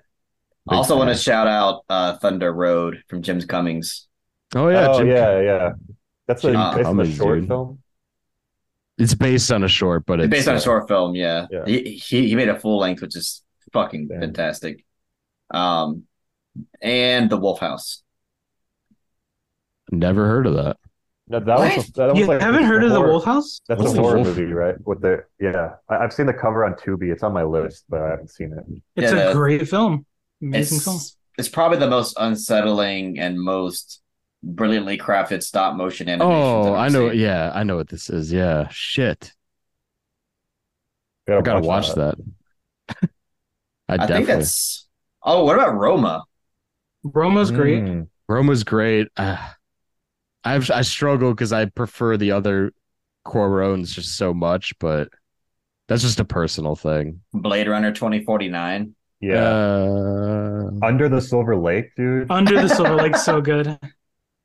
also 0.68 0.96
want 0.96 1.10
to 1.10 1.16
shout 1.16 1.46
out 1.46 1.84
uh 1.88 2.16
Thunder 2.18 2.52
Road 2.52 3.02
from 3.08 3.22
Jim 3.22 3.40
Cummings. 3.42 4.08
Oh 4.54 4.68
yeah, 4.68 4.88
Oh 4.88 4.98
Jim- 4.98 5.08
yeah, 5.08 5.40
yeah. 5.40 5.72
That's 6.26 6.44
a 6.44 6.52
Jim 6.52 6.70
based 6.70 6.86
on 6.88 7.00
a 7.00 7.04
short 7.06 7.40
dude. 7.40 7.48
film. 7.48 7.82
It's 8.98 9.14
based 9.14 9.50
on 9.50 9.64
a 9.64 9.68
short, 9.68 10.04
but 10.06 10.20
It's 10.20 10.26
it's 10.26 10.30
based 10.30 10.48
on 10.48 10.54
a 10.54 10.58
uh, 10.58 10.60
short 10.60 10.88
film, 10.88 11.14
yeah. 11.14 11.46
Yeah. 11.50 11.64
He, 11.66 11.94
he 11.96 12.28
he 12.28 12.36
made 12.36 12.48
a 12.48 12.58
full 12.58 12.78
length, 12.78 13.02
which 13.02 13.16
is 13.16 13.42
fucking 13.72 14.08
Damn. 14.08 14.20
fantastic. 14.20 14.84
Um 15.50 16.04
and 16.81 17.31
The 17.31 17.36
Wolf 17.36 17.60
House. 17.60 18.02
Never 19.90 20.26
heard 20.26 20.47
of 20.47 20.55
that. 20.55 20.76
No, 21.28 21.39
that 21.40 21.58
What? 21.58 21.76
was 21.76 21.86
that 21.92 22.10
was 22.10 22.18
You 22.18 22.26
like 22.26 22.40
haven't 22.40 22.64
heard 22.64 22.82
of 22.84 22.90
The 22.92 23.00
Wolf 23.00 23.24
House? 23.24 23.60
That's 23.68 23.81
What's 23.81 23.94
a 23.94 24.00
horror 24.00 24.16
Wolf? 24.16 24.28
movie, 24.28 24.52
right? 24.52 24.74
With 24.86 25.00
the 25.00 25.24
yeah, 25.40 25.74
I, 25.89 25.97
I've 25.98 26.12
seen 26.12 26.26
the 26.26 26.32
cover 26.34 26.64
on 26.64 26.74
Tubi. 26.74 27.12
It's 27.12 27.22
on 27.22 27.32
my 27.32 27.42
list, 27.44 27.84
but 27.89 28.00
I 28.02 28.10
haven't 28.10 28.31
seen 28.31 28.52
it. 28.52 28.64
It's 28.97 29.12
Yeah, 29.12 29.18
a 29.18 29.28
the- 29.28 29.34
great 29.34 29.68
film. 29.68 30.06
Amazing 30.40 30.76
It's 30.78 30.84
film. 30.84 31.00
it's 31.39 31.48
probably 31.48 31.78
the 31.78 31.89
most 31.89 32.16
unsettling 32.18 33.18
and 33.18 33.40
most 33.40 34.00
brilliantly 34.42 34.98
crafted 34.98 35.42
stop 35.42 35.76
motion 35.76 36.08
animation. 36.08 36.32
Oh, 36.32 36.74
I 36.74 36.89
know. 36.89 37.10
Yeah, 37.10 37.52
I 37.55 37.62
know 37.62 37.76
what 37.76 37.89
this 37.89 38.10
is. 38.10 38.32
Yeah, 38.32 38.68
shit. 38.70 39.32
I 41.28 41.40
gotta 41.40 41.60
watch 41.60 41.94
that. 41.94 42.16
I, 43.89 43.94
I 43.94 43.97
think 43.98 44.08
definitely. 44.08 44.24
that's 44.34 44.89
Oh, 45.22 45.44
what 45.44 45.55
about 45.55 45.76
Roma? 45.76 46.24
Roma's 47.05 47.50
great. 47.50 47.82
Mm. 47.82 48.08
Roma's 48.28 48.64
great. 48.64 49.08
Uh, 49.16 49.36
I've 50.44 50.70
I 50.70 50.82
struggle 50.82 51.31
because 51.32 51.52
I 51.52 51.66
prefer 51.66 52.16
the 52.16 52.32
other 52.32 52.72
Cuarones 53.26 53.92
just 53.94 54.16
so 54.16 54.32
much, 54.34 54.72
but 54.78 55.08
that's 55.89 56.02
just 56.02 56.20
a 56.20 56.24
personal 56.24 56.74
thing. 56.76 57.20
Blade 57.32 57.68
Runner 57.68 57.92
2049. 57.92 58.94
Yeah, 59.20 59.34
Uh, 59.44 60.70
Under 60.82 61.08
the 61.08 61.20
Silver 61.20 61.56
Lake, 61.56 61.94
dude. 61.97 62.28
Under 62.31 62.60
the 62.60 62.68
Silver 62.68 62.97
Lake's 62.97 63.24
so 63.24 63.40
good. 63.52 63.78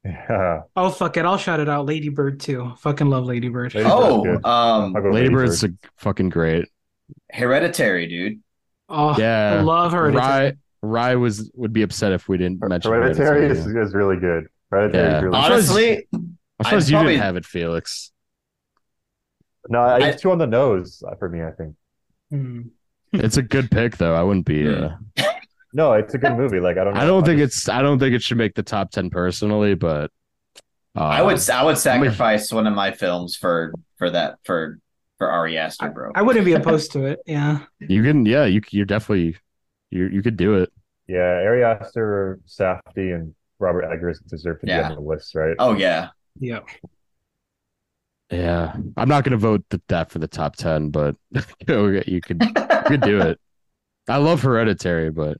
Yeah, 0.05 0.61
Oh 0.75 0.89
fuck 0.91 1.17
it, 1.17 1.25
I'll 1.25 1.37
shout 1.39 1.59
it 1.59 1.67
out. 1.67 1.85
Lady 1.87 2.09
Bird 2.09 2.39
too. 2.39 2.73
Fucking 2.79 3.07
love 3.09 3.25
Lady 3.25 3.49
Bird. 3.49 3.73
Lady 3.73 3.89
Oh, 3.91 4.23
Bird's 4.23 4.37
good. 4.43 4.47
um 4.49 4.95
I'll 4.95 5.03
Lady 5.03 5.15
Lady 5.25 5.29
Bird's 5.29 5.61
Bird. 5.61 5.77
a 5.83 5.87
fucking 5.97 6.29
great. 6.29 6.65
Hereditary, 7.31 8.07
dude. 8.07 8.39
Oh, 8.87 9.17
Yeah. 9.17 9.55
I 9.57 9.61
love 9.61 9.91
her. 9.93 10.11
Rye 10.11 10.53
Rye 10.81 11.15
was 11.15 11.51
would 11.55 11.73
be 11.73 11.81
upset 11.81 12.11
if 12.11 12.27
we 12.29 12.37
didn't 12.37 12.59
mention 12.61 12.91
Hereditary 12.91 13.45
is, 13.47 13.57
Hereditary. 13.59 13.85
is 13.85 13.93
really 13.93 14.17
good. 14.17 14.45
Hereditary 14.71 15.03
Yeah. 15.09 15.17
is 15.17 15.23
really 15.23 15.37
Uh, 15.37 15.41
good. 15.41 15.51
Honestly, 15.53 16.07
I'm 16.13 16.37
you 16.59 16.65
probably- 16.91 17.13
didn't 17.13 17.23
have 17.23 17.35
it, 17.35 17.45
Felix. 17.45 18.11
No, 19.69 19.79
I, 19.79 19.97
I- 19.99 20.07
it's 20.09 20.21
too 20.21 20.31
on 20.31 20.37
the 20.37 20.47
nose 20.47 21.03
uh, 21.07 21.15
for 21.15 21.29
me. 21.29 21.43
I 21.43 21.51
think. 21.51 21.75
Hmm. 22.29 22.61
It's 23.13 23.37
a 23.37 23.41
good 23.41 23.71
pick 23.71 23.97
though. 23.97 24.15
I 24.15 24.23
wouldn't 24.23 24.45
be. 24.45 24.65
Hmm. 24.65 24.83
Uh, 25.17 25.23
No, 25.73 25.93
it's 25.93 26.13
a 26.13 26.17
good 26.17 26.37
movie. 26.37 26.59
Like 26.59 26.77
I 26.77 26.83
don't. 26.85 26.93
Know. 26.93 26.99
I 27.01 27.05
don't 27.05 27.23
I 27.23 27.25
think 27.25 27.39
just- 27.39 27.57
it's. 27.57 27.69
I 27.69 27.81
don't 27.81 27.99
think 27.99 28.15
it 28.15 28.21
should 28.23 28.37
make 28.37 28.55
the 28.55 28.63
top 28.63 28.91
ten 28.91 29.09
personally, 29.09 29.75
but 29.75 30.11
uh, 30.95 30.99
I 31.01 31.21
would 31.21 31.49
I 31.49 31.63
would 31.63 31.77
sacrifice 31.77 32.51
one 32.51 32.67
of 32.67 32.73
my 32.73 32.91
films 32.91 33.35
for 33.35 33.73
for 33.97 34.09
that 34.09 34.39
for 34.43 34.79
for 35.17 35.29
Ari 35.29 35.57
Aster, 35.57 35.89
bro. 35.89 36.11
I 36.15 36.21
wouldn't 36.21 36.45
be 36.45 36.53
opposed 36.53 36.91
to 36.93 37.05
it. 37.05 37.19
Yeah. 37.25 37.59
You 37.79 38.01
can. 38.03 38.25
Yeah, 38.25 38.45
you. 38.45 38.61
You're 38.71 38.85
definitely. 38.85 39.37
You. 39.91 40.07
You 40.07 40.21
could 40.21 40.37
do 40.37 40.55
it. 40.55 40.71
Yeah, 41.07 41.19
Ari 41.45 41.63
Aster, 41.63 42.39
Safdie, 42.47 43.15
and 43.15 43.33
Robert 43.59 43.83
Eggers 43.85 44.19
deserve 44.19 44.59
to 44.61 44.65
be 44.65 44.73
on 44.73 44.95
the 44.95 44.99
list, 45.01 45.35
right? 45.35 45.55
oh 45.59 45.73
yeah. 45.75 46.09
Yeah. 46.39 46.59
Yeah, 48.29 48.75
I'm 48.97 49.07
not 49.07 49.23
gonna 49.23 49.37
vote 49.37 49.63
that 49.87 50.11
for 50.11 50.19
the 50.19 50.27
top 50.27 50.55
ten, 50.57 50.89
but 50.89 51.15
you, 51.31 51.41
know, 51.67 52.01
you 52.05 52.19
could. 52.21 52.43
You 52.43 52.53
could 52.85 53.01
do 53.01 53.21
it. 53.21 53.39
I 54.09 54.17
love 54.17 54.41
Hereditary, 54.41 55.11
but 55.11 55.37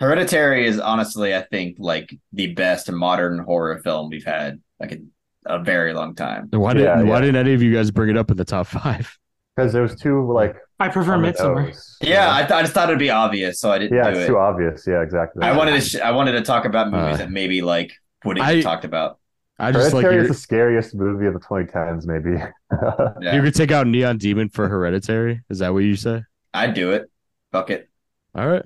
Hereditary 0.00 0.66
is 0.66 0.78
honestly, 0.78 1.34
I 1.34 1.42
think, 1.42 1.76
like 1.78 2.14
the 2.32 2.52
best 2.54 2.90
modern 2.90 3.38
horror 3.38 3.78
film 3.78 4.10
we've 4.10 4.24
had 4.24 4.60
like 4.78 4.92
in 4.92 5.10
a 5.46 5.58
very 5.62 5.94
long 5.94 6.14
time. 6.14 6.48
why 6.50 6.74
didn't 6.74 6.86
Yeah, 6.86 7.02
Why 7.02 7.16
yeah. 7.16 7.20
didn't 7.20 7.36
any 7.36 7.54
of 7.54 7.62
you 7.62 7.72
guys 7.72 7.90
bring 7.90 8.10
it 8.10 8.16
up 8.16 8.30
in 8.30 8.36
the 8.36 8.44
top 8.44 8.66
five? 8.66 9.16
Because 9.54 9.72
there 9.72 9.82
was 9.82 9.96
too 9.96 10.30
like 10.30 10.56
I 10.78 10.88
prefer 10.88 11.16
Midsommar. 11.16 11.66
nose, 11.68 11.96
Yeah. 12.02 12.34
I, 12.34 12.40
th- 12.40 12.50
I 12.52 12.60
just 12.62 12.74
thought 12.74 12.88
it'd 12.88 12.98
be 12.98 13.10
obvious, 13.10 13.58
so 13.60 13.70
I 13.70 13.78
didn't 13.78 13.96
yeah, 13.96 14.04
do 14.10 14.16
it's 14.18 14.24
it. 14.24 14.26
too 14.26 14.38
obvious. 14.38 14.84
Yeah, 14.86 15.02
exactly. 15.02 15.42
I 15.42 15.56
wanted 15.56 15.72
to 15.72 15.80
sh- 15.80 15.96
I 16.00 16.10
wanted 16.10 16.32
to 16.32 16.42
talk 16.42 16.64
about 16.66 16.90
movies 16.90 17.14
Uh, 17.14 17.16
that 17.18 17.30
maybe 17.30 17.62
like 17.62 17.92
wouldn't 18.24 18.44
I- 18.46 18.56
get 18.56 18.62
talked 18.64 18.84
about. 18.84 19.18
I 19.58 19.72
just 19.72 19.94
like 19.94 20.02
Hereditary 20.02 20.14
your, 20.16 20.22
is 20.24 20.28
the 20.28 20.34
scariest 20.34 20.94
movie 20.94 21.24
of 21.24 21.32
the 21.32 21.40
2010s, 21.40 22.04
maybe. 22.06 22.36
Yeah, 23.22 23.34
you 23.36 23.40
could 23.40 23.54
take 23.54 23.70
out 23.72 23.86
Neon 23.86 24.18
Demon 24.18 24.50
for 24.50 24.68
Hereditary. 24.68 25.40
Is 25.48 25.60
that 25.60 25.72
what 25.72 25.78
you 25.78 25.96
say? 25.96 26.24
I'd 26.52 26.74
do 26.74 26.92
it. 26.92 27.10
Fuck 27.52 27.70
it. 27.70 27.88
All 28.34 28.46
right. 28.46 28.62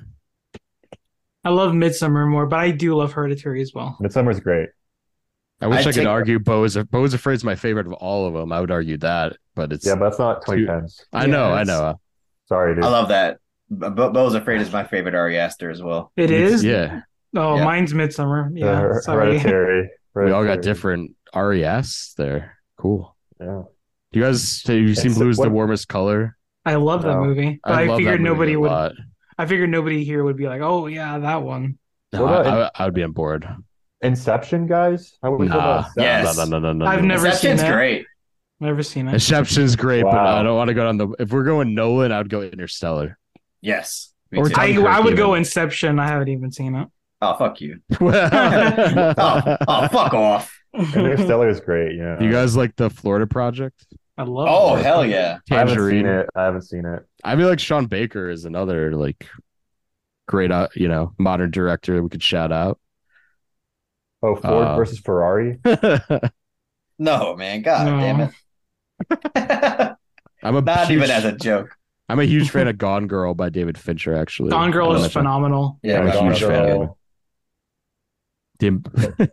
I 1.44 1.50
love 1.50 1.72
Midsommar 1.72 2.28
more, 2.28 2.47
but 2.47 2.58
I 2.58 2.72
do 2.72 2.97
love 2.97 3.12
Hereditary 3.12 3.62
as 3.62 3.72
well. 3.72 3.97
Midsommar's 4.02 4.40
great. 4.40 4.70
I 5.60 5.66
wish 5.66 5.78
I'd 5.80 5.89
I 5.89 5.92
could 5.92 5.94
take- 6.00 6.06
argue 6.08 6.39
Beau 6.39 6.64
is 6.64 6.76
Beau 6.90 7.05
is 7.05 7.14
Afraid 7.14 7.34
is 7.34 7.44
my 7.44 7.55
favorite 7.55 7.86
of 7.86 7.92
all 7.94 8.26
of 8.26 8.34
them. 8.34 8.52
I 8.52 8.60
would 8.60 8.70
argue 8.70 8.97
that, 8.98 9.36
but 9.55 9.72
it's. 9.72 9.86
Yeah, 9.86 9.94
but 9.97 10.05
that's 10.10 10.18
not 10.18 10.44
2010s. 10.44 11.00
I 11.12 11.26
know, 11.26 11.48
Yeah, 11.48 11.55
I 11.55 11.64
know. 11.64 12.00
Sorry, 12.48 12.74
dude. 12.74 12.84
I 12.84 12.89
love 12.89 13.08
that. 13.08 13.39
Beau- 13.70 14.10
Beau's 14.10 14.34
Afraid 14.34 14.60
is 14.60 14.72
my 14.72 14.84
favorite 14.84 15.14
Ari 15.14 15.39
Aster 15.39 15.70
as 15.70 15.82
well. 15.82 16.12
It 16.16 16.30
is. 16.30 16.64
Yeah. 16.64 17.02
Oh, 17.36 17.56
Yeah. 17.56 17.64
mine's 17.64 17.92
Midsommar. 17.92 18.47
Uh, 18.48 18.50
yeah. 18.55 18.80
Her- 18.80 19.02
Sorry. 19.02 19.39
Hereditary. 19.39 19.90
We 20.14 20.22
all 20.32 20.42
got 20.42 20.56
Hereditary. 20.56 20.62
different 20.74 21.10
RES 21.36 22.14
there. 22.18 22.56
Cool. 22.76 23.14
Yeah. 23.40 23.62
Do 24.12 24.18
you 24.18 24.24
guys 24.24 24.62
have 24.66 24.76
you 24.76 24.94
seen 24.97 25.14
Blue 25.14 25.28
is 25.28 25.36
the 25.36 25.48
warmest 25.48 25.86
color? 25.86 26.36
I 26.66 26.74
love 26.74 27.02
that 27.02 27.16
movie, 27.18 27.60
but 27.62 27.72
I, 27.72 27.84
love 27.84 27.89
that 27.89 27.97
figured 27.98 28.20
movie 28.20 28.28
nobody 28.30 28.52
a 28.55 28.60
would. 28.60 28.92
I 29.39 29.47
figured 29.47 29.70
nobody 29.70 30.02
here 30.05 30.24
would 30.24 30.36
be 30.36 30.48
like, 30.48 30.62
"Oh 30.62 30.89
yeah, 30.89 31.20
that 31.20 31.42
one." 31.42 31.78
No, 32.12 32.26
I, 32.26 32.64
I, 32.64 32.70
I 32.74 32.84
would 32.86 32.92
be 32.94 33.05
on 33.05 33.12
board. 33.12 33.47
Inception, 34.02 34.66
guys. 34.66 35.18
How 35.22 35.30
would 35.30 35.40
we 35.40 35.48
Nah. 35.48 35.56
about 35.56 35.86
Yes. 35.96 36.36
No, 36.36 36.44
no, 36.44 36.58
no, 36.58 36.72
no, 36.72 36.72
no. 36.72 36.86
I've 36.86 37.02
no. 37.02 37.08
never 37.08 37.30
seen 37.30 37.52
Inception's 37.52 37.62
it. 37.62 37.72
great. 37.72 38.06
Never 38.60 38.82
seen 38.82 39.08
it. 39.08 39.14
Inception's 39.14 39.76
great, 39.76 40.02
but 40.02 40.14
I 40.14 40.42
don't 40.42 40.56
want 40.56 40.68
to 40.68 40.74
go 40.74 40.88
on 40.88 40.96
the. 40.98 41.08
If 41.18 41.32
we're 41.32 41.44
going 41.44 41.74
Nolan, 41.74 42.12
I 42.12 42.18
would 42.18 42.28
go 42.28 42.42
Interstellar. 42.42 43.18
Yes. 43.60 44.12
Or 44.36 44.48
I, 44.56 44.76
I 44.76 45.00
would 45.00 45.16
go. 45.16 45.34
Inception. 45.34 45.98
I 45.98 46.06
haven't 46.06 46.28
even 46.28 46.52
seen 46.52 46.74
it. 46.74 46.88
oh 47.22 47.36
fuck 47.36 47.60
you. 47.60 47.80
you 47.90 47.96
Oh, 48.00 49.56
oh 49.66 49.88
fuck 49.92 50.14
off. 50.14 50.56
Interstellar 50.74 51.48
is 51.48 51.60
great. 51.60 51.96
Yeah. 51.96 52.20
You 52.22 52.30
guys 52.30 52.56
like 52.56 52.76
the 52.76 52.90
Florida 52.90 53.26
Project? 53.26 53.84
I 54.16 54.22
love. 54.24 54.46
Oh 54.48 54.76
it. 54.76 54.84
hell 54.84 55.04
yeah. 55.04 55.38
I 55.50 55.54
haven't 55.54 55.90
seen 55.90 56.06
it. 56.06 56.28
I 56.34 56.44
haven't 56.44 56.62
seen 56.62 56.84
it. 56.84 57.02
I 57.24 57.36
feel 57.36 57.48
like 57.48 57.60
Sean 57.60 57.86
Baker 57.86 58.28
is 58.28 58.44
another 58.44 58.94
like 58.94 59.26
great, 60.28 60.52
uh, 60.52 60.68
you 60.74 60.88
know, 60.88 61.12
modern 61.18 61.50
director 61.50 61.96
that 61.96 62.02
we 62.02 62.08
could 62.10 62.22
shout 62.22 62.52
out. 62.52 62.78
Oh, 64.23 64.36
Ford 64.36 64.44
Uh, 64.44 64.76
versus 64.76 64.99
Ferrari. 64.99 65.58
No 67.02 67.34
man. 67.34 67.62
God 67.62 67.86
No. 67.86 67.99
damn 67.99 68.20
it. 68.20 68.31
I'm 70.42 70.57
a 70.57 70.60
Not 70.60 70.89
huge, 70.89 70.99
even 70.99 71.10
as 71.10 71.24
a 71.24 71.32
joke. 71.32 71.74
I'm 72.10 72.20
a 72.20 72.24
huge 72.24 72.50
fan 72.50 72.68
of 72.68 72.76
Gone 72.76 73.07
Girl 73.07 73.32
by 73.32 73.49
David 73.49 73.78
Fincher. 73.78 74.15
Actually, 74.15 74.50
Gone 74.50 74.70
Girl 74.70 74.92
is 74.92 75.00
don't 75.00 75.02
know 75.05 75.08
phenomenal. 75.08 75.78
Yeah, 75.82 76.00
I'm 76.00 76.08
a 76.08 76.12
Gone 76.12 76.26
huge 76.26 76.40
Girl. 76.40 76.50
fan. 76.50 76.82
if- 76.82 76.90
Dim- 78.58 78.84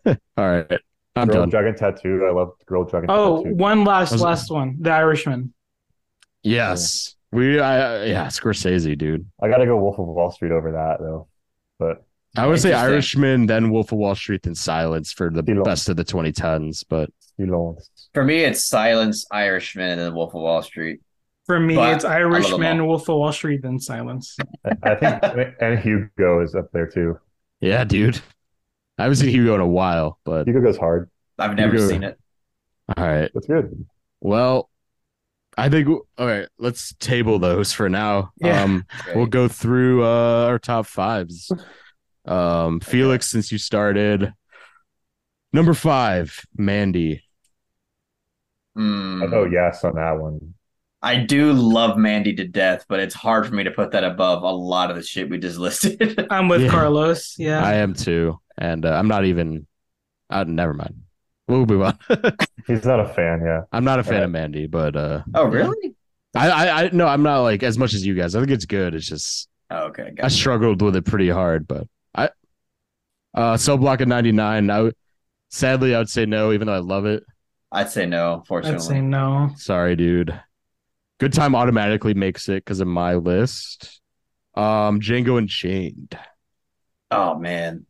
All 0.37 0.49
right, 0.49 0.79
I'm 1.17 1.27
Girl 1.27 1.35
done. 1.41 1.49
Dragon 1.49 1.75
Tattoo. 1.75 2.25
I 2.25 2.31
love 2.31 2.51
Girl 2.65 2.85
Dragon 2.85 3.09
Oh, 3.11 3.43
Tattoo. 3.43 3.55
one 3.55 3.83
last 3.83 4.13
Was- 4.13 4.21
last 4.21 4.49
one. 4.49 4.77
The 4.79 4.91
Irishman. 4.91 5.53
Yes, 6.43 7.15
we. 7.33 7.59
I, 7.59 8.05
yeah, 8.05 8.27
Scorsese, 8.27 8.97
dude. 8.97 9.27
I 9.41 9.49
gotta 9.49 9.65
go 9.65 9.75
Wolf 9.75 9.99
of 9.99 10.07
Wall 10.07 10.31
Street 10.31 10.53
over 10.53 10.71
that 10.71 10.99
though. 11.01 11.27
But 11.79 12.05
I 12.37 12.45
would 12.47 12.59
say 12.61 12.73
Irishman, 12.73 13.45
then 13.47 13.71
Wolf 13.71 13.91
of 13.91 13.97
Wall 13.97 14.15
Street, 14.15 14.43
then 14.43 14.55
Silence 14.55 15.11
for 15.11 15.29
the 15.29 15.41
Stilo. 15.41 15.63
best 15.63 15.89
of 15.89 15.95
the 15.97 16.05
2010s. 16.05 16.83
But 16.87 17.09
Silence. 17.37 17.89
For 18.13 18.23
me, 18.23 18.43
it's 18.43 18.63
Silence, 18.63 19.25
Irishman, 19.31 19.89
and 19.91 20.01
then 20.01 20.13
Wolf 20.13 20.33
of 20.35 20.41
Wall 20.41 20.61
Street. 20.61 21.01
For 21.45 21.59
me, 21.59 21.75
But 21.75 21.95
it's 21.95 22.05
I 22.05 22.21
love 22.23 22.31
them 22.31 22.33
Irishman. 22.61 22.87
Wolf 22.87 23.03
of 23.09 23.15
Wall 23.17 23.31
Street, 23.31 23.61
then 23.63 23.79
Silence. 23.79 24.35
I, 24.65 24.91
I 24.91 24.95
think 24.95 25.55
and 25.61 25.79
Hugo 25.79 26.41
is 26.41 26.55
up 26.55 26.71
there 26.73 26.87
too. 26.87 27.19
yeah, 27.61 27.83
dude. 27.83 28.19
I 28.97 29.03
haven't 29.03 29.17
seen 29.17 29.29
Hugo 29.29 29.55
in 29.55 29.61
a 29.61 29.67
while, 29.67 30.19
but 30.25 30.47
Hugo 30.47 30.59
goes 30.61 30.77
hard. 30.77 31.09
I've 31.39 31.55
never 31.55 31.73
Hugo. 31.75 31.87
seen 31.87 32.03
it. 32.03 32.19
all 32.97 33.07
right. 33.07 33.29
That's 33.33 33.45
good. 33.47 33.85
Well, 34.19 34.69
I 35.55 35.69
think 35.69 35.87
all 35.87 36.25
right. 36.27 36.47
Let's 36.57 36.93
table 36.95 37.37
those 37.39 37.71
for 37.71 37.87
now. 37.89 38.31
Yeah. 38.37 38.63
Um, 38.63 38.85
we'll 39.15 39.27
go 39.27 39.47
through 39.47 40.03
uh, 40.03 40.47
our 40.47 40.59
top 40.59 40.87
fives. 40.87 41.51
Um, 42.27 42.79
Felix, 42.79 43.27
since 43.29 43.51
you 43.51 43.57
started, 43.57 44.33
number 45.53 45.73
five, 45.73 46.39
Mandy. 46.57 47.23
I 48.75 48.79
know 49.25 49.45
yes 49.51 49.83
on 49.83 49.95
that 49.95 50.19
one. 50.19 50.53
I 51.01 51.17
do 51.17 51.53
love 51.53 51.97
Mandy 51.97 52.33
to 52.35 52.47
death, 52.47 52.85
but 52.89 52.99
it's 52.99 53.15
hard 53.15 53.47
for 53.47 53.53
me 53.55 53.63
to 53.63 53.71
put 53.71 53.91
that 53.91 54.03
above 54.03 54.43
a 54.43 54.51
lot 54.51 54.89
of 54.89 54.95
the 54.97 55.03
shit 55.03 55.29
we 55.29 55.37
just 55.37 55.57
listed. 55.59 56.27
I'm 56.29 56.47
with 56.47 56.61
Yeah. 56.63 56.69
Carlos. 56.69 57.35
Yeah. 57.37 57.63
I 57.63 57.75
am 57.75 57.93
too, 57.93 58.39
and 58.57 58.85
uh, 58.85 58.93
I'm 58.93 59.07
not 59.07 59.25
even. 59.25 59.67
Uh, 60.29 60.43
never 60.43 60.73
mind. 60.73 60.95
We'll 61.47 61.65
move 61.65 61.81
on. 61.83 61.97
He's 62.67 62.83
not 62.85 62.99
a 62.99 63.07
fan, 63.07 63.41
yeah. 63.45 63.61
I'm 63.71 63.85
not 63.85 63.99
a 63.99 64.03
fan 64.03 64.15
Right. 64.15 64.23
of 64.23 64.31
Mandy, 64.31 64.67
but 64.67 64.95
uh, 64.97 65.23
oh, 65.33 65.45
really? 65.45 65.95
I, 66.35 66.49
I, 66.49 66.83
I, 66.83 66.89
no, 66.91 67.07
I'm 67.07 67.23
not 67.23 67.39
like 67.43 67.63
as 67.63 67.77
much 67.77 67.93
as 67.93 68.05
you 68.05 68.13
guys. 68.15 68.35
I 68.35 68.39
think 68.39 68.51
it's 68.51 68.65
good. 68.65 68.93
It's 68.93 69.07
just 69.07 69.47
Oh, 69.71 69.85
okay. 69.85 70.07
I 70.07 70.11
Got 70.11 70.27
it. 70.27 70.29
struggled 70.31 70.81
with 70.81 70.95
it 70.97 71.05
pretty 71.05 71.29
hard, 71.29 71.67
but 71.67 71.83
I, 71.83 71.85
uh, 73.33 73.57
Cell 73.57 73.77
Block 73.77 74.01
at 74.01 74.07
99. 74.07 74.69
I 74.69 74.81
would, 74.81 74.95
sadly, 75.49 75.95
I 75.95 75.99
would 75.99 76.09
say 76.09 76.25
no, 76.25 76.51
even 76.51 76.67
though 76.67 76.73
I 76.75 76.79
love 76.79 77.05
it. 77.05 77.23
I'd 77.71 77.89
say 77.89 78.05
no, 78.05 78.43
fortunately. 78.47 78.75
I'd 78.77 78.79
fortunately. 78.81 78.95
say 78.95 79.01
no. 79.01 79.49
Sorry, 79.57 79.95
dude. 79.95 80.39
Good 81.19 81.33
Time 81.33 81.55
automatically 81.55 82.13
makes 82.13 82.47
it 82.47 82.63
because 82.63 82.79
of 82.79 82.87
my 82.87 83.15
list. 83.15 84.01
Um, 84.55 84.99
Django 85.01 85.37
Unchained. 85.37 86.17
Oh 87.11 87.37
man. 87.37 87.85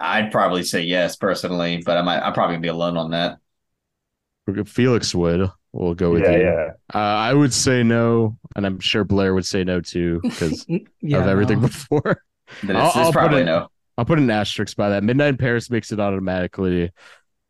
I'd 0.00 0.32
probably 0.32 0.64
say 0.64 0.82
yes 0.82 1.16
personally, 1.16 1.82
but 1.84 1.96
I 1.96 2.02
might 2.02 2.20
I'm 2.20 2.32
probably 2.32 2.54
gonna 2.54 2.62
be 2.62 2.68
alone 2.68 2.96
on 2.96 3.10
that. 3.12 3.38
Felix 4.66 5.14
would. 5.14 5.48
We'll 5.72 5.94
go 5.94 6.10
with 6.10 6.22
yeah, 6.24 6.36
you. 6.36 6.42
yeah. 6.42 6.68
Uh, 6.92 6.98
I 6.98 7.32
would 7.32 7.54
say 7.54 7.82
no, 7.82 8.36
and 8.56 8.66
I'm 8.66 8.80
sure 8.80 9.04
Blair 9.04 9.32
would 9.34 9.46
say 9.46 9.64
no 9.64 9.80
too 9.80 10.20
because 10.22 10.66
Yeah, 11.00 11.18
of 11.22 11.28
everything 11.28 11.60
no. 11.60 11.66
before. 11.68 12.22
Then 12.62 12.76
I'll- 12.76 12.88
it's, 12.88 12.96
it's 12.96 13.06
I'll 13.06 13.12
put 13.12 13.18
probably 13.18 13.42
it- 13.42 13.46
no. 13.46 13.68
I'll 13.98 14.04
put 14.04 14.18
an 14.18 14.30
asterisk 14.30 14.76
by 14.76 14.90
that. 14.90 15.04
Midnight 15.04 15.28
in 15.28 15.36
Paris 15.36 15.70
makes 15.70 15.92
it 15.92 16.00
automatically. 16.00 16.84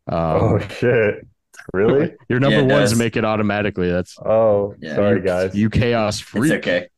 Um, 0.08 0.42
oh 0.42 0.58
shit. 0.58 1.26
Really? 1.72 2.14
your 2.28 2.40
number 2.40 2.62
Yeah, 2.62 2.74
ones 2.74 2.90
does. 2.90 2.98
make 2.98 3.16
it 3.16 3.24
automatically. 3.24 3.90
That's 3.90 4.18
Oh, 4.18 4.74
Yeah. 4.80 4.96
sorry 4.96 5.18
you, 5.18 5.24
guys. 5.24 5.54
You 5.54 5.70
chaos 5.70 6.20
It's 6.20 6.28
freak. 6.28 6.52
okay. 6.54 6.88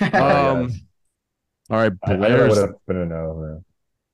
Um, 0.00 0.68
Yes. 0.68 0.80
all 1.70 1.78
right, 1.78 1.92
I, 2.04 2.12
I 2.12 2.16
Blair's. 2.16 2.58
been 2.86 2.96
a 2.98 3.06
no. 3.06 3.64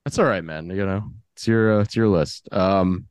That's 0.05 0.19
all 0.19 0.25
right, 0.27 0.45
man. 0.45 0.71
You 0.71 0.87
know, 0.87 1.11
it's 1.35 1.47
your 1.47 1.79
uh, 1.79 1.83
it's 1.83 1.97
your 1.97 2.09
list. 2.09 2.49
Um, 2.53 3.07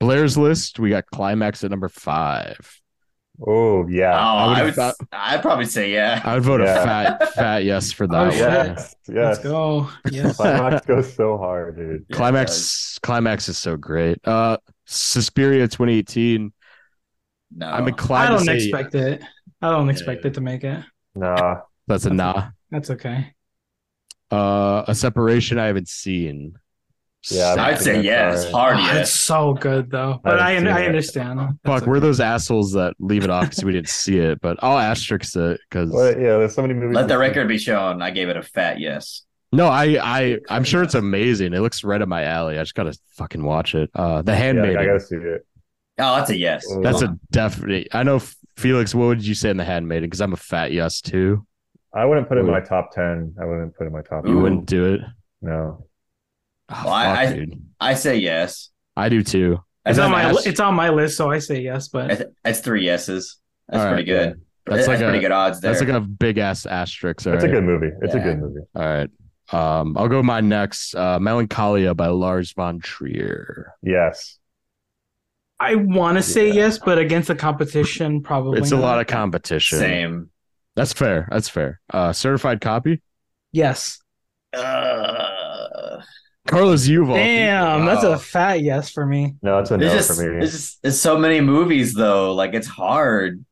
Blair's 0.00 0.36
list. 0.36 0.78
We 0.78 0.90
got 0.90 1.06
climax 1.06 1.64
at 1.64 1.70
number 1.70 1.88
five. 1.88 2.80
Oh 3.40 3.82
Oh, 3.82 3.86
yeah. 3.88 4.18
I 4.18 4.44
I 4.44 4.48
would've 4.48 4.64
would 4.66 4.74
thought- 4.74 4.94
I'd 5.12 5.42
probably 5.42 5.66
say 5.66 5.92
yeah. 5.92 6.20
I 6.24 6.34
would 6.34 6.42
vote 6.44 6.60
a 6.62 6.66
fat 6.66 7.34
fat 7.34 7.64
yes 7.64 7.92
for 7.92 8.06
that 8.06 8.16
Oh, 8.16 8.24
one. 8.24 8.30
shit. 8.32 8.40
yes. 8.40 8.96
Let's 9.08 9.08
Yes. 9.08 9.38
go. 9.42 9.90
Yes. 10.10 10.36
Climax 10.36 10.86
goes 10.86 11.12
so 11.14 11.36
hard, 11.36 11.76
dude. 11.76 12.06
Yeah, 12.08 12.16
Climax 12.16 12.98
climax 13.02 13.48
is 13.48 13.58
so 13.58 13.76
great. 13.76 14.18
Uh, 14.26 14.56
Suspiria 14.86 15.68
2018. 15.68 16.52
No. 17.56 17.66
I'm 17.66 17.84
I 17.84 17.88
inclined 17.88 18.28
I 18.34 18.36
don't 18.36 18.44
say 18.46 18.56
expect 18.56 18.94
it. 18.94 19.22
I 19.62 19.70
don't 19.70 19.90
expect 19.90 20.24
Yeah. 20.24 20.28
it 20.28 20.34
to 20.34 20.40
make 20.40 20.64
it. 20.64 20.82
Nah. 21.14 21.60
that's 21.86 22.04
a 22.06 22.10
nah. 22.10 22.48
That's 22.70 22.90
okay. 22.90 23.32
Uh, 24.30 24.84
a 24.88 24.94
separation 24.94 25.58
I 25.58 25.66
haven't 25.66 25.88
seen. 25.88 26.54
Yeah, 27.30 27.52
I've 27.52 27.58
I'd 27.58 27.80
say 27.80 27.92
That's 27.94 28.04
yes. 28.04 28.44
alright. 28.46 28.54
Hard 28.54 28.76
Oh, 28.76 28.80
yes. 28.80 28.96
It's 29.08 29.10
so 29.12 29.54
good 29.54 29.90
though. 29.90 30.20
But 30.22 30.38
I 30.38 30.52
haven't 30.52 30.68
I 30.68 30.86
understand. 30.86 31.40
Fuck, 31.40 31.56
That's 31.64 31.86
we're 31.86 31.96
okay. 31.96 32.06
those 32.06 32.20
assholes 32.20 32.72
that 32.72 32.94
leave 32.98 33.24
it 33.24 33.30
off 33.30 33.44
because 33.44 33.64
we 33.64 33.72
didn't 33.72 33.88
see 33.88 34.18
it. 34.18 34.40
But 34.40 34.58
I'll 34.62 34.78
asterisk 34.78 35.34
it 35.36 35.60
because 35.68 35.90
Well, 35.90 36.12
yeah, 36.12 36.38
there's 36.38 36.54
so 36.54 36.62
many 36.62 36.74
movies. 36.74 36.94
Let 36.94 37.08
the 37.08 37.14
to- 37.14 37.18
record 37.20 37.48
be 37.48 37.58
shown. 37.58 38.00
I 38.02 38.10
gave 38.10 38.28
it 38.28 38.36
a 38.36 38.42
fat 38.42 38.78
yes. 38.80 39.22
no, 39.52 39.66
I 39.68 39.98
I 40.02 40.38
I'm 40.48 40.64
sure 40.64 40.82
it's 40.82 40.94
amazing. 40.94 41.52
It 41.54 41.60
looks 41.60 41.82
right 41.84 42.00
up 42.00 42.08
my 42.08 42.24
alley. 42.24 42.58
I 42.58 42.62
just 42.62 42.74
gotta 42.74 42.96
fucking 43.16 43.42
watch 43.42 43.74
it. 43.74 43.90
Uh, 43.94 44.22
The 44.22 44.32
Yeah, 44.32 44.80
I 44.80 44.84
gotta 44.86 45.00
see 45.00 45.16
it. 45.16 45.46
Oh, 45.98 46.16
that's 46.16 46.30
a 46.30 46.36
yes. 46.36 46.64
That's 46.82 47.02
a 47.02 47.16
definite. 47.32 47.88
I 47.92 48.02
know 48.02 48.20
Felix. 48.56 48.94
What 48.94 49.06
would 49.06 49.26
you 49.26 49.34
say 49.34 49.50
in 49.50 49.56
The 49.56 49.64
Handmaiden? 49.64 50.04
Because 50.08 50.20
I'm 50.20 50.32
a 50.32 50.36
fat 50.36 50.70
yes 50.72 51.00
too. 51.00 51.46
I 51.94 52.04
wouldn't 52.04 52.28
put 52.28 52.36
it 52.36 52.40
in 52.40 52.50
my 52.50 52.60
top 52.60 52.92
ten. 52.92 53.34
I 53.40 53.46
wouldn't 53.46 53.74
put 53.74 53.84
it 53.84 53.86
in 53.86 53.92
my 53.94 54.02
top. 54.02 54.26
You 54.26 54.34
10. 54.34 54.42
wouldn't 54.42 54.66
do 54.66 54.94
it. 54.94 55.00
No. 55.40 55.86
Oh, 56.68 56.82
Well, 56.84 56.92
I- 56.94 57.04
fuck, 57.04 57.18
I- 57.18 57.32
dude. 57.36 57.62
I 57.80 57.94
say 57.94 58.16
yes. 58.16 58.70
I 58.96 59.08
do 59.08 59.22
too. 59.22 59.60
It's 59.84 59.98
on 59.98 60.10
my 60.10 60.22
ass- 60.22 60.46
it's 60.46 60.58
on 60.58 60.74
my 60.74 60.90
list, 60.90 61.16
so 61.16 61.30
I 61.30 61.38
say 61.38 61.60
yes. 61.60 61.88
But 61.88 62.08
that's, 62.08 62.22
that's 62.42 62.60
three 62.60 62.84
yeses. 62.84 63.36
That's 63.68 63.82
All 63.84 63.92
pretty 63.92 64.10
right, 64.10 64.28
good. 64.30 64.40
That's 64.64 64.78
That's, 64.78 64.88
like 64.88 64.98
pretty 64.98 65.18
a 65.18 65.20
good 65.20 65.30
odds 65.30 65.60
there. 65.60 65.70
that's 65.70 65.80
like 65.84 65.90
a 65.94 66.00
big 66.00 66.38
ass 66.38 66.66
asterisk. 66.66 67.24
All 67.26 67.34
It's 67.34 67.44
a 67.44 67.48
good 67.48 67.62
movie. 67.62 67.90
It's 68.02 68.14
a 68.14 68.18
good 68.18 68.38
movie. 68.40 68.60
All 68.74 68.82
right. 68.82 69.08
Um, 69.52 69.96
I'll 69.96 70.08
go 70.08 70.24
my 70.24 70.40
next. 70.40 70.96
Uh, 70.96 71.20
Melancholia 71.20 71.94
by 71.94 72.08
Lars 72.08 72.50
von 72.52 72.80
Trier. 72.80 73.74
Yes. 73.82 74.38
I 75.60 75.76
want 75.76 76.16
to 76.18 76.22
say 76.22 76.48
Yeah. 76.48 76.54
yes, 76.54 76.78
but 76.84 76.98
against 76.98 77.28
the 77.28 77.36
competition, 77.36 78.22
probably. 78.22 78.58
It's 78.60 78.72
a 78.72 78.76
lot 78.76 78.98
of 79.00 79.06
competition. 79.06 79.78
Same. 79.78 80.30
That's 80.74 80.92
fair. 80.92 81.28
That's 81.30 81.48
fair. 81.48 81.80
Uh, 81.92 82.12
certified 82.12 82.60
copy. 82.60 83.00
Yes. 83.52 84.00
Uh, 84.52 85.25
Carlos 86.46 86.86
Yuval. 86.86 87.14
Damn, 87.16 87.84
that's 87.86 88.04
a 88.04 88.18
fat 88.18 88.62
yes 88.62 88.90
for 88.90 89.04
me. 89.04 89.34
No, 89.42 89.58
it's 89.58 89.70
a 89.70 89.76
there's 89.76 89.92
no 89.92 89.98
just 89.98 90.20
for 90.20 90.26
me. 90.26 90.38
there's 90.38 90.52
just 90.52 90.82
there's 90.82 91.00
so 91.00 91.18
many 91.18 91.40
movies 91.40 91.94
though. 91.94 92.34
Like 92.34 92.54
it's 92.54 92.66
hard. 92.66 93.44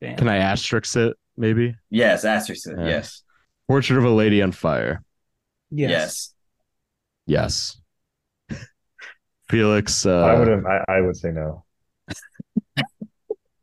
Damn. 0.00 0.16
Can 0.16 0.28
I 0.28 0.36
asterisk 0.36 0.96
it? 0.96 1.16
Maybe. 1.36 1.74
Yes, 1.90 2.24
asterisk. 2.24 2.68
it. 2.68 2.78
Yeah. 2.78 2.86
Yes. 2.86 3.22
Portrait 3.68 3.98
of 3.98 4.04
a 4.04 4.10
Lady 4.10 4.40
on 4.42 4.52
Fire. 4.52 5.02
yes. 5.70 6.32
Yes. 7.26 7.80
Yes. 8.50 8.60
Felix. 9.50 10.06
Uh, 10.06 10.20
I 10.20 10.38
wouldn't. 10.38 10.66
I, 10.66 10.84
I 10.88 11.00
would 11.00 11.16
say 11.16 11.30
no. 11.30 11.64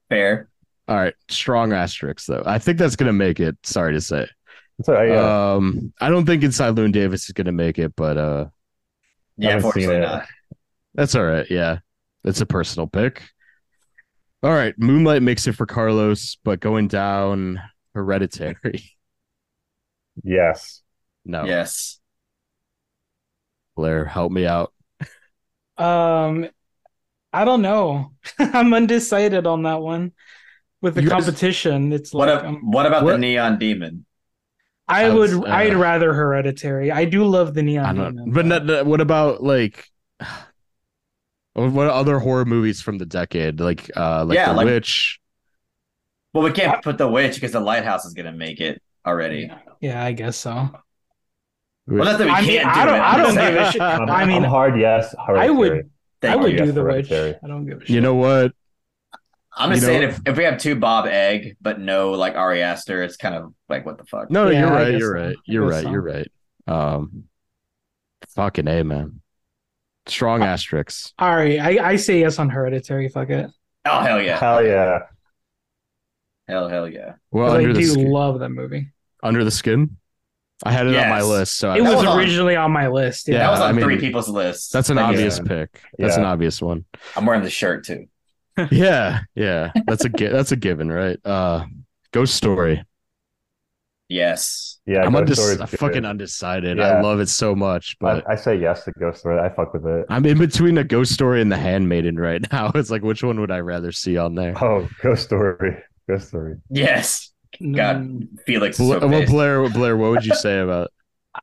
Fair. 0.10 0.50
All 0.88 0.96
right, 0.96 1.16
strong 1.30 1.74
asterisks 1.74 2.28
though. 2.28 2.44
I 2.46 2.60
think 2.60 2.78
that's 2.78 2.96
gonna 2.96 3.14
make 3.14 3.40
it. 3.40 3.58
Sorry 3.64 3.94
to 3.94 4.02
say. 4.02 4.28
It's 4.78 4.88
all 4.90 4.96
right, 4.96 5.10
yeah. 5.10 5.54
Um, 5.54 5.94
I 6.00 6.10
don't 6.10 6.26
think 6.26 6.44
Inside 6.44 6.76
Llewyn 6.76 6.92
Davis 6.92 7.24
is 7.26 7.32
gonna 7.32 7.52
make 7.52 7.80
it, 7.80 7.96
but 7.96 8.18
uh, 8.18 8.46
Yeah, 9.38 9.52
Haven't 9.52 9.72
seen 9.74 9.84
unfortunately 9.90 9.96
it. 9.98 10.02
not. 10.02 10.28
that's 10.94 11.16
all 11.16 11.26
right. 11.26 11.46
Yeah, 11.50 11.80
it's 12.24 12.42
a 12.42 12.46
personal 12.46 12.88
pick. 12.88 13.24
All 14.44 14.52
right, 14.52 14.74
Moonlight 14.78 15.22
makes 15.24 15.48
it 15.48 15.54
for 15.54 15.66
Carlos, 15.66 16.38
but 16.44 16.60
going 16.60 16.88
down 16.88 17.60
Hereditary. 17.94 18.84
yes. 20.24 20.82
No, 21.26 21.46
Yes. 21.46 22.00
Blair, 23.76 24.06
help 24.06 24.32
me 24.32 24.46
out. 24.46 24.72
Um, 25.78 26.48
I 27.34 27.44
don't 27.44 27.62
know. 27.62 28.14
I'm 28.40 28.74
undecided 28.74 29.46
on 29.48 29.64
that 29.64 29.82
one. 29.82 30.14
With 30.82 30.96
the 30.96 31.04
You 31.04 31.10
guys- 31.10 31.26
competition, 31.26 31.92
it's 31.92 32.14
What, 32.14 32.30
like 32.30 32.40
ab- 32.40 32.46
um, 32.46 32.72
what 32.72 32.86
about 32.86 33.06
the 33.06 33.18
Neon 33.18 33.58
Demon? 33.58 34.06
I 34.88 35.08
Sounds, 35.08 35.36
would. 35.36 35.50
uh, 35.50 35.52
I'd 35.54 35.74
rather 35.76 36.14
Hereditary. 36.14 36.92
I 36.92 37.06
do 37.06 37.24
love 37.26 37.54
the 37.56 37.62
I 37.62 37.64
Neon. 37.64 37.96
Demon. 37.96 38.32
But 38.32 38.46
not, 38.46 38.66
not- 38.66 38.86
what 38.86 39.02
about 39.02 39.42
like? 39.44 39.88
What 41.54 41.88
other 41.88 42.20
horror 42.20 42.44
movies 42.44 42.82
from 42.82 42.98
the 42.98 43.06
decade, 43.06 43.62
like 43.62 43.90
uh, 43.96 44.26
like 44.26 44.36
Yeah, 44.36 44.50
The 44.50 44.54
like- 44.58 44.66
Witch? 44.66 45.20
Well, 46.34 46.44
we 46.44 46.52
can't 46.52 46.84
put 46.84 46.98
the 46.98 47.08
witch 47.08 47.36
because 47.36 47.54
the 47.54 47.62
lighthouse 47.62 48.04
is 48.04 48.14
gonna 48.14 48.34
make 48.34 48.60
it 48.60 48.82
already. 49.08 49.50
yeah, 49.80 50.04
I 50.04 50.12
guess 50.12 50.36
so. 50.36 50.70
Well, 51.88 52.04
not 52.04 52.18
that 52.18 52.26
we 52.26 52.30
I 52.32 52.42
mean, 52.42 52.60
can't 52.60 52.74
do 52.74 52.80
I 52.82 52.86
don't- 52.86 52.96
it. 52.96 53.02
I 53.02 53.18
don't 53.18 53.36
give 53.36 53.56
a 53.62 53.72
shit. 53.72 53.82
I'm, 53.82 54.28
mean, 54.28 54.44
I'm 54.44 54.50
hard 54.50 54.78
yes. 54.78 55.16
I 55.18 55.50
would. 55.50 55.90
Thank 56.22 56.34
I 56.34 56.36
would 56.36 56.52
you. 56.52 56.58
do 56.58 56.66
Yes, 56.66 56.74
the 56.76 56.84
witch. 56.84 57.08
Hereditary. 57.10 57.36
I 57.42 57.48
don't 57.48 57.66
give 57.66 57.78
a 57.78 57.82
shit. 57.86 57.90
You 57.92 58.02
know 58.02 58.16
what? 58.16 58.52
I'm 59.58 59.70
just 59.72 59.82
You 59.84 59.88
saying 59.88 60.04
if, 60.04 60.20
if 60.26 60.38
we 60.38 60.44
have 60.44 60.58
two 60.58 60.76
Bob 60.76 61.06
Egg 61.08 61.56
but 61.62 61.80
no 61.80 62.12
like 62.12 62.36
Ari 62.36 62.62
Aster, 62.62 63.04
it's 63.04 63.16
kind 63.18 63.36
of 63.36 63.54
like 63.70 63.86
what 63.86 63.98
the 63.98 64.04
fuck. 64.06 64.30
No, 64.30 64.50
Yeah, 64.50 64.60
you're 64.62 64.70
right. 64.72 64.92
guess 64.92 65.00
You're 65.02 65.18
so. 65.18 65.24
right. 65.24 65.36
You're 65.46 65.66
right. 65.68 65.84
so. 65.84 65.92
You're 65.92 66.02
right. 66.02 66.32
Um, 66.68 67.24
fucking 68.30 68.68
a 68.68 68.84
man. 68.84 69.22
Strong 70.08 70.44
asterisks. 70.44 71.14
All 71.18 71.36
right, 71.36 71.60
I, 71.60 71.92
I 71.92 71.96
say 71.96 72.20
yes 72.20 72.38
on 72.38 72.50
Hereditary. 72.50 73.08
Fuck 73.10 73.30
it. 73.32 73.50
Oh 73.86 74.00
hell 74.02 74.22
yeah. 74.22 74.38
Hell 74.40 74.64
yeah. 74.66 75.00
Hell 76.48 76.70
hell 76.70 76.88
yeah. 76.88 77.14
Well, 77.32 77.48
'Cause 77.54 77.64
I 77.64 77.68
the 77.68 77.74
do 77.74 77.86
skin. 77.86 78.12
love 78.12 78.40
that 78.40 78.50
movie. 78.50 78.92
under 79.24 79.44
the 79.44 79.52
skin. 79.52 79.98
I 80.64 80.72
had 80.72 80.88
it 80.88 80.96
on 80.96 81.10
my 81.10 81.22
list, 81.22 81.58
so 81.58 81.72
It 81.74 81.84
That 81.84 81.90
was, 81.90 81.96
was 81.98 82.06
on- 82.06 82.18
originally 82.20 82.56
on 82.56 82.72
my 82.72 82.88
list. 82.88 83.28
Yeah, 83.28 83.40
that 83.40 83.52
was 83.52 83.60
on 83.60 83.70
I 83.70 83.72
mean, 83.74 83.84
three 83.84 84.00
people's 84.00 84.30
list. 84.30 84.72
that's 84.72 84.90
an 84.90 84.98
obvious 84.98 85.38
yeah. 85.40 85.44
pick. 85.44 85.82
That's 85.98 86.16
Yeah. 86.16 86.22
an 86.22 86.26
obvious 86.28 86.62
one. 86.62 86.86
I'm 87.16 87.26
wearing 87.26 87.44
the 87.44 87.50
shirt 87.50 87.86
too. 87.86 88.06
Yeah, 88.72 89.22
yeah. 89.36 89.72
That's 89.88 90.06
a 90.06 90.10
that's 90.10 90.52
a 90.52 90.56
given, 90.56 90.92
right? 90.92 91.20
Uh, 91.26 91.66
Ghost 92.12 92.36
Story. 92.36 92.84
Yes. 94.08 94.80
Yeah. 94.86 95.04
I'm 95.04 95.14
Ghost 95.14 95.32
undec- 95.40 95.62
I'm 95.62 95.68
fucking 95.68 96.06
undecided. 96.06 96.80
I 96.80 97.02
love 97.02 97.20
it 97.20 97.28
so 97.30 97.56
much, 97.56 97.98
but 98.00 98.24
I, 98.28 98.34
I 98.34 98.36
say 98.36 98.56
yes 98.56 98.86
to 98.86 98.92
Ghost 98.92 99.20
Story. 99.20 99.40
I 99.40 99.50
fuck 99.50 99.74
with 99.74 99.86
it. 99.86 100.06
I'm 100.10 100.26
in 100.26 100.38
between 100.38 100.78
a 100.78 100.84
Ghost 100.84 101.12
Story 101.14 101.42
and 101.42 101.52
The 101.52 101.58
Handmaiden 101.58 102.18
right 102.20 102.46
now. 102.52 102.72
It's 102.76 102.92
like 102.92 103.02
which 103.02 103.24
one 103.24 103.40
would 103.42 103.52
I 103.52 103.60
rather 103.60 103.92
see 103.92 104.18
on 104.18 104.36
there? 104.36 104.54
Oh, 104.64 104.88
Ghost 105.02 105.24
Story. 105.24 105.78
Ghost 106.08 106.28
Story. 106.30 106.56
Yes. 106.70 107.32
God, 107.60 107.98
Mm, 108.04 108.28
Felix 108.46 108.80
is 108.80 108.86
Bla- 108.86 109.00
so 109.00 109.08
well. 109.08 109.26
Blair, 109.26 109.70
Blair, 109.70 109.98
what 109.98 110.12
would 110.12 110.26
you 110.26 110.36
say 110.36 110.60
about 110.60 110.92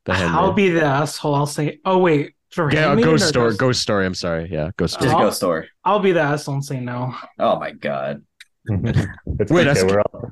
The 0.05 0.13
Handmaiden? 0.13 0.35
I'll 0.43 0.53
be 0.53 0.69
the 0.69 0.83
asshole. 0.85 1.35
I'll 1.35 1.45
say. 1.47 1.79
Oh 1.83 1.97
wait, 1.97 2.33
for 2.53 2.71
yeah, 2.71 2.81
Handmaiden 2.87 3.11
Ghost 3.11 3.27
Story. 3.27 3.49
Ghost- 3.49 3.59
Ghost 3.59 3.81
Story. 3.81 4.05
I'm 4.05 4.13
sorry. 4.13 4.49
Yeah, 4.51 4.71
Ghost 4.77 4.93
Story. 4.95 5.07
Just 5.07 5.15
I'll- 5.17 5.23
Ghost 5.25 5.37
Story. 5.37 5.69
I'll 5.83 5.99
be 5.99 6.11
the 6.11 6.21
asshole 6.21 6.55
and 6.55 6.65
say 6.65 6.79
no. 6.79 7.13
Oh 7.39 7.59
my 7.59 7.71
god. 7.71 8.23
it's 8.65 9.51
Wait, 9.51 9.51
okay. 9.51 9.63
that's- 9.65 9.83
We're 9.83 10.01
all... 10.01 10.29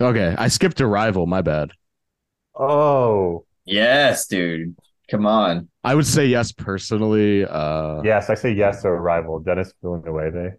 Okay, 0.00 0.34
I 0.36 0.48
skipped 0.48 0.80
Arrival. 0.80 1.26
My 1.26 1.40
bad. 1.42 1.70
Oh, 2.58 3.44
Yes, 3.66 4.26
dude. 4.26 4.76
Come 5.10 5.26
on. 5.26 5.68
I 5.82 5.94
would 5.94 6.06
say 6.06 6.26
yes 6.26 6.52
personally. 6.52 7.44
Uh, 7.44 8.02
yes. 8.02 8.28
I 8.30 8.34
say 8.34 8.52
yes 8.52 8.82
to 8.82 8.88
Arrival. 8.88 9.38
Denis 9.40 9.72
Villeneuve. 9.82 10.54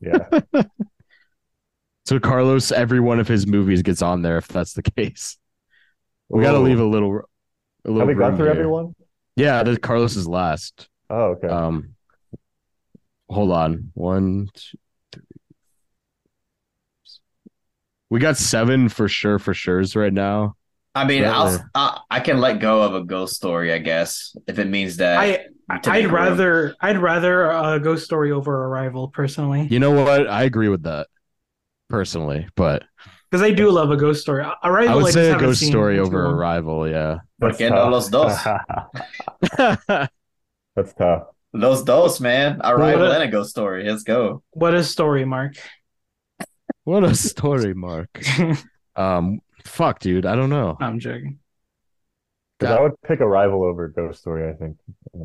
Yeah. 0.00 0.40
So 2.04 2.18
Carlos, 2.18 2.72
every 2.72 2.98
one 2.98 3.20
of 3.20 3.28
his 3.28 3.46
movies 3.46 3.82
gets 3.82 4.02
on 4.02 4.22
there 4.22 4.36
if 4.36 4.48
that's 4.48 4.72
the 4.72 4.82
case. 4.82 5.38
We 6.28 6.42
got 6.42 6.52
to 6.52 6.58
leave 6.58 6.80
a 6.80 6.84
little. 6.84 7.20
A 7.84 7.88
little 7.88 8.00
Have 8.00 8.08
we 8.08 8.14
gone 8.14 8.34
through 8.36 8.46
here. 8.46 8.54
everyone? 8.54 8.94
Yeah, 9.36 9.62
this 9.62 9.78
Carlos 9.78 10.16
is 10.16 10.26
last. 10.26 10.88
Oh, 11.08 11.36
okay. 11.36 11.48
Um, 11.48 11.94
hold 13.28 13.50
on. 13.50 13.90
One, 13.94 14.48
two, 14.54 14.78
three. 15.12 15.22
We 18.10 18.20
got 18.20 18.36
seven 18.36 18.88
for 18.88 19.08
sure, 19.08 19.38
for 19.38 19.54
sure's 19.54 19.96
right 19.96 20.12
now. 20.12 20.56
I 20.94 21.06
mean, 21.06 21.24
I'll 21.24 21.64
I, 21.74 22.00
I 22.10 22.20
can 22.20 22.38
let 22.38 22.60
go 22.60 22.82
of 22.82 22.94
a 22.94 23.02
ghost 23.02 23.34
story, 23.34 23.72
I 23.72 23.78
guess, 23.78 24.36
if 24.46 24.58
it 24.58 24.66
means 24.68 24.98
that. 24.98 25.18
I 25.18 25.46
I'd 25.68 26.04
room. 26.04 26.14
rather 26.14 26.74
I'd 26.80 26.98
rather 26.98 27.50
a 27.50 27.80
Ghost 27.80 28.04
Story 28.04 28.30
over 28.30 28.66
Arrival 28.66 29.08
personally 29.08 29.68
You 29.70 29.78
know 29.78 29.92
what? 29.92 30.28
I 30.28 30.42
agree 30.42 30.68
with 30.68 30.82
that 30.82 31.06
personally, 31.88 32.46
but 32.56 32.82
because 33.32 33.42
I 33.42 33.50
do 33.50 33.70
love 33.70 33.90
a 33.90 33.96
Ghost 33.96 34.20
Story. 34.20 34.44
Arrival, 34.62 34.92
I 34.92 34.94
would 34.96 35.02
just 35.04 35.14
say 35.14 35.30
a 35.32 35.38
ghost 35.38 35.62
story 35.62 35.96
in 35.96 36.02
too 36.02 36.06
over 36.08 36.24
long. 36.24 36.34
Arrival. 36.34 36.86
Yeah. 36.86 37.20
That's 37.38 37.56
Porque 37.56 37.70
no 37.70 37.88
los 37.88 38.10
dos? 38.10 38.36
tough. 38.42 38.60
That's 40.76 40.92
tough. 40.92 41.28
Those 41.54 41.82
dos, 41.82 42.20
man. 42.20 42.60
Arrival 42.62 43.00
What 43.08 43.10
a- 43.12 43.14
and 43.14 43.22
a 43.22 43.28
ghost 43.28 43.48
story. 43.48 43.88
Let's 43.88 44.02
go. 44.02 44.42
What 44.50 44.74
a 44.74 44.84
story, 44.84 45.24
Mark. 45.24 45.54
what 46.84 47.04
a 47.04 47.14
story, 47.14 47.72
Mark. 47.74 48.10
Um, 48.94 49.40
fuck, 49.64 50.00
dude. 50.00 50.26
I 50.26 50.36
don't 50.36 50.50
know. 50.50 50.76
I'm 50.78 50.98
joking. 50.98 51.38
'Cause 52.60 52.68
God. 52.68 52.78
I 52.78 52.82
would 52.82 53.00
pick 53.08 53.22
Arrival 53.22 53.64
over 53.64 53.88
Ghost 53.88 54.20
Story, 54.20 54.46
I 54.46 54.52
think. 54.52 54.76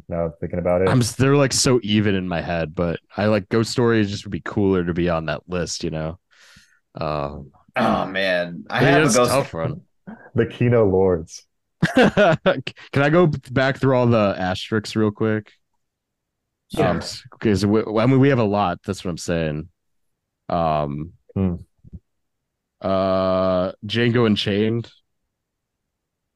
Now 0.07 0.27
I'm 0.27 0.31
thinking 0.39 0.59
about 0.59 0.81
it. 0.83 0.87
I'm 0.87 1.01
they're 1.17 1.35
like 1.35 1.51
so 1.51 1.81
even 1.83 2.15
in 2.15 2.29
my 2.29 2.39
head, 2.39 2.73
but 2.73 3.01
I 3.17 3.25
like 3.25 3.49
Ghost 3.49 3.69
Story 3.71 4.05
just 4.05 4.23
would 4.23 4.31
be 4.31 4.39
cooler 4.39 4.85
to 4.85 4.93
be 4.93 5.09
on 5.09 5.25
that 5.25 5.41
list, 5.49 5.83
you 5.83 5.89
know. 5.89 6.17
Um, 6.95 7.51
Oh 7.77 8.05
man, 8.07 8.65
I 8.69 8.81
yeah, 8.81 8.89
have 8.91 9.03
a 9.03 9.05
it's 9.05 9.15
a 9.15 9.19
ghost. 9.19 9.31
tough 9.31 9.53
run. 9.53 9.81
The 10.35 10.45
Kino 10.45 10.85
Lords. 10.85 11.45
Can 11.95 12.63
I 12.95 13.09
go 13.09 13.27
back 13.51 13.77
through 13.79 13.95
all 13.95 14.07
the 14.07 14.35
asterisks 14.37 14.95
real 14.95 15.11
quick? 15.11 15.51
Yeah. 16.71 16.89
Um, 16.91 17.01
because 17.31 17.65
we, 17.65 17.81
I 17.83 18.05
mean 18.05 18.19
we 18.19 18.29
have 18.29 18.39
a 18.39 18.43
lot. 18.43 18.79
That's 18.85 19.03
what 19.05 19.11
I'm 19.11 19.17
saying. 19.17 19.69
Um, 20.49 21.13
Hmm. 21.35 21.55
uh, 22.81 23.71
Django 23.85 24.25
Unchained. 24.25 24.89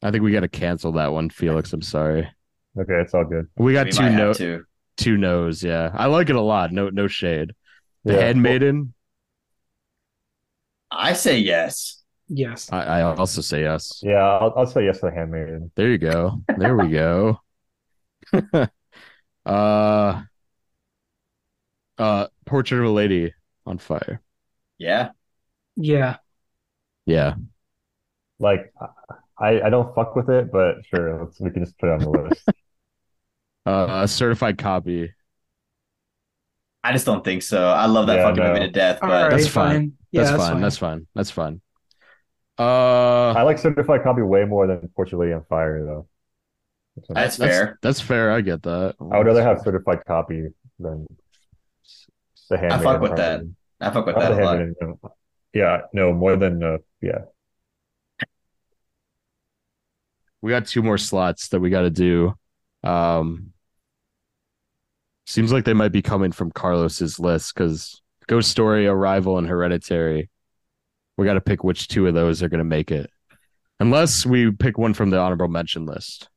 I 0.03 0.11
think 0.11 0.23
we 0.23 0.31
got 0.31 0.39
to 0.41 0.47
cancel 0.49 0.93
that 0.93 1.11
one, 1.13 1.29
Felix. 1.29 1.73
I'm 1.73 1.81
sorry. 1.81 2.27
Okay, 2.79 3.01
it's 3.01 3.13
all 3.13 3.25
good. 3.25 3.47
We 3.57 3.73
got 3.73 3.87
We 3.87 3.91
two 3.91 4.03
might 4.03 4.15
no 4.15 4.27
have 4.29 4.37
to. 4.37 4.63
two 4.97 5.17
no's. 5.17 5.63
Yeah, 5.63 5.91
I 5.93 6.07
like 6.07 6.29
it 6.29 6.35
a 6.35 6.41
lot. 6.41 6.71
No 6.71 6.89
no 6.89 7.07
shade. 7.07 7.53
The 8.05 8.13
Yeah. 8.13 8.21
Handmaiden. 8.21 8.93
I 10.91 11.13
say 11.13 11.39
yes. 11.39 12.03
Yes. 12.27 12.69
I, 12.71 12.83
I 12.83 13.01
also 13.01 13.41
say 13.41 13.61
yes. 13.63 14.01
Yeah, 14.03 14.17
I'll, 14.17 14.53
I'll 14.55 14.67
say 14.67 14.85
yes 14.85 14.99
to 14.99 15.07
the 15.07 15.11
Handmaiden. 15.11 15.71
There 15.75 15.89
you 15.89 15.97
go. 15.97 16.41
There 16.57 16.75
we 16.75 16.89
go. 16.89 17.39
uh, 19.45 20.21
uh, 21.97 22.27
Portrait 22.45 22.79
of 22.79 22.85
a 22.85 22.89
Lady 22.89 23.33
on 23.65 23.77
Fire. 23.77 24.21
Yeah. 24.77 25.09
Yeah. 25.75 26.17
Yeah. 27.05 27.35
Like, 28.39 28.73
I, 29.37 29.61
I 29.61 29.69
don't 29.69 29.93
fuck 29.95 30.15
with 30.15 30.29
it, 30.29 30.51
but 30.51 30.77
sure, 30.85 31.23
let's, 31.23 31.39
we 31.39 31.51
can 31.51 31.63
just 31.63 31.77
put 31.77 31.89
it 31.89 31.93
on 31.93 31.99
the 31.99 32.09
list. 32.09 32.43
Uh, 33.63 34.01
a 34.01 34.07
certified 34.07 34.57
copy. 34.57 35.13
I 36.83 36.91
just 36.93 37.05
don't 37.05 37.23
think 37.23 37.43
so. 37.43 37.67
I 37.69 37.85
love 37.85 38.07
that 38.07 38.17
Yeah, 38.17 38.23
fucking 38.23 38.43
no. 38.43 38.53
movie 38.53 38.65
to 38.65 38.71
death, 38.71 38.99
but 39.01 39.09
right, 39.09 39.29
That's 39.29 39.47
fine. 39.47 39.93
Yeah, 40.11 40.23
That's, 40.23 40.37
fine. 40.47 40.61
That's 40.61 40.77
fine. 40.77 41.07
That's 41.15 41.31
fine. 41.31 41.61
Uh, 42.59 43.31
I 43.31 43.43
like 43.43 43.57
Certified 43.57 44.03
Copy 44.03 44.21
way 44.21 44.45
more 44.45 44.67
than 44.67 44.87
Portrait 44.95 45.17
Lady 45.17 45.33
on 45.33 45.43
Fire, 45.45 45.83
though. 45.85 46.07
that's 46.95 47.37
that's 47.37 47.37
fair. 47.37 47.79
That's 47.81 48.01
fair. 48.01 48.31
I 48.31 48.41
get 48.41 48.63
that. 48.63 48.95
I 48.99 49.17
would 49.17 49.27
rather 49.27 49.43
have 49.43 49.61
Certified 49.61 50.05
Copy 50.05 50.47
than 50.79 51.07
the 52.49 52.57
Handmaiden. 52.57 52.83
fuck 52.83 53.01
with 53.01 53.15
that. 53.15 53.37
probably. 53.39 53.55
I 53.79 53.89
fuck 53.91 54.05
with 54.05 54.15
Not 54.15 54.21
that 54.21 54.31
a 54.31 54.45
lot. 54.45 54.57
Handmaiden, 54.57 54.75
no. 54.81 55.11
Yeah, 55.53 55.81
no, 55.93 56.13
more 56.13 56.35
than 56.35 56.63
uh, 56.63 56.77
yeah. 57.01 57.19
we 60.41 60.51
got 60.51 60.65
two 60.65 60.81
more 60.81 60.97
slots 60.97 61.49
that 61.49 61.59
we 61.59 61.69
got 61.69 61.81
to 61.81 61.89
do. 61.89 62.33
Um, 62.83 63.53
seems 65.25 65.51
like 65.51 65.65
they 65.65 65.73
might 65.73 65.91
be 65.91 66.01
coming 66.01 66.31
from 66.31 66.51
Carlos's 66.51 67.19
list 67.19 67.53
because 67.53 68.01
Ghost 68.27 68.49
Story, 68.51 68.87
Arrival, 68.87 69.37
and 69.37 69.47
Hereditary. 69.47 70.29
We 71.17 71.25
got 71.25 71.33
to 71.33 71.41
pick 71.41 71.63
which 71.63 71.87
two 71.87 72.07
of 72.07 72.13
those 72.13 72.41
are 72.41 72.49
going 72.49 72.59
to 72.59 72.63
make 72.63 72.89
it, 72.91 73.09
unless 73.79 74.25
we 74.25 74.51
pick 74.51 74.77
one 74.77 74.93
from 74.93 75.09
the 75.09 75.19
honorable 75.19 75.47
mention 75.49 75.85
list. 75.85 76.29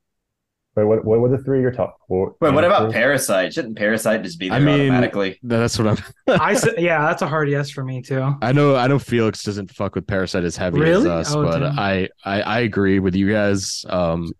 Wait, 0.76 0.84
what? 0.84 1.04
What 1.04 1.20
were 1.20 1.28
the 1.28 1.38
three 1.38 1.58
of 1.58 1.62
your 1.62 1.70
top 1.70 1.96
four? 2.08 2.34
Wait, 2.40 2.52
what 2.52 2.64
about 2.64 2.86
three? 2.86 2.92
Parasite? 2.94 3.54
Shouldn't 3.54 3.78
Parasite 3.78 4.22
just 4.24 4.40
be 4.40 4.48
there 4.48 4.58
I 4.58 4.60
mean, 4.60 4.80
automatically? 4.90 5.38
that's 5.44 5.78
what 5.78 5.86
I'm. 5.86 5.98
I 6.40 6.52
s- 6.54 6.66
yeah, 6.76 7.06
that's 7.06 7.22
a 7.22 7.28
hard 7.28 7.48
yes 7.48 7.70
for 7.70 7.84
me 7.84 8.02
too. 8.02 8.34
I 8.42 8.50
know. 8.52 8.74
I 8.74 8.88
know 8.88 8.98
Felix 8.98 9.44
doesn't 9.44 9.70
fuck 9.70 9.94
with 9.94 10.04
Parasite 10.06 10.42
as 10.42 10.56
heavy 10.56 10.80
Really? 10.80 11.08
as 11.08 11.28
us, 11.28 11.34
Oh, 11.34 11.44
but. 11.44 11.62
I, 11.62 12.08
I 12.24 12.42
I 12.42 12.58
agree 12.60 12.98
with 12.98 13.14
you 13.14 13.30
guys. 13.30 13.86
Um, 13.88 14.32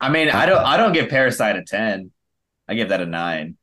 I 0.00 0.08
mean, 0.08 0.30
I 0.30 0.46
don't 0.46 0.64
I 0.64 0.78
don't 0.78 0.94
give 0.94 1.10
Parasite 1.10 1.56
a 1.56 1.62
ten. 1.62 2.10
I 2.66 2.74
give 2.74 2.88
that 2.88 3.02
a 3.02 3.06
nine. 3.06 3.58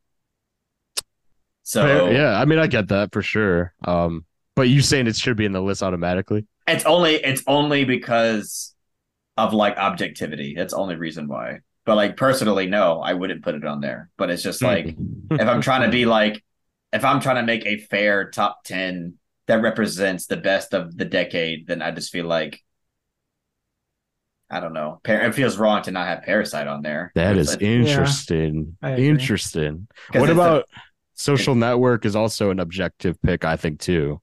So 1.69 2.09
yeah, 2.09 2.39
I 2.39 2.45
mean, 2.45 2.57
I 2.57 2.65
get 2.65 2.87
that 2.87 3.13
for 3.13 3.21
sure. 3.21 3.75
Um, 3.85 4.25
but 4.55 4.69
you 4.69 4.81
saying 4.81 5.05
it 5.05 5.15
should 5.15 5.37
be 5.37 5.45
in 5.45 5.51
the 5.51 5.61
list 5.61 5.83
automatically? 5.83 6.47
it's 6.67 6.83
only 6.85 7.15
it's 7.15 7.43
only 7.45 7.83
because 7.85 8.73
of 9.37 9.53
like 9.53 9.77
objectivity. 9.77 10.55
That's 10.57 10.73
the 10.73 10.79
only 10.79 10.95
reason 10.95 11.27
why. 11.27 11.59
But 11.85 11.95
like 11.95 12.17
personally, 12.17 12.65
no, 12.65 13.01
I 13.01 13.13
wouldn't 13.13 13.43
put 13.43 13.53
it 13.53 13.63
on 13.65 13.81
there. 13.81 14.09
But 14.17 14.31
it's 14.31 14.41
just 14.41 14.63
like 14.63 14.95
if 15.31 15.47
I'm 15.47 15.61
trying 15.61 15.83
to 15.83 15.89
be 15.89 16.05
like 16.17 16.43
if 16.91 17.05
I'm 17.05 17.19
trying 17.19 17.35
to 17.35 17.43
make 17.43 17.67
a 17.67 17.77
fair 17.77 18.31
top 18.31 18.63
10 18.63 19.13
that 19.45 19.61
represents 19.61 20.25
the 20.25 20.37
best 20.37 20.73
of 20.73 20.97
the 20.97 21.05
decade, 21.05 21.67
then 21.67 21.83
I 21.83 21.91
just 21.91 22.11
feel 22.11 22.25
like 22.25 22.59
I 24.49 24.59
don't 24.59 24.73
know. 24.73 24.99
It 25.05 25.35
feels 25.35 25.57
wrong 25.57 25.83
to 25.83 25.91
not 25.91 26.07
have 26.07 26.23
Parasite 26.23 26.65
on 26.67 26.81
there. 26.81 27.11
That 27.13 27.37
is 27.37 27.53
It's 27.53 27.61
is 27.61 27.61
like- 27.61 27.61
interesting. 27.61 28.77
I 28.81 28.89
agree. 28.91 29.07
Interesting. 29.09 29.87
'cause 30.11 30.19
What 30.21 30.29
it's 30.31 30.37
a- 30.39 30.41
about 30.41 30.65
Social 31.19 31.55
Network? 31.55 32.05
Is 32.05 32.15
also 32.15 32.49
an 32.49 32.59
objective 32.59 33.21
pick, 33.21 33.43
I 33.45 33.55
think 33.57 33.79
too. 33.79 34.21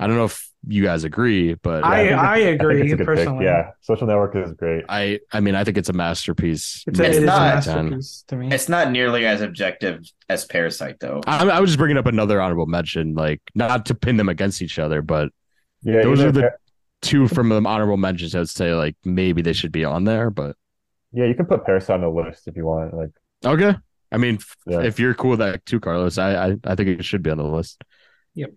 I 0.00 0.06
don't 0.06 0.16
know 0.16 0.24
if 0.26 0.48
you 0.66 0.82
guys 0.84 1.04
agree, 1.04 1.54
but 1.54 1.84
I- 1.84 2.06
think 2.08 2.18
I 2.18 2.38
it's- 2.38 2.54
agree, 2.54 2.74
think 2.76 2.84
it's 2.86 2.92
a 2.94 2.96
good 2.96 3.06
pick. 3.06 3.16
personally. 3.16 3.44
Yeah, 3.44 3.70
Social 3.80 4.06
Network 4.06 4.34
is 4.36 4.52
great. 4.54 4.84
I 4.88 5.20
I 5.32 5.40
mean 5.40 5.54
I 5.54 5.64
think 5.64 5.76
it's 5.76 5.88
a 5.88 5.92
masterpiece. 5.92 6.84
It's, 6.86 6.98
a, 6.98 7.02
It's 7.04 7.16
it 7.16 7.18
is 7.18 7.22
a 7.24 7.26
not- 7.26 7.54
masterpiece 7.54 8.24
to 8.28 8.36
me. 8.36 8.48
It's 8.52 8.68
not 8.68 8.90
nearly 8.92 9.26
as 9.26 9.40
objective 9.40 10.00
as 10.28 10.44
Parasite, 10.46 10.96
though. 11.00 11.20
I, 11.26 11.48
I 11.48 11.60
was 11.60 11.70
just 11.70 11.78
bringing 11.78 11.96
up 11.98 12.06
another 12.06 12.40
honorable 12.40 12.66
mention, 12.66 13.14
like 13.14 13.40
not 13.54 13.86
to 13.86 13.94
pin 13.94 14.16
them 14.16 14.28
against 14.28 14.62
each 14.62 14.78
other, 14.78 15.02
but 15.02 15.30
Yeah, 15.82 16.02
Those 16.02 16.20
are 16.22 16.32
the- 16.32 16.40
Par- 16.42 16.58
two 17.02 17.28
from 17.28 17.48
the 17.50 17.62
honorable 17.64 17.96
mentions. 17.96 18.34
I 18.34 18.38
would 18.40 18.48
say 18.48 18.74
like 18.74 18.96
maybe 19.04 19.42
they 19.42 19.52
should 19.52 19.70
be 19.72 19.84
on 19.84 20.04
there, 20.04 20.30
but 20.30 20.56
yeah. 21.12 21.24
You 21.26 21.34
can 21.34 21.46
put 21.46 21.64
Parasite 21.64 21.94
on 21.94 22.00
the 22.02 22.08
list 22.08 22.48
if 22.48 22.56
you 22.56 22.64
want. 22.66 22.94
Like, 22.94 23.10
okay. 23.44 23.76
I 24.10 24.16
mean, 24.16 24.38
Yeah. 24.66 24.82
if 24.82 24.98
you're 24.98 25.14
cool 25.14 25.30
with 25.30 25.38
that 25.40 25.64
too, 25.66 25.80
Carlos, 25.80 26.18
I, 26.18 26.48
I 26.50 26.56
I 26.64 26.74
think 26.74 26.88
it 26.88 27.04
should 27.04 27.22
be 27.22 27.30
on 27.30 27.38
the 27.38 27.44
list. 27.44 27.82
Yep. 28.34 28.52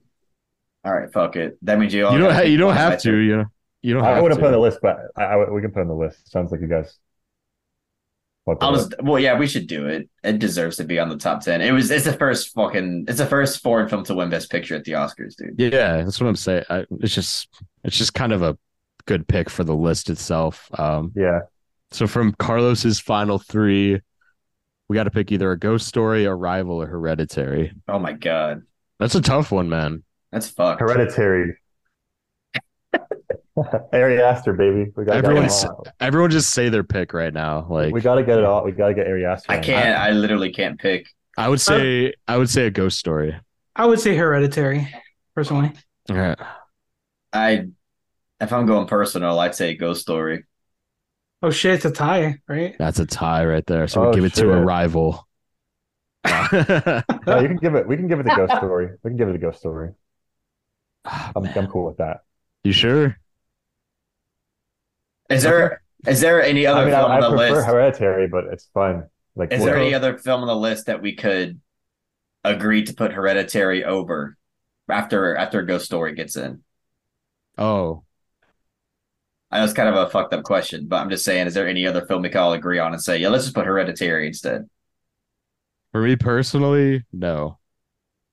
All 0.83 0.93
right, 0.93 1.11
fuck 1.11 1.35
it. 1.35 1.57
That 1.63 1.77
means 1.80 1.93
you 1.93 2.05
all 2.07 2.13
you 2.13 2.19
don't 2.19 2.33
ha- 2.33 2.41
you 2.41 2.57
don't 2.57 2.75
have 2.75 2.99
to. 3.01 3.11
two. 3.11 3.17
You 3.17 3.38
know, 3.38 3.45
you 3.81 3.93
don't. 3.93 4.03
I 4.03 4.21
wouldn't 4.21 4.39
to. 4.39 4.41
put 4.41 4.47
on 4.47 4.53
the 4.53 4.59
list, 4.59 4.80
but 4.81 4.97
I, 5.15 5.23
I, 5.23 5.49
we 5.49 5.61
can 5.61 5.71
put 5.71 5.81
on 5.81 5.88
the 5.88 5.95
list. 5.95 6.31
Sounds 6.31 6.51
like 6.51 6.61
you 6.61 6.67
guys. 6.67 6.97
I'll 8.59 8.73
just 8.75 8.95
well, 9.03 9.19
yeah, 9.19 9.38
we 9.38 9.45
should 9.45 9.67
do 9.67 9.85
it. 9.88 10.09
It 10.23 10.39
deserves 10.39 10.77
to 10.77 10.83
be 10.83 10.97
on 10.99 11.09
the 11.09 11.17
top 11.17 11.41
ten. 11.41 11.61
It 11.61 11.71
was 11.71 11.91
it's 11.91 12.05
the 12.05 12.13
first 12.13 12.53
fucking 12.55 13.05
it's 13.07 13.19
the 13.19 13.25
first 13.27 13.61
foreign 13.61 13.88
film 13.88 14.03
to 14.05 14.15
win 14.15 14.30
Best 14.31 14.49
Picture 14.49 14.75
at 14.75 14.83
the 14.83 14.93
Oscars, 14.93 15.35
dude. 15.35 15.55
Yeah, 15.57 15.97
that's 16.03 16.19
what 16.19 16.27
I'm 16.27 16.35
saying. 16.35 16.63
I, 16.69 16.85
it's 16.99 17.13
just 17.13 17.47
it's 17.83 17.95
just 17.97 18.15
kind 18.15 18.33
of 18.33 18.41
a 18.41 18.57
good 19.05 19.27
pick 19.27 19.49
for 19.49 19.63
the 19.63 19.75
list 19.75 20.09
itself. 20.09 20.67
Um, 20.80 21.11
Yeah, 21.15 21.41
so 21.91 22.07
from 22.07 22.33
Carlos's 22.33 22.99
final 22.99 23.38
three, 23.38 24.01
we 24.92 24.95
got 24.95 25.06
to 25.06 25.10
pick 25.10 25.32
either 25.32 25.50
a 25.53 25.58
Ghost 25.58 25.88
Story, 25.88 26.26
Arrival, 26.26 26.82
or 26.82 26.86
Hereditary. 26.86 27.72
Oh 27.88 27.98
my 27.98 28.11
god, 28.11 28.64
That's 29.00 29.16
a 29.16 29.22
tough 29.22 29.50
one, 29.50 29.70
man. 29.70 30.03
that's 30.34 30.50
fucked. 30.50 30.82
Hereditary. 30.82 31.56
Ari 33.94 34.22
Aster, 34.22 34.52
baby. 34.52 34.92
We 34.94 35.06
got 35.06 35.16
Everyone's- 35.16 35.61
to 35.61 35.68
get 35.68 35.88
it 35.88 35.94
Everyone 36.02 36.30
just 36.30 36.50
say 36.50 36.68
their 36.68 36.84
pick 36.84 37.14
right 37.14 37.34
now. 37.34 37.68
Like 37.70 37.94
we 37.94 38.02
got 38.02 38.16
to 38.16 38.24
get 38.24 38.38
it 38.38 38.44
all. 38.44 38.66
We 38.66 38.74
got 38.74 38.90
to 38.90 38.94
get 38.94 39.08
Ari 39.08 39.26
Aster. 39.26 39.50
I 39.50 39.60
can't. 39.60 39.98
I 39.98 40.11
literally 40.11 40.52
can't 40.52 40.78
pick. 40.78 41.08
I 41.38 41.48
would 41.48 41.61
say, 41.61 42.14
I 42.28 42.36
would 42.36 42.50
say 42.50 42.66
a 42.66 42.70
Ghost 42.70 42.98
Story. 42.98 43.34
I 43.74 43.86
would 43.86 44.02
say 44.02 44.14
Hereditary, 44.18 44.94
personally. 45.36 45.72
All 46.10 46.18
right. 46.18 46.38
I 47.32 47.68
if 48.42 48.52
I'm 48.52 48.66
going 48.66 48.88
personal, 48.88 49.40
I'd 49.40 49.56
say 49.56 49.74
Ghost 49.76 50.02
Story. 50.02 50.44
Oh 51.44 51.50
shit, 51.50 51.74
it's 51.76 51.86
a 51.86 51.92
tie, 51.92 52.40
right? 52.48 52.76
That's 52.78 53.00
a 53.00 53.06
tie 53.06 53.45
right 53.45 53.66
there. 53.66 53.88
So 53.88 54.02
we 54.02 54.08
Oh, 54.08 54.14
give 54.14 54.26
it 54.26 54.36
shit. 54.36 54.44
to 54.45 54.52
Arrival. 54.52 55.28
No, 57.28 57.40
you 57.40 57.48
can 57.48 57.58
give 57.58 57.76
it. 57.76 57.88
We 57.88 57.95
can 57.98 58.08
give 58.08 58.20
it 58.20 58.24
the 58.24 58.36
ghost 58.36 58.56
story. 58.58 58.90
We 59.03 59.10
can 59.10 59.18
give 59.18 59.30
it 59.30 59.34
the 59.34 59.38
ghost 59.40 59.60
story. 59.60 59.92
Ah, 61.03 61.32
I'm, 61.36 61.45
I'm 61.45 61.68
cool 61.68 61.86
with 61.88 61.98
that. 61.98 62.20
you 62.64 62.72
sure? 62.72 63.18
Is 65.30 65.42
there 65.44 65.82
is 66.06 66.22
there 66.22 66.44
any 66.44 66.66
other 66.68 66.82
I 66.82 66.86
mean, 66.86 66.94
I, 66.94 67.00
film 67.00 67.11
I 67.11 67.16
on 67.16 67.22
the 67.22 67.30
prefer 67.38 67.56
list? 67.56 67.68
Hereditary, 67.68 68.28
but 68.28 68.44
it's 68.52 68.70
fun. 68.74 69.08
Like, 69.36 69.52
Is 69.52 69.64
there 69.64 69.76
go- 69.76 69.82
any 69.82 69.94
other 69.95 70.18
film 70.18 70.42
on 70.42 70.48
the 70.48 70.56
list 70.56 70.86
that 70.88 71.02
we 71.02 71.16
could 71.16 71.60
agree 72.44 72.84
to 72.84 72.94
put 72.94 73.14
Hereditary 73.14 73.84
over 73.86 74.38
after 74.90 75.36
after 75.36 75.61
Ghost 75.64 75.86
Story 75.86 76.14
gets 76.14 76.36
in? 76.36 76.64
Oh, 77.58 78.03
I 79.51 79.57
know 79.59 79.65
it's 79.65 79.73
kind 79.73 79.89
of 79.89 79.95
a 79.95 80.09
fucked 80.09 80.33
up 80.33 80.43
question, 80.43 80.88
but 80.88 80.97
I'm 80.97 81.09
just 81.09 81.25
saying, 81.25 81.47
is 81.47 81.53
there 81.53 81.67
any 81.67 81.85
other 81.85 82.05
film 82.05 82.21
we 82.21 82.30
can 82.30 82.39
all 82.39 82.53
agree 82.53 82.80
on 82.80 82.93
and 82.93 83.01
say, 83.03 83.17
yeah, 83.17 83.27
let's 83.30 83.43
just 83.43 83.55
put 83.55 83.65
Hereditary 83.65 84.27
instead? 84.27 84.69
for 85.91 86.01
me 86.01 86.15
personally, 86.15 87.03
no. 87.11 87.57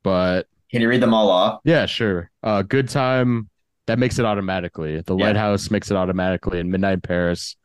But 0.05 0.47
Can 0.71 0.81
you 0.81 0.89
read 0.89 1.03
them 1.03 1.13
all 1.13 1.29
off? 1.29 1.61
yeah, 1.65 1.87
sure. 1.87 2.31
Uh, 2.43 2.63
Good 2.63 2.89
Time 2.89 3.49
that 3.87 3.99
makes 3.99 4.19
it 4.21 4.25
automatically. 4.25 5.01
The 5.01 5.17
Yeah. 5.17 5.27
Lighthouse 5.27 5.71
makes 5.71 5.91
it 5.91 5.97
automatically, 5.97 6.61
and 6.61 6.71
Midnight 6.71 7.03
Paris 7.03 7.57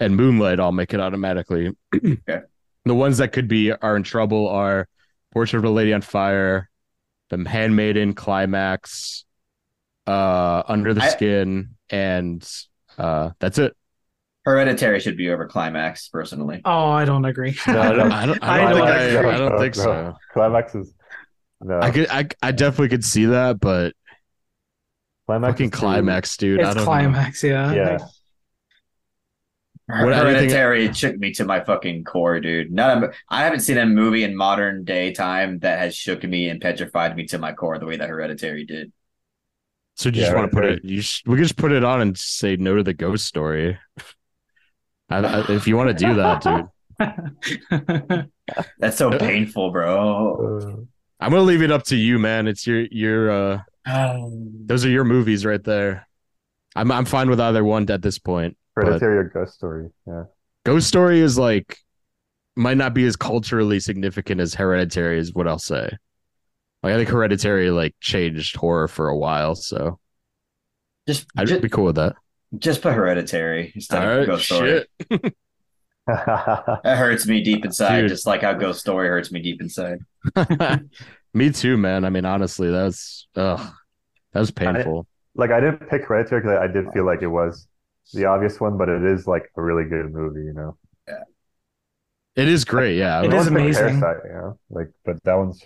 and 0.00 0.16
Moonlight 0.16 0.58
all 0.58 0.72
make 0.72 0.92
it 0.94 1.00
automatically. 1.00 1.70
Okay. 1.94 2.40
The 2.86 2.94
ones 2.94 3.18
that 3.18 3.32
could 3.32 3.46
be 3.46 3.70
are 3.72 3.94
in 3.94 4.02
trouble 4.02 4.48
are 4.48 4.88
Portrait 5.32 5.58
of 5.58 5.64
a 5.66 5.70
Lady 5.70 5.92
on 5.92 6.00
Fire, 6.00 6.68
The 7.28 7.36
Handmaiden, 7.46 8.14
Climax, 8.14 9.26
uh, 10.08 10.62
Under 10.66 10.92
the 10.94 11.02
I- 11.02 11.08
Skin, 11.08 11.76
and 11.90 12.42
uh, 13.00 13.30
that's 13.40 13.58
it. 13.58 13.74
Hereditary 14.44 15.00
should 15.00 15.16
be 15.16 15.30
over 15.30 15.46
Climax, 15.46 16.08
personally. 16.08 16.62
Oh, 16.64 16.88
I 16.90 17.04
don't 17.04 17.24
agree. 17.24 17.56
No, 17.66 17.80
I 17.80 17.92
don't. 17.92 18.12
I 18.12 18.26
don't, 18.26 18.42
I 18.42 18.64
I 18.66 18.72
don't 18.72 18.86
think 18.86 19.12
don't 19.22 19.34
I, 19.34 19.38
don't 19.38 19.58
think 19.58 19.76
No, 19.76 19.82
so. 19.82 19.92
no. 19.92 20.16
Climax 20.32 20.74
is 20.74 20.94
no. 21.60 21.80
I 21.80 21.90
could. 21.90 22.08
I, 22.08 22.26
I 22.42 22.52
definitely 22.52 22.88
could 22.88 23.04
see 23.04 23.26
that, 23.26 23.60
but 23.60 23.94
climax 25.26 25.52
fucking 25.52 25.70
climax, 25.70 26.36
dude. 26.36 26.60
I 26.60 26.62
it's 26.68 26.68
don't 26.74 26.76
know. 26.78 26.84
climax, 26.84 27.44
yeah. 27.44 27.72
Yeah. 27.72 27.98
What- 29.86 30.12
anything- 30.12 30.50
Hereditary 30.50 30.92
shook 30.92 31.18
me 31.18 31.32
to 31.34 31.44
my 31.44 31.60
fucking 31.64 32.04
core, 32.04 32.38
dude. 32.40 32.70
None 32.70 33.04
of, 33.04 33.14
I 33.28 33.42
haven't 33.42 33.60
seen 33.60 33.76
a 33.76 33.84
movie 33.86 34.22
in 34.24 34.36
modern 34.36 34.84
day 34.84 35.12
time 35.12 35.58
that 35.60 35.80
has 35.80 35.96
shook 35.96 36.22
me 36.22 36.48
and 36.48 36.60
petrified 36.60 37.16
me 37.16 37.26
to 37.26 37.38
my 37.38 37.52
core 37.52 37.78
the 37.78 37.86
way 37.86 37.96
that 37.96 38.08
Hereditary 38.08 38.64
did. 38.64 38.92
So 40.00 40.10
do 40.10 40.18
you 40.18 40.22
Yeah, 40.24 40.30
just 40.30 40.38
want 40.38 40.50
to 40.50 40.56
put 40.56 40.64
right. 40.64 40.78
it? 40.78 40.84
You 40.84 41.02
sh- 41.02 41.22
we 41.26 41.36
could 41.36 41.42
just 41.42 41.58
put 41.58 41.72
it 41.72 41.84
on 41.84 42.00
and 42.00 42.16
say 42.16 42.56
no 42.56 42.74
to 42.76 42.82
the 42.82 42.94
ghost 42.94 43.26
story. 43.26 43.78
I, 45.10 45.18
I, 45.18 45.52
if 45.52 45.66
you 45.66 45.76
want 45.76 45.88
to 45.90 46.06
do 46.06 46.14
that, 46.14 46.40
dude, 46.42 48.30
That's 48.78 48.96
so 48.96 49.10
painful, 49.18 49.72
bro. 49.72 50.86
I'm 51.20 51.30
gonna 51.30 51.42
leave 51.42 51.60
it 51.60 51.70
up 51.70 51.82
to 51.84 51.96
you, 51.96 52.18
man. 52.18 52.48
It's 52.48 52.66
your 52.66 52.80
your. 52.90 53.30
uh 53.30 53.60
Um, 53.84 54.52
Those 54.64 54.86
are 54.86 54.88
your 54.88 55.04
movies 55.04 55.44
right 55.44 55.62
there. 55.62 56.08
I'm 56.74 56.90
I'm 56.90 57.04
fine 57.04 57.28
with 57.28 57.38
either 57.40 57.62
one 57.62 57.90
at 57.90 58.00
this 58.00 58.18
point. 58.18 58.56
Hereditary 58.76 59.18
or 59.18 59.24
Ghost 59.24 59.52
Story. 59.52 59.90
Yeah. 60.06 60.24
Ghost 60.64 60.88
Story 60.88 61.20
is 61.20 61.36
like 61.36 61.76
might 62.56 62.78
not 62.78 62.94
be 62.94 63.04
as 63.04 63.16
culturally 63.16 63.80
significant 63.80 64.40
as 64.40 64.54
Hereditary 64.54 65.18
is 65.18 65.34
what 65.34 65.46
I'll 65.46 65.58
say. 65.58 65.90
Like 66.82 66.94
I 66.94 66.96
think 66.96 67.08
Hereditary 67.08 67.70
like 67.70 67.94
changed 68.00 68.56
horror 68.56 68.88
for 68.88 69.08
a 69.08 69.16
while, 69.16 69.54
so 69.54 69.98
just, 71.06 71.26
I'd 71.36 71.48
just, 71.48 71.62
be 71.62 71.68
cool 71.68 71.84
with 71.84 71.96
that. 71.96 72.16
just 72.58 72.82
put 72.82 72.94
Hereditary 72.94 73.72
instead 73.74 74.02
All 74.02 74.10
of 74.10 74.18
right, 74.18 74.26
Ghost 74.26 74.44
Story. 74.46 74.84
shit. 75.10 75.34
That 76.06 76.96
hurts 76.98 77.26
me 77.26 77.42
deep 77.42 77.64
inside, 77.64 78.02
Dude. 78.02 78.10
just 78.10 78.26
like 78.26 78.42
how 78.42 78.52
Ghost 78.54 78.80
Story 78.80 79.08
hurts 79.08 79.30
me 79.30 79.40
deep 79.40 79.60
inside. 79.60 79.98
Me 81.34 81.50
too, 81.50 81.76
man. 81.76 82.04
I 82.04 82.10
mean, 82.10 82.24
honestly, 82.24 82.70
that's 82.70 83.28
ugh, 83.36 83.72
that 84.32 84.40
was 84.40 84.50
painful. 84.50 85.06
like 85.36 85.50
I 85.52 85.60
didn't 85.60 85.88
pick 85.88 86.04
Hereditary 86.04 86.40
because 86.40 86.58
I, 86.58 86.64
I 86.64 86.66
did 86.66 86.90
feel 86.92 87.04
like 87.06 87.22
it 87.22 87.28
was 87.28 87.68
the 88.12 88.24
obvious 88.24 88.60
one, 88.60 88.76
but 88.76 88.88
it 88.88 89.04
is 89.04 89.26
like 89.26 89.50
a 89.56 89.62
really 89.62 89.84
good 89.84 90.12
movie, 90.12 90.40
you 90.44 90.52
know. 90.52 90.76
Yeah. 91.06 91.22
It 92.34 92.48
is 92.48 92.64
great, 92.64 92.96
yeah. 92.96 93.22
It 93.22 93.32
I 93.32 93.36
is 93.36 93.44
wanna 93.50 93.50
pick 93.50 93.50
amazing. 93.50 94.00
Parasite, 94.00 94.24
you 94.24 94.32
know, 94.32 94.58
like, 94.70 94.88
but 95.04 95.22
that 95.24 95.34
one's 95.34 95.62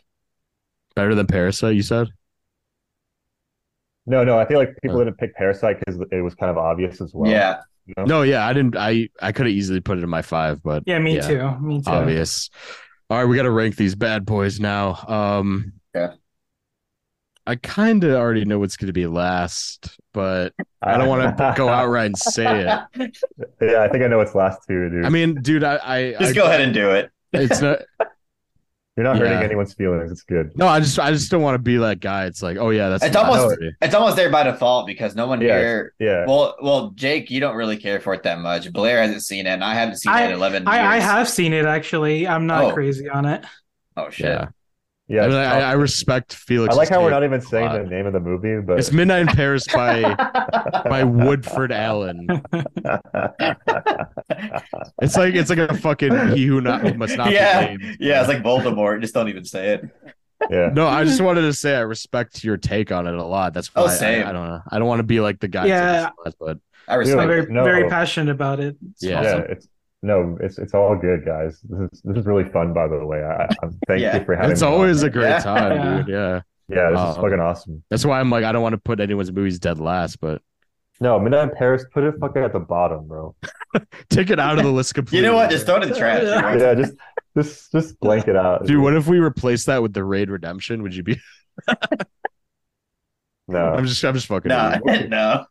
better 0.97 1.15
than 1.15 1.27
Parasite. 1.27 1.75
You 1.77 1.83
said? 1.83 2.09
no, 4.07 4.23
no. 4.25 4.39
I 4.39 4.47
feel 4.47 4.59
like 4.59 4.77
people 4.83 5.01
Uh. 5.01 5.05
didn't 5.05 5.19
pick 5.19 5.35
Parasite 5.35 5.79
because 5.81 6.01
it 6.13 6.21
was 6.21 6.35
kind 6.35 6.51
of 6.51 6.59
obvious 6.59 7.01
as 7.01 7.13
well. 7.15 7.31
yeah, 7.31 7.61
you 7.87 7.95
know? 7.97 8.05
No, 8.05 8.23
yeah, 8.23 8.47
I 8.47 8.53
didn't. 8.53 8.77
I 8.77 9.09
I 9.21 9.33
could 9.33 9.47
have 9.47 9.55
easily 9.55 9.81
put 9.81 9.99
it 9.99 10.05
in 10.05 10.11
my 10.11 10.23
five, 10.23 10.63
but 10.63 10.83
yeah, 10.87 10.99
me 10.99 11.21
too. 11.21 11.51
Me 11.61 11.81
too. 11.83 11.91
obvious. 11.91 12.51
All 13.11 13.19
right, 13.19 13.25
we 13.27 13.37
got 13.37 13.43
to 13.43 13.51
rank 13.51 13.77
these 13.77 13.95
bad 13.95 14.25
boys 14.25 14.59
now. 14.61 14.95
Um, 15.09 15.75
Yeah. 15.95 16.15
I 17.47 17.57
kind 17.57 18.03
of 18.05 18.13
already 18.13 18.47
know 18.47 18.59
what's 18.59 18.79
going 18.79 18.87
to 18.87 18.95
be 18.95 19.07
last, 19.07 19.99
but 20.15 20.55
I 20.81 20.97
don't 20.97 21.09
want 21.09 21.37
to 21.37 21.55
go 21.59 21.69
outright 21.69 22.07
and 22.07 22.17
say 22.17 22.61
it. 22.97 23.19
Yeah, 23.61 23.83
I 23.83 23.89
think 23.89 24.03
I 24.03 24.07
know 24.07 24.17
what's 24.17 24.35
last 24.35 24.61
too, 24.67 24.89
dude. 24.89 25.05
I 25.05 25.11
mean, 25.11 25.35
dude, 25.43 25.63
I, 25.63 25.75
I 25.85 26.13
Just 26.13 26.31
I- 26.31 26.35
go 26.35 26.47
ahead 26.47 26.63
and 26.63 26.73
do 26.73 26.91
it. 26.93 27.11
It's 27.35 27.61
not. 27.61 27.81
You're 28.97 29.03
not 29.05 29.19
hurting 29.19 29.39
anyone's 29.39 29.75
feelings. 29.75 30.13
It's 30.13 30.23
good. 30.23 30.53
No, 30.57 30.69
I 30.69 30.79
just, 30.79 31.01
I 31.01 31.11
just 31.11 31.29
don't 31.29 31.43
want 31.43 31.57
to 31.57 31.59
be 31.59 31.77
that 31.79 31.99
guy. 31.99 32.27
It's 32.27 32.43
like, 32.45 32.57
oh 32.59 32.71
yeah, 32.71 32.91
that's 32.91 33.03
It's 33.05 33.17
almost- 33.17 33.59
It's 33.83 33.93
almost 33.95 34.15
there 34.15 34.31
by 34.31 34.45
default 34.45 34.87
because 34.87 35.17
no 35.17 35.27
one 35.27 35.41
Yeah, 35.41 35.59
here. 35.59 35.95
Yeah. 35.99 36.27
Well, 36.27 36.55
well, 36.63 36.91
Jake, 36.91 37.29
you 37.29 37.41
don't 37.41 37.57
really 37.57 37.77
care 37.77 37.99
for 37.99 38.15
it 38.15 38.23
that 38.23 38.39
much. 38.39 38.73
Blair 38.73 39.03
hasn't 39.03 39.23
seen 39.25 39.47
it, 39.47 39.51
and 39.51 39.65
I 39.65 39.75
haven't 39.75 39.97
seen 39.97 40.13
I- 40.13 40.23
it 40.23 40.29
in 40.31 40.37
eleven 40.37 40.69
I, 40.69 40.95
I 40.95 40.99
have 41.01 41.29
seen 41.29 41.53
it 41.53 41.65
actually. 41.67 42.29
I'm 42.29 42.47
not 42.47 42.65
Oh. 42.67 42.73
crazy 42.73 43.09
on 43.09 43.25
it. 43.25 43.45
Oh 43.97 44.11
shit! 44.11 44.27
Yeah, 44.27 44.49
yeah. 45.09 45.25
I, 45.25 45.29
mean, 45.29 45.37
I. 45.37 45.61
I 45.61 45.73
respect 45.73 46.35
Felix. 46.35 46.75
I 46.75 46.79
like 46.79 46.89
how 46.89 47.03
we're 47.03 47.11
not 47.11 47.25
even 47.25 47.41
saying 47.41 47.73
the 47.73 47.89
name 47.89 48.07
of 48.07 48.13
the 48.13 48.21
movie, 48.21 48.61
but 48.65 48.79
It's 48.79 48.93
Midnight 48.93 49.21
in 49.21 49.27
Paris 49.29 49.67
by 49.67 50.03
by 50.85 51.05
Woodford 51.05 51.73
Allen. 51.73 52.27
It's 55.03 55.17
like 55.17 55.35
it's 55.35 55.51
like 55.51 55.59
a 55.59 55.75
fucking 55.77 56.29
he 56.31 56.47
who 56.47 56.61
not 56.61 56.83
who 56.83 56.95
must 56.95 57.17
not 57.17 57.31
yeah, 57.31 57.67
be 57.67 57.77
named. 57.77 57.97
yeah. 58.01 58.21
It's 58.21 58.29
like 58.29 58.43
Voldemort. 58.43 59.01
Just 59.01 59.15
don't 59.15 59.29
even 59.29 59.45
say 59.45 59.75
it. 59.75 59.91
yeah. 60.51 60.71
No, 60.73 60.87
I 60.87 61.05
just 61.05 61.21
wanted 61.21 61.43
to 61.43 61.53
say 61.53 61.77
I 61.77 61.81
respect 61.81 62.45
your 62.45 62.57
take 62.57 62.93
on 62.93 63.07
it 63.07 63.15
a 63.15 63.25
lot. 63.25 63.55
That's 63.55 63.71
oh, 63.77 63.83
why 63.83 63.89
Oh, 63.89 63.93
I- 63.93 63.97
same. 63.97 64.27
I, 64.27 64.33
don't 64.33 64.49
know. 64.49 64.61
I 64.71 64.79
don't 64.79 64.89
want 64.89 65.01
to 65.01 65.05
be 65.05 65.21
like 65.21 65.41
the 65.41 65.49
guy. 65.49 65.67
Yeah. 65.67 66.11
but 66.39 66.59
I 66.89 66.95
I'm 66.95 66.99
respect. 67.01 67.21
Dude, 67.21 67.29
very 67.29 67.53
no. 67.53 67.65
very 67.65 67.89
passionate 67.89 68.33
about 68.33 68.61
it. 68.61 68.77
It's 68.91 69.03
Yeah. 69.03 69.23
Yeah, 69.23 69.37
it's 69.49 69.69
no, 70.05 70.37
it's 70.41 70.59
it's 70.59 70.75
all 70.75 70.95
good, 70.97 71.25
guys. 71.25 71.61
This 71.63 71.81
is 71.93 72.03
this 72.05 72.19
is 72.19 72.27
really 72.27 72.45
fun, 72.51 72.73
by 72.75 72.87
the 72.89 73.05
way. 73.05 73.23
I, 73.25 73.49
I'm 73.63 73.79
thank 73.89 74.01
Yeah. 74.03 74.19
you 74.19 74.25
for 74.25 74.37
having 74.37 74.53
it's 74.53 74.61
me 74.61 74.67
on. 74.69 74.73
always 74.75 75.03
a 75.03 75.11
great 75.11 75.31
Yeah. 75.31 75.39
time, 75.41 75.73
Yeah. 75.73 75.97
dude. 76.03 76.09
Yeah, 76.09 76.41
yeah, 76.69 76.91
this 76.91 77.01
is 77.01 77.17
um, 77.17 77.23
fucking 77.23 77.41
awesome. 77.41 77.83
that's 77.91 78.05
why 78.05 78.21
I'm 78.21 78.31
like 78.31 78.45
I 78.45 78.53
don't 78.53 78.63
want 78.63 78.75
to 78.75 78.79
put 78.81 79.01
anyone's 79.01 79.33
movies 79.33 79.59
dead 79.59 79.79
last, 79.79 80.21
but 80.21 80.41
No, 81.01 81.19
Midnight 81.19 81.45
in 81.51 81.57
Paris, 81.57 81.85
put 81.93 82.05
it 82.05 82.15
fucking 82.21 82.43
at 82.43 82.53
the 82.53 82.61
bottom, 82.61 83.07
bro. 83.09 83.35
take 84.11 84.31
it 84.31 84.39
out 84.39 84.59
of 84.59 84.65
the 84.65 84.71
list 84.71 84.95
completely. 84.95 85.25
You 85.27 85.33
know 85.33 85.37
what? 85.37 85.51
Just 85.51 85.67
throw 85.67 85.77
it 85.77 85.83
in 85.85 85.89
the 85.91 85.97
trash. 85.99 86.23
Yeah. 86.23 86.41
bro. 86.41 86.57
Yeah, 86.57 86.75
just 86.75 86.93
just 87.37 87.73
just 87.73 88.01
blank 88.01 88.29
it 88.29 88.37
out. 88.37 88.65
Dude, 88.67 88.81
what 88.81 88.95
if 88.95 89.07
we 89.09 89.19
replace 89.19 89.65
that 89.65 89.83
with 89.83 89.93
the 89.93 90.05
Raid 90.05 90.31
Redemption? 90.31 90.83
Would 90.83 90.95
you 90.95 91.03
be? 91.03 91.21
No, 93.47 93.59
I'm 93.59 93.85
just, 93.87 94.03
I'm 94.05 94.15
just 94.15 94.27
fucking. 94.27 94.49
No, 94.49 94.79
no, 95.09 95.45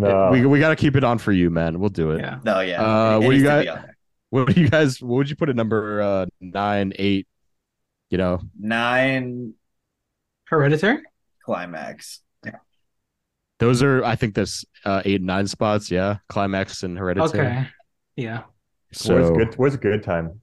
no. 0.00 0.30
We 0.30 0.46
we 0.46 0.60
got 0.60 0.70
to 0.70 0.76
keep 0.76 0.96
it 0.96 1.04
on 1.04 1.18
for 1.18 1.32
you, 1.32 1.50
man. 1.50 1.80
We'll 1.80 1.90
do 1.90 2.12
it. 2.12 2.20
Yeah. 2.20 2.40
no. 2.44 2.60
Yeah. 2.60 2.82
Uh, 2.82 3.20
what 3.20 3.30
do 3.30 3.36
you 3.36 3.42
got? 3.42 3.62
be 3.62 3.68
on 3.68 3.82
there. 3.82 3.96
What 4.30 4.54
do 4.54 4.60
you 4.60 4.68
guys? 4.68 5.00
What 5.00 5.16
would 5.16 5.30
you 5.30 5.36
put 5.36 5.48
a 5.48 5.54
number 5.54 6.00
uh, 6.02 6.26
nine, 6.40 6.92
eight? 6.96 7.26
You 8.10 8.18
know, 8.18 8.40
Nine 8.58 9.54
Hereditary? 10.46 11.02
climax. 11.44 12.20
those 13.58 13.82
are 13.82 14.04
I 14.04 14.16
think 14.16 14.34
there's 14.34 14.64
uh, 14.84 15.02
eight, 15.04 15.16
and 15.16 15.26
nine 15.26 15.46
spots. 15.46 15.90
Yeah, 15.90 16.18
climax 16.28 16.82
and 16.82 16.98
hereditary. 16.98 17.46
Okay. 17.46 17.68
Yeah. 18.16 18.44
So 18.92 19.14
where's 19.14 19.30
good? 19.30 19.54
Where's 19.56 19.76
good 19.76 20.02
time? 20.02 20.40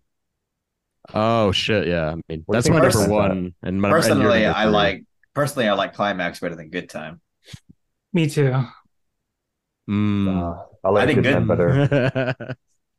Oh 1.14 1.52
shit! 1.52 1.88
Yeah, 1.88 2.12
I 2.12 2.16
mean 2.28 2.44
What 2.46 2.56
that's 2.56 2.70
my 2.70 2.78
you 2.78 2.90
number 2.90 3.12
one. 3.12 3.54
And 3.62 3.82
my, 3.82 3.90
and 3.90 3.96
Personally, 3.96 4.44
number 4.44 4.58
I 4.58 4.66
like. 4.66 5.04
Personally, 5.34 5.68
I 5.68 5.74
like 5.74 5.94
climax 5.94 6.40
better 6.40 6.56
than 6.56 6.70
good 6.70 6.90
time. 6.90 7.22
Me 8.14 8.30
too. 8.30 8.64
Mm. 9.90 10.28
Uh, 10.28 10.64
I 10.84 10.90
like 10.90 11.04
I 11.04 11.14
think 11.14 11.24
good 11.24 11.48
better. 11.48 12.56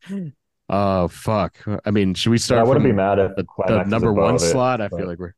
oh 0.68 1.08
fuck! 1.08 1.58
I 1.84 1.90
mean, 1.90 2.14
should 2.14 2.30
we 2.30 2.36
But 2.36 2.42
start 2.42 2.60
I 2.60 2.64
wouldn't 2.64 2.84
from 2.84 2.90
be 2.92 2.96
mad 2.96 3.18
at 3.18 3.36
the, 3.36 3.42
the 3.42 3.48
climax 3.48 3.88
number 3.88 4.12
one 4.12 4.30
above 4.36 4.42
it, 4.42 4.50
slot? 4.50 4.80
I 4.80 4.88
but- 4.88 4.98
feel 4.98 5.06
like 5.08 5.18
we're. 5.18 5.34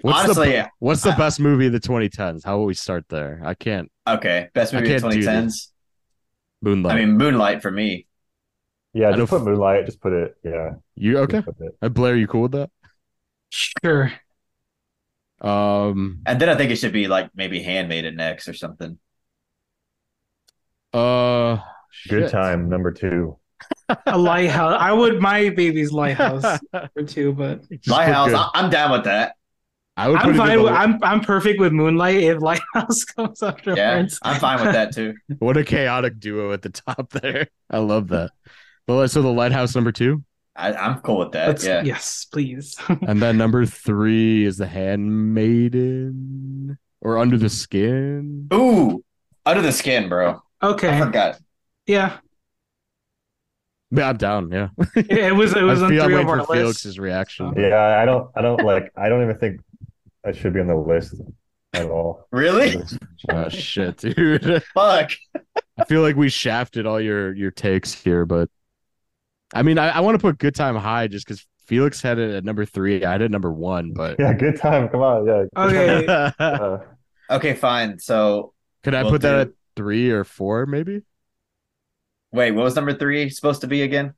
What's 0.00 0.20
Honestly, 0.20 0.52
the 0.52 0.70
what's 0.78 1.02
the 1.02 1.10
I- 1.10 1.16
best 1.16 1.40
movie 1.40 1.66
of 1.66 1.72
the 1.72 1.80
2010s? 1.80 2.44
How 2.44 2.56
will 2.56 2.66
we 2.66 2.74
start 2.74 3.04
there? 3.08 3.42
I 3.44 3.54
can't. 3.54 3.90
okay, 4.06 4.48
best 4.54 4.72
movie 4.72 4.94
of 4.94 5.02
can't 5.02 5.12
2010s. 5.12 5.68
Moonlight. 6.62 6.92
I 6.94 6.98
mean, 7.04 7.16
Moonlight 7.18 7.62
for 7.62 7.70
me. 7.70 8.06
Yeah, 8.94 9.08
I 9.08 9.10
don't 9.10 9.20
just 9.20 9.30
put 9.30 9.40
f- 9.40 9.44
Moonlight. 9.46 9.86
Just 9.86 10.00
put 10.00 10.12
it. 10.12 10.36
Yeah. 10.44 10.74
you 10.94 11.18
okay? 11.18 11.40
just. 11.42 11.58
Uh, 11.82 11.88
Blair, 11.88 12.16
you 12.16 12.26
cool 12.28 12.42
with 12.42 12.52
that? 12.52 12.70
Sure. 13.50 14.12
Um. 15.40 16.22
And 16.26 16.40
then 16.40 16.48
I 16.48 16.54
think 16.56 16.70
it 16.70 16.76
should 16.76 16.92
be 16.92 17.06
like 17.08 17.30
maybe 17.34 17.60
Handmaiden 17.62 18.14
next 18.16 18.48
or 18.48 18.54
something. 18.54 18.98
Uh. 20.92 21.58
Good 22.08 22.24
shit. 22.24 22.30
time 22.30 22.68
number 22.68 22.92
two. 22.92 23.36
A 24.06 24.16
lighthouse. 24.16 24.76
I 24.78 24.92
would 24.92 25.20
my 25.20 25.48
baby's 25.50 25.90
lighthouse 25.92 26.44
or 26.96 27.02
two, 27.02 27.32
but 27.32 27.60
Just 27.68 27.84
put 27.86 27.90
Lighthouse. 27.90 28.32
I- 28.32 28.50
I'm 28.54 28.70
down 28.70 28.92
with 28.92 29.04
that. 29.04 29.34
I 29.96 30.08
would. 30.08 30.18
I'm 30.18 30.34
fine 30.36 30.62
with 30.62 30.72
I'm 30.72 31.02
I'm 31.02 31.20
perfect 31.20 31.58
with 31.58 31.72
Moonlight 31.72 32.22
if 32.22 32.40
Lighthouse 32.40 33.02
comes 33.16 33.42
after. 33.42 33.74
Yeah, 33.74 33.90
afterwards. 33.90 34.18
I'm 34.22 34.38
fine 34.40 34.60
with 34.64 34.72
that 34.74 34.94
too. 34.94 35.14
What 35.40 35.56
a 35.56 35.64
chaotic 35.64 36.20
duo 36.20 36.52
at 36.52 36.62
the 36.62 36.68
top 36.70 37.10
there. 37.10 37.48
I 37.68 37.78
love 37.78 38.08
that. 38.08 38.30
But 38.86 39.08
so 39.08 39.22
the 39.22 39.28
lighthouse 39.32 39.74
number 39.74 39.90
two, 39.90 40.22
I, 40.54 40.72
I'm 40.72 41.00
cool 41.00 41.18
with 41.18 41.32
that. 41.32 41.48
Let's- 41.48 41.66
yeah. 41.66 41.82
Yes, 41.82 42.26
please. 42.30 42.76
and 42.88 43.20
then 43.20 43.36
number 43.38 43.66
three 43.66 44.44
is 44.44 44.56
the 44.58 44.68
handmaiden 45.58 46.78
or 47.00 47.18
under 47.18 47.36
the 47.36 47.48
skin. 47.50 48.48
Ooh, 48.52 49.02
under 49.44 49.62
the 49.62 49.72
skin, 49.72 50.08
bro. 50.08 50.40
I 50.60 50.66
okay. 50.68 50.98
forgot. 50.98 51.38
Yeah. 51.86 52.18
Yeah, 53.90 54.10
I'm 54.10 54.16
down. 54.18 54.50
Yeah, 54.50 54.68
It, 54.96 55.10
it 55.10 55.34
was 55.34 55.56
it 55.56 55.62
was 55.64 55.82
I 55.82 55.86
on 55.86 55.90
feel 55.90 56.02
I'm 56.02 56.08
three 56.08 56.14
waiting 56.16 56.28
of 56.28 56.46
for 56.46 56.52
our 56.52 56.58
lists. 56.58 56.82
Felix's 56.82 56.98
reaction. 56.98 57.54
Yeah, 57.56 57.98
I 58.00 58.04
don't. 58.04 58.30
I 58.36 58.42
don't 58.42 58.62
like. 58.62 58.92
I 58.96 59.08
don't 59.08 59.22
even 59.22 59.38
think 59.38 59.60
I 60.26 60.32
should 60.32 60.52
be 60.52 60.60
on 60.60 60.66
the 60.66 60.76
list 60.76 61.14
at 61.72 61.86
all. 61.88 62.26
Really? 62.32 62.82
Oh 63.30 63.48
shit, 63.48 63.96
dude. 63.98 64.62
Fuck. 64.74 65.10
I 65.76 65.84
feel 65.86 66.02
like 66.02 66.14
we 66.16 66.28
shafted 66.28 66.86
all 66.86 67.00
your 67.00 67.34
your 67.34 67.50
takes 67.50 67.92
here, 67.92 68.24
but 68.24 68.48
I 69.52 69.62
mean, 69.62 69.76
I, 69.76 69.88
I 69.88 70.00
want 70.00 70.14
to 70.14 70.18
put 70.20 70.38
Good 70.38 70.54
Time 70.54 70.76
high 70.76 71.08
just 71.08 71.26
because 71.26 71.44
Felix 71.66 72.00
had 72.00 72.18
it 72.18 72.30
at 72.34 72.44
number 72.44 72.64
three. 72.64 73.04
I 73.04 73.12
had 73.12 73.22
it 73.22 73.26
at 73.26 73.30
number 73.32 73.52
one, 73.52 73.92
but 73.92 74.16
Yeah, 74.20 74.32
good 74.34 74.56
time. 74.56 74.88
Come 74.88 75.00
on. 75.02 75.26
Yeah. 75.26 75.44
Okay. 75.56 76.06
Uh, 76.38 76.78
Okay, 77.30 77.54
fine. 77.54 77.98
So 77.98 78.54
could 78.82 78.94
I 78.94 79.02
We'll 79.02 79.12
put 79.12 79.22
that 79.22 79.40
at 79.40 79.48
three 79.78 80.10
or 80.10 80.24
four, 80.24 80.66
maybe? 80.66 81.02
wait, 82.32 82.50
what 82.50 82.64
was 82.64 82.74
number 82.76 82.92
three 82.92 83.30
supposed 83.30 83.60
to 83.62 83.66
be 83.68 83.82
again? 83.82 84.12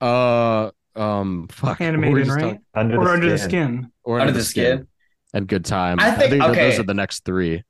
Uh, 0.00 0.70
um, 0.96 1.46
fuck. 1.48 1.78
what 1.78 1.86
Animated, 1.86 2.26
right? 2.26 2.40
talking- 2.42 2.60
under 2.74 2.98
Or 3.00 3.04
the 3.04 3.10
under 3.12 3.30
the 3.30 3.38
skin. 3.38 3.48
skin. 3.82 3.92
Or 4.02 4.20
Under 4.20 4.32
the 4.32 4.42
Skin. 4.44 4.88
and 5.32 5.46
Good 5.48 5.64
Time. 5.64 5.98
I 6.00 6.10
think- 6.10 6.32
that 6.32 6.50
okay. 6.50 6.70
those 6.70 6.78
are 6.80 6.82
the 6.82 6.94
next 6.94 7.24
three. 7.24 7.62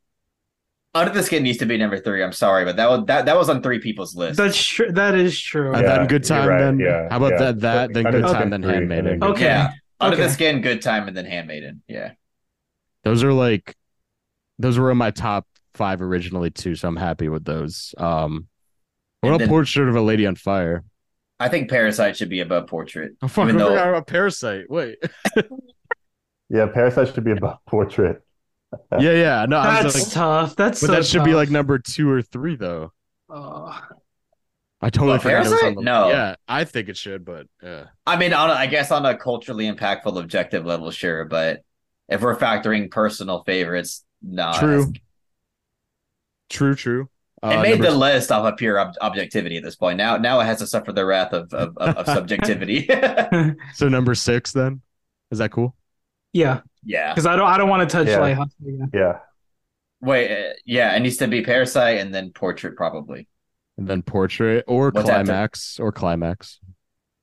Under 0.94 1.12
the 1.12 1.22
skin 1.22 1.42
needs 1.42 1.58
to 1.58 1.66
be 1.66 1.76
number 1.76 1.98
three. 1.98 2.22
I'm 2.24 2.32
sorry, 2.32 2.64
but 2.64 2.76
that 2.76 2.88
was 2.88 3.04
that, 3.06 3.26
that 3.26 3.36
was 3.36 3.50
on 3.50 3.62
three 3.62 3.78
people's 3.80 4.16
list. 4.16 4.38
That's 4.38 4.60
true. 4.62 4.90
That 4.90 5.14
is 5.14 5.38
true. 5.38 5.72
And 5.74 5.82
Yeah, 5.82 5.98
then 5.98 6.06
Good 6.06 6.24
Time. 6.24 6.48
right, 6.48 6.58
Then 6.62 6.78
yeah, 6.80 7.08
how 7.10 7.18
about 7.18 7.32
yeah. 7.32 7.38
that? 7.38 7.60
That 7.60 7.92
then 7.92 8.04
Good 8.10 8.22
Time. 8.24 8.48
Then 8.50 8.62
Handmaiden. 8.62 9.20
then- 9.20 9.30
Okay. 9.30 9.44
Yeah. 9.44 9.72
Under 10.00 10.16
the 10.16 10.28
skin, 10.30 10.62
good 10.62 10.82
time, 10.82 11.06
and 11.08 11.16
then 11.16 11.24
handmaiden. 11.26 11.82
Yeah. 11.88 12.12
Those 13.04 13.22
are 13.24 13.32
like, 13.32 13.74
those 14.58 14.78
were 14.78 14.90
in 14.90 14.98
my 14.98 15.10
top 15.10 15.46
five 15.76 16.02
originally 16.02 16.50
too. 16.50 16.74
So 16.74 16.88
I'm 16.88 16.96
happy 16.96 17.28
with 17.28 17.44
those. 17.44 17.94
Um, 17.98 18.48
what 19.20 19.28
And 19.28 19.34
about 19.34 19.38
then- 19.40 19.48
Portrait 19.48 19.88
of 19.88 19.96
a 19.96 20.00
Lady 20.00 20.26
on 20.26 20.34
Fire? 20.36 20.84
I 21.38 21.48
think 21.48 21.68
Parasite 21.68 22.16
should 22.16 22.30
be 22.30 22.40
above 22.40 22.66
Portrait. 22.66 23.12
Oh 23.22 23.28
fuck! 23.28 23.44
Even 23.44 23.58
though- 23.58 23.68
forgot 23.68 23.88
about 23.88 24.06
Parasite. 24.06 24.70
Wait. 24.70 24.98
Yeah, 26.48 26.66
Parasite 26.66 27.12
should 27.12 27.24
be 27.24 27.32
above 27.32 27.58
Portrait. 27.66 28.22
yeah, 29.00 29.12
yeah. 29.12 29.46
No, 29.48 29.56
I 29.58 29.82
was 29.82 29.94
That's 29.94 30.06
like, 30.06 30.14
tough. 30.14 30.56
That's 30.56 30.80
but 30.80 30.86
so 30.86 30.92
that 30.92 31.04
should 31.06 31.24
be 31.24 31.34
like 31.34 31.50
number 31.50 31.78
two 31.78 32.08
or 32.10 32.22
three 32.22 32.56
though. 32.56 32.92
Oh. 33.28 33.80
I 34.80 34.90
totally 34.90 35.12
What, 35.14 35.22
forgot 35.22 35.34
it 35.34 35.38
was 35.40 35.52
on 35.52 35.58
Parasite? 35.58 35.76
the 35.76 35.82
No. 35.82 36.08
Yeah, 36.10 36.34
I 36.46 36.64
think 36.64 36.88
it 36.88 36.96
should, 36.96 37.24
but 37.24 37.46
yeah. 37.62 37.86
I 38.06 38.16
mean, 38.16 38.32
on 38.32 38.50
a, 38.50 38.52
I 38.52 38.66
guess 38.66 38.92
on 38.92 39.04
a 39.06 39.16
culturally 39.16 39.68
impactful, 39.70 40.20
objective 40.20 40.64
level, 40.64 40.90
sure. 40.90 41.24
But 41.24 41.62
if 42.08 42.20
we're 42.20 42.36
factoring 42.36 42.90
personal 42.90 43.42
favorites, 43.44 44.04
no. 44.22 44.52
True. 44.56 44.92
That's- 46.48 46.58
True, 46.58 46.74
true. 46.74 47.08
Uh, 47.42 47.48
It 47.48 47.62
made 47.62 47.70
number- 47.72 47.90
the 47.90 47.96
list 47.96 48.32
off 48.32 48.46
of 48.50 48.56
pure 48.56 48.80
ob- 48.80 48.94
objectivity 49.00 49.56
at 49.58 49.62
this 49.62 49.76
point. 49.76 49.98
Now, 49.98 50.16
now 50.16 50.40
it 50.40 50.44
has 50.46 50.58
to 50.60 50.66
suffer 50.66 50.92
the 50.92 51.04
wrath 51.04 51.32
of 51.32 51.52
of, 51.52 51.76
of, 51.76 51.96
of 51.96 52.06
subjectivity. 52.06 52.88
so 53.74 53.88
number 53.88 54.14
six 54.14 54.52
then. 54.52 54.80
Is 55.30 55.38
that 55.38 55.50
cool? 55.50 55.74
yeah, 56.32 56.60
yeah. 56.84 57.12
because 57.12 57.26
I 57.26 57.36
don't 57.36 57.46
I 57.46 57.58
don't 57.58 57.68
want 57.68 57.88
to 57.88 57.94
touch 57.96 58.08
Yeah. 58.08 58.20
Lighthouse 58.20 58.52
again. 58.60 58.90
Yeah. 58.94 59.18
Wait. 60.00 60.30
Uh, 60.30 60.52
yeah. 60.64 60.94
It 60.96 61.00
needs 61.00 61.16
to 61.18 61.28
be 61.28 61.42
Parasite 61.42 61.98
and 61.98 62.14
then 62.14 62.30
Portrait, 62.32 62.76
probably. 62.76 63.28
And 63.78 63.86
then 63.86 64.02
portrait 64.02 64.64
or 64.66 64.90
What's 64.90 65.08
after? 65.08 65.24
climax 65.24 65.78
or 65.78 65.92
climax. 65.92 66.58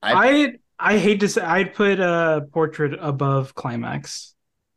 I- 0.04 0.14
I 0.80 0.94
I 0.94 0.98
hate 0.98 1.22
to 1.22 1.28
say 1.30 1.42
I'd 1.42 1.74
put 1.74 2.00
a 2.00 2.46
portrait 2.52 2.98
above 3.00 3.56
climax. 3.56 4.33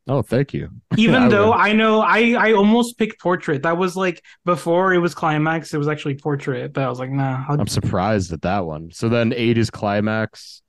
Oh, 0.08 0.22
thank 0.22 0.54
you. 0.54 0.70
Even 0.96 1.24
I 1.24 1.28
though 1.28 1.48
would. 1.48 1.56
I 1.56 1.72
know 1.72 2.00
I 2.00 2.34
I 2.38 2.52
almost 2.52 2.96
picked 2.98 3.20
portrait. 3.20 3.64
That 3.64 3.76
was 3.76 3.96
like 3.96 4.22
before 4.44 4.94
it 4.94 4.98
was 4.98 5.14
climax. 5.14 5.74
It 5.74 5.78
was 5.78 5.88
actually 5.88 6.14
portrait, 6.16 6.72
but 6.72 6.84
I 6.84 6.88
was 6.88 7.00
like, 7.00 7.10
nah. 7.10 7.44
I'll, 7.48 7.60
I'm 7.60 7.66
surprised 7.66 8.32
at 8.32 8.42
that 8.42 8.64
one. 8.64 8.90
So 8.92 9.08
then 9.08 9.32
eight 9.34 9.58
is 9.58 9.70
climax, 9.70 10.62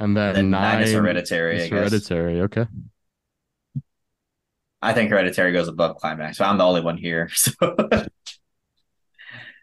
and 0.00 0.16
then, 0.16 0.28
and 0.30 0.36
then 0.36 0.50
nine, 0.50 0.74
nine 0.74 0.82
is 0.82 0.92
Hereditary. 0.92 1.56
is 1.56 1.62
I 1.64 1.68
guess. 1.68 1.78
hereditary. 1.78 2.40
Okay. 2.42 2.66
I 4.82 4.92
think 4.92 5.10
Hereditary 5.10 5.52
goes 5.52 5.68
above 5.68 5.96
Climax. 5.96 6.38
So 6.38 6.44
I'm 6.44 6.58
the 6.58 6.64
only 6.64 6.80
one 6.80 6.96
here. 6.96 7.30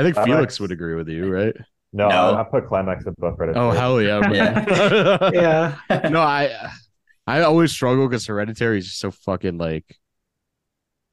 think 0.04 0.16
Climax. 0.16 0.26
Felix 0.26 0.60
would 0.62 0.72
agree 0.72 0.96
with 0.96 1.10
you, 1.10 1.30
right? 1.30 1.56
No, 1.92 2.08
No. 2.08 2.34
I, 2.36 2.42
I 2.42 2.44
put 2.44 2.68
climax 2.68 3.06
above 3.08 3.38
Hereditary. 3.38 3.66
Oh 3.66 3.72
hell 3.72 4.02
yeah! 4.02 4.20
man. 4.20 5.34
Yeah. 5.34 6.10
no, 6.10 6.22
I 6.22 6.70
I 7.26 7.42
always 7.42 7.72
struggle 7.72 8.08
because 8.08 8.26
Hereditary 8.28 8.78
is 8.80 8.86
just 8.88 9.00
so 9.00 9.12
fucking 9.12 9.58
like 9.58 9.86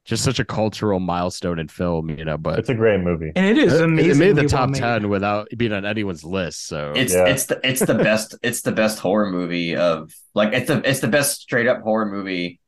just 0.04 0.22
such 0.22 0.38
a 0.38 0.44
cultural 0.44 1.00
milestone 1.00 1.58
in 1.58 1.66
film, 1.68 2.10
you 2.10 2.24
know. 2.24 2.36
But 2.38 2.58
It's 2.60 2.68
a 2.68 2.74
great 2.74 3.00
movie. 3.00 3.32
And 3.34 3.44
it 3.46 3.58
is 3.58 3.72
it, 3.72 3.82
amazing. 3.84 4.10
it 4.10 4.16
made 4.18 4.36
the 4.36 4.48
top 4.48 4.72
ten 4.72 5.08
without 5.08 5.48
being 5.56 5.72
on 5.72 5.84
anyone's 5.84 6.24
list. 6.24 6.66
So 6.68 6.92
It's 6.94 7.12
Yeah. 7.12 7.26
it's 7.26 7.46
the 7.46 7.60
it's 7.64 7.80
the 7.80 7.94
best 7.94 8.36
it's 8.42 8.60
the 8.62 8.72
best 8.72 8.98
horror 8.98 9.30
movie 9.30 9.76
of 9.76 10.12
like 10.34 10.52
it's 10.52 10.68
the 10.68 10.88
it's 10.88 11.00
the 11.00 11.08
best 11.08 11.40
straight 11.40 11.66
up 11.66 11.80
horror 11.82 12.06
movie 12.06 12.60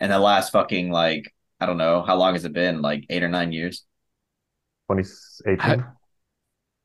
in 0.00 0.08
the 0.10 0.18
last 0.18 0.50
fucking 0.52 0.90
like 0.90 1.34
I 1.60 1.66
don't 1.66 1.78
know 1.78 2.02
how 2.02 2.16
long 2.16 2.34
has 2.34 2.44
it 2.44 2.52
been 2.52 2.80
like 2.80 3.04
eight 3.10 3.22
or 3.22 3.28
nine 3.28 3.52
years. 3.52 3.84
2018. 4.90 5.84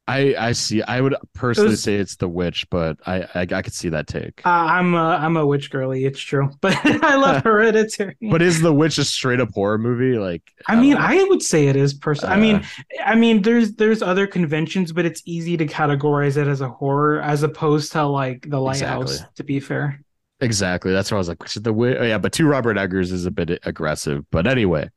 I 0.09 0.35
I 0.37 0.51
see. 0.53 0.81
I 0.81 0.99
would 1.01 1.15
personally 1.33 1.71
was- 1.71 1.83
say 1.83 1.95
it's 1.95 2.15
The 2.15 2.27
Witch, 2.27 2.67
but 2.69 2.97
I 3.05 3.21
I, 3.35 3.41
I 3.51 3.61
could 3.61 3.73
see 3.73 3.89
that 3.89 4.07
take. 4.07 4.41
Uh, 4.45 4.49
I'm 4.49 4.93
a 4.95 5.17
I'm 5.21 5.37
a 5.37 5.45
witch 5.45 5.69
girly. 5.69 6.05
It's 6.05 6.19
true, 6.19 6.49
but 6.61 6.75
I 7.03 7.15
love 7.15 7.43
Hereditary. 7.43 8.17
But 8.21 8.41
is 8.41 8.61
The 8.61 8.73
Witch 8.73 8.97
a 8.97 9.03
straight 9.05 9.39
up 9.39 9.49
horror 9.53 9.77
movie? 9.77 10.17
Like 10.17 10.43
I 10.67 10.75
mean, 10.75 10.95
know. 10.95 11.01
I 11.01 11.23
would 11.25 11.41
say 11.43 11.67
it 11.67 11.75
is 11.75 11.93
person. 11.93 12.29
I 12.29 12.37
mean, 12.37 12.57
Uh, 12.57 13.03
I 13.05 13.15
mean, 13.15 13.41
there's 13.43 13.73
there's 13.75 14.01
other 14.01 14.25
conventions, 14.27 14.91
but 14.91 15.05
it's 15.05 15.21
easy 15.25 15.57
to 15.57 15.65
categorize 15.67 16.37
it 16.37 16.47
as 16.47 16.61
a 16.61 16.69
horror 16.69 17.21
as 17.21 17.43
opposed 17.43 17.91
to 17.91 18.05
like 18.05 18.49
the 18.49 18.59
Lighthouse. 18.59 19.11
Exactly. 19.11 19.27
To 19.35 19.43
be 19.43 19.59
fair, 19.59 20.01
exactly. 20.41 20.91
That's 20.91 21.11
why 21.11 21.15
I 21.15 21.19
was 21.19 21.29
like, 21.29 21.47
The 21.47 21.73
Witch? 21.73 21.97
Oh, 21.99 22.03
yeah, 22.03 22.17
but 22.17 22.33
two 22.33 22.47
Robert 22.47 22.77
Eggers 22.77 23.11
is 23.11 23.25
a 23.25 23.31
bit 23.31 23.59
aggressive. 23.63 24.25
But 24.31 24.47
anyway, 24.47 24.89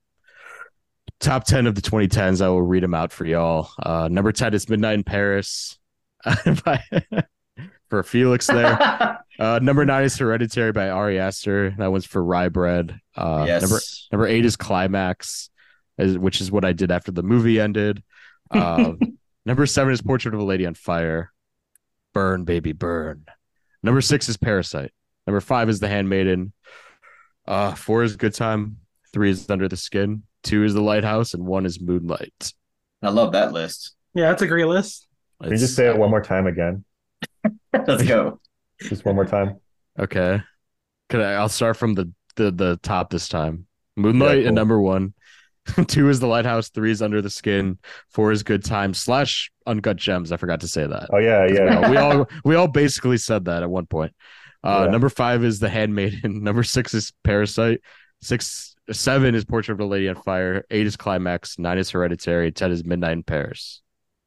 top 1.22 1.44
ten 1.44 1.66
of 1.66 1.74
the 1.74 1.82
2010s. 1.82 2.42
I 2.44 2.48
will 2.48 2.62
read 2.62 2.82
them 2.82 2.94
out 2.94 3.12
for 3.12 3.24
y'all. 3.24 3.70
Uh, 3.82 4.08
number 4.10 4.32
ten 4.32 4.52
is 4.54 4.68
Midnight 4.68 4.94
in 4.94 5.04
Paris. 5.04 5.78
by- 6.64 6.82
for 7.90 8.02
Felix 8.02 8.46
there. 8.46 9.18
Uh, 9.38 9.58
number 9.60 9.84
nine 9.84 10.04
is 10.04 10.16
Hereditary 10.16 10.70
by 10.72 10.90
Ari 10.90 11.18
Aster. 11.18 11.74
That 11.78 11.90
one's 11.90 12.04
for 12.04 12.22
Rye 12.22 12.50
Bread. 12.50 13.00
Uh, 13.16 13.44
yes. 13.46 13.62
Number 13.62 13.80
number 14.12 14.26
eight 14.28 14.44
is 14.44 14.56
Climax, 14.56 15.50
is, 15.98 16.16
which 16.18 16.40
is 16.40 16.52
what 16.52 16.64
I 16.66 16.72
did 16.72 16.92
after 16.92 17.10
the 17.10 17.22
movie 17.24 17.58
ended. 17.58 18.04
Uh, 18.50 18.92
number 19.46 19.66
seven 19.66 19.92
is 19.92 20.02
Portrait 20.02 20.34
of 20.34 20.40
a 20.40 20.44
Lady 20.44 20.64
on 20.66 20.74
Fire. 20.74 21.32
Burn, 22.12 22.44
baby, 22.44 22.72
burn. 22.72 23.24
Number 23.82 24.02
six 24.02 24.28
is 24.28 24.36
Parasite. 24.36 24.92
Number 25.26 25.40
five 25.40 25.68
is 25.68 25.80
The 25.80 25.88
Handmaiden. 25.88 26.52
Uh, 27.48 27.74
four 27.74 28.04
is 28.04 28.14
Good 28.16 28.34
Time. 28.34 28.76
Three 29.12 29.30
is 29.30 29.48
Under 29.50 29.66
the 29.66 29.78
Skin. 29.78 30.22
Two 30.42 30.64
is 30.64 30.74
The 30.74 30.80
Lighthouse, 30.80 31.34
and 31.34 31.46
one 31.46 31.66
is 31.66 31.80
Moonlight. 31.80 32.52
I 33.02 33.10
love 33.10 33.32
that 33.32 33.52
list. 33.52 33.94
yeah, 34.14 34.28
that's 34.28 34.42
a 34.42 34.46
great 34.46 34.66
list. 34.66 35.06
Can 35.42 35.50
you 35.52 35.58
just 35.58 35.74
say 35.74 35.88
it 35.88 35.96
one 35.96 36.10
more 36.10 36.22
time 36.22 36.46
again? 36.46 36.84
Let's 37.72 38.04
go. 38.04 38.40
Just 38.80 39.04
one 39.04 39.14
more 39.16 39.24
time. 39.24 39.56
Okay. 39.98 40.40
Could 41.08 41.20
I? 41.20 41.32
I'll 41.32 41.48
start 41.48 41.76
from 41.76 41.94
the 41.94 42.10
the 42.36 42.50
the 42.50 42.78
top 42.82 43.10
this 43.10 43.28
time. 43.28 43.66
Moonlight 43.96 44.36
Yeah, 44.38 44.42
cool. 44.42 44.48
at 44.48 44.54
number 44.54 44.80
one. 44.80 45.14
Two 45.86 46.08
is 46.08 46.18
the 46.20 46.26
lighthouse. 46.26 46.70
Three 46.70 46.90
is 46.90 47.02
under 47.02 47.20
the 47.22 47.30
skin. 47.30 47.78
Four 48.10 48.32
is 48.32 48.42
good 48.42 48.64
time. 48.64 48.94
Slash 48.94 49.50
uncut 49.66 49.96
gems. 49.96 50.32
I 50.32 50.36
forgot 50.36 50.60
to 50.60 50.68
say 50.68 50.86
that. 50.86 51.08
Oh 51.12 51.18
yeah, 51.18 51.46
We 51.46 51.54
yeah. 51.56 51.76
all- 51.80 51.90
we 51.90 51.96
all 51.96 52.28
we 52.44 52.54
all 52.54 52.68
basically 52.68 53.16
said 53.18 53.44
that 53.46 53.62
at 53.62 53.70
one 53.70 53.86
point. 53.86 54.12
Uh, 54.64 54.82
Yeah. 54.86 54.90
Number 54.92 55.08
five 55.08 55.44
is 55.44 55.58
the 55.58 55.68
handmaiden. 55.68 56.42
Number 56.42 56.62
six 56.62 56.94
is 56.94 57.12
parasite. 57.24 57.80
Six 58.22 58.71
seven 58.90 59.34
is 59.34 59.44
portrait 59.44 59.74
of 59.74 59.80
a 59.80 59.86
lady 59.86 60.08
on 60.08 60.16
fire. 60.16 60.64
Eight 60.70 60.86
is 60.86 60.96
climax. 60.96 61.58
Nine 61.58 61.78
is 61.78 61.90
hereditary. 61.90 62.52
Ten 62.52 62.72
is 62.72 62.84
midnight 62.84 63.12
in 63.12 63.22
Paris. 63.22 63.82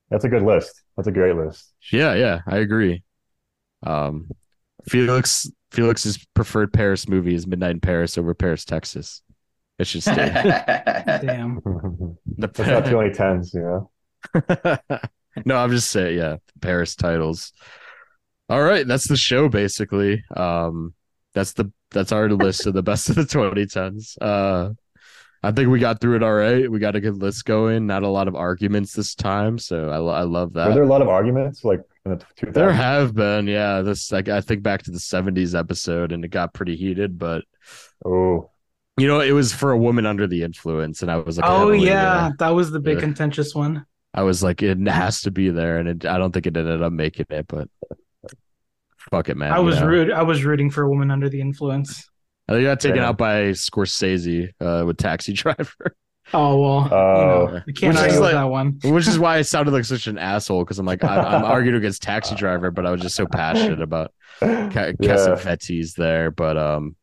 That's 0.09 0.23
a 0.23 0.29
good 0.29 0.43
list. 0.43 0.81
That's 0.95 1.07
a 1.07 1.11
great 1.11 1.35
list. 1.35 1.73
Yeah, 1.91 2.13
yeah, 2.13 2.41
I 2.47 2.57
agree. 2.57 3.03
Um, 3.83 4.29
Felix 4.87 5.49
Felix's 5.71 6.25
preferred 6.33 6.71
Paris 6.71 7.07
movie 7.07 7.35
is 7.35 7.47
Midnight 7.47 7.71
in 7.71 7.79
Paris 7.81 8.17
over 8.17 8.33
Paris, 8.33 8.65
Texas. 8.65 9.21
It 9.77 9.87
should 9.87 10.03
stay. 10.03 10.13
Damn. 11.05 11.59
The 11.65 12.17
That's 12.47 12.59
not 12.59 12.85
too 12.85 12.97
many 12.97 13.13
tens, 13.13 13.53
you 13.53 13.61
know. 13.61 13.91
no, 15.45 15.57
I'm 15.57 15.71
just 15.71 15.91
saying, 15.91 16.17
yeah, 16.17 16.37
Paris 16.61 16.95
titles. 16.95 17.51
All 18.47 18.63
right, 18.63 18.87
that's 18.87 19.07
the 19.07 19.17
show 19.17 19.49
basically. 19.49 20.23
Um, 20.35 20.93
that's 21.35 21.53
the 21.53 21.71
that's 21.91 22.11
our 22.11 22.27
list 22.29 22.65
of 22.65 22.73
the 22.73 22.81
best 22.83 23.09
of 23.09 23.15
the 23.17 23.25
2010s. 23.25 24.17
Uh, 24.19 24.71
I 25.43 25.51
think 25.51 25.69
we 25.69 25.77
got 25.79 26.01
through 26.01 26.15
it 26.15 26.23
all 26.23 26.33
right. 26.33 26.69
We 26.69 26.79
got 26.79 26.95
a 26.95 26.99
good 27.01 27.17
list 27.17 27.45
going. 27.45 27.85
Not 27.85 28.01
a 28.01 28.07
lot 28.07 28.27
of 28.27 28.35
arguments 28.35 28.93
this 28.93 29.13
time, 29.13 29.59
so 29.59 29.89
I, 29.91 30.21
I 30.21 30.23
love 30.23 30.53
that. 30.53 30.69
Were 30.69 30.73
there 30.73 30.83
a 30.83 30.87
lot 30.87 31.03
of 31.03 31.07
arguments 31.09 31.63
like 31.63 31.81
in 32.05 32.13
the 32.13 32.17
2000s? 32.17 32.53
There 32.55 32.71
have 32.73 33.13
been, 33.13 33.45
yeah. 33.47 33.81
This 33.83 34.11
like 34.11 34.27
I 34.27 34.41
think 34.41 34.63
back 34.63 34.81
to 34.83 34.91
the 34.91 34.99
'70s 34.99 35.53
episode, 35.53 36.11
and 36.11 36.25
it 36.25 36.29
got 36.29 36.53
pretty 36.55 36.75
heated. 36.75 37.19
But 37.19 37.43
Oh, 38.03 38.49
you 38.97 39.07
know, 39.07 39.19
it 39.19 39.31
was 39.33 39.53
for 39.53 39.71
a 39.71 39.77
woman 39.77 40.05
under 40.05 40.25
the 40.25 40.41
influence, 40.43 41.01
and 41.01 41.11
I 41.11 41.17
was 41.17 41.37
like, 41.37 41.45
oh 41.47 41.71
yeah, 41.71 42.29
there. 42.29 42.35
that 42.39 42.49
was 42.55 42.71
the 42.71 42.79
big 42.79 42.95
Yeah. 42.95 43.01
contentious 43.01 43.53
one. 43.53 43.85
I 44.13 44.23
was 44.23 44.41
like, 44.41 44.63
it 44.63 44.77
has 44.87 45.21
to 45.23 45.31
be 45.31 45.49
there, 45.49 45.77
and 45.77 45.89
it, 45.89 46.05
I 46.05 46.17
don't 46.17 46.31
think 46.31 46.47
it 46.47 46.55
ended 46.57 46.81
up 46.81 46.93
making 46.93 47.25
it. 47.29 47.47
But 47.47 47.67
fuck 49.11 49.29
it, 49.29 49.37
man. 49.37 49.51
I 49.51 49.59
you 49.59 49.65
was 49.65 49.79
know. 49.79 49.87
root. 49.87 50.11
I 50.11 50.23
was 50.23 50.43
rooting 50.43 50.69
for 50.69 50.83
a 50.83 50.89
woman 50.89 51.11
under 51.11 51.29
the 51.29 51.41
influence. 51.41 52.07
I 52.47 52.53
think 52.53 52.65
got 52.65 52.79
taken 52.79 52.97
Yeah. 52.97 53.09
out 53.09 53.17
by 53.17 53.51
Scorsese 53.51 54.49
uh, 54.61 54.83
with 54.85 54.97
Taxi 54.97 55.33
Driver, 55.41 55.95
Oh 56.33 56.59
well, 56.59 56.89
Oh. 56.93 57.47
you 57.47 57.53
know, 57.53 57.61
you 57.67 57.73
can't 57.73 57.93
Which 57.95 58.05
is 58.05 58.13
argue 58.13 58.19
like- 58.19 58.33
that 58.33 58.43
one. 58.49 58.79
which 58.83 59.07
is 59.07 59.17
why 59.19 59.37
I 59.37 59.41
sounded 59.43 59.71
like 59.71 59.85
such 59.85 60.07
an 60.07 60.17
asshole 60.17 60.63
because 60.63 60.77
I'm 60.79 60.85
like 60.85 61.03
I'm, 61.03 61.19
I'm 61.25 61.43
arguing 61.45 61.77
against 61.77 62.01
Taxi 62.03 62.35
Driver, 62.35 62.71
but 62.71 62.85
I 62.85 62.91
was 62.91 63.01
just 63.01 63.15
so 63.15 63.25
passionate 63.25 63.81
about 63.81 64.11
Ca- 64.39 64.47
yeah. 64.47 64.93
Cassavetes 64.99 65.93
there, 65.95 66.29
but 66.31 66.57
um, 66.57 66.95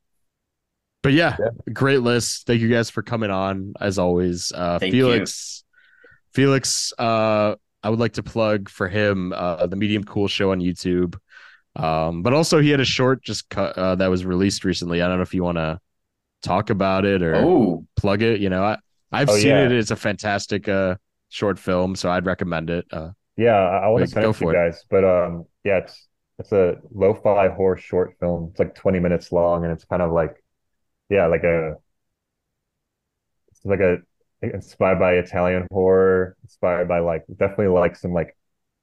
but 1.02 1.12
yeah, 1.12 1.36
Yeah. 1.40 1.72
great 1.72 2.02
list. 2.02 2.46
Thank 2.46 2.60
you 2.60 2.68
guys 2.68 2.90
for 2.90 3.02
coming 3.02 3.30
on 3.30 3.74
as 3.80 3.98
always. 3.98 4.52
Uh, 4.54 4.78
Thank 4.78 4.92
Felix, 4.92 5.64
Felix, 6.34 6.92
uh, 6.98 7.56
I 7.82 7.90
would 7.90 7.98
like 7.98 8.12
to 8.14 8.22
plug 8.22 8.68
for 8.68 8.88
him 8.88 9.32
uh 9.32 9.66
the 9.66 9.76
Medium 9.76 10.04
Cool 10.04 10.28
Show 10.28 10.52
on 10.52 10.60
YouTube. 10.60 11.16
Um, 11.76 12.22
but 12.22 12.34
also 12.34 12.60
he 12.60 12.70
had 12.70 12.80
a 12.80 12.84
short 12.84 13.22
just 13.22 13.48
cut 13.48 13.76
uh, 13.78 13.94
that 13.96 14.08
was 14.08 14.24
released 14.24 14.64
recently. 14.64 15.02
I 15.02 15.08
don't 15.08 15.16
know 15.18 15.22
if 15.22 15.34
you 15.34 15.42
want 15.44 15.58
to 15.58 15.80
talk 16.42 16.70
about 16.70 17.04
it 17.06 17.22
or 17.22 17.50
Oh, 17.50 17.86
plug 17.96 18.22
it. 18.22 18.40
You 18.40 18.50
know, 18.50 18.64
I 18.64 18.78
I've 19.12 19.30
Oh, 19.30 19.34
seen 19.34 19.56
yeah. 19.56 19.58
it. 19.58 19.72
It's 19.72 19.90
a 19.92 19.96
fantastic 19.96 20.68
uh 20.68 20.96
short 21.30 21.58
film, 21.58 21.96
so 21.96 22.10
I'd 22.10 22.26
recommend 22.26 22.70
it. 22.70 22.86
Uh, 22.92 23.10
Yeah, 23.36 23.54
I, 23.56 23.88
want 23.88 24.02
to 24.02 24.06
send 24.10 24.26
it 24.26 24.32
to 24.34 24.44
for 24.44 24.44
you 24.44 24.52
it. 24.54 24.60
guys, 24.60 24.84
but 24.90 25.04
um, 25.04 25.46
yeah, 25.64 25.78
it's 25.78 26.08
it's 26.38 26.52
a 26.52 26.76
lo-fi 26.92 27.48
horror 27.48 27.76
short 27.78 28.14
film. 28.20 28.48
It's 28.50 28.58
like 28.58 28.74
20 28.74 29.00
minutes 29.00 29.32
long, 29.32 29.64
and 29.64 29.72
it's 29.72 29.84
kind 29.84 30.02
of 30.02 30.12
like, 30.12 30.42
yeah, 31.10 31.26
like 31.26 31.44
a, 31.44 31.76
it's 33.50 33.64
like 33.64 33.80
a 33.80 33.98
inspired 34.42 34.98
by 34.98 35.14
Italian 35.14 35.66
horror, 35.70 36.36
inspired 36.42 36.88
by 36.88 36.98
like 37.00 37.24
definitely 37.36 37.68
like 37.68 37.96
some 37.96 38.12
like 38.12 38.36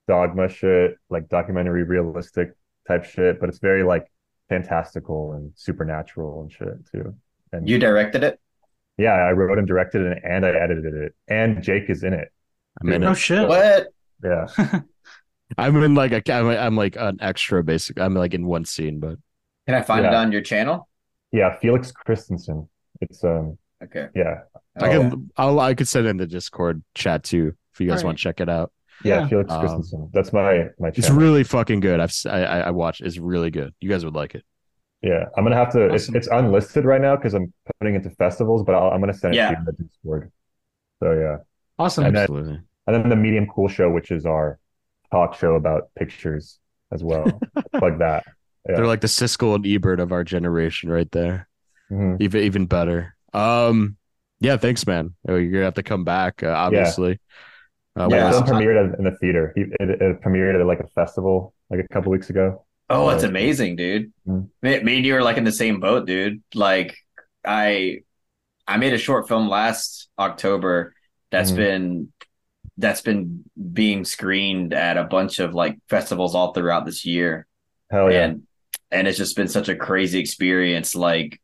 dogma 0.08 0.50
shit, 0.50 0.98
like 1.10 1.30
documentary 1.30 1.84
realistic 1.84 2.54
type 2.90 3.06
shit, 3.06 3.40
but 3.40 3.48
it's 3.50 3.60
very 3.60 3.84
like 3.84 4.12
fantastical 4.50 5.34
and 5.34 5.54
supernatural 5.56 6.42
and 6.42 6.52
shit 6.52 6.86
too. 6.92 7.16
And 7.54 7.70
you 7.70 7.80
directed 7.80 8.24
it? 8.24 8.40
yeah, 8.98 9.14
I 9.14 9.32
wrote 9.32 9.58
and 9.58 9.66
directed 9.68 10.02
it, 10.02 10.18
and 10.24 10.46
I 10.46 10.50
edited 10.50 10.94
it, 10.94 11.16
and 11.30 11.64
Jake 11.64 11.90
is 11.90 12.04
in 12.04 12.14
it. 12.14 12.28
I'm 12.82 12.92
in 12.92 13.02
No 13.02 13.12
it. 13.12 13.16
shit. 13.16 13.48
What? 13.48 13.88
Yeah. 14.24 14.48
I'm 15.58 15.76
in 15.84 15.96
like 15.96 16.12
a 16.12 16.34
I'm, 16.34 16.48
I'm 16.48 16.76
like 16.76 16.96
an 16.98 17.18
extra, 17.22 17.64
basically. 17.64 18.04
I'm 18.04 18.14
like 18.14 18.34
in 18.34 18.46
one 18.46 18.66
scene, 18.66 19.00
but 19.00 19.18
Can 19.68 19.76
I 19.76 19.82
find 19.82 20.06
it 20.06 20.14
on 20.14 20.32
your 20.32 20.42
channel? 20.42 20.88
Yeah, 21.32 21.58
Felix 21.60 21.92
Kristensson. 21.92 22.68
It's 23.02 23.24
um 23.24 23.58
Okay. 23.84 24.08
yeah. 24.16 24.42
I 24.80 24.88
Oh, 24.96 25.10
can 25.10 25.32
I'll 25.38 25.60
I 25.60 25.74
could 25.74 25.88
send 25.88 26.06
it 26.06 26.10
in 26.10 26.18
the 26.18 26.28
Discord 26.28 26.84
chat 26.96 27.24
too 27.24 27.54
if 27.74 27.80
you 27.80 27.88
guys 27.88 28.04
Alright. 28.04 28.06
want 28.06 28.18
to 28.18 28.22
check 28.24 28.42
it 28.42 28.50
out. 28.50 28.72
Yeah, 29.04 29.22
Yeah. 29.22 29.28
Felix 29.28 29.52
Um, 29.52 29.66
Kristensson. 29.66 30.12
That's 30.14 30.34
my 30.34 30.68
my 30.80 30.90
It's 30.90 31.10
really 31.10 31.44
fucking 31.44 31.80
good. 31.80 32.00
I've 32.00 32.14
I, 32.26 32.44
I 32.64 32.72
watched. 32.72 33.02
It's 33.02 33.18
really 33.18 33.52
good. 33.52 33.74
You 33.80 33.90
guys 33.90 34.04
would 34.06 34.16
like 34.16 34.36
it. 34.36 34.44
yeah, 35.02 35.26
I'm 35.38 35.44
gonna 35.46 35.56
have 35.56 35.72
to. 35.74 35.86
It's 35.94 36.06
Awesome. 36.06 36.16
it's 36.16 36.28
unlisted 36.28 36.86
right 36.86 37.02
now 37.02 37.16
because 37.16 37.34
I'm 37.34 37.54
putting 37.80 37.96
it 37.96 38.04
to 38.04 38.10
festivals, 38.12 38.64
but 38.64 38.76
I'll, 38.76 38.90
I'm 38.92 39.00
gonna 39.00 39.14
send 39.14 39.34
it 39.34 39.38
Yeah. 39.38 39.50
to 39.50 39.54
you 39.54 39.60
in 39.60 39.66
the 39.66 39.72
Discord. 39.84 40.32
So 41.02 41.14
yeah, 41.14 41.38
Awesome. 41.78 42.06
And 42.06 42.16
then- 42.16 42.24
Absolutely. 42.24 42.60
and 42.88 42.96
then 42.96 43.10
the 43.10 43.16
Medium 43.16 43.48
Cool 43.48 43.68
Show, 43.70 43.90
which 43.90 44.12
is 44.12 44.26
our 44.26 44.60
talk 45.12 45.36
show 45.36 45.56
about 45.56 45.90
pictures 45.96 46.60
as 46.92 47.04
well, 47.04 47.24
like 47.82 48.00
that. 48.00 48.26
Yeah. 48.68 48.76
They're 48.76 48.88
like 48.88 49.02
the 49.02 49.08
Siskel 49.08 49.56
and 49.56 49.66
Ebert 49.66 50.00
of 50.02 50.12
our 50.12 50.24
generation, 50.26 50.90
right 50.90 51.10
there. 51.12 51.48
Mhm. 51.90 52.20
Even 52.22 52.44
even 52.44 52.66
better. 52.66 53.16
Um, 53.34 53.96
yeah. 54.42 54.58
Thanks, 54.58 54.86
man. 54.86 55.16
Oh, 55.28 55.36
You're 55.38 55.52
gonna 55.54 55.64
have 55.66 55.74
to 55.76 55.84
come 55.84 56.04
back. 56.04 56.44
Uh, 56.44 56.50
obviously. 56.50 57.20
Uh, 58.00 58.08
Yeah. 58.10 58.30
we'll- 58.32 58.44
premiered 58.44 58.98
in 58.98 59.04
the 59.04 59.12
theater. 59.18 59.52
He- 59.56 59.62
It, 59.80 59.90
it 60.02 60.22
premiered 60.22 60.60
at 60.60 60.66
like 60.66 60.80
a 60.80 60.88
festival 60.88 61.54
like 61.70 61.80
a 61.82 61.88
couple 61.94 62.12
weeks 62.12 62.30
ago. 62.30 62.66
Oh, 62.90 63.10
it's 63.10 63.24
Uh, 63.24 63.28
amazing, 63.28 63.76
dude. 63.76 64.12
Mhm. 64.28 64.50
Me, 64.64 64.82
me 64.82 64.96
and 64.98 65.06
you 65.06 65.16
are 65.16 65.22
like 65.24 65.38
in 65.38 65.44
the 65.44 65.52
same 65.52 65.80
boat, 65.80 66.08
dude. 66.08 66.42
Like 66.56 66.96
I 67.46 68.02
I 68.68 68.78
made 68.78 68.94
a 68.94 68.98
short 68.98 69.28
film 69.28 69.50
last 69.50 70.10
October 70.18 70.94
that's 71.32 71.52
Mhm. 71.52 71.56
been 71.56 72.14
that's 72.78 73.02
been 73.02 73.44
being 73.74 74.06
screened 74.06 74.74
at 74.74 74.96
a 74.98 75.04
bunch 75.04 75.40
of 75.40 75.54
like 75.54 75.78
festivals 75.90 76.34
all 76.34 76.54
throughout 76.54 76.86
this 76.86 77.06
year. 77.06 77.46
Hell 77.92 78.12
yeah. 78.12 78.26
And 78.26 78.44
and 78.92 79.08
it's 79.08 79.18
just 79.18 79.36
been 79.36 79.48
such 79.50 79.68
a 79.70 79.76
crazy 79.76 80.20
experience 80.20 80.96
like 80.96 81.40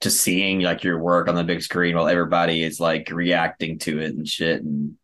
just 0.00 0.20
seeing 0.20 0.60
like 0.60 0.84
your 0.84 0.98
work 0.98 1.28
on 1.28 1.34
the 1.34 1.42
big 1.44 1.60
screen 1.62 1.96
while 1.96 2.06
everybody 2.08 2.62
is 2.62 2.78
like 2.78 3.10
reacting 3.10 3.78
to 3.80 3.98
it 3.98 4.14
and 4.14 4.28
shit 4.28 4.62
and 4.62 4.96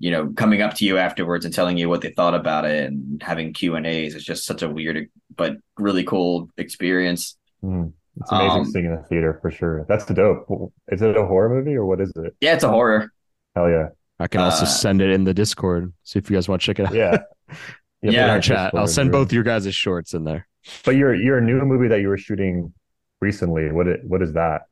you 0.00 0.10
know 0.10 0.32
coming 0.36 0.62
up 0.62 0.74
to 0.74 0.84
you 0.84 0.98
afterwards 0.98 1.44
and 1.44 1.54
telling 1.54 1.76
you 1.78 1.88
what 1.88 2.00
they 2.00 2.10
thought 2.10 2.34
about 2.34 2.64
it 2.64 2.86
and 2.90 3.22
having 3.22 3.52
Q 3.52 3.76
and 3.76 3.86
A's. 3.86 4.14
is 4.16 4.24
just 4.24 4.44
such 4.44 4.62
a 4.62 4.68
weird 4.68 5.08
but 5.36 5.56
really 5.78 6.02
cool 6.04 6.48
experience. 6.58 7.36
Mhm. 7.62 7.92
It's 8.20 8.32
amazing 8.32 8.58
Um, 8.60 8.64
seeing 8.66 8.84
in 8.86 8.96
the 8.96 9.02
theater 9.04 9.38
for 9.40 9.50
sure. 9.52 9.86
That's 9.88 10.04
the 10.06 10.14
dope. 10.14 10.72
Is 10.90 11.00
it 11.00 11.16
a 11.16 11.24
horror 11.24 11.48
movie 11.48 11.76
or 11.76 11.86
what 11.86 12.00
is 12.00 12.12
it? 12.16 12.34
Yeah, 12.40 12.54
it's 12.54 12.64
a 12.64 12.68
horror. 12.68 13.12
Hell 13.54 13.70
yeah. 13.70 13.90
I 14.18 14.26
can 14.26 14.40
also 14.40 14.64
Uh, 14.64 14.68
send 14.68 15.00
it 15.00 15.10
in 15.10 15.24
the 15.24 15.32
Discord. 15.32 15.92
See 16.02 16.18
if 16.18 16.28
you 16.28 16.36
guys 16.36 16.48
want 16.48 16.60
to 16.60 16.66
check 16.66 16.80
it 16.80 16.86
out. 16.86 16.94
Yeah. 16.94 17.18
Yeah, 18.02 18.24
in 18.24 18.30
our 18.30 18.36
our 18.36 18.40
chat. 18.40 18.74
I'll 18.74 18.86
send 18.86 19.08
yeah. 19.08 19.18
both 19.18 19.30
your 19.30 19.42
guys' 19.42 19.74
shorts 19.74 20.14
in 20.14 20.24
there. 20.24 20.46
But 20.86 20.96
your 20.96 21.14
your 21.14 21.38
new 21.42 21.60
movie 21.66 21.88
that 21.88 22.00
you 22.00 22.08
were 22.08 22.16
shooting 22.16 22.72
recently, 23.20 23.70
what 23.70 23.86
it 23.88 24.00
what 24.04 24.22
is 24.22 24.32
that? 24.32 24.62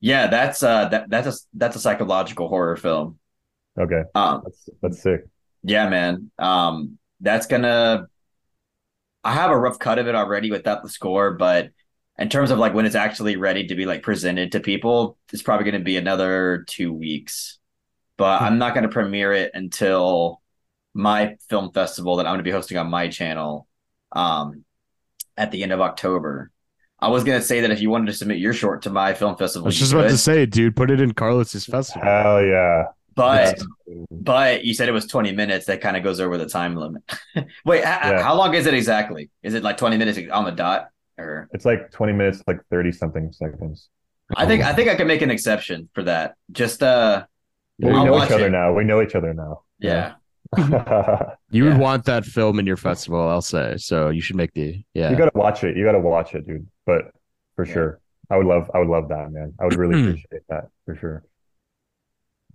Yeah, 0.00 0.26
that's 0.26 0.60
uh 0.62 0.88
that 0.88 1.08
that's 1.08 1.26
a 1.28 1.32
that's 1.54 1.76
a 1.76 1.78
psychological 1.78 2.48
horror 2.48 2.76
film. 2.76 3.20
Okay. 3.78 4.02
Um 4.14 4.42
That's 4.44 4.68
that's 4.82 5.02
sick. 5.02 5.24
yeah, 5.62 5.88
man. 5.88 6.30
Um 6.38 6.98
that's 7.20 7.46
gonna 7.46 8.06
I 9.24 9.32
have 9.32 9.50
a 9.50 9.58
rough 9.58 9.78
cut 9.78 9.98
of 9.98 10.06
it 10.06 10.14
already 10.14 10.50
without 10.50 10.82
the 10.82 10.88
score, 10.90 11.32
but 11.32 11.70
in 12.18 12.28
terms 12.28 12.50
of 12.50 12.58
like 12.58 12.74
when 12.74 12.86
it's 12.86 12.94
actually 12.94 13.36
ready 13.36 13.66
to 13.66 13.74
be 13.74 13.86
like 13.86 14.02
presented 14.02 14.52
to 14.52 14.60
people, 14.60 15.18
it's 15.32 15.42
probably 15.42 15.64
gonna 15.64 15.82
be 15.82 15.96
another 15.96 16.64
two 16.68 16.92
weeks. 16.92 17.58
But 18.16 18.42
I'm 18.42 18.58
not 18.58 18.74
gonna 18.74 18.88
premiere 18.88 19.32
it 19.32 19.50
until 19.54 20.40
my 20.92 21.36
film 21.48 21.72
festival 21.72 22.16
that 22.16 22.26
I'm 22.26 22.34
gonna 22.34 22.44
be 22.44 22.50
hosting 22.52 22.78
on 22.78 22.88
my 22.88 23.08
channel 23.08 23.66
um 24.12 24.64
at 25.36 25.50
the 25.50 25.62
end 25.62 25.72
of 25.72 25.80
October. 25.80 26.52
I 27.00 27.08
was 27.08 27.24
gonna 27.24 27.42
say 27.42 27.60
that 27.62 27.70
if 27.70 27.80
you 27.80 27.90
wanted 27.90 28.06
to 28.06 28.12
submit 28.12 28.38
your 28.38 28.52
short 28.52 28.82
to 28.82 28.90
my 28.90 29.14
film 29.14 29.36
festival, 29.36 29.66
I 29.66 29.68
was 29.68 29.78
just 29.78 29.92
about 29.92 30.08
to 30.08 30.18
say, 30.18 30.46
dude, 30.46 30.76
put 30.76 30.90
it 30.90 31.00
in 31.00 31.12
Carlos's 31.12 31.66
festival. 31.66 32.02
Hell 32.02 32.44
yeah. 32.44 32.84
But 33.14 33.56
That's- 33.56 33.64
But 34.10 34.64
you 34.64 34.74
said 34.74 34.88
it 34.88 34.92
was 34.92 35.06
20 35.06 35.32
minutes. 35.32 35.66
That 35.66 35.80
kind 35.80 35.96
of 35.96 36.02
goes 36.02 36.20
over 36.20 36.36
the 36.38 36.46
time 36.48 36.74
limit. 36.76 37.02
Wait, 37.64 37.78
h- 37.78 37.84
Yeah. 37.84 38.22
how 38.22 38.34
long 38.34 38.54
is 38.54 38.66
it 38.66 38.74
exactly? 38.74 39.30
Is 39.42 39.54
it 39.54 39.62
like 39.62 39.76
20 39.76 39.96
minutes 39.96 40.18
on 40.32 40.44
the 40.44 40.50
dot? 40.52 40.88
Or 41.18 41.48
It's 41.52 41.64
like 41.64 41.90
20 41.92 42.12
minutes, 42.12 42.42
like 42.46 42.60
30 42.70 42.92
something 42.92 43.30
seconds. 43.32 43.88
I 44.36 44.46
think 44.46 44.64
I 44.64 44.72
think 44.72 44.88
I 44.88 44.94
can 44.96 45.06
make 45.06 45.22
an 45.22 45.30
exception 45.30 45.88
for 45.94 46.02
that. 46.04 46.34
Just 46.50 46.82
uh, 46.82 47.24
Well, 47.78 47.92
we 47.92 47.98
I'll 47.98 48.04
know 48.06 48.24
each 48.24 48.30
other 48.32 48.46
it. 48.46 48.50
now. 48.50 48.72
We 48.72 48.84
know 48.84 49.00
each 49.02 49.14
other 49.14 49.32
now. 49.34 49.62
yeah, 49.78 50.14
You 50.56 51.64
Yeah. 51.64 51.70
would 51.70 51.78
want 51.78 52.04
that 52.06 52.24
film 52.24 52.58
in 52.58 52.66
your 52.66 52.76
festival, 52.78 53.28
I'll 53.28 53.42
say. 53.42 53.76
So 53.76 54.08
you 54.08 54.20
should 54.22 54.36
make 54.36 54.52
the 54.54 54.82
yeah. 54.94 55.10
You 55.10 55.16
gotta 55.16 55.30
watch 55.34 55.62
it. 55.62 55.76
You 55.76 55.84
gotta 55.84 56.00
watch 56.00 56.34
it, 56.34 56.46
dude. 56.46 56.66
But 56.86 57.10
for 57.54 57.66
Yeah. 57.66 57.72
sure. 57.74 58.00
I 58.30 58.38
would 58.38 58.46
love 58.46 58.70
I 58.74 58.78
would 58.78 58.88
love 58.88 59.08
that, 59.10 59.30
man. 59.30 59.52
I 59.60 59.64
would 59.64 59.76
really 59.76 60.00
appreciate 60.08 60.42
that 60.48 60.68
for 60.86 60.96
sure. 60.96 61.22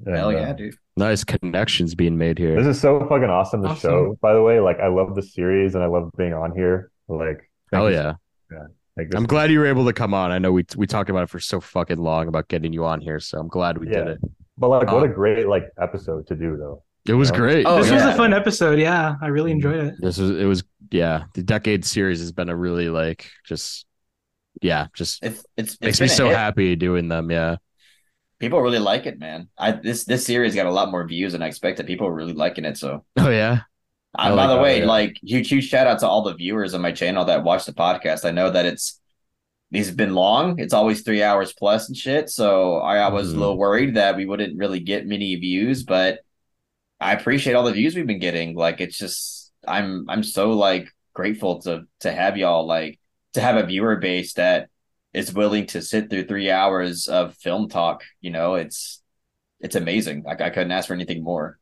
And, 0.05 0.15
hell 0.15 0.27
uh, 0.29 0.31
yeah, 0.31 0.53
dude. 0.53 0.75
nice 0.97 1.23
connections 1.23 1.93
being 1.95 2.17
made 2.17 2.37
here. 2.37 2.55
This 2.55 2.75
is 2.75 2.81
so 2.81 2.99
fucking 3.01 3.29
awesome, 3.29 3.61
the 3.61 3.69
Awesome. 3.69 3.89
show, 3.89 4.17
by 4.21 4.33
the 4.33 4.41
way. 4.41 4.59
Like 4.59 4.79
I 4.79 4.87
love 4.87 5.15
the 5.15 5.21
series 5.23 5.75
and 5.75 5.83
I 5.83 5.87
love 5.87 6.11
being 6.17 6.33
on 6.33 6.55
here. 6.55 6.91
Like 7.07 7.49
thank 7.71 7.81
Hell 7.83 7.89
you 7.91 7.97
yeah. 7.97 8.13
Like, 8.97 9.13
I'm 9.15 9.25
glad 9.25 9.49
you 9.51 9.59
were 9.59 9.65
able 9.67 9.85
to 9.85 9.93
come 9.93 10.13
on. 10.13 10.31
I 10.31 10.39
know 10.39 10.51
we 10.51 10.65
we 10.75 10.85
talked 10.87 11.09
about 11.09 11.23
it 11.23 11.29
for 11.29 11.39
so 11.39 11.61
fucking 11.61 11.97
long 11.97 12.27
about 12.27 12.47
getting 12.49 12.73
you 12.73 12.85
on 12.85 12.99
here, 13.01 13.19
so 13.19 13.39
I'm 13.39 13.47
glad 13.47 13.77
we 13.77 13.85
did 13.87 14.07
it. 14.07 14.19
But 14.57 14.67
like, 14.69 14.91
what 14.91 15.03
Uh, 15.03 15.05
a 15.05 15.13
great 15.13 15.47
like 15.47 15.69
episode 15.79 16.27
to 16.27 16.35
do, 16.35 16.57
though. 16.57 16.83
It 17.07 17.13
was 17.13 17.31
Oh. 17.31 17.35
great. 17.35 17.65
Oh, 17.65 17.77
this 17.77 17.87
yeah. 17.89 18.05
was 18.05 18.13
a 18.13 18.17
fun 18.17 18.33
episode. 18.33 18.77
Yeah, 18.77 19.15
I 19.21 19.27
really 19.27 19.51
enjoyed 19.51 19.77
it. 19.85 19.95
This 19.99 20.17
was 20.17 20.31
it 20.31 20.43
was 20.45 20.63
yeah. 20.91 21.23
The 21.33 21.43
decade 21.43 21.85
series 21.85 22.19
has 22.19 22.33
been 22.33 22.49
a 22.49 22.55
really 22.55 22.89
like 22.89 23.29
just 23.45 23.85
yeah, 24.61 24.87
just 24.93 25.23
It's 25.23 25.45
it's, 25.55 25.73
it's 25.75 25.81
makes 25.81 26.01
me 26.01 26.07
so 26.09 26.27
hit. 26.27 26.35
happy 26.35 26.75
doing 26.75 27.07
them. 27.07 27.31
Yeah. 27.31 27.55
People 28.39 28.61
really 28.61 28.79
like 28.79 29.05
it, 29.05 29.19
man. 29.19 29.49
I 29.57 29.71
this 29.73 30.05
this 30.05 30.25
series 30.25 30.55
got 30.55 30.65
a 30.65 30.71
lot 30.71 30.91
more 30.91 31.05
views 31.07 31.33
than 31.33 31.41
I 31.43 31.47
expected. 31.47 31.87
People 31.87 32.07
are 32.07 32.13
really 32.13 32.33
liking 32.33 32.65
it. 32.65 32.77
So, 32.77 33.05
Oh 33.17 33.29
yeah. 33.29 33.61
I 34.15 34.29
by 34.29 34.35
like 34.35 34.49
the 34.49 34.57
way, 34.63 34.79
yeah. 34.79 34.85
like 34.85 35.17
huge 35.21 35.49
huge 35.49 35.67
shout 35.69 35.87
out 35.87 35.99
to 35.99 36.07
all 36.07 36.23
the 36.23 36.33
viewers 36.33 36.73
on 36.73 36.81
my 36.81 36.91
channel 36.91 37.25
that 37.25 37.43
watch 37.43 37.65
the 37.65 37.73
podcast. 37.73 38.25
I 38.25 38.31
know 38.31 38.49
that 38.49 38.65
it's 38.65 38.99
these 39.71 39.87
have 39.87 39.97
been 39.97 40.15
long. 40.15 40.59
It's 40.59 40.73
always 40.73 41.01
three 41.01 41.21
hours 41.21 41.53
plus 41.53 41.89
and 41.89 41.97
shit. 41.97 42.29
So 42.29 42.77
I, 42.77 42.97
I 42.97 43.09
was 43.09 43.33
Mhm. 43.33 43.35
a 43.35 43.39
little 43.39 43.57
worried 43.57 43.95
that 43.97 44.15
we 44.17 44.25
wouldn't 44.25 44.57
really 44.57 44.79
get 44.79 45.05
many 45.07 45.35
views, 45.35 45.83
but 45.83 46.19
I 46.99 47.13
appreciate 47.13 47.53
all 47.53 47.63
the 47.63 47.71
views 47.73 47.95
we've 47.95 48.07
been 48.07 48.19
getting. 48.19 48.55
Like 48.55 48.81
it's 48.81 48.97
just 48.97 49.51
I'm 49.67 50.09
I'm 50.09 50.23
so 50.23 50.51
like 50.51 50.89
grateful 51.13 51.61
to 51.63 51.85
to 52.01 52.11
have 52.11 52.37
y'all 52.37 52.65
like 52.65 52.99
to 53.33 53.41
have 53.41 53.57
a 53.57 53.65
viewer 53.65 53.97
base 53.97 54.33
that 54.33 54.69
is 55.13 55.33
willing 55.33 55.65
to 55.67 55.81
sit 55.81 56.09
through 56.09 56.25
three 56.27 56.51
hours 56.51 57.07
of 57.07 57.35
film 57.35 57.69
talk. 57.69 58.03
You 58.21 58.31
know, 58.31 58.55
it's 58.55 59.01
it's 59.59 59.75
amazing. 59.75 60.23
Like 60.23 60.41
I 60.41 60.49
couldn't 60.49 60.71
ask 60.71 60.87
for 60.87 60.93
anything 60.93 61.23
more. 61.23 61.57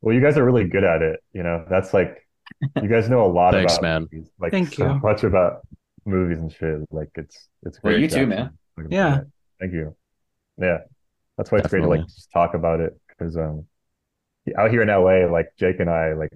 Well, 0.00 0.14
you 0.14 0.20
guys 0.20 0.36
are 0.36 0.44
really 0.44 0.68
good 0.68 0.84
at 0.84 1.02
it. 1.02 1.20
You 1.32 1.42
know, 1.42 1.64
that's 1.68 1.92
like 1.94 2.26
you 2.80 2.88
guys 2.88 3.08
know 3.08 3.24
a 3.24 3.32
lot 3.32 3.54
Thanks, 3.54 3.74
about 3.74 3.82
man. 3.82 4.02
movies. 4.02 4.30
Like 4.38 4.52
Thank 4.52 4.74
so 4.74 4.86
you. 4.92 5.00
much 5.00 5.24
about 5.24 5.66
movies 6.04 6.38
and 6.38 6.52
shit. 6.52 6.80
Like 6.90 7.10
it's 7.14 7.48
it's 7.64 7.82
Well, 7.82 7.92
great. 7.94 8.02
you 8.02 8.08
too, 8.08 8.26
man. 8.26 8.58
Yeah. 8.90 9.20
Thank 9.60 9.72
you. 9.72 9.96
Yeah. 10.58 10.78
That's 11.36 11.50
why 11.50 11.58
it's 11.58 11.68
great 11.68 11.80
to 11.80 11.88
like 11.88 12.04
just 12.06 12.30
talk 12.32 12.54
about 12.54 12.80
it 12.80 12.98
because 13.08 13.36
um 13.36 13.66
out 14.58 14.70
here 14.70 14.82
in 14.82 14.88
LA, 14.88 15.26
like 15.32 15.48
Jake 15.58 15.80
and 15.80 15.88
I 15.90 16.12
like 16.12 16.30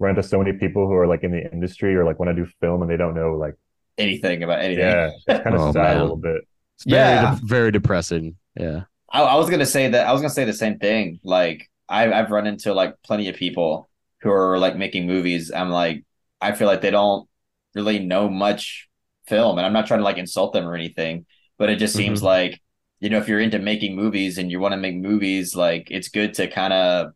run 0.00 0.10
into 0.16 0.22
so 0.22 0.38
many 0.42 0.54
people 0.58 0.86
who 0.86 0.94
are 0.94 1.06
like 1.06 1.22
in 1.22 1.30
the 1.32 1.52
industry 1.52 1.94
or 1.94 2.04
like 2.04 2.18
want 2.18 2.34
to 2.34 2.34
do 2.34 2.50
film 2.60 2.80
and 2.82 2.90
they 2.90 2.96
don't 2.96 3.14
know 3.14 3.34
like 3.34 3.54
Anything 3.98 4.42
about 4.42 4.60
anything. 4.60 4.84
yeah, 4.86 5.10
it's 5.26 5.42
kind 5.44 5.54
of 5.54 5.60
Oh, 5.60 5.72
sad 5.72 5.82
man. 5.82 5.96
a 5.98 6.00
little 6.02 6.16
bit. 6.16 6.42
It's 6.76 6.84
very 6.84 7.02
Yeah. 7.02 7.34
de- 7.38 7.46
very 7.46 7.70
depressing. 7.70 8.36
Yeah. 8.58 8.84
I, 9.10 9.22
I 9.22 9.34
was 9.36 9.50
gonna 9.50 9.66
say 9.66 9.88
that 9.88 10.06
I 10.06 10.12
was 10.12 10.20
gonna 10.22 10.30
say 10.32 10.44
the 10.44 10.52
same 10.52 10.78
thing. 10.78 11.20
Like 11.22 11.70
I, 11.88 12.10
I've 12.12 12.30
run 12.30 12.46
into 12.46 12.72
like 12.72 12.94
plenty 13.04 13.28
of 13.28 13.36
people 13.36 13.88
who 14.22 14.30
are 14.30 14.58
like 14.58 14.76
making 14.76 15.06
movies. 15.06 15.52
I'm 15.54 15.68
like, 15.70 16.04
I 16.40 16.52
feel 16.52 16.66
like 16.66 16.80
they 16.80 16.90
don't 16.90 17.28
really 17.74 17.98
know 17.98 18.28
much 18.28 18.88
film, 19.26 19.58
and 19.58 19.66
I'm 19.66 19.72
not 19.74 19.86
trying 19.86 20.00
to 20.00 20.04
like 20.04 20.16
insult 20.18 20.52
them 20.54 20.66
or 20.66 20.74
anything, 20.74 21.26
but 21.58 21.68
it 21.70 21.76
just 21.76 21.94
seems 21.94 22.20
Mhm. 22.20 22.24
like 22.24 22.62
you 23.00 23.10
know 23.10 23.18
if 23.18 23.28
you're 23.28 23.40
into 23.40 23.58
making 23.58 23.94
movies 23.96 24.38
and 24.38 24.50
you 24.50 24.58
want 24.60 24.72
to 24.72 24.78
make 24.78 24.96
movies, 24.96 25.54
like 25.54 25.88
it's 25.90 26.08
good 26.08 26.34
to 26.34 26.48
kind 26.48 26.72
of 26.72 27.12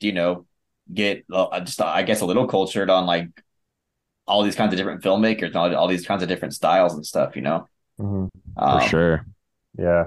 you 0.00 0.12
know 0.12 0.46
get 0.92 1.24
uh, 1.32 1.60
just 1.60 1.80
I 1.82 2.02
guess 2.04 2.20
a 2.20 2.26
little 2.26 2.46
cultured 2.46 2.90
on 2.90 3.06
like 3.06 3.28
all 4.26 4.42
these 4.42 4.54
kinds 4.54 4.72
of 4.72 4.78
different 4.78 5.02
filmmakers 5.02 5.48
and 5.48 5.56
all, 5.56 5.74
all 5.76 5.88
these 5.88 6.06
kinds 6.06 6.22
of 6.22 6.28
different 6.28 6.54
styles 6.54 6.94
and 6.94 7.04
stuff. 7.04 7.36
You 7.36 7.42
know, 7.42 7.68
Mhm. 8.00 8.28
For 8.58 8.64
Um, 8.82 8.88
sure. 8.88 9.26
Yeah. 9.78 10.04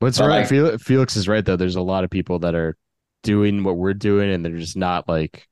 But 0.00 0.06
it's 0.06 0.20
right. 0.20 0.28
like- 0.40 0.48
Felix, 0.48 0.82
Felix 0.82 1.16
is 1.16 1.26
right 1.28 1.44
though. 1.44 1.56
There's 1.56 1.76
a 1.76 1.82
lot 1.82 2.04
of 2.04 2.10
people 2.10 2.38
that 2.40 2.54
are 2.54 2.76
doing 3.24 3.64
what 3.64 3.76
we're 3.76 3.94
doing, 3.94 4.30
and 4.30 4.44
they're 4.44 4.56
just 4.56 4.76
not 4.76 5.08
like 5.08 5.46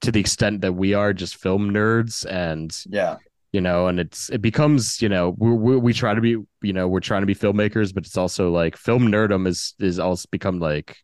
to 0.00 0.10
the 0.10 0.18
extent 0.20 0.62
that 0.62 0.72
we 0.72 0.94
are, 0.94 1.12
just 1.12 1.36
film 1.36 1.70
nerds, 1.70 2.26
and 2.28 2.76
Yeah, 2.88 3.16
you 3.52 3.60
know, 3.60 3.86
and 3.86 4.00
it's 4.00 4.28
it 4.30 4.40
becomes 4.42 5.00
you 5.00 5.08
know 5.08 5.34
we 5.38 5.50
we 5.52 5.76
we 5.76 5.92
try 5.92 6.14
to 6.14 6.20
be 6.20 6.30
you 6.62 6.72
know 6.72 6.88
we're 6.88 7.00
trying 7.00 7.22
to 7.22 7.26
be 7.26 7.34
filmmakers, 7.34 7.94
but 7.94 8.04
it's 8.06 8.16
also 8.16 8.50
like 8.50 8.76
film 8.76 9.08
nerdum 9.08 9.46
is 9.46 9.74
is 9.78 9.98
also 10.00 10.26
become 10.32 10.58
like 10.58 10.96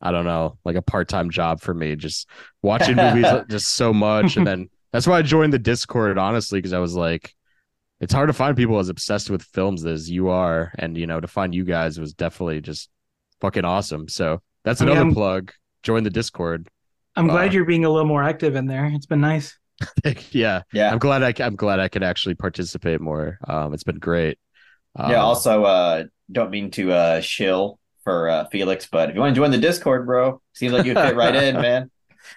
I 0.00 0.12
don't 0.12 0.26
know 0.26 0.58
like 0.64 0.76
a 0.76 0.82
part 0.82 1.08
time 1.08 1.30
job 1.30 1.60
for 1.60 1.74
me, 1.74 1.96
just 1.96 2.28
watching 2.62 2.94
movies 2.96 3.26
just 3.50 3.74
so 3.74 3.92
much, 3.92 4.36
and 4.36 4.46
then 4.46 4.68
that's 4.94 5.06
why 5.06 5.18
I 5.18 5.22
joined 5.22 5.52
the 5.52 5.58
Discord 5.58 6.16
honestly 6.16 6.58
because 6.58 6.72
I 6.72 6.78
was 6.78 6.94
like. 6.94 7.34
It's 8.00 8.12
hard 8.12 8.28
to 8.28 8.32
find 8.34 8.56
people 8.56 8.78
as 8.80 8.88
obsessed 8.88 9.30
with 9.30 9.42
films 9.42 9.86
as 9.86 10.10
you 10.10 10.28
are, 10.28 10.72
and 10.78 10.98
you 10.98 11.06
know, 11.06 11.20
to 11.20 11.28
find 11.28 11.54
you 11.54 11.64
guys 11.64 11.98
was 11.98 12.12
definitely 12.12 12.60
just 12.60 12.90
fucking 13.40 13.64
awesome. 13.64 14.08
So 14.08 14.42
that's 14.64 14.80
another 14.80 14.98
I'm- 15.00 15.14
plug. 15.14 15.52
Join 15.84 16.02
the 16.02 16.10
Discord. 16.10 16.68
I'm 17.16 17.28
glad 17.28 17.50
Uh, 17.50 17.52
you're 17.52 17.64
being 17.64 17.84
a 17.84 17.88
little 17.90 18.08
more 18.08 18.22
active 18.22 18.56
in 18.56 18.66
there. 18.66 18.86
It's 18.92 19.06
been 19.06 19.20
nice. 19.20 19.56
yeah, 20.32 20.62
yeah. 20.72 20.90
I'm 20.90 20.98
glad 20.98 21.22
I 21.22 21.32
ca- 21.32 21.44
I'm 21.44 21.54
glad 21.56 21.78
I 21.78 21.88
could 21.88 22.02
actually 22.02 22.34
participate 22.34 23.00
more. 23.00 23.38
Um, 23.46 23.72
it's 23.74 23.84
been 23.84 24.00
great. 24.00 24.38
Um, 24.96 25.12
Yeah, 25.12 25.22
also 25.22 25.64
uh 25.64 26.04
don't 26.32 26.50
mean 26.50 26.70
to 26.72 26.92
uh 26.92 27.20
shill 27.20 27.78
for 28.02 28.28
uh 28.28 28.46
Felix, 28.50 28.88
but 28.90 29.08
if 29.08 29.14
you 29.14 29.20
want 29.20 29.34
to 29.34 29.40
join 29.40 29.52
the 29.52 29.58
Discord, 29.58 30.04
bro, 30.04 30.42
seems 30.52 30.72
like 30.72 30.84
you 30.84 30.94
fit 30.94 31.14
right 31.16 31.34
in, 31.36 31.54
man. 31.68 31.90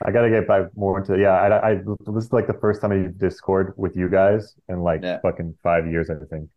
I 0.06 0.12
gotta 0.12 0.30
get 0.30 0.48
back 0.48 0.68
more 0.76 1.00
into 1.00 1.18
yeah. 1.18 1.32
I, 1.34 1.72
I 1.72 1.76
this 1.76 2.26
is 2.26 2.34
like 2.34 2.48
the 2.48 2.54
first 2.62 2.82
time 2.82 2.92
I 2.92 2.96
use 2.96 3.14
Discord 3.16 3.74
with 3.78 3.96
you 3.96 4.10
guys 4.10 4.56
in 4.70 4.82
like 4.82 5.02
Yeah. 5.04 5.20
fucking 5.22 5.56
five 5.64 5.88
years, 5.88 6.10
I 6.10 6.16
think. 6.30 6.50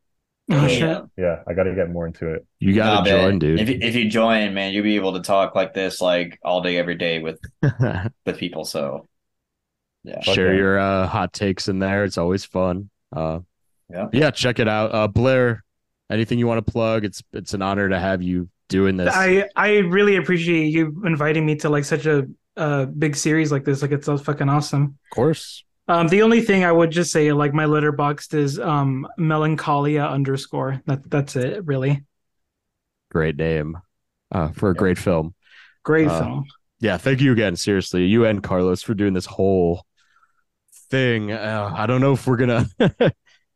Oh 0.51 0.67
Yeah. 0.67 0.69
shit. 0.69 1.03
Yeah, 1.17 1.43
I 1.47 1.55
gotta 1.55 1.75
get 1.75 1.91
more 1.91 2.07
into 2.07 2.33
it. 2.35 2.47
you 2.59 2.75
gotta 2.75 2.97
Nah, 2.97 3.03
man. 3.05 3.25
join, 3.25 3.39
dude. 3.39 3.61
If 3.61 3.69
you, 3.69 3.79
if 3.81 3.95
you 3.95 4.09
join, 4.09 4.53
man, 4.55 4.73
you'll 4.73 4.83
be 4.85 4.97
able 4.97 5.13
to 5.15 5.21
talk 5.21 5.55
like 5.55 5.75
this 5.75 6.01
like 6.01 6.39
all 6.45 6.61
day, 6.61 6.77
every 6.77 6.97
day 6.97 7.21
with 7.21 7.39
with 8.27 8.39
people. 8.39 8.65
So 8.65 9.09
yeah, 10.03 10.21
Share 10.21 10.49
Okay. 10.49 10.57
your 10.57 10.79
uh, 10.79 11.07
hot 11.07 11.33
takes 11.33 11.69
in 11.69 11.79
there. 11.79 12.05
It's 12.05 12.19
always 12.19 12.45
fun. 12.45 12.91
Uh, 13.15 13.41
Yeah. 13.91 14.09
yeah, 14.13 14.31
check 14.31 14.59
it 14.59 14.69
out. 14.69 14.95
Uh, 14.95 15.09
Blair, 15.09 15.63
anything 16.11 16.39
you 16.39 16.47
want 16.47 16.65
to 16.65 16.73
plug? 16.73 17.05
It's 17.05 17.23
it's 17.33 17.55
an 17.55 17.63
honor 17.63 17.89
to 17.89 17.99
have 17.99 18.23
you 18.23 18.49
doing 18.69 18.97
this. 18.97 19.15
I 19.15 19.49
I 19.57 19.79
really 19.79 20.17
appreciate 20.17 20.69
you 20.69 21.03
inviting 21.05 21.45
me 21.45 21.57
to 21.57 21.69
like 21.69 21.85
such 21.85 22.07
a 22.07 22.27
uh 22.57 22.85
big 22.87 23.17
series 23.17 23.51
like 23.53 23.65
this. 23.65 23.83
Like 23.83 23.93
it's 23.93 24.07
so 24.07 24.19
fucking 24.19 24.49
awesome. 24.49 24.99
of 25.11 25.15
course. 25.15 25.65
Um, 25.89 26.07
the 26.09 26.23
only 26.23 26.41
thing 26.41 26.65
I 26.65 26.71
would 26.71 26.91
just 26.93 27.11
say, 27.11 27.33
like 27.33 27.53
my 27.53 27.65
Letterboxd 27.65 28.35
is 28.35 28.59
um 28.61 29.07
melancholia 29.19 30.05
underscore. 30.05 30.81
That 30.87 31.09
that's 31.11 31.37
it, 31.37 31.65
really. 31.67 32.05
Great 33.11 33.37
name 33.37 33.79
uh, 34.31 34.53
for 34.53 34.71
a 34.71 34.75
great 34.75 34.99
film. 34.99 35.35
Great 35.83 36.09
Uh, 36.09 36.19
film. 36.21 36.45
Yeah, 36.81 36.97
thank 36.97 37.21
you 37.21 37.33
again. 37.33 37.57
Seriously, 37.57 38.07
you 38.07 38.25
and 38.25 38.43
Carlos 38.43 38.83
for 38.83 38.95
doing 38.95 39.15
this 39.15 39.27
whole 39.27 39.85
thing. 40.91 41.33
Uh, 41.33 41.73
I 41.75 41.87
don't 41.87 42.01
know 42.01 42.13
if 42.13 42.27
we're 42.27 42.37
gonna 42.37 42.67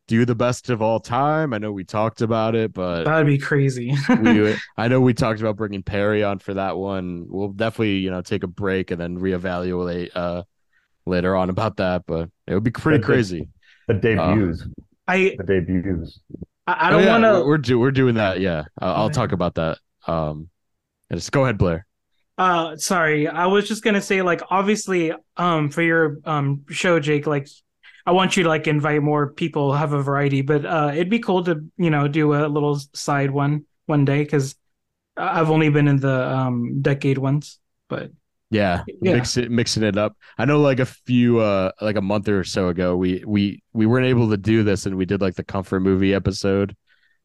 do 0.07 0.24
the 0.24 0.34
best 0.34 0.68
of 0.70 0.83
all 0.83 1.00
time. 1.00 1.55
I 1.55 1.58
know 1.58 1.73
we 1.73 1.84
talked 1.84 2.20
about 2.20 2.55
it, 2.55 2.73
but 2.73 3.05
That'd 3.05 3.26
be 3.26 3.39
crazy. 3.39 3.94
we 4.20 4.55
I 4.76 4.89
know 4.89 5.00
we 5.00 5.15
talked 5.15 5.41
about 5.41 5.57
bringing 5.57 5.83
Perry 5.83 6.23
on 6.23 6.39
for 6.39 6.55
that 6.55 6.76
one. 6.76 7.26
We'll 7.28 7.49
definitely, 7.49 7.97
you 7.99 8.10
know, 8.10 8.20
take 8.20 8.42
a 8.42 8.47
break 8.49 8.91
and 8.91 9.00
then 9.00 9.18
reevaluate 9.18 10.10
uh 10.15 10.42
later 11.07 11.36
on 11.36 11.50
about 11.50 11.76
that, 11.78 12.05
but 12.07 12.31
it 12.47 12.55
would 12.55 12.65
be 12.65 12.70
pretty 12.70 12.99
the- 12.99 13.05
crazy. 13.05 13.49
The 13.89 13.94
debuts. 13.94 14.66
I 15.07 15.36
the 15.39 15.44
debuts. 15.44 16.20
I 16.66 16.73
I 16.73 16.89
Oh, 16.89 16.91
don't 16.92 17.02
yeah, 17.05 17.10
want 17.18 17.24
to. 17.42 17.47
we're, 17.47 17.58
do, 17.58 17.78
we're 17.78 17.91
doing 17.91 18.15
that. 18.15 18.41
Yeah. 18.41 18.65
I'll, 18.81 18.94
I'll 18.94 19.10
talk 19.10 19.33
about 19.33 19.55
that. 19.57 19.78
Um 20.07 20.49
and 21.10 21.18
just 21.18 21.33
go 21.33 21.44
ahead, 21.44 21.58
Blair. 21.58 21.86
Uh, 22.36 22.76
sorry, 22.76 23.28
I 23.28 23.47
was 23.47 23.68
just 23.68 23.84
gonna 23.84 24.00
say, 24.00 24.20
like, 24.23 24.41
obviously, 24.50 25.12
um, 25.36 25.70
for 25.70 25.83
your 25.83 26.18
um 26.24 26.65
show, 26.70 26.99
Jake, 26.99 27.26
like, 27.28 27.47
I 28.07 28.12
want 28.12 28.36
you 28.36 28.42
to 28.42 28.49
like 28.49 28.66
invite 28.66 29.02
more 29.02 29.33
people, 29.33 29.73
have 29.73 29.92
a 29.92 30.02
variety, 30.02 30.42
but 30.42 30.66
uh, 30.66 30.91
it'd 30.92 31.10
be 31.10 31.20
cool 31.20 31.44
to 31.44 31.65
you 31.76 31.91
know 31.91 32.08
do 32.08 32.34
a 32.34 32.47
little 32.49 32.78
side 32.94 33.31
one 33.31 33.65
one 33.86 34.05
day 34.05 34.23
because 34.24 34.57
I've 35.16 35.50
only 35.50 35.70
been 35.70 35.89
in 35.89 35.99
the 36.00 36.28
um 36.31 36.83
decade 36.83 37.18
ones, 37.18 37.60
but 37.89 38.10
Yeah, 38.50 38.84
Yeah. 39.00 39.12
mix 39.12 39.36
it, 39.36 39.50
mixing 39.50 39.83
it 39.83 39.97
up. 39.97 40.16
I 40.39 40.44
know, 40.44 40.60
like 40.60 40.78
a 40.78 40.86
few, 40.86 41.41
uh, 41.41 41.73
like 41.81 41.97
a 41.97 42.00
month 42.02 42.28
or 42.28 42.44
so 42.44 42.68
ago, 42.68 42.97
we 42.97 43.24
we 43.26 43.62
we 43.73 43.86
weren't 43.86 44.07
able 44.07 44.31
to 44.31 44.36
do 44.36 44.62
this, 44.62 44.86
and 44.86 44.97
we 44.97 45.07
did 45.07 45.20
like 45.20 45.34
the 45.34 45.44
comfort 45.44 45.81
movie 45.81 46.15
episode, 46.15 46.76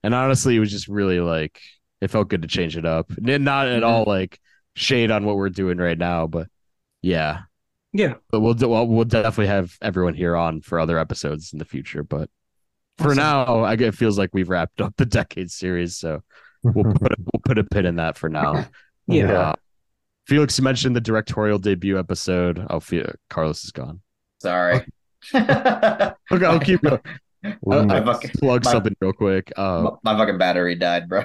and 0.03 0.15
honestly, 0.15 0.55
it 0.55 0.59
was 0.59 0.71
just 0.71 0.87
really 0.87 1.19
like 1.19 1.59
it 2.01 2.09
felt 2.09 2.29
good 2.29 2.41
to 2.43 2.47
change 2.47 2.77
it 2.77 2.85
up. 2.85 3.11
Not 3.19 3.67
at 3.67 3.83
all 3.83 4.05
like 4.07 4.39
shade 4.75 5.11
on 5.11 5.25
what 5.25 5.35
we're 5.37 5.49
doing 5.49 5.77
right 5.77 5.97
now, 5.97 6.25
but 6.27 6.47
yeah, 7.01 7.43
yeah, 7.93 8.15
but 8.31 8.39
we'll 8.41 8.53
do, 8.53 8.69
we'll, 8.69 8.87
we'll 8.87 9.05
definitely 9.05 9.47
have 9.47 9.75
everyone 9.81 10.13
here 10.13 10.35
on 10.35 10.61
for 10.61 10.79
other 10.79 10.97
episodes 10.99 11.53
in 11.53 11.59
the 11.59 11.65
future. 11.65 12.03
But 12.03 12.29
for 12.97 13.07
Awesome. 13.07 13.17
now, 13.17 13.63
I 13.63 13.75
get 13.75 13.89
it 13.89 13.95
feels 13.95 14.17
like 14.17 14.29
we've 14.33 14.49
wrapped 14.49 14.81
up 14.81 14.93
the 14.97 15.05
decade 15.05 15.49
series, 15.51 15.95
so 15.97 16.21
we'll 16.63 16.93
put 16.93 17.11
a, 17.11 17.15
we'll 17.19 17.41
put 17.43 17.57
a 17.57 17.63
pin 17.63 17.85
in 17.85 17.95
that 17.97 18.17
for 18.17 18.29
now. 18.29 18.67
yeah. 19.07 19.31
Uh, 19.31 19.53
Felix 20.27 20.57
you 20.59 20.63
mentioned 20.63 20.95
the 20.95 21.01
directorial 21.01 21.57
debut 21.57 21.97
episode. 21.97 22.63
Oh, 22.69 22.79
Fe- 22.79 23.11
Carlos 23.29 23.63
is 23.63 23.71
gone. 23.71 24.01
Sorry. 24.41 24.85
Okay, 25.33 26.13
I'll 26.45 26.59
keep 26.59 26.81
going. 26.81 26.99
We'll 27.61 27.91
I 27.91 27.99
mix. 27.99 28.05
fucking- 28.05 28.31
Plug 28.39 28.65
my- 28.65 28.71
something 28.71 28.95
real 29.01 29.13
quick. 29.13 29.51
Uh, 29.57 29.91
my, 30.03 30.13
my 30.13 30.17
fucking 30.19 30.37
battery 30.37 30.75
died, 30.75 31.09
bro. 31.09 31.23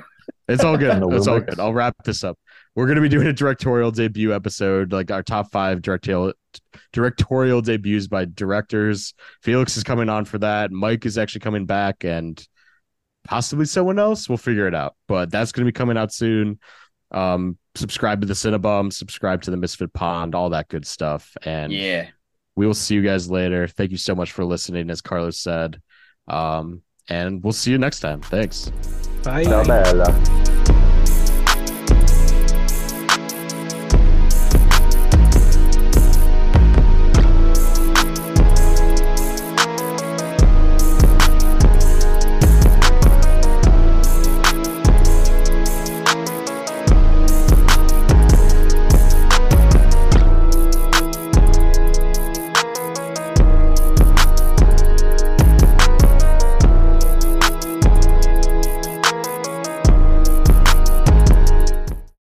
it's 0.48 0.64
all 0.64 0.78
good. 0.78 1.02
It's 1.12 1.26
all 1.26 1.40
good. 1.40 1.60
I'll 1.60 1.74
wrap 1.74 1.94
this 2.04 2.24
up. 2.24 2.38
We're 2.74 2.86
gonna 2.86 3.00
be 3.00 3.08
doing 3.08 3.26
a 3.28 3.32
directorial 3.32 3.90
debut 3.90 4.34
episode, 4.34 4.92
like 4.92 5.10
our 5.10 5.22
top 5.22 5.52
five 5.52 5.80
directorial 5.82 6.32
directorial 6.92 7.60
debuts 7.62 8.08
by 8.08 8.24
directors. 8.24 9.14
Felix 9.42 9.76
is 9.76 9.84
coming 9.84 10.08
on 10.08 10.24
for 10.24 10.38
that. 10.38 10.70
Mike 10.72 11.06
is 11.06 11.16
actually 11.18 11.40
coming 11.42 11.66
back, 11.66 12.04
and 12.04 12.44
possibly 13.24 13.64
someone 13.64 13.98
else. 13.98 14.28
We'll 14.28 14.38
figure 14.38 14.66
it 14.66 14.74
out. 14.74 14.96
But 15.06 15.30
that's 15.30 15.52
gonna 15.52 15.66
be 15.66 15.72
coming 15.72 15.96
out 15.96 16.12
soon. 16.12 16.58
Um, 17.12 17.58
subscribe 17.76 18.20
to 18.22 18.26
the 18.26 18.34
Cinebum, 18.34 18.92
subscribe 18.92 19.42
to 19.42 19.50
the 19.52 19.56
Misfit 19.56 19.92
Pond, 19.92 20.34
all 20.34 20.50
that 20.50 20.68
good 20.68 20.84
stuff. 20.86 21.36
And 21.44 21.72
Yeah. 21.72 22.08
we 22.56 22.66
will 22.66 22.74
see 22.74 22.96
you 22.96 23.02
guys 23.02 23.30
later. 23.30 23.68
Thank 23.68 23.92
you 23.92 23.98
so 23.98 24.16
much 24.16 24.32
for 24.32 24.44
listening, 24.44 24.90
as 24.90 25.00
Carlos 25.00 25.38
said. 25.38 25.80
Um, 26.26 26.82
and 27.08 27.42
we'll 27.42 27.52
see 27.52 27.70
you 27.70 27.78
next 27.78 28.00
time. 28.00 28.20
Thanks. 28.20 28.70
Bye. 29.22 29.44
Ciao, 29.44 29.62
bella. 29.64 30.83